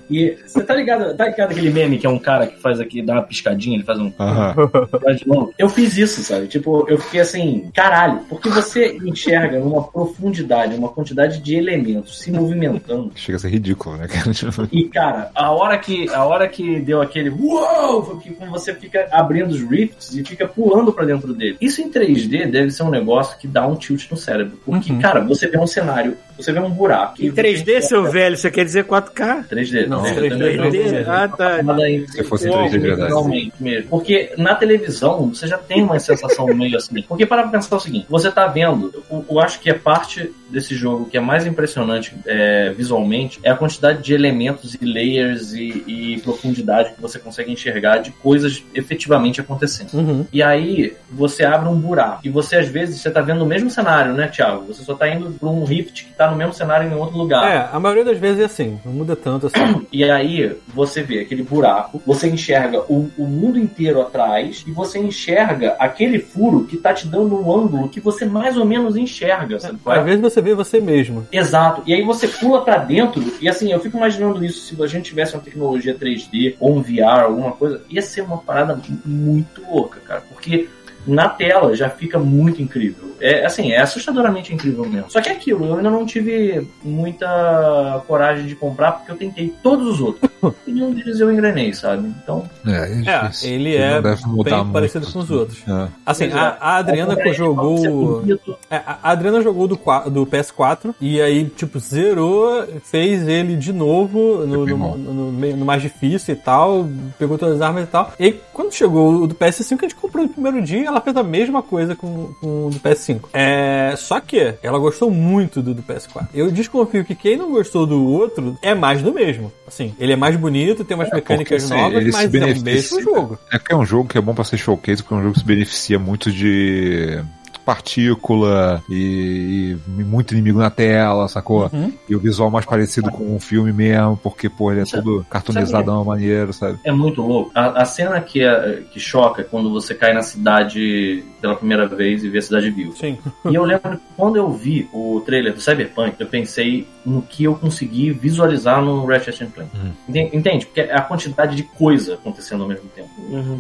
E 0.10 0.38
você 0.46 0.62
tá 0.62 0.76
ligado, 0.76 1.16
tá 1.16 1.26
ligado 1.28 1.52
aquele 1.52 1.70
meme 1.70 1.98
que 1.98 2.06
é 2.06 2.10
um 2.10 2.20
cara 2.20 2.46
que 2.46 2.60
faz 2.62 2.82
aqui, 2.82 3.02
dá 3.02 3.14
uma 3.14 3.24
piscadinha, 3.24 3.78
ele 3.78 3.84
faz 3.86 3.98
um? 3.98 4.12
Eu 5.58 5.70
fiz 5.70 5.98
isso, 5.98 6.22
sabe? 6.22 6.48
Tipo, 6.48 6.86
eu 6.90 6.98
fiquei 6.98 7.22
assim, 7.22 7.70
caralho, 7.74 8.20
porque 8.30 8.50
você 8.50 8.98
enxerga 9.06 9.60
numa 9.60 9.84
profundidade, 9.84 10.76
uma 10.76 10.90
quantidade 10.90 11.40
de 11.40 11.56
elementos 11.56 12.20
se 12.20 12.32
movimentando. 12.32 13.12
Chega 13.16 13.38
a 13.38 13.40
ser 13.40 13.50
ridículo, 13.50 13.98
né? 13.98 14.08
cara? 14.08 14.32
E, 14.72 14.84
cara, 14.86 15.01
a 15.36 15.52
hora 15.52 15.78
que, 15.78 16.10
a 16.10 16.24
hora 16.26 16.48
que 16.48 16.80
deu 16.80 17.02
aquele 17.02 17.30
uou, 17.30 18.18
que 18.18 18.32
você 18.50 18.74
fica 18.74 19.08
abrindo 19.12 19.50
os 19.52 19.62
rifts 19.62 20.14
e 20.16 20.24
fica 20.24 20.48
pulando 20.48 20.92
pra 20.94 21.06
dentro 21.06 21.34
dele. 21.34 21.58
Isso 21.60 21.82
em 21.82 21.90
3D 21.90 22.50
deve 22.50 22.72
ser 22.72 22.84
um 22.84 22.90
negócio 22.90 23.38
que 23.38 23.48
dá 23.48 23.66
um 23.68 23.76
tilt 23.76 24.10
no 24.10 24.18
cérebro. 24.18 24.60
Porque, 24.66 24.92
Uhum. 24.92 25.00
cara, 25.00 25.20
você 25.22 25.48
vê 25.48 25.58
um 25.58 25.68
cenário, 25.68 26.18
você 26.44 26.52
vê 26.52 26.60
um 26.60 26.70
buraco. 26.70 27.22
Em 27.22 27.32
3D, 27.32 27.82
seu 27.82 28.10
velho, 28.12 28.38
você 28.38 28.50
quer 28.52 28.66
dizer 28.66 28.86
4K? 28.86 29.46
3D, 29.50 29.88
Não, 29.88 30.02
né? 30.02 30.14
3D, 30.14 30.26
Eu 30.26 30.58
também- 30.58 30.72
3D? 30.72 31.04
Ah, 31.08 31.28
tá. 31.28 31.64
Nada 31.64 31.90
em- 31.90 32.08
Se 32.08 32.24
fosse 32.24 32.48
em 32.48 32.52
Uou, 32.52 32.60
3D 32.66 32.70
de 32.72 32.78
verdade. 32.80 33.10
Realmente 33.12 33.54
mesmo. 33.60 33.90
Porque 33.90 34.34
na 34.38 34.56
televisão 34.56 35.30
você 35.34 35.48
já 35.48 35.58
tem 35.58 35.84
uma 35.84 36.00
sensação 36.00 36.46
meio 36.54 36.78
assim. 36.78 37.02
Porque 37.04 37.26
para 37.26 37.44
pra 37.44 37.52
pensar 37.52 37.76
o 37.76 37.80
seguinte: 37.80 38.06
você 38.10 38.32
tá 38.32 38.48
vendo, 38.48 38.92
eu, 39.10 39.26
eu 39.30 39.40
acho 39.40 39.60
que 39.60 39.70
é 39.70 39.74
parte 39.74 40.32
desse 40.50 40.76
jogo 40.76 41.06
que 41.06 41.16
é 41.16 41.20
mais 41.22 41.46
impressionante 41.46 42.14
é, 42.26 42.74
visualmente 42.76 43.40
é 43.42 43.50
a 43.52 43.56
quantidade 43.56 44.04
de 44.04 44.14
elementos 44.14 44.76
e 44.76 44.84
layers 44.86 45.54
e, 45.54 45.84
e 45.88 46.22
profundidade 46.22 46.94
que 46.94 47.02
você 47.02 47.18
consegue 47.20 47.52
enxergar 47.52 48.00
de 48.00 48.12
coisas 48.12 48.62
efetivamente 48.76 49.40
acontecendo. 49.40 49.94
Uhum. 49.94 50.26
E 50.32 50.44
aí 50.44 50.94
você 51.10 51.46
abre 51.46 51.70
um 51.70 51.76
buraco. 51.80 52.22
E 52.24 52.30
você, 52.30 52.58
às 52.58 52.68
vezes, 52.68 53.00
você 53.00 53.10
tá 53.10 53.22
vendo 53.22 53.44
o 53.44 53.46
mesmo 53.48 53.70
cenário, 53.70 54.14
né, 54.14 54.28
Thiago? 54.28 54.66
Você 54.68 54.84
só 54.84 54.94
tá 54.94 55.08
indo 55.08 55.32
pra 55.32 55.48
um 55.50 55.64
rift 55.64 56.06
que 56.06 56.14
tá 56.14 56.31
no 56.32 56.38
mesmo 56.38 56.54
cenário 56.54 56.90
em 56.90 56.96
outro 56.96 57.18
lugar. 57.18 57.52
É, 57.52 57.70
a 57.72 57.80
maioria 57.80 58.06
das 58.06 58.18
vezes 58.18 58.42
é 58.42 58.46
assim, 58.46 58.80
não 58.84 58.94
muda 58.94 59.16
tanto 59.16 59.48
assim. 59.48 59.86
E 59.92 60.04
aí 60.04 60.56
você 60.74 61.04
vê 61.04 61.20
aquele 61.20 61.44
buraco, 61.44 62.02
você 62.06 62.30
enxerga 62.30 62.80
o, 62.82 63.10
o 63.18 63.26
mundo 63.26 63.60
inteiro 63.60 64.02
atrás 64.02 64.64
e 64.66 64.72
você 64.72 65.00
enxerga 65.00 65.76
aquele 65.80 66.20
furo 66.20 66.66
que 66.66 66.78
tá 66.78 66.94
te 66.94 67.08
dando 67.08 67.36
um 67.36 67.54
ângulo 67.54 67.90
que 67.90 68.00
você 68.00 68.26
mais 68.26 68.58
ou 68.58 68.66
menos 68.66 68.96
enxerga, 68.96 69.60
sabe? 69.60 69.80
é? 69.86 70.00
Às 70.00 70.06
vezes 70.06 70.22
você 70.22 70.42
vê 70.42 70.56
você 70.56 70.80
mesmo. 70.80 71.28
Exato. 71.32 71.84
E 71.86 71.94
aí 71.94 72.04
você 72.04 72.28
pula 72.28 72.64
pra 72.64 72.78
dentro 72.78 73.22
e 73.42 73.50
assim, 73.50 73.72
eu 73.72 73.80
fico 73.80 73.98
imaginando 73.98 74.44
isso 74.44 74.62
se 74.62 74.82
a 74.82 74.88
gente 74.88 75.06
tivesse 75.06 75.34
uma 75.36 75.44
tecnologia 75.44 75.96
3D 75.96 76.56
ou 76.60 76.76
um 76.78 76.82
VR, 76.82 77.24
alguma 77.24 77.52
coisa, 77.52 77.82
ia 77.90 78.02
ser 78.02 78.22
uma 78.22 78.38
parada 78.38 78.80
muito 79.06 79.62
louca, 79.70 80.00
cara, 80.00 80.24
porque 80.30 80.70
na 81.08 81.28
tela 81.30 81.76
já 81.76 81.90
fica 81.90 82.18
muito 82.20 82.62
incrível. 82.62 83.12
É 83.20 83.46
assim, 83.46 83.72
é 83.72 83.80
assustadoramente 83.80 84.52
incrível 84.52 84.84
mesmo. 84.90 85.12
Só 85.12 85.22
que 85.22 85.30
é 85.30 85.34
aquilo, 85.34 85.64
eu 85.66 85.76
ainda 85.76 85.92
não 85.92 86.06
tive 86.08 86.68
muita 86.84 88.02
coragem 88.08 88.48
de 88.48 88.56
comprar 88.56 88.94
porque 88.94 89.12
eu 89.12 89.16
tentei 89.18 89.54
todos 89.62 89.88
os 89.96 90.02
outros. 90.02 90.32
e 90.66 90.72
nenhum 90.72 90.92
deles 90.92 91.20
eu 91.20 91.32
engrenei, 91.32 91.72
sabe? 91.74 92.08
Então, 92.24 92.50
É, 92.66 92.72
é 92.72 93.12
É, 93.12 93.48
ele 93.48 93.76
é 93.76 94.02
bem 94.02 94.16
muito. 94.26 94.66
parecido 94.72 95.06
com 95.12 95.20
os 95.20 95.30
outros. 95.30 95.60
É. 95.68 95.88
Assim, 96.06 96.26
é. 96.26 96.34
a, 96.34 96.58
a 96.60 96.76
Adriana 96.78 97.16
Aí, 97.20 97.34
jogou. 97.34 98.24
É, 98.70 98.78
a 98.86 99.12
Adriana 99.12 99.42
jogou 99.42 99.68
do, 99.68 99.76
do 100.10 100.26
PS4 100.26 100.96
e 101.00 101.22
aí, 101.22 101.46
tipo, 101.46 101.78
zerou, 101.80 102.66
fez 102.84 103.28
ele 103.28 103.56
de 103.56 103.72
novo 103.72 104.46
no, 104.48 104.66
no, 104.66 104.78
no- 104.78 104.98
no- 104.98 105.32
no 105.58 105.66
mais 105.66 105.82
difícil 105.82 106.34
e 106.34 106.38
tal, 106.38 106.88
pegou 107.20 107.38
todas 107.38 107.56
as 107.58 107.62
armas 107.62 107.84
e 107.84 107.88
tal. 107.88 108.12
E 108.20 108.26
aí, 108.26 108.42
quando 108.54 108.74
chegou 108.74 109.14
o 109.24 109.28
do 109.28 109.36
PS5, 109.36 109.78
a 109.78 109.82
gente 109.84 109.96
comprou 109.96 110.24
no 110.24 110.30
primeiro 110.30 110.62
dia 110.62 110.91
ela 110.92 111.02
fez 111.02 111.16
a 111.16 111.24
mesma 111.24 111.62
coisa 111.62 111.96
com, 111.96 112.34
com 112.40 112.68
o 112.68 112.70
do 112.70 112.80
PS5. 112.80 113.22
É, 113.34 113.94
só 113.98 114.20
que 114.20 114.56
ela 114.62 114.78
gostou 114.78 115.10
muito 115.10 115.62
do, 115.62 115.74
do 115.74 115.82
PS4. 115.84 116.28
Eu 116.34 116.52
desconfio 116.52 117.04
que 117.04 117.16
quem 117.16 117.38
não 117.38 117.52
gostou 117.52 117.86
do 117.86 118.04
outro 118.06 118.58
é 118.62 118.76
mais 118.76 119.02
do 119.02 119.14
mesmo. 119.14 119.52
Assim, 119.68 119.96
ele 120.00 120.14
é 120.14 120.16
mais 120.16 120.36
bonito, 120.36 120.84
tem 120.84 120.96
umas 120.96 121.10
mecânicas 121.10 121.64
porque, 121.64 121.74
assim, 121.74 121.84
novas, 121.84 122.04
mas 122.12 122.34
é 122.34 122.46
o 122.46 122.62
mesmo 122.62 123.02
jogo. 123.02 123.40
É 123.52 123.58
que 123.58 123.74
é 123.74 123.76
um 123.76 123.86
jogo 123.86 124.10
que 124.10 124.18
é 124.18 124.22
bom 124.22 124.34
pra 124.34 124.44
ser 124.44 124.58
showcase, 124.58 125.02
porque 125.02 125.14
é 125.14 125.18
um 125.18 125.22
jogo 125.22 125.34
que 125.34 125.40
se 125.40 125.46
beneficia 125.46 125.98
muito 125.98 126.32
de 126.32 127.24
partícula 127.66 128.84
e, 128.90 129.78
e 129.98 130.04
muito 130.04 130.34
inimigo 130.34 130.60
na 130.60 130.70
tela, 130.70 131.28
sacou? 131.28 131.70
Uhum. 131.72 131.92
E 132.10 132.16
o 132.16 132.20
visual 132.20 132.50
mais 132.50 132.66
parecido 132.66 133.12
com 133.12 133.36
um 133.36 133.40
filme 133.40 133.72
mesmo, 133.72 134.18
porque, 134.18 134.50
pô, 134.50 134.72
ele 134.72 134.82
é 134.82 134.86
Sabe- 134.86 135.04
todo 135.04 135.26
cartoonizadão, 135.30 136.04
maneiro, 136.06 136.54
sabe? 136.54 136.80
É 136.84 136.92
muito 136.92 137.22
louco. 137.22 137.52
A, 137.54 137.82
a 137.82 137.86
cena 137.86 138.20
que, 138.22 138.44
é, 138.44 138.84
que 138.92 139.00
choca 139.00 139.42
é 139.42 139.46
quando 139.46 139.72
você 139.72 139.94
cai 139.94 140.14
na 140.14 140.22
cidade 140.22 141.24
pela 141.42 141.56
primeira 141.56 141.88
vez 141.88 142.24
e 142.24 142.30
vê 142.30 142.38
a 142.38 142.42
cidade 142.42 142.70
viva. 142.72 142.94
Sim. 142.96 143.18
E 143.50 143.56
eu 143.56 143.64
lembro 143.64 143.98
que 143.98 144.04
quando 144.16 144.36
eu 144.36 144.52
vi 144.52 144.90
o 144.94 145.22
trailer 145.26 145.54
do 145.54 145.62
Cyberpunk, 145.62 146.16
eu 146.20 146.28
pensei 146.28 146.88
no 147.06 147.22
que 147.22 147.44
eu 147.44 147.56
consegui 147.56 148.12
visualizar 148.12 148.82
no 148.82 149.06
Ratchet 149.06 149.46
Clank. 149.48 149.70
Uhum. 149.76 149.92
Enten- 150.10 150.30
Entende? 150.34 150.66
Porque 150.66 150.82
é 150.82 150.96
a 150.96 151.02
quantidade 151.02 151.56
de 151.56 151.64
coisa 151.64 152.14
acontecendo 152.16 152.64
ao 152.64 152.70
mesmo 152.70 152.88
tempo. 152.96 153.10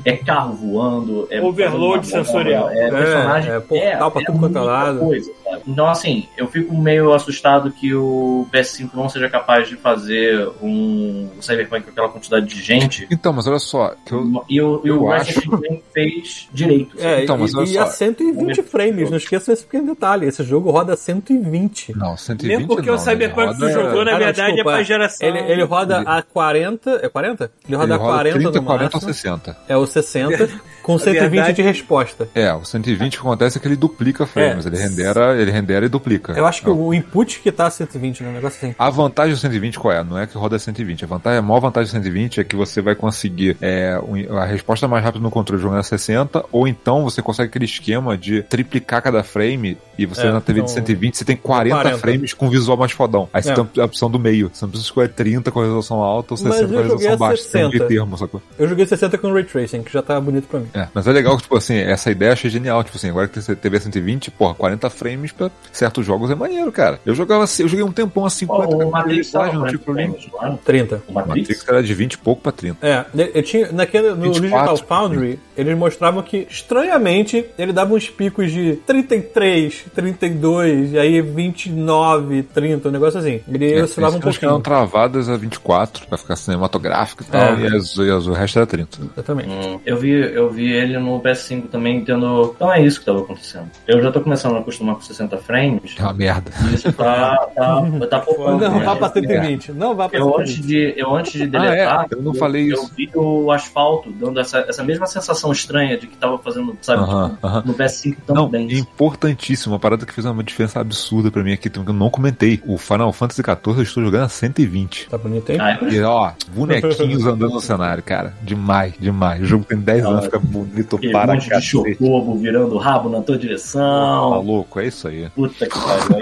É 0.05 0.15
carro 0.17 0.53
voando, 0.53 1.27
é 1.29 1.41
Overload 1.41 2.07
é 2.07 2.11
sensorial. 2.23 2.69
é 2.69 2.89
personagem, 2.89 3.51
é 3.51 3.59
portal 3.59 4.11
pra 4.11 4.21
tudo 4.25 4.39
quanto 4.39 4.57
é 4.57 4.59
muita 4.59 4.61
lado. 4.61 4.99
coisa, 4.99 5.31
sabe? 5.43 5.61
Então 5.67 5.87
assim, 5.87 6.25
eu 6.37 6.47
fico 6.47 6.75
meio 6.77 7.13
assustado 7.13 7.71
que 7.71 7.93
o 7.93 8.47
PS5 8.53 8.89
não 8.93 9.09
seja 9.09 9.29
capaz 9.29 9.67
de 9.67 9.75
fazer 9.75 10.47
um 10.61 11.29
Cyberpunk 11.41 11.83
com 11.83 11.91
aquela 11.91 12.09
quantidade 12.09 12.45
de 12.45 12.61
gente. 12.61 13.07
Então, 13.11 13.33
mas 13.33 13.47
olha 13.47 13.59
só, 13.59 13.95
que 14.05 14.13
eu, 14.13 14.43
E 14.49 14.61
o, 14.61 14.81
e 14.83 14.87
eu 14.89 15.01
o 15.03 15.07
Ratchet 15.07 15.47
Clank 15.47 15.83
fez 15.93 16.47
direito. 16.53 16.95
É, 16.99 17.23
Então, 17.23 17.37
mas 17.37 17.51
e, 17.53 17.57
olha 17.57 17.65
e 17.65 17.73
só. 17.73 17.81
a 17.83 17.85
120 17.87 18.61
frames, 18.63 19.09
não 19.09 19.17
esqueça 19.17 19.51
esse 19.53 19.63
pequeno 19.63 19.87
detalhe. 19.87 20.25
Esse 20.27 20.43
jogo 20.43 20.69
roda 20.71 20.95
120. 20.95 21.97
Não, 21.97 22.15
120 22.17 22.51
Mesmo 22.57 22.67
porque 22.67 22.89
não, 22.89 22.95
o 22.95 22.99
Cyberpunk 22.99 23.30
ele 23.39 23.51
que 23.53 23.57
tu 23.57 23.61
roda- 23.61 23.73
jogou, 23.73 24.05
na 24.05 24.11
Ah, 24.11 24.13
não, 24.13 24.19
verdade, 24.19 24.35
desculpa, 24.53 24.69
é 24.71 24.73
pra 24.75 24.83
geração. 24.83 25.27
Ele, 25.27 25.39
ele 25.51 25.63
roda 25.63 25.95
Ele- 25.97 26.05
a 26.07 26.21
40. 26.21 26.99
É 27.03 27.09
40? 27.09 27.51
Ele 27.67 27.75
roda 27.77 27.93
ele 27.93 28.01
a 28.01 28.05
40 28.05 28.39
30, 28.39 28.59
no 28.59 28.65
40 28.65 28.83
ou 28.97 29.01
máximo. 29.01 29.13
60. 29.13 29.57
É 29.67 29.77
o 29.77 29.85
60, 29.85 30.49
com 30.83 30.97
120 30.99 31.29
verdade- 31.31 31.53
de 31.55 31.61
resposta. 31.61 32.27
É, 32.35 32.53
o 32.53 32.63
120 32.65 33.13
o 33.17 33.21
que 33.21 33.27
acontece 33.27 33.57
é 33.57 33.61
que 33.61 33.67
ele 33.67 33.75
duplica 33.75 34.25
frames, 34.25 34.65
É. 34.65 34.69
ele 34.69 34.77
rendera, 34.77 35.35
ele 35.41 35.51
rendera 35.51 35.85
e 35.85 35.89
duplica. 35.89 36.33
Eu 36.33 36.45
acho 36.45 36.61
que 36.61 36.69
o 36.69 36.93
input 36.93 37.39
que 37.39 37.51
tá 37.51 37.69
120, 37.69 38.23
né? 38.23 38.29
Um 38.29 38.33
negócio 38.33 38.57
assim. 38.57 38.75
A 38.77 38.89
vantagem 38.89 39.33
do 39.33 39.39
120 39.39 39.79
qual 39.79 39.93
é? 39.93 40.03
Não 40.03 40.17
é 40.17 40.27
que 40.27 40.37
roda 40.37 40.57
120. 40.59 41.03
A, 41.03 41.07
vantagem, 41.07 41.39
a 41.39 41.41
maior 41.41 41.59
vantagem 41.59 41.87
do 41.89 41.91
120 41.91 42.39
é 42.39 42.43
que 42.43 42.55
você 42.55 42.81
vai 42.81 42.95
conseguir 42.95 43.57
é, 43.61 43.99
a 44.37 44.45
resposta 44.45 44.87
mais 44.87 45.03
rápida 45.03 45.23
no 45.23 45.31
controle 45.31 45.61
jogando 45.61 45.79
a 45.79 45.83
60, 45.83 46.43
ou 46.51 46.67
então 46.67 47.03
você 47.03 47.21
consegue 47.21 47.49
aquele 47.49 47.65
esquema 47.65 48.17
de 48.17 48.41
triplicar 48.43 49.01
cada 49.01 49.23
frame 49.23 49.77
e 49.97 50.05
você 50.05 50.27
É, 50.27 50.31
na 50.31 50.41
TV 50.41 50.61
de 50.61 50.65
então, 50.65 50.75
120 50.75 51.17
você 51.17 51.25
tem 51.25 51.35
40, 51.35 51.75
40. 51.75 51.97
frames 51.99 52.33
com 52.33 52.49
visual 52.49 52.77
mais 52.77 52.91
fodão. 52.91 53.20
Aí 53.33 53.41
você 53.41 53.51
É. 53.51 53.55
tem 53.55 53.67
a 53.81 53.85
opção 53.85 54.09
do 54.09 54.19
meio. 54.19 54.49
Você 54.53 54.65
não 54.65 54.69
precisa 54.69 54.87
escolher 54.87 55.09
30 55.09 55.51
com 55.51 55.59
resolução 55.61 56.01
alta 56.01 56.33
ou 56.33 56.39
Mas 56.43 56.53
60 56.55 56.73
com 56.73 56.81
resolução 56.81 57.17
baixa. 57.17 57.43
Tem 57.51 57.61
um 57.65 57.69
meio 57.69 57.71
60. 57.79 57.87
termo, 57.87 58.17
sacou? 58.17 58.41
Eu 58.57 58.67
joguei 58.67 58.85
60 58.85 59.17
com 59.17 59.33
Ray 59.33 59.43
Tracing, 59.43 59.83
que 59.83 59.91
já 59.93 60.01
tá 60.01 60.19
bonito 60.19 60.47
pra 60.47 60.59
mim. 60.59 60.67
É, 60.73 60.87
mas 60.93 61.07
é 61.07 61.11
legal 61.11 61.35
que, 61.37 61.43
tipo 61.43 61.57
assim, 61.57 61.75
essa 61.77 62.11
ideia 62.11 62.29
eu 62.29 62.33
achei 62.33 62.49
genial. 62.49 62.83
Tipo 62.83 62.97
assim, 62.97 63.09
agora 63.09 63.27
que 63.27 63.39
tem 63.39 63.55
TV 63.55 63.79
120, 63.79 64.31
porra, 64.31 64.53
40 64.53 64.89
frames 64.89 65.31
pra 65.31 65.49
certos 65.71 66.05
jogos 66.05 66.29
é 66.31 66.35
maneiro, 66.35 66.71
cara. 66.71 66.99
Eu 67.05 67.13
jogava 67.15 67.43
assim, 67.43 67.63
eu 67.63 67.69
joguei 67.69 67.83
um 67.85 67.91
tempão 67.91 68.25
a 68.25 68.29
50 68.29 68.75
O 68.75 68.91
Matrix 68.91 69.33
lá, 69.33 69.45
tava 69.45 69.53
não 69.59 69.67
tinha 69.67 69.79
problema. 69.79 70.13
frames, 70.13 70.31
não 70.33 70.43
era? 70.47 70.57
30. 70.63 70.95
O 71.07 71.11
O 71.11 71.13
Matrix? 71.15 71.39
Matrix 71.49 71.67
era 71.67 71.83
de 71.83 71.93
20 71.93 72.13
e 72.13 72.17
pouco 72.17 72.41
pra 72.41 72.51
30. 72.51 72.85
É, 72.85 73.05
eu 73.33 73.43
tinha, 73.43 73.71
naquele, 73.71 74.09
no 74.09 74.15
24. 74.33 74.41
Digital 74.41 74.77
Foundry, 74.77 75.39
eles 75.57 75.77
mostravam 75.77 76.21
que, 76.23 76.47
estranhamente, 76.49 77.45
ele 77.57 77.73
dava 77.73 77.93
uns 77.93 78.09
picos 78.09 78.51
de 78.51 78.75
33, 78.85 79.85
32, 79.93 80.93
e 80.93 80.97
aí 80.99 81.21
29, 81.21 82.43
30, 82.43 82.89
um 82.89 82.91
negócio 82.91 83.10
assim. 83.15 83.41
Ele 83.47 83.73
É, 83.73 83.83
oscilava 83.83 84.15
um 84.15 84.19
eles 84.21 84.35
ficaram 84.35 84.53
pouquinho. 84.61 84.75
travadas 84.89 85.29
a 85.29 85.37
24 85.37 86.07
pra 86.07 86.17
ficar 86.17 86.35
cinematográfico 86.35 87.23
e 87.23 87.25
tal, 87.25 87.41
É. 87.55 87.59
e, 87.61 87.75
as, 87.75 87.95
e 87.97 88.09
as- 88.11 88.27
o 88.27 88.33
resto 88.33 88.57
era 88.59 88.65
30. 88.67 88.99
Exatamente. 89.13 89.49
Hum, 89.49 89.79
eu 89.85 89.97
vi, 89.97 90.11
eu 90.11 90.49
vi 90.51 90.71
ele 90.71 90.97
no 90.97 91.19
PS5 91.21 91.67
também 91.69 92.03
tendo. 92.03 92.53
Então 92.55 92.71
é 92.71 92.81
isso 92.81 92.99
que 92.99 93.05
tava 93.05 93.19
acontecendo. 93.21 93.69
Eu 93.87 94.01
já 94.01 94.11
tô 94.11 94.21
começando 94.21 94.55
a 94.55 94.59
acostumar 94.59 94.95
com 94.95 95.01
60 95.01 95.37
frames. 95.37 95.95
É 95.97 96.01
uma 96.03 96.13
merda. 96.13 96.51
E 96.69 96.75
isso 96.75 96.91
tá, 96.93 97.35
tá, 97.55 97.81
tá 98.09 98.19
poupando. 98.25 98.59
Não, 98.69 98.79
né? 98.79 98.85
vá 98.85 98.95
pra 98.95 99.09
120. 99.09 99.71
Não 99.71 99.95
vá 99.95 100.07
pra 100.09 100.19
Eu 100.19 100.25
120. 100.25 100.41
antes, 100.51 100.65
de, 100.67 100.93
eu 100.97 101.15
antes 101.15 101.31
de 101.33 101.43
Ah, 101.55 101.59
deletar, 101.59 102.05
é? 102.11 102.15
Eu 102.15 102.21
não 102.21 102.33
falei 102.33 102.71
eu 102.71 102.75
isso. 102.75 102.91
vi 102.95 103.09
o 103.15 103.51
asfalto 103.51 104.11
dando 104.11 104.39
essa, 104.39 104.59
essa 104.67 104.83
mesma 104.83 105.05
sensação 105.05 105.51
estranha 105.51 105.97
de 105.97 106.07
que 106.07 106.17
tava 106.17 106.37
fazendo, 106.37 106.77
sabe, 106.81 107.01
Aham, 107.03 107.29
tipo, 107.29 107.47
aham. 107.47 107.63
no 107.65 107.73
PS5 107.73 108.17
Não, 108.29 108.45
também. 108.45 108.71
é 108.71 108.77
importantíssimo, 108.77 109.73
uma 109.73 109.79
parada 109.79 110.05
que 110.05 110.13
fez 110.13 110.25
uma 110.25 110.43
diferença 110.43 110.79
absurda 110.79 111.31
pra 111.31 111.43
mim 111.43 111.53
aqui, 111.53 111.69
que 111.69 111.77
eu 111.79 111.93
não 111.93 112.09
comentei. 112.09 112.61
O 112.65 112.77
Final 112.77 113.00
Fantasy 113.11 113.41
XIV 113.41 113.57
eu 113.77 113.81
estou 113.83 114.03
jogando 114.03 114.23
a 114.25 114.29
120. 114.29 115.09
Tá 115.09 115.17
bonito, 115.17 115.49
hein? 115.51 115.57
Ah, 115.61 115.71
é? 115.71 115.89
E 115.89 116.01
ó, 116.01 116.31
bonequinhos 116.53 117.23
andando 117.27 117.53
no 117.53 117.61
cenário, 117.61 118.03
cara. 118.03 118.33
Demais, 118.41 118.93
demais. 118.99 119.41
O 119.41 119.45
jogo 119.45 119.63
tem 119.65 119.77
10 119.79 120.05
anos, 120.05 120.25
fica 120.25 120.39
bonito 120.39 120.97
Aquele 120.97 121.13
para 121.13 121.33
monte 121.33 121.43
de 121.43 121.49
cacete. 121.49 121.69
chocobo 121.71 122.37
virando 122.37 122.75
o 122.75 122.77
rabo 122.77 123.09
na 123.09 123.21
tua 123.21 123.35
Tá 123.35 123.41
direção. 123.41 124.41
louco, 124.41 124.79
é 124.79 124.87
isso 124.87 125.07
aí. 125.07 125.29
Puta 125.29 125.65
que 125.65 125.79
pariu. 125.79 126.21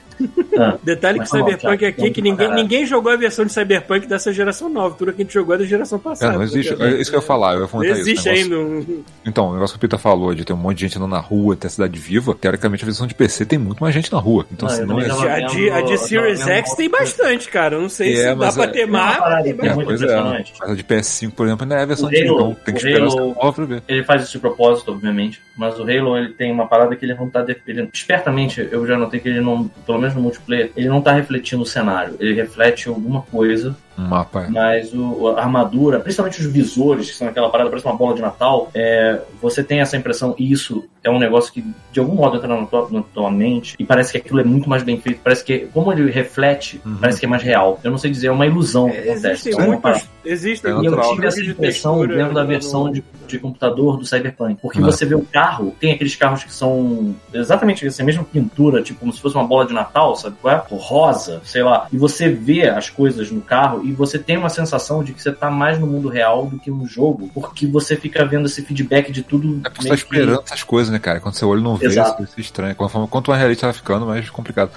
Ah, 0.58 0.76
Detalhe 0.82 1.20
que 1.20 1.30
tá 1.30 1.38
Cyberpunk 1.38 1.84
aqui, 1.86 2.10
que 2.10 2.20
vamos 2.22 2.38
ninguém, 2.38 2.54
ninguém 2.62 2.86
jogou 2.86 3.12
a 3.12 3.16
versão 3.16 3.44
de 3.44 3.52
Cyberpunk 3.52 4.06
dessa 4.06 4.32
geração 4.32 4.68
nova. 4.68 4.94
Tudo 4.96 5.12
que 5.12 5.22
a 5.22 5.24
gente 5.24 5.32
jogou 5.34 5.54
é 5.54 5.58
da 5.58 5.64
geração 5.64 5.98
É, 5.98 6.00
passada. 6.02 6.32
não 6.32 6.42
existe. 6.42 6.74
Porque, 6.74 6.82
É 6.94 7.00
isso 7.00 7.10
que 7.10 7.16
eu 7.16 7.20
ia 7.20 7.26
falar, 7.26 7.54
eu 7.54 7.62
ia 7.62 7.68
Não 7.72 7.84
existe 7.84 8.28
ainda 8.28 8.56
um... 8.58 9.02
Então, 9.24 9.48
o 9.50 9.52
negócio 9.54 9.74
que 9.74 9.78
o 9.78 9.80
Peter 9.88 9.98
falou 9.98 10.34
de 10.34 10.44
ter 10.44 10.52
um 10.52 10.56
monte 10.56 10.78
de 10.78 10.82
gente 10.86 10.98
andando 10.98 11.10
na 11.12 11.20
rua, 11.20 11.56
ter 11.56 11.66
a 11.66 11.70
cidade 11.70 11.98
viva, 11.98 12.34
teoricamente 12.34 12.84
a 12.84 12.86
versão 12.86 13.06
de 13.06 13.14
PC 13.14 13.44
tem 13.46 13.58
muito 13.58 13.80
mais 13.82 13.94
gente 13.94 14.12
na 14.12 14.18
rua. 14.18 14.46
Então, 14.52 14.68
Não, 14.68 14.74
se 14.76 14.84
não 14.84 15.00
é. 15.00 15.06
tava- 15.08 15.30
A 15.32 15.40
de, 15.40 15.70
a 15.70 15.80
de 15.82 15.98
Series 15.98 16.40
X 16.46 16.74
tem 16.74 16.88
bastante, 16.90 17.48
cara. 17.48 17.76
Eu 17.76 17.82
não 17.82 17.88
sei 17.88 18.12
É, 18.14 18.30
se 18.30 18.34
dá 18.34 18.52
pra 18.52 18.64
é- 18.64 18.66
ter 18.68 18.86
mais. 18.86 19.16
que 19.16 19.22
é 19.22 19.50
É, 19.68 19.74
muito 19.74 19.86
pois 19.86 20.02
é. 20.02 20.04
impressionante. 20.04 20.52
Mas 20.60 20.70
a 20.70 20.74
de 20.74 20.84
PS5, 20.84 21.30
por 21.32 21.46
exemplo, 21.46 21.62
ainda 21.64 21.76
é 21.76 21.82
a 21.82 21.86
versão 21.86 22.08
de 22.08 22.16
Halo- 22.26 22.34
então 22.34 22.56
tem 22.64 22.74
que 22.74 22.80
esperar 22.80 23.06
Halo- 23.06 23.34
nova 23.34 23.52
pra 23.52 23.64
ver. 23.64 23.82
Ele 23.88 24.02
faz 24.04 24.22
isso 24.22 24.32
de 24.32 24.38
propósito, 24.38 24.90
obviamente, 24.92 25.40
mas 25.56 25.78
o 25.78 25.82
Halo 25.82 26.16
ele 26.16 26.30
tem 26.30 26.50
uma 26.52 26.66
parada 26.66 26.94
que 26.96 27.04
ele 27.04 27.14
não 27.14 27.28
tá. 27.28 27.42
de- 27.42 27.56
Ele, 27.66 27.88
espertamente, 27.92 28.66
eu 28.70 28.86
já 28.86 28.96
notei 28.96 29.20
que 29.20 29.28
ele 29.28 29.40
não, 29.40 29.68
pelo 29.86 29.98
menos 29.98 30.09
no 30.14 30.22
multiplayer, 30.22 30.72
ele 30.76 30.88
não 30.88 31.00
tá 31.00 31.12
refletindo 31.12 31.62
o 31.62 31.66
cenário. 31.66 32.16
Ele 32.18 32.34
reflete 32.34 32.88
alguma 32.88 33.22
coisa, 33.22 33.76
Um 33.98 34.06
mapa. 34.06 34.44
é. 34.44 34.48
mas 34.48 34.92
o, 34.94 35.28
a 35.36 35.40
armadura, 35.42 36.00
principalmente 36.00 36.40
os 36.40 36.46
visores, 36.46 37.10
que 37.10 37.16
são 37.16 37.28
aquela 37.28 37.50
parada, 37.50 37.68
parece 37.70 37.86
uma 37.86 37.96
bola 37.96 38.14
de 38.14 38.22
Natal, 38.22 38.70
é, 38.74 39.20
você 39.42 39.62
tem 39.62 39.80
essa 39.80 39.96
impressão, 39.96 40.34
e 40.38 40.50
isso 40.50 40.84
é 41.02 41.10
um 41.10 41.18
negócio 41.18 41.52
que 41.52 41.64
de 41.92 42.00
algum 42.00 42.14
modo 42.14 42.36
entra 42.36 42.48
na 42.48 42.66
tua, 42.66 42.88
na 42.90 43.02
tua 43.02 43.30
mente, 43.30 43.74
e 43.78 43.84
parece 43.84 44.12
que 44.12 44.18
aquilo 44.18 44.40
é 44.40 44.44
muito 44.44 44.68
mais 44.68 44.82
bem 44.82 44.98
feito. 45.00 45.20
Parece 45.22 45.44
que, 45.44 45.60
como 45.72 45.92
ele 45.92 46.10
reflete, 46.10 46.80
Uhum. 46.84 46.96
parece 47.00 47.18
que 47.20 47.26
é 47.26 47.28
mais 47.28 47.42
real. 47.42 47.78
Eu 47.84 47.90
não 47.90 47.98
sei 47.98 48.10
dizer, 48.10 48.28
é 48.28 48.32
uma 48.32 48.46
ilusão 48.46 48.88
que 48.90 48.96
acontece. 48.98 49.48
Existem 49.50 49.72
É 49.72 49.76
parada. 49.78 50.02
Existem 50.24 50.70
É 50.70 50.74
E 50.74 50.76
eu 50.76 50.82
natural, 50.92 51.14
tive 51.14 51.26
essa 51.26 51.42
de 51.42 51.50
impressão 51.50 51.94
textura 51.98 52.16
dentro 52.18 52.34
da 52.34 52.42
no- 52.42 52.48
versão 52.48 52.92
de, 52.92 53.04
de 53.26 53.38
computador 53.38 53.96
do 53.96 54.04
Cyberpunk. 54.06 54.60
Porque 54.60 54.78
Ah. 54.78 54.82
você 54.82 55.04
vê 55.06 55.14
o 55.14 55.22
carro, 55.24 55.74
tem 55.80 55.92
aqueles 55.92 56.14
carros 56.16 56.44
que 56.44 56.52
são 56.52 57.14
exatamente 57.32 57.86
essa 57.86 58.02
mesma 58.04 58.24
pintura, 58.24 58.82
tipo 58.82 59.00
como 59.00 59.12
se 59.12 59.20
fosse 59.20 59.34
uma 59.36 59.46
bola 59.46 59.66
de 59.66 59.72
Natal, 59.72 60.14
sabe 60.16 60.36
qual 60.40 60.54
é? 60.54 60.62
Rosa, 60.70 61.40
sei 61.44 61.62
lá. 61.62 61.86
E 61.92 61.96
você 61.96 62.28
vê 62.28 62.68
as 62.68 62.90
coisas 62.90 63.30
no 63.30 63.40
carro 63.40 63.82
e 63.90 63.94
você 63.94 64.18
tem 64.18 64.36
uma 64.36 64.48
sensação 64.48 65.02
de 65.02 65.12
que 65.12 65.22
você 65.22 65.32
tá 65.32 65.50
mais 65.50 65.78
no 65.78 65.86
mundo 65.86 66.08
real 66.08 66.46
do 66.46 66.58
que 66.58 66.70
no 66.70 66.86
jogo, 66.86 67.30
porque 67.34 67.66
você 67.66 67.96
fica 67.96 68.24
vendo 68.24 68.46
esse 68.46 68.62
feedback 68.62 69.10
de 69.12 69.22
tudo. 69.22 69.60
É 69.64 69.68
porque 69.70 69.82
você 69.82 69.88
tá 69.88 69.94
meio 69.94 69.96
que- 70.06 70.14
esperando 70.16 70.42
essas 70.46 70.62
coisas, 70.62 70.92
né, 70.92 70.98
cara? 70.98 71.20
Quando 71.20 71.34
seu 71.34 71.48
olho 71.48 71.60
não 71.62 71.76
vê, 71.76 71.86
Exato. 71.86 72.22
isso 72.22 72.34
é 72.36 72.40
estranho. 72.40 72.74
Quanto 72.74 73.30
mais 73.30 73.40
realista 73.40 73.66
vai 73.66 73.74
ficando, 73.74 74.06
mais 74.06 74.28
complicado. 74.30 74.70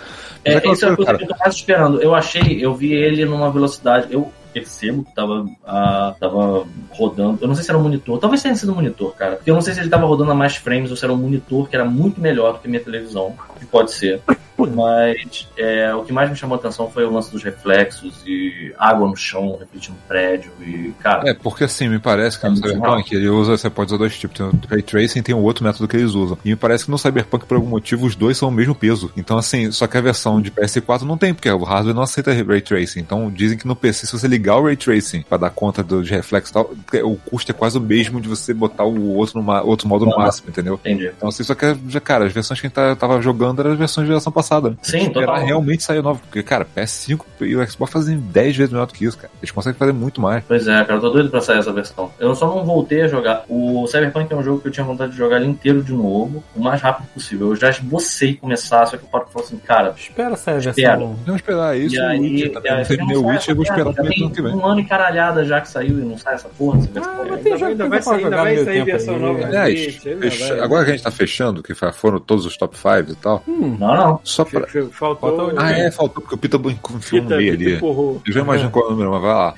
Mas 0.45 0.56
É, 0.56 0.58
aquela 0.58 0.74
isso 0.74 0.85
é 0.85 0.90
a 0.90 0.95
coisa, 0.95 1.11
coisa 1.11 1.25
que 1.25 1.32
eu 1.32 1.35
tô 1.38 1.43
mais 1.43 1.56
esperando. 1.56 2.01
Eu 2.01 2.14
achei, 2.16 2.66
eu 2.66 2.74
vi 2.75 2.92
ele 2.93 3.24
numa 3.25 3.50
velocidade. 3.51 4.08
Eu 4.11 4.32
percebo 4.53 5.03
que 5.03 5.16
tava, 5.16 5.48
ah, 5.66 6.14
tava 6.19 6.66
rodando. 6.92 7.40
Eu 7.42 7.48
não 7.48 7.56
sei 7.56 7.64
se 7.64 7.72
era 7.72 7.77
um 7.80 7.82
monitor. 7.82 8.19
Talvez 8.19 8.42
tenha 8.42 8.56
sido 8.56 8.72
um 8.72 8.75
monitor, 8.75 9.16
cara. 9.16 9.35
Porque 9.38 9.50
eu 9.50 9.56
não 9.56 9.61
sei 9.61 9.74
se 9.74 9.80
ele 9.80 9.90
tava 9.90 10.06
rodando 10.06 10.32
a 10.32 10.35
mais 10.35 10.56
frames 10.56 10.92
ou 10.92 10.98
se 10.98 11.03
era 11.03 11.11
um 11.14 11.17
monitor 11.17 11.67
que 11.67 11.75
era 11.75 11.83
muito 11.85 12.22
melhor 12.22 12.53
do 12.53 12.59
que 12.59 12.67
minha 12.67 12.80
televisão. 12.83 13.33
Que 13.59 13.66
pode 13.66 13.92
ser. 13.92 14.22
Mas 14.57 15.48
é, 15.57 15.93
o 15.93 16.03
que 16.03 16.14
mais 16.14 16.30
me 16.30 16.35
chamou 16.35 16.56
a 16.56 16.59
atenção 16.59 16.90
foi 16.90 17.03
o 17.03 17.11
lance 17.11 17.32
dos 17.32 17.43
reflexos 17.43 18.22
e 18.25 18.73
água 18.77 19.07
no 19.07 19.15
chão, 19.15 19.57
refletindo 19.59 19.98
prédio. 20.07 20.51
E, 20.61 20.93
cara, 20.99 21.30
É, 21.30 21.33
porque 21.33 21.64
assim, 21.64 21.90
me 21.90 21.99
parece 21.99 22.40
que 22.40 22.45
É 22.45 22.49
no 22.49 22.56
Cyberpunk 22.57 23.15
ele 23.15 23.27
usa, 23.30 23.57
você 23.57 23.69
pode 23.69 23.90
usar 23.90 23.98
dois 23.98 24.17
tipos, 24.17 24.38
tem 24.38 24.45
o 24.45 24.51
Ray 24.69 24.82
Tracing 24.82 25.19
e 25.19 25.23
tem 25.23 25.35
o 25.35 25.40
outro 25.40 25.64
método 25.64 25.88
que 25.88 25.98
eles 25.98 26.14
usam. 26.14 26.38
E 26.45 26.49
me 26.49 26.56
parece 26.56 26.85
que 26.85 26.91
no 26.91 26.98
Cyberpunk, 26.98 27.45
por 27.45 27.56
algum 27.56 27.69
motivo, 27.69 28.06
os 28.06 28.15
dois 28.15 28.38
são 28.38 28.49
o 28.49 28.51
mesmo 28.51 28.75
peso. 28.75 29.11
Então, 29.17 29.38
assim, 29.38 29.72
só 29.72 29.88
que 29.88 29.98
a 29.98 30.01
versão 30.01 30.41
de 30.41 30.51
PS4 30.51 31.01
não 31.01 31.17
tem, 31.17 31.33
porque 31.33 31.49
o 31.49 31.64
hardware 31.64 31.95
não 31.95 32.03
aceita 32.03 32.32
Ray 32.32 32.61
Tracing. 32.61 32.99
Então, 32.99 33.32
dizem 33.32 33.57
que 33.57 33.67
no 33.67 33.75
PC, 33.75 34.06
se 34.06 34.14
você 34.14 34.27
ligar 34.27 34.57
o 34.57 34.65
Ray 34.65 34.75
Tracing 34.75 35.23
pra 35.23 35.38
dar 35.38 35.49
conta 35.49 35.82
do, 35.83 36.03
de 36.03 36.11
reflexo 36.11 36.51
e 36.51 36.53
tal, 36.53 36.73
o 37.03 37.15
custo 37.15 37.51
é 37.51 37.53
quase 37.56 37.77
o 37.77 37.82
mesmo 37.82 38.22
de 38.22 38.27
você 38.27 38.53
botar 38.53 38.83
o 38.83 39.15
outro, 39.15 39.40
numa, 39.40 39.61
outro 39.64 39.88
modo 39.88 40.06
no 40.06 40.15
máximo, 40.17 40.49
entendeu? 40.49 40.75
entendi. 40.75 41.11
Então, 41.15 41.30
assim, 41.30 41.43
só 41.43 41.56
que, 41.56 41.65
cara, 42.01 42.25
as 42.25 42.33
versões 42.33 42.59
que 42.59 42.67
a 42.67 42.69
gente 42.69 42.75
tá- 42.75 42.95
tava 42.95 43.22
jogando 43.22 43.59
eram 43.59 43.72
as 43.72 43.77
versões 43.77 44.06
de 44.06 44.09
geração 44.09 44.32
passada. 44.32 44.42
Né? 44.69 44.75
Sim, 44.81 45.09
total. 45.09 45.38
realmente 45.45 45.83
sair 45.83 46.01
nova. 46.01 46.19
Porque, 46.19 46.43
cara, 46.43 46.65
PS5 46.75 47.22
e 47.41 47.55
o 47.55 47.67
Xbox 47.69 47.91
fazem 47.91 48.17
10 48.17 48.55
vezes 48.57 48.72
melhor 48.72 48.85
do 48.88 48.93
que 48.93 49.05
isso, 49.05 49.17
cara. 49.17 49.31
Eles 49.41 49.51
conseguem 49.51 49.77
fazer 49.77 49.91
muito 49.93 50.22
mais. 50.22 50.43
Pois 50.47 50.67
é, 50.67 50.83
cara, 50.83 50.95
eu 50.95 51.01
tô 51.01 51.09
doido 51.09 51.30
pra 51.30 51.41
sair 51.41 51.59
essa 51.59 51.72
versão. 51.72 52.11
Eu 52.19 52.35
só 52.35 52.47
não 52.47 52.63
voltei 52.63 53.01
a 53.01 53.07
jogar. 53.07 53.43
O 53.49 53.85
Cyberpunk 53.88 54.31
é 54.31 54.35
um 54.35 54.43
jogo 54.43 54.59
que 54.61 54.67
eu 54.67 54.72
tinha 54.72 54.85
vontade 54.85 55.11
de 55.13 55.17
jogar 55.17 55.38
ele 55.38 55.47
inteiro 55.47 55.81
de 55.83 55.93
novo, 55.93 56.43
o 56.55 56.61
mais 56.61 56.81
rápido 56.81 57.07
possível. 57.13 57.49
Eu 57.49 57.55
já 57.55 57.69
esbocei 57.69 58.35
começar, 58.35 58.85
só 58.85 58.97
que 58.97 59.03
o 59.03 59.07
Paulo 59.07 59.27
falou 59.31 59.45
assim, 59.47 59.57
cara, 59.57 59.93
Espera 59.97 60.35
sair 60.35 60.55
a 60.55 60.59
versão. 60.59 61.15
Vamos 61.25 61.41
esperar 61.41 61.77
isso. 61.77 61.95
e 61.95 61.99
aí, 61.99 62.19
Witcher 62.19 62.97
Não 62.97 62.97
não 62.97 63.07
meu 63.07 63.25
Witcher, 63.25 63.51
eu 63.51 63.55
vou 63.55 63.63
essa 63.65 63.73
esperar 63.73 63.93
também 63.93 64.23
ano 64.25 64.31
que 64.33 64.41
vem. 64.41 64.53
um 64.55 64.65
ano 64.65 64.80
e 64.80 64.85
caralhada 64.85 65.43
já 65.45 65.61
que 65.61 65.69
saiu 65.69 65.99
e 65.99 66.01
não 66.01 66.17
sai 66.17 66.35
essa 66.35 66.49
porra 66.49 66.80
versão. 66.80 67.13
Ah, 67.13 67.25
mas 67.30 67.41
tem 67.41 67.49
vai- 67.51 67.59
jogo 67.59 67.72
ainda 67.72 67.89
vai 67.89 68.01
sair- 68.01 68.23
ainda 68.23 68.38
vai 68.38 68.57
sair 68.63 68.83
versão 68.85 69.19
nova. 69.19 69.39
É, 69.41 70.59
agora 70.61 70.85
que 70.85 70.91
a 70.91 70.93
gente 70.95 71.03
tá 71.03 71.11
fechando, 71.11 71.61
que 71.63 71.73
foram 71.73 72.19
todos 72.19 72.45
os 72.45 72.55
top 72.57 72.75
5 72.77 73.11
e 73.11 73.15
tal, 73.15 73.43
Hum, 73.47 73.77
Não, 73.80 73.95
não. 73.95 74.19
Só 74.34 74.45
pra. 74.45 74.68
Faltou. 74.92 75.53
Ah, 75.58 75.72
é, 75.72 75.92
faltou 75.92 76.22
porque 76.22 76.36
o 76.36 76.38
Pita 76.38 76.58
confiou 76.60 77.22
no 77.24 77.28
Fita, 77.30 77.38
meio 77.38 77.53
ali. 77.53 77.76
empurrou. 77.76 78.22
Eu 78.26 78.34
já 78.34 78.42
imagino 78.42 78.70
qual 78.72 78.86
é 78.86 78.88
o 78.88 78.92
número, 78.92 79.12
mas 79.12 79.22
vai 79.22 79.34
lá. 79.34 79.52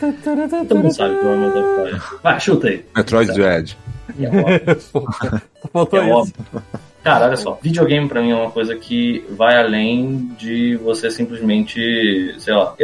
Todo 0.68 0.76
mundo 0.76 0.94
sabe 0.94 1.16
qual 1.16 1.32
é 1.32 1.36
o 1.36 1.40
meu 1.40 1.52
top 1.52 1.90
five. 1.90 2.02
Vai, 2.24 2.40
chuta 2.40 2.68
aí. 2.68 2.86
Metroid 2.96 3.32
Dread. 3.34 3.78
É 4.20 4.28
óbvio. 4.28 5.42
Faltou 5.74 6.00
É 6.00 6.06
isso. 6.06 6.14
óbvio. 6.14 6.34
Cara, 7.06 7.28
olha 7.28 7.38
só, 7.38 7.60
videogame 7.62 8.10
pra 8.10 8.20
mim 8.20 8.32
é 8.32 8.36
uma 8.36 8.50
coisa 8.50 8.76
que 8.76 9.24
vai 9.30 9.60
além 9.60 10.32
de 10.40 10.76
você 10.78 11.12
simplesmente, 11.12 12.34
sei 12.40 12.52
lá, 12.52 12.74
é, 12.80 12.84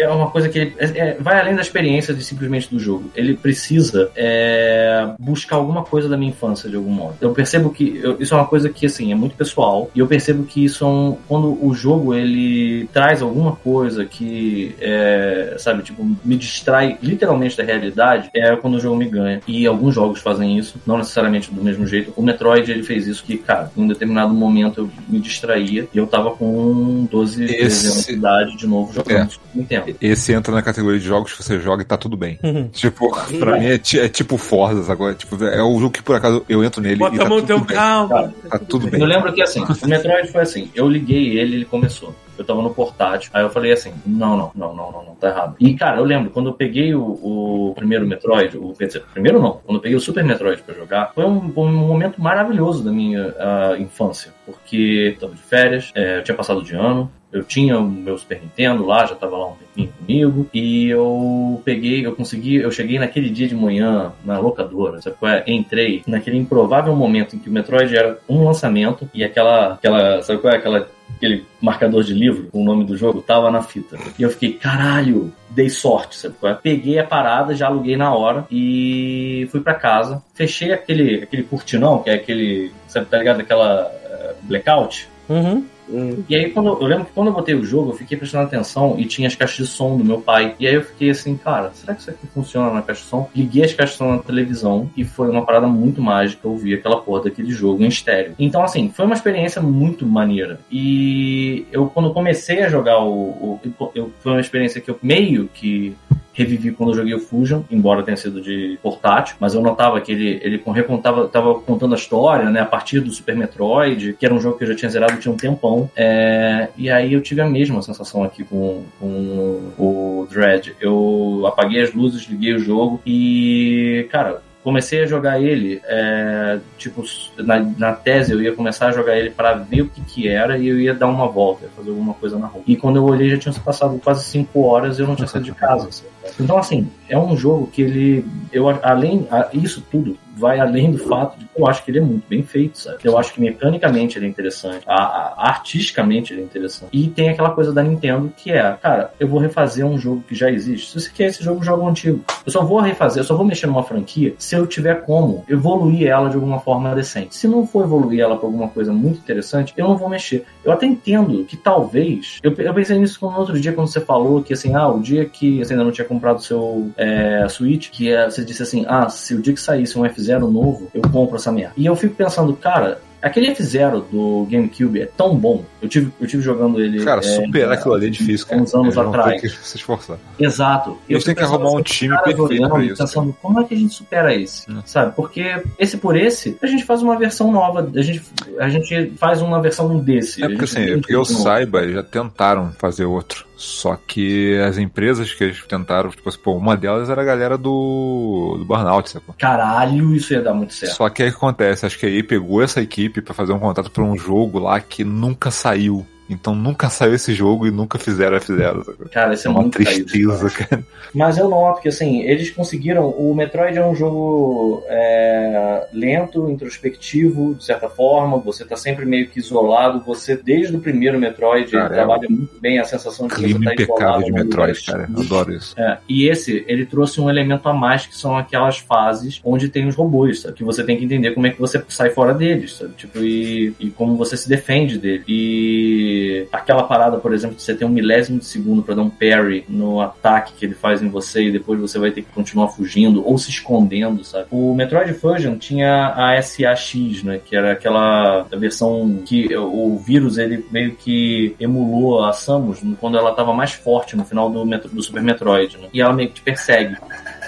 é- 0.00 0.02
é 0.02 0.08
uma 0.08 0.28
coisa 0.28 0.48
que 0.48 0.58
é- 0.58 0.72
é- 0.76 1.16
vai 1.20 1.38
além 1.38 1.54
da 1.54 1.60
experiência 1.60 2.12
de 2.12 2.24
simplesmente 2.24 2.68
do 2.68 2.80
jogo. 2.80 3.12
Ele 3.14 3.34
precisa 3.34 4.10
é, 4.16 5.10
buscar 5.20 5.54
alguma 5.54 5.84
coisa 5.84 6.08
da 6.08 6.16
minha 6.16 6.30
infância 6.32 6.68
de 6.68 6.74
algum 6.74 6.90
modo. 6.90 7.14
Eu 7.20 7.30
percebo 7.32 7.70
que 7.70 8.00
eu- 8.02 8.16
isso 8.18 8.34
é 8.34 8.36
uma 8.36 8.46
coisa 8.46 8.68
que 8.68 8.86
assim 8.86 9.12
é 9.12 9.14
muito 9.14 9.36
pessoal 9.36 9.88
e 9.94 10.00
eu 10.00 10.06
percebo 10.08 10.42
que 10.42 10.64
isso 10.64 10.82
é 10.84 10.88
um, 10.88 11.16
quando 11.28 11.64
o 11.64 11.72
jogo 11.72 12.12
ele 12.12 12.88
traz 12.92 13.22
alguma 13.22 13.54
coisa 13.54 14.04
que 14.04 14.74
é, 14.80 15.54
sabe, 15.58 15.84
tipo 15.84 16.04
me 16.24 16.36
distrai 16.36 16.98
literalmente 17.00 17.56
da 17.56 17.62
realidade 17.62 18.30
é 18.34 18.56
quando 18.56 18.74
o 18.74 18.80
jogo 18.80 18.96
me 18.96 19.06
ganha. 19.06 19.40
E 19.46 19.64
alguns 19.64 19.94
jogos 19.94 20.20
fazem 20.20 20.58
isso, 20.58 20.80
não 20.84 20.98
necessariamente 20.98 21.52
do 21.52 21.62
mesmo 21.62 21.86
jeito. 21.86 22.12
O 22.16 22.22
Metroid 22.22 22.68
ele 22.68 22.82
fez 22.82 23.06
isso 23.06 23.22
que, 23.22 23.38
cara, 23.38 23.59
em 23.76 23.82
um 23.82 23.86
determinado 23.88 24.32
momento 24.32 24.80
eu 24.82 24.90
me 25.08 25.18
distraía 25.20 25.88
e 25.92 25.98
eu 25.98 26.06
tava 26.06 26.30
com 26.32 27.06
12, 27.10 27.46
13 27.46 27.62
anos 27.62 27.84
Esse- 27.98 28.06
de 28.12 28.18
idade 28.18 28.56
de 28.56 28.66
novo 28.66 28.92
jogando 28.92 29.30
É. 29.70 29.94
Esse 30.00 30.32
entra 30.32 30.54
na 30.54 30.62
categoria 30.62 30.98
de 31.00 31.04
jogos 31.06 31.32
que 31.32 31.42
você 31.42 31.58
joga 31.60 31.82
e 31.82 31.84
tá 31.84 31.96
tudo 31.96 32.16
bem. 32.16 32.38
Uhum. 32.42 32.68
Tipo, 32.68 33.10
pra 33.38 33.58
mim 33.58 33.66
é, 33.66 33.74
é 33.74 34.08
tipo 34.08 34.36
Forza 34.36 34.90
agora. 34.92 35.14
Tipo, 35.14 35.42
é 35.44 35.62
o 35.62 35.78
jogo 35.78 35.90
que 35.90 36.02
por 36.02 36.16
acaso 36.16 36.44
eu 36.48 36.62
entro 36.64 36.80
nele 36.80 36.94
e 36.96 36.98
Bota 36.98 37.16
tá 37.16 37.24
a 37.24 37.28
mão 37.28 37.38
no 37.38 37.42
tudo 37.42 37.46
teu 37.56 37.64
bem. 37.66 37.76
calma. 37.76 38.34
Tá 38.48 38.58
tudo 38.58 38.86
bem. 38.88 39.00
Eu 39.00 39.06
lembro 39.06 39.32
que 39.32 39.42
assim, 39.42 39.60
o 39.62 39.86
Metroid 39.88 40.28
foi 40.30 40.42
assim, 40.42 40.70
eu 40.74 40.88
liguei 40.88 41.38
ele, 41.38 41.56
ele 41.56 41.64
começou. 41.64 42.14
Eu 42.40 42.46
tava 42.46 42.62
no 42.62 42.72
portátil, 42.74 43.30
aí 43.34 43.42
eu 43.42 43.50
falei 43.50 43.70
assim, 43.70 43.92
não, 44.06 44.34
não, 44.34 44.50
não, 44.54 44.74
não, 44.74 44.92
não, 44.92 45.04
não, 45.04 45.14
tá 45.14 45.28
errado. 45.28 45.56
E 45.60 45.74
cara, 45.74 45.98
eu 45.98 46.04
lembro, 46.04 46.30
quando 46.30 46.48
eu 46.48 46.54
peguei 46.54 46.94
o, 46.94 47.02
o 47.02 47.74
primeiro 47.74 48.06
Metroid, 48.06 48.56
o 48.56 48.74
primeiro 49.12 49.42
não, 49.42 49.60
quando 49.62 49.76
eu 49.76 49.82
peguei 49.82 49.96
o 49.96 50.00
Super 50.00 50.24
Metroid 50.24 50.62
pra 50.62 50.74
jogar, 50.74 51.12
foi 51.14 51.24
um, 51.24 51.52
um 51.54 51.70
momento 51.70 52.18
maravilhoso 52.18 52.82
da 52.82 52.90
minha 52.90 53.34
ah, 53.38 53.76
infância, 53.78 54.32
porque 54.46 55.14
eu 55.14 55.20
tava 55.20 55.34
de 55.34 55.42
férias, 55.42 55.92
é, 55.94 56.18
eu 56.18 56.24
tinha 56.24 56.34
passado 56.34 56.62
de 56.62 56.74
ano, 56.74 57.10
eu 57.32 57.44
tinha 57.44 57.78
o 57.78 57.88
meu 57.88 58.18
Super 58.18 58.40
Nintendo 58.40 58.84
lá, 58.84 59.06
já 59.06 59.14
tava 59.14 59.36
lá 59.36 59.48
um 59.48 59.54
tempinho 59.54 59.92
comigo, 59.92 60.46
e 60.52 60.88
eu 60.88 61.62
peguei, 61.64 62.04
eu 62.04 62.14
consegui, 62.14 62.56
eu 62.56 62.70
cheguei 62.72 62.98
naquele 62.98 63.30
dia 63.30 63.46
de 63.46 63.54
manhã 63.54 64.12
na 64.24 64.38
locadora, 64.38 65.00
sabe 65.00 65.16
qual 65.16 65.32
é? 65.32 65.44
Entrei 65.46 66.02
naquele 66.06 66.38
improvável 66.38 66.94
momento 66.96 67.36
em 67.36 67.38
que 67.38 67.48
o 67.48 67.52
Metroid 67.52 67.96
era 67.96 68.18
um 68.28 68.44
lançamento 68.44 69.08
e 69.14 69.22
aquela, 69.22 69.74
aquela 69.74 70.22
sabe 70.22 70.40
qual 70.40 70.52
é? 70.52 70.56
Aquela, 70.56 70.88
aquele 71.16 71.46
marcador 71.60 72.02
de 72.02 72.14
livro 72.14 72.48
com 72.50 72.62
o 72.62 72.64
nome 72.64 72.84
do 72.84 72.96
jogo 72.96 73.20
tava 73.20 73.50
na 73.50 73.62
fita. 73.62 73.96
E 74.18 74.22
eu 74.22 74.30
fiquei, 74.30 74.52
caralho, 74.52 75.32
dei 75.48 75.68
sorte, 75.68 76.16
sabe 76.16 76.34
qual 76.40 76.52
é? 76.52 76.54
Peguei 76.56 76.98
a 76.98 77.04
parada, 77.04 77.54
já 77.54 77.66
aluguei 77.66 77.96
na 77.96 78.14
hora 78.14 78.46
e 78.50 79.48
fui 79.50 79.60
pra 79.60 79.74
casa, 79.74 80.22
fechei 80.34 80.72
aquele, 80.72 81.22
aquele 81.22 81.42
cortinão, 81.42 82.02
que 82.02 82.10
é 82.10 82.14
aquele, 82.14 82.72
sabe, 82.88 83.06
tá 83.06 83.18
ligado? 83.18 83.40
Aquela 83.40 83.90
eh, 84.04 84.34
blackout. 84.42 85.08
Uhum. 85.28 85.64
Hum. 85.92 86.22
E 86.28 86.34
aí, 86.34 86.50
quando, 86.50 86.68
eu 86.80 86.86
lembro 86.86 87.06
que 87.06 87.12
quando 87.12 87.28
eu 87.28 87.32
botei 87.32 87.54
o 87.54 87.64
jogo, 87.64 87.90
eu 87.90 87.96
fiquei 87.96 88.16
prestando 88.16 88.44
atenção 88.44 88.96
e 88.98 89.04
tinha 89.06 89.28
as 89.28 89.34
caixas 89.34 89.56
de 89.56 89.66
som 89.66 89.96
do 89.96 90.04
meu 90.04 90.20
pai. 90.20 90.54
E 90.58 90.66
aí 90.66 90.74
eu 90.74 90.82
fiquei 90.82 91.10
assim, 91.10 91.36
cara, 91.36 91.70
será 91.74 91.94
que 91.94 92.00
isso 92.00 92.10
aqui 92.10 92.26
funciona 92.28 92.70
na 92.72 92.82
caixa 92.82 93.02
de 93.02 93.08
som? 93.08 93.28
Liguei 93.34 93.64
as 93.64 93.72
caixas 93.72 93.94
de 93.94 93.98
som 93.98 94.12
na 94.12 94.18
televisão 94.18 94.90
e 94.96 95.04
foi 95.04 95.28
uma 95.28 95.44
parada 95.44 95.66
muito 95.66 96.00
mágica 96.00 96.46
ouvir 96.46 96.74
aquela 96.74 97.00
porra 97.00 97.24
daquele 97.24 97.50
jogo 97.50 97.82
em 97.82 97.88
estéreo. 97.88 98.34
Então, 98.38 98.62
assim, 98.62 98.90
foi 98.94 99.04
uma 99.04 99.14
experiência 99.14 99.60
muito 99.60 100.06
maneira. 100.06 100.60
E 100.70 101.66
eu, 101.72 101.86
quando 101.86 102.12
comecei 102.12 102.62
a 102.62 102.68
jogar 102.68 103.00
o. 103.00 103.58
o 103.70 103.90
eu, 103.94 104.12
foi 104.20 104.32
uma 104.32 104.40
experiência 104.40 104.80
que 104.80 104.90
eu 104.90 104.98
meio 105.02 105.48
que 105.52 105.96
revivi 106.32 106.72
quando 106.72 106.90
eu 106.90 106.96
joguei 106.96 107.14
o 107.14 107.20
Fusion, 107.20 107.62
embora 107.70 108.02
tenha 108.02 108.16
sido 108.16 108.40
de 108.40 108.78
portátil, 108.82 109.36
mas 109.40 109.54
eu 109.54 109.60
notava 109.60 110.00
que 110.00 110.12
ele, 110.12 110.40
ele 110.42 110.62
recontava, 110.66 111.28
tava 111.28 111.54
contando 111.54 111.94
a 111.94 111.98
história, 111.98 112.50
né, 112.50 112.60
a 112.60 112.66
partir 112.66 113.00
do 113.00 113.10
Super 113.10 113.36
Metroid, 113.36 114.14
que 114.18 114.24
era 114.24 114.34
um 114.34 114.40
jogo 114.40 114.56
que 114.56 114.64
eu 114.64 114.68
já 114.68 114.74
tinha 114.74 114.90
zerado 114.90 115.18
tinha 115.18 115.32
um 115.32 115.36
tempão, 115.36 115.90
é, 115.96 116.68
e 116.76 116.88
aí 116.90 117.12
eu 117.12 117.20
tive 117.20 117.40
a 117.40 117.48
mesma 117.48 117.82
sensação 117.82 118.22
aqui 118.22 118.44
com, 118.44 118.84
com 118.98 119.72
o 119.78 120.26
Dread. 120.30 120.74
Eu 120.80 121.44
apaguei 121.46 121.82
as 121.82 121.92
luzes, 121.92 122.28
liguei 122.28 122.54
o 122.54 122.58
jogo 122.58 123.00
e, 123.04 124.06
cara, 124.10 124.42
comecei 124.70 125.02
a 125.02 125.06
jogar 125.06 125.40
ele, 125.40 125.80
é, 125.84 126.58
tipo, 126.78 127.02
na, 127.38 127.58
na 127.76 127.92
tese 127.92 128.32
eu 128.32 128.40
ia 128.40 128.52
começar 128.52 128.86
a 128.86 128.92
jogar 128.92 129.16
ele 129.18 129.30
para 129.30 129.54
ver 129.54 129.82
o 129.82 129.88
que 129.88 130.00
que 130.02 130.28
era 130.28 130.56
e 130.56 130.68
eu 130.68 130.78
ia 130.80 130.94
dar 130.94 131.08
uma 131.08 131.26
volta, 131.26 131.64
ia 131.64 131.70
fazer 131.76 131.90
alguma 131.90 132.14
coisa 132.14 132.38
na 132.38 132.46
rua. 132.46 132.62
E 132.66 132.76
quando 132.76 132.96
eu 132.96 133.04
olhei 133.04 133.28
já 133.30 133.36
tinha 133.36 133.52
se 133.52 133.58
passado 133.60 134.00
quase 134.02 134.24
5 134.24 134.62
horas 134.62 134.98
e 134.98 135.02
eu 135.02 135.08
não 135.08 135.16
tinha 135.16 135.26
saído 135.26 135.46
de 135.46 135.52
casa. 135.54 135.90
sabe? 135.90 136.08
Então, 136.38 136.56
assim, 136.56 136.88
é 137.08 137.18
um 137.18 137.36
jogo 137.36 137.66
que 137.66 137.82
ele, 137.82 138.24
eu 138.52 138.68
além, 138.82 139.26
a- 139.30 139.48
isso 139.52 139.82
tudo 139.90 140.16
vai 140.40 140.58
além 140.58 140.90
do 140.90 140.98
fato 140.98 141.38
de 141.38 141.46
eu 141.56 141.66
acho 141.66 141.84
que 141.84 141.90
ele 141.90 141.98
é 141.98 142.02
muito 142.02 142.24
bem 142.28 142.42
feito, 142.42 142.78
sabe? 142.78 142.98
Eu 143.04 143.18
acho 143.18 143.32
que 143.34 143.40
mecanicamente 143.40 144.18
ele 144.18 144.26
é 144.26 144.28
interessante, 144.28 144.82
a- 144.86 144.94
a- 144.94 145.48
artisticamente 145.48 146.32
ele 146.32 146.40
é 146.42 146.44
interessante. 146.44 146.88
E 146.92 147.08
tem 147.08 147.28
aquela 147.28 147.50
coisa 147.50 147.72
da 147.72 147.82
Nintendo 147.82 148.32
que 148.36 148.50
é, 148.50 148.76
cara, 148.80 149.12
eu 149.20 149.28
vou 149.28 149.38
refazer 149.38 149.84
um 149.84 149.98
jogo 149.98 150.24
que 150.26 150.34
já 150.34 150.50
existe. 150.50 150.90
Se 150.90 151.00
você 151.00 151.10
quer 151.14 151.26
esse 151.26 151.42
jogo, 151.44 151.62
joga 151.62 151.82
o 151.84 151.88
antigo. 151.88 152.24
Eu 152.44 152.50
só 152.52 152.64
vou 152.64 152.80
refazer, 152.80 153.20
eu 153.22 153.26
só 153.26 153.36
vou 153.36 153.44
mexer 153.44 153.66
numa 153.66 153.82
franquia 153.82 154.34
se 154.38 154.54
eu 154.56 154.66
tiver 154.66 155.02
como 155.02 155.44
evoluir 155.48 156.06
ela 156.08 156.28
de 156.30 156.36
alguma 156.36 156.58
forma 156.60 156.94
decente. 156.94 157.36
Se 157.36 157.46
não 157.46 157.66
for 157.66 157.84
evoluir 157.84 158.20
ela 158.20 158.36
pra 158.36 158.46
alguma 158.46 158.68
coisa 158.68 158.92
muito 158.92 159.18
interessante, 159.18 159.72
eu 159.76 159.86
não 159.86 159.96
vou 159.96 160.08
mexer. 160.08 160.44
Eu 160.64 160.72
até 160.72 160.86
entendo 160.86 161.44
que 161.44 161.56
talvez. 161.56 162.38
Eu, 162.42 162.52
eu 162.54 162.74
pensei 162.74 162.98
nisso 162.98 163.18
no 163.22 163.36
outro 163.38 163.58
dia 163.60 163.72
quando 163.72 163.88
você 163.88 164.00
falou 164.00 164.42
que 164.42 164.52
assim, 164.52 164.74
ah, 164.74 164.88
o 164.88 165.00
dia 165.00 165.24
que 165.24 165.58
você 165.58 165.72
ainda 165.72 165.84
não 165.84 165.92
tinha 165.92 166.06
comprado 166.06 166.38
o 166.38 166.42
seu 166.42 166.90
é, 166.96 167.46
Switch, 167.48 167.90
que 167.90 168.10
é, 168.12 168.28
você 168.28 168.44
disse 168.44 168.62
assim, 168.62 168.84
ah, 168.88 169.08
se 169.08 169.34
o 169.34 169.40
dia 169.42 169.52
que 169.52 169.60
saísse 169.60 169.98
um 169.98 170.06
F0 170.30 170.50
novo, 170.50 170.88
eu 170.94 171.02
compro 171.02 171.36
essa 171.36 171.50
merda. 171.52 171.74
E 171.76 171.86
eu 171.86 171.96
fico 171.96 172.14
pensando, 172.14 172.54
cara. 172.54 173.00
Aquele 173.22 173.54
F0 173.54 174.04
do 174.10 174.46
GameCube 174.50 175.02
é 175.02 175.04
tão 175.04 175.36
bom. 175.36 175.62
Eu 175.82 175.90
tive, 175.90 176.10
eu 176.18 176.26
tive 176.26 176.42
jogando 176.42 176.80
ele. 176.80 177.04
Cara, 177.04 177.20
é, 177.20 177.22
superar 177.22 177.72
aquilo 177.72 177.92
ali 177.92 178.06
é 178.06 178.08
difícil, 178.08 178.46
cara. 178.46 178.62
uns 178.62 178.74
anos 178.74 178.96
atrás. 178.96 179.38
que 179.38 179.46
se 179.46 179.76
esforçar. 179.76 180.16
Exato. 180.38 180.96
Eles 181.06 181.22
têm 181.22 181.34
que 181.34 181.42
arrumar 181.42 181.70
um 181.70 181.82
time 181.82 182.16
perfeito 182.22 182.68
pra 182.70 182.82
isso. 182.82 182.96
Pensando, 182.96 183.36
como 183.42 183.60
é 183.60 183.64
que 183.64 183.74
a 183.74 183.76
gente 183.76 183.92
supera 183.92 184.34
esse? 184.34 184.70
Hum. 184.72 184.80
Sabe? 184.86 185.14
Porque 185.14 185.62
esse 185.78 185.98
por 185.98 186.16
esse, 186.16 186.56
a 186.62 186.66
gente 186.66 186.82
faz 186.82 187.02
uma 187.02 187.18
versão 187.18 187.52
nova. 187.52 187.90
A 187.94 188.00
gente, 188.00 188.22
a 188.58 188.70
gente 188.70 189.12
faz 189.18 189.42
uma 189.42 189.60
versão 189.60 189.98
desse. 189.98 190.42
É 190.42 190.48
porque 190.48 190.64
assim, 190.64 190.92
porque 190.94 191.14
eu 191.14 191.18
novo. 191.18 191.34
saiba, 191.34 191.82
eles 191.82 191.96
já 191.96 192.02
tentaram 192.02 192.72
fazer 192.78 193.04
outro. 193.04 193.49
Só 193.60 193.94
que 193.94 194.58
as 194.66 194.78
empresas 194.78 195.34
que 195.34 195.44
eles 195.44 195.62
tentaram, 195.66 196.08
tipo 196.08 196.26
assim, 196.30 196.38
pô, 196.38 196.56
uma 196.56 196.74
delas 196.74 197.10
era 197.10 197.20
a 197.20 197.24
galera 197.24 197.58
do, 197.58 198.56
do 198.58 198.64
Burnout, 198.64 199.10
sacou? 199.10 199.34
Caralho, 199.38 200.16
isso 200.16 200.32
ia 200.32 200.40
dar 200.40 200.54
muito 200.54 200.72
certo. 200.72 200.94
Só 200.94 201.10
que 201.10 201.22
aí 201.22 201.28
o 201.28 201.32
que 201.32 201.36
acontece? 201.36 201.84
Acho 201.84 201.98
que 201.98 202.06
a 202.06 202.08
EA 202.08 202.24
pegou 202.24 202.62
essa 202.62 202.80
equipe 202.80 203.20
pra 203.20 203.34
fazer 203.34 203.52
um 203.52 203.58
contrato 203.58 203.90
pra 203.90 204.02
um 204.02 204.16
jogo 204.16 204.58
lá 204.58 204.80
que 204.80 205.04
nunca 205.04 205.50
saiu. 205.50 206.06
Então 206.30 206.54
nunca 206.54 206.88
saiu 206.88 207.14
esse 207.14 207.34
jogo 207.34 207.66
e 207.66 207.70
nunca 207.70 207.98
fizeram 207.98 208.36
F0. 208.38 208.84
sacou? 208.84 209.08
Cara, 209.10 209.34
isso 209.34 209.46
É 209.46 209.48
é 209.48 209.50
uma 209.52 209.62
muito 209.62 209.82
caído. 209.82 210.04
tristeza, 210.06 210.50
cara. 210.50 210.84
Mas 211.12 211.36
eu 211.38 211.48
noto 211.48 211.82
que, 211.82 211.88
assim, 211.88 212.22
eles 212.22 212.50
conseguiram. 212.50 213.08
O 213.10 213.34
Metroid 213.34 213.76
é 213.76 213.84
um 213.84 213.94
jogo 213.94 214.82
é, 214.88 215.86
lento, 215.92 216.48
introspectivo, 216.48 217.54
de 217.54 217.64
certa 217.64 217.88
forma. 217.88 218.38
Você 218.38 218.64
tá 218.64 218.76
sempre 218.76 219.04
meio 219.04 219.28
que 219.28 219.40
isolado. 219.40 220.00
Você, 220.06 220.36
desde 220.36 220.76
o 220.76 220.80
primeiro 220.80 221.18
Metroid, 221.18 221.70
Cara, 221.70 221.84
ele 221.86 221.92
é 221.92 221.96
trabalha 221.96 222.28
muito 222.28 222.60
bem 222.60 222.78
a 222.78 222.84
sensação 222.84 223.26
de 223.26 223.34
que 223.34 223.40
você 223.40 223.46
Clima 223.48 223.64
tá 223.64 223.72
impecável 223.74 223.98
isolado 224.04 224.24
de 224.24 224.32
Metroid, 224.32 224.84
cara. 224.86 225.08
Eu 225.14 225.22
adoro 225.22 225.52
isso. 225.52 225.74
É, 225.80 225.98
e 226.08 226.28
esse, 226.28 226.64
ele 226.68 226.86
trouxe 226.86 227.20
um 227.20 227.28
elemento 227.28 227.68
a 227.68 227.72
mais 227.72 228.06
que 228.06 228.16
são 228.16 228.36
aquelas 228.36 228.78
fases 228.78 229.40
onde 229.44 229.68
tem 229.68 229.86
os 229.88 229.96
robôs, 229.96 230.42
sabe? 230.42 230.54
Que 230.54 230.64
você 230.64 230.84
tem 230.84 230.96
que 230.96 231.04
entender 231.04 231.32
como 231.32 231.46
é 231.46 231.50
que 231.50 231.60
você 231.60 231.82
sai 231.88 232.10
fora 232.10 232.32
deles, 232.34 232.74
sabe? 232.76 232.92
Tipo, 232.96 233.18
e, 233.18 233.74
e 233.80 233.90
como 233.90 234.16
você 234.16 234.36
se 234.36 234.48
defende 234.48 234.96
dele. 234.98 235.24
E 235.26 236.19
aquela 236.52 236.84
parada, 236.84 237.16
por 237.18 237.32
exemplo, 237.32 237.56
de 237.56 237.62
você 237.62 237.74
ter 237.74 237.84
um 237.84 237.88
milésimo 237.88 238.38
de 238.38 238.44
segundo 238.44 238.82
pra 238.82 238.94
dar 238.94 239.02
um 239.02 239.10
parry 239.10 239.64
no 239.68 240.00
ataque 240.00 240.52
que 240.54 240.64
ele 240.64 240.74
faz 240.74 241.02
em 241.02 241.08
você 241.08 241.44
e 241.44 241.52
depois 241.52 241.80
você 241.80 241.98
vai 241.98 242.10
ter 242.10 242.22
que 242.22 242.32
continuar 242.32 242.68
fugindo 242.68 243.26
ou 243.26 243.36
se 243.38 243.50
escondendo, 243.50 244.22
sabe? 244.24 244.46
O 244.50 244.74
Metroid 244.74 245.12
Fusion 245.14 245.56
tinha 245.56 246.08
a 246.16 246.40
SAX, 246.40 247.22
né? 247.22 247.40
Que 247.44 247.56
era 247.56 247.72
aquela 247.72 248.42
versão 248.56 249.22
que 249.24 249.54
o 249.56 249.98
vírus, 249.98 250.38
ele 250.38 250.64
meio 250.70 250.94
que 250.96 251.54
emulou 251.60 252.24
a 252.24 252.32
Samus 252.32 252.80
quando 253.00 253.16
ela 253.18 253.32
tava 253.32 253.52
mais 253.52 253.72
forte 253.72 254.16
no 254.16 254.24
final 254.24 254.50
do, 254.50 254.64
Metro- 254.64 254.90
do 254.90 255.02
Super 255.02 255.22
Metroid, 255.22 255.76
né? 255.78 255.88
E 255.92 256.00
ela 256.00 256.12
meio 256.12 256.28
que 256.28 256.36
te 256.36 256.42
persegue. 256.42 256.96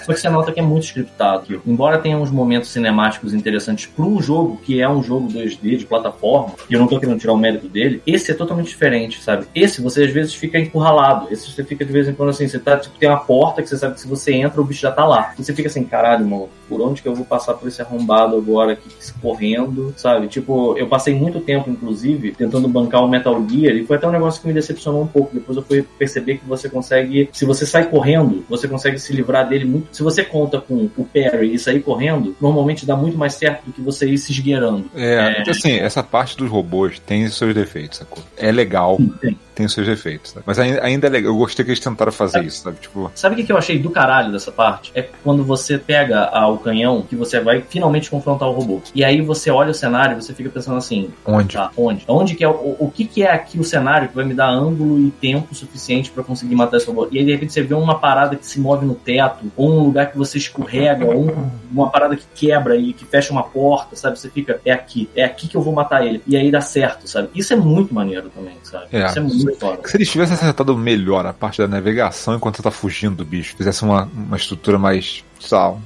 Só 0.03 0.13
que 0.13 0.19
você 0.19 0.29
nota 0.29 0.51
que 0.51 0.59
é 0.59 0.63
muito 0.63 0.83
scriptado. 0.83 1.61
Embora 1.65 1.97
tenha 1.97 2.17
uns 2.17 2.31
momentos 2.31 2.69
cinemáticos 2.69 3.33
interessantes 3.33 3.85
para 3.85 4.05
um 4.05 4.21
jogo 4.21 4.57
que 4.63 4.81
é 4.81 4.89
um 4.89 5.01
jogo 5.01 5.27
2D 5.27 5.77
de 5.77 5.85
plataforma, 5.85 6.53
e 6.69 6.73
eu 6.73 6.79
não 6.79 6.87
tô 6.87 6.99
querendo 6.99 7.19
tirar 7.19 7.33
o 7.33 7.37
mérito 7.37 7.67
dele, 7.67 8.01
esse 8.05 8.31
é 8.31 8.33
totalmente 8.33 8.67
diferente, 8.67 9.21
sabe? 9.21 9.45
Esse 9.53 9.81
você 9.81 10.03
às 10.03 10.11
vezes 10.11 10.33
fica 10.33 10.59
encurralado. 10.59 11.27
Esse 11.31 11.51
você 11.51 11.63
fica 11.63 11.85
de 11.85 11.91
vez 11.91 12.07
em 12.07 12.13
quando 12.13 12.29
assim, 12.29 12.47
você 12.47 12.59
tá, 12.59 12.77
tipo, 12.77 12.97
tem 12.97 13.09
uma 13.09 13.19
porta 13.19 13.61
que 13.61 13.69
você 13.69 13.77
sabe 13.77 13.95
que 13.95 14.01
se 14.01 14.07
você 14.07 14.33
entra, 14.33 14.61
o 14.61 14.63
bicho 14.63 14.81
já 14.81 14.91
tá 14.91 15.05
lá. 15.05 15.33
E 15.37 15.43
você 15.43 15.53
fica 15.53 15.67
assim, 15.67 15.83
caralho, 15.83 16.25
mano, 16.25 16.49
por 16.73 16.81
onde 16.81 17.03
que 17.03 17.07
eu 17.07 17.13
vou 17.13 17.23
passar 17.23 17.53
por 17.53 17.67
esse 17.67 17.83
arrombado 17.83 18.35
agora 18.35 18.73
aqui, 18.73 18.89
correndo, 19.21 19.93
sabe? 19.95 20.27
Tipo, 20.27 20.75
eu 20.75 20.87
passei 20.87 21.13
muito 21.13 21.39
tempo, 21.39 21.69
inclusive, 21.69 22.31
tentando 22.31 22.67
bancar 22.67 23.03
o 23.03 23.07
Metal 23.07 23.35
Gear, 23.47 23.75
e 23.75 23.85
foi 23.85 23.97
até 23.97 24.07
um 24.07 24.11
negócio 24.11 24.41
que 24.41 24.47
me 24.47 24.53
decepcionou 24.55 25.03
um 25.03 25.07
pouco. 25.07 25.35
Depois 25.35 25.55
eu 25.55 25.63
fui 25.63 25.85
perceber 25.99 26.39
que 26.39 26.45
você 26.47 26.67
consegue, 26.67 27.29
se 27.31 27.45
você 27.45 27.63
sai 27.63 27.87
correndo, 27.87 28.43
você 28.49 28.67
consegue 28.67 28.97
se 28.97 29.13
livrar 29.13 29.47
dele 29.47 29.65
muito. 29.65 29.95
Se 29.95 30.01
você 30.01 30.23
conta 30.23 30.59
com 30.59 30.89
o 30.97 31.05
parry 31.05 31.53
e 31.53 31.59
sair 31.59 31.81
correndo, 31.81 32.35
normalmente 32.41 32.87
dá 32.87 32.95
muito 32.95 33.17
mais 33.17 33.35
certo 33.35 33.65
do 33.67 33.71
que 33.71 33.81
você 33.81 34.07
ir 34.07 34.17
se 34.17 34.31
esgueirando. 34.31 34.85
É, 34.95 35.41
então, 35.41 35.51
assim, 35.51 35.77
essa 35.77 36.01
parte 36.01 36.35
dos 36.35 36.49
robôs 36.49 36.97
tem 36.97 37.27
seus 37.29 37.53
defeitos, 37.53 37.99
sacou? 37.99 38.23
É 38.35 38.51
legal. 38.51 38.97
Tem. 39.21 39.37
Tem 39.55 39.65
os 39.65 39.73
seus 39.73 39.87
efeitos. 39.87 40.31
sabe? 40.31 40.43
Mas 40.47 40.59
ainda, 40.59 41.07
é 41.07 41.09
legal. 41.09 41.31
Eu 41.31 41.37
gostei 41.37 41.63
que 41.63 41.71
eles 41.71 41.79
tentaram 41.79 42.11
fazer 42.11 42.43
isso, 42.43 42.63
sabe? 42.63 42.77
Tipo, 42.79 43.11
Sabe 43.15 43.39
o 43.41 43.45
que, 43.45 43.51
eu 43.51 43.57
achei 43.57 43.77
do 43.79 43.89
caralho 43.89 44.31
dessa 44.31 44.51
parte? 44.51 44.91
É 44.95 45.01
quando 45.23 45.43
você 45.43 45.77
pega 45.77 46.29
ah, 46.31 46.47
o 46.47 46.57
canhão 46.57 47.01
que 47.01 47.15
você 47.15 47.39
vai 47.39 47.61
finalmente 47.61 48.09
confrontar 48.09 48.47
o 48.47 48.51
robô. 48.51 48.81
E 48.93 49.03
aí 49.03 49.21
você 49.21 49.49
olha 49.51 49.71
o 49.71 49.73
cenário 49.73 50.17
e 50.17 50.21
você 50.21 50.33
fica 50.33 50.49
pensando 50.49 50.77
assim: 50.77 51.09
onde? 51.25 51.53
tá, 51.55 51.71
onde? 51.77 52.03
Onde 52.07 52.35
que 52.35 52.43
é 52.43 52.47
o, 52.47 52.75
o 52.79 52.91
que, 52.93 53.05
que 53.05 53.23
é 53.23 53.31
aqui 53.31 53.59
o 53.59 53.63
cenário 53.63 54.09
que 54.09 54.15
vai 54.15 54.25
me 54.25 54.33
dar 54.33 54.49
ângulo 54.49 54.99
e 54.99 55.11
tempo 55.11 55.53
suficiente 55.53 56.09
pra 56.11 56.23
conseguir 56.23 56.55
matar 56.55 56.77
esse 56.77 56.87
robô? 56.87 57.07
E 57.11 57.19
aí 57.19 57.25
de 57.25 57.31
repente 57.31 57.53
você 57.53 57.61
vê 57.61 57.73
uma 57.73 57.99
parada 57.99 58.35
que 58.35 58.45
se 58.45 58.59
move 58.59 58.85
no 58.85 58.95
teto, 58.95 59.51
ou 59.55 59.71
um 59.71 59.83
lugar 59.83 60.11
que 60.11 60.17
você 60.17 60.37
escorrega, 60.37 61.05
ou 61.05 61.29
um- 61.29 61.49
uma 61.71 61.89
parada 61.89 62.15
que 62.15 62.23
quebra 62.35 62.75
e 62.75 62.93
que 62.93 63.05
fecha 63.05 63.31
uma 63.31 63.43
porta, 63.43 63.95
sabe? 63.95 64.17
Você 64.19 64.29
fica, 64.29 64.59
é 64.65 64.71
aqui, 64.71 65.09
é 65.15 65.23
aqui 65.23 65.47
que 65.47 65.55
eu 65.57 65.61
vou 65.61 65.73
matar 65.73 66.05
ele. 66.05 66.21
E 66.27 66.35
aí 66.37 66.49
dá 66.51 66.61
certo, 66.61 67.07
sabe? 67.09 67.29
Isso 67.35 67.53
é 67.53 67.55
muito 67.55 67.93
maneiro 67.93 68.29
também, 68.29 68.55
sabe? 68.63 68.85
É. 68.91 69.05
Isso 69.05 69.19
é 69.19 69.21
muito 69.21 69.42
Se 69.89 69.97
eles 69.97 70.09
tivessem 70.09 70.35
acertado 70.35 70.77
melhor 70.77 71.25
a 71.25 71.33
parte 71.33 71.57
da 71.61 71.67
navegação 71.67 72.35
enquanto 72.35 72.57
você 72.57 72.63
tá 72.63 72.71
fugindo 72.71 73.15
do 73.17 73.25
bicho, 73.25 73.55
fizesse 73.55 73.83
uma, 73.83 74.09
uma 74.13 74.37
estrutura 74.37 74.77
mais. 74.77 75.23
sei 75.39 75.57
lá, 75.57 75.71
fun- 75.71 75.81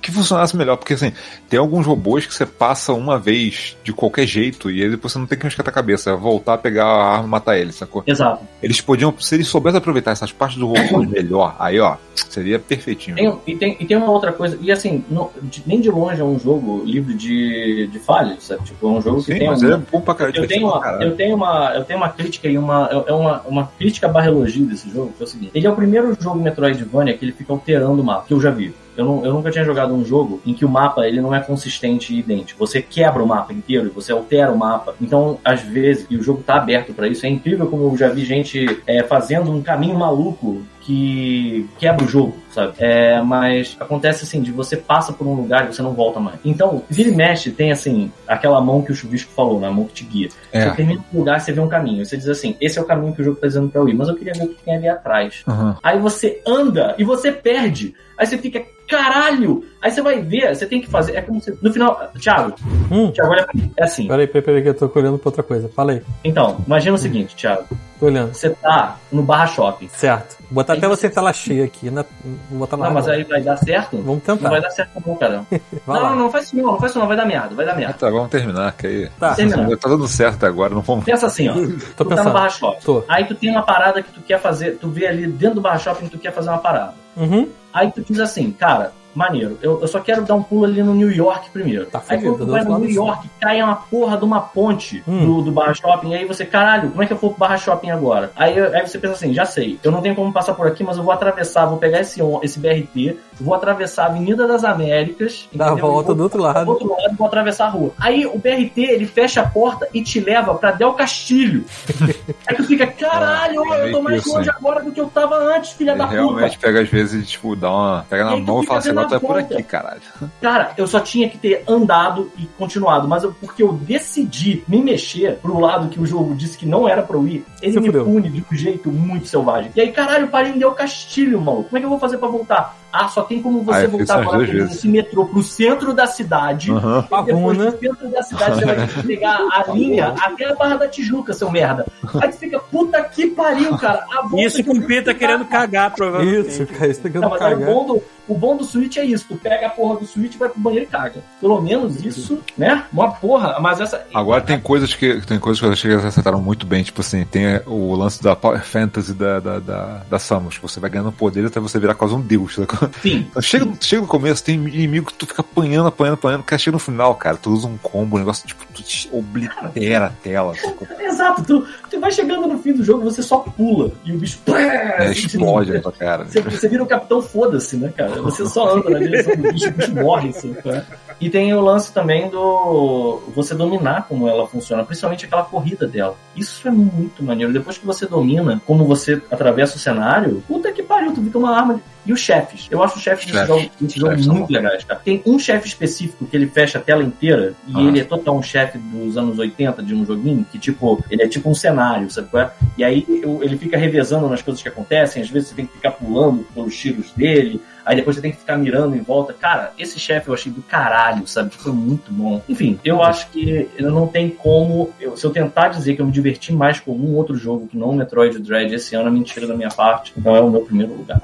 que 0.00 0.10
funcionasse 0.10 0.56
melhor, 0.56 0.76
porque 0.76 0.94
assim, 0.94 1.12
tem 1.48 1.58
alguns 1.58 1.86
robôs 1.86 2.26
que 2.26 2.34
você 2.34 2.44
passa 2.46 2.92
uma 2.92 3.18
vez 3.18 3.76
de 3.82 3.92
qualquer 3.92 4.26
jeito 4.26 4.70
e 4.70 4.82
aí 4.82 4.90
depois 4.90 5.12
você 5.12 5.18
não 5.18 5.26
tem 5.26 5.38
que 5.38 5.46
escatar 5.46 5.70
a 5.72 5.74
cabeça, 5.74 6.10
é 6.10 6.16
voltar 6.16 6.54
a 6.54 6.58
pegar 6.58 6.84
a 6.86 7.12
arma 7.14 7.26
e 7.26 7.30
matar 7.30 7.58
ele, 7.58 7.72
sacou? 7.72 8.02
Exato. 8.06 8.44
Eles 8.62 8.80
podiam, 8.80 9.14
se 9.18 9.34
eles 9.34 9.48
soubessem 9.48 9.78
aproveitar 9.78 10.10
essas 10.12 10.32
partes 10.32 10.58
do 10.58 10.66
robô 10.66 10.98
melhor, 11.08 11.56
aí 11.58 11.78
ó, 11.80 11.96
seria 12.14 12.58
perfeitinho. 12.58 13.16
Tem- 13.16 13.38
e, 13.46 13.56
tem, 13.56 13.76
e 13.80 13.86
tem 13.86 13.96
uma 13.96 14.10
outra 14.10 14.32
coisa, 14.32 14.58
e 14.60 14.70
assim, 14.70 15.04
não- 15.10 15.30
de- 15.42 15.62
nem 15.66 15.80
de 15.80 15.90
longe 15.90 16.20
é 16.20 16.24
um 16.24 16.38
jogo 16.38 16.82
livre 16.84 17.14
de, 17.14 17.86
de 17.90 17.98
falhas, 18.00 18.44
sabe? 18.44 18.64
Tipo, 18.64 18.86
é 18.88 18.90
um 18.98 19.02
jogo 19.02 19.18
que 19.18 19.32
Sim, 19.32 19.38
tem 19.38 19.48
mas 19.48 19.62
ele 19.62 19.72
é 19.74 19.76
bom 19.76 20.00
pra 20.00 20.14
caralho. 20.14 20.36
eu 20.36 20.46
tenho, 20.46 20.60
pra 20.68 20.70
uma, 20.76 20.80
caralho. 20.82 21.04
eu, 21.04 21.16
tenho 21.16 21.36
uma, 21.36 21.72
eu 21.74 21.84
tenho 21.84 21.98
uma 21.98 22.08
crítica 22.08 22.48
e 22.48 22.58
uma. 22.58 22.88
É 23.06 23.12
uma, 23.12 23.40
uma 23.42 23.66
crítica 23.78 24.08
barra 24.08 24.26
elogio 24.28 24.66
desse 24.66 24.90
jogo, 24.90 25.12
que 25.16 25.22
é 25.22 25.24
o 25.24 25.28
seguinte. 25.28 25.50
Ele 25.54 25.66
é 25.66 25.70
o 25.70 25.74
primeiro 25.76 26.16
jogo 26.20 26.38
Metroidvania 26.38 27.16
que 27.16 27.24
ele 27.24 27.32
fica 27.32 27.52
alterando 27.52 28.02
o 28.02 28.04
mapa, 28.04 28.24
que 28.26 28.34
eu 28.34 28.40
já 28.40 28.50
vi. 28.50 28.74
Eu, 29.00 29.06
não, 29.06 29.24
eu 29.24 29.32
nunca 29.32 29.50
tinha 29.50 29.64
jogado 29.64 29.94
um 29.94 30.04
jogo 30.04 30.40
em 30.44 30.52
que 30.52 30.64
o 30.64 30.68
mapa 30.68 31.06
ele 31.06 31.22
não 31.22 31.34
é 31.34 31.40
consistente 31.40 32.14
e 32.14 32.18
idêntico. 32.18 32.58
Você 32.58 32.82
quebra 32.82 33.22
o 33.22 33.26
mapa 33.26 33.52
inteiro 33.52 33.86
e 33.86 33.90
você 33.90 34.12
altera 34.12 34.52
o 34.52 34.58
mapa. 34.58 34.94
Então, 35.00 35.38
às 35.42 35.62
vezes, 35.62 36.06
e 36.10 36.16
o 36.16 36.22
jogo 36.22 36.42
tá 36.42 36.56
aberto 36.56 36.92
pra 36.92 37.08
isso, 37.08 37.24
é 37.24 37.28
incrível 37.28 37.66
como 37.66 37.84
eu 37.84 37.96
já 37.96 38.08
vi 38.08 38.24
gente 38.26 38.80
é, 38.86 39.02
fazendo 39.02 39.50
um 39.50 39.62
caminho 39.62 39.98
maluco 39.98 40.62
que 40.80 41.68
quebra 41.78 42.04
o 42.04 42.08
jogo, 42.08 42.36
sabe? 42.50 42.74
É, 42.78 43.20
mas 43.22 43.76
acontece 43.78 44.24
assim, 44.24 44.40
de 44.40 44.50
você 44.50 44.76
passa 44.76 45.12
por 45.12 45.26
um 45.26 45.34
lugar 45.34 45.64
e 45.64 45.74
você 45.74 45.82
não 45.82 45.92
volta 45.92 46.18
mais. 46.18 46.38
Então, 46.44 46.82
vira 46.88 47.10
e 47.10 47.14
mexe, 47.14 47.50
tem 47.50 47.70
assim, 47.70 48.10
aquela 48.26 48.60
mão 48.60 48.82
que 48.82 48.90
o 48.90 48.94
chuvisco 48.94 49.30
falou, 49.32 49.60
né? 49.60 49.68
A 49.68 49.70
mão 49.70 49.84
que 49.84 49.94
te 49.94 50.04
guia. 50.04 50.28
É. 50.52 50.64
Você 50.68 50.76
termina 50.76 51.04
um 51.12 51.18
lugar, 51.18 51.40
você 51.40 51.52
vê 51.52 51.60
um 51.60 51.68
caminho. 51.68 52.04
Você 52.04 52.16
diz 52.16 52.28
assim, 52.28 52.56
esse 52.60 52.78
é 52.78 52.82
o 52.82 52.86
caminho 52.86 53.14
que 53.14 53.20
o 53.20 53.24
jogo 53.24 53.38
tá 53.38 53.46
dizendo 53.46 53.68
pra 53.68 53.80
eu 53.80 53.88
ir, 53.88 53.94
mas 53.94 54.08
eu 54.08 54.16
queria 54.16 54.32
ver 54.32 54.44
o 54.44 54.48
que 54.48 54.62
tem 54.62 54.74
ali 54.74 54.88
atrás. 54.88 55.42
Aham. 55.46 55.76
Aí 55.82 55.98
você 55.98 56.42
anda 56.46 56.94
e 56.98 57.04
você 57.04 57.30
perde. 57.30 57.94
Aí 58.16 58.26
você 58.26 58.38
fica, 58.38 58.62
caralho! 58.88 59.64
Aí 59.82 59.90
você 59.90 60.02
vai 60.02 60.20
ver, 60.20 60.54
você 60.54 60.66
tem 60.66 60.80
que 60.80 60.88
fazer. 60.88 61.16
É 61.16 61.22
como 61.22 61.40
se. 61.40 61.56
No 61.62 61.72
final. 61.72 62.10
Thiago, 62.20 62.54
Hum. 62.90 63.10
Thiago, 63.12 63.32
olha 63.32 63.44
pra 63.44 63.52
mim. 63.54 63.72
É 63.76 63.84
assim. 63.84 64.06
Peraí, 64.06 64.26
peraí, 64.26 64.42
peraí, 64.42 64.62
que 64.62 64.68
eu 64.68 64.74
tô 64.88 64.90
olhando 64.98 65.18
pra 65.18 65.28
outra 65.28 65.42
coisa. 65.42 65.70
Fala 65.74 65.92
aí. 65.92 66.02
Então, 66.22 66.58
imagina 66.66 66.94
o 66.94 66.98
seguinte, 66.98 67.34
Thiago. 67.34 67.64
Tô 67.98 68.06
olhando. 68.06 68.32
Você 68.34 68.50
tá 68.50 68.96
no 69.12 69.22
barra 69.22 69.46
shopping. 69.46 69.88
Certo. 69.88 70.36
Vou 70.42 70.56
botar 70.56 70.72
Aí 70.74 70.78
até 70.78 70.88
você- 70.88 71.08
tela 71.10 71.32
cheia 71.32 71.64
aqui. 71.64 71.90
Na... 71.90 72.04
Vou 72.50 72.58
botar 72.60 72.76
na 72.76 72.86
Não, 72.86 72.94
mas 72.94 73.08
aí 73.08 73.24
vai 73.24 73.40
dar 73.42 73.56
certo? 73.56 73.96
Vamos 73.96 74.06
Não 74.06 74.36
tentar. 74.36 74.48
vai 74.50 74.60
dar 74.60 74.70
certo 74.70 74.90
não, 75.06 75.14
cara. 75.16 75.44
Não, 75.86 75.94
lá. 75.94 76.10
não, 76.10 76.16
não 76.16 76.30
faz 76.30 76.44
isso 76.46 76.56
não, 76.56 76.64
não 76.72 76.78
faz 76.78 76.92
isso 76.92 76.98
não, 76.98 77.06
vai 77.08 77.16
dar 77.16 77.26
merda, 77.26 77.54
vai 77.54 77.64
dar 77.66 77.72
Ah, 77.72 77.76
merda. 77.76 77.94
tá, 77.94 78.10
vamos 78.10 78.30
terminar, 78.30 78.72
que 78.72 78.86
aí. 78.86 79.08
Tá, 79.18 79.34
Terminar. 79.34 79.76
Tá 79.78 79.88
dando 79.88 80.06
certo 80.08 80.34
até 80.36 80.46
agora, 80.46 80.74
não 80.74 80.82
vamos. 80.82 81.04
Pensa 81.04 81.26
assim, 81.26 81.48
ó. 81.48 81.54
tô 81.54 81.60
tu 81.60 81.70
tá 81.96 82.04
no 82.04 82.10
pensando. 82.10 82.32
barra 82.32 82.48
shopping. 82.50 82.84
Tô. 82.84 83.04
Aí 83.08 83.24
tu 83.24 83.34
tem 83.34 83.50
uma 83.50 83.62
parada 83.62 84.02
que 84.02 84.10
tu 84.12 84.20
quer 84.20 84.38
fazer, 84.40 84.76
tu 84.78 84.88
vê 84.88 85.06
ali 85.06 85.26
dentro 85.26 85.56
do 85.56 85.60
barra 85.60 85.78
shopping 85.78 86.04
que 86.06 86.10
tu 86.12 86.18
quer 86.18 86.32
fazer 86.32 86.48
uma 86.50 86.58
parada. 86.58 86.94
Uhum. 87.16 87.48
Aí 87.72 87.90
tu 87.92 88.02
diz 88.02 88.18
assim, 88.20 88.50
cara, 88.50 88.92
maneiro, 89.14 89.58
eu, 89.62 89.80
eu 89.80 89.88
só 89.88 90.00
quero 90.00 90.22
dar 90.22 90.34
um 90.34 90.42
pulo 90.42 90.64
ali 90.64 90.82
no 90.82 90.94
New 90.94 91.10
York 91.10 91.50
primeiro. 91.50 91.86
Tá 91.86 92.02
aí 92.08 92.20
quando 92.22 92.38
tu 92.38 92.44
do 92.46 92.52
vai 92.52 92.62
no 92.64 92.78
New 92.78 92.88
do 92.88 92.94
York, 92.94 93.28
cai 93.40 93.62
uma 93.62 93.74
porra 93.76 94.16
de 94.16 94.24
uma 94.24 94.40
ponte 94.40 95.02
Hum. 95.06 95.24
do, 95.24 95.42
do 95.42 95.52
barra 95.52 95.74
shopping, 95.74 96.14
aí 96.14 96.24
você, 96.24 96.44
caralho, 96.44 96.90
como 96.90 97.02
é 97.02 97.06
que 97.06 97.12
eu 97.12 97.16
vou 97.16 97.30
pro 97.30 97.38
barra 97.38 97.56
shopping 97.56 97.90
agora? 97.90 98.30
Aí, 98.36 98.58
aí 98.60 98.86
você 98.86 98.98
pensa 98.98 99.14
assim, 99.14 99.32
já 99.34 99.44
sei, 99.44 99.78
eu 99.82 99.90
não 99.90 100.00
tenho 100.00 100.14
como 100.14 100.32
passar 100.32 100.54
por 100.54 100.66
aqui, 100.66 100.82
mas 100.84 100.96
eu 100.96 101.02
vou 101.02 101.12
atravessar, 101.12 101.66
vou 101.66 101.78
pegar 101.78 102.00
esse, 102.00 102.20
esse 102.42 102.58
BRT, 102.58 103.16
vou 103.40 103.54
atravessar 103.54 104.04
a 104.04 104.06
Avenida 104.06 104.46
das 104.46 104.64
Américas, 104.64 105.48
Dá 105.52 105.66
a 105.66 105.68
entendeu? 105.72 105.86
volta 105.90 106.12
E 106.12 106.14
vou 106.14 106.14
do 106.16 106.22
outro 106.24 106.38
do 106.38 106.44
lado. 106.44 106.68
outro 106.70 106.88
lado 106.90 107.16
vou 107.16 107.26
atravessar 107.26 107.66
a 107.66 107.70
rua. 107.70 107.90
Aí 107.98 108.26
o 108.26 108.38
BRT, 108.38 108.78
ele 108.78 109.06
fecha 109.06 109.40
a 109.40 109.46
porta 109.48 109.88
e 109.92 110.02
te 110.02 110.20
leva 110.20 110.54
pra 110.54 110.70
Del 110.72 110.92
Castilho. 110.94 111.64
aí 112.46 112.56
tu 112.56 112.64
fica, 112.64 112.86
caralho, 112.86 113.62
É, 113.72 113.88
eu 113.88 113.92
tô 113.92 114.02
mais 114.02 114.24
longe 114.26 114.48
hein? 114.48 114.54
agora 114.58 114.82
do 114.82 114.92
que 114.92 115.00
eu 115.00 115.06
tava 115.08 115.36
antes, 115.36 115.70
filha 115.72 115.90
Ele 115.92 115.98
da 115.98 116.06
puta. 116.06 116.16
realmente 116.20 116.58
pega 116.58 116.80
às 116.82 116.88
vezes, 116.88 117.28
tipo, 117.28 117.54
dá 117.56 117.70
uma. 117.70 118.06
Pega 118.08 118.24
na 118.24 118.36
mão 118.36 118.62
e 118.62 118.66
fala 118.66 118.78
assim, 118.78 118.92
tu 119.08 119.14
é 119.14 119.18
por 119.18 119.38
aqui, 119.38 119.62
caralho. 119.62 120.00
Cara, 120.40 120.72
eu 120.76 120.86
só 120.86 121.00
tinha 121.00 121.28
que 121.28 121.38
ter 121.38 121.62
andado 121.68 122.30
e 122.38 122.46
continuado, 122.58 123.06
mas 123.08 123.22
eu- 123.22 123.32
porque 123.40 123.62
eu 123.62 123.72
decidi 123.72 124.64
me 124.68 124.82
mexer 124.82 125.36
pro 125.36 125.58
lado 125.58 125.88
que 125.88 126.00
o 126.00 126.06
jogo 126.06 126.34
disse 126.34 126.56
que 126.58 126.66
não 126.66 126.88
era 126.88 127.02
pra 127.02 127.16
eu 127.16 127.26
ir, 127.26 127.44
ele 127.62 127.72
Você 127.72 127.80
me 127.80 127.86
fudeu. 127.86 128.04
pune 128.04 128.28
de 128.28 128.44
um 128.52 128.56
jeito 128.56 128.90
muito 128.90 129.26
selvagem. 129.28 129.70
E 129.74 129.80
aí, 129.80 129.92
caralho, 129.92 130.24
eu 130.24 130.28
parei 130.28 130.52
em 130.52 130.58
Del 130.58 130.72
Castilho, 130.72 131.40
mano. 131.40 131.64
Como 131.64 131.76
é 131.76 131.80
que 131.80 131.86
eu 131.86 131.90
vou 131.90 131.98
fazer 131.98 132.18
pra 132.18 132.28
voltar? 132.28 132.76
Ah, 132.92 133.08
só 133.08 133.22
tem 133.22 133.40
como 133.40 133.62
você 133.62 133.78
Ah, 133.78 133.82
fiz 133.82 133.90
voltar 133.90 134.20
agora 134.20 134.64
esse 134.64 134.88
metrô 134.88 135.24
pro 135.26 135.42
centro 135.42 135.92
da 135.92 136.06
cidade. 136.06 136.70
Aham. 136.72 137.06
E 137.10 137.24
depois 137.24 137.58
do 137.58 137.78
centro 137.78 138.08
da 138.08 138.22
cidade 138.22 138.58
você 138.58 138.64
vai 138.64 138.76
ter 138.76 138.88
que 138.88 139.06
pegar 139.06 139.36
a 139.36 139.64
linha 139.72 140.14
até 140.20 140.46
a 140.46 140.54
Barra 140.54 140.76
da 140.76 140.88
Tijuca, 140.88 141.32
seu 141.32 141.50
merda. 141.50 141.86
Aí 142.20 142.32
você 142.32 142.38
fica, 142.38 142.58
puta 142.58 143.02
que 143.04 143.28
pariu, 143.28 143.76
cara. 143.78 144.04
A 144.10 144.22
volta 144.22 144.46
Isso 144.46 144.56
que 144.56 144.64
com 144.64 144.72
o 144.72 144.80
Pita 144.80 145.04
tenho 145.04 145.04
que 145.04 145.14
querendo 145.14 145.44
cagar, 145.46 145.94
provavelmente. 145.94 146.48
Isso, 146.48 146.66
cara, 146.66 146.88
isso 146.88 147.00
tá 147.00 147.08
querendo 147.08 147.22
Não, 147.22 147.30
mas 147.30 147.42
aí 147.42 147.54
o 147.54 147.58
cagar. 147.58 147.74
bom, 147.74 147.86
do, 147.86 148.02
o 148.28 148.34
bom 148.34 148.56
do 148.56 148.64
Switch 148.64 148.96
é 148.96 149.04
isso. 149.04 149.26
Tu 149.28 149.36
pega 149.36 149.66
a 149.66 149.70
porra 149.70 150.00
do 150.00 150.06
Switch, 150.06 150.36
vai 150.36 150.48
pro 150.48 150.60
banheiro 150.60 150.86
e 150.86 150.88
caga. 150.88 151.22
Pelo 151.40 151.60
menos 151.60 152.04
isso, 152.04 152.40
né? 152.56 152.84
Uma 152.92 153.12
porra. 153.12 153.58
Mas 153.60 153.80
essa... 153.80 154.04
Agora 154.14 154.40
tem 154.40 154.60
coisas 154.60 154.94
que 154.94 155.20
tem 155.26 155.38
coisas 155.38 155.60
que 155.60 155.66
eu 155.66 155.72
achei 155.72 155.90
que 155.90 155.94
eles 155.96 156.04
acertaram 156.06 156.40
muito 156.40 156.66
bem, 156.66 156.82
tipo 156.82 157.00
assim, 157.00 157.24
tem 157.24 157.60
o 157.66 157.94
lance 157.94 158.22
da 158.22 158.34
Power 158.34 158.64
Fantasy 158.64 159.14
da, 159.14 159.40
da, 159.40 159.58
da, 159.58 160.02
da 160.08 160.18
Samus, 160.18 160.58
você 160.58 160.80
vai 160.80 160.90
ganhando 160.90 161.12
poder 161.12 161.46
até 161.46 161.60
você 161.60 161.78
virar 161.78 161.94
quase 161.94 162.14
um 162.14 162.20
deus. 162.20 162.54
sacou? 162.54 162.79
Sim. 163.02 163.30
Chega, 163.40 163.66
chega 163.80 164.02
no 164.02 164.08
começo, 164.08 164.44
tem 164.44 164.54
inimigo 164.56 165.06
que 165.06 165.14
tu 165.14 165.26
fica 165.26 165.40
apanhando, 165.40 165.88
apanhando, 165.88 166.14
apanhando, 166.14 166.42
que 166.42 166.58
chega 166.58 166.74
no 166.74 166.78
final, 166.78 167.14
cara, 167.14 167.36
tu 167.36 167.50
usa 167.50 167.66
um 167.66 167.76
combo, 167.76 168.16
um 168.16 168.18
negócio 168.18 168.46
tipo, 168.46 168.64
tu 168.72 168.82
te 168.82 169.08
oblitera 169.12 170.06
a 170.06 170.10
tela. 170.10 170.54
Exato. 171.00 171.42
Tu, 171.42 171.66
tu 171.90 172.00
vai 172.00 172.10
chegando 172.10 172.46
no 172.46 172.58
fim 172.58 172.72
do 172.72 172.84
jogo, 172.84 173.04
você 173.04 173.22
só 173.22 173.38
pula. 173.38 173.92
E 174.04 174.12
o 174.12 174.18
bicho... 174.18 174.38
É, 174.50 175.10
explode 175.12 175.72
na 175.72 175.80
tua 175.80 175.92
cara. 175.92 176.24
Você, 176.24 176.40
você 176.40 176.68
vira 176.68 176.82
o 176.82 176.86
capitão 176.86 177.22
foda-se, 177.22 177.76
né, 177.76 177.92
cara? 177.96 178.20
Você 178.22 178.46
só 178.46 178.76
anda 178.76 178.90
na 178.90 178.98
direção 178.98 179.34
do 179.34 179.52
bicho, 179.52 179.68
o 179.68 179.72
bicho 179.72 179.94
morre, 179.94 180.28
assim, 180.30 180.52
cara. 180.54 180.86
E 181.20 181.28
tem 181.28 181.52
o 181.52 181.60
lance 181.60 181.92
também 181.92 182.30
do 182.30 183.20
você 183.34 183.54
dominar 183.54 184.06
como 184.08 184.26
ela 184.26 184.46
funciona, 184.46 184.84
principalmente 184.84 185.26
aquela 185.26 185.44
corrida 185.44 185.86
dela. 185.86 186.16
Isso 186.34 186.66
é 186.66 186.70
muito 186.70 187.22
maneiro. 187.22 187.52
Depois 187.52 187.76
que 187.76 187.84
você 187.84 188.06
domina 188.06 188.60
como 188.66 188.84
você 188.86 189.20
atravessa 189.30 189.76
o 189.76 189.78
cenário, 189.78 190.42
puta 190.48 190.72
que 190.72 190.82
pariu, 190.82 191.12
tu 191.12 191.22
fica 191.22 191.36
uma 191.38 191.54
arma 191.56 191.74
de... 191.74 191.82
E 192.06 192.12
os 192.14 192.20
chefes? 192.20 192.66
Eu 192.70 192.82
acho 192.82 192.96
os 192.96 193.02
chefes 193.02 193.26
desse 193.30 193.46
jogo, 193.46 193.70
desse 193.78 194.00
jogo 194.00 194.16
muito 194.22 194.50
legais, 194.50 194.82
cara. 194.84 194.98
Tem 195.04 195.22
um 195.26 195.38
chefe 195.38 195.68
específico 195.68 196.24
que 196.24 196.34
ele 196.34 196.46
fecha 196.46 196.78
a 196.78 196.80
tela 196.80 197.04
inteira 197.04 197.52
e 197.68 197.72
Ah. 197.76 197.82
ele 197.82 198.00
é 198.00 198.04
total 198.04 198.38
um 198.38 198.42
chefe 198.42 198.78
dos 198.78 199.18
anos 199.18 199.38
80 199.38 199.82
de 199.82 199.94
um 199.94 200.04
joguinho, 200.06 200.44
que 200.50 200.58
tipo, 200.58 201.04
ele 201.10 201.22
é 201.22 201.28
tipo 201.28 201.50
um 201.50 201.54
cenário, 201.54 202.10
sabe 202.10 202.28
qual 202.28 202.44
é? 202.44 202.50
E 202.78 202.82
aí 202.82 203.04
ele 203.42 203.58
fica 203.58 203.76
revezando 203.76 204.26
nas 204.30 204.40
coisas 204.40 204.62
que 204.62 204.68
acontecem, 204.68 205.22
às 205.22 205.28
vezes 205.28 205.50
você 205.50 205.54
tem 205.54 205.66
que 205.66 205.74
ficar 205.74 205.90
pulando 205.90 206.42
pelos 206.54 206.74
tiros 206.74 207.12
dele, 207.12 207.60
aí 207.84 207.96
depois 207.96 208.16
você 208.16 208.22
tem 208.22 208.30
que 208.32 208.38
ficar 208.38 208.56
mirando 208.56 208.94
em 208.96 209.00
volta. 209.00 209.32
Cara, 209.32 209.72
esse 209.78 209.98
chefe 209.98 210.28
eu 210.28 210.34
achei 210.34 210.50
do 210.52 210.62
caralho, 210.62 211.26
sabe? 211.26 211.50
Foi 211.54 211.72
muito 211.72 212.12
bom. 212.12 212.42
Enfim, 212.48 212.78
eu 212.84 213.02
acho 213.02 213.28
que 213.30 213.68
não 213.80 214.06
tem 214.06 214.28
como. 214.30 214.90
eu- 215.00 215.16
se 215.16 215.24
eu 215.24 215.30
tentar 215.30 215.68
dizer 215.68 215.94
que 215.96 216.02
eu 216.02 216.06
me 216.06 216.12
diverti 216.12 216.52
mais 216.52 216.78
com 216.80 216.90
algum 216.92 217.14
outro 217.14 217.34
jogo 217.36 217.66
que 217.66 217.76
não 217.76 217.90
o 217.90 217.94
Metroid 217.94 218.38
Dread 218.38 218.74
esse 218.74 218.94
ano, 218.94 219.08
é 219.08 219.10
mentira 219.10 219.46
da 219.46 219.54
minha 219.54 219.70
parte. 219.70 220.12
Então 220.16 220.34
é 220.36 220.40
o 220.40 220.50
meu 220.50 220.60
primeiro 220.62 220.94
lugar. 220.94 221.20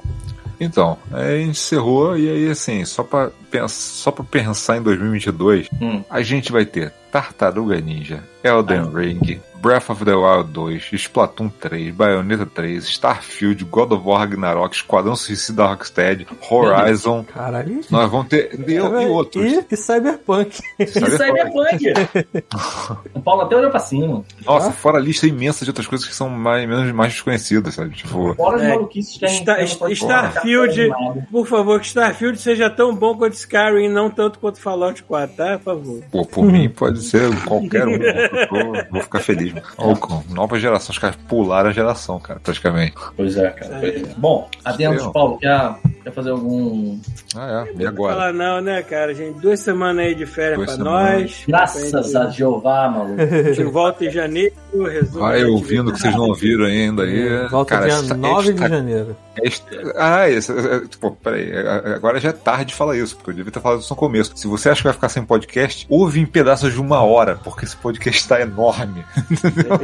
Então, 0.58 0.96
aí 1.12 1.34
a 1.34 1.38
gente 1.38 1.50
encerrou 1.50 2.16
e 2.16 2.28
aí 2.30 2.48
assim, 2.50 2.82
só 2.86 3.02
pra, 3.02 3.30
só 3.68 4.10
pra 4.10 4.24
pensar 4.24 4.78
em 4.78 4.82
2022, 4.82 5.68
Hum. 5.82 6.02
a 6.08 6.22
gente 6.22 6.50
vai 6.50 6.64
ter 6.64 6.92
Tartaruga 7.22 7.80
Ninja, 7.80 8.22
Elden 8.42 8.90
Ring, 8.92 9.40
Breath 9.60 9.90
of 9.90 10.04
the 10.04 10.14
Wild 10.14 10.52
2, 10.52 10.96
Splatoon 10.96 11.48
3, 11.60 11.90
Bayonetta 11.90 12.46
3, 12.46 12.84
Starfield, 12.84 13.64
God 13.64 13.92
of 13.92 14.06
War 14.06 14.20
Ragnarok, 14.20 14.76
Esquadrão 14.76 15.16
Suicida 15.16 15.56
da 15.64 15.66
Rocksteady, 15.70 16.26
Horizon. 16.48 17.24
Caralho. 17.24 17.80
Nós 17.90 18.10
vamos 18.10 18.28
ter. 18.28 18.54
E, 18.68 18.74
e 18.74 18.80
outros. 18.80 19.44
E, 19.44 19.66
e 19.70 19.76
Cyberpunk. 19.76 20.60
E 20.78 20.86
Cyberpunk! 20.86 21.84
o 23.14 23.20
Paulo 23.20 23.42
até 23.42 23.56
olhou 23.56 23.70
pra 23.70 23.80
cima. 23.80 24.22
Nossa, 24.44 24.70
fora 24.70 24.98
a 24.98 25.00
lista 25.00 25.26
imensa 25.26 25.64
de 25.64 25.70
outras 25.70 25.86
coisas 25.86 26.06
que 26.06 26.14
são 26.14 26.28
mais, 26.28 26.68
menos, 26.68 26.92
mais 26.92 27.12
desconhecidas, 27.14 27.74
sabe? 27.74 27.94
Tipo, 27.96 28.34
Fora 28.34 28.56
as 28.56 28.62
É, 28.62 28.68
maluquices 28.68 29.18
que 29.18 29.26
Star- 29.28 29.62
Starfield-. 29.62 30.92
Por 31.32 31.46
favor, 31.46 31.80
que 31.80 31.86
Starfield 31.86 32.38
seja 32.40 32.70
tão 32.70 32.94
bom 32.94 33.16
quanto 33.16 33.34
Skyrim, 33.34 33.88
não 33.88 34.10
tanto 34.10 34.38
quanto 34.38 34.60
Fallout 34.60 35.02
4, 35.02 35.34
tá? 35.36 35.58
Por 35.58 35.64
favor. 35.64 36.02
pô, 36.10 36.24
por 36.24 36.44
mim 36.44 36.68
pode 36.68 37.02
ser 37.06 37.44
qualquer 37.44 37.86
um. 37.86 37.92
Eu 37.92 38.48
tô- 38.48 38.90
vou 38.90 39.02
ficar 39.02 39.20
feliz. 39.20 39.54
nova 40.30 40.58
geração, 40.58 40.92
os 40.92 40.98
caras 40.98 41.16
pularam 41.28 41.70
a 41.70 41.72
geração, 41.72 42.18
cara, 42.18 42.40
praticamente. 42.40 42.94
Pois 43.16 43.36
é, 43.36 43.50
cara. 43.50 43.76
pois 43.80 44.02
é. 44.02 44.14
Bom, 44.16 44.48
adendos, 44.64 45.02
Eu. 45.04 45.12
Paulo, 45.12 45.38
quer, 45.38 45.74
quer 46.04 46.12
fazer 46.12 46.30
algum. 46.30 46.98
Ah, 47.36 47.66
é. 47.68 47.72
E 47.72 47.82
Não 47.82 47.88
agora? 47.88 48.14
falar 48.16 48.32
não, 48.32 48.60
né, 48.60 48.82
cara? 48.82 49.14
Gente, 49.14 49.40
duas 49.40 49.60
semanas 49.60 50.06
aí 50.06 50.14
de 50.14 50.26
férias 50.26 50.56
Duas 50.56 50.66
pra 50.68 50.76
semanas. 50.76 51.20
nós. 51.22 51.44
Graças 51.46 52.14
a 52.16 52.30
Jeová, 52.30 52.88
maluco. 52.88 53.20
A 53.20 53.52
gente 53.52 53.64
volta 53.64 54.04
em 54.04 54.10
janeiro, 54.10 54.54
resumo. 54.72 55.20
Vai 55.20 55.44
ouvindo 55.44 55.92
que 55.92 56.00
vocês 56.00 56.14
não 56.14 56.24
ouviram 56.28 56.64
ainda 56.64 57.02
aí. 57.02 57.46
Volta 57.48 57.74
cara, 57.76 57.86
dia 57.86 57.94
essa- 57.96 58.14
9 58.16 58.52
de 58.52 58.62
esta- 58.62 58.68
janeiro. 58.76 59.16
esta- 59.42 59.92
Ah, 59.96 60.28
esse, 60.28 60.52
é, 60.52 60.54
é, 60.76 60.80
pô, 61.00 61.10
peraí. 61.12 61.50
é, 61.50 61.94
Agora 61.96 62.18
já 62.20 62.30
é 62.30 62.32
tarde 62.32 62.66
de 62.66 62.74
falar 62.74 62.96
isso, 62.96 63.16
porque 63.16 63.30
eu 63.30 63.34
devia 63.34 63.52
ter 63.52 63.60
falado 63.60 63.80
isso 63.80 63.92
no 63.92 63.96
começo. 63.96 64.32
Se 64.36 64.46
você 64.46 64.68
acha 64.70 64.80
que 64.80 64.84
vai 64.84 64.92
ficar 64.92 65.08
sem 65.08 65.24
podcast, 65.24 65.86
ouve 65.88 66.20
em 66.20 66.26
pedaços 66.26 66.72
de 66.72 66.80
uma 66.86 67.02
hora, 67.02 67.38
porque 67.42 67.64
esse 67.64 67.76
podcast 67.76 68.26
tá 68.28 68.40
enorme. 68.40 69.04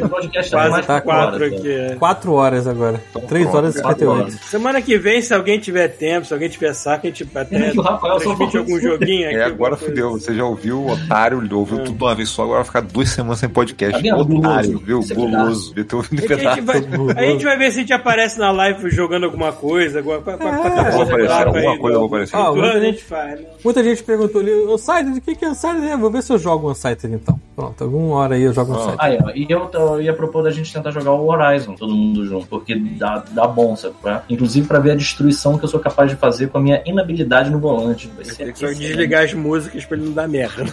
O 0.04 0.08
podcast 0.08 0.50
tá 0.50 0.56
Quase 0.58 0.70
mais 0.70 0.86
tá 0.86 1.00
quatro 1.00 1.34
horas, 1.44 1.52
aqui. 1.52 1.68
né? 1.68 1.92
é. 1.92 1.94
4 1.96 2.32
horas 2.32 2.66
agora. 2.66 3.02
3 3.28 3.28
pronto, 3.44 3.56
horas 3.56 3.76
e 3.76 3.82
quatro 3.82 3.98
58. 4.00 4.20
horas. 4.20 4.34
Semana 4.48 4.82
que 4.82 4.96
vem, 4.98 5.20
se 5.22 5.34
alguém 5.34 5.58
tiver 5.58 5.88
tempo, 5.88 6.26
se 6.26 6.32
alguém 6.32 6.48
tiver 6.48 6.72
saco, 6.74 7.06
a 7.06 7.10
gente 7.10 7.28
até 7.34 7.72
o 7.76 7.80
Rafael 7.82 8.16
transmite 8.18 8.52
falou 8.52 8.58
algum 8.66 8.80
joguinho 8.80 9.26
aqui. 9.28 9.36
É, 9.36 9.44
agora 9.44 9.76
coisa 9.76 9.86
fudeu. 9.90 10.08
assim. 10.14 10.18
Você 10.20 10.34
já 10.34 10.44
ouviu 10.44 10.80
o 10.80 10.90
otário, 10.92 11.42
ouviu 11.56 11.78
É. 11.78 11.82
tudo 11.84 11.96
de 11.96 12.02
uma 12.04 12.14
vez 12.14 12.28
só, 12.28 12.42
agora 12.42 12.58
vai 12.58 12.64
ficar 12.64 12.80
duas 12.82 13.08
semanas 13.10 13.38
sem 13.38 13.48
podcast. 13.48 14.02
Tá? 14.02 14.16
Otário, 14.16 14.78
viu? 14.78 15.00
É 15.10 15.14
Guloso. 15.14 15.74
Ter 15.74 15.96
ouvido 15.96 16.14
em 16.22 16.24
A 16.24 16.28
gente, 16.28 16.38
pedaço. 16.38 16.62
vai, 16.62 17.24
a 17.24 17.30
gente 17.30 17.44
vai 17.44 17.58
ver 17.58 17.70
se 17.72 17.78
a 17.78 17.80
gente 17.80 17.92
aparece 17.92 18.38
na 18.38 18.50
live 18.50 18.90
jogando 18.90 19.24
alguma 19.24 19.52
coisa. 19.52 19.98
Alguma, 19.98 20.20
pra, 20.20 20.36
pra, 20.36 20.52
pra, 20.58 20.86
Eu 20.86 20.92
vou 20.92 21.02
aparecer, 21.02 21.26
pra- 21.26 21.46
alguma 21.46 21.72
aí, 21.72 21.78
coisa 21.78 21.96
eu 21.96 22.00
vou 22.00 22.06
aparecer. 22.08 22.36
Ah, 22.36 22.52
muita 22.52 22.80
gente, 22.80 23.04
faz, 23.04 23.40
né? 23.40 23.46
muita 23.64 23.84
gente 23.84 24.02
perguntou 24.02 24.40
ali, 24.40 24.50
o 24.52 24.74
Unsighted, 24.74 25.18
o 25.18 25.20
que 25.20 25.34
que 25.34 25.44
é 25.44 25.48
Unsighted? 25.50 25.86
É, 25.88 25.96
vou 25.96 26.10
ver 26.10 26.22
se 26.22 26.32
eu 26.32 26.38
jogo 26.38 26.70
Então. 27.04 27.40
Pronto, 27.54 27.84
alguma 27.84 28.14
hora 28.16 28.34
aí 28.34 28.42
eu 28.42 28.52
jogo 28.52 28.72
Unsighted. 28.72 28.96
Aí, 28.98 29.18
ó, 29.22 29.30
e 29.34 29.46
eu, 29.48 29.60
tô- 29.66 30.00
ia 30.00 30.12
propor 30.14 30.42
da 30.42 30.50
gente 30.50 30.72
tentar 30.72 30.90
jogar 30.90 31.12
o 31.12 31.28
Horizon, 31.30 31.74
todo 31.74 31.94
mundo 31.94 32.24
junto, 32.26 32.46
porque 32.46 32.74
dá, 32.74 33.22
dá 33.30 33.46
bom, 33.46 33.76
sabe? 33.76 33.94
Pra, 34.00 34.22
inclusive 34.28 34.66
pra 34.66 34.78
ver 34.78 34.92
a 34.92 34.94
destruição 34.94 35.58
que 35.58 35.64
eu 35.64 35.68
sou 35.68 35.78
capaz 35.80 36.10
de 36.10 36.16
fazer 36.16 36.48
com 36.48 36.58
a 36.58 36.60
minha 36.60 36.82
inabilidade 36.86 37.50
no 37.50 37.58
volante. 37.58 38.10
Vai 38.16 38.24
ser 38.24 38.44
Tem 38.44 38.52
que 38.52 38.58
só 38.58 38.66
desligar 38.68 39.24
as 39.24 39.34
músicas 39.34 39.84
pra 39.84 39.96
ele 39.96 40.06
não 40.06 40.12
dar 40.12 40.26
merda. 40.28 40.64
né? 40.64 40.70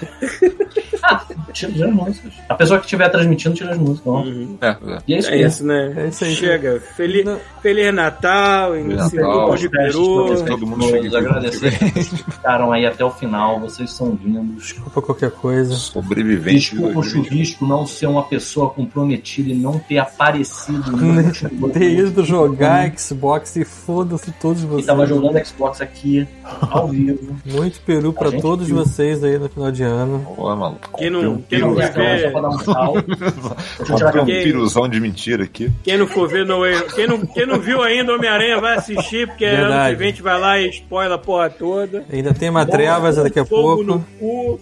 Tira 1.54 1.72
tira 1.72 1.88
as 1.88 1.94
músicas. 1.94 2.34
A 2.48 2.54
pessoa 2.56 2.80
que 2.80 2.86
estiver 2.86 3.10
transmitindo, 3.10 3.56
tira 3.56 3.72
as 3.72 3.78
músicas. 3.78 4.06
Não. 4.06 4.22
Uhum. 4.24 4.58
É, 4.62 4.68
é. 4.68 4.98
E 5.08 5.14
é 5.16 5.18
isso 5.18 5.30
É 5.30 5.38
isso, 5.42 5.66
né? 5.66 5.94
É 5.98 6.08
isso 6.08 6.24
aí. 6.24 6.36
Chega. 6.36 6.80
Feliz, 6.96 7.26
Não. 7.26 7.40
Feliz 7.62 7.94
Natal, 7.94 8.78
ensino 8.78 8.96
Natal. 9.24 9.56
de 9.56 9.70
peru. 9.70 10.46
Todo 10.46 10.68
mundo 10.68 10.84
chega 10.86 11.18
agradecer 11.18 11.72
ficaram 11.72 12.72
aí 12.72 12.86
até 12.86 13.04
o 13.04 13.10
final. 13.10 13.60
Vocês 13.60 13.92
são 13.92 14.18
lindos. 14.24 14.64
Desculpa 14.68 15.02
qualquer 15.02 15.32
coisa. 15.32 15.74
Sobrevivente. 16.10 16.72
Desculpa 16.72 17.00
o 17.00 17.04
chuvisco 17.04 17.66
não 17.66 17.86
ser 17.86 18.08
uma 18.08 18.24
pessoa 18.24 18.70
comprometida 18.70 19.50
e 19.52 19.54
não 19.54 19.78
ter 19.80 20.00
aparecido 20.00 20.92
no 20.98 21.70
Ter 21.70 21.92
ido 22.00 22.26
jogar 22.26 22.92
Xbox 22.98 23.56
e 23.56 23.64
foda-se 23.64 24.32
todos 24.42 24.64
E 24.64 24.66
vocês. 24.66 24.86
tava 24.88 25.06
jogando 25.06 25.44
Xbox 25.46 25.82
aqui, 25.82 26.28
ao 26.62 26.88
vivo. 26.90 27.36
Muito 27.46 27.80
peru 27.82 28.12
pra 28.12 28.32
todos 28.32 28.68
viu. 28.68 28.78
vocês 28.78 29.24
aí 29.24 29.38
no 29.38 29.48
final 29.50 29.72
de 29.72 29.84
ano. 29.84 30.26
Ô, 30.38 30.56
maluco. 30.56 30.98
Quem 30.98 31.10
não- 31.10 31.34
um 31.34 31.42
quem 31.42 31.60
não 31.60 31.76
câmera 31.76 32.16
vê- 32.18 32.24
só 32.24 32.32
pra 32.32 32.42
dar 32.42 32.50
um 32.50 32.60
sal. 32.60 32.94
Um 34.20 34.26
piruzão 34.26 34.88
de 34.88 35.00
mentira 35.00 35.44
aqui. 35.44 35.72
Quem 35.84 35.98
não 35.98 36.08
for 36.08 36.28
ver, 36.28 36.46
no 36.46 36.60
Way- 36.60 36.84
quem 36.96 37.08
não, 37.08 37.20
quem 37.26 37.46
não 37.46 37.60
viu 37.60 37.82
ainda 37.82 38.14
Homem-Aranha 38.14 38.60
vai 38.60 38.78
assistir, 38.78 39.28
porque 39.28 39.46
ano 39.46 39.58
Verdade. 39.58 39.90
que 39.96 40.00
vem 40.00 40.08
a 40.08 40.12
gente 40.12 40.22
vai 40.22 40.40
lá 40.40 40.60
e 40.60 40.70
spoiler 40.70 41.14
a 41.14 41.18
porra 41.18 41.50
toda. 41.50 42.04
Ainda 42.12 42.34
tem 42.34 42.50
uma 42.50 42.66
trevas 42.66 43.16
daqui 43.16 43.40
a 43.40 43.46
pouco. 43.46 43.84
no 43.84 44.06
cu. 44.20 44.60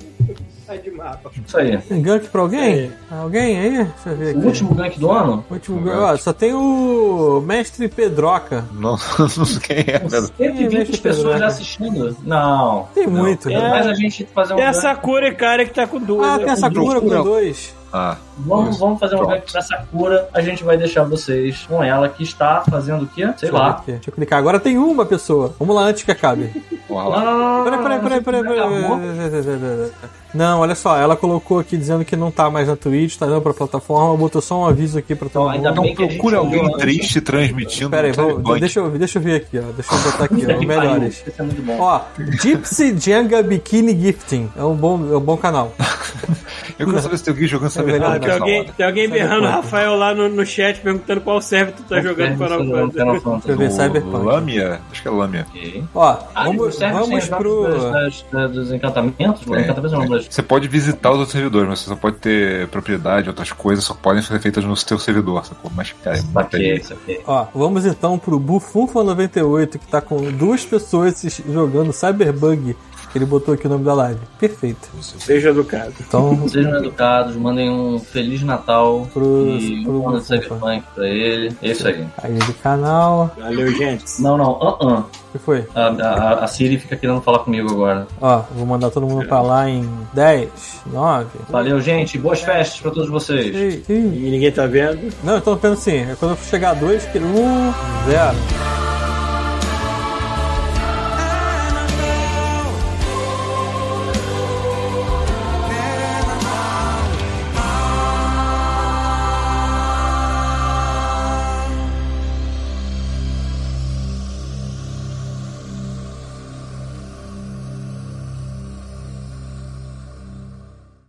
Sai 0.67 0.79
de 0.79 0.91
mapa. 0.91 1.31
Isso 1.45 1.57
aí. 1.57 1.77
Tem 1.77 2.01
gank 2.01 2.27
pra 2.27 2.41
alguém? 2.41 2.91
Alguém 3.09 3.57
aí? 3.57 3.71
Deixa 3.85 4.09
eu 4.09 4.17
ver 4.17 4.35
O 4.35 4.37
aqui. 4.39 4.47
último 4.47 4.75
gank 4.75 4.99
do 4.99 5.09
ano? 5.11 5.45
Último 5.49 5.79
gank. 5.81 5.97
Ó, 5.97 6.17
só 6.17 6.33
tem 6.33 6.53
o 6.53 7.41
Mestre 7.45 7.87
Pedroca. 7.87 8.65
Não, 8.73 8.97
não 9.17 9.45
sei 9.45 9.59
quem 9.83 9.93
é, 9.95 9.99
Com 9.99 10.09
velho. 10.09 10.27
120 10.37 10.69
deixa 10.69 10.91
eu 10.95 11.01
pessoas 11.01 11.39
já 11.39 11.47
assistindo? 11.47 12.17
Não. 12.23 12.87
Tem 12.93 13.07
muito, 13.07 13.49
É 13.49 13.53
né? 13.53 13.69
mais 13.69 13.87
a 13.87 13.93
gente 13.93 14.27
fazer 14.35 14.53
um 14.53 14.57
Tem 14.57 14.65
a. 14.65 14.73
Sakura 14.73 15.29
e 15.29 15.35
cara 15.35 15.65
que 15.65 15.73
tá 15.73 15.87
com 15.87 15.99
duas. 15.99 16.27
Ah, 16.27 16.37
né? 16.37 16.43
tem 16.43 16.53
essa 16.53 16.69
cura 16.69 16.99
com 16.99 17.07
Procura. 17.07 17.23
dois. 17.23 17.73
Ah, 17.93 18.17
Vamos, 18.45 18.77
vamos 18.79 18.99
fazer 18.99 19.15
um 19.15 19.19
Pronto. 19.19 19.31
gank 19.31 19.51
pra 19.51 19.61
Sakura. 19.61 20.29
A 20.33 20.41
gente 20.41 20.63
vai 20.63 20.77
deixar 20.77 21.03
vocês 21.03 21.65
com 21.67 21.83
ela 21.83 22.07
que 22.09 22.23
está 22.23 22.63
fazendo 22.69 23.03
o 23.03 23.07
quê? 23.07 23.23
Sei 23.23 23.31
Deixa 23.33 23.47
eu 23.47 23.53
lá. 23.53 23.69
aqui. 23.71 23.91
Deixa 23.93 24.09
eu 24.09 24.13
clicar. 24.13 24.39
Agora 24.39 24.59
tem 24.59 24.77
uma 24.77 25.05
pessoa. 25.05 25.53
Vamos 25.59 25.75
lá 25.75 25.83
antes 25.83 26.03
que 26.03 26.11
acabe. 26.11 26.51
olha 26.89 27.07
lá. 27.09 27.59
Ah, 27.59 27.63
Peraí, 27.63 27.81
peraí, 27.99 28.21
peraí, 28.21 28.43
peraí, 28.43 28.43
peraí. 28.43 29.91
Não, 30.33 30.59
olha 30.59 30.75
só, 30.75 30.97
ela 30.97 31.15
colocou 31.15 31.57
aqui 31.57 31.77
dizendo 31.77 32.03
que 32.05 32.15
não 32.15 32.29
tá 32.29 32.49
mais 32.49 32.67
na 32.67 32.75
Twitch, 32.75 33.15
tá 33.17 33.25
indo 33.25 33.41
pra 33.41 33.53
plataforma, 33.53 34.15
botou 34.17 34.41
só 34.41 34.59
um 34.61 34.65
aviso 34.65 34.99
aqui 34.99 35.15
pra 35.15 35.29
todo 35.29 35.43
Então, 35.47 35.49
ainda 35.49 35.69
mundo. 35.69 35.81
bem 35.81 35.89
Não 35.91 35.95
que 35.95 36.03
a 36.03 36.05
gente 36.05 36.13
procure 36.17 36.35
alguém 36.35 36.65
antes. 36.65 36.77
triste 36.77 37.21
transmitindo. 37.21 37.89
Pera 37.89 38.07
aí, 38.07 38.15
no 38.15 38.39
vou- 38.43 38.59
deixa, 38.59 38.79
eu, 38.81 38.89
deixa 38.91 39.17
eu 39.17 39.23
ver 39.23 39.35
aqui, 39.37 39.57
ó. 39.57 39.71
Deixa 39.71 39.93
eu 39.93 40.11
botar 40.11 40.23
aqui, 40.25 40.45
ó. 40.45 40.65
Melhores. 40.65 41.23
é. 41.27 41.77
Ó, 41.79 42.01
Gypsy 42.41 42.97
Jenga 42.99 43.41
Bikini 43.41 43.97
Gifting. 43.99 44.51
É 44.55 44.63
um 44.63 44.75
bom, 44.75 44.95
é 45.11 45.17
um 45.17 45.21
bom 45.21 45.37
canal. 45.37 45.71
Eu 46.77 46.85
quero 46.85 47.01
saber 47.01 47.17
se 47.17 47.23
tem 47.23 47.33
alguém 47.33 47.47
jogando 47.47 47.71
É 47.79 47.81
melhor 47.83 48.13
Cyberpunk 48.13 48.25
Ah, 48.26 48.26
tem 48.27 48.39
alguém, 48.39 48.63
tem 48.65 48.85
alguém 48.85 49.09
berrando 49.09 49.45
o 49.47 49.49
Rafael 49.49 49.95
lá 49.95 50.13
no, 50.13 50.29
no 50.29 50.45
chat 50.45 50.79
perguntando 50.79 51.21
qual 51.21 51.41
server 51.41 51.73
tu 51.73 51.83
tá 51.83 52.01
jogando 52.01 52.33
Final 52.33 52.49
Fantasy. 52.65 52.91
Final 52.91 53.21
Fantasy. 53.21 53.47
Deixa 53.47 53.51
eu 53.51 53.57
ver, 53.57 53.71
Cyberpunk. 53.71 54.25
Lâmia? 54.25 54.81
Acho 54.91 55.01
que 55.01 55.07
é 55.07 55.11
Lâmia. 55.11 55.45
Ok. 55.49 55.83
Ó, 55.95 56.17
Ah, 56.35 56.43
vamos, 56.43 56.75
serve 56.75 56.93
vamos 56.99 57.27
pro. 57.29 57.91
das, 57.91 58.25
das, 58.31 58.51
dos 58.51 58.71
encantamentos? 58.71 59.41
É. 59.51 59.61
Encantamentos 59.61 59.91
não, 59.91 60.07
das... 60.09 60.25
Você 60.29 60.41
pode 60.43 60.67
visitar 60.67 61.09
os 61.11 61.17
outros 61.17 61.31
servidores, 61.33 61.67
mas 61.69 61.79
você 61.79 61.89
só 61.89 61.95
pode 61.95 62.17
ter 62.17 62.67
propriedade, 62.67 63.27
outras 63.29 63.51
coisas 63.51 63.83
só 63.83 63.93
podem 63.93 64.21
ser 64.21 64.39
feitas 64.39 64.63
no 64.63 64.75
seu 64.75 64.99
servidor, 64.99 65.45
sacou? 65.45 65.71
Mas, 65.75 65.93
cara, 66.03 66.17
é 66.17 66.21
Saquei, 66.21 66.79
saquei. 66.83 67.21
Ó, 67.25 67.45
vamos 67.53 67.85
então 67.85 68.17
pro 68.17 68.39
Bufunfa98, 68.39 69.77
que 69.77 69.87
tá 69.87 70.01
com 70.01 70.17
duas 70.31 70.63
pessoas 70.65 71.41
jogando 71.49 71.91
Cyberbug, 71.93 72.75
que 73.11 73.17
ele 73.17 73.25
botou 73.25 73.53
aqui 73.53 73.65
o 73.67 73.69
nome 73.69 73.83
da 73.83 73.93
live. 73.93 74.19
Perfeito. 74.39 74.89
Seja 75.01 75.49
educado. 75.49 75.93
Então, 75.99 76.45
Sejam 76.49 76.75
educados, 76.77 77.35
mandem 77.35 77.69
um 77.69 77.99
Feliz 77.99 78.41
Natal 78.43 79.07
Pro- 79.13 79.47
e 79.49 79.83
pro 79.83 80.07
um. 80.15 80.19
Cyberpunk 80.19 80.83
pra 80.93 81.07
ele. 81.07 81.55
É 81.61 81.71
isso 81.71 81.87
aí. 81.87 82.05
aí 82.21 82.33
do 82.33 82.53
canal. 82.55 83.31
Valeu, 83.37 83.71
gente. 83.75 84.03
Não, 84.21 84.37
não, 84.37 84.51
uh 84.51 84.77
-uh. 84.79 84.99
O 84.99 85.31
que 85.31 85.39
foi? 85.39 85.65
A, 85.75 85.87
a, 85.87 86.43
a 86.43 86.47
Siri 86.47 86.77
fica 86.79 86.95
querendo 86.95 87.21
falar 87.21 87.39
comigo 87.39 87.69
agora. 87.69 88.07
Ó, 88.21 88.41
vou 88.55 88.65
mandar 88.65 88.89
todo 88.89 89.05
mundo 89.05 89.27
pra 89.27 89.41
lá 89.41 89.69
em 89.69 89.87
10, 90.13 90.49
9. 90.87 91.27
Valeu, 91.49 91.79
gente. 91.81 92.17
Boas 92.17 92.41
festas 92.41 92.79
pra 92.79 92.91
todos 92.91 93.09
vocês. 93.09 93.47
Ih, 93.55 93.83
ih. 93.89 94.27
E 94.27 94.29
ninguém 94.31 94.51
tá 94.51 94.65
vendo. 94.65 95.13
Não, 95.23 95.35
eu 95.35 95.41
tô 95.41 95.55
pensando 95.57 95.73
assim, 95.73 95.97
é 96.11 96.15
quando 96.19 96.31
eu 96.31 96.37
chegar 96.49 96.71
a 96.71 96.73
2, 96.75 97.05
que 97.07 97.19
1, 97.19 97.73
0. 98.09 98.35